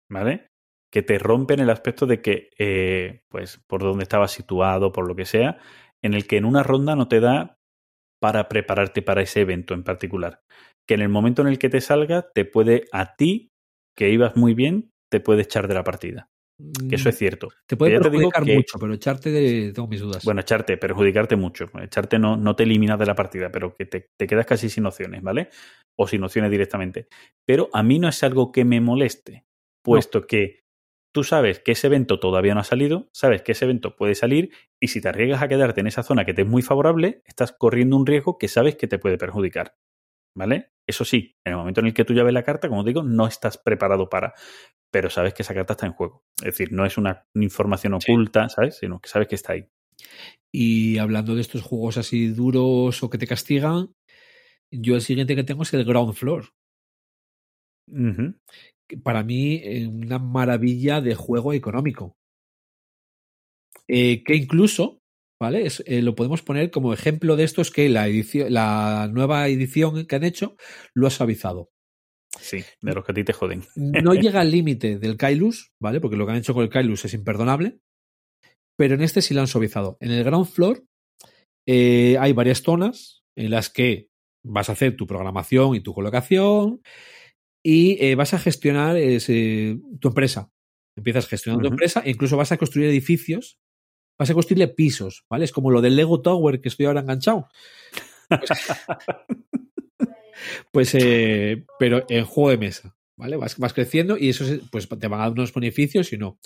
¿vale? 0.10 0.48
Que 0.92 1.02
te 1.02 1.18
rompe 1.18 1.54
en 1.56 1.62
el 1.62 1.70
aspecto 1.70 2.06
de 2.06 2.22
que, 2.22 2.50
eh, 2.60 3.22
pues, 3.30 3.60
por 3.68 3.82
donde 3.82 4.04
estabas 4.04 4.32
situado, 4.32 4.92
por 4.92 5.08
lo 5.08 5.16
que 5.16 5.26
sea, 5.26 5.60
en 6.04 6.14
el 6.14 6.28
que 6.28 6.38
en 6.38 6.46
una 6.46 6.64
ronda 6.64 6.96
no 6.96 7.08
te 7.08 7.20
da 7.20 7.58
para 8.22 8.50
prepararte 8.50 9.02
para 9.02 9.22
ese 9.24 9.42
evento 9.42 9.74
en 9.74 9.84
particular. 9.84 10.42
Que 10.88 10.96
en 10.96 11.02
el 11.02 11.10
momento 11.10 11.42
en 11.42 11.50
el 11.50 11.60
que 11.60 11.70
te 11.70 11.82
salga, 11.82 12.30
te 12.34 12.46
puede 12.46 12.86
a 12.92 13.16
ti, 13.16 13.52
que 13.98 14.10
ibas 14.12 14.36
muy 14.36 14.54
bien, 14.54 14.92
te 15.12 15.20
puede 15.20 15.44
echar 15.44 15.68
de 15.68 15.74
la 15.76 15.84
partida. 15.84 16.30
Que 16.90 16.96
eso 16.96 17.10
es 17.10 17.18
cierto. 17.18 17.50
Te 17.68 17.76
puede 17.76 18.00
perjudicar 18.00 18.46
te 18.46 18.56
mucho, 18.56 18.80
pero 18.80 18.94
echarte 18.94 19.30
de, 19.30 19.74
tengo 19.74 19.88
mis 19.88 20.00
dudas. 20.00 20.24
Bueno, 20.24 20.42
echarte, 20.42 20.78
perjudicarte 20.78 21.36
mucho. 21.36 21.66
Echarte 21.82 22.18
no, 22.18 22.38
no 22.38 22.56
te 22.56 22.64
eliminas 22.64 22.98
de 22.98 23.06
la 23.06 23.16
partida, 23.16 23.52
pero 23.52 23.76
que 23.76 23.86
te, 23.86 24.10
te, 24.18 24.26
quedas 24.26 24.46
casi 24.46 24.70
sin 24.70 24.86
opciones, 24.86 25.22
¿vale? 25.22 25.50
O 25.98 26.08
sin 26.08 26.24
opciones 26.24 26.52
directamente. 26.52 27.08
Pero 27.46 27.70
a 27.74 27.84
mí 27.84 28.00
no 28.00 28.08
es 28.08 28.24
algo 28.24 28.54
que 28.54 28.64
me 28.64 28.80
moleste, 28.80 29.46
puesto 29.84 30.22
no. 30.22 30.28
que 30.28 30.66
tú 31.14 31.24
sabes 31.24 31.60
que 31.60 31.74
ese 31.74 31.88
evento 31.88 32.20
todavía 32.20 32.54
no 32.54 32.60
ha 32.60 32.66
salido, 32.66 33.10
sabes 33.14 33.42
que 33.42 33.54
ese 33.54 33.64
evento 33.64 33.96
puede 33.96 34.16
salir, 34.16 34.52
y 34.82 34.90
si 34.90 35.00
te 35.00 35.08
arriesgas 35.08 35.42
a 35.42 35.48
quedarte 35.48 35.80
en 35.80 35.88
esa 35.88 36.04
zona 36.04 36.26
que 36.26 36.34
te 36.34 36.42
es 36.42 36.48
muy 36.48 36.62
favorable, 36.62 37.22
estás 37.26 37.54
corriendo 37.54 37.96
un 37.96 38.06
riesgo 38.06 38.38
que 38.38 38.50
sabes 38.50 38.76
que 38.76 38.88
te 38.88 39.00
puede 39.00 39.18
perjudicar. 39.18 39.76
¿Vale? 40.36 40.72
Eso 40.88 41.06
sí, 41.06 41.36
en 41.46 41.54
el 41.54 41.58
momento 41.58 41.80
en 41.80 41.88
el 41.88 41.94
que 41.94 42.06
tú 42.06 42.14
ya 42.14 42.24
ves 42.24 42.34
la 42.34 42.44
carta, 42.44 42.70
como 42.70 42.84
digo, 42.84 43.02
no 43.02 43.26
estás 43.26 43.58
preparado 43.58 44.10
para. 44.10 44.34
Pero 44.92 45.10
sabes 45.10 45.34
que 45.34 45.42
esa 45.42 45.54
carta 45.54 45.74
está 45.74 45.86
en 45.86 45.94
juego. 45.94 46.24
Es 46.38 46.46
decir, 46.46 46.72
no 46.72 46.86
es 46.86 46.98
una 46.98 47.26
información 47.34 47.94
oculta. 47.96 48.50
¿sabes? 48.50 48.78
Sino 48.78 49.00
que 49.00 49.10
sabes 49.10 49.28
que 49.28 49.36
está 49.36 49.54
ahí. 49.54 49.68
Y 50.52 50.98
hablando 51.00 51.36
de 51.36 51.42
estos 51.42 51.64
juegos 51.64 51.98
así 51.98 52.28
duros 52.28 53.02
o 53.04 53.10
que 53.10 53.18
te 53.18 53.28
castigan, 53.28 53.94
yo 54.72 54.96
el 54.96 55.02
siguiente 55.02 55.36
que 55.36 55.44
tengo 55.44 55.64
es 55.64 55.74
el 55.74 55.86
Ground 55.86 56.14
Floor. 56.14 56.46
Uh 57.88 57.96
-huh. 57.98 58.40
Para 59.04 59.24
mí, 59.24 59.62
una 59.88 60.20
maravilla 60.20 61.02
de 61.02 61.16
juego 61.16 61.54
económico. 61.54 62.16
Eh, 63.88 64.24
que 64.24 64.36
incluso 64.36 65.00
¿Vale? 65.42 65.66
Es, 65.66 65.84
eh, 65.86 66.02
lo 66.02 66.16
podemos 66.16 66.42
poner 66.42 66.72
como 66.72 66.94
ejemplo 66.94 67.36
de 67.36 67.44
esto 67.44 67.62
es 67.62 67.70
que 67.70 67.90
la, 67.90 68.08
edición, 68.08 68.54
la 68.54 69.10
nueva 69.12 69.48
edición 69.50 70.06
que 70.06 70.16
han 70.16 70.24
hecho 70.24 70.56
lo 70.94 71.08
ha 71.08 71.10
suavizado. 71.10 71.70
Sí, 72.40 72.64
de 72.82 72.94
los 72.94 73.06
que 73.06 73.12
a 73.12 73.16
ti 73.16 73.24
te 73.24 73.34
joden. 73.34 73.64
No 73.76 74.14
llega 74.14 74.42
al 74.42 74.52
límite 74.52 74.98
del 74.98 75.18
Kailus, 75.18 75.72
¿vale? 75.82 76.00
Porque 76.00 76.18
lo 76.18 76.26
que 76.26 76.34
han 76.34 76.38
hecho 76.38 76.54
con 76.54 76.64
el 76.64 76.70
Kailus 76.70 77.06
es 77.06 77.14
imperdonable. 77.14 77.80
Pero 78.78 78.96
en 78.96 79.02
este 79.02 79.22
sí 79.22 79.34
lo 79.34 79.42
han 79.42 79.48
suavizado. 79.48 79.98
En 80.00 80.12
el 80.12 80.24
ground 80.24 80.48
floor 80.48 80.84
eh, 81.68 82.18
hay 82.20 82.34
varias 82.34 82.62
zonas 82.62 83.24
en 83.38 83.52
las 83.52 83.70
que 83.70 84.10
vas 84.46 84.70
a 84.70 84.74
hacer 84.74 84.96
tu 84.96 85.08
programación 85.08 85.76
y 85.76 85.82
tu 85.82 85.94
colocación 85.94 86.82
y 87.66 87.98
eh, 88.04 88.16
vas 88.16 88.34
a 88.34 88.40
gestionar 88.40 88.98
ese, 88.98 89.80
tu 90.00 90.10
empresa. 90.10 90.52
Empiezas 90.98 91.28
gestionando 91.28 91.64
uh 91.64 91.66
-huh. 91.66 91.70
tu 91.70 91.74
empresa 91.74 92.02
e 92.06 92.12
incluso 92.12 92.38
vas 92.38 92.52
a 92.52 92.58
construir 92.58 92.90
edificios 92.90 93.58
vas 94.18 94.30
a 94.30 94.34
construirle 94.34 94.68
pisos, 94.68 95.26
¿vale? 95.30 95.46
Es 95.46 95.52
como 95.52 95.72
lo 95.72 95.82
del 95.82 95.96
Lego 95.96 96.22
Tower 96.22 96.62
que 96.62 96.70
estoy 96.70 96.86
ahora 96.86 97.02
enganchado. 97.02 97.48
Pues, 98.30 98.50
pues 100.72 100.96
eh, 100.96 101.66
pero 101.80 102.06
en 102.10 102.26
juego 102.26 102.50
de 102.50 102.58
mesa, 102.58 102.96
¿vale? 103.18 103.38
Vas, 103.38 103.74
creciendo 103.74 104.18
y 104.18 104.30
eso 104.30 104.46
pues 104.72 104.88
te 104.88 105.08
van 105.08 105.20
a 105.20 105.24
dar 105.24 105.32
unos 105.32 105.54
beneficios 105.54 106.12
y 106.14 106.18
no. 106.18 106.40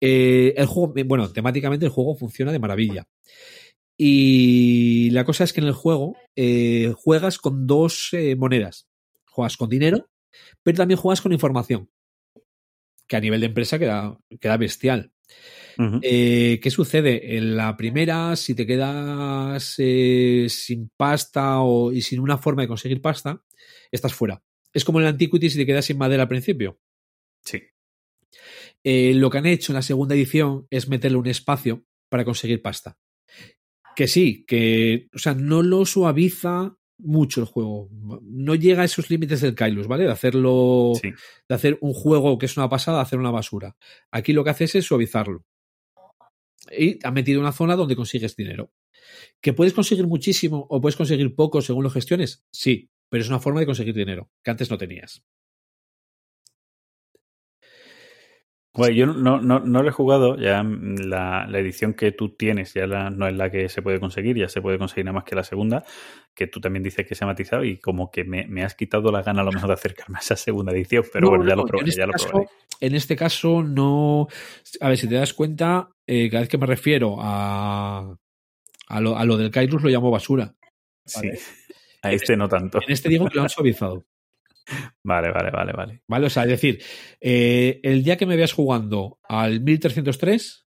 Eh, 0.00 0.54
el 0.56 0.66
juego, 0.66 0.94
bueno, 1.06 1.32
temáticamente 1.32 1.86
el 1.86 1.92
juego 1.92 2.14
funciona 2.14 2.52
de 2.52 2.58
maravilla. 2.58 3.06
Y 3.96 5.10
la 5.10 5.24
cosa 5.24 5.44
es 5.44 5.52
que 5.52 5.60
en 5.60 5.68
el 5.68 5.72
juego 5.72 6.16
eh, 6.36 6.92
juegas 6.96 7.38
con 7.38 7.66
dos 7.66 8.08
eh, 8.12 8.36
monedas. 8.36 8.88
Juegas 9.26 9.56
con 9.56 9.68
dinero, 9.68 10.08
pero 10.62 10.78
también 10.78 10.98
juegas 10.98 11.20
con 11.20 11.32
información. 11.32 11.90
Que 13.06 13.16
a 13.16 13.20
nivel 13.20 13.40
de 13.40 13.46
empresa 13.46 13.78
queda, 13.78 14.18
queda 14.40 14.56
bestial. 14.56 15.12
Eh, 16.02 16.60
¿Qué 16.62 16.70
sucede? 16.70 17.36
En 17.36 17.56
la 17.56 17.76
primera, 17.76 18.36
si 18.36 18.54
te 18.54 18.66
quedas 18.66 19.74
eh, 19.78 20.46
sin 20.48 20.90
pasta 20.96 21.60
o, 21.60 21.92
y 21.92 22.02
sin 22.02 22.20
una 22.20 22.38
forma 22.38 22.62
de 22.62 22.68
conseguir 22.68 23.00
pasta, 23.00 23.42
estás 23.90 24.14
fuera. 24.14 24.42
Es 24.72 24.84
como 24.84 24.98
en 25.00 25.06
el 25.06 25.12
Antiquity 25.12 25.50
si 25.50 25.58
te 25.58 25.66
quedas 25.66 25.84
sin 25.84 25.98
madera 25.98 26.22
al 26.24 26.28
principio. 26.28 26.78
Sí. 27.44 27.62
Eh, 28.82 29.14
lo 29.14 29.30
que 29.30 29.38
han 29.38 29.46
hecho 29.46 29.72
en 29.72 29.76
la 29.76 29.82
segunda 29.82 30.14
edición 30.14 30.66
es 30.70 30.88
meterle 30.88 31.18
un 31.18 31.26
espacio 31.26 31.84
para 32.08 32.24
conseguir 32.24 32.60
pasta. 32.62 32.98
Que 33.96 34.08
sí, 34.08 34.44
que, 34.46 35.08
o 35.14 35.18
sea, 35.18 35.34
no 35.34 35.62
lo 35.62 35.86
suaviza 35.86 36.76
mucho 36.98 37.40
el 37.40 37.46
juego. 37.46 37.88
No 38.22 38.54
llega 38.54 38.82
a 38.82 38.84
esos 38.84 39.10
límites 39.10 39.40
del 39.40 39.54
Kailus, 39.54 39.86
¿vale? 39.86 40.04
De 40.04 40.10
hacerlo, 40.12 40.92
Sí. 41.00 41.10
de 41.48 41.54
hacer 41.54 41.78
un 41.80 41.92
juego 41.92 42.38
que 42.38 42.46
es 42.46 42.56
una 42.56 42.68
pasada, 42.68 43.00
hacer 43.00 43.18
una 43.18 43.30
basura. 43.30 43.76
Aquí 44.10 44.32
lo 44.32 44.42
que 44.44 44.50
haces 44.50 44.74
es 44.74 44.84
suavizarlo. 44.84 45.44
Y 46.70 46.98
ha 47.04 47.10
metido 47.10 47.40
una 47.40 47.52
zona 47.52 47.76
donde 47.76 47.96
consigues 47.96 48.36
dinero. 48.36 48.72
¿Que 49.40 49.52
puedes 49.52 49.74
conseguir 49.74 50.06
muchísimo 50.06 50.66
o 50.70 50.80
puedes 50.80 50.96
conseguir 50.96 51.34
poco 51.34 51.60
según 51.60 51.84
lo 51.84 51.90
gestiones? 51.90 52.44
Sí, 52.50 52.90
pero 53.08 53.22
es 53.22 53.28
una 53.28 53.40
forma 53.40 53.60
de 53.60 53.66
conseguir 53.66 53.94
dinero 53.94 54.30
que 54.42 54.50
antes 54.50 54.70
no 54.70 54.78
tenías. 54.78 55.22
Bueno, 58.76 58.94
yo 58.96 59.06
no, 59.06 59.40
no, 59.40 59.60
no 59.60 59.82
lo 59.84 59.88
he 59.88 59.92
jugado, 59.92 60.36
ya 60.36 60.64
la, 60.64 61.46
la 61.48 61.58
edición 61.60 61.94
que 61.94 62.10
tú 62.10 62.30
tienes 62.30 62.74
ya 62.74 62.88
la- 62.88 63.08
no 63.08 63.28
es 63.28 63.34
la 63.34 63.48
que 63.48 63.68
se 63.68 63.82
puede 63.82 64.00
conseguir, 64.00 64.36
ya 64.36 64.48
se 64.48 64.60
puede 64.60 64.78
conseguir 64.78 65.04
nada 65.04 65.14
más 65.14 65.24
que 65.24 65.36
la 65.36 65.44
segunda, 65.44 65.84
que 66.34 66.48
tú 66.48 66.60
también 66.60 66.82
dices 66.82 67.06
que 67.06 67.14
se 67.14 67.22
ha 67.22 67.28
matizado 67.28 67.62
y 67.64 67.78
como 67.78 68.10
que 68.10 68.24
me, 68.24 68.46
me 68.48 68.64
has 68.64 68.74
quitado 68.74 69.12
la 69.12 69.22
gana 69.22 69.42
a 69.42 69.44
lo 69.44 69.52
mejor 69.52 69.68
de 69.68 69.74
acercarme 69.74 70.16
a 70.16 70.20
esa 70.20 70.34
segunda 70.36 70.72
edición, 70.72 71.04
pero 71.12 71.26
No, 71.26 71.30
bueno, 71.36 71.46
ya 71.48 71.54
lo 71.54 71.64
probaré, 71.66 71.84
en 71.84 71.88
este 71.90 72.00
ya 72.00 72.06
lo 72.06 72.12
caso- 72.12 72.28
probaré. 72.28 72.48
En 72.80 72.94
este 72.96 73.14
caso, 73.16 73.62
no. 73.62 74.26
A 74.80 74.88
ver, 74.88 74.98
si 74.98 75.08
te 75.08 75.14
das 75.14 75.32
cuenta, 75.32 75.90
eh, 76.08 76.28
cada 76.28 76.40
vez 76.40 76.48
que 76.48 76.58
me 76.58 76.66
refiero 76.66 77.16
a, 77.20 78.16
a, 78.88 79.00
lo, 79.00 79.16
a 79.16 79.24
lo 79.24 79.36
del 79.36 79.52
Kairus 79.52 79.82
lo 79.84 79.88
llamo 79.88 80.10
basura. 80.10 80.52
Sí. 81.06 81.30
A 82.02 82.12
este 82.12 82.36
no 82.36 82.48
tanto. 82.48 82.80
En 82.84 82.90
este 82.92 83.08
digo 83.08 83.28
que 83.28 83.36
lo 83.36 83.42
han 83.42 83.48
suavizado. 83.48 84.04
Vale, 85.04 85.30
vale, 85.30 85.50
vale, 85.50 85.72
vale. 85.72 86.02
¿Vale? 86.08 86.26
O 86.26 86.30
sea, 86.30 86.44
es 86.44 86.48
decir, 86.48 86.82
eh, 87.20 87.80
el 87.82 88.02
día 88.02 88.16
que 88.16 88.26
me 88.26 88.36
veas 88.36 88.52
jugando 88.52 89.18
al 89.22 89.60
1303, 89.60 90.66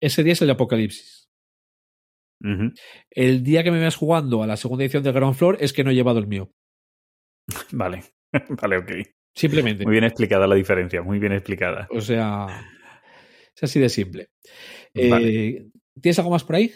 ese 0.00 0.24
día 0.24 0.32
es 0.32 0.40
el 0.40 0.48
de 0.48 0.52
Apocalipsis. 0.52 1.28
El 3.10 3.44
día 3.44 3.62
que 3.62 3.70
me 3.70 3.78
veas 3.78 3.96
jugando 3.96 4.42
a 4.42 4.46
la 4.46 4.56
segunda 4.56 4.84
edición 4.84 5.02
de 5.02 5.12
Ground 5.12 5.36
Floor 5.36 5.58
es 5.60 5.74
que 5.74 5.84
no 5.84 5.90
he 5.90 5.94
llevado 5.94 6.18
el 6.18 6.26
mío. 6.26 6.50
Vale, 7.72 8.04
vale, 8.62 8.78
ok. 8.78 8.92
Simplemente. 9.34 9.84
Muy 9.84 9.92
bien 9.92 10.04
explicada 10.04 10.46
la 10.46 10.54
diferencia, 10.54 11.02
muy 11.02 11.18
bien 11.18 11.32
explicada. 11.32 11.86
O 11.90 12.00
sea, 12.00 12.46
es 13.54 13.62
así 13.62 13.78
de 13.78 13.88
simple. 13.88 14.30
Vale. 14.94 15.48
Eh, 15.48 15.66
¿Tienes 16.00 16.18
algo 16.18 16.30
más 16.30 16.44
por 16.44 16.56
ahí? 16.56 16.72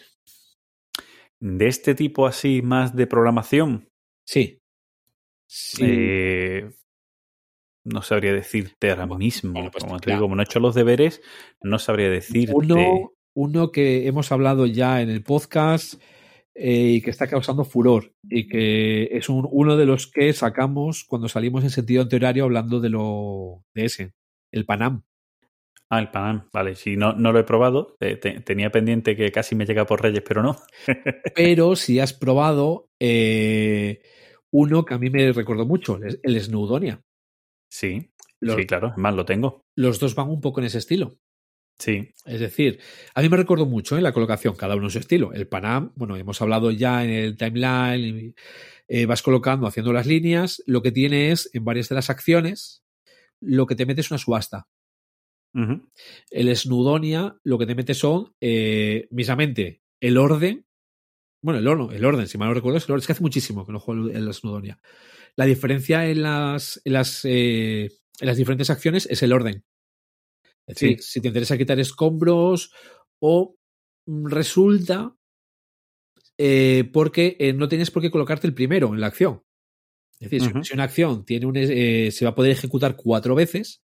De 1.40 1.66
este 1.66 1.94
tipo 1.94 2.26
así 2.26 2.62
más 2.62 2.94
de 2.94 3.06
programación, 3.06 3.88
Sí. 4.26 4.60
Sí. 5.56 5.84
eh, 5.86 6.70
no 7.84 8.02
sabría 8.02 8.32
decirte 8.32 8.90
ahora 8.90 9.06
mismo. 9.06 9.52
bueno, 9.52 9.70
pues, 9.70 9.84
como 9.84 9.98
te 10.00 10.06
claro. 10.06 10.18
digo, 10.18 10.24
como 10.24 10.36
no 10.36 10.42
he 10.42 10.44
hecho 10.44 10.58
los 10.58 10.74
deberes, 10.74 11.20
no 11.62 11.78
sabría 11.78 12.10
decirte. 12.10 12.52
Uno, 12.52 13.12
uno 13.34 13.70
que 13.70 14.08
hemos 14.08 14.32
hablado 14.32 14.66
ya 14.66 15.00
en 15.00 15.10
el 15.10 15.22
podcast 15.22 15.94
eh, 16.56 16.94
y 16.96 17.02
que 17.02 17.10
está 17.10 17.26
causando 17.28 17.64
furor 17.64 18.12
y 18.28 18.48
que 18.48 19.04
es 19.16 19.28
un- 19.28 19.46
uno 19.50 19.76
de 19.76 19.86
los 19.86 20.06
que 20.06 20.32
sacamos 20.32 21.04
cuando 21.04 21.28
salimos 21.28 21.62
en 21.62 21.70
sentido 21.70 22.02
anterior 22.02 22.32
hablando 22.44 22.80
de 22.80 22.88
lo 22.90 23.64
de 23.74 23.84
ese, 23.84 24.12
el 24.52 24.64
Panam. 24.64 25.02
Ah, 25.90 25.98
el 26.00 26.10
Panam, 26.10 26.48
vale. 26.52 26.74
Si 26.76 26.96
no, 26.96 27.12
no 27.12 27.32
lo 27.32 27.38
he 27.40 27.44
probado, 27.44 27.96
eh, 28.00 28.16
te- 28.16 28.40
tenía 28.40 28.70
pendiente 28.70 29.14
que 29.14 29.30
casi 29.30 29.54
me 29.54 29.66
llega 29.66 29.84
por 29.86 30.02
Reyes, 30.02 30.22
pero 30.26 30.42
no. 30.42 30.56
Pero 31.34 31.76
si 31.76 32.00
has 32.00 32.12
probado 32.14 32.88
eh, 32.98 34.00
uno 34.54 34.84
que 34.84 34.94
a 34.94 34.98
mí 34.98 35.10
me 35.10 35.32
recordó 35.32 35.66
mucho, 35.66 35.96
el, 35.96 36.20
el 36.22 36.40
Snowdonia. 36.40 37.02
Sí, 37.68 38.12
Los, 38.40 38.54
sí, 38.56 38.66
claro, 38.66 38.94
más, 38.96 39.14
lo 39.14 39.24
tengo. 39.24 39.64
los 39.76 39.98
dos 39.98 40.14
van 40.14 40.30
un 40.30 40.40
poco 40.40 40.60
en 40.60 40.66
ese 40.66 40.78
estilo. 40.78 41.18
Sí, 41.76 42.14
Es 42.24 42.38
decir, 42.38 42.78
a 43.16 43.20
mí 43.20 43.28
me 43.28 43.36
recordó 43.36 43.66
mucho 43.66 43.96
en 43.96 44.04
la 44.04 44.12
colocación, 44.12 44.54
cada 44.54 44.76
uno 44.76 44.84
en 44.86 44.90
su 44.92 45.00
estilo. 45.00 45.32
El 45.32 45.48
Panam, 45.48 45.90
bueno, 45.96 46.16
hemos 46.16 46.40
hablado 46.40 46.70
ya 46.70 47.04
en 47.04 47.10
el 47.10 47.36
timeline, 47.36 48.34
eh, 48.86 49.06
vas 49.06 49.22
colocando, 49.22 49.66
haciendo 49.66 49.92
las 49.92 50.06
líneas. 50.06 50.62
Lo 50.66 50.82
que 50.82 50.92
tiene 50.92 51.32
es, 51.32 51.50
en 51.52 51.64
varias 51.64 51.88
de 51.88 51.96
las 51.96 52.10
acciones, 52.10 52.84
lo 53.40 53.66
que 53.66 53.74
te 53.74 53.86
mete 53.86 54.02
es 54.02 54.10
una 54.12 54.18
subasta. 54.18 54.68
El 56.30 56.56
Snudonia, 56.56 57.36
lo 57.42 57.58
que 57.58 57.66
te 57.66 57.74
mete 57.74 57.94
son, 57.94 58.32
eh, 58.40 59.08
misamente, 59.10 59.82
el 60.00 60.16
orden. 60.16 60.64
Bueno, 61.44 61.60
el, 61.60 61.68
orden, 61.68 61.94
el 61.94 62.04
orden, 62.06 62.26
si 62.26 62.38
mal 62.38 62.48
no 62.48 62.54
recuerdo, 62.54 62.78
es 62.78 62.84
el 62.86 62.92
orden. 62.92 63.00
Es 63.02 63.06
que 63.06 63.12
hace 63.12 63.22
muchísimo 63.22 63.66
que 63.66 63.72
no 63.72 63.78
juego 63.78 64.08
el 64.08 64.32
Snudonia. 64.32 64.78
La 65.36 65.44
diferencia 65.44 66.08
en 66.08 66.22
las, 66.22 66.80
en 66.84 66.92
las, 66.94 67.20
eh, 67.24 67.84
en 68.20 68.26
las 68.26 68.38
diferentes 68.38 68.70
acciones 68.70 69.06
es 69.10 69.22
el 69.22 69.32
orden. 69.34 69.62
Es 70.66 70.76
decir, 70.76 71.02
si 71.02 71.20
te 71.20 71.28
interesa 71.28 71.58
quitar 71.58 71.78
escombros 71.78 72.72
o 73.20 73.56
mm, 74.06 74.26
resulta 74.28 75.14
eh, 76.38 76.88
porque 76.92 77.36
eh, 77.38 77.52
no 77.52 77.68
tienes 77.68 77.90
por 77.90 78.00
qué 78.02 78.10
colocarte 78.10 78.46
el 78.46 78.54
primero 78.54 78.94
en 78.94 79.00
la 79.00 79.08
acción. 79.08 79.42
Es 80.20 80.30
decir, 80.30 80.40
si- 80.62 80.74
una 80.74 80.84
acción 80.84 81.24
tiene 81.26 81.46
un, 81.46 81.56
eh, 81.56 82.10
se 82.10 82.24
va 82.24 82.30
a 82.30 82.34
poder 82.34 82.52
ejecutar 82.52 82.96
cuatro 82.96 83.34
veces, 83.34 83.82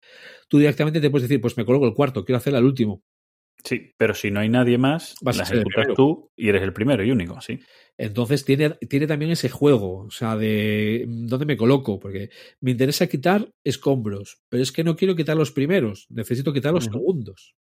tú 0.47 0.59
directamente 0.59 1.01
te 1.01 1.09
puedes 1.09 1.27
decir, 1.27 1.41
pues 1.41 1.57
me 1.57 1.65
coloco 1.65 1.87
el 1.87 1.95
cuarto, 1.95 2.23
quiero 2.23 2.37
hacerla 2.37 2.59
al 2.59 2.65
último. 2.65 3.01
Sí, 3.63 3.93
pero 3.97 4.13
si 4.13 4.31
no 4.31 4.39
hay 4.39 4.49
nadie 4.49 4.77
más, 4.77 5.15
Vas 5.21 5.37
a 5.37 5.39
la 5.39 5.45
ser 5.45 5.57
el 5.57 5.61
ejecutas 5.63 5.95
tú 5.95 6.31
y 6.35 6.49
eres 6.49 6.63
el 6.63 6.73
primero 6.73 7.03
y 7.03 7.11
único, 7.11 7.39
sí. 7.41 7.59
Entonces 7.97 8.45
tiene, 8.45 8.71
tiene 8.89 9.07
también 9.07 9.31
ese 9.31 9.49
juego, 9.49 10.05
o 10.05 10.11
sea, 10.11 10.35
de 10.35 11.05
mm, 11.07 11.27
dónde 11.27 11.45
me 11.45 11.57
coloco, 11.57 11.99
porque 11.99 12.29
me 12.61 12.71
interesa 12.71 13.07
quitar 13.07 13.51
escombros, 13.63 14.41
pero 14.49 14.63
es 14.63 14.71
que 14.71 14.83
no 14.83 14.95
quiero 14.95 15.15
quitar 15.15 15.35
los 15.35 15.51
primeros, 15.51 16.05
necesito 16.09 16.53
quitar 16.53 16.73
los 16.73 16.85
segundos. 16.85 17.55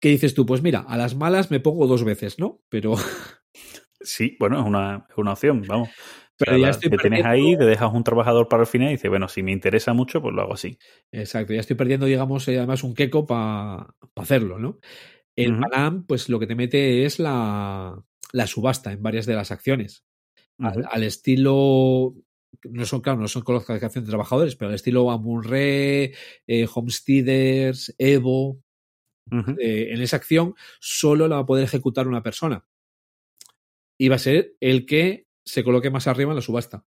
¿Qué 0.00 0.10
dices 0.10 0.34
tú? 0.34 0.46
Pues 0.46 0.62
mira, 0.62 0.80
a 0.80 0.96
las 0.96 1.16
malas 1.16 1.50
me 1.50 1.60
pongo 1.60 1.86
dos 1.86 2.04
veces, 2.04 2.38
¿no? 2.38 2.60
Pero, 2.68 2.96
Sí, 4.00 4.36
bueno, 4.38 4.60
es 4.60 4.66
una, 4.66 5.06
es 5.10 5.18
una 5.18 5.32
opción, 5.32 5.62
vamos. 5.66 5.88
Pero 6.38 6.52
O 6.52 6.54
sea, 6.54 6.58
ya 6.60 6.66
la- 6.66 6.70
estoy 6.70 6.90
te 6.90 6.96
tienes 6.98 7.22
perdiendo- 7.24 7.48
ahí, 7.48 7.58
te 7.58 7.64
dejas 7.64 7.92
un 7.92 8.04
trabajador 8.04 8.48
para 8.48 8.62
el 8.62 8.66
final 8.68 8.88
y 8.88 8.92
dices, 8.92 9.10
bueno, 9.10 9.28
si 9.28 9.42
me 9.42 9.52
interesa 9.52 9.92
mucho, 9.92 10.22
pues 10.22 10.34
lo 10.34 10.42
hago 10.42 10.54
así. 10.54 10.78
Exacto, 11.12 11.52
ya 11.52 11.60
estoy 11.60 11.76
perdiendo, 11.76 12.06
digamos, 12.06 12.46
eh, 12.48 12.56
además 12.58 12.82
un 12.84 12.94
queco 12.94 13.26
para 13.26 13.94
hacerlo, 14.16 14.58
¿no? 14.58 14.78
El 15.36 15.52
Ujú. 15.52 15.62
Panam, 15.62 16.06
pues 16.06 16.28
lo 16.28 16.38
que 16.40 16.46
te 16.46 16.54
mete 16.54 17.04
es 17.04 17.18
la, 17.18 18.02
la 18.32 18.46
subasta 18.46 18.92
en 18.92 19.02
varias 19.02 19.26
de 19.26 19.34
las 19.34 19.50
acciones. 19.50 20.04
Al, 20.58 21.04
estilo. 21.04 22.14
No 22.64 22.84
son, 22.86 23.00
claro, 23.02 23.20
no 23.20 23.28
son 23.28 23.42
colocación 23.42 24.04
de 24.04 24.08
trabajadores, 24.10 24.56
pero 24.56 24.70
al 24.70 24.74
estilo 24.74 25.10
Amunre, 25.12 26.12
eh, 26.48 26.66
Homesteaders, 26.74 27.94
Evo. 27.98 28.60
Eh, 29.60 29.90
en 29.92 30.00
esa 30.02 30.16
acción 30.16 30.54
solo 30.80 31.28
la 31.28 31.36
va 31.36 31.42
a 31.42 31.46
poder 31.46 31.62
ejecutar 31.64 32.08
una 32.08 32.22
persona. 32.22 32.64
Y 33.98 34.08
va 34.08 34.16
a 34.16 34.18
ser 34.18 34.56
el 34.60 34.86
que 34.86 35.27
se 35.48 35.64
coloque 35.64 35.90
más 35.90 36.06
arriba 36.06 36.30
en 36.32 36.36
la 36.36 36.42
subasta. 36.42 36.84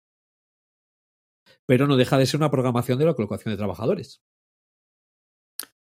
Pero 1.66 1.88
no 1.88 1.98
deja 1.98 2.18
de 2.18 2.26
ser 2.26 2.40
una 2.40 2.52
programación 2.52 2.98
de 3.00 3.06
la 3.06 3.14
colocación 3.14 3.54
de 3.54 3.58
trabajadores. 3.58 4.22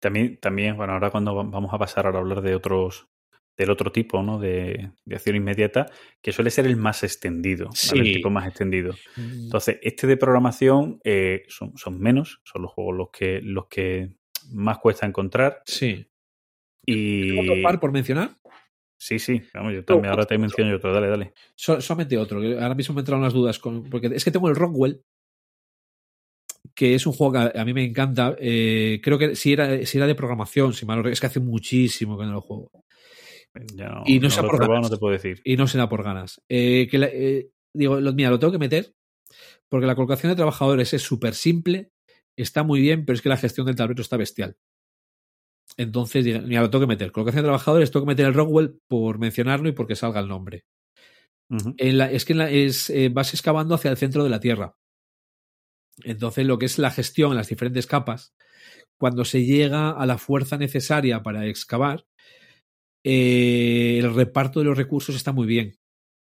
También, 0.01 0.39
también, 0.39 0.77
bueno, 0.77 0.93
ahora 0.93 1.11
cuando 1.11 1.35
va- 1.35 1.43
vamos 1.43 1.73
a 1.75 1.79
pasar 1.79 2.07
ahora 2.07 2.19
a 2.19 2.21
hablar 2.23 2.41
de 2.43 2.55
otros, 2.55 3.09
del 3.57 3.71
otro 3.71 3.91
tipo, 3.91 4.23
¿no? 4.23 4.39
De, 4.39 4.93
de 5.05 5.17
acción 5.17 5.35
inmediata, 5.37 5.87
que 6.23 6.33
suele 6.33 6.51
ser 6.51 6.67
el 6.67 6.77
más 6.77 7.03
extendido, 7.03 7.71
el 7.93 8.13
tipo 8.13 8.31
más 8.31 8.47
extendido. 8.47 8.95
Entonces, 9.17 9.79
este 9.83 10.07
de 10.07 10.17
programación 10.17 11.01
eh, 11.05 11.43
son, 11.49 11.77
son 11.77 11.99
menos, 11.99 12.41
son 12.45 12.63
los 12.63 12.71
juegos 12.73 12.97
los 12.97 13.11
que, 13.11 13.41
los 13.43 13.67
que 13.67 14.13
más 14.51 14.79
cuesta 14.79 15.07
encontrar. 15.07 15.63
Sí. 15.67 16.07
Y 16.87 17.39
¿Otro 17.39 17.61
par 17.63 17.81
por 17.81 17.91
mencionar? 17.93 18.37
Sí, 18.99 19.19
sí, 19.19 19.41
vamos, 19.55 19.73
yo 19.73 19.85
también, 19.85 20.11
ahora 20.11 20.27
te 20.27 20.37
menciono 20.37 20.71
yo 20.71 20.77
otro, 20.77 20.93
dale, 20.93 21.09
dale. 21.09 21.33
So- 21.55 21.81
solamente 21.81 22.19
otro, 22.19 22.41
que 22.41 22.55
ahora 22.55 22.75
mismo 22.75 22.95
me 22.95 23.01
entraron 23.01 23.23
las 23.23 23.33
dudas. 23.33 23.59
Con, 23.59 23.85
porque 23.89 24.09
es 24.13 24.25
que 24.25 24.31
tengo 24.31 24.49
el 24.49 24.57
Rockwell, 24.57 25.03
que 26.75 26.95
es 26.95 27.07
un 27.07 27.13
juego 27.13 27.33
que 27.33 27.59
a, 27.59 27.65
mí 27.65 27.73
me 27.73 27.85
encanta. 27.85 28.37
eh, 28.39 29.01
creo 29.03 29.19
que 29.19 29.35
si 29.35 29.53
era, 29.53 29.85
si 29.87 29.97
era 29.99 30.07
de 30.07 30.15
programación, 30.15 30.75
si 30.75 30.85
mal 30.87 31.05
es 31.07 31.21
que 31.21 31.27
hace 31.27 31.41
muchísimo 31.41 32.19
que 32.19 32.27
no 32.27 32.33
lo 32.33 32.41
juego. 32.41 32.71
Ya 33.75 33.89
no, 33.89 34.03
Y 34.07 34.21
no 34.21 34.31
se 34.31 34.41
acorda 34.41 34.59
probado, 34.67 34.83
más. 34.83 34.91
no 34.91 34.97
te 34.97 35.01
puedo 35.01 35.13
decir. 35.13 35.41
Y 35.45 35.57
no 35.57 35.67
será 35.67 35.89
por 35.89 36.03
ganas. 36.05 36.43
Eh, 36.49 36.87
que 36.91 36.99
la- 36.99 37.09
eh, 37.09 37.49
digo, 37.73 38.01
lo- 38.01 38.13
mira, 38.13 38.31
lo 38.31 38.39
tengo 38.39 38.53
que 38.53 38.59
meter 38.59 38.95
porque 39.69 39.87
la 39.87 39.95
colocación 39.95 40.31
de 40.31 40.37
trabajadores 40.37 40.95
es 40.95 41.03
súper 41.03 41.35
simple, 41.35 41.91
está 42.37 42.63
muy 42.63 42.81
bien, 42.81 43.05
pero 43.05 43.15
es 43.17 43.23
que 43.23 43.29
la 43.29 43.37
gestión 43.37 43.67
del 43.67 43.77
tablero 43.77 44.01
está 44.03 44.17
bestial. 44.17 44.57
Entonces, 45.77 46.25
mira, 46.45 46.61
lo 46.63 46.71
tengo 46.71 46.83
que 46.85 46.89
meter. 46.89 47.13
Colocación 47.13 47.43
de 47.43 47.47
trabajadores, 47.49 47.91
tengo 47.91 48.05
que 48.07 48.11
meter 48.11 48.27
el 48.27 48.35
Rockwell 48.35 48.79
por 48.89 49.19
mencionarlo 49.19 49.69
y 49.69 49.73
porque 49.73 49.97
salga 49.97 50.21
el 50.21 50.29
nombre. 50.29 50.65
En 51.79 51.97
la- 51.99 52.11
es 52.11 52.25
que 52.27 52.33
en 52.35 52.39
la- 52.39 52.51
es, 52.51 52.91
eh, 52.91 53.09
vas 53.11 53.33
excavando 53.33 53.75
hacia 53.75 53.91
el 53.91 53.97
centro 53.97 54.23
de 54.25 54.31
la 54.31 54.41
Tierra. 54.41 54.75
Entonces, 56.05 56.47
lo 56.47 56.59
que 56.59 56.67
es 56.67 56.79
la 56.79 56.91
gestión 56.91 57.33
en 57.33 57.37
las 57.39 57.49
diferentes 57.49 57.87
capas, 57.87 58.35
cuando 58.99 59.25
se 59.25 59.45
llega 59.45 59.91
a 59.91 60.07
la 60.07 60.19
fuerza 60.19 60.59
necesaria 60.59 61.23
para 61.23 61.47
excavar, 61.47 62.07
eh, 63.05 63.99
el 64.01 64.15
reparto 64.15 64.61
de 64.61 64.67
los 64.67 64.77
recursos 64.77 65.15
está 65.17 65.33
muy 65.33 65.47
bien. 65.47 65.77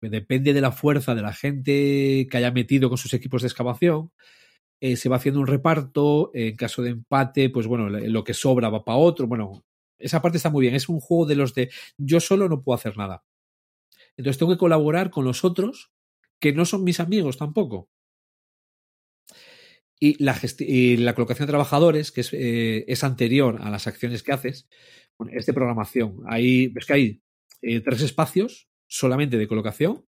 Depende 0.02 0.54
de 0.54 0.60
la 0.62 0.72
fuerza 0.72 1.14
de 1.14 1.22
la 1.22 1.32
gente 1.34 2.26
que 2.30 2.36
haya 2.38 2.50
metido 2.52 2.88
con 2.88 2.98
sus 2.98 3.12
equipos 3.14 3.42
de 3.42 3.48
excavación. 3.48 4.12
Eh, 4.80 4.96
se 4.96 5.08
va 5.08 5.16
haciendo 5.16 5.40
un 5.40 5.46
reparto. 5.46 6.30
En 6.34 6.56
caso 6.56 6.82
de 6.82 6.90
empate, 6.90 7.50
pues 7.50 7.66
bueno, 7.66 7.88
lo 7.88 8.24
que 8.24 8.34
sobra 8.34 8.68
va 8.70 8.84
para 8.84 8.98
otro. 8.98 9.26
Bueno, 9.26 9.64
esa 9.98 10.22
parte 10.22 10.38
está 10.38 10.50
muy 10.50 10.62
bien. 10.62 10.74
Es 10.74 10.88
un 10.88 11.00
juego 11.00 11.26
de 11.26 11.36
los 11.36 11.54
de 11.54 11.70
yo 11.98 12.20
solo 12.20 12.48
no 12.48 12.62
puedo 12.62 12.76
hacer 12.76 12.96
nada. 12.96 13.24
Entonces 14.16 14.38
tengo 14.38 14.52
que 14.52 14.58
colaborar 14.58 15.10
con 15.10 15.24
los 15.24 15.44
otros 15.44 15.92
que 16.40 16.52
no 16.52 16.64
son 16.64 16.84
mis 16.84 17.00
amigos 17.00 17.36
tampoco. 17.36 17.90
Y 20.02 20.22
la, 20.22 20.38
la 20.98 21.14
colocación 21.14 21.46
de 21.46 21.50
trabajadores, 21.50 22.10
que 22.10 22.22
es, 22.22 22.32
eh, 22.32 22.84
es 22.88 23.04
anterior 23.04 23.58
a 23.60 23.70
las 23.70 23.86
acciones 23.86 24.22
que 24.22 24.32
haces, 24.32 24.66
bueno, 25.18 25.38
es 25.38 25.44
de 25.44 25.52
programación. 25.52 26.22
Hay, 26.26 26.72
es 26.74 26.86
que 26.86 26.92
hay 26.94 27.22
eh, 27.60 27.80
tres 27.80 28.00
espacios 28.00 28.70
solamente 28.86 29.36
de 29.36 29.46
colocación. 29.46 30.06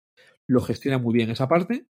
Lo 0.46 0.60
gestiona 0.60 0.98
muy 0.98 1.14
bien 1.14 1.30
esa 1.30 1.48
parte. 1.48 1.86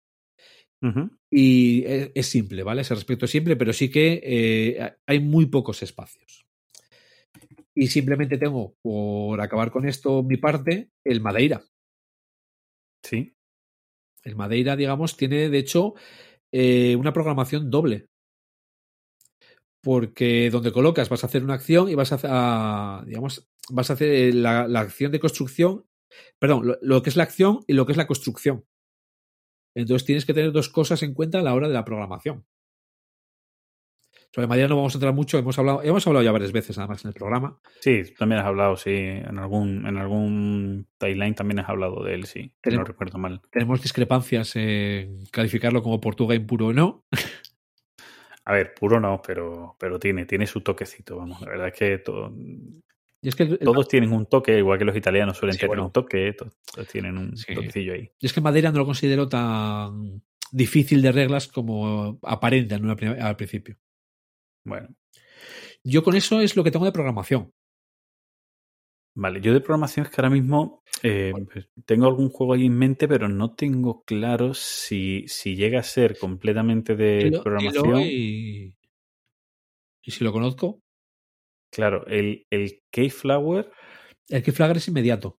Y 1.30 1.86
es, 1.86 2.12
es 2.14 2.26
simple, 2.28 2.64
¿vale? 2.64 2.82
Ese 2.82 2.96
respecto 2.96 3.26
es 3.26 3.32
simple, 3.32 3.56
pero 3.56 3.72
sí 3.72 3.90
que 3.90 4.22
eh, 4.24 4.94
hay 5.08 5.20
muy 5.20 5.46
pocos 5.46 5.82
espacios. 5.82 6.46
Y 7.76 7.88
simplemente 7.88 8.38
tengo, 8.38 8.76
por 8.82 9.42
acabar 9.42 9.72
con 9.72 9.88
esto, 9.88 10.22
mi 10.24 10.38
parte, 10.38 10.92
el 11.04 11.22
Madeira. 11.22 11.64
Sí. 13.02 13.36
El 14.24 14.36
Madeira, 14.36 14.76
digamos, 14.76 15.18
tiene 15.18 15.50
de 15.50 15.58
hecho 15.58 15.96
eh, 16.52 16.96
una 16.96 17.14
programación 17.14 17.72
doble. 17.72 18.08
Porque 19.82 20.50
donde 20.50 20.72
colocas 20.72 21.10
vas 21.10 21.24
a 21.24 21.28
hacer 21.28 21.44
una 21.44 21.56
acción 21.56 21.90
y 21.90 21.96
vas 21.96 22.12
a, 22.14 23.04
digamos, 23.06 23.50
vas 23.70 23.90
a 23.90 23.94
hacer 23.94 24.34
la, 24.34 24.68
la 24.68 24.80
acción 24.82 25.12
de 25.12 25.20
construcción, 25.20 25.86
perdón, 26.40 26.68
lo, 26.68 26.78
lo 26.82 27.04
que 27.04 27.10
es 27.10 27.18
la 27.18 27.24
acción 27.24 27.66
y 27.68 27.74
lo 27.74 27.86
que 27.86 27.92
es 27.94 27.98
la 27.98 28.08
construcción. 28.08 28.66
Entonces 29.76 30.06
tienes 30.06 30.26
que 30.26 30.34
tener 30.34 30.52
dos 30.52 30.70
cosas 30.70 31.02
en 31.04 31.14
cuenta 31.14 31.40
a 31.40 31.42
la 31.42 31.54
hora 31.54 31.68
de 31.68 31.74
la 31.74 31.86
programación. 31.86 32.46
Sobre 34.32 34.48
Madeira 34.48 34.68
no 34.68 34.78
vamos 34.78 34.96
a 34.96 34.98
entrar 34.98 35.14
mucho, 35.14 35.38
hemos 35.38 35.60
hablado, 35.60 35.84
hemos 35.84 36.08
hablado 36.08 36.24
ya 36.24 36.32
varias 36.32 36.52
veces 36.52 36.76
además 36.80 37.04
en 37.06 37.10
el 37.10 37.14
programa. 37.14 37.60
Sí, 37.82 38.02
tú 38.04 38.14
también 38.18 38.42
has 38.42 38.48
hablado, 38.48 38.76
sí. 38.78 38.90
En 38.92 39.38
algún, 39.38 39.86
en 39.86 39.98
algún 39.98 40.88
timeline 40.98 41.36
también 41.36 41.60
has 41.60 41.70
hablado 41.70 42.04
de 42.04 42.16
él, 42.16 42.26
sí. 42.26 42.42
Si 42.42 42.48
no 42.48 42.54
Tenemos- 42.62 42.88
recuerdo 42.88 43.18
mal. 43.20 43.42
Tenemos 43.52 43.82
discrepancias 43.84 44.56
en 44.56 45.24
calificarlo 45.32 45.84
como 45.84 46.02
Portugal 46.02 46.36
impuro 46.38 46.68
o 46.68 46.74
no. 46.74 47.06
A 48.46 48.54
ver, 48.54 48.74
puro 48.74 49.00
no, 49.00 49.22
pero, 49.26 49.76
pero 49.80 50.00
tiene, 50.00 50.26
tiene 50.26 50.48
su 50.48 50.62
toquecito, 50.62 51.16
vamos. 51.18 51.40
La 51.42 51.50
verdad 51.50 51.68
es 51.68 51.74
que 51.76 51.98
to- 52.00 52.34
Y 53.24 53.30
es 53.30 53.36
que 53.36 53.44
el- 53.44 53.54
el- 53.54 53.60
todos 53.60 53.88
tienen 53.88 54.12
un 54.12 54.26
toque, 54.28 54.58
igual 54.58 54.78
que 54.78 54.86
los 54.86 54.96
italianos 54.96 55.38
suelen 55.38 55.54
Sí, 55.54 55.60
tener 55.62 55.70
bueno. 55.70 55.86
un 55.86 55.92
toque, 55.92 56.34
to- 56.34 56.52
todos 56.74 56.88
tienen 56.90 57.18
un 57.18 57.36
Sí. 57.38 57.54
toquecillo 57.56 57.94
ahí. 57.94 58.12
Y 58.20 58.26
es 58.26 58.34
que 58.34 58.42
Madeira 58.42 58.72
no 58.72 58.80
lo 58.80 58.86
considero 58.86 59.28
tan 59.30 60.22
difícil 60.52 61.02
de 61.02 61.12
reglas 61.12 61.48
como 61.48 62.20
aparenta 62.24 62.76
en 62.76 62.84
una 62.84 62.96
prim- 62.96 63.16
al 63.20 63.36
principio. 63.36 63.78
Bueno, 64.66 64.90
Yo 65.86 66.04
con 66.04 66.16
eso 66.16 66.40
es 66.42 66.56
lo 66.56 66.64
que 66.64 66.72
tengo 66.72 66.86
de 66.86 66.92
programación. 66.92 67.52
vale. 69.16 69.42
Yo 69.42 69.54
de 69.54 69.60
programación 69.62 70.06
es 70.06 70.12
que 70.12 70.22
ahora 70.22 70.30
mismo 70.30 70.82
eh, 71.04 71.34
pues, 71.52 71.68
tengo 71.86 72.08
algún 72.08 72.30
juego 72.30 72.54
ahí 72.54 72.66
en 72.66 72.78
mente, 72.78 73.08
pero 73.08 73.28
no 73.30 73.54
tengo 73.54 74.04
claro 74.04 74.54
si, 74.54 75.26
si 75.28 75.56
llega 75.56 75.80
a 75.80 75.84
ser 75.84 76.18
completamente 76.18 76.96
de 76.96 77.26
Dilo- 77.32 77.44
programación. 77.44 77.84
dilo 77.86 78.00
y, 78.02 78.76
y 80.04 80.12
si 80.12 80.24
lo 80.24 80.32
conozco, 80.32 80.82
Claro, 81.74 82.06
el, 82.08 82.46
el 82.52 82.80
Keyflower, 82.92 83.72
el 84.30 84.44
Keyflower 84.44 84.78
es 84.78 84.88
inmediato. 84.88 85.38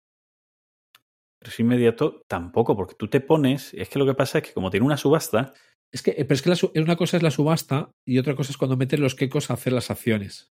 pero 1.38 1.52
es 1.52 1.60
inmediato 1.60 2.22
tampoco, 2.28 2.76
porque 2.76 2.94
tú 2.98 3.08
te 3.08 3.20
pones, 3.20 3.74
es 3.74 3.88
que 3.88 3.98
lo 3.98 4.06
que 4.06 4.14
pasa 4.14 4.38
es 4.38 4.44
que 4.44 4.52
como 4.54 4.70
tiene 4.70 4.86
una 4.86 4.96
subasta, 4.96 5.52
Es 5.92 6.02
que, 6.02 6.12
pero 6.12 6.34
es 6.34 6.42
que 6.42 6.50
la 6.50 6.82
una 6.82 6.96
cosa 6.96 7.16
es 7.16 7.22
la 7.22 7.30
subasta 7.30 7.90
y 8.06 8.18
otra 8.18 8.34
cosa 8.34 8.50
es 8.50 8.56
cuando 8.56 8.76
metes 8.76 8.98
los 8.98 9.14
quecos 9.14 9.50
a 9.50 9.54
hacer 9.54 9.72
las 9.72 9.90
acciones. 9.90 10.50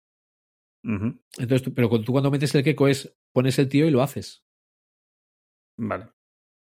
Entonces, 0.82 1.62
tú- 1.62 1.74
pero 1.74 1.88
cuando 1.88 2.04
tú 2.04 2.12
cuando 2.12 2.30
metes 2.30 2.54
el 2.54 2.64
queco 2.64 2.88
es 2.88 3.14
pones 3.32 3.58
el 3.58 3.68
tío 3.68 3.86
y 3.86 3.90
lo 3.90 4.02
haces. 4.02 4.42
vale. 5.78 6.08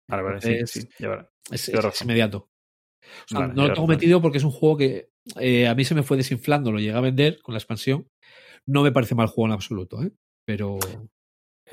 Vale, 0.08 0.22
vale, 0.22 0.40
sí, 0.40 0.58
sí, 0.66 0.88
ya 0.98 1.08
verás. 1.08 1.26
Es, 1.50 1.68
es 1.68 2.02
inmediato. 2.02 2.48
O 3.24 3.28
sea, 3.28 3.40
Vale, 3.40 3.54
no 3.54 3.62
lo 3.62 3.68
tengo 3.74 3.86
razón. 3.86 3.88
metido 3.88 4.20
porque 4.22 4.38
es 4.38 4.44
un 4.44 4.50
juego 4.50 4.76
que 4.76 5.08
eh, 5.40 5.66
a 5.68 5.74
mí 5.74 5.84
se 5.84 5.94
me 5.94 6.02
fue 6.02 6.16
desinflando, 6.16 6.70
lo 6.72 6.78
llegué 6.78 6.92
a 6.92 7.00
vender 7.00 7.40
con 7.42 7.54
la 7.54 7.58
expansión. 7.58 8.06
No 8.66 8.82
me 8.82 8.92
parece 8.92 9.14
mal 9.14 9.26
juego 9.28 9.48
en 9.48 9.52
absoluto, 9.52 10.02
¿eh? 10.02 10.12
pero 10.44 10.78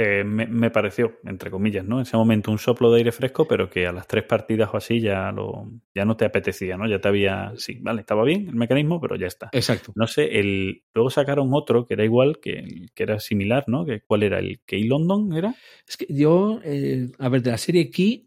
Eh, 0.02 0.24
me, 0.24 0.48
me 0.48 0.72
pareció, 0.72 1.18
entre 1.26 1.52
comillas, 1.52 1.84
¿no? 1.84 1.98
En 1.98 2.03
ese 2.03 2.16
momento 2.16 2.52
un 2.52 2.57
soplo 2.57 2.90
de 2.90 2.99
aire 2.99 3.11
fresco, 3.11 3.45
pero 3.45 3.70
que 3.70 3.86
a 3.86 3.91
las 3.91 4.07
tres 4.07 4.24
partidas 4.24 4.70
o 4.72 4.78
así 4.78 5.02
ya 5.02 5.30
lo, 5.34 5.70
ya 5.94 6.06
no 6.06 6.16
te 6.16 6.24
apetecía, 6.24 6.78
¿no? 6.78 6.88
Ya 6.88 7.02
te 7.02 7.10
había, 7.10 7.52
sí, 7.57 7.80
vale, 7.82 8.02
estaba 8.02 8.24
bien 8.24 8.48
el 8.48 8.56
mecanismo, 8.56 9.02
pero 9.02 9.18
ya 9.18 9.28
está. 9.28 9.49
exacto. 9.52 9.91
No 9.95 10.07
sé, 10.07 10.40
el, 10.40 10.84
luego 10.94 11.10
sacaron 11.10 11.49
otro 11.52 11.86
que 11.86 11.95
era 11.95 12.06
igual, 12.06 12.40
que, 12.40 12.88
que 12.95 13.03
era 13.03 13.20
similar, 13.20 13.66
¿no? 13.68 13.86
Que, 13.86 14.02
¿Cuál 14.02 14.24
era? 14.24 14.40
¿El 14.40 14.61
Key 14.66 14.86
London 14.86 15.34
era? 15.34 15.53
Es 15.86 15.98
que 15.98 16.06
yo, 16.07 16.61
eh, 16.64 17.10
a 17.18 17.28
ver, 17.28 17.41
de 17.41 17.52
la 17.52 17.57
serie 17.57 17.90
Key, 17.90 18.26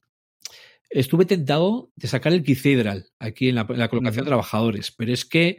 estuve 0.91 1.25
tentado 1.25 1.91
de 1.97 2.07
sacar 2.07 2.35
el 2.35 2.45
Cathedral 2.45 3.07
aquí 3.19 3.49
en 3.49 3.55
la, 3.55 3.67
en 3.67 3.79
la 3.79 3.89
colocación 3.89 4.27
de 4.27 4.29
trabajadores, 4.29 4.93
pero 4.93 5.11
es 5.11 5.25
que 5.25 5.59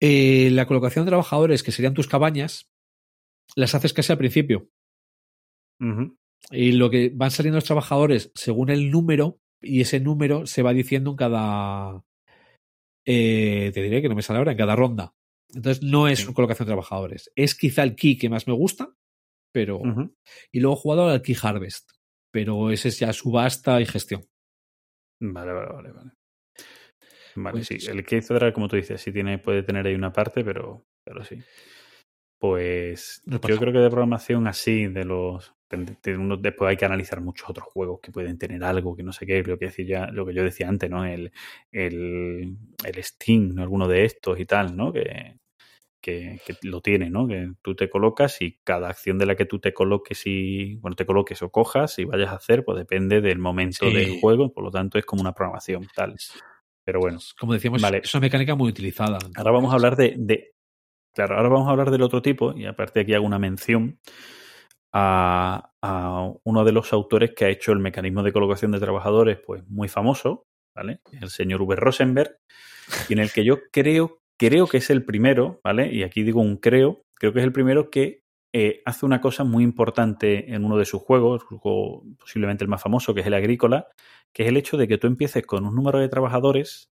eh, 0.00 0.50
la 0.50 0.66
colocación 0.66 1.04
de 1.04 1.10
trabajadores, 1.10 1.62
que 1.62 1.72
serían 1.72 1.94
tus 1.94 2.08
cabañas, 2.08 2.70
las 3.56 3.74
haces 3.74 3.92
casi 3.92 4.12
al 4.12 4.18
principio. 4.18 4.68
Y 6.50 6.72
lo 6.72 6.90
que 6.90 7.10
van 7.14 7.30
saliendo 7.30 7.56
los 7.56 7.64
trabajadores 7.64 8.30
según 8.34 8.70
el 8.70 8.90
número, 8.90 9.40
y 9.62 9.80
ese 9.80 10.00
número 10.00 10.46
se 10.46 10.62
va 10.62 10.72
diciendo 10.72 11.10
en 11.10 11.16
cada. 11.16 12.02
eh, 13.06 13.70
te 13.74 13.82
diré 13.82 14.00
que 14.00 14.08
no 14.08 14.14
me 14.14 14.22
sale 14.22 14.38
ahora, 14.38 14.52
en 14.52 14.58
cada 14.58 14.76
ronda. 14.76 15.14
Entonces 15.52 15.82
no 15.82 16.08
es 16.08 16.20
Sí. 16.20 16.24
una 16.26 16.34
colocación 16.34 16.66
de 16.66 16.70
trabajadores. 16.70 17.30
Es 17.36 17.54
quizá 17.54 17.82
el 17.82 17.94
key 17.96 18.16
que 18.16 18.28
más 18.30 18.46
me 18.46 18.54
gusta, 18.54 18.94
pero. 19.52 19.80
Y 20.52 20.60
luego 20.60 20.76
he 20.76 20.80
jugado 20.80 21.08
al 21.08 21.22
Key 21.22 21.36
Harvest, 21.40 21.90
pero 22.32 22.70
ese 22.70 22.88
es 22.88 22.98
ya 22.98 23.12
subasta 23.12 23.80
y 23.80 23.86
gestión. 23.86 24.24
Vale, 25.20 25.52
vale, 25.52 25.72
vale, 25.72 25.92
vale. 25.92 26.10
Vale, 27.36 27.58
Pues- 27.58 27.66
sí. 27.68 27.78
El 27.90 28.04
Key 28.04 28.20
Federal, 28.22 28.52
como 28.52 28.68
tú 28.68 28.76
dices, 28.76 29.00
sí 29.00 29.12
tiene, 29.12 29.38
puede 29.38 29.62
tener 29.62 29.86
ahí 29.86 29.94
una 29.94 30.12
parte, 30.12 30.44
pero, 30.44 30.84
pero 31.04 31.24
sí. 31.24 31.38
Pues 32.38 33.22
yo 33.24 33.40
creo 33.40 33.72
que 33.72 33.78
de 33.78 33.88
programación 33.90 34.46
así, 34.46 34.86
de 34.86 35.04
los. 35.04 35.54
de- 35.70 35.96
de 36.04 36.16
uno- 36.16 36.36
después 36.36 36.68
hay 36.70 36.76
que 36.76 36.84
analizar 36.84 37.20
muchos 37.20 37.50
otros 37.50 37.66
juegos 37.66 37.98
que 38.00 38.12
pueden 38.12 38.38
tener 38.38 38.62
algo, 38.62 38.94
que 38.94 39.02
no 39.02 39.12
sé 39.12 39.26
qué, 39.26 39.42
lo 39.42 39.58
que 39.58 39.66
decía, 39.66 40.06
lo 40.12 40.24
que 40.24 40.32
yo 40.34 40.44
decía 40.44 40.68
antes, 40.68 40.88
¿no? 40.88 41.04
El, 41.04 41.32
el, 41.72 42.56
el 42.84 43.02
Steam, 43.02 43.58
alguno 43.58 43.88
de 43.88 44.04
estos 44.04 44.38
y 44.38 44.44
tal, 44.44 44.76
¿no? 44.76 44.92
Que, 44.92 45.36
que, 46.00 46.38
que 46.46 46.54
lo 46.62 46.80
tiene, 46.80 47.10
¿no? 47.10 47.26
Que 47.26 47.50
tú 47.62 47.74
te 47.74 47.88
colocas 47.90 48.40
y 48.42 48.60
cada 48.62 48.88
acción 48.90 49.18
de 49.18 49.26
la 49.26 49.34
que 49.34 49.46
tú 49.46 49.58
te 49.58 49.72
coloques 49.72 50.22
y, 50.26 50.76
bueno, 50.76 50.94
te 50.94 51.06
coloques 51.06 51.42
o 51.42 51.50
cojas 51.50 51.98
y 51.98 52.04
vayas 52.04 52.28
a 52.28 52.36
hacer, 52.36 52.62
pues 52.64 52.78
depende 52.78 53.20
del 53.20 53.38
momento 53.38 53.88
Sí. 53.88 53.94
del 53.94 54.20
juego, 54.20 54.52
por 54.52 54.62
lo 54.64 54.70
tanto 54.70 54.98
es 54.98 55.04
como 55.06 55.22
una 55.22 55.32
programación 55.32 55.88
tal. 55.96 56.14
Pero 56.84 57.00
bueno, 57.00 57.18
Como 57.38 57.52
decíamos, 57.54 57.80
Vale. 57.82 58.02
es 58.04 58.14
una 58.14 58.20
mecánica 58.22 58.54
muy 58.54 58.68
utilizada. 58.70 59.18
ahora 59.36 59.50
vamos 59.50 59.72
a 59.72 59.76
hablar 59.76 59.96
de, 59.96 60.14
de- 60.18 60.50
Claro, 61.14 61.36
ahora 61.36 61.48
vamos 61.48 61.68
a 61.68 61.70
hablar 61.70 61.90
del 61.90 62.02
otro 62.02 62.20
tipo 62.22 62.52
y 62.56 62.66
aparte 62.66 63.00
aquí 63.00 63.14
hago 63.14 63.24
una 63.24 63.38
mención 63.38 63.98
a, 64.92 65.70
a 65.82 66.32
uno 66.44 66.64
de 66.64 66.72
los 66.72 66.92
autores 66.92 67.32
que 67.36 67.44
ha 67.44 67.48
hecho 67.50 67.72
el 67.72 67.78
mecanismo 67.78 68.22
de 68.22 68.32
colocación 68.32 68.72
de 68.72 68.80
trabajadores 68.80 69.38
pues 69.44 69.62
muy 69.68 69.88
famoso, 69.88 70.46
¿vale? 70.74 71.00
El 71.20 71.30
señor 71.30 71.62
Uwe 71.62 71.76
Rosenberg, 71.76 72.36
y 73.08 73.12
en 73.14 73.18
el 73.20 73.32
que 73.32 73.44
yo 73.44 73.58
creo, 73.72 74.18
creo 74.38 74.66
que 74.66 74.78
es 74.78 74.90
el 74.90 75.04
primero, 75.04 75.60
¿vale? 75.64 75.92
Y 75.92 76.02
aquí 76.02 76.22
digo 76.22 76.40
un 76.40 76.56
creo, 76.56 77.02
creo 77.14 77.32
que 77.32 77.38
es 77.40 77.44
el 77.44 77.52
primero 77.52 77.90
que 77.90 78.22
eh, 78.52 78.82
hace 78.84 79.04
una 79.06 79.20
cosa 79.20 79.42
muy 79.42 79.64
importante 79.64 80.52
en 80.54 80.64
uno 80.64 80.76
de 80.76 80.84
sus 80.84 81.02
juegos, 81.02 81.42
su 81.48 81.58
juego 81.58 82.04
posiblemente 82.18 82.62
el 82.64 82.70
más 82.70 82.82
famoso, 82.82 83.14
que 83.14 83.20
es 83.20 83.26
el 83.26 83.34
agrícola, 83.34 83.88
que 84.34 84.42
es 84.42 84.48
el 84.50 84.58
hecho 84.58 84.76
de 84.76 84.86
que 84.86 84.98
tú 84.98 85.06
empieces 85.06 85.46
con 85.46 85.64
un 85.66 85.74
número 85.74 85.98
de 86.00 86.08
trabajadores 86.10 86.90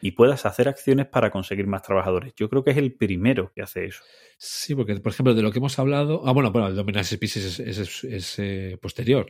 y 0.00 0.12
puedas 0.12 0.46
hacer 0.46 0.68
acciones 0.68 1.06
para 1.06 1.30
conseguir 1.30 1.66
más 1.66 1.82
trabajadores. 1.82 2.32
Yo 2.36 2.48
creo 2.48 2.64
que 2.64 2.70
es 2.70 2.76
el 2.76 2.94
primero 2.94 3.52
que 3.54 3.62
hace 3.62 3.84
eso. 3.84 4.02
Sí, 4.38 4.74
porque, 4.74 4.94
por 4.96 5.12
ejemplo, 5.12 5.34
de 5.34 5.42
lo 5.42 5.50
que 5.52 5.58
hemos 5.58 5.78
hablado. 5.78 6.22
Ah, 6.24 6.32
bueno, 6.32 6.50
bueno, 6.52 6.68
el 6.68 6.76
Dominance 6.76 7.16
Species 7.16 7.44
es, 7.44 7.60
es- 7.60 7.78
es- 7.78 8.04
es, 8.04 8.38
eh, 8.38 8.78
posterior. 8.80 9.26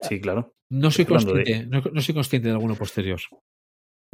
Sí, 0.00 0.20
claro. 0.20 0.54
No 0.70 0.90
soy, 0.90 1.04
de- 1.04 1.08
consciente, 1.10 1.66
no, 1.66 1.82
no 1.92 2.00
soy 2.00 2.14
consciente 2.14 2.48
de 2.48 2.54
alguno 2.54 2.74
posterior. 2.74 3.20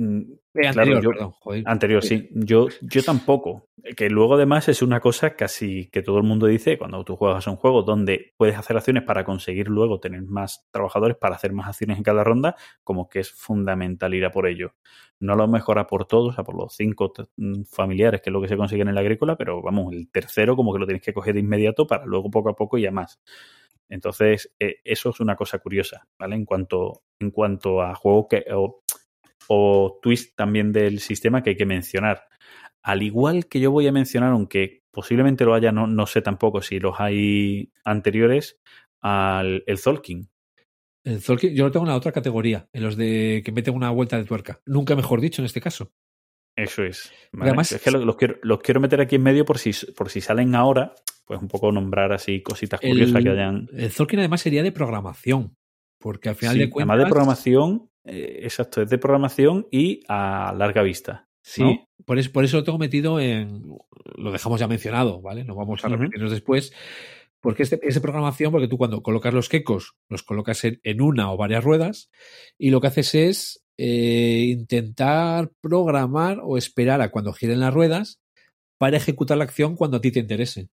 Mm, 0.01 0.21
claro, 0.53 0.69
anterior, 0.69 1.03
yo- 1.03 1.11
perdón, 1.11 1.31
joder. 1.41 1.63
Anterior, 1.67 2.05
sí. 2.05 2.29
Yo, 2.33 2.69
yo 2.81 3.03
tampoco. 3.03 3.67
Que 3.97 4.11
luego 4.11 4.35
además 4.35 4.69
es 4.69 4.83
una 4.83 5.01
cosa 5.01 5.35
casi 5.35 5.89
que 5.91 6.03
todo 6.03 6.19
el 6.19 6.25
mundo 6.25 6.47
dice 6.47 6.77
cuando 6.79 7.05
tú 7.05 7.17
juegas 7.17 7.47
a 7.47 7.51
un 7.51 7.57
juego 7.57 7.83
donde 7.83 8.33
puedes 8.37 8.57
hacer 8.57 8.77
acciones 8.77 9.03
para 9.03 9.25
conseguir 9.25 9.69
luego 9.69 9.99
tener 9.99 10.23
más 10.23 10.69
trabajadores 10.71 11.17
para 11.17 11.37
hacer 11.37 11.53
más 11.53 11.69
acciones 11.69 11.97
en 11.97 12.03
cada 12.05 12.23
ronda, 12.23 12.55
como 12.85 13.09
que 13.09 13.21
es 13.21 13.31
fundamental 13.33 14.15
ir 14.15 14.25
a 14.25 14.31
por 14.31 14.47
ello. 14.47 14.75
No 15.21 15.35
lo 15.37 15.49
mejora 15.49 15.87
por 15.87 16.05
todos, 16.07 16.39
a 16.39 16.45
por 16.45 16.57
los 16.57 16.75
cinco 16.77 17.13
mm, 17.37 17.63
familiares, 17.65 18.21
que 18.21 18.31
es 18.31 18.33
lo 18.33 18.41
que 18.43 18.49
se 18.49 18.57
consigue 18.57 18.83
en 18.83 18.89
el 18.89 18.99
agrícola, 18.99 19.37
pero 19.37 19.63
vamos, 19.63 19.93
el 19.95 20.09
tercero 20.11 20.55
como 20.55 20.73
que 20.73 20.79
lo 20.81 20.87
tienes 20.87 21.03
que 21.03 21.13
coger 21.15 21.35
de 21.35 21.41
inmediato 21.41 21.87
para 21.87 22.05
luego 22.05 22.31
poco 22.31 22.51
a 22.51 22.55
poco 22.55 22.79
y 22.79 22.87
a 22.87 22.93
más. 22.93 23.21
Entonces, 23.89 24.55
eh, 24.61 24.77
eso 24.85 25.11
es 25.11 25.21
una 25.21 25.35
cosa 25.35 25.59
curiosa, 25.61 26.07
¿vale? 26.19 26.37
En 26.37 26.45
cuanto, 26.45 27.03
en 27.21 27.31
cuanto 27.31 27.81
a 27.81 27.95
juego 27.95 28.29
que, 28.29 28.45
o, 28.55 28.83
o 29.49 29.99
twist 30.03 30.37
también 30.37 30.73
del 30.73 31.01
sistema 31.01 31.43
que 31.43 31.51
hay 31.51 31.57
que 31.57 31.67
mencionar. 31.67 32.29
Al 32.83 33.03
igual 33.03 33.47
que 33.47 33.61
yo 33.61 33.71
voy 33.73 33.87
a 33.89 33.93
mencionar, 33.93 34.31
aunque 34.33 34.83
posiblemente 34.93 35.45
lo 35.45 35.55
haya, 35.55 35.73
no, 35.73 35.87
no 35.87 36.07
sé 36.07 36.23
tampoco 36.23 36.63
si 36.63 36.79
los 36.79 37.01
hay 37.01 37.73
anteriores, 37.85 38.59
al 39.01 39.65
el 39.67 39.79
Zolkin. 39.79 40.29
El 41.05 41.21
Zolkin, 41.21 41.55
yo 41.55 41.65
lo 41.65 41.71
tengo 41.71 41.87
en 41.87 41.91
la 41.91 41.97
otra 41.97 42.13
categoría, 42.13 42.69
en 42.73 42.83
los 42.83 42.97
de 42.97 43.43
que 43.45 43.53
meten 43.53 43.75
una 43.75 43.91
vuelta 43.91 44.17
de 44.19 44.25
tuerca. 44.25 44.61
Nunca 44.67 44.95
mejor 44.97 45.21
dicho 45.21 45.41
en 45.43 45.47
este 45.47 45.61
caso. 45.61 45.93
Eso 46.57 46.83
es. 46.83 47.13
Además- 47.39 47.73
es 47.73 47.81
que 47.81 47.91
lo- 47.91 48.05
los, 48.05 48.17
quiero, 48.17 48.37
los 48.43 48.59
quiero 48.61 48.81
meter 48.81 49.01
aquí 49.01 49.15
en 49.17 49.23
medio 49.23 49.45
por 49.45 49.59
si, 49.59 49.71
por 49.93 50.11
si 50.11 50.21
salen 50.21 50.55
ahora, 50.55 50.95
pues 51.25 51.41
un 51.41 51.49
poco 51.49 51.71
nombrar 51.73 52.13
así 52.13 52.43
cositas 52.43 52.81
curiosas 52.81 53.15
El, 53.17 53.23
que 53.25 53.31
hayan. 53.31 53.69
el 53.73 53.91
Zolkin 53.93 54.19
además 54.19 54.41
sería 54.41 54.63
de 54.63 54.73
programación, 54.73 55.55
porque 56.01 56.29
al 56.31 56.35
final 56.35 56.55
Sí, 56.55 56.61
de 56.61 56.71
cuentas... 56.71 56.91
Además 56.91 57.07
de 57.07 57.11
programación, 57.11 57.91
eh, 58.09 58.41
exacto, 58.43 58.83
es 58.83 58.91
de 58.91 58.99
programación 58.99 59.67
y 59.71 60.01
a 60.09 60.55
larga 60.57 60.83
vista. 60.83 61.29
Sí, 61.43 61.63
¿no? 61.63 61.89
por, 62.05 62.19
eso, 62.19 62.33
por 62.33 62.45
eso 62.45 62.59
lo 62.59 62.65
tengo 62.65 62.79
metido 62.79 63.21
en. 63.21 63.63
Lo 64.17 64.33
dejamos 64.33 64.61
ya 64.61 64.69
mencionado, 64.69 65.21
¿vale? 65.23 65.45
No 65.45 65.55
vamos 65.55 65.85
a 65.85 65.89
repetirnos 65.89 66.31
después. 66.31 66.73
Porque 67.41 67.63
es 67.63 67.71
de 67.71 68.01
programación, 68.01 68.51
porque 68.51 68.67
tú 68.67 68.77
cuando 68.77 69.01
colocas 69.01 69.33
los 69.33 69.49
quecos, 69.49 69.95
los 70.09 70.25
colocas 70.25 70.65
en, 70.65 70.81
en 70.83 71.01
una 71.01 71.31
o 71.33 71.37
varias 71.37 71.63
ruedas, 71.63 72.11
y 72.59 72.71
lo 72.71 72.81
que 72.81 72.89
haces 72.89 73.15
es 73.15 73.65
eh, 73.81 74.47
intentar 74.49 75.53
programar 75.61 76.41
o 76.43 76.59
esperar 76.59 77.01
a 77.01 77.13
cuando 77.13 77.33
giren 77.33 77.61
las 77.61 77.73
ruedas 77.73 78.21
para 78.77 78.97
ejecutar 78.97 79.39
la 79.39 79.45
acción 79.45 79.77
cuando 79.77 79.99
a 79.99 80.01
ti 80.01 80.11
te 80.11 80.19
interese. 80.19 80.69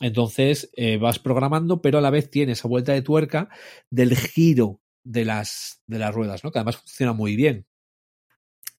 Entonces 0.00 0.70
eh, 0.76 0.98
vas 0.98 1.18
programando, 1.18 1.80
pero 1.80 1.96
a 1.96 2.02
la 2.02 2.10
vez 2.10 2.30
tienes 2.30 2.58
esa 2.58 2.68
vuelta 2.68 2.92
de 2.92 3.00
tuerca 3.00 3.48
del 3.88 4.16
giro 4.16 4.80
de 5.04 5.24
las, 5.24 5.82
de 5.86 5.98
las 5.98 6.14
ruedas, 6.14 6.44
¿no? 6.44 6.50
Que 6.50 6.58
además 6.58 6.76
funciona 6.78 7.12
muy 7.12 7.36
bien. 7.36 7.66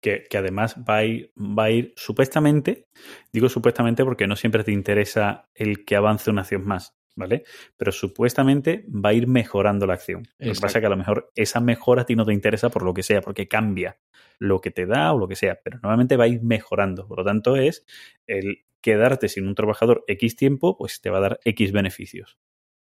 que, 0.01 0.24
que 0.30 0.38
además 0.38 0.77
va 0.77 0.98
a, 0.98 1.06
ir, 1.06 1.32
va 1.38 1.66
a 1.66 1.72
ir 1.72 1.93
supuestamente, 1.95 2.88
digo 3.32 3.50
supuestamente 3.50 4.03
porque 4.03 4.27
no 4.27 4.35
siempre 4.35 4.64
te 4.64 4.72
interesa 4.72 5.50
el 5.53 5.85
que 5.85 5.95
avance 5.95 6.32
una 6.32 6.41
acción 6.41 6.66
más, 6.66 6.95
¿vale? 7.16 7.43
Pero 7.77 7.91
supuestamente 7.91 8.85
va 8.90 9.09
a 9.09 9.14
ir 9.14 9.27
mejorando 9.27 9.85
la 9.85 9.93
acción. 9.93 10.24
Lo 10.40 10.53
que 10.53 10.59
pasa 10.59 10.80
es 10.80 10.82
que 10.82 10.88
a 10.88 10.90
lo 10.90 10.98
mejor 10.98 11.32
esa 11.35 11.59
mejora 11.59 12.01
a 12.01 12.06
ti 12.06 12.16
no 12.16 12.25
te 12.25 12.33
interesa 12.33 12.69
por 12.69 12.83
lo 12.83 12.93
que 12.93 13.03
sea, 13.03 13.22
porque 13.22 13.48
cambia 13.48 14.00
lo 14.40 14.59
que 14.59 14.72
te 14.72 14.88
da 14.88 15.14
o 15.14 15.19
lo 15.19 15.27
que 15.27 15.35
sea, 15.35 15.59
pero 15.64 15.77
normalmente 15.83 16.17
va 16.17 16.24
a 16.24 16.30
ir 16.30 16.41
mejorando. 16.41 17.08
Por 17.08 17.19
lo 17.19 17.25
tanto, 17.25 17.56
es 17.58 17.85
el 18.25 18.66
quedarte 18.82 19.27
sin 19.30 19.48
un 19.48 19.53
trabajador 19.53 20.03
X 20.08 20.35
tiempo, 20.35 20.75
pues 20.77 21.00
te 21.00 21.11
va 21.11 21.19
a 21.19 21.22
dar 21.22 21.40
X 21.45 21.72
beneficios. 21.72 22.40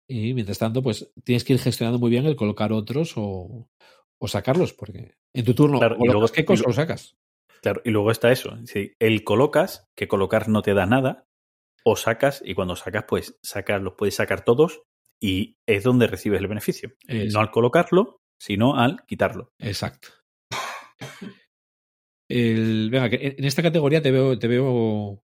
Y 0.07 0.33
mientras 0.33 0.59
tanto, 0.59 0.81
pues 0.83 1.11
tienes 1.23 1.43
que 1.43 1.53
ir 1.53 1.59
gestionando 1.59 1.99
muy 1.99 2.09
bien 2.11 2.25
el 2.25 2.35
colocar 2.35 2.71
otros 2.71 3.13
o, 3.17 3.69
o 4.19 4.27
sacarlos, 4.27 4.73
porque 4.73 5.15
en 5.33 5.45
tu 5.45 5.53
turno 5.55 5.79
Claro, 5.79 5.95
y 5.95 5.99
colocas 5.99 6.13
luego- 6.13 6.33
quecos 6.33 6.59
y 6.59 6.61
o 6.61 6.63
lo- 6.63 6.67
los 6.69 6.75
sacas. 6.75 7.17
Claro, 7.61 7.81
y 7.83 7.89
luego 7.89 8.11
está 8.11 8.31
eso. 8.31 8.55
Si 8.65 8.93
el 8.99 9.23
colocas, 9.23 9.87
que 9.95 10.07
colocar 10.07 10.47
no 10.49 10.61
te 10.61 10.73
da 10.75 10.85
nada, 10.85 11.25
o 11.83 11.95
sacas, 11.95 12.41
y 12.45 12.53
cuando 12.53 12.75
sacas, 12.75 13.05
pues 13.07 13.39
sacas, 13.41 13.81
los 13.81 13.93
puedes 13.95 14.15
sacar 14.15 14.43
todos, 14.45 14.83
y 15.19 15.57
es 15.65 15.83
donde 15.83 16.05
recibes 16.07 16.39
el 16.41 16.47
beneficio. 16.47 16.93
No 17.07 17.39
al 17.39 17.49
colocarlo, 17.51 18.21
sino 18.39 18.75
al 18.75 19.03
quitarlo. 19.07 19.53
Exacto. 19.59 20.09
El, 22.29 22.89
venga, 22.91 23.07
en 23.07 23.35
en 23.37 23.45
esta 23.45 23.61
categoría 23.63 24.01
te 24.01 24.11
veo, 24.11 24.37
te 24.37 24.47
veo, 24.47 25.23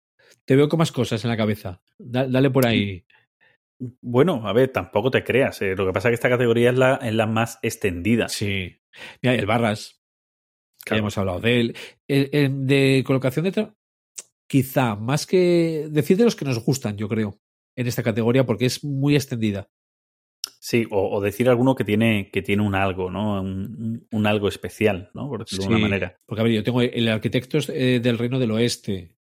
te 0.45 0.55
veo 0.55 0.67
con 0.69 0.79
más 0.79 0.91
cosas 0.91 1.23
en 1.23 1.29
la 1.29 1.37
cabeza. 1.37 1.81
Da- 1.97 2.27
dale 2.27 2.49
por 2.49 2.65
ahí. 2.65 3.05
Bueno, 3.79 4.47
a 4.47 4.53
ver, 4.53 4.69
tampoco 4.69 5.11
te 5.11 5.23
creas. 5.23 5.61
eh, 5.61 5.75
Lo 5.75 5.85
que 5.85 5.93
pasa 5.93 6.07
es 6.07 6.11
que 6.11 6.15
esta 6.15 6.29
categoría 6.29 6.71
es 6.71 6.77
la, 6.77 6.95
es 6.95 7.13
la 7.13 7.27
más 7.27 7.59
extendida. 7.61 8.27
Sí. 8.27 8.81
Mira, 9.21 9.35
el 9.35 9.45
barras, 9.45 10.01
que 10.83 10.89
Claro. 10.91 10.99
hemos 11.01 11.17
hablado 11.17 11.39
de 11.41 11.59
él. 11.59 11.75
El- 12.07 12.29
el 12.31 12.65
de 12.67 13.03
colocación 13.05 13.45
de 13.45 13.71
quizá 14.47 14.95
más 14.95 15.27
que 15.27 15.87
decir 15.91 16.17
de 16.17 16.23
los 16.23 16.35
que 16.35 16.45
nos 16.45 16.63
gustan, 16.63 16.97
yo 16.97 17.07
creo, 17.09 17.39
en 17.75 17.87
esta 17.87 18.01
categoría, 18.03 18.45
porque 18.45 18.65
es 18.65 18.83
muy 18.83 19.15
extendida. 19.15 19.69
Sí, 20.59 20.87
o, 20.89 21.15
o 21.17 21.21
decir 21.21 21.49
alguno 21.49 21.75
que 21.75 21.83
tiene, 21.83 22.29
que 22.31 22.41
tiene 22.41 22.63
un 22.63 22.73
algo, 22.73 23.11
¿no? 23.11 23.41
Un, 23.41 24.07
un 24.09 24.25
algo 24.27 24.47
especial, 24.47 25.11
¿no? 25.13 25.27
Por 25.29 25.41
decirlo 25.45 25.65
de 25.65 25.69
una 25.69 25.79
manera. 25.79 26.19
Porque, 26.25 26.41
a 26.41 26.43
ver, 26.45 26.53
yo 26.53 26.63
tengo 26.63 26.81
el 26.81 27.07
arquitecto 27.09 27.59
eh, 27.73 27.99
del 28.01 28.17
Reino 28.17 28.39
del 28.39 28.51
Oeste, 28.51 29.16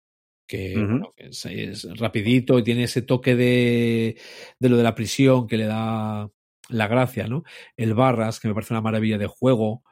que, 0.46 0.74
Ujú. 0.76 0.86
bueno, 0.86 1.14
que 1.16 1.26
es, 1.26 1.44
es 1.44 1.98
rapidito 1.98 2.58
y 2.58 2.62
tiene 2.64 2.84
ese 2.84 3.02
toque 3.02 3.34
de, 3.34 4.18
de 4.58 4.68
lo 4.68 4.76
de 4.76 4.82
la 4.82 4.94
prisión 4.94 5.46
que 5.46 5.56
le 5.56 5.66
da 5.66 6.30
la 6.68 6.88
gracia, 6.88 7.26
¿no? 7.28 7.44
El 7.76 7.94
Barras, 7.94 8.40
que 8.40 8.48
me 8.48 8.54
parece 8.54 8.74
una 8.74 8.80
maravilla 8.80 9.18
de 9.18 9.26
juego. 9.26 9.82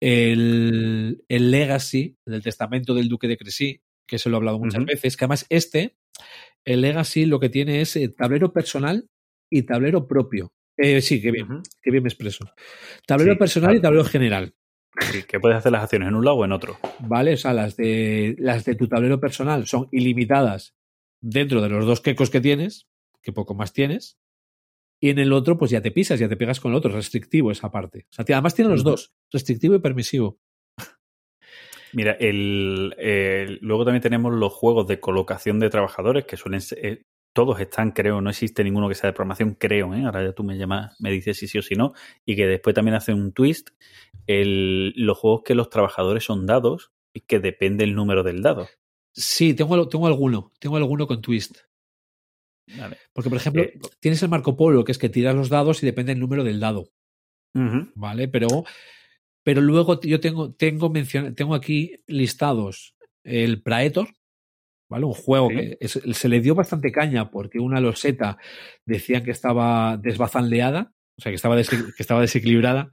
El, 0.00 1.24
el 1.28 1.50
Legacy, 1.50 2.18
del 2.26 2.42
Testamento 2.42 2.94
del 2.94 3.08
Duque 3.08 3.28
de 3.28 3.38
Cresí, 3.38 3.80
que 4.06 4.18
se 4.18 4.28
lo 4.28 4.36
he 4.36 4.38
hablado 4.38 4.58
muchas 4.58 4.84
veces, 4.84 5.16
que 5.16 5.24
además 5.24 5.46
este, 5.48 5.96
el 6.64 6.82
Legacy 6.82 7.24
lo 7.26 7.40
que 7.40 7.48
tiene 7.48 7.80
es 7.80 7.96
eh, 7.96 8.08
tablero 8.08 8.52
personal 8.52 9.08
y 9.50 9.62
tablero 9.62 10.06
propio. 10.06 10.52
Eh, 10.76 11.00
sí, 11.00 11.22
qué 11.22 11.30
bien, 11.30 11.48
qué 11.82 11.90
bien 11.90 12.02
me 12.02 12.08
expreso. 12.08 12.44
Tablero 13.06 13.32
Sí, 13.32 13.38
personal 13.38 13.76
y 13.76 13.80
tablero 13.80 14.04
general. 14.04 14.54
Que 15.28 15.40
puedes 15.40 15.58
hacer 15.58 15.72
las 15.72 15.82
acciones 15.84 16.08
en 16.08 16.14
un 16.14 16.24
lado 16.24 16.38
o 16.38 16.44
en 16.44 16.52
otro. 16.52 16.78
¿vale? 17.00 17.34
O 17.34 17.36
sea, 17.36 17.52
las 17.52 17.76
de, 17.76 18.34
las 18.38 18.64
de 18.64 18.74
tu 18.74 18.88
tablero 18.88 19.20
personal 19.20 19.66
son 19.66 19.88
ilimitadas 19.92 20.74
dentro 21.20 21.60
de 21.62 21.68
los 21.68 21.84
dos 21.86 22.00
quecos 22.00 22.30
que 22.30 22.40
tienes, 22.40 22.86
que 23.22 23.32
poco 23.32 23.54
más 23.54 23.72
tienes, 23.72 24.18
y 25.00 25.10
en 25.10 25.18
el 25.18 25.32
otro, 25.32 25.58
pues 25.58 25.70
ya 25.70 25.82
te 25.82 25.90
pisas, 25.90 26.18
ya 26.18 26.28
te 26.28 26.36
pegas 26.36 26.60
con 26.60 26.72
el 26.72 26.78
otro, 26.78 26.90
restrictivo 26.90 27.50
esa 27.50 27.70
parte. 27.70 28.06
O 28.10 28.12
sea, 28.14 28.24
además 28.28 28.54
tiene 28.54 28.70
los 28.70 28.82
dos, 28.84 29.12
restrictivo 29.30 29.74
y 29.74 29.80
permisivo. 29.80 30.38
Mira, 31.92 32.12
el, 32.12 32.94
el- 32.98 33.58
luego 33.62 33.84
también 33.84 34.02
tenemos 34.02 34.34
los 34.34 34.52
juegos 34.52 34.86
de 34.86 34.98
colocación 35.00 35.60
de 35.60 35.70
trabajadores 35.70 36.24
que 36.24 36.36
suelen 36.36 36.60
ser, 36.60 36.84
eh, 36.84 37.02
todos 37.36 37.60
están, 37.60 37.92
creo, 37.92 38.22
no 38.22 38.30
existe 38.30 38.64
ninguno 38.64 38.88
que 38.88 38.94
sea 38.94 39.10
de 39.10 39.12
programación, 39.12 39.54
creo, 39.54 39.92
¿eh? 39.92 40.04
ahora 40.06 40.24
ya 40.24 40.32
tú 40.32 40.42
me 40.42 40.56
llamas, 40.56 40.96
me 40.98 41.10
dices 41.10 41.36
si 41.36 41.46
sí 41.46 41.58
o 41.58 41.62
si 41.62 41.74
no, 41.74 41.92
y 42.24 42.34
que 42.34 42.46
después 42.46 42.74
también 42.74 42.94
hace 42.94 43.12
un 43.12 43.32
twist, 43.32 43.68
el, 44.26 44.94
los 44.96 45.18
juegos 45.18 45.42
que 45.44 45.54
los 45.54 45.68
trabajadores 45.68 46.24
son 46.24 46.46
dados 46.46 46.92
y 47.12 47.20
que 47.20 47.38
depende 47.38 47.84
el 47.84 47.94
número 47.94 48.22
del 48.22 48.40
dado. 48.40 48.66
Sí, 49.12 49.52
tengo, 49.52 49.86
tengo 49.86 50.06
alguno, 50.06 50.50
tengo 50.58 50.78
alguno 50.78 51.06
con 51.06 51.20
twist. 51.20 51.58
Vale. 52.78 52.96
Porque, 53.12 53.28
por 53.28 53.36
ejemplo, 53.38 53.62
Eh, 53.62 53.78
tienes 54.00 54.22
el 54.22 54.30
Marco 54.30 54.56
Polo, 54.56 54.82
que 54.82 54.92
es 54.92 54.98
que 54.98 55.10
tiras 55.10 55.34
los 55.34 55.50
dados 55.50 55.82
y 55.82 55.86
depende 55.86 56.12
el 56.12 56.18
número 56.18 56.42
del 56.42 56.58
dado. 56.58 56.90
¿vale? 57.94 58.28
Pero, 58.28 58.64
pero 59.42 59.60
luego 59.60 60.00
yo 60.00 60.20
tengo, 60.20 60.54
tengo, 60.54 60.90
tengo 61.34 61.54
aquí 61.54 62.02
listados 62.06 62.96
el 63.24 63.62
Praetor, 63.62 64.08
¿vale? 64.88 65.04
Un 65.06 65.14
juego 65.14 65.48
Sí. 65.50 65.56
que 65.56 65.78
es- 65.80 66.00
se 66.12 66.28
le 66.28 66.40
dio 66.40 66.54
bastante 66.54 66.92
caña 66.92 67.30
porque 67.30 67.58
una 67.58 67.80
loseta 67.80 68.38
decían 68.84 69.24
que 69.24 69.30
estaba 69.32 69.96
desbazanleada, 69.96 70.92
o 71.18 71.22
sea, 71.22 71.30
que 71.32 71.36
estaba, 71.36 71.56
que 71.56 71.72
estaba 71.98 72.20
desequilibrada. 72.20 72.90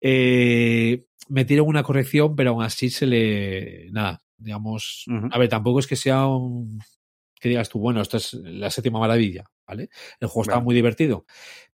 Eh, 0.00 1.04
metieron 1.28 1.68
una 1.68 1.82
corrección, 1.82 2.34
pero 2.36 2.50
aún 2.50 2.62
así 2.62 2.90
se 2.90 3.06
le. 3.06 3.88
Nada, 3.92 4.22
digamos. 4.36 5.04
A 5.30 5.38
ver, 5.38 5.48
tampoco 5.48 5.78
es 5.78 5.86
que 5.86 5.96
sea 5.96 6.26
un. 6.26 6.78
Que 7.40 7.48
digas 7.48 7.68
tú, 7.68 7.78
bueno, 7.80 8.00
esto 8.00 8.16
es 8.16 8.34
la 8.34 8.70
séptima 8.70 9.00
maravilla, 9.00 9.44
¿vale? 9.66 9.88
El 10.20 10.28
juego 10.28 10.42
estaba 10.42 10.58
Vale. 10.58 10.64
muy 10.66 10.74
divertido. 10.76 11.26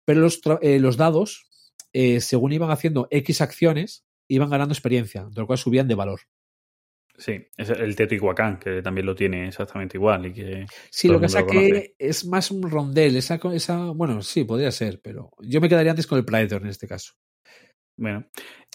Pero 0.04 0.20
los, 0.20 0.40
eh, 0.62 0.78
los 0.78 0.96
dados, 0.96 1.46
eh, 1.92 2.20
según 2.20 2.52
iban 2.52 2.70
haciendo 2.70 3.06
X 3.10 3.40
acciones, 3.42 4.04
iban 4.28 4.48
ganando 4.50 4.72
experiencia, 4.72 5.24
de 5.24 5.40
lo 5.40 5.46
cual 5.46 5.58
subían 5.58 5.86
de 5.88 5.94
valor. 5.94 6.20
Sí, 7.18 7.46
es 7.56 7.70
el 7.70 7.96
Teotihuacán, 7.96 8.58
que 8.58 8.80
también 8.80 9.04
lo 9.06 9.14
tiene 9.14 9.48
exactamente 9.48 9.96
igual 9.96 10.26
y 10.26 10.32
que 10.32 10.66
Sí, 10.90 11.08
lo 11.08 11.20
que 11.20 11.28
saqué 11.28 11.46
conoce. 11.46 11.94
es 11.98 12.24
más 12.24 12.50
un 12.50 12.70
rondel. 12.70 13.16
Esa, 13.16 13.40
esa, 13.52 13.90
bueno, 13.90 14.22
sí, 14.22 14.44
podría 14.44 14.70
ser, 14.70 15.00
pero 15.02 15.30
yo 15.40 15.60
me 15.60 15.68
quedaría 15.68 15.90
antes 15.90 16.06
con 16.06 16.18
el 16.18 16.24
Predator 16.24 16.62
en 16.62 16.68
este 16.68 16.86
caso. 16.86 17.12
Bueno, 17.96 18.26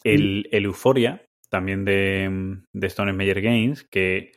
el, 0.04 0.48
el 0.52 0.66
Euphoria, 0.66 1.26
también 1.50 1.86
de, 1.86 2.58
de 2.74 2.88
Stone 2.88 3.14
Meyer 3.14 3.42
Games, 3.42 3.86
que 3.90 4.34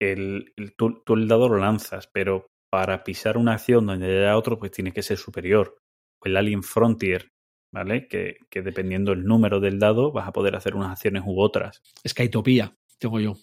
el, 0.00 0.52
el- 0.56 0.74
tú, 0.76 1.02
tú 1.04 1.14
el 1.14 1.28
dado 1.28 1.48
lo 1.48 1.58
lanzas, 1.58 2.08
pero 2.12 2.46
para 2.70 3.02
pisar 3.04 3.36
una 3.36 3.54
acción 3.54 3.86
donde 3.86 4.18
haya 4.20 4.36
otro, 4.36 4.58
pues 4.58 4.70
tiene 4.70 4.92
que 4.92 5.02
ser 5.02 5.18
superior. 5.18 5.78
O 6.22 6.28
el 6.28 6.36
Alien 6.36 6.62
Frontier, 6.62 7.28
¿vale? 7.72 8.06
Que, 8.06 8.36
que 8.50 8.62
dependiendo 8.62 9.12
el 9.12 9.24
número 9.24 9.58
del 9.60 9.78
dado 9.78 10.12
vas 10.12 10.28
a 10.28 10.32
poder 10.32 10.54
hacer 10.54 10.76
unas 10.76 10.92
acciones 10.92 11.22
u 11.26 11.40
otras. 11.40 11.80
Skytopía, 12.06 12.74
tengo 13.00 13.18
yo. 13.18 13.36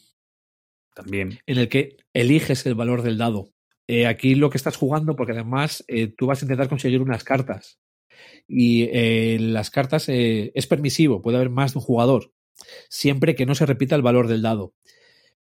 También. 0.95 1.39
En 1.45 1.57
el 1.57 1.67
que 1.67 1.97
eliges 2.13 2.65
el 2.65 2.75
valor 2.75 3.01
del 3.01 3.17
dado. 3.17 3.51
Eh, 3.87 4.05
aquí 4.05 4.35
lo 4.35 4.49
que 4.49 4.57
estás 4.57 4.75
jugando, 4.75 5.15
porque 5.15 5.33
además 5.33 5.83
eh, 5.87 6.07
tú 6.07 6.27
vas 6.27 6.41
a 6.41 6.45
intentar 6.45 6.69
conseguir 6.69 7.01
unas 7.01 7.23
cartas. 7.23 7.79
Y 8.47 8.83
eh, 8.91 9.37
las 9.39 9.69
cartas 9.69 10.05
es 10.09 10.67
permisivo, 10.67 11.21
puede 11.21 11.37
haber 11.37 11.49
más 11.49 11.73
de 11.73 11.79
un 11.79 11.85
jugador, 11.85 12.33
siempre 12.89 13.35
que 13.35 13.45
no 13.45 13.53
se 13.53 13.65
repita 13.65 13.95
el 13.95 14.01
valor 14.01 14.27
del 14.27 14.41
dado. 14.41 14.73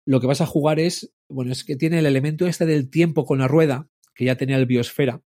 Lo 0.07 0.21
que 0.21 0.27
vas 0.27 0.41
a 0.41 0.47
jugar 0.47 0.81
es, 0.81 1.13
bueno, 1.29 1.53
es 1.53 1.65
que 1.65 1.77
tiene 1.77 1.99
el 1.99 2.07
elemento 2.07 2.47
este 2.47 2.65
del 2.65 2.91
tiempo 2.91 3.25
con 3.25 3.41
la 3.41 3.49
rueda, 3.49 3.89
que 4.15 4.25
ya 4.25 4.37
tenía 4.37 4.57
el 4.57 4.67
biosfera, 4.67 5.23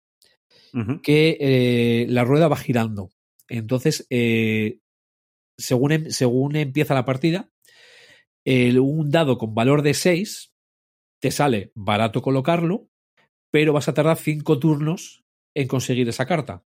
que 1.02 2.06
la 2.08 2.24
rueda 2.24 2.48
va 2.48 2.56
girando. 2.56 3.10
Entonces, 3.48 4.06
según, 5.58 5.92
em- 5.92 6.10
según 6.10 6.56
empieza 6.56 6.94
la 6.94 7.04
partida, 7.04 7.50
el- 8.44 8.80
un 8.80 9.10
dado 9.10 9.38
con 9.38 9.54
valor 9.54 9.82
de 9.82 9.94
6 9.94 10.52
te 11.20 11.30
sale 11.30 11.72
barato 11.74 12.22
colocarlo, 12.22 12.88
pero 13.52 13.72
vas 13.72 13.88
a 13.88 13.94
tardar 13.94 14.16
5 14.18 14.58
turnos 14.58 15.24
en 15.54 15.68
conseguir 15.68 16.08
esa 16.08 16.26
carta. 16.26 16.64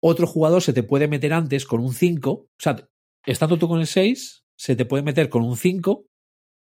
Otro 0.00 0.26
jugador 0.26 0.62
se 0.62 0.72
te 0.72 0.82
puede 0.82 1.08
meter 1.08 1.32
antes 1.32 1.66
con 1.66 1.80
un 1.80 1.92
5, 1.92 2.30
o 2.30 2.48
sea, 2.58 2.88
estando 3.26 3.58
tú 3.58 3.66
con 3.68 3.80
el 3.80 3.86
6, 3.86 4.44
se 4.56 4.76
te 4.76 4.84
puede 4.84 5.02
meter 5.02 5.28
con 5.28 5.42
un 5.42 5.56
5, 5.56 6.06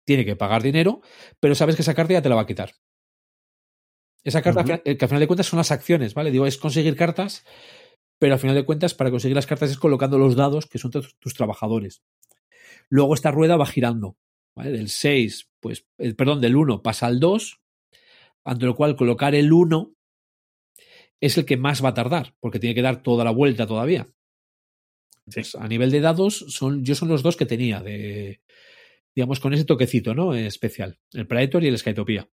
tiene 0.05 0.25
que 0.25 0.35
pagar 0.35 0.63
dinero, 0.63 1.01
pero 1.39 1.55
sabes 1.55 1.75
que 1.75 1.83
esa 1.83 1.93
carta 1.93 2.13
ya 2.13 2.21
te 2.21 2.29
la 2.29 2.35
va 2.35 2.41
a 2.41 2.47
quitar. 2.47 2.71
Esa 4.23 4.41
carta, 4.41 4.63
que 4.83 4.97
al 5.05 5.07
final 5.09 5.21
de 5.21 5.27
cuentas 5.27 5.47
son 5.47 5.57
las 5.57 5.71
acciones, 5.71 6.13
¿vale? 6.13 6.31
Digo, 6.31 6.45
es 6.45 6.57
conseguir 6.57 6.95
cartas, 6.95 7.45
pero 8.19 8.33
al 8.33 8.39
final 8.39 8.55
de 8.55 8.65
cuentas, 8.65 8.93
para 8.93 9.11
conseguir 9.11 9.35
las 9.35 9.47
cartas 9.47 9.71
es 9.71 9.77
colocando 9.79 10.17
los 10.17 10.35
dados 10.35 10.65
que 10.67 10.77
son 10.79 10.91
tus, 10.91 11.17
tus 11.19 11.33
trabajadores. 11.33 12.01
Luego 12.89 13.13
esta 13.13 13.31
rueda 13.31 13.57
va 13.57 13.65
girando, 13.65 14.17
¿vale? 14.55 14.71
Del 14.71 14.89
6, 14.89 15.49
pues, 15.59 15.85
eh, 15.97 16.13
perdón, 16.13 16.41
del 16.41 16.55
1 16.55 16.81
pasa 16.81 17.07
al 17.07 17.19
2, 17.19 17.61
ante 18.43 18.65
lo 18.65 18.75
cual 18.75 18.95
colocar 18.95 19.35
el 19.35 19.53
1 19.53 19.93
es 21.21 21.37
el 21.37 21.45
que 21.45 21.57
más 21.57 21.83
va 21.83 21.89
a 21.89 21.93
tardar, 21.93 22.35
porque 22.39 22.59
tiene 22.59 22.75
que 22.75 22.81
dar 22.81 23.03
toda 23.03 23.23
la 23.23 23.31
vuelta 23.31 23.67
todavía. 23.67 24.07
Sí. 25.27 25.35
Pues, 25.35 25.55
a 25.55 25.67
nivel 25.67 25.91
de 25.91 25.99
dados, 25.99 26.45
son, 26.49 26.83
yo 26.83 26.95
son 26.95 27.09
los 27.09 27.21
dos 27.21 27.37
que 27.37 27.45
tenía, 27.45 27.81
de, 27.81 28.41
digamos, 29.15 29.39
con 29.39 29.53
ese 29.53 29.65
toquecito, 29.65 30.15
¿no? 30.15 30.33
Especial. 30.33 30.97
El 31.13 31.27
Praetor 31.27 31.63
y 31.63 31.67
el 31.67 31.77
Skytopia. 31.77 32.27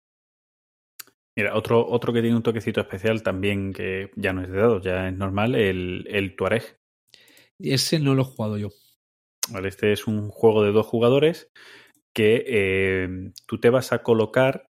Mira, 1.38 1.54
otro, 1.58 1.86
otro 1.86 2.14
que 2.14 2.22
tiene 2.22 2.38
un 2.38 2.44
toquecito 2.44 2.80
especial 2.80 3.22
también, 3.22 3.74
que 3.74 4.10
ya 4.16 4.32
no 4.32 4.42
es 4.42 4.50
de 4.50 4.58
dados, 4.58 4.84
ya 4.84 5.10
es 5.10 5.14
normal, 5.14 5.56
el, 5.56 6.08
el 6.10 6.34
Tuareg. 6.36 6.80
Ese 7.60 8.00
no 8.00 8.16
lo 8.16 8.22
he 8.22 8.26
jugado 8.26 8.58
yo. 8.58 8.70
¿Vale? 9.52 9.70
Este 9.70 9.92
es 9.92 10.08
un 10.08 10.30
juego 10.30 10.64
de 10.64 10.72
dos 10.72 10.86
jugadores 10.86 11.50
que 12.14 12.46
eh, 12.48 13.32
tú 13.46 13.60
te 13.60 13.70
vas 13.70 13.92
a 13.92 14.04
colocar 14.04 14.68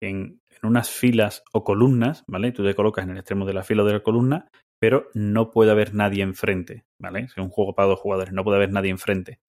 en, 0.00 0.40
en 0.50 0.68
unas 0.68 0.90
filas 0.90 1.44
o 1.52 1.64
columnas, 1.64 2.24
¿vale? 2.26 2.52
Tú 2.52 2.64
te 2.64 2.74
colocas 2.74 3.04
en 3.04 3.12
el 3.12 3.18
extremo 3.18 3.46
de 3.46 3.54
la 3.54 3.64
fila 3.64 3.82
o 3.82 3.86
de 3.86 3.92
la 3.94 4.02
columna, 4.02 4.48
pero 4.80 5.08
no 5.14 5.50
puede 5.50 5.70
haber 5.70 5.94
nadie 5.94 6.22
enfrente, 6.22 6.84
¿vale? 7.00 7.20
Es 7.20 7.36
un 7.36 7.50
juego 7.50 7.74
para 7.74 7.88
dos 7.88 8.00
jugadores, 8.00 8.32
no 8.32 8.44
puede 8.44 8.56
haber 8.56 8.72
nadie 8.72 8.90
enfrente. 8.90 9.40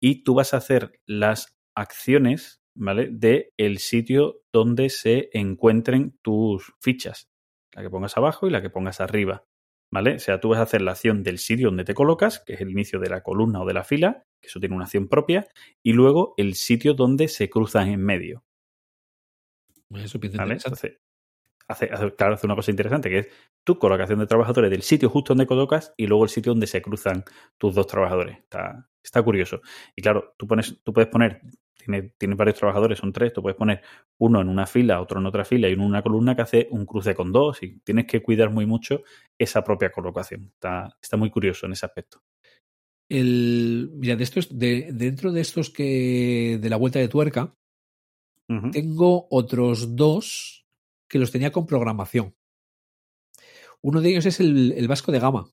Y 0.00 0.24
tú 0.24 0.34
vas 0.34 0.54
a 0.54 0.58
hacer 0.58 0.92
las 1.06 1.56
acciones, 1.76 2.62
¿vale? 2.74 3.08
De 3.10 3.52
el 3.56 3.78
sitio 3.78 4.42
donde 4.52 4.90
se 4.90 5.28
encuentren 5.32 6.18
tus 6.22 6.72
fichas. 6.80 7.28
La 7.74 7.82
que 7.82 7.90
pongas 7.90 8.16
abajo 8.16 8.46
y 8.46 8.50
la 8.50 8.62
que 8.62 8.70
pongas 8.70 9.00
arriba. 9.00 9.44
¿Vale? 9.92 10.14
O 10.16 10.18
sea, 10.20 10.40
tú 10.40 10.50
vas 10.50 10.58
a 10.60 10.62
hacer 10.62 10.82
la 10.82 10.92
acción 10.92 11.22
del 11.24 11.38
sitio 11.38 11.68
donde 11.68 11.84
te 11.84 11.94
colocas, 11.94 12.40
que 12.40 12.54
es 12.54 12.60
el 12.60 12.70
inicio 12.70 13.00
de 13.00 13.10
la 13.10 13.22
columna 13.22 13.60
o 13.60 13.66
de 13.66 13.74
la 13.74 13.84
fila, 13.84 14.24
que 14.40 14.48
eso 14.48 14.60
tiene 14.60 14.74
una 14.76 14.84
acción 14.84 15.08
propia, 15.08 15.48
y 15.82 15.92
luego 15.94 16.34
el 16.36 16.54
sitio 16.54 16.94
donde 16.94 17.26
se 17.28 17.50
cruzan 17.50 17.88
en 17.88 18.00
medio. 18.00 18.44
Eso 19.94 20.20
pinta 20.20 20.38
¿Vale? 20.38 20.54
Entonces, 20.54 20.98
hace, 21.68 21.86
hace- 21.92 22.14
claro, 22.14 22.34
hace 22.34 22.46
una 22.46 22.56
cosa 22.56 22.70
interesante, 22.70 23.10
que 23.10 23.18
es 23.20 23.28
tu 23.64 23.78
colocación 23.78 24.18
de 24.20 24.26
trabajadores 24.26 24.70
del 24.70 24.82
sitio 24.82 25.10
justo 25.10 25.32
donde 25.34 25.46
colocas 25.46 25.94
y 25.96 26.06
luego 26.06 26.24
el 26.24 26.30
sitio 26.30 26.52
donde 26.52 26.66
se 26.66 26.82
cruzan 26.82 27.24
tus 27.58 27.74
dos 27.74 27.86
trabajadores. 27.86 28.38
Está, 28.38 28.88
está 29.02 29.22
curioso. 29.22 29.60
Y 29.96 30.02
claro, 30.02 30.34
tú, 30.38 30.46
pones, 30.46 30.80
tú 30.84 30.92
puedes 30.92 31.10
poner, 31.10 31.42
tiene, 31.82 32.12
tienes 32.18 32.36
varios 32.36 32.56
trabajadores, 32.56 32.98
son 32.98 33.12
tres, 33.12 33.32
tú 33.32 33.42
puedes 33.42 33.56
poner 33.56 33.82
uno 34.18 34.40
en 34.40 34.48
una 34.48 34.66
fila, 34.66 35.00
otro 35.00 35.20
en 35.20 35.26
otra 35.26 35.44
fila 35.44 35.68
y 35.68 35.74
uno 35.74 35.84
en 35.84 35.90
una 35.90 36.02
columna 36.02 36.36
que 36.36 36.42
hace 36.42 36.68
un 36.70 36.86
cruce 36.86 37.14
con 37.14 37.32
dos 37.32 37.62
y 37.62 37.80
tienes 37.80 38.06
que 38.06 38.22
cuidar 38.22 38.50
muy 38.50 38.66
mucho 38.66 39.02
esa 39.38 39.62
propia 39.64 39.90
colocación. 39.90 40.50
Está, 40.54 40.96
está 41.00 41.16
muy 41.16 41.30
curioso 41.30 41.66
en 41.66 41.72
ese 41.72 41.86
aspecto. 41.86 42.22
El, 43.08 43.90
mira, 43.94 44.16
de 44.16 44.24
estos, 44.24 44.56
de, 44.56 44.90
dentro 44.92 45.32
de 45.32 45.40
estos 45.40 45.70
que 45.70 46.58
de 46.60 46.70
la 46.70 46.76
vuelta 46.76 46.98
de 46.98 47.08
tuerca, 47.08 47.54
tengo 48.72 49.28
otros 49.30 49.94
dos 49.94 50.66
que 51.08 51.20
los 51.20 51.30
tenía 51.30 51.52
con 51.52 51.66
programación. 51.66 52.34
Uno 53.80 54.00
de 54.00 54.10
ellos 54.10 54.26
es 54.26 54.40
el, 54.40 54.72
el 54.72 54.88
Vasco 54.88 55.12
de 55.12 55.20
Gama. 55.20 55.52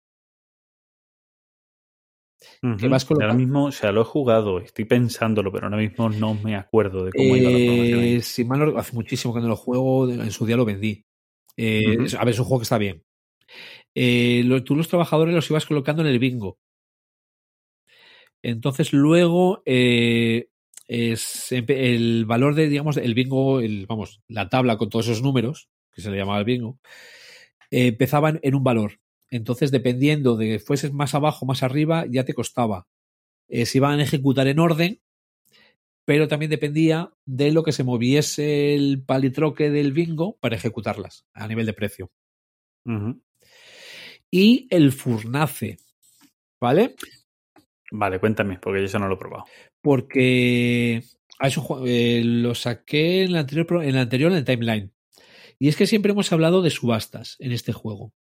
Que 2.77 2.88
vas 2.90 3.06
ahora 3.24 3.34
mismo, 3.38 3.66
o 3.66 3.72
sea, 3.72 3.92
lo 3.92 4.02
he 4.02 4.06
jugado, 4.06 4.60
estoy 4.60 4.86
pensándolo, 4.86 5.52
pero 5.52 5.66
ahora 5.68 5.77
mismo 5.77 6.10
no 6.10 6.34
me 6.34 6.56
acuerdo 6.56 7.06
de 7.06 7.11
cómo 7.11 7.36
iba 7.38 7.50
la. 7.52 7.58
Eh, 8.18 8.22
si 8.22 8.45
mal 8.45 8.60
no 8.60 8.77
hace 8.77 8.94
muchísimo 8.95 9.34
que 9.34 9.42
no 9.42 9.48
lo 9.48 9.56
juego, 9.56 10.10
en 10.10 10.32
su 10.32 10.45
día 10.45 10.58
lo 10.58 10.66
vendí. 10.66 11.06
Eh, 11.56 11.98
A 12.18 12.26
ver, 12.26 12.34
es 12.34 12.40
un 12.40 12.45
juego 12.45 12.60
que 12.60 12.64
está 12.64 12.77
bien. 12.77 13.03
Eh, 13.95 14.44
lo- 14.45 14.64
tú 14.64 14.76
los 14.76 14.88
trabajadores 14.88 15.34
los 15.34 15.50
ibas 15.50 15.66
colocando 15.66 16.02
en 16.03 16.08
el 16.10 16.19
bingo. 16.19 16.60
Entonces 18.44 18.94
luego 18.94 19.61
es 19.66 21.52
el 21.52 22.26
valor 22.26 22.56
de, 22.56 22.69
digamos, 22.69 22.98
el 22.98 23.14
bingo, 23.14 23.60
el, 23.60 23.86
vamos, 23.88 24.22
la 24.27 24.50
tabla 24.50 24.77
con 24.77 24.90
todos 24.90 25.08
esos 25.08 25.22
números, 25.24 25.69
que 25.92 26.02
se 26.02 26.11
le 26.11 26.18
llamaba 26.18 26.40
el 26.40 26.45
bingo, 26.45 26.80
empezaban 27.72 28.40
en 28.44 28.56
un 28.56 28.64
valor. 28.64 29.00
Entonces, 29.30 29.72
dependiendo 29.72 30.38
de 30.38 30.48
que 30.48 30.60
fueses 30.60 30.94
más 30.94 31.14
abajo 31.16 31.46
o 31.46 31.48
más 31.48 31.64
arriba, 31.64 32.06
ya 32.10 32.24
te 32.24 32.34
costaba. 32.34 32.88
Eh, 33.50 33.66
se 33.66 33.78
iban 33.78 34.00
a 34.00 34.04
ejecutar 34.04 34.48
en 34.48 34.60
orden, 34.60 35.02
pero 36.06 36.28
también 36.28 36.50
dependía 36.50 37.12
de 37.26 37.52
lo 37.52 37.64
que 37.64 37.74
se 37.74 37.84
moviese 37.84 38.74
el 38.76 39.04
palitroque 39.04 39.70
del 39.70 39.92
bingo 39.92 40.38
para 40.40 40.56
ejecutarlas 40.56 41.26
a 41.34 41.48
nivel 41.48 41.66
de 41.66 41.74
precio. 41.74 42.12
Y 44.32 44.68
el 44.70 44.92
Furnace, 44.92 45.78
¿vale? 46.60 46.96
Vale, 47.92 48.20
cuéntame, 48.20 48.60
porque 48.60 48.80
yo 48.80 48.86
eso 48.86 49.00
no 49.00 49.08
lo 49.08 49.16
he 49.16 49.18
probado. 49.18 49.46
Porque 49.82 50.98
es 51.40 51.58
un 51.58 51.64
jue- 51.64 51.84
eh, 51.88 52.22
lo 52.24 52.56
saqué 52.56 53.24
en 53.24 53.30
el, 53.30 53.38
anterior, 53.38 53.84
en 53.84 53.90
el 53.90 53.98
anterior, 53.98 54.32
en 54.32 54.38
el 54.38 54.46
timeline. 54.46 54.92
Y 55.60 55.70
es 55.70 55.76
que 55.76 55.88
siempre 55.88 56.12
hemos 56.12 56.32
hablado 56.32 56.62
de 56.62 56.70
subastas 56.70 57.36
en 57.40 57.52
este 57.52 57.74
juego. 57.74 58.14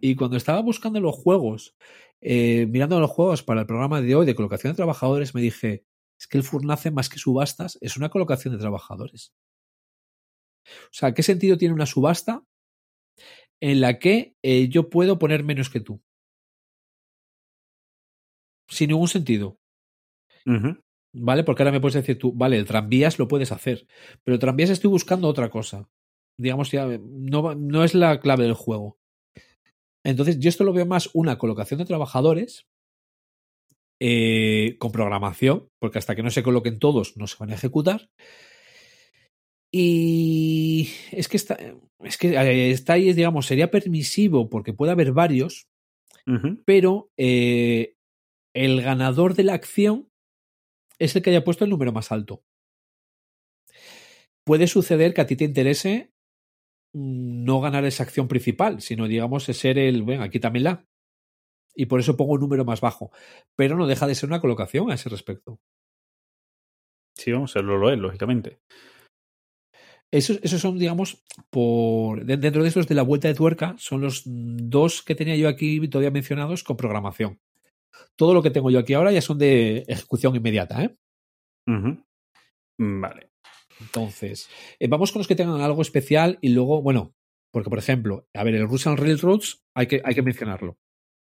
Y 0.00 0.14
cuando 0.14 0.36
estaba 0.36 0.62
buscando 0.62 1.00
los 1.00 1.16
juegos, 1.16 1.76
eh, 2.20 2.66
mirando 2.66 3.00
los 3.00 3.10
juegos 3.10 3.42
para 3.42 3.62
el 3.62 3.66
programa 3.66 4.00
de 4.00 4.14
hoy 4.14 4.24
de 4.24 4.36
colocación 4.36 4.72
de 4.72 4.76
trabajadores, 4.76 5.34
me 5.34 5.40
dije, 5.40 5.84
es 6.18 6.26
que 6.28 6.38
el 6.38 6.44
Furnace 6.44 6.90
más 6.90 7.08
que 7.08 7.18
subastas 7.18 7.76
es 7.80 7.96
una 7.96 8.08
colocación 8.08 8.54
de 8.54 8.60
trabajadores. 8.60 9.34
O 10.66 10.92
sea, 10.92 11.14
¿qué 11.14 11.22
sentido 11.22 11.58
tiene 11.58 11.74
una 11.74 11.86
subasta 11.86 12.44
en 13.60 13.80
la 13.80 13.98
que 13.98 14.36
eh, 14.42 14.68
yo 14.68 14.88
puedo 14.88 15.18
poner 15.18 15.42
menos 15.42 15.70
que 15.70 15.80
tú? 15.80 16.02
Sin 18.68 18.88
ningún 18.88 19.08
sentido. 19.08 19.58
¿Vale? 21.12 21.44
Porque 21.44 21.62
ahora 21.62 21.72
me 21.72 21.80
puedes 21.80 21.94
decir 21.94 22.18
tú, 22.18 22.32
vale, 22.32 22.56
el 22.56 22.66
tranvías 22.66 23.18
lo 23.18 23.26
puedes 23.26 23.50
hacer, 23.50 23.86
pero 24.22 24.34
el 24.34 24.40
tranvías 24.40 24.70
estoy 24.70 24.90
buscando 24.90 25.28
otra 25.28 25.50
cosa. 25.50 25.88
Digamos, 26.38 26.70
ya 26.70 26.86
no, 26.86 27.54
no 27.54 27.84
es 27.84 27.94
la 27.94 28.20
clave 28.20 28.44
del 28.44 28.54
juego. 28.54 28.98
Entonces, 30.06 30.38
yo 30.38 30.48
esto 30.48 30.62
lo 30.62 30.72
veo 30.72 30.86
más 30.86 31.10
una 31.14 31.36
colocación 31.36 31.78
de 31.78 31.84
trabajadores 31.84 32.68
eh, 34.00 34.76
con 34.78 34.92
programación, 34.92 35.68
porque 35.80 35.98
hasta 35.98 36.14
que 36.14 36.22
no 36.22 36.30
se 36.30 36.44
coloquen 36.44 36.78
todos 36.78 37.16
no 37.16 37.26
se 37.26 37.36
van 37.40 37.50
a 37.50 37.54
ejecutar. 37.54 38.08
Y 39.72 40.90
es 41.10 41.26
que 41.26 41.36
está, 41.36 41.58
es 42.04 42.18
que 42.18 42.28
eh, 42.28 42.70
está 42.70 42.92
ahí, 42.92 43.12
digamos, 43.14 43.46
sería 43.46 43.72
permisivo 43.72 44.48
porque 44.48 44.72
puede 44.72 44.92
haber 44.92 45.12
varios, 45.12 45.66
pero 46.64 47.10
eh, 47.16 47.94
el 48.54 48.82
ganador 48.82 49.34
de 49.34 49.44
la 49.44 49.54
acción 49.54 50.08
es 50.98 51.16
el 51.16 51.22
que 51.22 51.30
haya 51.30 51.44
puesto 51.44 51.64
el 51.64 51.70
número 51.70 51.92
más 51.92 52.12
alto. 52.12 52.44
Puede 54.44 54.68
suceder 54.68 55.14
que 55.14 55.20
a 55.20 55.26
ti 55.26 55.34
te 55.34 55.44
interese 55.44 56.12
no 56.96 57.60
ganar 57.60 57.84
esa 57.84 58.02
acción 58.02 58.26
principal, 58.26 58.80
sino, 58.80 59.06
digamos, 59.06 59.44
ser 59.44 59.78
el, 59.78 60.02
bueno, 60.02 60.22
aquí 60.22 60.40
también 60.40 60.64
la. 60.64 60.86
Y 61.74 61.86
por 61.86 62.00
eso 62.00 62.16
pongo 62.16 62.32
un 62.32 62.40
número 62.40 62.64
más 62.64 62.80
bajo. 62.80 63.10
Pero 63.54 63.76
no 63.76 63.86
deja 63.86 64.06
de 64.06 64.14
ser 64.14 64.30
una 64.30 64.40
colocación 64.40 64.90
a 64.90 64.94
ese 64.94 65.10
respecto. 65.10 65.60
Sí, 67.14 67.32
vamos, 67.32 67.54
lo, 67.54 67.76
lo 67.76 67.90
es, 67.90 67.98
lógicamente. 67.98 68.58
Esos, 70.10 70.38
esos 70.42 70.60
son, 70.60 70.78
digamos, 70.78 71.22
por 71.50 72.24
de- 72.24 72.36
dentro 72.36 72.62
de 72.62 72.68
esos 72.68 72.86
de 72.86 72.94
la 72.94 73.02
vuelta 73.02 73.28
de 73.28 73.34
tuerca, 73.34 73.74
son 73.78 74.00
los 74.00 74.22
dos 74.24 75.02
que 75.02 75.14
tenía 75.14 75.36
yo 75.36 75.48
aquí 75.48 75.86
todavía 75.88 76.10
mencionados 76.10 76.62
con 76.62 76.76
programación. 76.76 77.40
Todo 78.14 78.32
lo 78.32 78.42
que 78.42 78.50
tengo 78.50 78.70
yo 78.70 78.78
aquí 78.78 78.94
ahora 78.94 79.12
ya 79.12 79.20
son 79.20 79.38
de 79.38 79.84
ejecución 79.88 80.34
inmediata, 80.36 80.82
¿eh? 80.84 80.96
Vale. 82.78 83.30
Entonces, 83.80 84.48
eh, 84.78 84.88
vamos 84.88 85.12
con 85.12 85.20
los 85.20 85.28
que 85.28 85.36
tengan 85.36 85.60
algo 85.60 85.82
especial 85.82 86.38
y 86.40 86.50
luego, 86.50 86.82
bueno, 86.82 87.14
porque 87.52 87.70
por 87.70 87.78
ejemplo, 87.78 88.28
a 88.34 88.44
ver, 88.44 88.54
el 88.54 88.68
Russian 88.68 88.96
Railroads 88.96 89.64
hay 89.74 89.86
que, 89.86 90.00
hay 90.04 90.14
que 90.14 90.22
mencionarlo, 90.22 90.78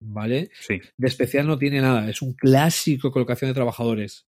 ¿vale? 0.01 0.49
Sí. 0.59 0.79
De 0.97 1.07
especial 1.07 1.47
no 1.47 1.57
tiene 1.57 1.81
nada, 1.81 2.09
es 2.09 2.21
un 2.21 2.33
clásico 2.33 3.11
colocación 3.11 3.49
de 3.49 3.55
trabajadores. 3.55 4.27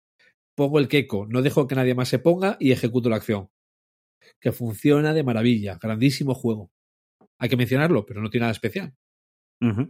Pongo 0.56 0.78
el 0.78 0.88
queco, 0.88 1.26
no 1.26 1.42
dejo 1.42 1.66
que 1.66 1.76
nadie 1.76 1.94
más 1.94 2.08
se 2.08 2.18
ponga 2.18 2.56
y 2.58 2.72
ejecuto 2.72 3.08
la 3.08 3.16
acción. 3.16 3.50
Que 4.40 4.52
funciona 4.52 5.14
de 5.14 5.22
maravilla, 5.22 5.78
grandísimo 5.80 6.34
juego. 6.34 6.72
Hay 7.38 7.48
que 7.48 7.56
mencionarlo, 7.56 8.04
pero 8.04 8.20
no 8.20 8.30
tiene 8.30 8.42
nada 8.42 8.52
especial. 8.52 8.94
Ujú. 9.60 9.88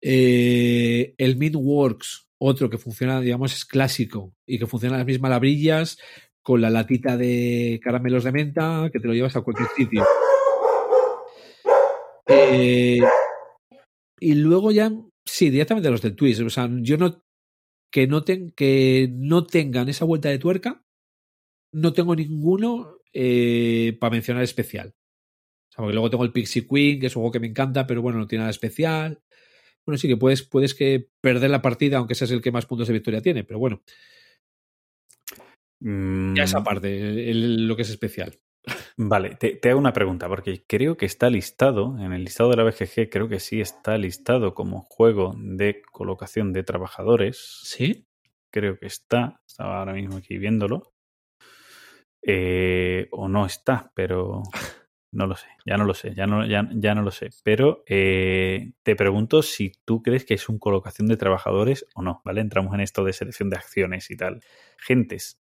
Eh, 0.00 1.14
el 1.18 1.36
Midworks, 1.36 2.28
otro 2.38 2.70
que 2.70 2.78
funciona, 2.78 3.20
digamos, 3.20 3.54
es 3.54 3.64
clásico 3.64 4.34
y 4.46 4.58
que 4.58 4.66
funciona 4.66 4.98
las 4.98 5.06
mismas 5.06 5.30
labrillas 5.30 5.98
con 6.42 6.60
la 6.60 6.70
latita 6.70 7.16
de 7.16 7.80
caramelos 7.82 8.24
de 8.24 8.32
menta 8.32 8.90
que 8.92 9.00
te 9.00 9.06
lo 9.06 9.14
llevas 9.14 9.36
a 9.36 9.42
cualquier 9.42 9.68
sitio. 9.76 10.04
Eh, 12.26 12.98
y 14.20 14.34
luego 14.34 14.70
ya, 14.70 14.92
sí, 15.24 15.50
directamente 15.50 15.90
los 15.90 16.02
del 16.02 16.16
twist. 16.16 16.40
O 16.40 16.50
sea, 16.50 16.68
yo 16.80 16.96
no 16.96 17.22
que 17.90 18.06
no, 18.06 18.24
ten- 18.24 18.52
que 18.52 19.10
no 19.12 19.44
tengan 19.46 19.88
esa 19.88 20.04
vuelta 20.06 20.30
de 20.30 20.38
tuerca, 20.38 20.82
no 21.72 21.92
tengo 21.92 22.16
ninguno 22.16 22.96
eh, 23.12 23.96
para 24.00 24.12
mencionar 24.12 24.42
especial. 24.42 24.94
Porque 25.76 25.92
luego 25.92 26.10
tengo 26.10 26.24
el 26.24 26.32
Pixie 26.32 26.66
Queen, 26.66 27.00
que 27.00 27.06
es 27.06 27.16
un 27.16 27.22
juego 27.22 27.32
que 27.32 27.40
me 27.40 27.46
encanta, 27.48 27.86
pero 27.86 28.02
bueno, 28.02 28.18
no 28.18 28.26
tiene 28.26 28.42
nada 28.42 28.50
especial. 28.50 29.20
Bueno, 29.84 29.98
sí 29.98 30.06
que 30.08 30.16
puedes, 30.16 30.42
puedes 30.42 30.74
que 30.74 31.08
perder 31.20 31.50
la 31.50 31.60
partida, 31.62 31.98
aunque 31.98 32.12
ese 32.14 32.24
es 32.26 32.30
el 32.30 32.40
que 32.40 32.52
más 32.52 32.66
puntos 32.66 32.88
de 32.88 32.94
victoria 32.94 33.20
tiene, 33.20 33.42
pero 33.44 33.58
bueno, 33.58 33.82
ya 36.34 36.44
esa 36.44 36.62
parte, 36.64 37.30
el- 37.30 37.66
lo 37.66 37.76
que 37.76 37.82
es 37.82 37.90
especial. 37.90 38.38
Vale, 38.96 39.34
te, 39.36 39.56
te 39.56 39.70
hago 39.70 39.80
una 39.80 39.92
pregunta, 39.92 40.28
porque 40.28 40.64
creo 40.66 40.96
que 40.96 41.06
está 41.06 41.28
listado, 41.30 41.98
en 41.98 42.12
el 42.12 42.24
listado 42.24 42.50
de 42.50 42.56
la 42.56 42.64
BGG, 42.64 43.10
creo 43.10 43.28
que 43.28 43.40
sí 43.40 43.60
está 43.60 43.98
listado 43.98 44.54
como 44.54 44.82
juego 44.82 45.34
de 45.36 45.82
colocación 45.90 46.52
de 46.52 46.62
trabajadores. 46.62 47.60
¿Sí? 47.64 48.06
Creo 48.52 48.78
que 48.78 48.86
está, 48.86 49.40
estaba 49.46 49.78
ahora 49.80 49.94
mismo 49.94 50.16
aquí 50.16 50.38
viéndolo. 50.38 50.92
Eh, 52.24 53.08
o 53.10 53.28
no 53.28 53.46
está, 53.46 53.90
pero 53.94 54.42
no 55.12 55.26
lo 55.26 55.34
sé, 55.34 55.48
ya 55.66 55.76
no 55.76 55.84
lo 55.84 55.94
sé, 55.94 56.14
ya 56.14 56.26
no, 56.26 56.46
ya, 56.46 56.68
ya 56.74 56.94
no 56.94 57.02
lo 57.02 57.10
sé. 57.10 57.30
Pero 57.42 57.82
eh, 57.86 58.72
te 58.84 58.94
pregunto 58.94 59.42
si 59.42 59.72
tú 59.84 60.02
crees 60.02 60.24
que 60.24 60.34
es 60.34 60.48
un 60.48 60.58
colocación 60.58 61.08
de 61.08 61.16
trabajadores 61.16 61.86
o 61.94 62.02
no, 62.02 62.22
¿vale? 62.24 62.40
Entramos 62.40 62.74
en 62.74 62.80
esto 62.80 63.02
de 63.04 63.12
selección 63.12 63.50
de 63.50 63.56
acciones 63.56 64.10
y 64.10 64.16
tal. 64.16 64.40
Gentes, 64.78 65.41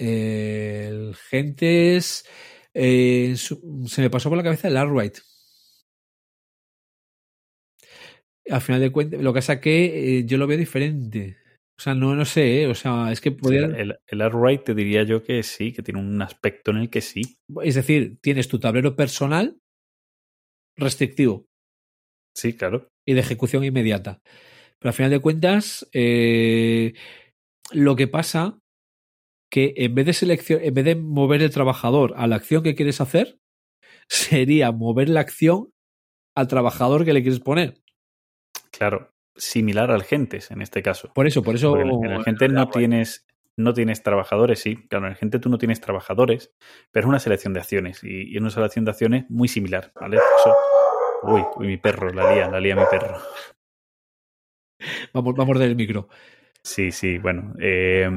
El 0.00 1.14
Gentes. 1.14 2.24
eh, 2.72 3.34
su- 3.36 3.84
se 3.88 4.00
me 4.02 4.10
pasó 4.10 4.28
por 4.28 4.38
la 4.38 4.44
cabeza 4.44 4.68
el 4.68 4.76
Arkwright. 4.76 5.18
Al 8.48 8.60
final 8.60 8.80
de 8.80 8.90
cuentas, 8.90 9.20
lo 9.20 9.32
que 9.32 9.42
saqué, 9.42 10.18
eh, 10.18 10.24
yo 10.26 10.38
lo 10.38 10.46
veo 10.46 10.58
diferente. 10.58 11.36
O 11.78 11.82
sea, 11.82 11.94
no, 11.94 12.14
no 12.14 12.24
sé, 12.24 12.62
eh, 12.62 12.66
o 12.66 12.74
sea, 12.74 13.10
es 13.12 13.20
que 13.20 13.32
podría. 13.32 13.66
el, 13.66 13.74
el, 13.74 13.98
el 14.06 14.20
Arkwright 14.22 14.64
te 14.64 14.74
diría 14.74 15.02
yo 15.02 15.22
que 15.22 15.42
sí, 15.42 15.72
que 15.72 15.82
tiene 15.82 16.00
un 16.00 16.20
aspecto 16.20 16.70
en 16.70 16.78
el 16.78 16.90
que 16.90 17.00
sí. 17.00 17.22
Es 17.62 17.74
decir, 17.74 18.18
tienes 18.20 18.48
tu 18.48 18.58
tablero 18.58 18.96
personal 18.96 19.58
restrictivo 20.76 21.46
Sí, 22.34 22.54
claro. 22.54 22.88
y 23.06 23.14
de 23.14 23.20
ejecución 23.20 23.64
inmediata. 23.64 24.20
Pero 24.78 24.90
al 24.90 24.94
final 24.94 25.10
de 25.10 25.20
cuentas, 25.20 25.88
eh, 25.92 26.94
lo 27.72 27.96
que 27.96 28.08
pasa 28.08 28.59
que 29.50 29.74
en 29.76 29.94
vez 29.94 30.06
de 30.06 30.12
selección, 30.12 30.60
en 30.62 30.72
vez 30.74 30.84
de 30.84 30.94
mover 30.96 31.42
el 31.42 31.50
trabajador 31.50 32.14
a 32.16 32.26
la 32.26 32.36
acción 32.36 32.62
que 32.62 32.74
quieres 32.74 33.00
hacer, 33.00 33.38
sería 34.08 34.72
mover 34.72 35.08
la 35.08 35.20
acción 35.20 35.72
al 36.36 36.48
trabajador 36.48 37.04
que 37.04 37.12
le 37.12 37.22
quieres 37.22 37.40
poner. 37.40 37.82
Claro, 38.70 39.12
similar 39.36 39.90
al 39.90 40.04
Gentes 40.04 40.50
en 40.50 40.62
este 40.62 40.82
caso. 40.82 41.12
Por 41.12 41.26
eso, 41.26 41.42
por 41.42 41.56
eso. 41.56 41.72
Porque 41.72 41.82
en, 41.82 42.12
el 42.12 42.22
Gentes 42.24 42.52
no 42.52 42.68
tienes, 42.68 43.26
no 43.56 43.74
tienes 43.74 44.02
trabajadores, 44.02 44.60
sí. 44.60 44.76
Claro, 44.88 45.06
en 45.06 45.12
el 45.12 45.18
Gentes 45.18 45.40
tú 45.40 45.48
no 45.50 45.58
tienes 45.58 45.80
trabajadores, 45.80 46.52
pero 46.92 47.06
es 47.06 47.08
una 47.08 47.18
selección 47.18 47.52
de 47.52 47.60
acciones 47.60 48.02
y, 48.04 48.32
y 48.32 48.36
es 48.36 48.40
una 48.40 48.50
selección 48.50 48.84
de 48.84 48.92
acciones 48.92 49.24
muy 49.28 49.48
similar, 49.48 49.92
¿vale? 50.00 50.16
Eso- 50.16 50.54
uy, 51.24 51.42
uy, 51.56 51.66
mi 51.66 51.76
perro, 51.76 52.10
la 52.12 52.32
lía, 52.34 52.48
la 52.48 52.60
lía 52.60 52.76
mi 52.76 52.84
perro. 52.90 53.18
Vamos, 55.12 55.34
vamos 55.34 55.58
del 55.58 55.76
micro. 55.76 56.08
Sí, 56.62 56.90
sí, 56.92 57.18
bueno. 57.18 57.54
eh, 57.58 58.08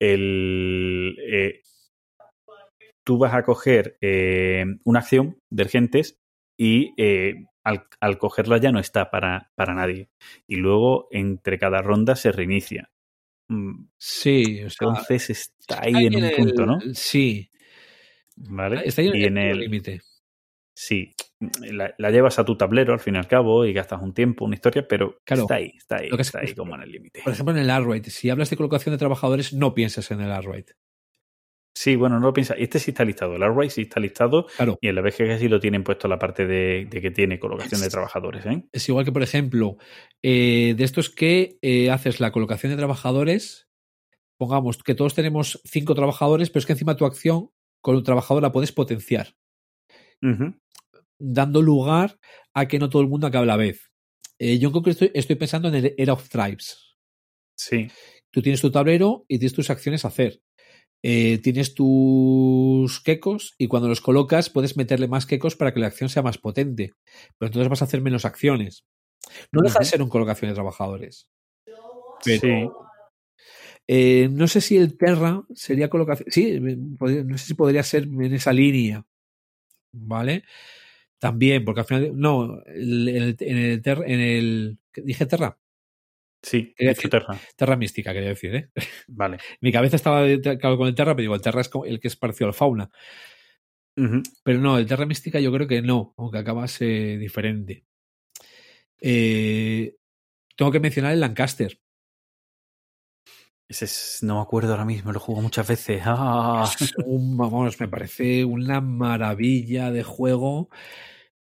el, 0.00 1.16
eh, 1.20 1.60
tú 3.02 3.18
vas 3.18 3.34
a 3.34 3.42
coger 3.42 3.96
eh, 4.00 4.64
una 4.84 5.00
acción 5.00 5.38
de 5.50 5.64
Gentes 5.66 6.18
y 6.56 6.92
eh, 6.96 7.34
al, 7.62 7.86
al 8.00 8.18
cogerla 8.18 8.58
ya 8.58 8.72
no 8.72 8.78
está 8.78 9.10
para, 9.10 9.50
para 9.54 9.74
nadie. 9.74 10.08
Y 10.46 10.56
luego 10.56 11.08
entre 11.10 11.58
cada 11.58 11.82
ronda 11.82 12.16
se 12.16 12.32
reinicia. 12.32 12.90
Mm, 13.48 13.86
Sí, 13.98 14.62
o 14.64 14.70
sea, 14.70 14.88
Entonces 14.88 15.30
está 15.30 15.82
ahí 15.82 16.06
en 16.06 16.16
un 16.16 16.24
el- 16.24 16.36
punto, 16.36 16.66
¿no? 16.66 16.78
Sí, 16.94 17.50
¿Vale? 18.36 18.82
está 18.86 19.02
ahí 19.02 19.08
en 19.24 19.38
el, 19.38 19.58
límite. 19.60 20.00
sí, 20.74 21.14
la, 21.70 21.94
la 21.98 22.10
llevas 22.10 22.38
a 22.38 22.44
tu 22.44 22.56
tablero 22.56 22.92
al 22.92 23.00
fin 23.00 23.14
y 23.14 23.18
al 23.18 23.26
cabo 23.28 23.64
y 23.64 23.72
gastas 23.72 24.00
un 24.02 24.12
tiempo, 24.14 24.44
una 24.44 24.54
historia, 24.54 24.86
pero 24.88 25.18
Claro. 25.24 25.42
está 25.42 25.54
ahí, 25.56 25.72
está 25.76 25.96
ahí, 25.96 26.08
Lo 26.08 26.16
que 26.16 26.22
es- 26.22 26.28
está 26.28 26.40
ahí 26.40 26.54
como 26.54 26.74
en 26.74 26.82
el 26.82 26.90
límite. 26.92 27.20
Por 27.24 27.32
ejemplo, 27.32 27.54
en 27.54 27.60
el 27.60 27.70
Arkwright, 27.70 28.06
si 28.06 28.30
hablas 28.30 28.50
de 28.50 28.56
colocación 28.56 28.94
de 28.94 28.98
trabajadores, 28.98 29.52
no 29.52 29.74
pienses 29.74 30.10
en 30.10 30.20
el 30.20 30.30
Arkwright. 30.30 30.70
Sí, 31.76 31.96
bueno, 31.96 32.20
no 32.20 32.26
lo 32.28 32.32
piensa. 32.32 32.54
Este 32.54 32.78
sí 32.78 32.92
está 32.92 33.04
listado, 33.04 33.34
el 33.34 33.42
Array 33.42 33.68
sí 33.68 33.82
está 33.82 33.98
listado 33.98 34.46
Claro. 34.56 34.78
y 34.80 34.86
en 34.88 34.94
la 34.94 35.00
BGG 35.02 35.38
sí 35.40 35.48
lo 35.48 35.58
tienen 35.58 35.82
puesto 35.82 36.06
la 36.06 36.20
parte 36.20 36.46
de, 36.46 36.86
de 36.88 37.00
que 37.02 37.10
tiene 37.10 37.40
colocación 37.40 37.80
de 37.80 37.88
trabajadores, 37.88 38.46
¿eh? 38.46 38.62
Es 38.72 38.88
igual 38.88 39.04
que, 39.04 39.10
por 39.10 39.22
ejemplo, 39.24 39.76
eh, 40.22 40.74
de 40.76 40.84
estos 40.84 41.10
que 41.10 41.58
eh, 41.62 41.90
haces 41.90 42.20
la 42.20 42.30
colocación 42.30 42.70
de 42.70 42.78
trabajadores, 42.78 43.68
pongamos 44.38 44.82
que 44.84 44.94
todos 44.94 45.14
tenemos 45.16 45.60
cinco 45.64 45.96
trabajadores, 45.96 46.48
pero 46.50 46.60
es 46.60 46.66
que 46.66 46.72
encima 46.74 46.96
tu 46.96 47.06
acción 47.06 47.50
con 47.82 47.96
un 47.96 48.04
trabajador 48.04 48.42
la 48.42 48.52
puedes 48.52 48.70
potenciar. 48.70 49.34
Dando 51.32 51.62
lugar 51.62 52.18
a 52.52 52.66
que 52.68 52.78
no 52.78 52.90
todo 52.90 53.02
el 53.02 53.08
mundo 53.08 53.26
acabe 53.26 53.44
a 53.44 53.46
la 53.46 53.56
vez. 53.56 53.90
Eh, 54.38 54.58
yo 54.58 54.68
en 54.68 54.72
concreto 54.72 55.04
estoy, 55.04 55.18
estoy 55.18 55.36
pensando 55.36 55.68
en 55.68 55.74
el 55.74 55.94
Era 55.96 56.12
of 56.12 56.28
Tribes. 56.28 56.96
Sí, 57.56 57.88
Tú 58.34 58.42
tienes 58.42 58.60
tu 58.60 58.72
tablero 58.72 59.24
y 59.28 59.38
tienes 59.38 59.54
tus 59.54 59.70
acciones 59.70 60.04
a 60.04 60.08
hacer. 60.08 60.42
Eh, 61.04 61.38
tienes 61.38 61.72
tus 61.74 63.00
quecos 63.00 63.54
y 63.58 63.68
cuando 63.68 63.88
los 63.88 64.00
colocas 64.00 64.50
puedes 64.50 64.76
meterle 64.76 65.06
más 65.06 65.24
quecos 65.24 65.54
para 65.54 65.72
que 65.72 65.78
la 65.78 65.86
acción 65.86 66.08
sea 66.08 66.24
más 66.24 66.38
potente. 66.38 66.94
Pero 67.38 67.48
entonces 67.48 67.68
vas 67.68 67.82
a 67.82 67.84
hacer 67.84 68.00
menos 68.00 68.24
acciones. 68.24 68.86
No 69.52 69.62
deja 69.62 69.78
de 69.78 69.84
ser 69.84 70.02
un 70.02 70.08
colocación 70.08 70.50
de 70.50 70.54
trabajadores. 70.54 71.28
Pero, 72.24 72.40
sí. 72.40 72.68
eh, 73.86 74.28
no 74.32 74.48
sé 74.48 74.60
si 74.60 74.78
el 74.78 74.98
Terra 74.98 75.44
sería 75.54 75.88
colocación. 75.88 76.28
Sí, 76.32 76.58
no 76.58 77.38
sé 77.38 77.46
si 77.46 77.54
podría 77.54 77.84
ser 77.84 78.02
en 78.02 78.34
esa 78.34 78.52
línea. 78.52 79.06
¿Vale? 79.92 80.42
También, 81.24 81.64
porque 81.64 81.80
al 81.80 81.86
final. 81.86 82.10
No, 82.14 82.62
el- 82.66 83.08
en 83.40 83.56
el. 83.58 83.82
En 83.86 84.20
el, 84.20 84.78
¿Dije 84.94 85.24
Terra? 85.24 85.58
Sí, 86.42 86.74
dicho 86.78 87.08
Terra. 87.08 87.40
Terra 87.56 87.76
mística, 87.76 88.12
quería 88.12 88.28
decir, 88.28 88.54
¿eh? 88.54 88.70
Vale. 89.08 89.38
Mi 89.62 89.72
cabeza 89.72 89.96
estaba 89.96 90.26
claro 90.58 90.76
con 90.76 90.86
el 90.88 90.94
Terra, 90.94 91.14
pero 91.16 91.22
digo, 91.22 91.34
el 91.34 91.40
Terra 91.40 91.62
es 91.62 91.70
el 91.86 91.98
que 91.98 92.08
es 92.08 92.16
parecido 92.16 92.48
al 92.48 92.52
fauna. 92.54 92.90
Pero 94.42 94.60
no, 94.60 94.76
el 94.76 94.84
Terra 94.86 95.06
mística 95.06 95.40
yo 95.40 95.50
creo 95.50 95.66
que 95.66 95.80
no, 95.80 96.12
aunque 96.18 96.36
acabase 96.36 97.16
diferente. 97.16 97.86
Eh, 99.00 99.96
tengo 100.56 100.70
que 100.72 100.80
mencionar 100.80 101.12
el 101.12 101.20
Lancaster. 101.20 101.80
Ese 103.66 103.86
es- 103.86 104.18
no 104.22 104.34
me 104.36 104.42
acuerdo 104.42 104.72
ahora 104.72 104.84
mismo, 104.84 105.10
lo 105.12 105.20
juego 105.20 105.40
muchas 105.40 105.66
veces. 105.66 106.02
Ah. 106.04 106.70
Un- 107.06 107.36
vamos, 107.38 107.80
me 107.80 107.88
parece 107.88 108.44
una 108.44 108.82
maravilla 108.82 109.90
de 109.90 110.02
juego 110.02 110.68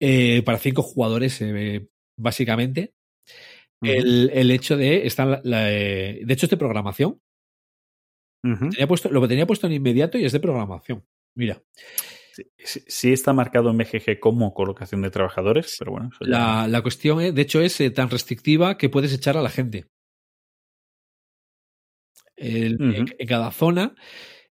eh, 0.05 0.43
para 0.43 0.59
cinco 0.59 0.83
jugadores, 0.83 1.41
eh, 1.41 1.89
básicamente. 2.19 2.95
El, 3.99 4.31
el 4.35 4.51
hecho 4.51 4.77
de 4.77 5.07
estar 5.07 5.27
la- 5.29 5.41
la, 5.45 5.73
eh, 5.73 6.21
de 6.25 6.35
hecho 6.35 6.47
es 6.47 6.51
de 6.51 6.57
programación. 6.57 7.21
Tenía 8.71 8.89
puesto, 8.89 9.09
lo 9.11 9.27
tenía 9.29 9.47
puesto 9.47 9.67
en 9.69 9.75
inmediato 9.75 10.19
y 10.19 10.25
es 10.25 10.33
de 10.33 10.41
programación. 10.41 11.05
Mira, 11.37 11.63
Sí, 12.65 13.13
está 13.13 13.33
marcado 13.35 13.71
en 13.71 13.77
BGG 13.77 14.19
como 14.19 14.55
colocación 14.55 15.03
de 15.03 15.11
trabajadores, 15.11 15.77
pero 15.79 15.93
bueno, 15.93 16.09
eso 16.13 16.25
ya- 16.25 16.31
la, 16.31 16.67
la 16.69 16.83
cuestión, 16.83 17.21
eh, 17.21 17.31
de 17.31 17.43
hecho, 17.43 17.61
es 17.61 17.79
eh, 17.81 17.91
tan 17.91 18.09
restrictiva 18.09 18.79
que 18.79 18.89
puedes 18.89 19.13
echar 19.13 19.37
a 19.37 19.43
la 19.43 19.51
gente. 19.51 19.87
El- 22.37 22.79
en, 22.97 23.07
en 23.19 23.27
cada 23.29 23.51
zona 23.51 23.95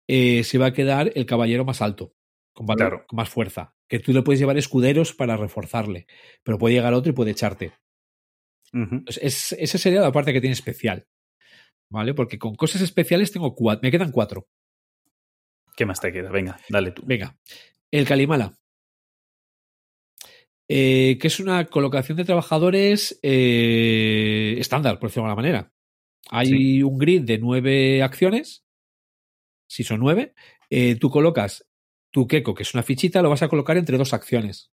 eh, 0.09 0.43
se 0.44 0.59
va 0.59 0.67
a 0.67 0.73
quedar 0.73 1.12
el 1.15 1.25
caballero 1.27 1.65
más 1.65 1.81
alto, 1.81 2.15
con, 2.58 2.66
valor, 2.66 2.88
Claro. 2.90 3.06
con 3.06 3.16
más 3.16 3.28
fuerza. 3.28 3.74
Que 3.88 4.00
tú 4.00 4.12
le 4.12 4.22
puedes 4.22 4.40
llevar 4.40 4.58
escuderos 4.58 5.14
para 5.14 5.36
reforzarle, 5.36 6.06
pero 6.42 6.58
puede 6.58 6.74
llegar 6.74 6.92
otro 6.92 7.10
y 7.10 7.14
puede 7.14 7.30
echarte. 7.30 7.72
Entonces, 8.72 9.22
es- 9.22 9.52
esa 9.52 9.78
sería 9.78 10.00
la 10.00 10.12
parte 10.12 10.32
que 10.32 10.40
tiene 10.40 10.52
especial. 10.54 11.06
¿Vale? 11.90 12.12
Porque 12.14 12.38
con 12.38 12.54
cosas 12.54 12.82
especiales 12.82 13.32
tengo 13.32 13.54
cuatro. 13.54 13.80
Me 13.82 13.90
quedan 13.90 14.10
cuatro. 14.12 14.46
¿Qué 15.76 15.86
más 15.86 16.00
te 16.00 16.12
queda? 16.12 16.30
Venga, 16.30 16.60
dale 16.68 16.90
tú. 16.90 17.02
Venga. 17.06 17.38
El 17.90 18.04
Kalimala. 18.06 18.54
Eh, 20.68 21.16
que 21.20 21.28
es 21.28 21.40
una 21.40 21.64
colocación 21.66 22.18
de 22.18 22.24
trabajadores 22.26 23.18
eh, 23.22 24.56
estándar, 24.58 24.98
por 24.98 25.08
decirlo 25.08 25.24
de 25.24 25.30
alguna 25.30 25.42
manera. 25.42 25.72
Hay 26.30 26.82
un 26.82 26.98
grid 26.98 27.22
de 27.22 27.38
nueve 27.38 28.02
acciones. 28.02 28.66
Si 29.66 29.82
son 29.84 30.00
nueve, 30.00 30.34
eh, 30.68 30.96
tú 30.96 31.08
colocas 31.08 31.66
tu 32.10 32.26
Keko, 32.26 32.54
que 32.54 32.62
es 32.62 32.74
una 32.74 32.82
fichita, 32.82 33.22
lo 33.22 33.30
vas 33.30 33.42
a 33.42 33.48
colocar 33.48 33.76
entre 33.76 33.98
dos 33.98 34.12
acciones. 34.12 34.70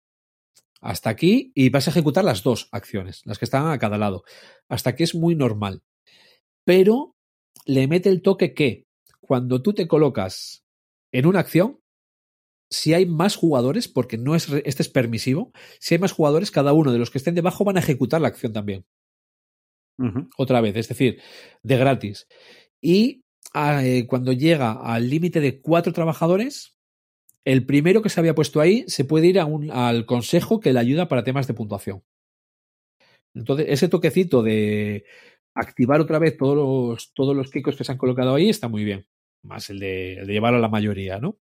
Hasta 0.82 1.10
aquí 1.10 1.52
y 1.56 1.70
vas 1.70 1.88
a 1.88 1.92
ejecutar 1.92 2.26
las 2.26 2.44
dos 2.44 2.68
acciones, 2.72 3.22
las 3.26 3.40
que 3.40 3.46
están 3.46 3.68
a 3.68 3.80
cada 3.80 3.98
lado. 3.98 4.24
Hasta 4.68 4.92
aquí 4.92 5.04
es 5.04 5.16
muy 5.16 5.36
normal. 5.36 5.82
Pero 6.66 7.16
le 7.66 7.88
mete 7.88 8.10
el 8.10 8.22
toque 8.22 8.54
que 8.54 8.86
cuando 9.22 9.62
tú 9.62 9.74
te 9.74 9.88
colocas 9.88 10.66
en 11.12 11.26
una 11.26 11.40
acción, 11.40 11.80
si 12.70 12.94
hay 12.94 13.06
más 13.06 13.36
jugadores, 13.36 13.88
porque 13.88 14.18
no 14.18 14.36
es 14.36 14.50
este 14.50 14.84
es 14.84 14.90
permisivo, 14.90 15.52
si 15.80 15.96
hay 15.96 16.00
más 16.00 16.12
jugadores, 16.12 16.52
cada 16.52 16.74
uno 16.74 16.92
de 16.92 16.98
los 16.98 17.12
que 17.12 17.20
estén 17.20 17.36
debajo 17.36 17.64
van 17.64 17.78
a 17.78 17.82
ejecutar 17.82 18.20
la 18.20 18.28
acción 18.28 18.52
también 18.52 18.86
otra 20.38 20.62
vez, 20.62 20.76
es 20.76 20.88
decir, 20.88 21.22
de 21.62 21.78
gratis. 21.78 22.28
Y 22.82 23.24
ah, 23.54 23.86
eh, 23.86 24.06
cuando 24.08 24.32
llega 24.34 24.74
al 24.74 25.10
límite 25.10 25.40
de 25.40 25.62
cuatro 25.62 25.94
trabajadores, 25.94 26.76
el 27.46 27.66
primero 27.66 28.02
que 28.02 28.10
se 28.10 28.20
había 28.20 28.36
puesto 28.36 28.60
ahí 28.62 28.86
se 28.88 29.06
puede 29.06 29.28
ir 29.28 29.40
a 29.40 29.46
un- 29.46 29.70
al 29.72 30.06
consejo 30.06 30.60
que 30.60 30.72
le 30.74 30.80
ayuda 30.80 31.08
para 31.08 31.24
temas 31.24 31.48
de 31.48 31.54
puntuación. 31.54 32.04
Entonces, 33.34 33.66
ese 33.70 33.90
toquecito 33.90 34.44
de 34.44 35.06
activar 35.56 36.00
otra 36.02 36.20
vez 36.20 36.38
todos 36.38 36.56
los, 36.56 37.14
todos 37.14 37.36
los 37.36 37.50
kikos 37.52 37.76
que 37.76 37.84
se 37.84 37.92
han 37.92 37.98
colocado 37.98 38.34
ahí 38.36 38.50
está 38.50 38.68
muy 38.68 38.84
bien. 38.84 39.08
Más 39.44 39.70
el 39.70 39.80
de, 39.80 40.14
el 40.20 40.28
de 40.28 40.34
llevar 40.34 40.54
a 40.54 40.60
la 40.60 40.70
mayoría, 40.70 41.20
¿no? 41.20 41.38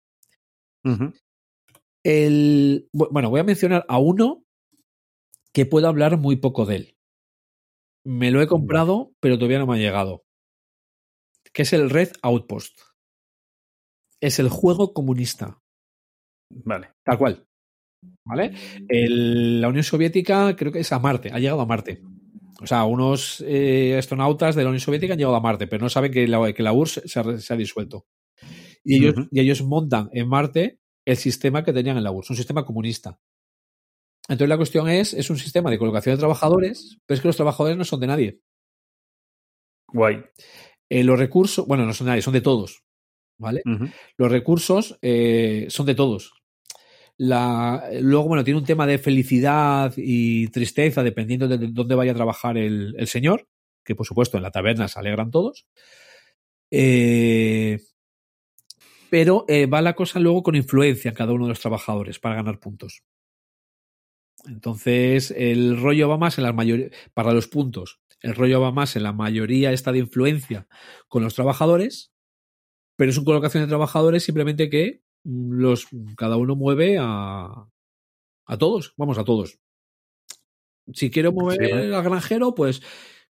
El, 2.02 2.88
bu- 2.92 3.08
bueno, 3.12 3.30
voy 3.30 3.40
a 3.40 3.44
mencionar 3.44 3.84
a 3.88 3.98
uno 3.98 4.44
que 5.52 5.66
puedo 5.66 5.86
hablar 5.86 6.16
muy 6.18 6.36
poco 6.36 6.66
de 6.66 6.76
él. 6.76 6.96
Me 8.04 8.30
lo 8.32 8.42
he 8.42 8.48
comprado, 8.48 9.12
pero 9.20 9.36
todavía 9.36 9.58
no 9.60 9.66
me 9.66 9.76
ha 9.76 9.78
llegado. 9.78 10.24
Que 11.52 11.62
es 11.62 11.72
el 11.72 11.90
Red 11.90 12.12
Outpost. 12.22 12.80
Es 14.20 14.38
el 14.40 14.48
juego 14.48 14.92
comunista, 14.94 15.61
Vale. 16.64 16.88
tal 17.04 17.18
cual. 17.18 17.46
¿Vale? 18.24 18.52
El- 18.88 19.60
la 19.60 19.68
Unión 19.68 19.84
Soviética 19.84 20.54
creo 20.56 20.72
que 20.72 20.80
es 20.80 20.92
a 20.92 20.98
Marte, 20.98 21.30
ha 21.32 21.38
llegado 21.38 21.60
a 21.60 21.66
Marte. 21.66 22.02
O 22.60 22.66
sea, 22.66 22.84
unos 22.84 23.42
eh, 23.46 23.96
astronautas 23.98 24.54
de 24.54 24.62
la 24.62 24.68
Unión 24.68 24.80
Soviética 24.80 25.14
han 25.14 25.18
llegado 25.18 25.36
a 25.36 25.40
Marte, 25.40 25.66
pero 25.66 25.82
no 25.82 25.88
saben 25.88 26.12
que 26.12 26.26
la, 26.28 26.52
que 26.52 26.62
la 26.62 26.72
URSS 26.72 27.02
se 27.06 27.20
ha, 27.20 27.38
se 27.38 27.52
ha 27.52 27.56
disuelto. 27.56 28.06
Y 28.84 28.96
ellos, 28.96 29.14
Ujú. 29.16 29.28
y 29.30 29.40
ellos 29.40 29.62
montan 29.62 30.08
en 30.12 30.28
Marte 30.28 30.78
el 31.04 31.16
sistema 31.16 31.64
que 31.64 31.72
tenían 31.72 31.96
en 31.96 32.04
la 32.04 32.10
URSS, 32.12 32.30
un 32.30 32.36
sistema 32.36 32.64
comunista. 32.64 33.18
Entonces 34.28 34.48
la 34.48 34.56
cuestión 34.56 34.88
es, 34.88 35.14
es 35.14 35.30
un 35.30 35.36
sistema 35.38 35.70
de 35.70 35.78
colocación 35.78 36.14
de 36.14 36.20
trabajadores, 36.20 36.98
pero 37.06 37.16
es 37.16 37.20
que 37.20 37.28
los 37.28 37.36
trabajadores 37.36 37.76
no 37.76 37.84
son 37.84 37.98
de 38.00 38.06
nadie. 38.06 38.40
Guay. 39.92 40.22
Eh, 40.90 41.04
los 41.04 41.18
recursos, 41.18 41.66
bueno, 41.66 41.84
no 41.86 41.92
son 41.92 42.06
de 42.06 42.10
nadie, 42.12 42.22
son 42.22 42.32
de 42.34 42.40
todos. 42.40 42.84
¿Vale? 43.40 43.62
Los 44.18 44.30
recursos 44.30 44.96
eh, 45.02 45.66
son 45.68 45.86
de 45.86 45.94
todos. 45.96 46.32
La, 47.18 47.88
luego, 48.00 48.28
bueno, 48.28 48.42
tiene 48.42 48.58
un 48.58 48.66
tema 48.66 48.86
de 48.86 48.98
felicidad 48.98 49.92
y 49.96 50.48
tristeza 50.48 51.02
dependiendo 51.02 51.46
de 51.46 51.58
dónde 51.58 51.94
vaya 51.94 52.12
a 52.12 52.16
trabajar 52.16 52.56
el, 52.56 53.06
señor, 53.06 53.46
que 53.84 53.94
por 53.94 54.06
supuesto 54.06 54.36
en 54.36 54.42
la 54.42 54.50
taberna 54.50 54.88
se 54.88 54.98
alegran 54.98 55.30
todos. 55.30 55.66
Eh, 56.70 57.78
pero 59.10 59.44
eh, 59.46 59.66
va 59.66 59.82
la 59.82 59.94
cosa 59.94 60.18
luego 60.20 60.42
con 60.42 60.54
influencia 60.56 61.10
en 61.10 61.14
cada 61.14 61.32
uno 61.32 61.44
de 61.44 61.50
los 61.50 61.60
trabajadores 61.60 62.18
para 62.18 62.36
ganar 62.36 62.58
puntos. 62.58 63.02
Entonces, 64.46 65.30
el 65.36 65.80
rollo 65.80 66.08
va 66.08 66.18
más 66.18 66.38
en 66.38 66.44
la 66.44 66.52
mayoría, 66.52 66.88
para 67.14 67.32
los 67.32 67.46
puntos, 67.46 68.00
el 68.20 68.34
rollo 68.34 68.60
va 68.60 68.72
más 68.72 68.96
en 68.96 69.02
la 69.02 69.12
mayoría 69.12 69.72
esta 69.72 69.92
de 69.92 69.98
influencia 69.98 70.66
con 71.08 71.22
los 71.22 71.34
trabajadores, 71.34 72.12
pero 72.96 73.10
es 73.10 73.18
una 73.18 73.26
colocación 73.26 73.64
de 73.64 73.68
trabajadores 73.68 74.24
simplemente 74.24 74.70
que 74.70 75.01
los 75.24 75.86
cada 76.16 76.36
uno 76.36 76.56
mueve 76.56 76.98
a, 77.00 77.46
a 78.46 78.58
todos, 78.58 78.94
vamos 78.96 79.18
a 79.18 79.24
todos. 79.24 79.58
Si 80.92 81.10
quiero 81.10 81.32
mover 81.32 81.64
Sí, 81.64 81.72
al 81.72 82.02
granjero, 82.02 82.54
pues 82.54 82.82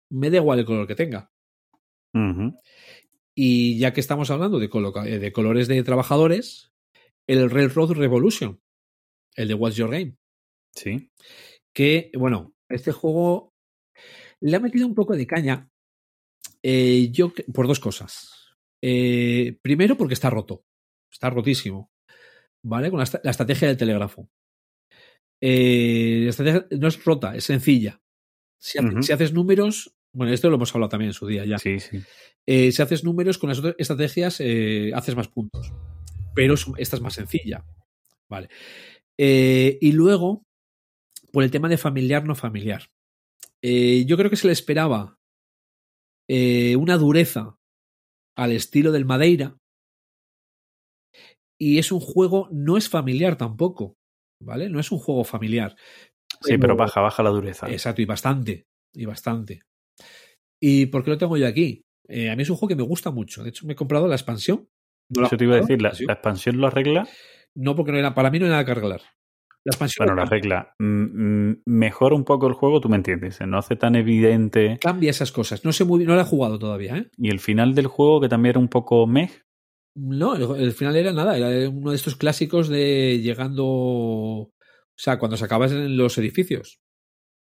me 0.09 0.29
da 0.29 0.37
igual 0.37 0.59
el 0.59 0.65
color 0.65 0.87
que 0.87 0.95
tenga. 0.95 1.31
Y 3.35 3.77
ya 3.79 3.93
que 3.93 3.99
estamos 3.99 4.29
hablando 4.29 4.59
de, 4.59 4.69
eh, 5.05 5.19
de 5.19 5.31
colores 5.31 5.67
de 5.67 5.83
trabajadores, 5.83 6.71
el 7.27 7.49
Railroad 7.49 7.91
Revolution, 7.93 8.61
el 9.35 9.47
de 9.47 9.53
What's 9.53 9.75
Your 9.77 9.89
Game, 9.91 10.17
Sí. 10.75 11.11
que, 11.73 12.11
bueno, 12.15 12.53
este 12.69 12.91
juego 12.91 13.53
le 14.39 14.55
ha 14.55 14.59
metido 14.59 14.85
un 14.87 14.95
poco 14.95 15.15
de 15.15 15.25
caña. 15.27 15.69
eh, 16.65 17.09
yo, 17.11 17.33
por 17.53 17.67
dos 17.67 17.79
cosas. 17.79 18.55
Eh, 18.81 19.57
primero, 19.61 19.97
porque 19.97 20.13
está 20.13 20.29
roto. 20.29 20.63
Está 21.13 21.29
rotísimo. 21.29 21.91
¿Vale? 22.65 22.89
Con 22.89 22.99
la, 22.99 23.03
estrategia 23.03 23.67
del 23.67 23.77
telégrafo. 23.77 24.29
Eh, 25.41 26.21
la 26.23 26.29
estrategia 26.29 26.67
no 26.71 26.87
es 26.87 27.03
rota, 27.03 27.35
es 27.35 27.43
sencilla. 27.43 28.01
Si, 28.57 28.79
haces 29.11 29.33
números, 29.33 29.93
bueno, 30.13 30.33
esto 30.33 30.49
lo 30.49 30.55
hemos 30.55 30.73
hablado 30.73 30.89
también 30.89 31.09
en 31.09 31.13
su 31.13 31.27
día 31.27 31.45
ya. 31.45 31.57
Sí, 31.57 31.79
sí. 31.79 32.01
Eh, 32.45 32.71
si 32.71 32.81
haces 32.81 33.03
números 33.03 33.37
con 33.37 33.49
las 33.49 33.59
otras 33.59 33.75
estrategias, 33.77 34.39
eh, 34.39 34.91
haces 34.95 35.15
más 35.15 35.27
puntos. 35.27 35.71
Pero 36.33 36.53
es- 36.55 36.65
esta 36.77 36.95
es 36.95 37.01
más 37.01 37.13
sencilla. 37.13 37.65
Vale. 38.29 38.49
Y 39.17 39.91
luego, 39.91 40.45
por 41.31 41.43
el 41.43 41.51
tema 41.51 41.69
de 41.69 41.77
familiar, 41.77 42.25
no 42.25 42.35
familiar. 42.35 42.89
Yo 43.61 44.17
creo 44.17 44.29
que 44.29 44.35
se 44.35 44.47
le 44.47 44.53
esperaba 44.53 45.19
una 46.27 46.97
dureza 46.97 47.57
al 48.35 48.51
estilo 48.53 48.91
del 48.91 49.05
Madeira. 49.05 49.57
Y 51.63 51.79
es 51.79 51.93
un 51.93 52.01
juego, 52.01 52.49
no 52.51 52.75
es 52.75 52.89
familiar 52.89 53.37
tampoco. 53.37 53.95
¿Vale? 54.41 54.69
No 54.69 54.81
es 54.81 54.91
un 54.91 54.99
juego 54.99 55.23
familiar. 55.23 55.73
Sí, 56.41 56.57
pero 56.57 56.75
baja, 56.75 56.99
baja 56.99 57.23
la 57.23 57.29
dureza. 57.29 57.71
Exacto, 57.71 58.01
y 58.01 58.05
bastante. 58.05 58.67
Y 58.93 59.05
bastante. 59.05 59.61
¿Y 60.59 60.87
por 60.87 61.05
qué 61.05 61.11
lo 61.11 61.17
tengo 61.17 61.37
yo 61.37 61.47
aquí? 61.47 61.85
Eh, 62.09 62.29
a 62.29 62.35
mí 62.35 62.43
es 62.43 62.49
un 62.49 62.57
juego 62.57 62.67
que 62.67 62.75
me 62.75 62.83
gusta 62.83 63.11
mucho. 63.11 63.43
De 63.43 63.49
hecho, 63.49 63.65
me 63.65 63.73
he 63.73 63.75
comprado 63.77 64.09
la 64.09 64.15
expansión. 64.15 64.67
No 65.07 65.25
Eso 65.25 65.37
te 65.37 65.45
iba 65.45 65.55
a 65.55 65.61
decir, 65.61 65.81
la, 65.81 65.89
expansión 65.89 66.57
lo 66.57 66.67
arregla. 66.67 67.07
No, 67.55 67.77
porque 67.77 67.93
no 67.93 67.99
era, 67.99 68.13
para 68.13 68.29
mí 68.29 68.39
no 68.39 68.45
hay 68.45 68.51
nada 68.51 68.65
que 68.65 68.71
arreglar. 68.71 69.01
La 69.63 69.69
expansión 69.69 70.05
Bueno, 70.05 70.21
la 70.21 70.27
regla 70.27 70.75
mm, 70.79 71.49
mm, 71.49 71.61
mejora 71.65 72.13
un 72.13 72.25
poco 72.25 72.47
el 72.47 72.53
juego, 72.55 72.81
tú 72.81 72.89
me 72.89 72.97
entiendes. 72.97 73.39
No 73.47 73.57
hace 73.57 73.77
tan 73.77 73.95
evidente. 73.95 74.79
cambia 74.81 75.11
esas 75.11 75.31
cosas. 75.31 75.63
No 75.63 75.71
sé 75.71 75.85
muy 75.85 75.99
bien, 75.99 76.09
no 76.09 76.15
la 76.17 76.23
he 76.23 76.25
jugado 76.25 76.59
todavía, 76.59 76.97
¿eh? 76.97 77.09
Y 77.17 77.29
el 77.29 77.39
final 77.39 77.73
del 77.73 77.87
juego, 77.87 78.19
que 78.19 78.27
también 78.27 78.51
era 78.51 78.59
un 78.59 78.67
poco 78.67 79.07
meh. 79.07 79.31
No, 79.95 80.35
el, 80.35 80.63
el 80.63 80.71
final 80.73 80.95
era 80.95 81.11
nada, 81.13 81.37
era 81.37 81.69
uno 81.69 81.91
de 81.91 81.95
estos 81.95 82.15
clásicos 82.15 82.67
de 82.67 83.19
llegando. 83.21 83.65
O 83.65 84.51
sea, 84.95 85.17
cuando 85.19 85.37
se 85.37 85.45
acabas 85.45 85.71
en 85.71 85.97
los 85.97 86.17
edificios. 86.17 86.79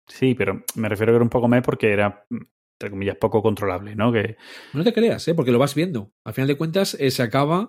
Sí, 0.08 0.34
pero 0.36 0.64
me 0.76 0.90
refiero 0.90 1.12
a 1.12 1.14
que 1.14 1.18
era 1.18 1.24
un 1.24 1.30
poco 1.30 1.48
meh 1.48 1.62
porque 1.62 1.92
era, 1.92 2.26
entre 2.30 2.90
comillas, 2.90 3.18
poco 3.18 3.42
controlable, 3.42 3.96
¿no? 3.96 4.12
Que 4.12 4.36
No 4.74 4.84
te 4.84 4.94
creas, 4.94 5.28
¿eh? 5.28 5.36
porque 5.36 5.52
lo 5.52 5.60
vas 5.60 5.76
viendo. 5.76 6.12
Al 6.26 6.34
final 6.34 6.48
de 6.48 6.58
cuentas, 6.58 6.96
eh, 7.00 7.12
se 7.12 7.24
acaba 7.24 7.68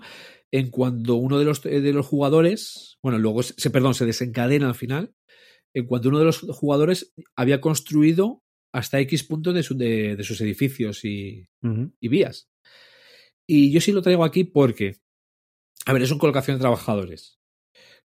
en 0.50 0.70
cuando 0.70 1.14
uno 1.16 1.38
de 1.38 1.44
los, 1.44 1.64
eh, 1.66 1.80
de 1.80 1.92
los 1.92 2.06
jugadores, 2.06 2.98
bueno, 3.02 3.18
luego 3.18 3.42
se, 3.42 3.70
perdón, 3.70 3.94
se 3.94 4.06
desencadena 4.06 4.68
al 4.68 4.74
final, 4.74 5.14
en 5.74 5.86
cuando 5.86 6.08
uno 6.10 6.18
de 6.18 6.24
los 6.26 6.40
jugadores 6.40 7.14
había 7.36 7.60
construido 7.60 8.42
hasta 8.74 9.00
X 9.00 9.24
puntos 9.24 9.54
de, 9.54 9.62
su- 9.62 9.76
de- 9.76 10.16
de 10.16 10.24
sus 10.24 10.40
edificios 10.40 11.04
y 11.04 11.46
vías. 12.00 12.48
Y 13.46 13.72
yo 13.72 13.80
sí 13.80 13.92
lo 13.92 14.02
traigo 14.02 14.24
aquí 14.24 14.44
porque, 14.44 14.96
a 15.86 15.92
ver, 15.92 16.02
es 16.02 16.10
una 16.10 16.20
colocación 16.20 16.56
de 16.56 16.60
trabajadores. 16.60 17.38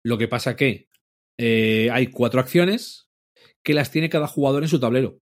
Lo 0.02 0.18
que 0.18 0.28
pasa 0.28 0.56
que 0.56 0.88
eh, 1.38 1.88
hay 1.92 2.08
cuatro 2.08 2.40
acciones 2.40 3.08
que 3.62 3.74
las 3.74 3.90
tiene 3.90 4.08
cada 4.08 4.26
jugador 4.26 4.62
en 4.62 4.68
su 4.68 4.80
tablero. 4.80 5.20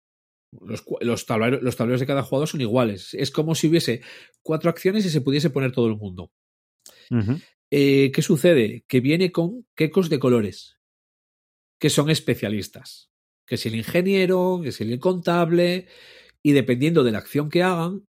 Los, 0.53 1.27
tableros, 1.27 1.63
los 1.63 1.77
tableros 1.77 2.01
de 2.01 2.07
cada 2.07 2.23
jugador 2.23 2.49
son 2.49 2.61
iguales. 2.61 3.15
Es 3.15 3.31
como 3.31 3.55
si 3.55 3.69
hubiese 3.69 4.03
cuatro 4.43 4.71
acciones 4.71 5.05
y 5.07 5.11
se 5.11 5.21
pudiese 5.21 5.51
poner 5.51 5.73
todo 5.73 5.87
el 5.87 5.97
mundo. 5.97 6.33
Eh, 7.71 8.11
¿Qué 8.13 8.23
sucede? 8.23 8.85
Que 8.89 9.01
viene 9.01 9.31
con 9.31 9.67
quecos 9.77 10.11
de 10.11 10.19
colores, 10.19 10.79
que 11.79 11.91
son 11.91 12.11
especialistas. 12.11 13.11
Que 13.47 13.57
si 13.57 13.69
el 13.69 13.77
ingeniero, 13.77 14.61
que 14.63 14.73
si 14.73 14.85
el 14.85 14.99
contable, 14.99 15.87
y 16.43 16.53
dependiendo 16.53 17.05
de 17.05 17.13
la 17.13 17.19
acción 17.19 17.49
que 17.49 17.63
hagan, 17.63 18.07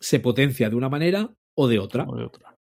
se 0.00 0.20
potencia 0.20 0.70
de 0.70 0.76
una 0.76 0.88
manera 0.88 1.34
o 1.54 1.68
de 1.68 1.78
otra. 1.78 2.04
O 2.08 2.16
de 2.16 2.24
otra. 2.24 2.56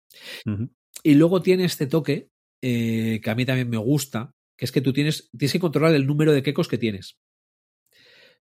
Ujú. 0.45 0.69
Y 1.03 1.13
luego 1.13 1.41
tiene 1.41 1.65
este 1.65 1.87
toque 1.87 2.29
eh, 2.61 3.21
que 3.23 3.29
a 3.29 3.35
mí 3.35 3.45
también 3.45 3.69
me 3.69 3.77
gusta, 3.77 4.33
que 4.57 4.65
es 4.65 4.71
que 4.71 4.81
tú 4.81 4.91
tienes, 4.93 5.29
tienes 5.31 5.53
que 5.53 5.59
controlar 5.59 5.93
el 5.93 6.07
número 6.07 6.33
de 6.33 6.43
quecos 6.43 6.67
que 6.67 6.77
tienes. 6.77 7.19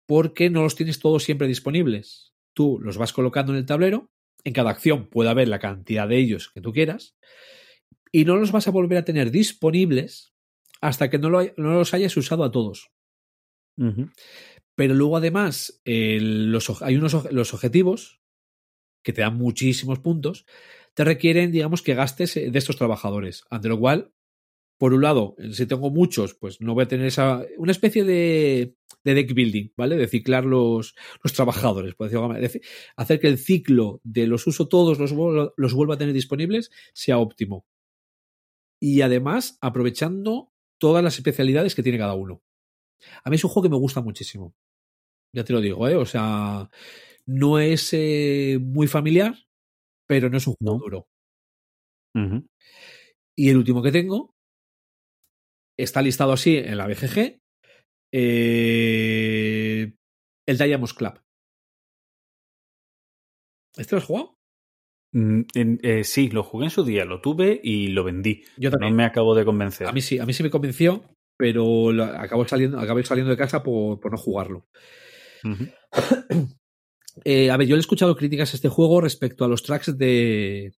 Porque 0.05 0.49
no 0.49 0.61
los 0.61 0.75
tienes 0.75 0.99
todos 0.99 1.23
siempre 1.23 1.47
disponibles. 1.47 2.33
Tú 2.53 2.79
los 2.79 2.97
vas 2.97 3.11
colocando 3.11 3.51
en 3.51 3.57
el 3.57 3.65
tablero, 3.65 4.11
en 4.43 4.53
cada 4.53 4.69
acción 4.69 5.07
puede 5.07 5.29
haber 5.29 5.47
la 5.47 5.59
cantidad 5.59 6.07
de 6.07 6.17
ellos 6.17 6.51
que 6.53 6.61
tú 6.61 6.71
quieras, 6.71 7.15
y 8.11 8.23
no 8.25 8.37
los 8.37 8.51
vas 8.51 8.67
a 8.67 8.71
volver 8.71 8.99
a 8.99 9.05
tener 9.05 9.31
disponibles 9.31 10.33
hasta 10.79 11.09
que 11.09 11.17
no, 11.17 11.29
lo, 11.29 11.41
no 11.57 11.73
los 11.73 11.93
hayas 11.93 12.15
usado 12.15 12.43
a 12.43 12.51
todos. 12.51 12.91
Pero 14.75 14.93
luego, 14.93 15.17
además, 15.17 15.81
los, 15.83 16.81
hay 16.81 16.95
unos 16.95 17.31
los 17.33 17.53
objetivos 17.53 18.21
que 19.05 19.13
te 19.13 19.21
dan 19.21 19.37
muchísimos 19.37 19.99
puntos, 19.99 20.45
te 20.95 21.03
requieren, 21.03 21.51
digamos, 21.51 21.81
que 21.81 21.93
gastes 21.93 22.35
eh, 22.35 22.49
de 22.49 22.59
estos 22.59 22.75
trabajadores. 22.75 23.43
Ante 23.49 23.69
lo 23.69 23.79
cual, 23.79 24.11
por 24.77 24.93
un 24.93 25.03
lado, 25.03 25.35
eh, 25.37 25.53
si 25.53 25.67
tengo 25.67 25.91
muchos, 25.91 26.33
pues 26.33 26.59
no 26.59 26.73
voy 26.73 26.83
a 26.83 26.87
tener 26.87 27.05
esa. 27.05 27.45
una 27.57 27.71
especie 27.71 28.03
de, 28.03 28.75
de 29.03 29.13
deck 29.13 29.33
building, 29.33 29.69
¿vale? 29.77 29.95
De 29.95 30.07
ciclar 30.07 30.43
los, 30.43 30.95
los 31.23 31.33
trabajadores, 31.33 31.93
por 31.93 32.07
decirlo 32.07 32.33
de 32.33 32.61
hacer 32.97 33.19
que 33.19 33.27
el 33.27 33.37
ciclo 33.37 34.01
de 34.03 34.25
los 34.27 34.47
uso 34.47 34.67
todos, 34.67 34.97
los, 34.97 35.13
los 35.55 35.73
vuelva 35.73 35.93
a 35.93 35.97
tener 35.97 36.13
disponibles, 36.13 36.71
sea 36.93 37.19
óptimo. 37.19 37.65
Y 38.81 39.01
además, 39.01 39.57
aprovechando 39.61 40.51
todas 40.79 41.03
las 41.03 41.15
especialidades 41.15 41.75
que 41.75 41.83
tiene 41.83 41.99
cada 41.99 42.15
uno. 42.15 42.41
A 43.23 43.29
mí 43.29 43.35
es 43.35 43.43
un 43.43 43.51
juego 43.51 43.63
que 43.63 43.69
me 43.69 43.77
gusta 43.77 44.01
muchísimo. 44.01 44.55
Ya 45.31 45.43
te 45.43 45.53
lo 45.53 45.61
digo, 45.61 45.87
¿eh? 45.87 45.95
O 45.95 46.05
sea, 46.05 46.69
no 47.27 47.59
es 47.59 47.89
eh, 47.93 48.57
muy 48.61 48.87
familiar, 48.87 49.35
pero 50.07 50.29
no 50.29 50.37
es 50.37 50.47
un 50.47 50.55
juego 50.55 50.77
No. 50.77 50.83
duro. 50.83 51.07
Y 53.37 53.49
el 53.49 53.57
último 53.57 53.81
que 53.83 53.91
tengo 53.91 54.33
está 55.77 56.01
listado 56.01 56.31
así 56.31 56.57
en 56.57 56.77
la 56.77 56.87
BGG. 56.87 57.39
eh, 58.13 59.93
el 60.47 60.57
Diamonds 60.57 60.93
Club. 60.93 61.19
¿Este 63.75 63.95
lo 63.95 63.97
has 63.99 64.05
jugado? 64.05 64.37
Mm, 65.13 65.41
eh, 65.83 66.03
sí, 66.03 66.29
lo 66.29 66.43
jugué 66.43 66.65
en 66.65 66.71
su 66.71 66.83
día, 66.85 67.03
lo 67.05 67.19
tuve 67.21 67.59
y 67.63 67.87
lo 67.87 68.03
vendí. 68.03 68.43
Yo 68.57 68.69
No 68.69 68.77
también. 68.77 68.95
me 68.95 69.03
acabo 69.05 69.35
de 69.35 69.43
convencer. 69.45 69.87
A 69.87 69.91
mí 69.91 70.01
sí, 70.01 70.19
a 70.19 70.25
mí 70.25 70.31
sí 70.33 70.43
me 70.43 70.49
convenció, 70.49 71.03
pero 71.37 71.89
acabo 72.03 72.47
saliendo, 72.47 72.79
acabé 72.79 73.03
saliendo 73.03 73.31
de 73.31 73.37
casa 73.37 73.63
por, 73.63 73.99
por 73.99 74.11
no 74.11 74.17
jugarlo. 74.17 74.67
Eh, 77.23 77.49
a 77.49 77.57
ver, 77.57 77.67
yo 77.67 77.75
le 77.75 77.79
he 77.79 77.81
escuchado 77.81 78.15
críticas 78.15 78.53
a 78.53 78.57
este 78.57 78.69
juego 78.69 79.01
respecto 79.01 79.45
a 79.45 79.47
los 79.47 79.63
tracks 79.63 79.97
de, 79.97 80.73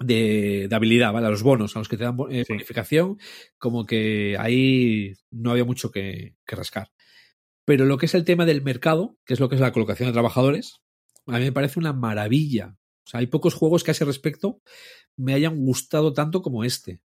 de, 0.00 0.66
de 0.68 0.76
habilidad, 0.76 1.12
¿vale? 1.12 1.26
A 1.26 1.30
los 1.30 1.42
bonos, 1.42 1.74
a 1.74 1.78
los 1.80 1.88
que 1.88 1.96
te 1.96 2.04
dan 2.04 2.16
eh, 2.30 2.44
Sí. 2.44 2.52
bonificación, 2.52 3.18
como 3.58 3.86
que 3.86 4.36
ahí 4.38 5.14
no 5.30 5.50
había 5.50 5.64
mucho 5.64 5.90
que, 5.90 6.34
que 6.46 6.56
rascar. 6.56 6.90
Pero 7.64 7.84
lo 7.84 7.98
que 7.98 8.06
es 8.06 8.14
el 8.14 8.24
tema 8.24 8.46
del 8.46 8.62
mercado, 8.62 9.16
que 9.24 9.34
es 9.34 9.40
lo 9.40 9.48
que 9.48 9.54
es 9.56 9.60
la 9.60 9.72
colocación 9.72 10.08
de 10.08 10.12
trabajadores, 10.12 10.80
a 11.26 11.38
mí 11.38 11.44
me 11.44 11.52
parece 11.52 11.78
una 11.78 11.92
maravilla. 11.92 12.76
O 13.06 13.10
sea, 13.10 13.20
hay 13.20 13.26
pocos 13.26 13.54
juegos 13.54 13.84
que 13.84 13.90
a 13.90 13.92
ese 13.92 14.04
respecto 14.04 14.60
me 15.16 15.34
hayan 15.34 15.56
gustado 15.56 16.12
tanto 16.12 16.42
como 16.42 16.64
este. 16.64 17.00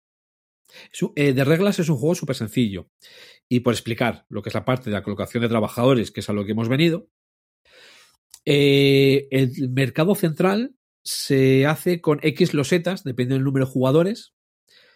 Es 0.91 1.01
un- 1.03 1.13
eh, 1.15 1.33
de 1.33 1.43
reglas 1.43 1.79
es 1.79 1.89
un 1.89 1.97
juego 1.97 2.15
súper 2.15 2.35
sencillo. 2.35 2.89
Y 3.49 3.59
por 3.61 3.73
explicar 3.73 4.25
lo 4.29 4.41
que 4.41 4.49
es 4.49 4.55
la 4.55 4.65
parte 4.65 4.89
de 4.89 4.95
la 4.95 5.03
colocación 5.03 5.41
de 5.43 5.49
trabajadores, 5.49 6.11
que 6.11 6.21
es 6.21 6.29
a 6.29 6.33
lo 6.33 6.45
que 6.45 6.51
hemos 6.51 6.69
venido, 6.69 7.07
eh, 8.45 9.27
el 9.31 9.69
mercado 9.69 10.15
central 10.15 10.75
se 11.03 11.65
hace 11.65 12.01
con 12.01 12.19
X 12.21 12.53
losetas, 12.53 13.03
depende 13.03 13.35
del 13.35 13.43
número 13.43 13.65
de 13.65 13.71
jugadores. 13.71 14.33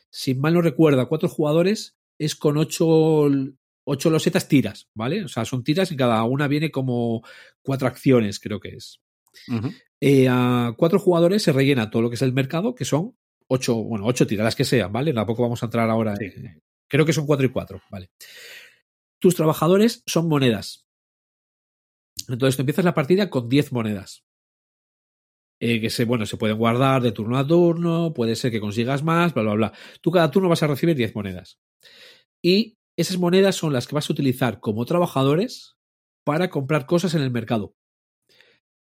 Si 0.10 0.36
mal 0.36 0.54
no 0.54 0.62
recuerda, 0.62 1.08
cuatro 1.08 1.28
jugadores 1.30 1.96
es 2.20 2.36
con 2.36 2.58
ocho, 2.58 3.28
ocho 3.84 4.10
losetas 4.10 4.48
tiras, 4.48 4.88
¿vale? 4.94 5.24
O 5.26 5.28
sea, 5.28 5.46
son 5.46 5.64
tiras 5.64 5.92
y 5.92 5.96
cada 5.98 6.24
una 6.24 6.48
viene 6.48 6.72
como 6.72 7.24
cuatro 7.62 7.88
acciones, 7.88 8.40
creo 8.40 8.60
que 8.60 8.70
es. 8.70 9.02
Eh, 10.00 10.28
a 10.30 10.74
cuatro 10.78 11.00
jugadores 11.00 11.44
se 11.44 11.52
rellena 11.52 11.90
todo 11.90 12.04
lo 12.04 12.10
que 12.10 12.16
es 12.16 12.22
el 12.22 12.34
mercado, 12.34 12.76
que 12.76 12.86
son 12.86 13.18
ocho, 13.48 13.76
bueno, 13.76 14.06
ocho 14.06 14.26
tiras, 14.26 14.46
las 14.46 14.56
que 14.56 14.64
sean, 14.64 14.92
¿vale? 14.94 15.14
Tampoco 15.14 15.44
vamos 15.44 15.62
a 15.62 15.66
entrar 15.66 15.90
ahora. 15.90 16.16
Sí. 16.16 16.26
en- 16.36 16.62
creo 16.88 17.06
que 17.06 17.14
son 17.14 17.26
cuatro 17.26 17.46
y 17.46 17.50
cuatro, 17.50 17.82
¿vale? 17.90 18.12
Tus 19.20 19.36
trabajadores 19.36 20.04
son 20.06 20.28
monedas. 20.30 20.85
Entonces 22.28 22.56
tú 22.56 22.62
empiezas 22.62 22.86
la 22.86 22.94
partida 22.94 23.30
con 23.30 23.50
10 23.50 23.72
monedas. 23.72 24.24
Eh, 25.60 25.80
que 25.80 25.90
se, 25.90 26.06
bueno, 26.06 26.26
se 26.26 26.38
pueden 26.38 26.58
guardar 26.58 27.02
de 27.02 27.12
turno 27.12 27.38
a 27.38 27.48
turno, 27.48 28.14
puede 28.14 28.36
ser 28.36 28.52
que 28.52 28.60
consigas 28.60 29.04
más, 29.04 29.34
bla, 29.34 29.44
bla, 29.44 29.54
bla. 29.54 29.74
Tú 30.02 30.12
cada 30.12 30.30
turno 30.30 30.50
vas 30.50 30.64
a 30.64 30.68
recibir 30.68 30.96
10 30.96 31.16
monedas. 31.16 31.60
Y 32.44 32.78
esas 32.98 33.18
monedas 33.18 33.56
son 33.56 33.74
las 33.74 33.88
que 33.88 33.96
vas 33.96 34.10
a 34.10 34.14
utilizar 34.14 34.60
como 34.60 34.86
trabajadores 34.86 35.76
para 36.26 36.50
comprar 36.50 36.86
cosas 36.86 37.14
en 37.16 37.22
el 37.22 37.32
mercado. 37.32 37.76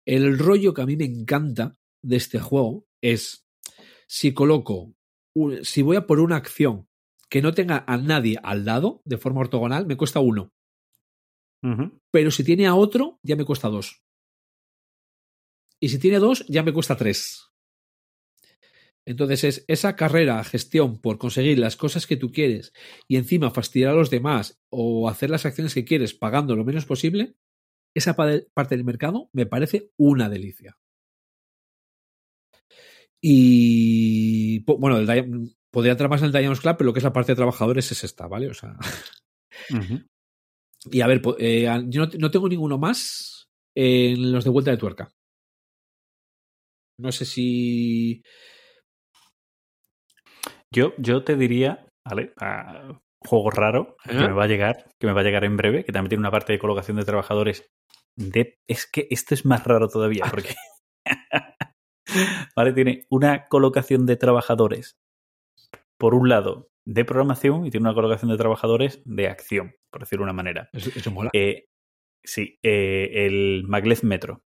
El 0.06 0.38
rollo 0.38 0.74
que 0.74 0.82
a 0.82 0.86
mí 0.86 0.96
me 0.96 1.04
encanta 1.04 1.76
de 2.02 2.16
este 2.16 2.40
juego 2.40 2.86
es 3.02 3.46
si 4.06 4.34
coloco, 4.34 4.94
si 5.62 5.82
voy 5.82 5.96
a 5.96 6.06
por 6.06 6.20
una 6.20 6.36
acción 6.36 6.88
que 7.28 7.42
no 7.42 7.52
tenga 7.52 7.84
a 7.86 7.96
nadie 7.96 8.38
al 8.42 8.64
lado 8.64 9.02
de 9.04 9.18
forma 9.18 9.40
ortogonal, 9.40 9.86
me 9.86 9.96
cuesta 9.96 10.20
uno. 10.20 10.52
Pero 12.10 12.30
si 12.30 12.44
tiene 12.44 12.66
a 12.66 12.74
otro, 12.74 13.18
ya 13.22 13.36
me 13.36 13.44
cuesta 13.44 13.68
dos. 13.68 14.02
Y 15.80 15.88
si 15.88 15.98
tiene 15.98 16.18
dos, 16.18 16.44
ya 16.48 16.62
me 16.62 16.72
cuesta 16.72 16.96
tres. 16.96 17.46
Entonces 19.06 19.44
es 19.44 19.64
esa 19.66 19.96
carrera, 19.96 20.44
gestión 20.44 21.00
por 21.00 21.18
conseguir 21.18 21.58
las 21.58 21.76
cosas 21.76 22.06
que 22.06 22.16
tú 22.16 22.30
quieres 22.32 22.72
y 23.08 23.16
encima 23.16 23.50
fastidiar 23.50 23.92
a 23.92 23.96
los 23.96 24.10
demás 24.10 24.60
o 24.70 25.08
hacer 25.08 25.30
las 25.30 25.46
acciones 25.46 25.74
que 25.74 25.84
quieres 25.86 26.14
pagando 26.14 26.54
lo 26.54 26.64
menos 26.64 26.84
posible, 26.84 27.34
esa 27.96 28.14
pa- 28.14 28.40
parte 28.54 28.76
del 28.76 28.84
mercado 28.84 29.30
me 29.32 29.46
parece 29.46 29.90
una 29.96 30.28
delicia. 30.28 30.78
Y 33.22 34.60
bueno, 34.64 34.98
el 34.98 35.54
podría 35.70 35.92
entrar 35.92 36.10
más 36.10 36.20
en 36.20 36.26
el 36.26 36.32
Diamonds 36.32 36.60
Club, 36.60 36.76
pero 36.78 36.86
lo 36.88 36.92
que 36.92 37.00
es 37.00 37.04
la 37.04 37.12
parte 37.12 37.32
de 37.32 37.36
trabajadores 37.36 37.90
es 37.92 38.04
esta, 38.04 38.26
¿vale? 38.26 38.48
O 38.48 38.54
sea. 38.54 38.76
Y 40.90 41.00
a 41.00 41.06
ver, 41.06 41.20
eh, 41.38 41.68
yo 41.88 42.06
no, 42.06 42.10
no 42.18 42.30
tengo 42.30 42.48
ninguno 42.48 42.78
más 42.78 43.48
en 43.74 44.32
los 44.32 44.44
de 44.44 44.50
vuelta 44.50 44.70
de 44.70 44.76
tuerca. 44.76 45.10
No 46.98 47.12
sé 47.12 47.24
si. 47.24 48.22
Yo, 50.70 50.92
yo 50.98 51.24
te 51.24 51.36
diría, 51.36 51.86
¿vale? 52.04 52.32
A- 52.40 52.98
juego 53.22 53.50
raro 53.50 53.96
que 54.06 54.14
me 54.14 54.32
va 54.32 54.44
a 54.44 54.46
llegar, 54.46 54.86
que 54.98 55.06
me 55.06 55.12
va 55.12 55.20
a 55.20 55.24
llegar 55.24 55.44
en 55.44 55.56
breve, 55.58 55.84
que 55.84 55.92
también 55.92 56.08
tiene 56.08 56.20
una 56.22 56.30
parte 56.30 56.54
de 56.54 56.58
colocación 56.58 56.96
de 56.96 57.04
trabajadores. 57.04 57.70
De, 58.16 58.58
es 58.66 58.86
que 58.86 59.08
esto 59.10 59.34
es 59.34 59.44
más 59.44 59.62
raro 59.64 59.88
todavía, 59.88 60.24
porque 60.30 60.54
¿vale? 62.56 62.72
tiene 62.72 63.06
una 63.10 63.46
colocación 63.48 64.06
de 64.06 64.16
trabajadores, 64.16 64.96
por 66.00 66.14
un 66.14 66.30
lado, 66.30 66.70
de 66.86 67.04
programación 67.04 67.66
y 67.66 67.70
tiene 67.70 67.86
una 67.86 67.94
colocación 67.94 68.30
de 68.30 68.38
trabajadores 68.38 69.02
de 69.04 69.28
acción, 69.28 69.76
por 69.90 70.00
decirlo 70.00 70.24
de 70.24 70.30
una 70.30 70.32
manera. 70.32 70.70
Eso, 70.72 70.90
eso 70.96 71.10
mola. 71.10 71.30
Eh, 71.34 71.66
sí, 72.24 72.58
eh, 72.62 73.26
el 73.26 73.64
Maglev 73.68 74.02
Metro. 74.02 74.42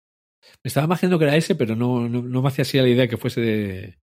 Me 0.62 0.69
estaba 0.69 0.87
imaginando 0.87 1.19
que 1.19 1.25
era 1.25 1.37
ese, 1.37 1.57
pero 1.57 1.75
no, 1.75 2.09
no, 2.09 2.23
no 2.23 2.41
me 2.41 2.49
hacía 2.49 2.62
así 2.62 2.79
la 2.79 2.89
idea 2.89 3.09
que 3.09 3.17
fuese 3.17 3.41
de. 3.41 3.99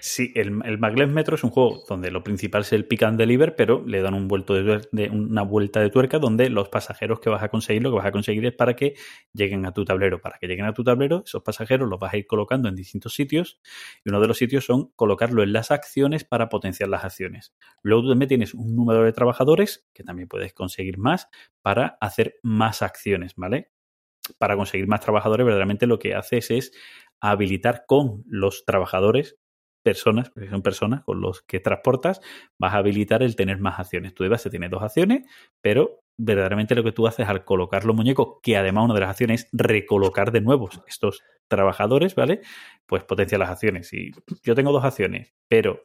Sí, 0.00 0.32
el, 0.36 0.60
el 0.64 0.78
Maglev 0.78 1.10
Metro 1.10 1.34
es 1.34 1.42
un 1.42 1.50
juego 1.50 1.82
donde 1.88 2.12
lo 2.12 2.22
principal 2.22 2.62
es 2.62 2.72
el 2.72 2.86
pick 2.86 3.02
and 3.02 3.18
deliver, 3.18 3.56
pero 3.56 3.84
le 3.84 4.00
dan 4.00 4.14
un 4.14 4.28
vuelto 4.28 4.54
de, 4.54 5.10
una 5.10 5.42
vuelta 5.42 5.80
de 5.80 5.90
tuerca 5.90 6.20
donde 6.20 6.50
los 6.50 6.68
pasajeros 6.68 7.18
que 7.18 7.30
vas 7.30 7.42
a 7.42 7.48
conseguir, 7.48 7.82
lo 7.82 7.90
que 7.90 7.96
vas 7.96 8.06
a 8.06 8.12
conseguir 8.12 8.46
es 8.46 8.52
para 8.52 8.76
que 8.76 8.94
lleguen 9.32 9.66
a 9.66 9.72
tu 9.72 9.84
tablero. 9.84 10.20
Para 10.20 10.38
que 10.38 10.46
lleguen 10.46 10.66
a 10.66 10.72
tu 10.72 10.84
tablero, 10.84 11.24
esos 11.26 11.42
pasajeros 11.42 11.88
los 11.88 11.98
vas 11.98 12.14
a 12.14 12.16
ir 12.16 12.28
colocando 12.28 12.68
en 12.68 12.76
distintos 12.76 13.14
sitios 13.14 13.60
y 14.04 14.10
uno 14.10 14.20
de 14.20 14.28
los 14.28 14.38
sitios 14.38 14.64
son 14.64 14.92
colocarlo 14.94 15.42
en 15.42 15.52
las 15.52 15.72
acciones 15.72 16.22
para 16.22 16.48
potenciar 16.48 16.88
las 16.88 17.04
acciones. 17.04 17.52
Luego 17.82 18.02
tú 18.02 18.10
también 18.10 18.28
tienes 18.28 18.54
un 18.54 18.76
número 18.76 19.02
de 19.02 19.12
trabajadores, 19.12 19.88
que 19.92 20.04
también 20.04 20.28
puedes 20.28 20.54
conseguir 20.54 20.98
más, 20.98 21.28
para 21.60 21.98
hacer 22.00 22.38
más 22.44 22.82
acciones, 22.82 23.32
¿vale? 23.34 23.72
Para 24.38 24.54
conseguir 24.54 24.86
más 24.86 25.00
trabajadores, 25.00 25.44
verdaderamente 25.44 25.88
lo 25.88 25.98
que 25.98 26.14
haces 26.14 26.52
es 26.52 26.72
habilitar 27.20 27.84
con 27.86 28.22
los 28.28 28.64
trabajadores 28.64 29.38
personas, 29.82 30.30
porque 30.30 30.48
son 30.48 30.62
personas 30.62 31.04
con 31.04 31.20
los 31.20 31.42
que 31.42 31.60
transportas, 31.60 32.20
vas 32.58 32.74
a 32.74 32.78
habilitar 32.78 33.22
el 33.22 33.36
tener 33.36 33.58
más 33.58 33.78
acciones. 33.78 34.14
Tu 34.14 34.28
base 34.28 34.50
tiene 34.50 34.68
dos 34.68 34.82
acciones, 34.82 35.26
pero 35.60 36.00
verdaderamente 36.18 36.74
lo 36.74 36.82
que 36.82 36.92
tú 36.92 37.06
haces 37.06 37.28
al 37.28 37.44
colocar 37.44 37.84
los 37.84 37.94
muñecos, 37.94 38.38
que 38.42 38.56
además 38.56 38.86
una 38.86 38.94
de 38.94 39.00
las 39.00 39.10
acciones 39.10 39.44
es 39.44 39.48
recolocar 39.52 40.32
de 40.32 40.40
nuevo 40.40 40.68
estos 40.86 41.22
trabajadores, 41.48 42.14
¿vale? 42.14 42.40
Pues 42.86 43.04
potencia 43.04 43.38
las 43.38 43.50
acciones. 43.50 43.92
Y 43.92 44.10
yo 44.42 44.54
tengo 44.54 44.72
dos 44.72 44.84
acciones, 44.84 45.32
pero 45.48 45.84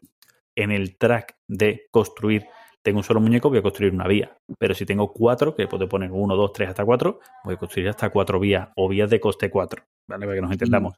en 0.55 0.71
el 0.71 0.97
track 0.97 1.37
de 1.47 1.87
construir 1.91 2.47
tengo 2.83 2.97
un 2.97 3.03
solo 3.03 3.21
muñeco, 3.21 3.49
voy 3.49 3.59
a 3.59 3.61
construir 3.61 3.93
una 3.93 4.07
vía. 4.07 4.37
Pero 4.59 4.73
si 4.73 4.85
tengo 4.85 5.13
cuatro, 5.13 5.55
que 5.55 5.67
puedo 5.67 5.87
poner 5.87 6.11
uno, 6.11 6.35
dos, 6.35 6.51
tres, 6.51 6.69
hasta 6.69 6.83
cuatro, 6.83 7.19
voy 7.45 7.55
a 7.55 7.57
construir 7.57 7.87
hasta 7.87 8.09
cuatro 8.09 8.39
vías 8.39 8.69
o 8.75 8.89
vías 8.89 9.09
de 9.09 9.21
coste 9.21 9.49
cuatro, 9.49 9.85
¿vale? 10.07 10.25
Para 10.25 10.35
que 10.35 10.41
nos 10.41 10.51
entendamos. 10.51 10.95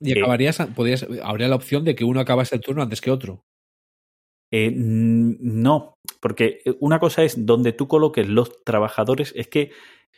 Y 0.00 0.12
Eh, 0.12 0.20
acabarías, 0.20 0.58
podrías, 0.74 1.06
habría 1.22 1.48
la 1.48 1.56
opción 1.56 1.84
de 1.84 1.94
que 1.94 2.04
uno 2.04 2.20
acabase 2.20 2.54
el 2.54 2.60
turno 2.60 2.82
antes 2.82 3.00
que 3.00 3.10
otro. 3.10 3.44
Eh, 4.52 4.72
no, 4.74 5.94
porque 6.20 6.62
una 6.80 6.98
cosa 6.98 7.22
es 7.22 7.46
donde 7.46 7.72
tú 7.72 7.86
coloques 7.86 8.28
los 8.28 8.64
trabajadores, 8.64 9.32
es 9.36 9.46
que 9.46 9.70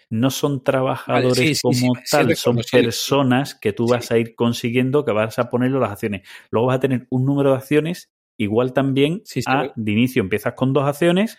no 0.09 0.31
son 0.31 0.62
trabajadores 0.65 1.36
Vale, 1.36 1.49
sí, 1.49 1.55
sí, 1.55 1.61
como 1.62 1.94
sí, 1.97 2.01
sí, 2.05 2.11
tal, 2.11 2.36
son 2.36 2.61
personas 2.70 3.55
que 3.55 3.73
tú 3.73 3.86
vas 3.86 4.11
a 4.11 4.19
ir 4.19 4.35
consiguiendo, 4.35 5.05
que 5.05 5.12
vas 5.12 5.39
a 5.39 5.51
ponerlo 5.51 5.81
las 5.81 5.93
acciones. 5.93 6.27
Luego 6.51 6.69
vas 6.69 6.77
a 6.77 6.81
tener 6.81 7.07
un 7.11 7.25
número 7.25 7.51
de 7.51 7.57
acciones 7.57 8.09
igual 8.39 8.73
también 8.73 9.23
a 9.47 9.73
de 9.75 9.93
inicio 9.93 10.23
empiezas 10.23 10.55
con 10.55 10.73
dos 10.73 10.85
acciones, 10.85 11.39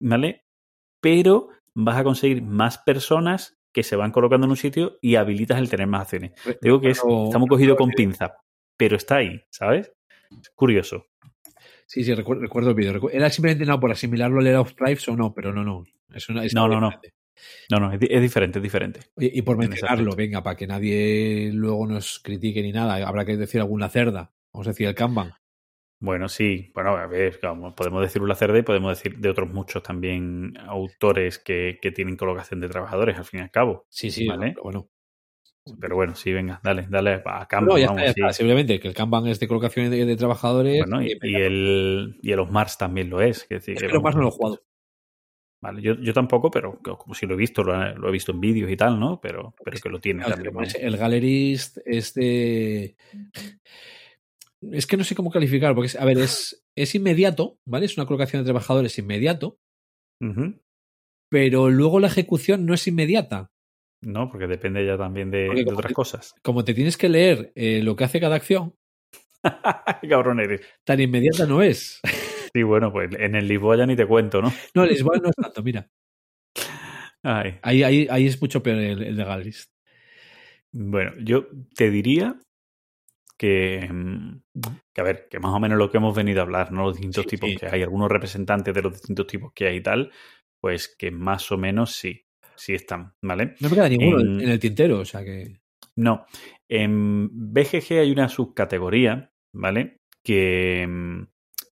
¿vale? 0.00 0.42
Pero 1.00 1.48
vas 1.74 1.98
a 1.98 2.04
conseguir 2.04 2.42
más 2.42 2.78
personas 2.78 3.59
que 3.72 3.82
se 3.82 3.96
van 3.96 4.10
colocando 4.12 4.46
en 4.46 4.50
un 4.50 4.56
sitio 4.56 4.98
y 5.00 5.16
habilitas 5.16 5.58
el 5.58 5.68
tener 5.68 5.86
más 5.86 6.02
acciones. 6.02 6.32
re- 6.44 6.58
Digo 6.60 6.80
que 6.80 6.90
es, 6.90 6.98
estamos 7.26 7.48
cogidos 7.48 7.76
con 7.76 7.90
el 7.90 7.94
pinza, 7.94 8.34
pero 8.76 8.96
está 8.96 9.16
ahí, 9.16 9.40
¿sabes? 9.50 9.92
Es 10.40 10.50
curioso. 10.50 11.06
Sí, 11.86 12.04
sí, 12.04 12.14
recuerdo, 12.14 12.42
recuerdo 12.42 12.70
el 12.70 12.76
vídeo. 12.76 13.10
Era 13.10 13.30
simplemente 13.30 13.66
no 13.66 13.78
por 13.80 13.90
asimilarlo 13.90 14.38
al 14.40 14.46
Era 14.46 14.60
of 14.60 14.74
Tribes 14.74 15.08
o 15.08 15.16
no, 15.16 15.34
pero 15.34 15.52
no, 15.52 15.64
no. 15.64 15.84
Es 16.14 16.28
una, 16.28 16.44
es 16.44 16.54
No, 16.54 16.68
no, 16.68 16.80
no. 16.80 16.90
No, 17.70 17.78
no, 17.80 17.92
es, 17.92 17.98
di- 17.98 18.08
es 18.10 18.20
diferente, 18.20 18.58
es 18.58 18.62
diferente. 18.62 19.00
Oye, 19.14 19.30
Y 19.32 19.42
por 19.42 19.56
mencionarlo, 19.56 20.14
venga, 20.14 20.42
para 20.42 20.56
que 20.56 20.66
nadie 20.66 21.50
luego 21.52 21.86
nos 21.86 22.20
critique 22.20 22.62
ni 22.62 22.70
nada, 22.70 22.96
habrá 23.06 23.24
que 23.24 23.36
decir 23.36 23.60
alguna 23.60 23.88
cerda. 23.88 24.32
Vamos 24.52 24.66
a 24.66 24.70
decir 24.70 24.86
el 24.88 24.94
Kanban. 24.94 25.32
Bueno, 26.02 26.28
sí, 26.30 26.72
bueno, 26.74 26.96
a 26.96 27.06
ver, 27.06 27.38
podemos 27.76 28.00
decir 28.00 28.22
un 28.22 28.34
Cerda 28.34 28.58
y 28.58 28.62
podemos 28.62 28.96
decir 28.96 29.18
de 29.18 29.28
otros 29.28 29.50
muchos 29.50 29.82
también 29.82 30.54
autores 30.66 31.38
que, 31.38 31.78
que 31.80 31.92
tienen 31.92 32.16
colocación 32.16 32.58
de 32.60 32.68
trabajadores, 32.68 33.18
al 33.18 33.24
fin 33.26 33.40
y 33.40 33.42
al 33.42 33.50
cabo. 33.50 33.86
Sí, 33.90 34.10
sí, 34.10 34.26
Vale. 34.26 34.52
pero 34.52 34.62
bueno. 34.62 34.88
Pero 35.78 35.94
bueno, 35.94 36.14
sí, 36.14 36.32
venga, 36.32 36.58
dale, 36.64 36.86
dale 36.88 37.22
a 37.24 37.46
Kanban, 37.46 37.68
No, 37.68 37.78
ya 37.78 37.84
está, 37.84 37.94
vamos, 37.94 38.02
ya 38.06 38.12
sí. 38.14 38.20
está. 38.22 38.32
Simplemente 38.32 38.80
que 38.80 38.88
el 38.88 38.94
Kanban 38.94 39.26
es 39.26 39.38
de 39.38 39.46
colocación 39.46 39.90
de, 39.90 40.04
de 40.06 40.16
trabajadores. 40.16 40.78
Bueno, 40.84 41.02
y, 41.02 41.16
y 41.22 41.34
el, 41.36 42.18
y 42.22 42.32
el 42.32 42.46
Mars 42.50 42.78
también 42.78 43.10
lo 43.10 43.20
es. 43.20 43.44
que 43.44 43.56
decir, 43.56 43.76
Es 43.76 43.82
que 43.82 43.88
vamos, 43.88 44.02
más 44.04 44.16
no 44.16 44.22
lo 44.22 44.28
he 44.28 44.32
jugado. 44.32 44.60
Vale, 45.62 45.82
yo, 45.82 45.94
yo 45.94 46.14
tampoco, 46.14 46.50
pero 46.50 46.78
co- 46.82 46.96
como 46.96 47.14
si 47.14 47.26
lo 47.26 47.34
he 47.34 47.36
visto, 47.36 47.62
lo, 47.62 47.74
he- 47.74 47.94
lo 47.94 48.08
he 48.08 48.12
visto 48.12 48.32
en 48.32 48.40
vídeos 48.40 48.70
y 48.70 48.76
tal, 48.76 48.98
¿no? 48.98 49.20
Pero, 49.20 49.54
pero 49.62 49.78
que 49.78 49.88
lo 49.90 50.00
tiene 50.00 50.24
Claro, 50.24 50.42
también. 50.42 50.72
el 50.80 50.96
Gallerist 50.96 51.78
es 51.84 52.14
de. 52.14 52.96
Es 54.62 54.86
que 54.86 54.96
no 54.96 55.04
sé 55.04 55.14
cómo 55.14 55.30
calificar, 55.30 55.74
porque, 55.74 55.86
es, 55.86 55.96
a 55.96 56.04
ver, 56.04 56.18
es, 56.18 56.64
es 56.76 56.94
inmediato, 56.94 57.58
¿vale? 57.66 57.86
Es 57.86 57.96
una 57.96 58.06
colocación 58.06 58.42
de 58.42 58.46
trabajadores 58.46 58.98
inmediato, 58.98 59.58
pero 61.30 61.70
luego 61.70 62.00
la 62.00 62.08
ejecución 62.08 62.66
no 62.66 62.74
es 62.74 62.86
inmediata. 62.86 63.50
No, 64.02 64.30
porque 64.30 64.46
depende 64.46 64.84
ya 64.86 64.96
también 64.96 65.30
de, 65.30 65.48
otras 65.66 65.88
te- 65.88 65.94
cosas. 65.94 66.34
Como 66.42 66.64
te 66.64 66.74
tienes 66.74 66.96
que 66.96 67.08
leer 67.08 67.52
eh, 67.54 67.82
lo 67.82 67.96
que 67.96 68.04
hace 68.04 68.20
cada 68.20 68.36
acción, 68.36 68.74
Cabrón 70.08 70.40
eres. 70.40 70.60
tan 70.84 71.00
inmediata 71.00 71.46
no 71.46 71.62
es. 71.62 72.00
Sí, 72.52 72.64
bueno, 72.64 72.90
pues 72.92 73.10
en 73.16 73.36
el 73.36 73.46
Lisboa 73.46 73.76
ya 73.76 73.86
ni 73.86 73.94
te 73.94 74.08
cuento, 74.08 74.42
¿no? 74.42 74.52
No, 74.74 74.82
el 74.82 74.90
Lisboa 74.90 75.18
no 75.22 75.28
es 75.28 75.36
tanto, 75.36 75.62
mira. 75.62 75.88
Ay. 77.22 77.60
Ahí, 77.62 77.84
ahí, 77.84 78.08
ahí 78.10 78.26
es 78.26 78.40
mucho 78.42 78.60
peor 78.60 78.78
el, 78.78 79.02
el 79.04 79.16
de 79.16 79.24
Gallerist. 79.24 79.70
Bueno, 80.72 81.12
yo 81.22 81.46
te 81.76 81.92
diría 81.92 82.40
que, 83.40 83.88
mm, 83.90 84.42
que, 84.92 85.00
a 85.00 85.04
ver, 85.04 85.26
que 85.30 85.40
más 85.40 85.54
o 85.54 85.58
menos 85.58 85.78
lo 85.78 85.90
que 85.90 85.96
hemos 85.96 86.14
venido 86.14 86.40
a 86.40 86.42
hablar, 86.42 86.72
¿no? 86.72 86.82
Los 86.82 86.96
distintos 86.96 87.24
Sí, 87.24 87.30
tipos 87.30 87.48
sí. 87.48 87.56
que 87.56 87.66
hay, 87.68 87.82
algunos 87.82 88.10
representantes 88.10 88.74
de 88.74 88.82
los 88.82 88.92
distintos 88.92 89.26
tipos 89.26 89.52
que 89.54 89.66
hay 89.66 89.76
y 89.76 89.82
tal, 89.82 90.12
pues 90.60 90.94
que 90.94 91.10
más 91.10 91.50
o 91.50 91.56
menos 91.56 91.92
sí, 91.92 92.26
sí 92.54 92.74
están, 92.74 93.14
¿vale? 93.22 93.54
No 93.60 93.70
me 93.70 93.76
queda 93.76 93.88
ninguno 93.88 94.20
En- 94.20 94.42
en 94.42 94.48
el 94.50 94.58
tintero, 94.58 94.98
o 94.98 95.04
sea 95.06 95.24
que. 95.24 95.58
No, 95.96 96.26
en 96.68 97.30
BGG 97.32 98.00
hay 98.00 98.12
una 98.12 98.28
subcategoría, 98.28 99.32
¿vale? 99.54 99.96
Que, 100.22 100.86
mm, 100.86 101.22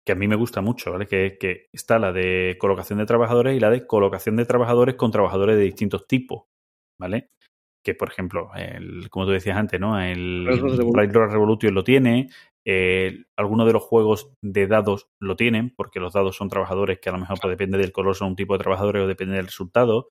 que 0.04 0.12
a 0.12 0.16
mí 0.16 0.28
me 0.28 0.36
gusta 0.36 0.60
mucho, 0.60 0.92
¿vale? 0.92 1.06
Que, 1.06 1.38
que 1.40 1.68
está 1.72 1.98
la 1.98 2.12
de 2.12 2.56
colocación 2.58 2.98
de 2.98 3.06
trabajadores 3.06 3.56
y 3.56 3.60
la 3.60 3.70
de 3.70 3.86
colocación 3.86 4.36
de 4.36 4.44
trabajadores 4.44 4.96
con 4.96 5.10
trabajadores 5.10 5.56
de 5.56 5.62
distintos 5.62 6.06
tipos, 6.06 6.42
¿vale? 7.00 7.30
Que, 7.84 7.94
por 7.94 8.08
ejemplo, 8.08 8.50
el, 8.56 9.08
como 9.10 9.26
tú 9.26 9.30
decías 9.30 9.56
antes, 9.56 9.78
¿no? 9.78 10.00
El 10.00 10.46
Red 10.46 10.60
Road 10.60 10.78
Revolution. 10.78 10.94
Red 10.94 11.14
Road 11.14 11.30
Revolution 11.30 11.74
lo 11.74 11.84
tiene, 11.84 12.30
eh, 12.66 13.24
algunos 13.36 13.66
de 13.66 13.74
los 13.74 13.82
juegos 13.82 14.32
de 14.40 14.66
dados 14.66 15.08
lo 15.20 15.36
tienen, 15.36 15.74
porque 15.76 16.00
los 16.00 16.14
dados 16.14 16.36
son 16.36 16.48
trabajadores 16.48 16.98
que 16.98 17.10
a 17.10 17.12
lo 17.12 17.18
mejor 17.18 17.38
pues, 17.40 17.50
depende 17.50 17.78
del 17.78 17.92
color 17.92 18.16
son 18.16 18.28
un 18.28 18.36
tipo 18.36 18.54
de 18.54 18.62
trabajadores 18.62 19.02
o 19.02 19.06
depende 19.06 19.36
del 19.36 19.46
resultado. 19.46 20.08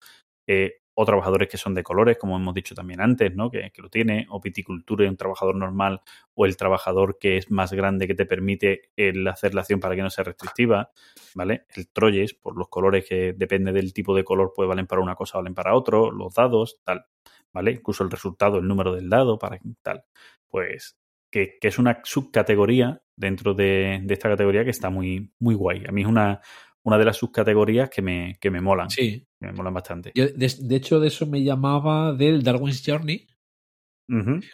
Eh, 0.48 0.83
o 0.96 1.06
trabajadores 1.06 1.50
que 1.50 1.58
son 1.58 1.74
de 1.74 1.84
colores, 1.84 2.18
como 2.18 2.36
hemos 2.38 2.54
dicho 2.54 2.76
también 2.76 3.02
antes, 3.02 3.34
¿no? 3.36 3.50
Que, 3.50 3.72
lo 3.78 3.90
tiene, 3.90 4.28
o 4.30 4.40
viticultura, 4.40 5.10
un 5.10 5.18
trabajador 5.18 5.56
normal, 5.56 6.02
o 6.36 6.46
el 6.46 6.56
trabajador 6.56 7.18
que 7.20 7.38
es 7.38 7.50
más 7.50 7.74
grande 7.74 8.08
que 8.08 8.16
te 8.16 8.26
permite 8.26 8.92
el 8.96 9.28
hacer 9.28 9.56
la 9.56 9.62
acción 9.62 9.80
para 9.80 9.96
que 9.96 10.02
no 10.02 10.10
sea 10.10 10.24
restrictiva, 10.24 10.92
¿vale? 11.36 11.66
El 11.76 11.90
Troyes, 11.90 12.34
por 12.34 12.58
los 12.58 12.70
colores 12.70 13.06
que 13.08 13.34
depende 13.34 13.72
del 13.72 13.94
tipo 13.94 14.16
de 14.16 14.24
color, 14.24 14.54
pues 14.56 14.70
valen 14.70 14.88
para 14.88 15.02
una 15.02 15.16
cosa, 15.16 15.40
valen 15.40 15.56
para 15.56 15.76
otro, 15.76 16.12
los 16.12 16.34
dados, 16.34 16.80
tal, 16.84 17.06
¿vale? 17.52 17.72
Incluso 17.72 18.04
el 18.04 18.12
resultado, 18.12 18.60
el 18.60 18.68
número 18.68 18.94
del 18.94 19.10
dado, 19.10 19.40
para 19.40 19.60
tal. 19.82 20.04
Pues 20.48 20.98
que, 21.32 21.58
que 21.60 21.68
es 21.68 21.80
una 21.80 22.00
subcategoría 22.04 23.02
dentro 23.16 23.56
de, 23.56 24.02
de 24.04 24.14
esta 24.14 24.30
categoría 24.30 24.64
que 24.64 24.70
está 24.70 24.92
muy, 24.92 25.32
muy 25.40 25.56
guay. 25.56 25.84
A 25.88 25.92
mí 25.92 26.02
es 26.02 26.08
una, 26.08 26.42
una 26.86 26.98
de 26.98 27.06
las 27.06 27.18
subcategorías 27.18 27.90
que 27.90 28.02
me, 28.02 28.38
que 28.40 28.52
me 28.52 28.62
molan, 28.62 28.90
Sí. 28.90 29.26
que 29.40 29.48
me 29.48 29.54
molan 29.54 29.74
bastante. 29.74 30.12
Yo, 30.16 30.28
de, 30.28 30.54
de 30.60 30.76
hecho, 30.76 31.00
de 31.00 31.08
eso 31.08 31.26
me 31.26 31.44
llamaba 31.44 32.14
del 32.14 32.44
Darwin's 32.44 32.84
Journey. 32.86 33.28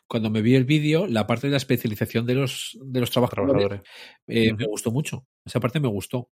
Cuando 0.08 0.30
me 0.30 0.41
vi 0.41 0.56
el 0.56 0.64
vídeo, 0.64 1.06
la 1.08 1.27
parte 1.27 1.48
de 1.48 1.51
la 1.51 1.58
especialización 1.58 2.25
de 2.25 2.35
los, 2.35 2.77
de 2.82 2.99
los 3.01 3.09
trabajadores, 3.11 3.51
Trabajadores. 3.51 3.82
eh, 4.27 4.53
me 4.53 4.66
gustó 4.66 4.91
mucho. 4.91 5.25
Esa 5.45 5.59
parte 5.59 5.80
me 5.82 5.88
gustó. 5.90 6.30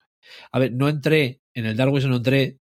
A 0.51 0.59
ver, 0.59 0.71
no 0.71 0.87
entré 0.87 1.41
en 1.53 1.65
el 1.65 1.75
Darwin's, 1.75 2.05
no 2.07 2.17
entré. 2.17 2.57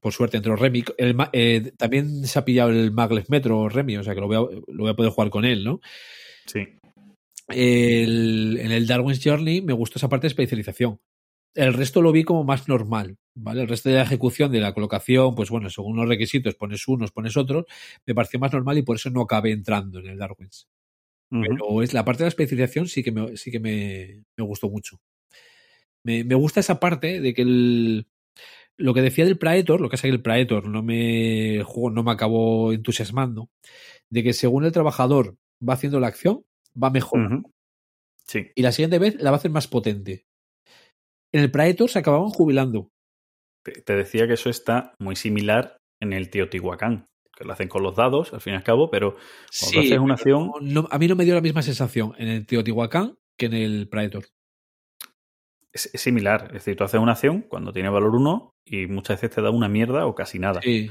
Por 0.00 0.12
suerte 0.14 0.38
entró 0.38 0.56
Remy. 0.56 0.82
El 0.96 1.14
ma- 1.14 1.28
eh, 1.34 1.72
también 1.76 2.24
se 2.26 2.38
ha 2.38 2.44
pillado 2.44 2.70
el 2.70 2.90
Maglev 2.90 3.26
Metro 3.28 3.68
Remy, 3.68 3.98
o 3.98 4.02
sea 4.02 4.14
que 4.14 4.20
lo 4.20 4.26
voy, 4.26 4.36
a, 4.36 4.40
lo 4.40 4.82
voy 4.84 4.90
a 4.90 4.94
poder 4.94 5.12
jugar 5.12 5.28
con 5.30 5.44
él, 5.44 5.62
¿no? 5.62 5.80
Sí. 6.46 6.66
El- 7.48 8.58
en 8.60 8.72
el 8.72 8.86
Darwin's 8.86 9.20
Journey 9.22 9.60
me 9.60 9.74
gustó 9.74 9.98
esa 9.98 10.08
parte 10.08 10.22
de 10.24 10.28
especialización. 10.28 10.98
El 11.54 11.74
resto 11.74 12.00
lo 12.00 12.12
vi 12.12 12.22
como 12.22 12.44
más 12.44 12.68
normal, 12.68 13.16
¿vale? 13.34 13.62
El 13.62 13.68
resto 13.68 13.88
de 13.88 13.96
la 13.96 14.02
ejecución 14.02 14.52
de 14.52 14.60
la 14.60 14.72
colocación, 14.72 15.34
pues 15.34 15.50
bueno, 15.50 15.68
según 15.68 15.96
los 15.96 16.08
requisitos, 16.08 16.54
pones 16.54 16.86
unos, 16.86 17.10
pones 17.10 17.36
otros, 17.36 17.64
me 18.06 18.14
pareció 18.14 18.38
más 18.38 18.52
normal 18.52 18.78
y 18.78 18.82
por 18.82 18.96
eso 18.96 19.10
no 19.10 19.22
acabé 19.22 19.52
entrando 19.52 19.98
en 19.98 20.06
el 20.06 20.18
Darwin's. 20.18 20.68
Pero 21.30 21.82
es 21.82 21.94
la 21.94 22.04
parte 22.04 22.24
de 22.24 22.26
la 22.26 22.30
especialización 22.30 22.88
sí 22.88 23.04
que 23.04 23.12
me, 23.12 23.36
sí 23.36 23.52
que 23.52 23.60
me, 23.60 24.24
me 24.36 24.44
gustó 24.44 24.68
mucho. 24.68 25.00
Me, 26.02 26.24
me 26.24 26.34
gusta 26.34 26.60
esa 26.60 26.80
parte 26.80 27.20
de 27.20 27.34
que 27.34 27.42
el, 27.42 28.06
lo 28.80 28.94
que 28.94 29.02
decía 29.02 29.24
del 29.24 29.38
Praetor, 29.38 29.80
lo 29.80 29.88
que 29.88 29.96
que 29.96 30.08
el 30.08 30.22
Praetor 30.22 30.66
no 30.68 30.82
me, 30.82 31.56
el 31.56 31.62
juego 31.64 31.90
no 31.90 32.02
me 32.02 32.10
acabó 32.10 32.72
entusiasmando, 32.72 33.50
de 34.08 34.22
que 34.22 34.32
según 34.32 34.64
el 34.64 34.72
trabajador 34.72 35.36
va 35.66 35.74
haciendo 35.74 36.00
la 36.00 36.08
acción, 36.08 36.44
va 36.80 36.90
mejor. 36.90 37.42
Sí. 38.26 38.48
Y 38.54 38.62
la 38.62 38.72
siguiente 38.72 38.98
vez 38.98 39.16
la 39.16 39.30
va 39.30 39.36
a 39.36 39.38
hacer 39.38 39.50
más 39.50 39.68
potente. 39.68 40.26
En 41.32 41.42
el 41.42 41.50
Praetor 41.50 41.88
se 41.88 41.98
acababan 41.98 42.30
jubilando. 42.30 42.90
Te, 43.62 43.94
decía 43.96 44.26
que 44.26 44.34
eso 44.34 44.50
está 44.50 44.94
muy 44.98 45.16
similar 45.16 45.76
en 46.00 46.12
el 46.12 46.30
Teotihuacán, 46.30 47.06
que 47.36 47.44
lo 47.44 47.52
hacen 47.52 47.68
con 47.68 47.82
los 47.82 47.94
dados, 47.94 48.32
al 48.32 48.40
fin 48.40 48.54
y 48.54 48.56
al 48.56 48.62
cabo, 48.64 48.90
pero 48.90 49.16
cuando 49.60 49.80
haces 49.80 49.98
una 49.98 50.14
acción, 50.14 50.50
no- 50.62 50.88
a 50.90 50.98
mí 50.98 51.06
no 51.08 51.14
me 51.16 51.24
dio 51.24 51.34
la 51.34 51.40
misma 51.42 51.62
sensación 51.62 52.14
en 52.18 52.28
el 52.28 52.46
Teotihuacán 52.46 53.18
que 53.36 53.46
en 53.46 53.54
el 53.54 53.88
Praetor. 53.88 54.24
es, 55.72 55.88
es 55.94 56.00
similar. 56.00 56.46
Es 56.48 56.52
decir, 56.64 56.76
tú 56.76 56.84
haces 56.84 57.00
una 57.00 57.12
acción 57.12 57.42
cuando 57.42 57.72
tiene 57.72 57.88
valor 57.90 58.14
1 58.16 58.50
y 58.64 58.86
muchas 58.86 59.20
veces 59.20 59.36
te 59.36 59.42
da 59.42 59.50
una 59.50 59.68
mierda 59.68 60.04
o 60.06 60.14
casi 60.14 60.38
nada. 60.38 60.60
Sí, 60.62 60.90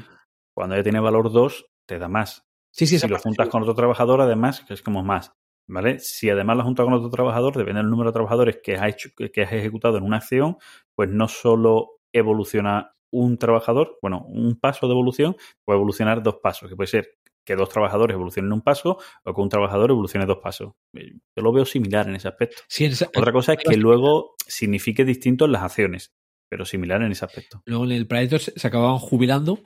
Cuando 0.56 0.76
ya 0.78 0.84
tiene 0.84 1.00
valor 1.02 1.32
2, 1.32 1.66
te 1.86 2.00
da 2.00 2.08
más. 2.08 2.44
sí, 2.72 2.88
sí 2.88 2.98
si 3.00 3.08
lo 3.08 3.18
juntas 3.20 3.50
con 3.50 3.62
otro 3.64 3.74
trabajador, 3.76 4.22
además, 4.22 4.62
que 4.62 4.74
es 4.74 4.82
como 4.82 5.04
más. 5.04 5.34
¿Vale? 5.70 6.00
Si 6.00 6.28
además 6.30 6.58
lo 6.58 6.64
juntas 6.64 6.84
con 6.84 6.94
otro 6.94 7.12
trabajador, 7.12 7.56
depende 7.56 7.82
del 7.82 7.92
número 7.92 8.10
de 8.10 8.14
trabajadores 8.14 8.58
que 8.64 8.74
has, 8.74 8.90
hecho, 8.90 9.10
que 9.16 9.44
has 9.44 9.54
ejecutado 9.54 9.98
en 9.98 10.04
una 10.04 10.18
acción, 10.18 10.58
pues 10.96 11.12
no 11.12 11.28
solo 11.28 12.00
evoluciona 12.12 12.96
un 13.12 13.38
trabajador, 13.38 14.00
bueno, 14.02 14.26
un 14.28 14.60
paso 14.60 14.88
de 14.88 14.94
evolución, 14.94 15.36
puede 15.64 15.78
evolucionar 15.78 16.24
dos 16.24 16.38
pasos, 16.42 16.70
que 16.70 16.76
puede 16.76 16.88
ser 16.88 17.20
que 17.46 17.56
dos 17.56 17.70
trabajadores 17.70 18.16
evolucionen 18.16 18.52
un 18.52 18.62
paso 18.62 18.98
o 19.24 19.34
que 19.34 19.42
un 19.42 19.50
trabajador 19.50 19.92
evolucione 19.92 20.26
dos 20.26 20.40
pasos. 20.40 20.74
Yo 20.94 21.44
lo 21.44 21.52
veo 21.52 21.66
similar 21.66 22.08
en 22.08 22.16
ese 22.16 22.28
aspecto. 22.28 22.64
Sí, 22.68 22.86
en 22.86 22.94
esa- 22.94 23.10
Otra 23.16 23.32
cosa 23.32 23.54
es 23.54 23.60
que 23.64 23.78
luego 23.78 24.36
signifique 24.48 25.06
distinto 25.06 25.46
en 25.46 25.52
las 25.52 25.62
acciones, 25.62 26.14
pero 26.50 26.66
similar 26.66 27.02
en 27.04 27.12
ese 27.12 27.26
aspecto. 27.26 27.62
Luego 27.66 27.86
en 27.86 27.92
el 27.92 28.08
Praetor 28.08 28.40
se, 28.40 28.68
acababan 28.68 28.98
jubilando. 28.98 29.60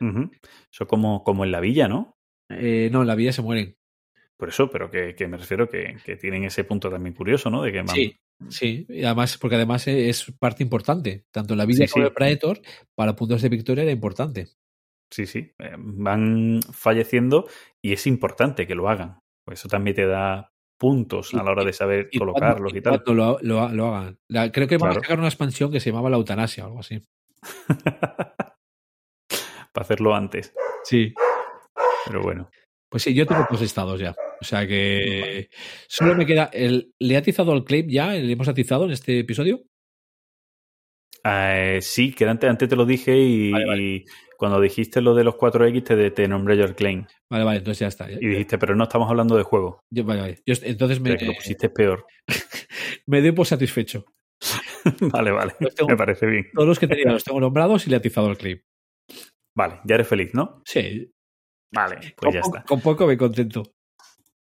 Ujú. 0.00 0.30
Eso 0.70 0.86
como, 0.86 1.24
como 1.24 1.44
en 1.44 1.52
la 1.52 1.60
villa, 1.60 1.88
¿no? 1.88 2.18
Eh, 2.50 2.90
no, 2.92 3.00
en 3.00 3.06
la 3.06 3.14
vida 3.14 3.32
se 3.32 3.40
mueren. 3.40 3.76
Por 4.44 4.50
eso, 4.50 4.68
pero 4.70 4.90
que, 4.90 5.14
que 5.14 5.26
me 5.26 5.38
refiero 5.38 5.66
que, 5.70 5.96
que 6.04 6.16
tienen 6.16 6.44
ese 6.44 6.64
punto 6.64 6.90
también 6.90 7.14
curioso, 7.14 7.48
¿no? 7.48 7.62
De 7.62 7.72
que 7.72 7.82
Sí, 7.88 8.14
sí. 8.50 8.84
Y 8.90 9.02
además, 9.04 9.38
porque 9.38 9.56
además 9.56 9.88
es 9.88 10.30
parte 10.38 10.62
importante. 10.62 11.24
Tanto 11.30 11.54
en 11.54 11.58
la 11.58 11.64
vida 11.64 11.86
Sí, 11.86 11.92
como 11.94 12.04
sí. 12.04 12.08
el 12.08 12.12
Praetor, 12.14 12.60
para 12.94 13.16
puntos 13.16 13.40
de 13.40 13.48
victoria 13.48 13.84
era 13.84 13.92
importante. 13.92 14.48
sí, 15.10 15.24
sí, 15.24 15.50
eh, 15.58 15.72
van 15.78 16.60
falleciendo 16.72 17.48
y 17.82 17.94
es 17.94 18.06
importante 18.06 18.66
que 18.66 18.74
lo 18.74 18.90
hagan. 18.90 19.20
Pues 19.46 19.60
eso 19.60 19.68
también 19.70 19.96
te 19.96 20.04
da 20.06 20.52
puntos 20.78 21.32
a 21.32 21.42
la 21.42 21.52
hora 21.52 21.64
de 21.64 21.72
saber 21.72 22.10
Y 22.12 22.18
colocarlos 22.18 22.72
cuando- 22.74 22.78
y 22.78 22.82
tal. 22.82 23.16
lo, 23.16 23.38
lo- 23.40 23.68
lo 23.70 23.94
hagan. 23.94 24.18
La- 24.28 24.52
creo 24.52 24.68
que 24.68 24.76
van 24.76 24.90
Claro. 24.90 25.00
a 25.00 25.02
sacar 25.04 25.18
una 25.20 25.28
expansión 25.28 25.72
que 25.72 25.80
se 25.80 25.88
llamaba 25.90 26.10
la 26.10 26.16
eutanasia 26.18 26.64
o 26.64 26.66
algo 26.66 26.80
así. 26.80 27.02
Para 29.72 29.84
hacerlo 29.84 30.14
antes. 30.14 30.52
Sí. 30.84 31.14
Pero 32.06 32.20
bueno. 32.22 32.50
Pues 32.94 33.02
sí, 33.02 33.12
yo 33.12 33.26
tengo 33.26 33.44
dos 33.50 33.60
estados 33.60 33.98
ya. 33.98 34.14
O 34.40 34.44
sea 34.44 34.68
que 34.68 35.48
solo 35.88 36.14
me 36.14 36.24
queda 36.24 36.44
el. 36.52 36.92
¿Le 37.00 37.16
ha 37.16 37.18
atizado 37.18 37.50
al 37.50 37.64
claim 37.64 37.88
ya? 37.88 38.12
¿Le 38.12 38.30
hemos 38.32 38.46
atizado 38.46 38.84
en 38.84 38.92
este 38.92 39.18
episodio? 39.18 39.64
Eh, 41.24 41.80
sí, 41.82 42.12
que 42.12 42.24
antes, 42.24 42.48
antes 42.48 42.68
te 42.68 42.76
lo 42.76 42.86
dije 42.86 43.18
y, 43.18 43.50
Vale, 43.50 43.66
vale. 43.66 43.82
y 43.82 44.04
cuando 44.38 44.60
dijiste 44.60 45.00
lo 45.00 45.12
de 45.16 45.24
los 45.24 45.34
4X 45.34 45.82
te, 45.82 46.10
te 46.12 46.28
nombré 46.28 46.56
yo 46.56 46.62
el 46.66 46.76
claim. 46.76 47.04
Vale, 47.28 47.42
vale, 47.44 47.58
entonces 47.58 47.80
ya 47.80 47.88
está. 47.88 48.08
Ya- 48.08 48.18
Y 48.20 48.28
dijiste, 48.28 48.58
pero 48.58 48.76
no 48.76 48.84
estamos 48.84 49.10
hablando 49.10 49.36
de 49.36 49.42
juego. 49.42 49.80
yo- 49.92 50.04
vale, 50.04 50.20
vale. 50.20 50.38
Yo 50.46 50.54
entonces 50.62 51.00
me, 51.00 51.16
que 51.16 51.24
lo 51.24 51.32
pusiste 51.32 51.70
peor. 51.70 52.06
me 53.08 53.22
doy 53.22 53.32
por 53.32 53.46
satisfecho. 53.46 54.04
vale, 55.12 55.32
vale. 55.32 55.52
Tengo- 55.74 55.88
Me 55.90 55.96
parece 55.96 56.26
bien. 56.26 56.46
Todos 56.54 56.68
los 56.68 56.78
que 56.78 56.86
tenía 56.86 57.10
los 57.10 57.24
tengo 57.24 57.40
nombrados 57.40 57.88
y 57.88 57.90
le 57.90 57.96
he 57.96 57.98
atizado 57.98 58.28
al 58.28 58.36
claim. 58.38 58.60
Vale, 59.56 59.80
ya 59.84 59.96
eres 59.96 60.06
feliz, 60.06 60.30
¿no? 60.32 60.62
Sí. 60.64 61.10
Vale, 61.74 62.14
con, 62.16 62.32
pues 62.32 62.34
ya 62.34 62.40
poco, 62.40 62.56
está. 62.56 62.66
con 62.68 62.80
poco 62.80 63.06
me 63.06 63.16
contento. 63.18 63.62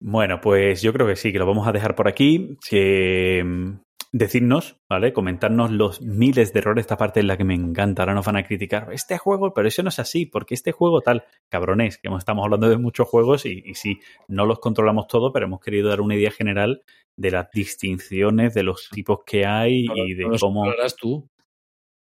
Bueno, 0.00 0.40
pues 0.40 0.82
yo 0.82 0.92
creo 0.92 1.06
que 1.06 1.16
sí, 1.16 1.32
que 1.32 1.38
lo 1.38 1.46
vamos 1.46 1.66
a 1.66 1.72
dejar 1.72 1.94
por 1.94 2.08
aquí. 2.08 2.58
Que 2.68 3.42
mm, 3.44 3.78
decirnos, 4.12 4.76
¿vale? 4.90 5.12
Comentarnos 5.12 5.70
los 5.70 6.02
miles 6.02 6.52
de 6.52 6.58
errores. 6.58 6.82
Esta 6.82 6.96
parte 6.96 7.20
es 7.20 7.26
la 7.26 7.36
que 7.36 7.44
me 7.44 7.54
encanta. 7.54 8.02
Ahora 8.02 8.14
nos 8.14 8.26
van 8.26 8.36
a 8.36 8.44
criticar. 8.44 8.92
Este 8.92 9.16
juego, 9.16 9.54
pero 9.54 9.68
eso 9.68 9.82
no 9.82 9.88
es 9.88 9.98
así, 9.98 10.26
porque 10.26 10.54
este 10.54 10.72
juego 10.72 11.00
tal, 11.00 11.24
cabrones, 11.48 11.98
que 11.98 12.08
estamos 12.18 12.44
hablando 12.44 12.68
de 12.68 12.78
muchos 12.78 13.08
juegos 13.08 13.46
y, 13.46 13.62
y 13.64 13.74
sí, 13.74 14.00
no 14.28 14.44
los 14.44 14.58
controlamos 14.58 15.06
todos, 15.06 15.30
pero 15.32 15.46
hemos 15.46 15.60
querido 15.60 15.88
dar 15.88 16.00
una 16.00 16.16
idea 16.16 16.30
general 16.30 16.82
de 17.16 17.30
las 17.30 17.50
distinciones, 17.52 18.54
de 18.54 18.62
los 18.64 18.88
tipos 18.90 19.20
que 19.24 19.46
hay 19.46 19.86
y 19.94 20.14
de 20.14 20.24
No 20.24 20.30
los 20.30 20.40
cómo. 20.40 20.64
tú. 20.98 21.28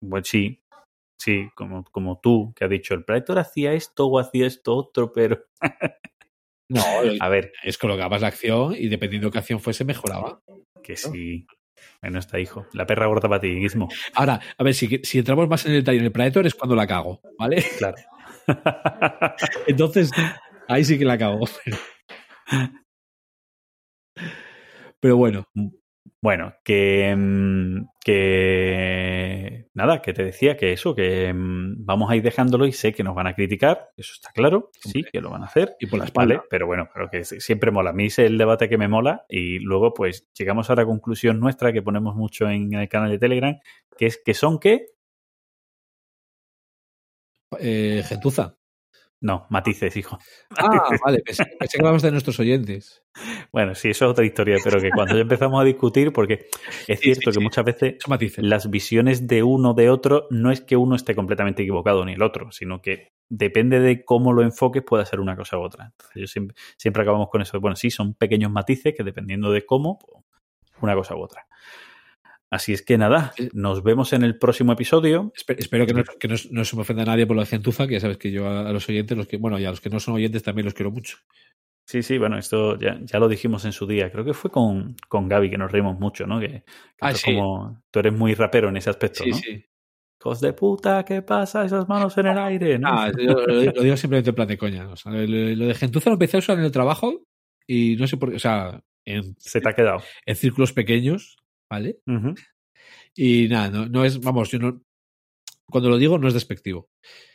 Pues 0.09 0.29
sí, 0.29 0.61
sí, 1.19 1.49
como, 1.55 1.85
como 1.85 2.21
tú, 2.21 2.53
que 2.57 2.65
has 2.65 2.71
dicho, 2.71 2.95
el 2.95 3.05
Predator 3.05 3.39
hacía 3.39 3.73
esto 3.73 4.07
o 4.07 4.19
hacía 4.19 4.47
esto 4.47 4.75
otro, 4.75 5.13
pero. 5.13 5.45
No, 6.67 6.81
A 7.21 7.29
ver, 7.29 7.53
es 7.63 7.77
colocabas 7.77 8.23
la 8.23 8.29
acción 8.29 8.75
y 8.75 8.89
dependiendo 8.89 9.29
de 9.29 9.33
qué 9.33 9.39
acción 9.39 9.61
fuese, 9.61 9.85
mejoraba. 9.85 10.41
que 10.83 10.97
sí. 10.97 11.47
Bueno, 12.01 12.19
está 12.19 12.41
hijo. 12.41 12.67
La 12.73 12.87
perra 12.87 13.07
gorda 13.07 13.29
para 13.29 13.41
ti, 13.41 13.55
Gizmo. 13.61 13.89
Ahora, 14.15 14.41
a 14.57 14.65
ver, 14.65 14.73
si, 14.73 15.01
si 15.03 15.19
entramos 15.19 15.47
más 15.47 15.67
en 15.67 15.73
el 15.73 15.81
detalle 15.83 15.99
en 15.99 16.07
el 16.07 16.13
Predator 16.13 16.47
es 16.47 16.55
cuando 16.55 16.75
la 16.75 16.87
cago, 16.87 17.21
¿vale? 17.39 17.63
Claro. 17.77 17.97
Entonces, 19.67 20.11
ahí 20.67 20.85
sí 20.85 20.99
que 20.99 21.05
la 21.05 21.19
cago. 21.19 21.47
Pero 25.01 25.17
bueno, 25.17 25.47
Bueno, 26.25 26.55
que, 26.65 27.15
mm, 27.15 27.87
que 28.03 29.69
nada, 29.75 30.01
que 30.01 30.15
te 30.15 30.25
decía 30.25 30.57
que 30.57 30.73
eso, 30.73 30.95
que 30.95 31.31
mm, 31.35 31.85
vamos 31.85 32.11
a 32.11 32.17
ir 32.17 32.23
dejándolo 32.23 32.65
y 32.65 32.73
sé 32.73 32.95
que 32.95 33.05
nos 33.05 33.15
van 33.15 33.27
a 33.27 33.35
criticar, 33.35 33.91
eso 33.95 34.15
está 34.15 34.31
claro, 34.33 34.71
sí, 34.73 35.05
que 35.13 35.21
lo 35.21 35.29
van 35.29 35.43
a 35.43 35.45
hacer, 35.45 35.77
y 35.79 35.87
por 35.87 35.99
la 35.99 36.07
espalda. 36.07 36.37
¿vale? 36.37 36.47
Pero 36.49 36.67
bueno, 36.67 36.89
pero 36.95 37.11
que 37.11 37.25
siempre 37.25 37.71
mola. 37.71 37.91
A 37.91 37.93
mí 37.93 38.07
es 38.07 38.19
el 38.19 38.39
debate 38.39 38.71
que 38.71 38.79
me 38.79 38.89
mola 38.89 39.27
y 39.29 39.59
luego 39.59 39.93
pues 39.93 40.27
llegamos 40.33 40.71
a 40.71 40.77
la 40.77 40.87
conclusión 40.87 41.39
nuestra 41.41 41.75
que 41.75 41.83
ponemos 41.83 42.17
mucho 42.17 42.49
en 42.49 42.73
el 42.73 42.89
canal 42.89 43.11
de 43.11 43.19
Telegram, 43.19 43.59
que 43.99 44.07
es 44.07 44.19
que 44.25 44.33
son 44.33 44.59
qué? 44.59 44.87
Eh, 47.61 48.03
gentuza. 48.09 48.57
No, 49.21 49.47
matices, 49.51 49.97
hijo. 49.97 50.19
Ah, 50.57 50.95
vale, 51.05 51.21
pensé, 51.21 51.45
pensé 51.59 51.77
que 51.79 51.83
hablabas 51.83 52.03
de 52.03 52.11
nuestros 52.11 52.39
oyentes. 52.41 53.03
Bueno, 53.53 53.75
sí, 53.75 53.91
eso 53.91 54.07
es 54.07 54.11
otra 54.11 54.25
historia, 54.25 54.61
pero 54.63 54.81
que 54.81 54.91
cuando 54.91 55.15
ya 55.15 55.23
empezamos 55.23 55.61
a 55.61 55.65
discutir, 55.65 56.13
porque 56.13 56.47
es 56.89 57.01
Sí, 57.01 57.05
cierto 57.05 57.31
sí, 57.31 57.33
que 57.33 57.41
muchas 57.41 57.65
veces 57.65 57.95
matices. 58.09 58.45
las 58.45 58.69
visiones 58.71 59.27
de 59.29 59.43
uno 59.43 59.75
de 59.75 59.91
otro 59.91 60.27
no 60.31 60.51
es 60.51 60.61
que 60.61 60.77
uno 60.77 60.97
esté 60.97 61.15
completamente 61.15 61.63
equivocado 61.63 62.05
ni 62.05 62.15
el 62.15 62.23
otro, 62.23 62.51
sino 62.53 62.83
que 62.83 63.13
depende 63.29 63.81
de 63.81 64.05
cómo 64.05 64.33
lo 64.33 64.43
enfoques 64.43 64.83
puede 64.83 65.07
ser 65.07 65.21
una 65.21 65.37
cosa 65.37 65.59
u 65.59 65.63
otra. 65.63 65.87
Entonces, 65.87 66.21
yo 66.21 66.27
siempre, 66.27 66.57
siempre 66.77 67.03
acabamos 67.03 67.29
con 67.31 67.41
eso. 67.43 67.61
Bueno, 67.61 67.77
sí, 67.77 67.91
son 67.91 68.15
pequeños 68.15 68.51
matices 68.51 68.95
que 68.97 69.05
dependiendo 69.05 69.51
de 69.53 69.65
cómo, 69.65 69.99
una 70.81 70.95
cosa 70.95 71.15
u 71.17 71.23
otra. 71.23 71.47
Así 72.55 72.73
es 72.73 72.83
que 72.83 72.97
nada, 72.99 73.33
nos 73.53 73.83
vemos 73.83 74.13
en 74.13 74.23
el 74.23 74.39
próximo 74.39 74.73
episodio. 74.73 75.33
Espe- 75.37 75.57
Espero 75.59 75.87
que, 75.87 75.93
no, 75.95 76.05
que 76.05 76.29
no- 76.29 76.37
no 76.53 76.65
se 76.65 76.77
me 76.77 76.83
ofenda 76.83 77.03
a 77.03 77.07
nadie 77.07 77.27
por 77.27 77.35
lo 77.35 77.43
de 77.43 77.47
gentuza, 77.47 77.87
que 77.89 77.95
ya 77.95 78.01
sabes 78.01 78.17
que 78.17 78.31
yo 78.31 78.47
a, 78.47 78.69
a 78.69 78.73
los 78.73 78.89
oyentes, 78.89 79.17
los 79.19 79.27
que, 79.27 79.39
bueno, 79.39 79.59
y 79.59 79.65
a 79.65 79.71
los 79.71 79.81
que 79.81 79.91
no 79.91 79.99
son 79.99 80.15
oyentes 80.15 80.43
también 80.45 80.65
los 80.65 80.75
quiero 80.75 80.93
mucho. 80.93 81.17
Sí, 81.87 82.03
sí, 82.05 82.17
bueno, 82.17 82.39
esto 82.39 82.79
ya, 82.79 82.99
ya 83.03 83.19
lo 83.19 83.29
dijimos 83.29 83.65
en 83.65 83.73
su 83.73 83.87
día. 83.89 84.11
Creo 84.13 84.25
que 84.25 84.35
fue 84.35 84.51
con, 84.53 84.95
con 85.09 85.29
Gaby 85.29 85.51
que 85.51 85.59
nos 85.59 85.73
reímos 85.73 85.99
mucho, 85.99 86.27
¿no? 86.29 86.39
Que, 86.39 86.49
que 86.49 86.65
Ah, 87.01 87.11
tú, 87.13 87.19
sí. 87.19 87.35
como, 87.35 87.83
tú 87.91 87.99
eres 87.99 88.13
muy 88.13 88.35
rapero 88.35 88.69
en 88.69 88.77
ese 88.77 88.91
aspecto, 88.91 89.25
Sí, 89.25 89.31
¿no? 89.31 89.37
sí. 89.37 89.65
Hijos 90.21 90.41
de 90.41 90.53
puta, 90.53 91.05
¿qué 91.05 91.23
pasa? 91.23 91.65
Esas 91.65 91.89
manos 91.89 92.17
en 92.19 92.27
el 92.29 92.39
aire, 92.39 92.79
¿no? 92.79 92.89
Ah, 92.89 93.11
yo 93.19 93.33
lo, 93.35 93.47
lo 93.73 93.83
digo 93.83 93.97
simplemente 93.97 94.31
en 94.31 94.37
plan 94.37 94.49
de 94.49 94.57
coña. 94.57 94.89
O 94.89 94.97
sea, 94.97 95.11
lo, 95.13 95.27
lo 95.27 95.67
de 95.67 95.75
gentuza 95.75 96.09
lo 96.09 96.15
empecé 96.15 96.37
a 96.37 96.39
usar 96.39 96.57
en 96.59 96.65
el 96.65 96.73
trabajo 96.73 97.25
y 97.67 97.97
no 97.97 98.07
sé 98.07 98.17
por 98.17 98.31
qué, 98.31 98.37
o 98.37 98.39
sea, 98.39 98.81
en, 99.05 99.35
Se 99.39 99.61
te 99.61 99.69
ha 99.69 99.75
quedado. 99.75 99.99
en 100.25 100.37
círculos 100.37 100.73
pequeños, 100.73 101.37
¿vale? 101.75 101.99
Y 103.17 103.49
nada, 103.49 103.69
no, 103.71 103.87
no 103.87 104.05
es, 104.05 104.21
vamos, 104.21 104.51
yo 104.51 104.59
no, 104.59 104.83
cuando 105.69 105.91
lo 105.91 105.99
digo 105.99 106.19
no 106.19 106.29
es 106.29 106.35
despectivo. 106.35 106.89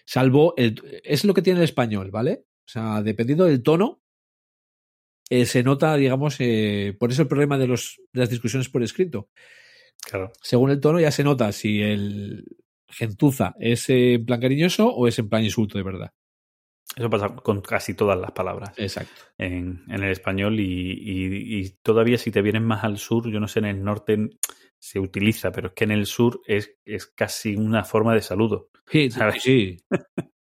Salvo, 0.05 0.53
el, 0.55 1.01
es 1.03 1.25
lo 1.25 1.33
que 1.33 1.41
tiene 1.41 1.59
el 1.59 1.65
español, 1.65 2.09
¿vale? 2.09 2.45
O 2.45 2.71
sea, 2.71 3.01
dependiendo 3.03 3.45
del 3.45 3.61
tono, 3.61 4.01
eh, 5.29 5.45
se 5.45 5.61
nota, 5.61 5.95
digamos, 5.95 6.37
eh, 6.39 6.95
por 6.97 7.11
eso 7.11 7.23
el 7.23 7.27
problema 7.27 7.57
de, 7.57 7.67
los, 7.67 7.99
de 8.13 8.21
las 8.21 8.29
discusiones 8.29 8.69
por 8.69 8.81
escrito. 8.81 9.29
Claro. 10.01 10.31
Según 10.41 10.71
el 10.71 10.79
tono 10.79 11.01
ya 11.01 11.11
se 11.11 11.23
nota 11.23 11.51
si 11.51 11.81
el 11.81 12.45
gentuza 12.87 13.55
es 13.59 13.89
en 13.89 14.25
plan 14.25 14.39
cariñoso 14.39 14.87
o 14.87 15.07
es 15.07 15.19
en 15.19 15.27
plan 15.27 15.43
insulto 15.43 15.77
de 15.77 15.83
verdad. 15.83 16.11
Eso 16.95 17.09
pasa 17.09 17.29
con 17.35 17.61
casi 17.61 17.93
todas 17.93 18.19
las 18.19 18.31
palabras 18.31 18.73
Exacto. 18.77 19.11
en, 19.37 19.83
en 19.87 20.03
el 20.03 20.11
español 20.11 20.59
y, 20.59 20.63
y- 20.91 21.59
y 21.59 21.69
todavía 21.81 22.17
si 22.17 22.31
te 22.31 22.41
vienes 22.41 22.61
más 22.63 22.83
al 22.83 22.97
sur, 22.97 23.29
yo 23.31 23.39
no 23.39 23.47
sé, 23.47 23.59
en 23.59 23.65
el 23.65 23.83
norte 23.83 24.17
se 24.79 24.99
utiliza, 24.99 25.51
pero 25.51 25.67
es 25.67 25.73
que 25.75 25.83
en 25.83 25.91
el 25.91 26.05
sur 26.07 26.41
es, 26.45 26.75
es 26.85 27.05
casi 27.07 27.55
una 27.55 27.83
forma 27.83 28.13
de 28.15 28.21
saludo. 28.21 28.69
Sí, 28.87 29.11
¿Sabes? 29.11 29.43
sí. 29.43 29.77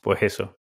Pues 0.00 0.22
eso. 0.22 0.58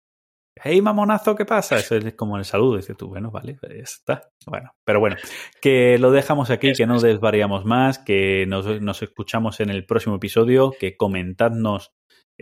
Hey, 0.63 0.83
mamonazo, 0.83 1.35
¿qué 1.35 1.47
pasa? 1.47 1.79
Eso 1.79 1.97
es 1.97 2.15
como 2.15 2.37
el 2.37 2.45
saludo. 2.45 2.77
Dices 2.77 2.97
tú, 2.97 3.09
bueno, 3.09 3.31
vale, 3.31 3.57
pues 3.59 3.73
ya 3.75 3.83
está. 3.83 4.31
Bueno, 4.47 4.73
pero 4.85 5.01
bueno, 5.01 5.17
que 5.63 5.97
lo 5.99 6.11
dejamos 6.11 6.51
aquí, 6.51 6.73
que 6.77 6.87
no 6.87 7.01
desvariamos 7.01 7.65
más, 7.65 7.99
que 7.99 8.45
nos, 8.47 8.67
nos 8.83 9.03
escuchamos 9.03 9.61
en 9.61 9.71
el 9.71 9.87
próximo 9.87 10.17
episodio, 10.17 10.73
que 10.79 10.97
comentadnos 10.99 11.93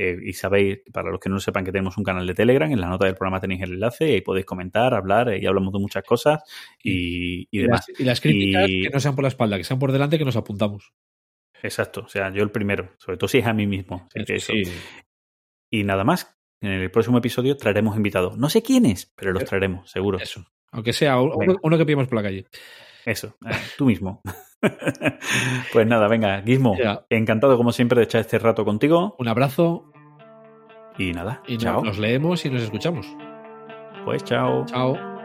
eh, 0.00 0.16
y 0.22 0.32
sabéis, 0.32 0.78
para 0.92 1.10
los 1.10 1.18
que 1.18 1.28
no 1.28 1.34
lo 1.34 1.40
sepan, 1.40 1.64
que 1.64 1.72
tenemos 1.72 1.98
un 1.98 2.04
canal 2.04 2.26
de 2.26 2.34
Telegram. 2.34 2.70
En 2.70 2.80
la 2.80 2.88
nota 2.88 3.06
del 3.06 3.16
programa 3.16 3.40
tenéis 3.40 3.62
el 3.62 3.72
enlace 3.72 4.08
y 4.08 4.12
ahí 4.14 4.20
podéis 4.20 4.46
comentar, 4.46 4.94
hablar 4.94 5.28
eh, 5.30 5.40
y 5.42 5.46
hablamos 5.46 5.72
de 5.72 5.80
muchas 5.80 6.04
cosas 6.04 6.40
y, 6.82 7.40
y 7.42 7.48
Y 7.50 7.58
demás. 7.62 7.84
las, 7.88 8.00
y 8.00 8.04
las 8.04 8.20
críticas 8.20 8.68
Y- 8.68 8.82
que 8.84 8.90
no 8.90 9.00
sean 9.00 9.14
por 9.16 9.22
la 9.24 9.28
espalda, 9.28 9.56
que 9.56 9.64
sean 9.64 9.78
por 9.80 9.90
delante, 9.90 10.16
que 10.18 10.24
nos 10.24 10.36
apuntamos. 10.36 10.92
Exacto. 11.62 12.02
O 12.02 12.08
sea, 12.08 12.30
yo 12.32 12.42
el 12.44 12.50
primero, 12.52 12.90
sobre 12.98 13.18
todo 13.18 13.26
si 13.26 13.38
es 13.38 13.46
a 13.46 13.52
mí 13.52 13.66
mismo. 13.66 14.08
Eso. 14.14 14.52
Sí. 14.52 14.62
Y 15.70 15.82
nada 15.84 16.04
más. 16.04 16.34
En 16.60 16.70
el 16.72 16.90
próximo 16.90 17.18
episodio 17.18 17.56
traeremos 17.56 17.96
invitados. 17.96 18.36
No 18.36 18.48
sé 18.50 18.62
quiénes, 18.62 19.12
pero 19.16 19.32
los 19.32 19.44
traeremos, 19.44 19.88
seguro. 19.90 20.18
Eso. 20.18 20.44
Aunque 20.72 20.92
sea 20.92 21.18
uno 21.20 21.78
que 21.78 21.84
pillamos 21.84 22.08
por 22.08 22.16
la 22.16 22.22
calle. 22.22 22.46
Eso, 23.10 23.34
eh, 23.46 23.54
tú 23.78 23.86
mismo. 23.86 24.20
pues 25.72 25.86
nada, 25.86 26.08
venga, 26.08 26.42
Gizmo, 26.42 26.76
encantado 27.10 27.56
como 27.56 27.72
siempre 27.72 27.98
de 27.98 28.04
echar 28.04 28.20
este 28.20 28.38
rato 28.38 28.64
contigo. 28.64 29.14
Un 29.18 29.28
abrazo 29.28 29.90
Y 30.98 31.12
nada, 31.12 31.42
y 31.46 31.54
no- 31.54 31.60
chao. 31.60 31.84
nos 31.84 31.98
leemos 31.98 32.44
y 32.44 32.50
nos 32.50 32.62
escuchamos. 32.62 33.06
Pues 34.04 34.22
chao. 34.24 34.64
Chao. 34.66 35.17